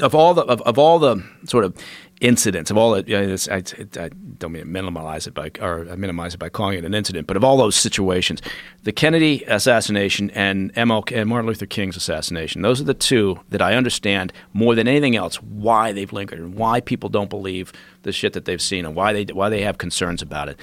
of 0.00 0.14
all 0.14 0.34
the 0.34 0.42
of, 0.42 0.60
of 0.62 0.78
all 0.78 0.98
the 0.98 1.22
sort 1.44 1.64
of 1.64 1.76
incidents 2.20 2.70
of 2.70 2.76
all 2.76 2.92
the, 2.92 3.04
you 3.06 3.18
know, 3.18 3.36
I, 3.50 3.62
I, 3.98 4.10
don't 4.38 4.52
mean 4.52 4.62
to 4.62 4.68
minimize 4.68 5.26
it 5.26 5.32
by 5.32 5.50
or 5.60 5.84
minimize 5.96 6.34
it 6.34 6.38
by 6.38 6.50
calling 6.50 6.78
it 6.78 6.84
an 6.84 6.94
incident, 6.94 7.26
but 7.26 7.36
of 7.36 7.42
all 7.42 7.56
those 7.56 7.76
situations, 7.76 8.42
the 8.82 8.92
Kennedy 8.92 9.42
assassination 9.46 10.30
and 10.30 10.72
MLK 10.74 11.16
and 11.16 11.30
Martin 11.30 11.46
Luther 11.46 11.66
King's 11.66 11.96
assassination, 11.96 12.60
those 12.62 12.80
are 12.80 12.84
the 12.84 12.94
two 12.94 13.40
that 13.48 13.62
I 13.62 13.74
understand 13.74 14.32
more 14.52 14.74
than 14.74 14.86
anything 14.86 15.16
else 15.16 15.42
why 15.42 15.92
they've 15.92 16.12
lingered 16.12 16.38
and 16.38 16.54
why 16.54 16.80
people 16.80 17.08
don't 17.08 17.30
believe 17.30 17.72
the 18.02 18.12
shit 18.12 18.34
that 18.34 18.44
they've 18.44 18.62
seen 18.62 18.84
and 18.84 18.94
why 18.94 19.12
they 19.12 19.24
why 19.32 19.48
they 19.48 19.62
have 19.62 19.78
concerns 19.78 20.20
about 20.20 20.48
it. 20.50 20.58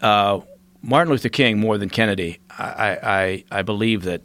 Uh, 0.00 0.40
Martin 0.82 1.12
Luther 1.12 1.28
King 1.28 1.60
more 1.60 1.76
than 1.76 1.90
Kennedy, 1.90 2.38
I, 2.50 3.44
I, 3.50 3.58
I 3.58 3.62
believe 3.62 4.04
that 4.04 4.22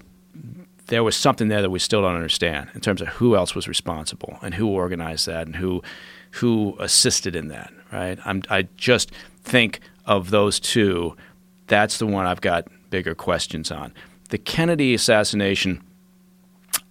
there 0.88 1.04
was 1.04 1.16
something 1.16 1.48
there 1.50 1.62
that 1.62 1.70
we 1.70 1.80
still 1.80 2.02
don't 2.02 2.16
understand 2.16 2.70
in 2.74 2.80
terms 2.80 3.02
of 3.02 3.08
who 3.10 3.36
else 3.36 3.56
was 3.56 3.68
responsible 3.68 4.40
and 4.42 4.54
who 4.54 4.68
organized 4.68 5.28
that 5.28 5.48
and 5.48 5.58
who 5.58 5.82
who 6.36 6.76
assisted 6.80 7.36
in 7.36 7.48
that. 7.50 7.72
Right? 7.92 8.18
I'm, 8.26 8.44
I 8.50 8.68
just 8.78 9.12
think 9.44 9.80
of 10.06 10.30
those 10.30 10.60
two. 10.60 11.16
That's 11.68 11.98
the 11.98 12.08
one 12.08 12.26
I've 12.26 12.42
got 12.42 12.68
bigger 12.90 13.16
questions 13.16 13.72
on. 13.72 13.94
The 14.30 14.38
Kennedy 14.38 14.94
assassination. 14.94 15.82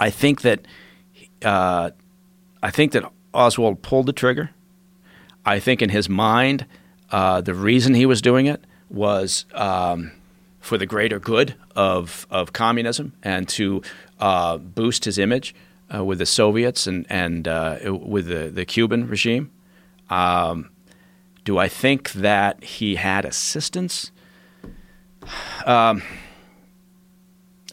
I 0.01 0.11
think 0.11 0.43
that 0.43 0.66
uh, 1.43 1.91
I 2.62 2.71
think 2.71 2.93
that 2.93 3.05
Oswald 3.33 3.83
pulled 3.83 4.07
the 4.07 4.12
trigger. 4.12 4.51
I 5.45 5.61
think 5.61 5.83
in 5.83 5.91
his 5.91 6.09
mind, 6.09 6.66
uh, 7.11 7.41
the 7.41 7.55
reason 7.55 7.95
he 7.95 8.07
was 8.07 8.23
doing 8.23 8.47
it 8.47 8.65
was. 8.89 9.45
Um, 9.53 10.12
for 10.65 10.79
the 10.79 10.87
greater 10.87 11.19
good 11.19 11.55
of, 11.77 12.27
of 12.31 12.55
communism 12.55 13.12
and 13.23 13.47
to 13.47 13.83
uh, 14.19 14.57
boost 14.57 15.05
his 15.05 15.19
image 15.19 15.55
uh, 15.95 16.05
with 16.05 16.19
the 16.19 16.27
Soviets 16.27 16.87
and, 16.87 17.07
and 17.09 17.47
uh, 17.47 17.79
with 17.85 18.27
the, 18.27 18.51
the 18.51 18.65
Cuban 18.65 19.09
regime. 19.09 19.51
Um, 20.11 20.71
do 21.45 21.59
I 21.59 21.69
think 21.69 22.12
that 22.12 22.62
he 22.65 22.97
had 22.97 23.25
assistance? 23.25 24.11
Um, 25.66 26.03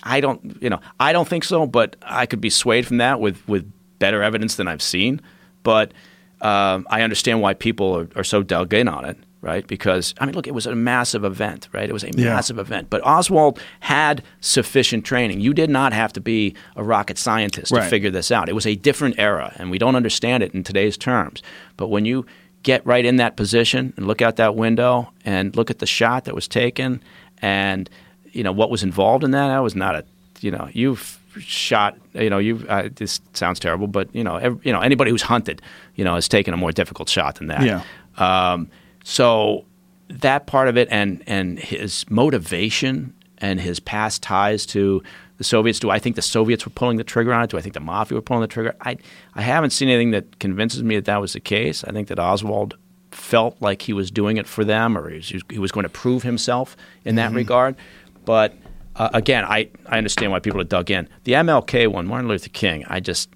I 0.03 0.19
don't, 0.19 0.57
you 0.61 0.69
know, 0.69 0.79
I 0.99 1.13
don't 1.13 1.27
think 1.27 1.43
so, 1.43 1.65
but 1.65 1.95
I 2.01 2.25
could 2.25 2.41
be 2.41 2.49
swayed 2.49 2.87
from 2.87 2.97
that 2.97 3.19
with, 3.19 3.47
with 3.47 3.71
better 3.99 4.23
evidence 4.23 4.55
than 4.55 4.67
I've 4.67 4.81
seen. 4.81 5.21
But 5.63 5.93
um, 6.41 6.87
I 6.89 7.01
understand 7.03 7.41
why 7.41 7.53
people 7.53 7.97
are, 7.97 8.09
are 8.15 8.23
so 8.23 8.43
dug 8.43 8.73
in 8.73 8.87
on 8.87 9.05
it 9.05 9.17
right? 9.41 9.65
Because 9.65 10.13
I 10.19 10.25
mean, 10.25 10.35
look, 10.35 10.47
it 10.47 10.53
was 10.53 10.65
a 10.65 10.75
massive 10.75 11.23
event, 11.23 11.67
right? 11.73 11.89
It 11.89 11.93
was 11.93 12.03
a 12.03 12.11
yeah. 12.15 12.25
massive 12.25 12.59
event. 12.59 12.89
But 12.89 13.05
Oswald 13.05 13.59
had 13.81 14.23
sufficient 14.39 15.03
training. 15.03 15.41
You 15.41 15.53
did 15.53 15.69
not 15.69 15.93
have 15.93 16.13
to 16.13 16.21
be 16.21 16.55
a 16.75 16.83
rocket 16.83 17.17
scientist 17.17 17.71
right. 17.71 17.83
to 17.83 17.89
figure 17.89 18.11
this 18.11 18.31
out. 18.31 18.49
It 18.49 18.53
was 18.53 18.67
a 18.67 18.75
different 18.75 19.15
era, 19.17 19.53
and 19.57 19.71
we 19.71 19.77
don't 19.77 19.95
understand 19.95 20.43
it 20.43 20.53
in 20.53 20.63
today's 20.63 20.97
terms. 20.97 21.41
But 21.77 21.87
when 21.87 22.05
you 22.05 22.25
get 22.63 22.85
right 22.85 23.03
in 23.03 23.15
that 23.15 23.35
position 23.35 23.93
and 23.97 24.07
look 24.07 24.21
out 24.21 24.35
that 24.35 24.55
window 24.55 25.11
and 25.25 25.55
look 25.55 25.71
at 25.71 25.79
the 25.79 25.87
shot 25.87 26.25
that 26.25 26.35
was 26.35 26.47
taken, 26.47 27.01
and 27.41 27.89
you 28.31 28.43
know 28.43 28.51
what 28.51 28.69
was 28.69 28.83
involved 28.83 29.23
in 29.23 29.31
that, 29.31 29.47
that 29.47 29.59
was 29.59 29.75
not 29.75 29.95
a 29.95 30.05
you 30.39 30.51
know 30.51 30.69
you've 30.71 31.19
shot 31.39 31.97
you 32.13 32.29
know 32.29 32.37
you 32.37 32.63
uh, 32.67 32.89
this 32.95 33.21
sounds 33.33 33.57
terrible 33.57 33.87
but 33.87 34.13
you 34.13 34.21
know 34.23 34.35
every, 34.35 34.59
you 34.63 34.73
know 34.73 34.81
anybody 34.81 35.09
who's 35.09 35.21
hunted 35.21 35.61
you 35.95 36.03
know 36.03 36.15
has 36.15 36.27
taken 36.27 36.53
a 36.53 36.57
more 36.57 36.73
difficult 36.73 37.07
shot 37.07 37.35
than 37.35 37.47
that 37.47 37.63
yeah 37.63 37.83
um, 38.17 38.69
so 39.03 39.65
that 40.09 40.47
part 40.47 40.67
of 40.67 40.77
it 40.77 40.87
and 40.91 41.23
and 41.27 41.59
his 41.59 42.05
motivation 42.09 43.13
and 43.37 43.59
his 43.59 43.79
past 43.79 44.21
ties 44.21 44.65
to 44.67 45.01
the 45.37 45.43
Soviets. 45.43 45.79
Do 45.79 45.89
I 45.89 45.99
think 45.99 46.15
the 46.15 46.21
Soviets 46.21 46.65
were 46.65 46.71
pulling 46.71 46.97
the 46.97 47.03
trigger 47.03 47.33
on 47.33 47.43
it? 47.43 47.49
Do 47.49 47.57
I 47.57 47.61
think 47.61 47.73
the 47.73 47.79
mafia 47.79 48.15
were 48.15 48.21
pulling 48.21 48.41
the 48.41 48.47
trigger? 48.47 48.75
I 48.81 48.97
I 49.35 49.41
haven't 49.41 49.71
seen 49.71 49.89
anything 49.89 50.11
that 50.11 50.39
convinces 50.39 50.83
me 50.83 50.95
that 50.95 51.05
that 51.05 51.19
was 51.19 51.33
the 51.33 51.39
case. 51.39 51.83
I 51.83 51.91
think 51.91 52.07
that 52.09 52.19
Oswald 52.19 52.77
felt 53.11 53.61
like 53.61 53.81
he 53.81 53.93
was 53.93 54.11
doing 54.11 54.37
it 54.37 54.47
for 54.47 54.63
them, 54.63 54.97
or 54.97 55.09
he 55.09 55.17
was, 55.17 55.43
he 55.49 55.59
was 55.59 55.71
going 55.71 55.83
to 55.83 55.89
prove 55.89 56.23
himself 56.23 56.77
in 57.03 57.15
that 57.15 57.29
mm-hmm. 57.29 57.37
regard. 57.37 57.75
But 58.23 58.55
uh, 58.95 59.09
again, 59.13 59.43
I, 59.43 59.69
I 59.87 59.97
understand 59.97 60.31
why 60.31 60.39
people 60.39 60.61
are 60.61 60.65
dug 60.65 60.91
in. 60.91 61.09
The 61.23 61.33
MLK 61.33 61.87
one, 61.87 62.07
Martin 62.07 62.27
Luther 62.27 62.49
King, 62.49 62.85
I 62.87 62.99
just 62.99 63.29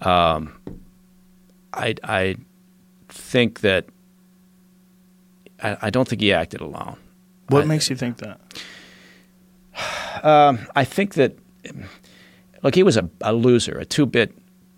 um, 0.00 0.60
I 1.72 1.94
I 2.04 2.36
think 3.08 3.60
that 3.60 3.86
I, 5.62 5.76
I 5.82 5.90
don't 5.90 6.08
think 6.08 6.20
he 6.20 6.32
acted 6.32 6.60
alone. 6.60 6.96
What 7.48 7.62
I, 7.62 7.66
makes 7.66 7.90
you 7.90 7.96
think 7.96 8.18
that? 8.18 8.40
Um, 10.22 10.68
I 10.76 10.84
think 10.84 11.14
that, 11.14 11.36
look, 12.62 12.76
he 12.76 12.84
was 12.84 12.96
a, 12.96 13.10
a 13.22 13.32
loser, 13.32 13.76
a 13.76 13.84
two 13.84 14.06
bit 14.06 14.32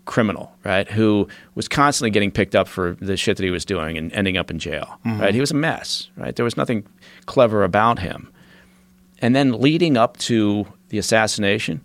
criminal, 0.05 0.55
right? 0.63 0.89
Who 0.89 1.27
was 1.55 1.67
constantly 1.67 2.09
getting 2.09 2.31
picked 2.31 2.55
up 2.55 2.67
for 2.67 2.97
the 2.99 3.17
shit 3.17 3.37
that 3.37 3.43
he 3.43 3.51
was 3.51 3.65
doing 3.65 3.97
and 3.97 4.11
ending 4.13 4.37
up 4.37 4.49
in 4.49 4.57
jail, 4.57 4.97
mm-hmm. 5.05 5.21
right? 5.21 5.33
He 5.33 5.39
was 5.39 5.51
a 5.51 5.55
mess, 5.55 6.09
right? 6.15 6.35
There 6.35 6.45
was 6.45 6.57
nothing 6.57 6.87
clever 7.25 7.63
about 7.63 7.99
him. 7.99 8.31
And 9.19 9.35
then 9.35 9.59
leading 9.59 9.97
up 9.97 10.17
to 10.17 10.65
the 10.89 10.97
assassination, 10.97 11.81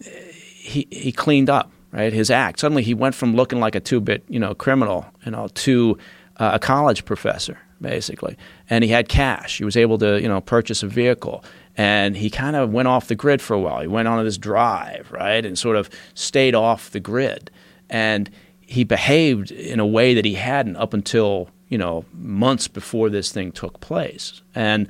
he 0.00 0.86
he 0.90 1.12
cleaned 1.12 1.48
up, 1.48 1.70
right? 1.92 2.12
His 2.12 2.30
act. 2.30 2.60
Suddenly 2.60 2.82
he 2.82 2.94
went 2.94 3.14
from 3.14 3.34
looking 3.34 3.60
like 3.60 3.74
a 3.74 3.80
two 3.80 4.00
bit, 4.00 4.24
you 4.28 4.40
know, 4.40 4.54
criminal, 4.54 5.06
you 5.24 5.32
know, 5.32 5.48
to 5.48 5.98
uh, 6.38 6.52
a 6.54 6.58
college 6.58 7.04
professor, 7.04 7.58
basically. 7.80 8.36
And 8.70 8.84
he 8.84 8.90
had 8.90 9.08
cash. 9.08 9.58
He 9.58 9.64
was 9.64 9.76
able 9.76 9.98
to, 9.98 10.20
you 10.20 10.28
know, 10.28 10.40
purchase 10.40 10.82
a 10.82 10.86
vehicle. 10.86 11.44
And 11.76 12.16
he 12.16 12.30
kind 12.30 12.56
of 12.56 12.72
went 12.72 12.88
off 12.88 13.08
the 13.08 13.14
grid 13.14 13.42
for 13.42 13.54
a 13.54 13.60
while. 13.60 13.80
He 13.80 13.86
went 13.86 14.08
on 14.08 14.24
this 14.24 14.38
drive, 14.38 15.10
right, 15.12 15.44
and 15.44 15.58
sort 15.58 15.76
of 15.76 15.90
stayed 16.14 16.54
off 16.54 16.90
the 16.90 17.00
grid. 17.00 17.50
And 17.90 18.30
he 18.60 18.84
behaved 18.84 19.50
in 19.50 19.78
a 19.78 19.86
way 19.86 20.14
that 20.14 20.24
he 20.24 20.34
hadn't 20.34 20.76
up 20.76 20.94
until, 20.94 21.50
you 21.68 21.78
know, 21.78 22.04
months 22.12 22.66
before 22.68 23.10
this 23.10 23.30
thing 23.30 23.52
took 23.52 23.80
place. 23.80 24.42
And 24.54 24.88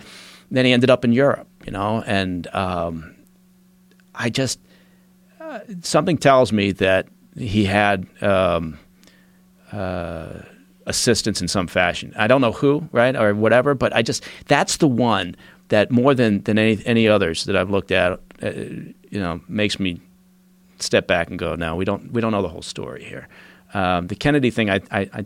then 0.51 0.65
he 0.65 0.73
ended 0.73 0.91
up 0.91 1.05
in 1.05 1.13
Europe, 1.13 1.49
you 1.65 1.73
know, 1.73 2.03
and 2.07 2.47
um, 2.55 3.17
I 4.15 4.31
just, 4.31 4.61
uh, 5.41 5.61
something 5.83 6.19
tells 6.19 6.53
me 6.53 6.73
that 6.73 7.09
he 7.37 7.65
had. 7.65 8.07
Um, 8.23 8.79
uh, 9.73 10.43
assistance 10.87 11.41
in 11.41 11.49
some 11.49 11.67
fashion. 11.67 12.13
I 12.17 12.27
don't 12.27 12.41
know 12.41 12.53
who, 12.53 12.89
right, 12.93 13.15
or 13.15 13.35
whatever, 13.35 13.75
but 13.75 13.95
I 13.95 14.03
just 14.03 14.25
that's 14.47 14.79
the 14.79 14.89
one 14.89 15.37
that 15.69 15.91
more 15.91 16.15
than 16.15 16.43
than 16.43 16.59
any 16.59 16.83
any 16.87 17.09
others 17.09 17.45
that 17.45 17.57
I've 17.57 17.71
looked 17.71 17.91
at, 17.91 18.21
uh, 18.43 18.51
you 18.51 19.21
know, 19.21 19.41
makes 19.49 19.79
me 19.79 20.01
step 20.79 21.07
back 21.07 21.29
and 21.29 21.39
go, 21.39 21.55
no, 21.55 21.75
we 21.77 21.85
don't 21.85 22.13
we 22.13 22.21
don't 22.21 22.33
know 22.33 22.43
the 22.43 22.49
whole 22.49 22.63
story 22.63 23.05
here. 23.05 23.29
Um, 23.75 24.07
the 24.07 24.15
Kennedy 24.15 24.51
thing, 24.51 24.71
I, 24.71 24.77
I, 24.91 25.01
I, 25.13 25.19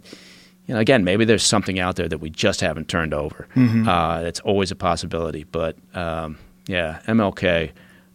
you 0.66 0.74
know, 0.74 0.80
again, 0.80 1.04
maybe 1.04 1.24
there's 1.24 1.44
something 1.44 1.78
out 1.78 1.96
there 1.96 2.08
that 2.08 2.18
we 2.18 2.30
just 2.30 2.60
haven't 2.62 2.88
turned 2.88 3.12
over. 3.12 3.46
Mm-hmm. 3.54 3.88
Uh, 3.88 4.20
it's 4.20 4.40
always 4.40 4.70
a 4.70 4.76
possibility, 4.76 5.44
but 5.44 5.76
um, 5.94 6.38
yeah, 6.66 7.00
MLK. 7.06 7.70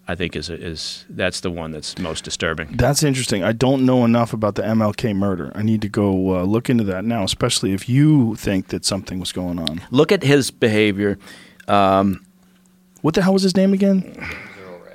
I 0.08 0.16
think 0.16 0.36
is 0.36 0.50
is 0.50 1.06
that's 1.10 1.40
the 1.40 1.50
one 1.50 1.72
that's 1.72 1.98
most 1.98 2.24
disturbing. 2.24 2.78
That's 2.78 3.02
interesting. 3.02 3.44
I 3.44 3.54
don't 3.54 3.86
know 3.86 4.06
enough 4.06 4.34
about 4.34 4.56
the 4.56 4.62
MLK 4.62 5.16
murder. 5.16 5.52
I 5.56 5.64
need 5.64 5.82
to 5.82 5.90
go 5.90 6.38
uh, 6.38 6.44
look 6.44 6.70
into 6.70 6.84
that 6.86 7.06
now, 7.06 7.24
especially 7.24 7.74
if 7.74 7.90
you 7.90 8.36
think 8.36 8.68
that 8.68 8.86
something 8.86 9.20
was 9.20 9.32
going 9.32 9.58
on. 9.58 9.82
Look 9.90 10.12
at 10.12 10.22
his 10.22 10.52
behavior. 10.52 11.18
Um, 11.68 12.24
what 13.02 13.16
the 13.16 13.24
hell 13.24 13.34
was 13.34 13.44
his 13.44 13.56
name 13.56 13.74
again? 13.74 14.16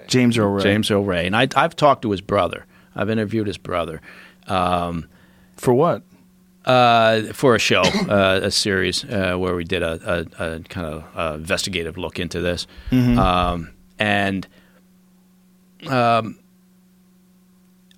James 0.06 0.36
Earl 0.36 0.50
Ray. 0.50 0.62
James 0.62 0.90
Earl 0.90 1.04
Ray. 1.04 1.26
And 1.26 1.36
I, 1.36 1.48
have 1.54 1.76
talked 1.76 2.02
to 2.02 2.10
his 2.10 2.20
brother. 2.20 2.66
I've 2.94 3.10
interviewed 3.10 3.46
his 3.46 3.58
brother. 3.58 4.00
Um, 4.46 5.08
for 5.56 5.72
what? 5.72 6.02
Uh, 6.64 7.32
for 7.32 7.54
a 7.54 7.58
show, 7.58 7.80
uh, 8.08 8.40
a 8.42 8.50
series 8.50 9.04
uh, 9.04 9.36
where 9.36 9.54
we 9.54 9.64
did 9.64 9.82
a, 9.82 10.26
a, 10.38 10.44
a 10.44 10.60
kind 10.60 10.86
of 10.86 11.04
uh, 11.16 11.34
investigative 11.36 11.96
look 11.96 12.18
into 12.18 12.40
this, 12.40 12.66
mm-hmm. 12.90 13.18
um, 13.18 13.70
and 13.98 14.46
um, 15.88 16.38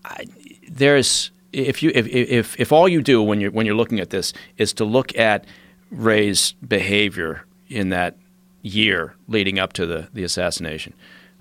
I, 0.04 0.24
there's 0.68 1.30
if 1.52 1.82
you 1.82 1.92
if, 1.94 2.06
if 2.06 2.58
if 2.58 2.72
all 2.72 2.88
you 2.88 3.02
do 3.02 3.22
when 3.22 3.40
you're 3.40 3.50
when 3.50 3.66
you're 3.66 3.74
looking 3.74 4.00
at 4.00 4.10
this 4.10 4.32
is 4.56 4.72
to 4.74 4.84
look 4.84 5.16
at 5.18 5.44
Ray's 5.90 6.52
behavior 6.66 7.44
in 7.68 7.90
that 7.90 8.16
year 8.62 9.14
leading 9.28 9.58
up 9.58 9.72
to 9.74 9.86
the 9.86 10.08
the 10.12 10.24
assassination. 10.24 10.94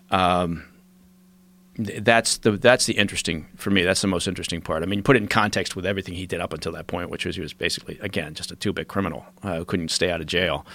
Um, 0.10 0.66
that's 1.78 2.38
the 2.38 2.52
that's 2.52 2.86
the 2.86 2.94
interesting 2.94 3.48
for 3.56 3.70
me. 3.72 3.84
That's 3.84 4.02
the 4.02 4.08
most 4.08 4.28
interesting 4.28 4.61
part. 4.61 4.84
I 4.84 4.86
mean, 4.86 5.00
you 5.00 5.03
put 5.03 5.16
it 5.16 5.22
in 5.22 5.28
context 5.28 5.76
with 5.76 5.86
everything 5.86 6.16
he 6.16 6.26
did 6.26 6.42
up 6.42 6.53
until 6.53 6.74
that 6.74 6.88
point, 6.88 7.10
which 7.10 7.26
was 7.26 7.36
he 7.36 7.42
was 7.42 7.53
basically 7.53 7.98
again 8.02 8.34
just 8.34 8.52
a 8.52 8.56
two 8.56 8.74
bit 8.74 8.88
criminal 8.88 9.26
uh, 9.44 9.58
who 9.58 9.66
couldn't 9.66 9.90
stay 9.90 10.11
out 10.11 10.20
of 10.20 10.28
jail, 10.28 10.66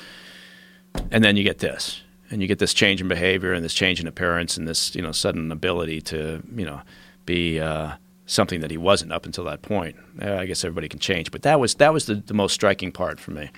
and 1.10 1.22
then 1.22 1.36
you 1.36 1.44
get 1.44 1.58
this 1.58 2.02
and 2.30 2.42
you 2.42 2.48
get 2.48 2.58
this 2.58 2.74
change 2.74 3.00
in 3.00 3.08
behavior 3.08 3.52
and 3.52 3.64
this 3.64 3.74
change 3.74 4.00
in 4.00 4.06
appearance 4.06 4.56
and 4.56 4.66
this 4.66 4.94
you 4.94 5.02
know 5.02 5.12
sudden 5.12 5.52
ability 5.52 6.00
to 6.02 6.42
you 6.54 6.64
know 6.64 6.80
be 7.24 7.60
uh, 7.60 7.92
something 8.26 8.60
that 8.60 8.70
he 8.70 8.76
wasn't 8.76 9.12
up 9.12 9.26
until 9.26 9.44
that 9.44 9.62
point. 9.62 9.96
Uh, 10.20 10.34
I 10.34 10.46
guess 10.46 10.64
everybody 10.64 10.88
can 10.88 11.00
change, 11.00 11.30
but 11.30 11.42
that 11.42 11.60
was 11.60 11.74
that 11.76 11.92
was 11.92 12.06
the, 12.06 12.16
the 12.16 12.34
most 12.34 12.52
striking 12.52 12.92
part 12.92 13.20
for 13.20 13.30
me. 13.30 13.50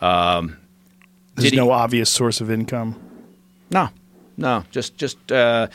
Um, 0.00 0.56
There's 1.36 1.52
no 1.52 1.66
he, 1.66 1.70
obvious 1.70 2.10
source 2.10 2.40
of 2.40 2.50
income. 2.50 3.00
No, 3.70 3.88
no, 4.36 4.64
just 4.70 4.96
just 4.96 5.30
uh, 5.30 5.68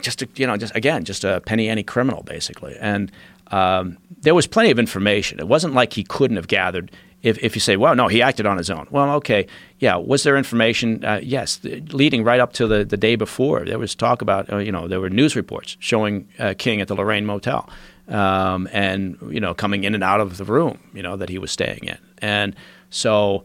just 0.00 0.22
a, 0.22 0.28
you 0.36 0.46
know 0.46 0.56
just 0.56 0.74
again 0.74 1.04
just 1.04 1.24
a 1.24 1.40
penny 1.40 1.68
ante 1.68 1.82
criminal 1.82 2.22
basically, 2.22 2.76
and 2.80 3.10
um, 3.48 3.98
there 4.22 4.34
was 4.34 4.46
plenty 4.46 4.70
of 4.70 4.78
information. 4.78 5.38
It 5.38 5.48
wasn't 5.48 5.74
like 5.74 5.92
he 5.92 6.04
couldn't 6.04 6.36
have 6.36 6.48
gathered. 6.48 6.90
If, 7.24 7.42
if 7.42 7.56
you 7.56 7.60
say, 7.60 7.76
well, 7.76 7.96
no, 7.96 8.06
he 8.06 8.20
acted 8.20 8.44
on 8.44 8.58
his 8.58 8.68
own. 8.68 8.86
Well, 8.90 9.12
okay, 9.14 9.46
yeah. 9.78 9.96
Was 9.96 10.24
there 10.24 10.36
information? 10.36 11.02
Uh, 11.02 11.20
yes, 11.22 11.56
the, 11.56 11.80
leading 11.80 12.22
right 12.22 12.38
up 12.38 12.52
to 12.52 12.66
the, 12.66 12.84
the 12.84 12.98
day 12.98 13.16
before, 13.16 13.64
there 13.64 13.78
was 13.78 13.94
talk 13.94 14.20
about, 14.20 14.52
uh, 14.52 14.58
you 14.58 14.70
know, 14.70 14.86
there 14.86 15.00
were 15.00 15.08
news 15.08 15.34
reports 15.34 15.78
showing 15.80 16.28
uh, 16.38 16.52
King 16.58 16.82
at 16.82 16.88
the 16.88 16.94
Lorraine 16.94 17.24
Motel, 17.24 17.66
um, 18.08 18.68
and 18.72 19.16
you 19.30 19.40
know, 19.40 19.54
coming 19.54 19.84
in 19.84 19.94
and 19.94 20.04
out 20.04 20.20
of 20.20 20.36
the 20.36 20.44
room, 20.44 20.78
you 20.92 21.02
know, 21.02 21.16
that 21.16 21.30
he 21.30 21.38
was 21.38 21.50
staying 21.50 21.84
in, 21.84 21.98
and 22.18 22.54
so 22.90 23.44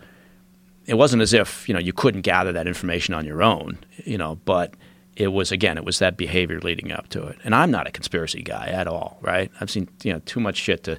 it 0.86 0.96
wasn't 0.96 1.22
as 1.22 1.32
if 1.32 1.68
you 1.70 1.74
know 1.74 1.80
you 1.80 1.94
couldn't 1.94 2.22
gather 2.22 2.52
that 2.52 2.68
information 2.68 3.14
on 3.14 3.26
your 3.26 3.42
own, 3.42 3.78
you 4.04 4.18
know, 4.18 4.38
but 4.44 4.74
it 5.16 5.28
was 5.28 5.54
again 5.54 5.78
it 5.78 5.86
was 5.86 6.00
that 6.00 6.18
behavior 6.18 6.60
leading 6.62 6.92
up 6.92 7.10
to 7.10 7.22
it 7.22 7.38
and 7.44 7.54
i'm 7.54 7.70
not 7.70 7.86
a 7.86 7.92
conspiracy 7.92 8.42
guy 8.42 8.68
at 8.68 8.88
all 8.88 9.18
right 9.22 9.52
i've 9.60 9.70
seen 9.70 9.88
you 10.02 10.14
know 10.14 10.20
too 10.20 10.40
much 10.40 10.56
shit 10.56 10.86
to 10.86 10.98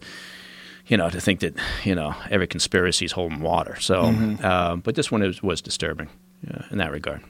you 0.90 0.96
know 0.98 1.08
to 1.10 1.20
think 1.20 1.40
that 1.40 1.54
you 1.84 1.94
know 1.94 2.14
every 2.30 2.46
conspiracy 2.46 3.04
is 3.06 3.12
holding 3.12 3.40
water 3.40 3.76
so 3.80 4.02
Mm-hmm. 4.02 4.44
uh, 4.44 4.76
but 4.76 4.94
this 4.94 5.10
one 5.10 5.22
was, 5.22 5.42
was 5.42 5.62
disturbing 5.62 6.08
uh, 6.52 6.62
in 6.70 6.78
that 6.78 6.90
regard 6.92 7.20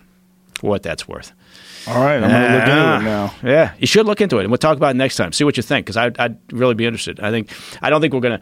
for 0.58 0.68
what 0.70 0.82
that's 0.82 1.06
worth 1.08 1.32
All 1.86 2.04
right, 2.04 2.16
I'm 2.22 2.28
going 2.28 2.32
to 2.32 2.58
look 2.58 2.68
into 2.68 2.96
it 3.00 3.02
now. 3.10 3.34
yeah, 3.42 3.72
you 3.78 3.86
should 3.86 4.04
look 4.06 4.20
into 4.20 4.36
it, 4.38 4.42
and 4.42 4.50
we'll 4.50 4.58
talk 4.68 4.76
about 4.76 4.90
it 4.94 4.98
next 4.98 5.16
time. 5.16 5.32
See 5.32 5.44
what 5.44 5.56
you 5.56 5.62
think, 5.62 5.86
because 5.86 5.96
I'd, 5.96 6.18
I'd 6.20 6.36
really 6.52 6.74
be 6.74 6.84
interested. 6.84 7.18
I 7.20 7.30
think 7.30 7.48
I 7.80 7.88
don't 7.88 8.02
think 8.02 8.12
we're 8.12 8.20
gonna 8.28 8.40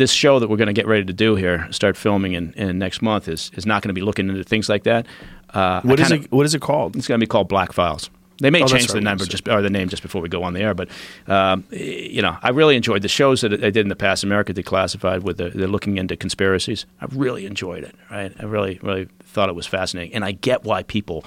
this 0.00 0.10
show 0.12 0.38
that 0.40 0.48
we're 0.48 0.56
gonna 0.56 0.72
get 0.72 0.86
ready 0.86 1.04
to 1.04 1.12
do 1.12 1.36
here, 1.36 1.68
start 1.70 1.96
filming 1.98 2.32
in, 2.32 2.54
in 2.54 2.78
next 2.78 3.02
month 3.02 3.28
is 3.28 3.50
is 3.54 3.66
not 3.66 3.82
going 3.82 3.90
to 3.94 4.00
be 4.00 4.04
looking 4.06 4.30
into 4.30 4.42
things 4.44 4.68
like 4.70 4.84
that. 4.84 5.04
Uh, 5.52 5.82
What 5.82 6.00
is 6.00 6.10
it? 6.10 6.32
What 6.32 6.46
is 6.46 6.54
it 6.54 6.62
called? 6.62 6.96
It's 6.96 7.06
going 7.06 7.20
to 7.20 7.26
be 7.26 7.28
called 7.28 7.48
Black 7.48 7.72
Files. 7.74 8.08
They 8.38 8.50
may 8.50 8.62
Oh, 8.62 8.66
change 8.66 8.88
the 8.88 9.00
number 9.00 9.24
just 9.24 9.48
or 9.48 9.62
the 9.62 9.70
name 9.70 9.88
just 9.88 10.02
before 10.02 10.20
we 10.20 10.28
go 10.28 10.42
on 10.42 10.52
the 10.52 10.60
air, 10.60 10.74
but 10.74 10.88
um, 11.26 11.64
you 11.70 12.20
know, 12.20 12.36
I 12.42 12.50
really 12.50 12.76
enjoyed 12.76 13.02
the 13.02 13.08
shows 13.08 13.40
that 13.40 13.52
I 13.52 13.70
did 13.70 13.78
in 13.78 13.88
the 13.88 13.96
past. 13.96 14.24
America 14.24 14.52
Declassified, 14.52 15.22
with 15.22 15.38
the, 15.38 15.48
they're 15.50 15.66
looking 15.68 15.96
into 15.96 16.16
conspiracies. 16.16 16.84
I 17.00 17.06
really 17.12 17.46
enjoyed 17.46 17.82
it. 17.84 17.94
Right, 18.10 18.32
I 18.38 18.44
really, 18.44 18.78
really 18.82 19.08
thought 19.24 19.48
it 19.48 19.54
was 19.54 19.66
fascinating, 19.66 20.14
and 20.14 20.24
I 20.24 20.32
get 20.32 20.64
why 20.64 20.82
people 20.82 21.24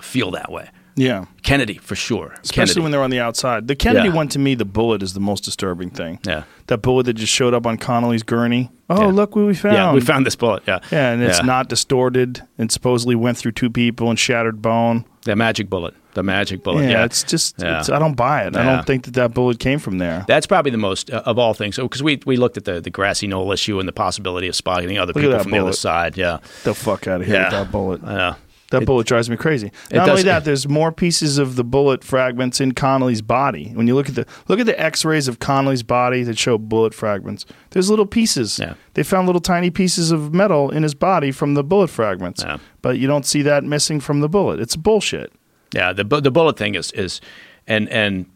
feel 0.00 0.30
that 0.32 0.50
way. 0.50 0.68
Yeah. 0.94 1.24
Kennedy, 1.42 1.78
for 1.78 1.94
sure. 1.94 2.34
Especially 2.42 2.52
Kennedy. 2.74 2.80
when 2.82 2.92
they're 2.92 3.02
on 3.02 3.08
the 3.08 3.20
outside. 3.20 3.66
The 3.66 3.74
Kennedy 3.74 4.08
Yeah. 4.08 4.14
one 4.14 4.28
to 4.28 4.38
me, 4.38 4.54
the 4.54 4.66
bullet 4.66 5.02
is 5.02 5.14
the 5.14 5.20
most 5.20 5.42
disturbing 5.42 5.88
thing. 5.88 6.18
Yeah. 6.26 6.42
That 6.66 6.82
bullet 6.82 7.04
that 7.04 7.14
just 7.14 7.32
showed 7.32 7.54
up 7.54 7.66
on 7.66 7.78
Connolly's 7.78 8.22
gurney. 8.22 8.70
Oh, 8.90 9.00
Yeah. 9.00 9.06
look 9.06 9.34
what 9.34 9.46
we 9.46 9.54
found. 9.54 9.74
Yeah, 9.76 9.92
we 9.94 10.02
found 10.02 10.26
this 10.26 10.36
bullet. 10.36 10.62
Yeah, 10.68 10.80
Yeah, 10.90 11.12
and 11.12 11.22
it's 11.22 11.38
Yeah. 11.38 11.46
not 11.46 11.70
distorted 11.70 12.42
and 12.58 12.70
supposedly 12.70 13.14
went 13.14 13.38
through 13.38 13.52
two 13.52 13.70
people 13.70 14.10
and 14.10 14.18
shattered 14.18 14.60
bone. 14.60 15.06
the 15.24 15.34
magic 15.36 15.70
bullet. 15.70 15.94
The 16.14 16.22
magic 16.22 16.62
bullet. 16.62 16.82
yeah, 16.84 16.90
Yeah, 16.90 17.04
it's 17.04 17.22
just, 17.24 17.54
Yeah. 17.58 17.80
it's, 17.80 17.88
I 17.88 17.98
don't 17.98 18.14
buy 18.16 18.42
it. 18.42 18.54
I 18.54 18.64
don't 18.64 18.86
think 18.86 19.04
that 19.04 19.14
that 19.14 19.32
bullet 19.32 19.58
came 19.58 19.78
from 19.78 19.96
there. 19.98 20.24
That's 20.28 20.46
probably 20.46 20.70
the 20.70 20.76
most 20.78 21.10
uh, 21.10 21.22
of 21.24 21.38
all 21.38 21.54
things. 21.54 21.76
Because 21.76 22.02
we 22.02 22.20
we 22.26 22.36
looked 22.36 22.56
at 22.56 22.64
the 22.66 22.80
the 22.80 22.90
grassy 22.90 23.26
knoll 23.26 23.50
issue 23.52 23.78
and 23.80 23.88
the 23.88 23.92
possibility 23.92 24.46
of 24.48 24.54
spotting 24.54 24.98
other 24.98 25.10
at 25.10 25.16
people 25.16 25.38
from 25.40 25.50
the 25.50 25.56
other 25.58 25.64
bullet. 25.66 25.74
side. 25.76 26.16
Yeah, 26.18 26.38
the 26.64 26.74
fuck 26.74 27.06
out 27.06 27.20
of 27.22 27.26
here 27.26 27.36
Yeah. 27.36 27.44
with 27.44 27.52
that 27.52 27.72
bullet. 27.72 28.00
Yeah. 28.04 28.34
That 28.70 28.82
It- 28.82 28.86
bullet 28.86 29.06
drives 29.06 29.28
me 29.28 29.36
crazy. 29.36 29.70
Not 29.92 30.08
only 30.08 30.22
that, 30.22 30.46
there's 30.46 30.66
more 30.66 30.92
pieces 30.92 31.36
of 31.36 31.56
the 31.56 31.64
bullet 31.64 32.02
fragments 32.02 32.58
in 32.58 32.72
Connolly's 32.72 33.20
body. 33.20 33.70
When 33.74 33.86
you 33.86 33.94
look 33.94 34.08
at 34.08 34.14
the 34.14 34.24
look 34.48 34.60
at 34.60 34.66
the 34.66 34.78
X-rays 34.80 35.28
of 35.28 35.38
Connolly's 35.38 35.82
body 35.82 36.22
that 36.22 36.38
show 36.38 36.56
bullet 36.56 36.94
fragments, 36.94 37.44
there's 37.70 37.90
little 37.90 38.06
pieces. 38.06 38.58
Yeah. 38.58 38.74
They 38.94 39.02
found 39.02 39.26
little 39.26 39.42
tiny 39.42 39.68
pieces 39.70 40.10
of 40.10 40.32
metal 40.32 40.70
in 40.70 40.82
his 40.84 40.94
body 40.94 41.32
from 41.32 41.52
the 41.52 41.62
bullet 41.62 41.90
fragments, 41.90 42.42
Yeah. 42.42 42.56
but 42.80 42.98
you 42.98 43.06
don't 43.06 43.26
see 43.26 43.42
that 43.42 43.62
missing 43.62 44.00
from 44.00 44.20
the 44.20 44.28
bullet. 44.28 44.58
It's 44.58 44.74
bullshit. 44.76 45.32
Yeah, 45.74 45.92
the 45.92 46.04
the 46.04 46.30
bullet 46.30 46.56
thing 46.56 46.74
is 46.74 46.92
is, 46.92 47.20
and 47.66 47.88
and 47.88 48.26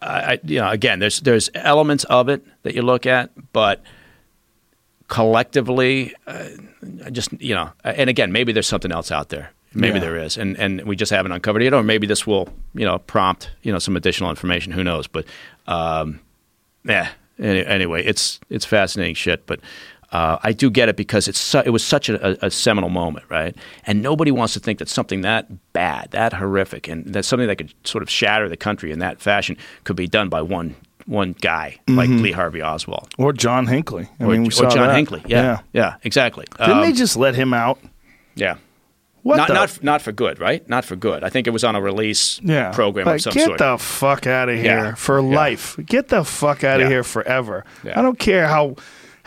I, 0.00 0.38
you 0.44 0.58
know 0.60 0.70
again 0.70 0.98
there's 1.00 1.20
there's 1.20 1.50
elements 1.54 2.04
of 2.04 2.28
it 2.28 2.44
that 2.62 2.74
you 2.74 2.82
look 2.82 3.04
at, 3.06 3.30
but 3.52 3.82
collectively, 5.08 6.14
uh, 6.26 6.48
just 7.12 7.32
you 7.40 7.54
know, 7.54 7.70
and 7.84 8.10
again 8.10 8.32
maybe 8.32 8.52
there's 8.52 8.66
something 8.66 8.92
else 8.92 9.10
out 9.10 9.28
there. 9.28 9.50
Maybe 9.74 9.94
Yeah. 9.98 10.00
there 10.00 10.16
is, 10.16 10.36
and 10.38 10.56
and 10.58 10.82
we 10.86 10.96
just 10.96 11.10
haven't 11.12 11.32
uncovered 11.32 11.62
it, 11.62 11.72
or 11.74 11.82
maybe 11.82 12.06
this 12.06 12.26
will 12.26 12.48
you 12.74 12.86
know 12.86 12.98
prompt 12.98 13.50
you 13.62 13.72
know 13.72 13.78
some 13.78 13.96
additional 13.96 14.30
information. 14.30 14.72
Who 14.72 14.82
knows? 14.84 15.06
But 15.06 15.26
um, 15.66 16.20
yeah. 16.84 17.08
Any, 17.38 17.64
anyway, 17.64 18.04
it's 18.04 18.40
it's 18.50 18.64
fascinating 18.64 19.14
shit, 19.14 19.46
but. 19.46 19.60
Uh, 20.10 20.38
I 20.42 20.52
do 20.52 20.70
get 20.70 20.88
it 20.88 20.96
because 20.96 21.28
it's 21.28 21.38
su- 21.38 21.62
it 21.66 21.70
was 21.70 21.84
such 21.84 22.08
a, 22.08 22.46
a, 22.46 22.50
seminal 22.50 22.88
moment, 22.88 23.26
right? 23.28 23.54
And 23.86 24.00
nobody 24.02 24.30
wants 24.30 24.54
to 24.54 24.60
think 24.60 24.78
that 24.78 24.88
something 24.88 25.20
that 25.20 25.72
bad, 25.74 26.12
that 26.12 26.32
horrific, 26.32 26.88
and 26.88 27.04
that 27.12 27.26
something 27.26 27.46
that 27.46 27.56
could 27.56 27.74
sort 27.84 28.02
of 28.02 28.08
shatter 28.08 28.48
the 28.48 28.56
country 28.56 28.90
in 28.90 29.00
that 29.00 29.20
fashion 29.20 29.58
could 29.84 29.96
be 29.96 30.06
done 30.06 30.30
by 30.30 30.40
one 30.40 30.76
one 31.04 31.34
guy 31.40 31.78
like 31.88 32.08
Lee 32.10 32.32
Harvey 32.32 32.60
Oswald 32.62 33.08
Or 33.16 33.32
John 33.32 33.66
Hinckley. 33.66 34.08
I 34.20 34.24
or, 34.24 34.28
mean, 34.28 34.42
we 34.42 34.48
or 34.48 34.50
saw 34.50 34.68
John 34.70 34.88
that. 34.88 34.96
Hinckley. 34.96 35.22
Yeah, 35.26 35.60
yeah, 35.72 35.96
exactly. 36.04 36.46
Didn't 36.58 36.70
Um, 36.78 36.80
they 36.82 36.92
just 36.92 37.16
let 37.16 37.34
him 37.34 37.52
out? 37.54 37.78
yeah. 38.34 38.56
What 39.22 39.36
not 39.36 39.48
the? 39.48 39.54
not 39.54 39.82
not 39.82 40.02
for 40.02 40.12
good, 40.12 40.38
right? 40.38 40.66
Not 40.70 40.84
for 40.86 40.96
good. 40.96 41.22
I 41.24 41.28
think 41.28 41.46
it 41.46 41.50
was 41.50 41.64
on 41.64 41.74
a 41.76 41.80
release 41.82 42.40
yeah. 42.42 42.72
program 42.72 43.04
like, 43.06 43.16
of 43.16 43.22
some 43.22 43.32
get 43.34 43.46
sort. 43.46 43.58
the 43.58 43.76
fuck 43.76 44.26
out 44.26 44.48
of 44.48 44.54
here 44.56 44.64
Yeah. 44.64 44.94
for 44.94 45.20
Yeah. 45.20 45.36
life. 45.36 45.76
Get 45.84 46.08
the 46.08 46.24
fuck 46.24 46.64
out 46.64 46.80
of 46.80 46.86
Yeah. 46.86 46.88
here 46.94 47.04
forever. 47.04 47.64
Yeah. 47.84 47.98
I 47.98 48.02
don't 48.02 48.18
care 48.18 48.46
how 48.46 48.76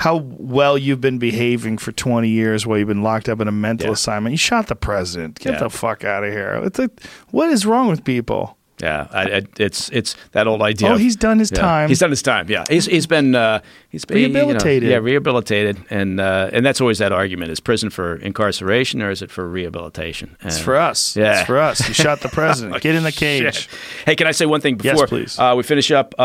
how 0.01 0.17
well 0.39 0.77
you've 0.79 0.99
been 1.01 1.19
behaving 1.19 1.77
for 1.77 1.91
20 1.91 2.27
years 2.27 2.65
while 2.65 2.77
you've 2.79 2.87
been 2.87 3.03
locked 3.03 3.29
up 3.29 3.39
in 3.39 3.47
a 3.47 3.51
mental 3.51 3.87
Yeah. 3.87 3.93
assignment. 3.93 4.33
You 4.33 4.37
shot 4.37 4.65
the 4.67 4.75
president. 4.75 5.37
Get 5.39 5.53
Yeah. 5.53 5.59
the 5.59 5.69
fuck 5.69 6.03
out 6.03 6.23
of 6.23 6.31
here. 6.33 6.59
It's 6.63 6.79
like, 6.79 6.89
what 7.29 7.49
is 7.49 7.65
wrong 7.67 7.87
with 7.87 8.03
people? 8.03 8.57
Yeah, 8.81 9.05
I, 9.11 9.21
I, 9.37 9.41
it's 9.59 9.89
it's 9.89 10.15
that 10.31 10.47
old 10.47 10.63
idea. 10.63 10.89
Oh, 10.89 10.93
of- 10.95 10.99
he's 10.99 11.15
done 11.15 11.37
his 11.37 11.51
yeah. 11.51 11.59
time. 11.61 11.89
He's 11.89 11.99
done 11.99 12.09
his 12.09 12.23
time. 12.23 12.49
Yeah, 12.49 12.63
he's 12.67 12.87
he's 12.87 13.05
been 13.05 13.35
uh, 13.35 13.59
he's 13.89 14.05
been 14.05 14.17
you 14.17 14.27
know, 14.27 14.39
Rehabilitated. 14.39 14.89
yeah, 14.89 14.97
rehabilitated, 14.97 15.77
and 15.91 16.19
uh, 16.19 16.49
and 16.51 16.65
that's 16.65 16.81
always 16.81 16.97
that 16.97 17.11
argument: 17.11 17.51
is 17.51 17.59
prison 17.59 17.91
for 17.91 18.15
incarceration 18.15 19.03
or 19.03 19.11
is 19.11 19.21
it 19.21 19.29
for 19.29 19.47
rehabilitation? 19.47 20.35
It's 20.41 20.57
for 20.59 20.77
us. 20.77 21.15
Yeah. 21.15 21.37
It's 21.41 21.45
for 21.45 21.59
us. 21.59 21.87
You 21.87 21.93
shot 21.93 22.21
the 22.21 22.29
president. 22.39 22.81
Get 22.81 22.95
in 22.95 23.03
the 23.03 23.11
cage. 23.11 23.53
Shit. 23.53 23.67
Hey, 24.07 24.15
can 24.15 24.25
I 24.25 24.31
say 24.31 24.47
one 24.47 24.61
thing 24.61 24.79
Yes, 24.83 24.93
before 24.93 25.05
please. 25.07 25.37
Uh, 25.37 25.53
we 25.55 25.61
finish 25.61 25.91
up? 25.91 26.15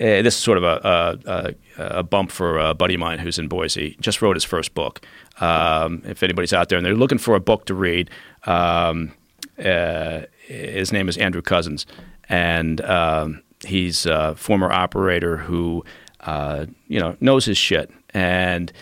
Uh, 0.00 0.22
this 0.22 0.36
is 0.36 0.42
sort 0.42 0.58
of 0.58 0.64
a, 0.64 1.18
a, 1.26 1.82
a, 1.82 1.98
a 1.98 2.02
bump 2.02 2.30
for 2.30 2.58
a 2.58 2.72
buddy 2.72 2.94
of 2.94 3.00
mine 3.00 3.18
who's 3.18 3.38
in 3.38 3.48
Boise. 3.48 3.96
Just 4.00 4.22
wrote 4.22 4.36
his 4.36 4.44
first 4.44 4.72
book. 4.74 5.00
Um, 5.40 6.02
if 6.04 6.22
anybody's 6.22 6.52
out 6.52 6.68
there 6.68 6.78
and 6.78 6.86
they're 6.86 6.94
looking 6.94 7.18
for 7.18 7.34
a 7.34 7.40
book 7.40 7.64
to 7.66 7.74
read, 7.74 8.08
um, 8.46 9.12
uh, 9.58 10.22
his 10.46 10.92
name 10.92 11.08
is 11.08 11.16
Andrew 11.16 11.42
Cousins, 11.42 11.84
and 12.28 12.80
um, 12.82 13.42
he's 13.66 14.06
a 14.06 14.36
former 14.36 14.70
operator 14.70 15.36
who 15.36 15.84
uh, 16.20 16.66
you 16.86 17.00
know 17.00 17.16
knows 17.20 17.44
his 17.44 17.58
shit 17.58 17.90
and. 18.10 18.72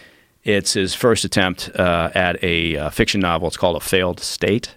It's 0.45 0.75
his 0.75 0.95
first 0.95 1.25
attempt 1.25 1.71
uh, 1.75 2.13
at 2.15 2.41
a 2.41 2.77
uh, 2.77 2.91
fiction 2.91 3.21
novel. 3.21 3.49
It's 3.49 3.57
called 3.57 3.75
A 3.75 3.81
Failed 3.81 4.21
State 4.21 4.77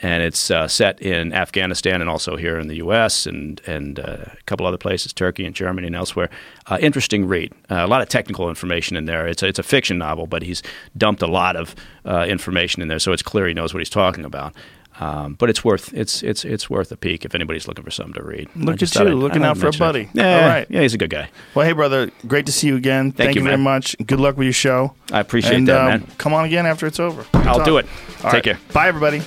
and 0.00 0.22
it's 0.22 0.50
uh, 0.50 0.68
set 0.68 1.00
in 1.00 1.32
Afghanistan 1.32 2.00
and 2.02 2.10
also 2.10 2.36
here 2.36 2.58
in 2.58 2.68
the 2.68 2.76
U.S. 2.76 3.26
and 3.26 3.60
and 3.66 3.98
uh, 3.98 4.16
a 4.32 4.42
couple 4.46 4.66
other 4.66 4.76
places, 4.78 5.12
Turkey 5.12 5.44
and 5.46 5.54
Germany 5.54 5.86
and 5.86 5.96
elsewhere. 5.96 6.28
Uh, 6.66 6.78
interesting 6.80 7.26
read. 7.26 7.52
Uh, 7.70 7.76
a 7.76 7.86
lot 7.86 8.02
of 8.02 8.08
technical 8.08 8.48
information 8.48 8.96
in 8.96 9.06
there. 9.06 9.26
It's 9.26 9.42
a, 9.42 9.46
it's 9.48 9.58
a 9.58 9.62
fiction 9.62 9.98
novel, 9.98 10.26
but 10.26 10.42
he's 10.42 10.62
dumped 10.96 11.22
a 11.22 11.26
lot 11.26 11.56
of 11.56 11.74
uh, 12.04 12.26
information 12.28 12.82
in 12.82 12.88
there, 12.88 12.98
so 12.98 13.12
it's 13.12 13.22
clear 13.22 13.46
he 13.48 13.54
knows 13.54 13.72
what 13.72 13.80
he's 13.80 13.90
talking 13.90 14.24
about. 14.24 14.54
Um, 14.98 15.34
but 15.34 15.50
it's 15.50 15.62
worth 15.62 15.92
it's 15.92 16.22
it's 16.22 16.42
it's 16.44 16.70
worth 16.70 16.90
a 16.90 16.96
peek 16.96 17.26
if 17.26 17.34
anybody's 17.34 17.68
looking 17.68 17.84
for 17.84 17.90
something 17.90 18.14
to 18.14 18.22
read. 18.22 18.48
Look 18.56 18.80
at 18.82 18.94
you, 18.94 19.00
I'd- 19.02 19.10
looking 19.12 19.44
I'd 19.44 19.48
out 19.48 19.56
for 19.58 19.64
a 19.64 19.66
mention 19.66 19.82
it. 19.82 19.86
buddy. 19.86 20.08
Yeah, 20.14 20.40
All 20.42 20.48
right. 20.48 20.66
yeah, 20.70 20.80
he's 20.80 20.94
a 20.94 20.98
good 20.98 21.10
guy. 21.10 21.28
Well, 21.54 21.66
hey, 21.66 21.72
brother, 21.72 22.10
great 22.26 22.46
to 22.46 22.52
see 22.52 22.68
you 22.68 22.76
again. 22.76 23.12
Thank 23.12 23.34
you, 23.34 23.42
very 23.42 23.58
much. 23.58 23.94
Good 24.06 24.20
luck 24.20 24.38
with 24.38 24.46
your 24.46 24.54
show. 24.54 24.94
I 25.12 25.20
appreciate 25.20 25.54
and, 25.56 25.68
that, 25.68 25.80
um, 25.80 25.86
man. 25.88 26.06
Come 26.16 26.32
on 26.32 26.46
again 26.46 26.64
after 26.64 26.86
it's 26.86 26.98
over. 26.98 27.26
I'll 27.34 27.56
Talk. 27.56 27.64
do 27.66 27.76
it. 27.76 27.86
All 28.24 28.30
Take 28.30 28.32
right. 28.32 28.44
care. 28.44 28.58
Bye, 28.72 28.88
everybody. 28.88 29.20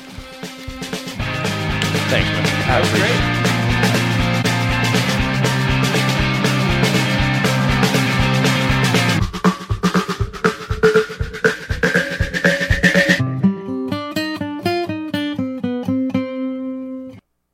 Thanks, 2.09 2.27
man. 2.31 2.43
That 2.67 2.79
was 2.81 2.89
great. 2.91 3.38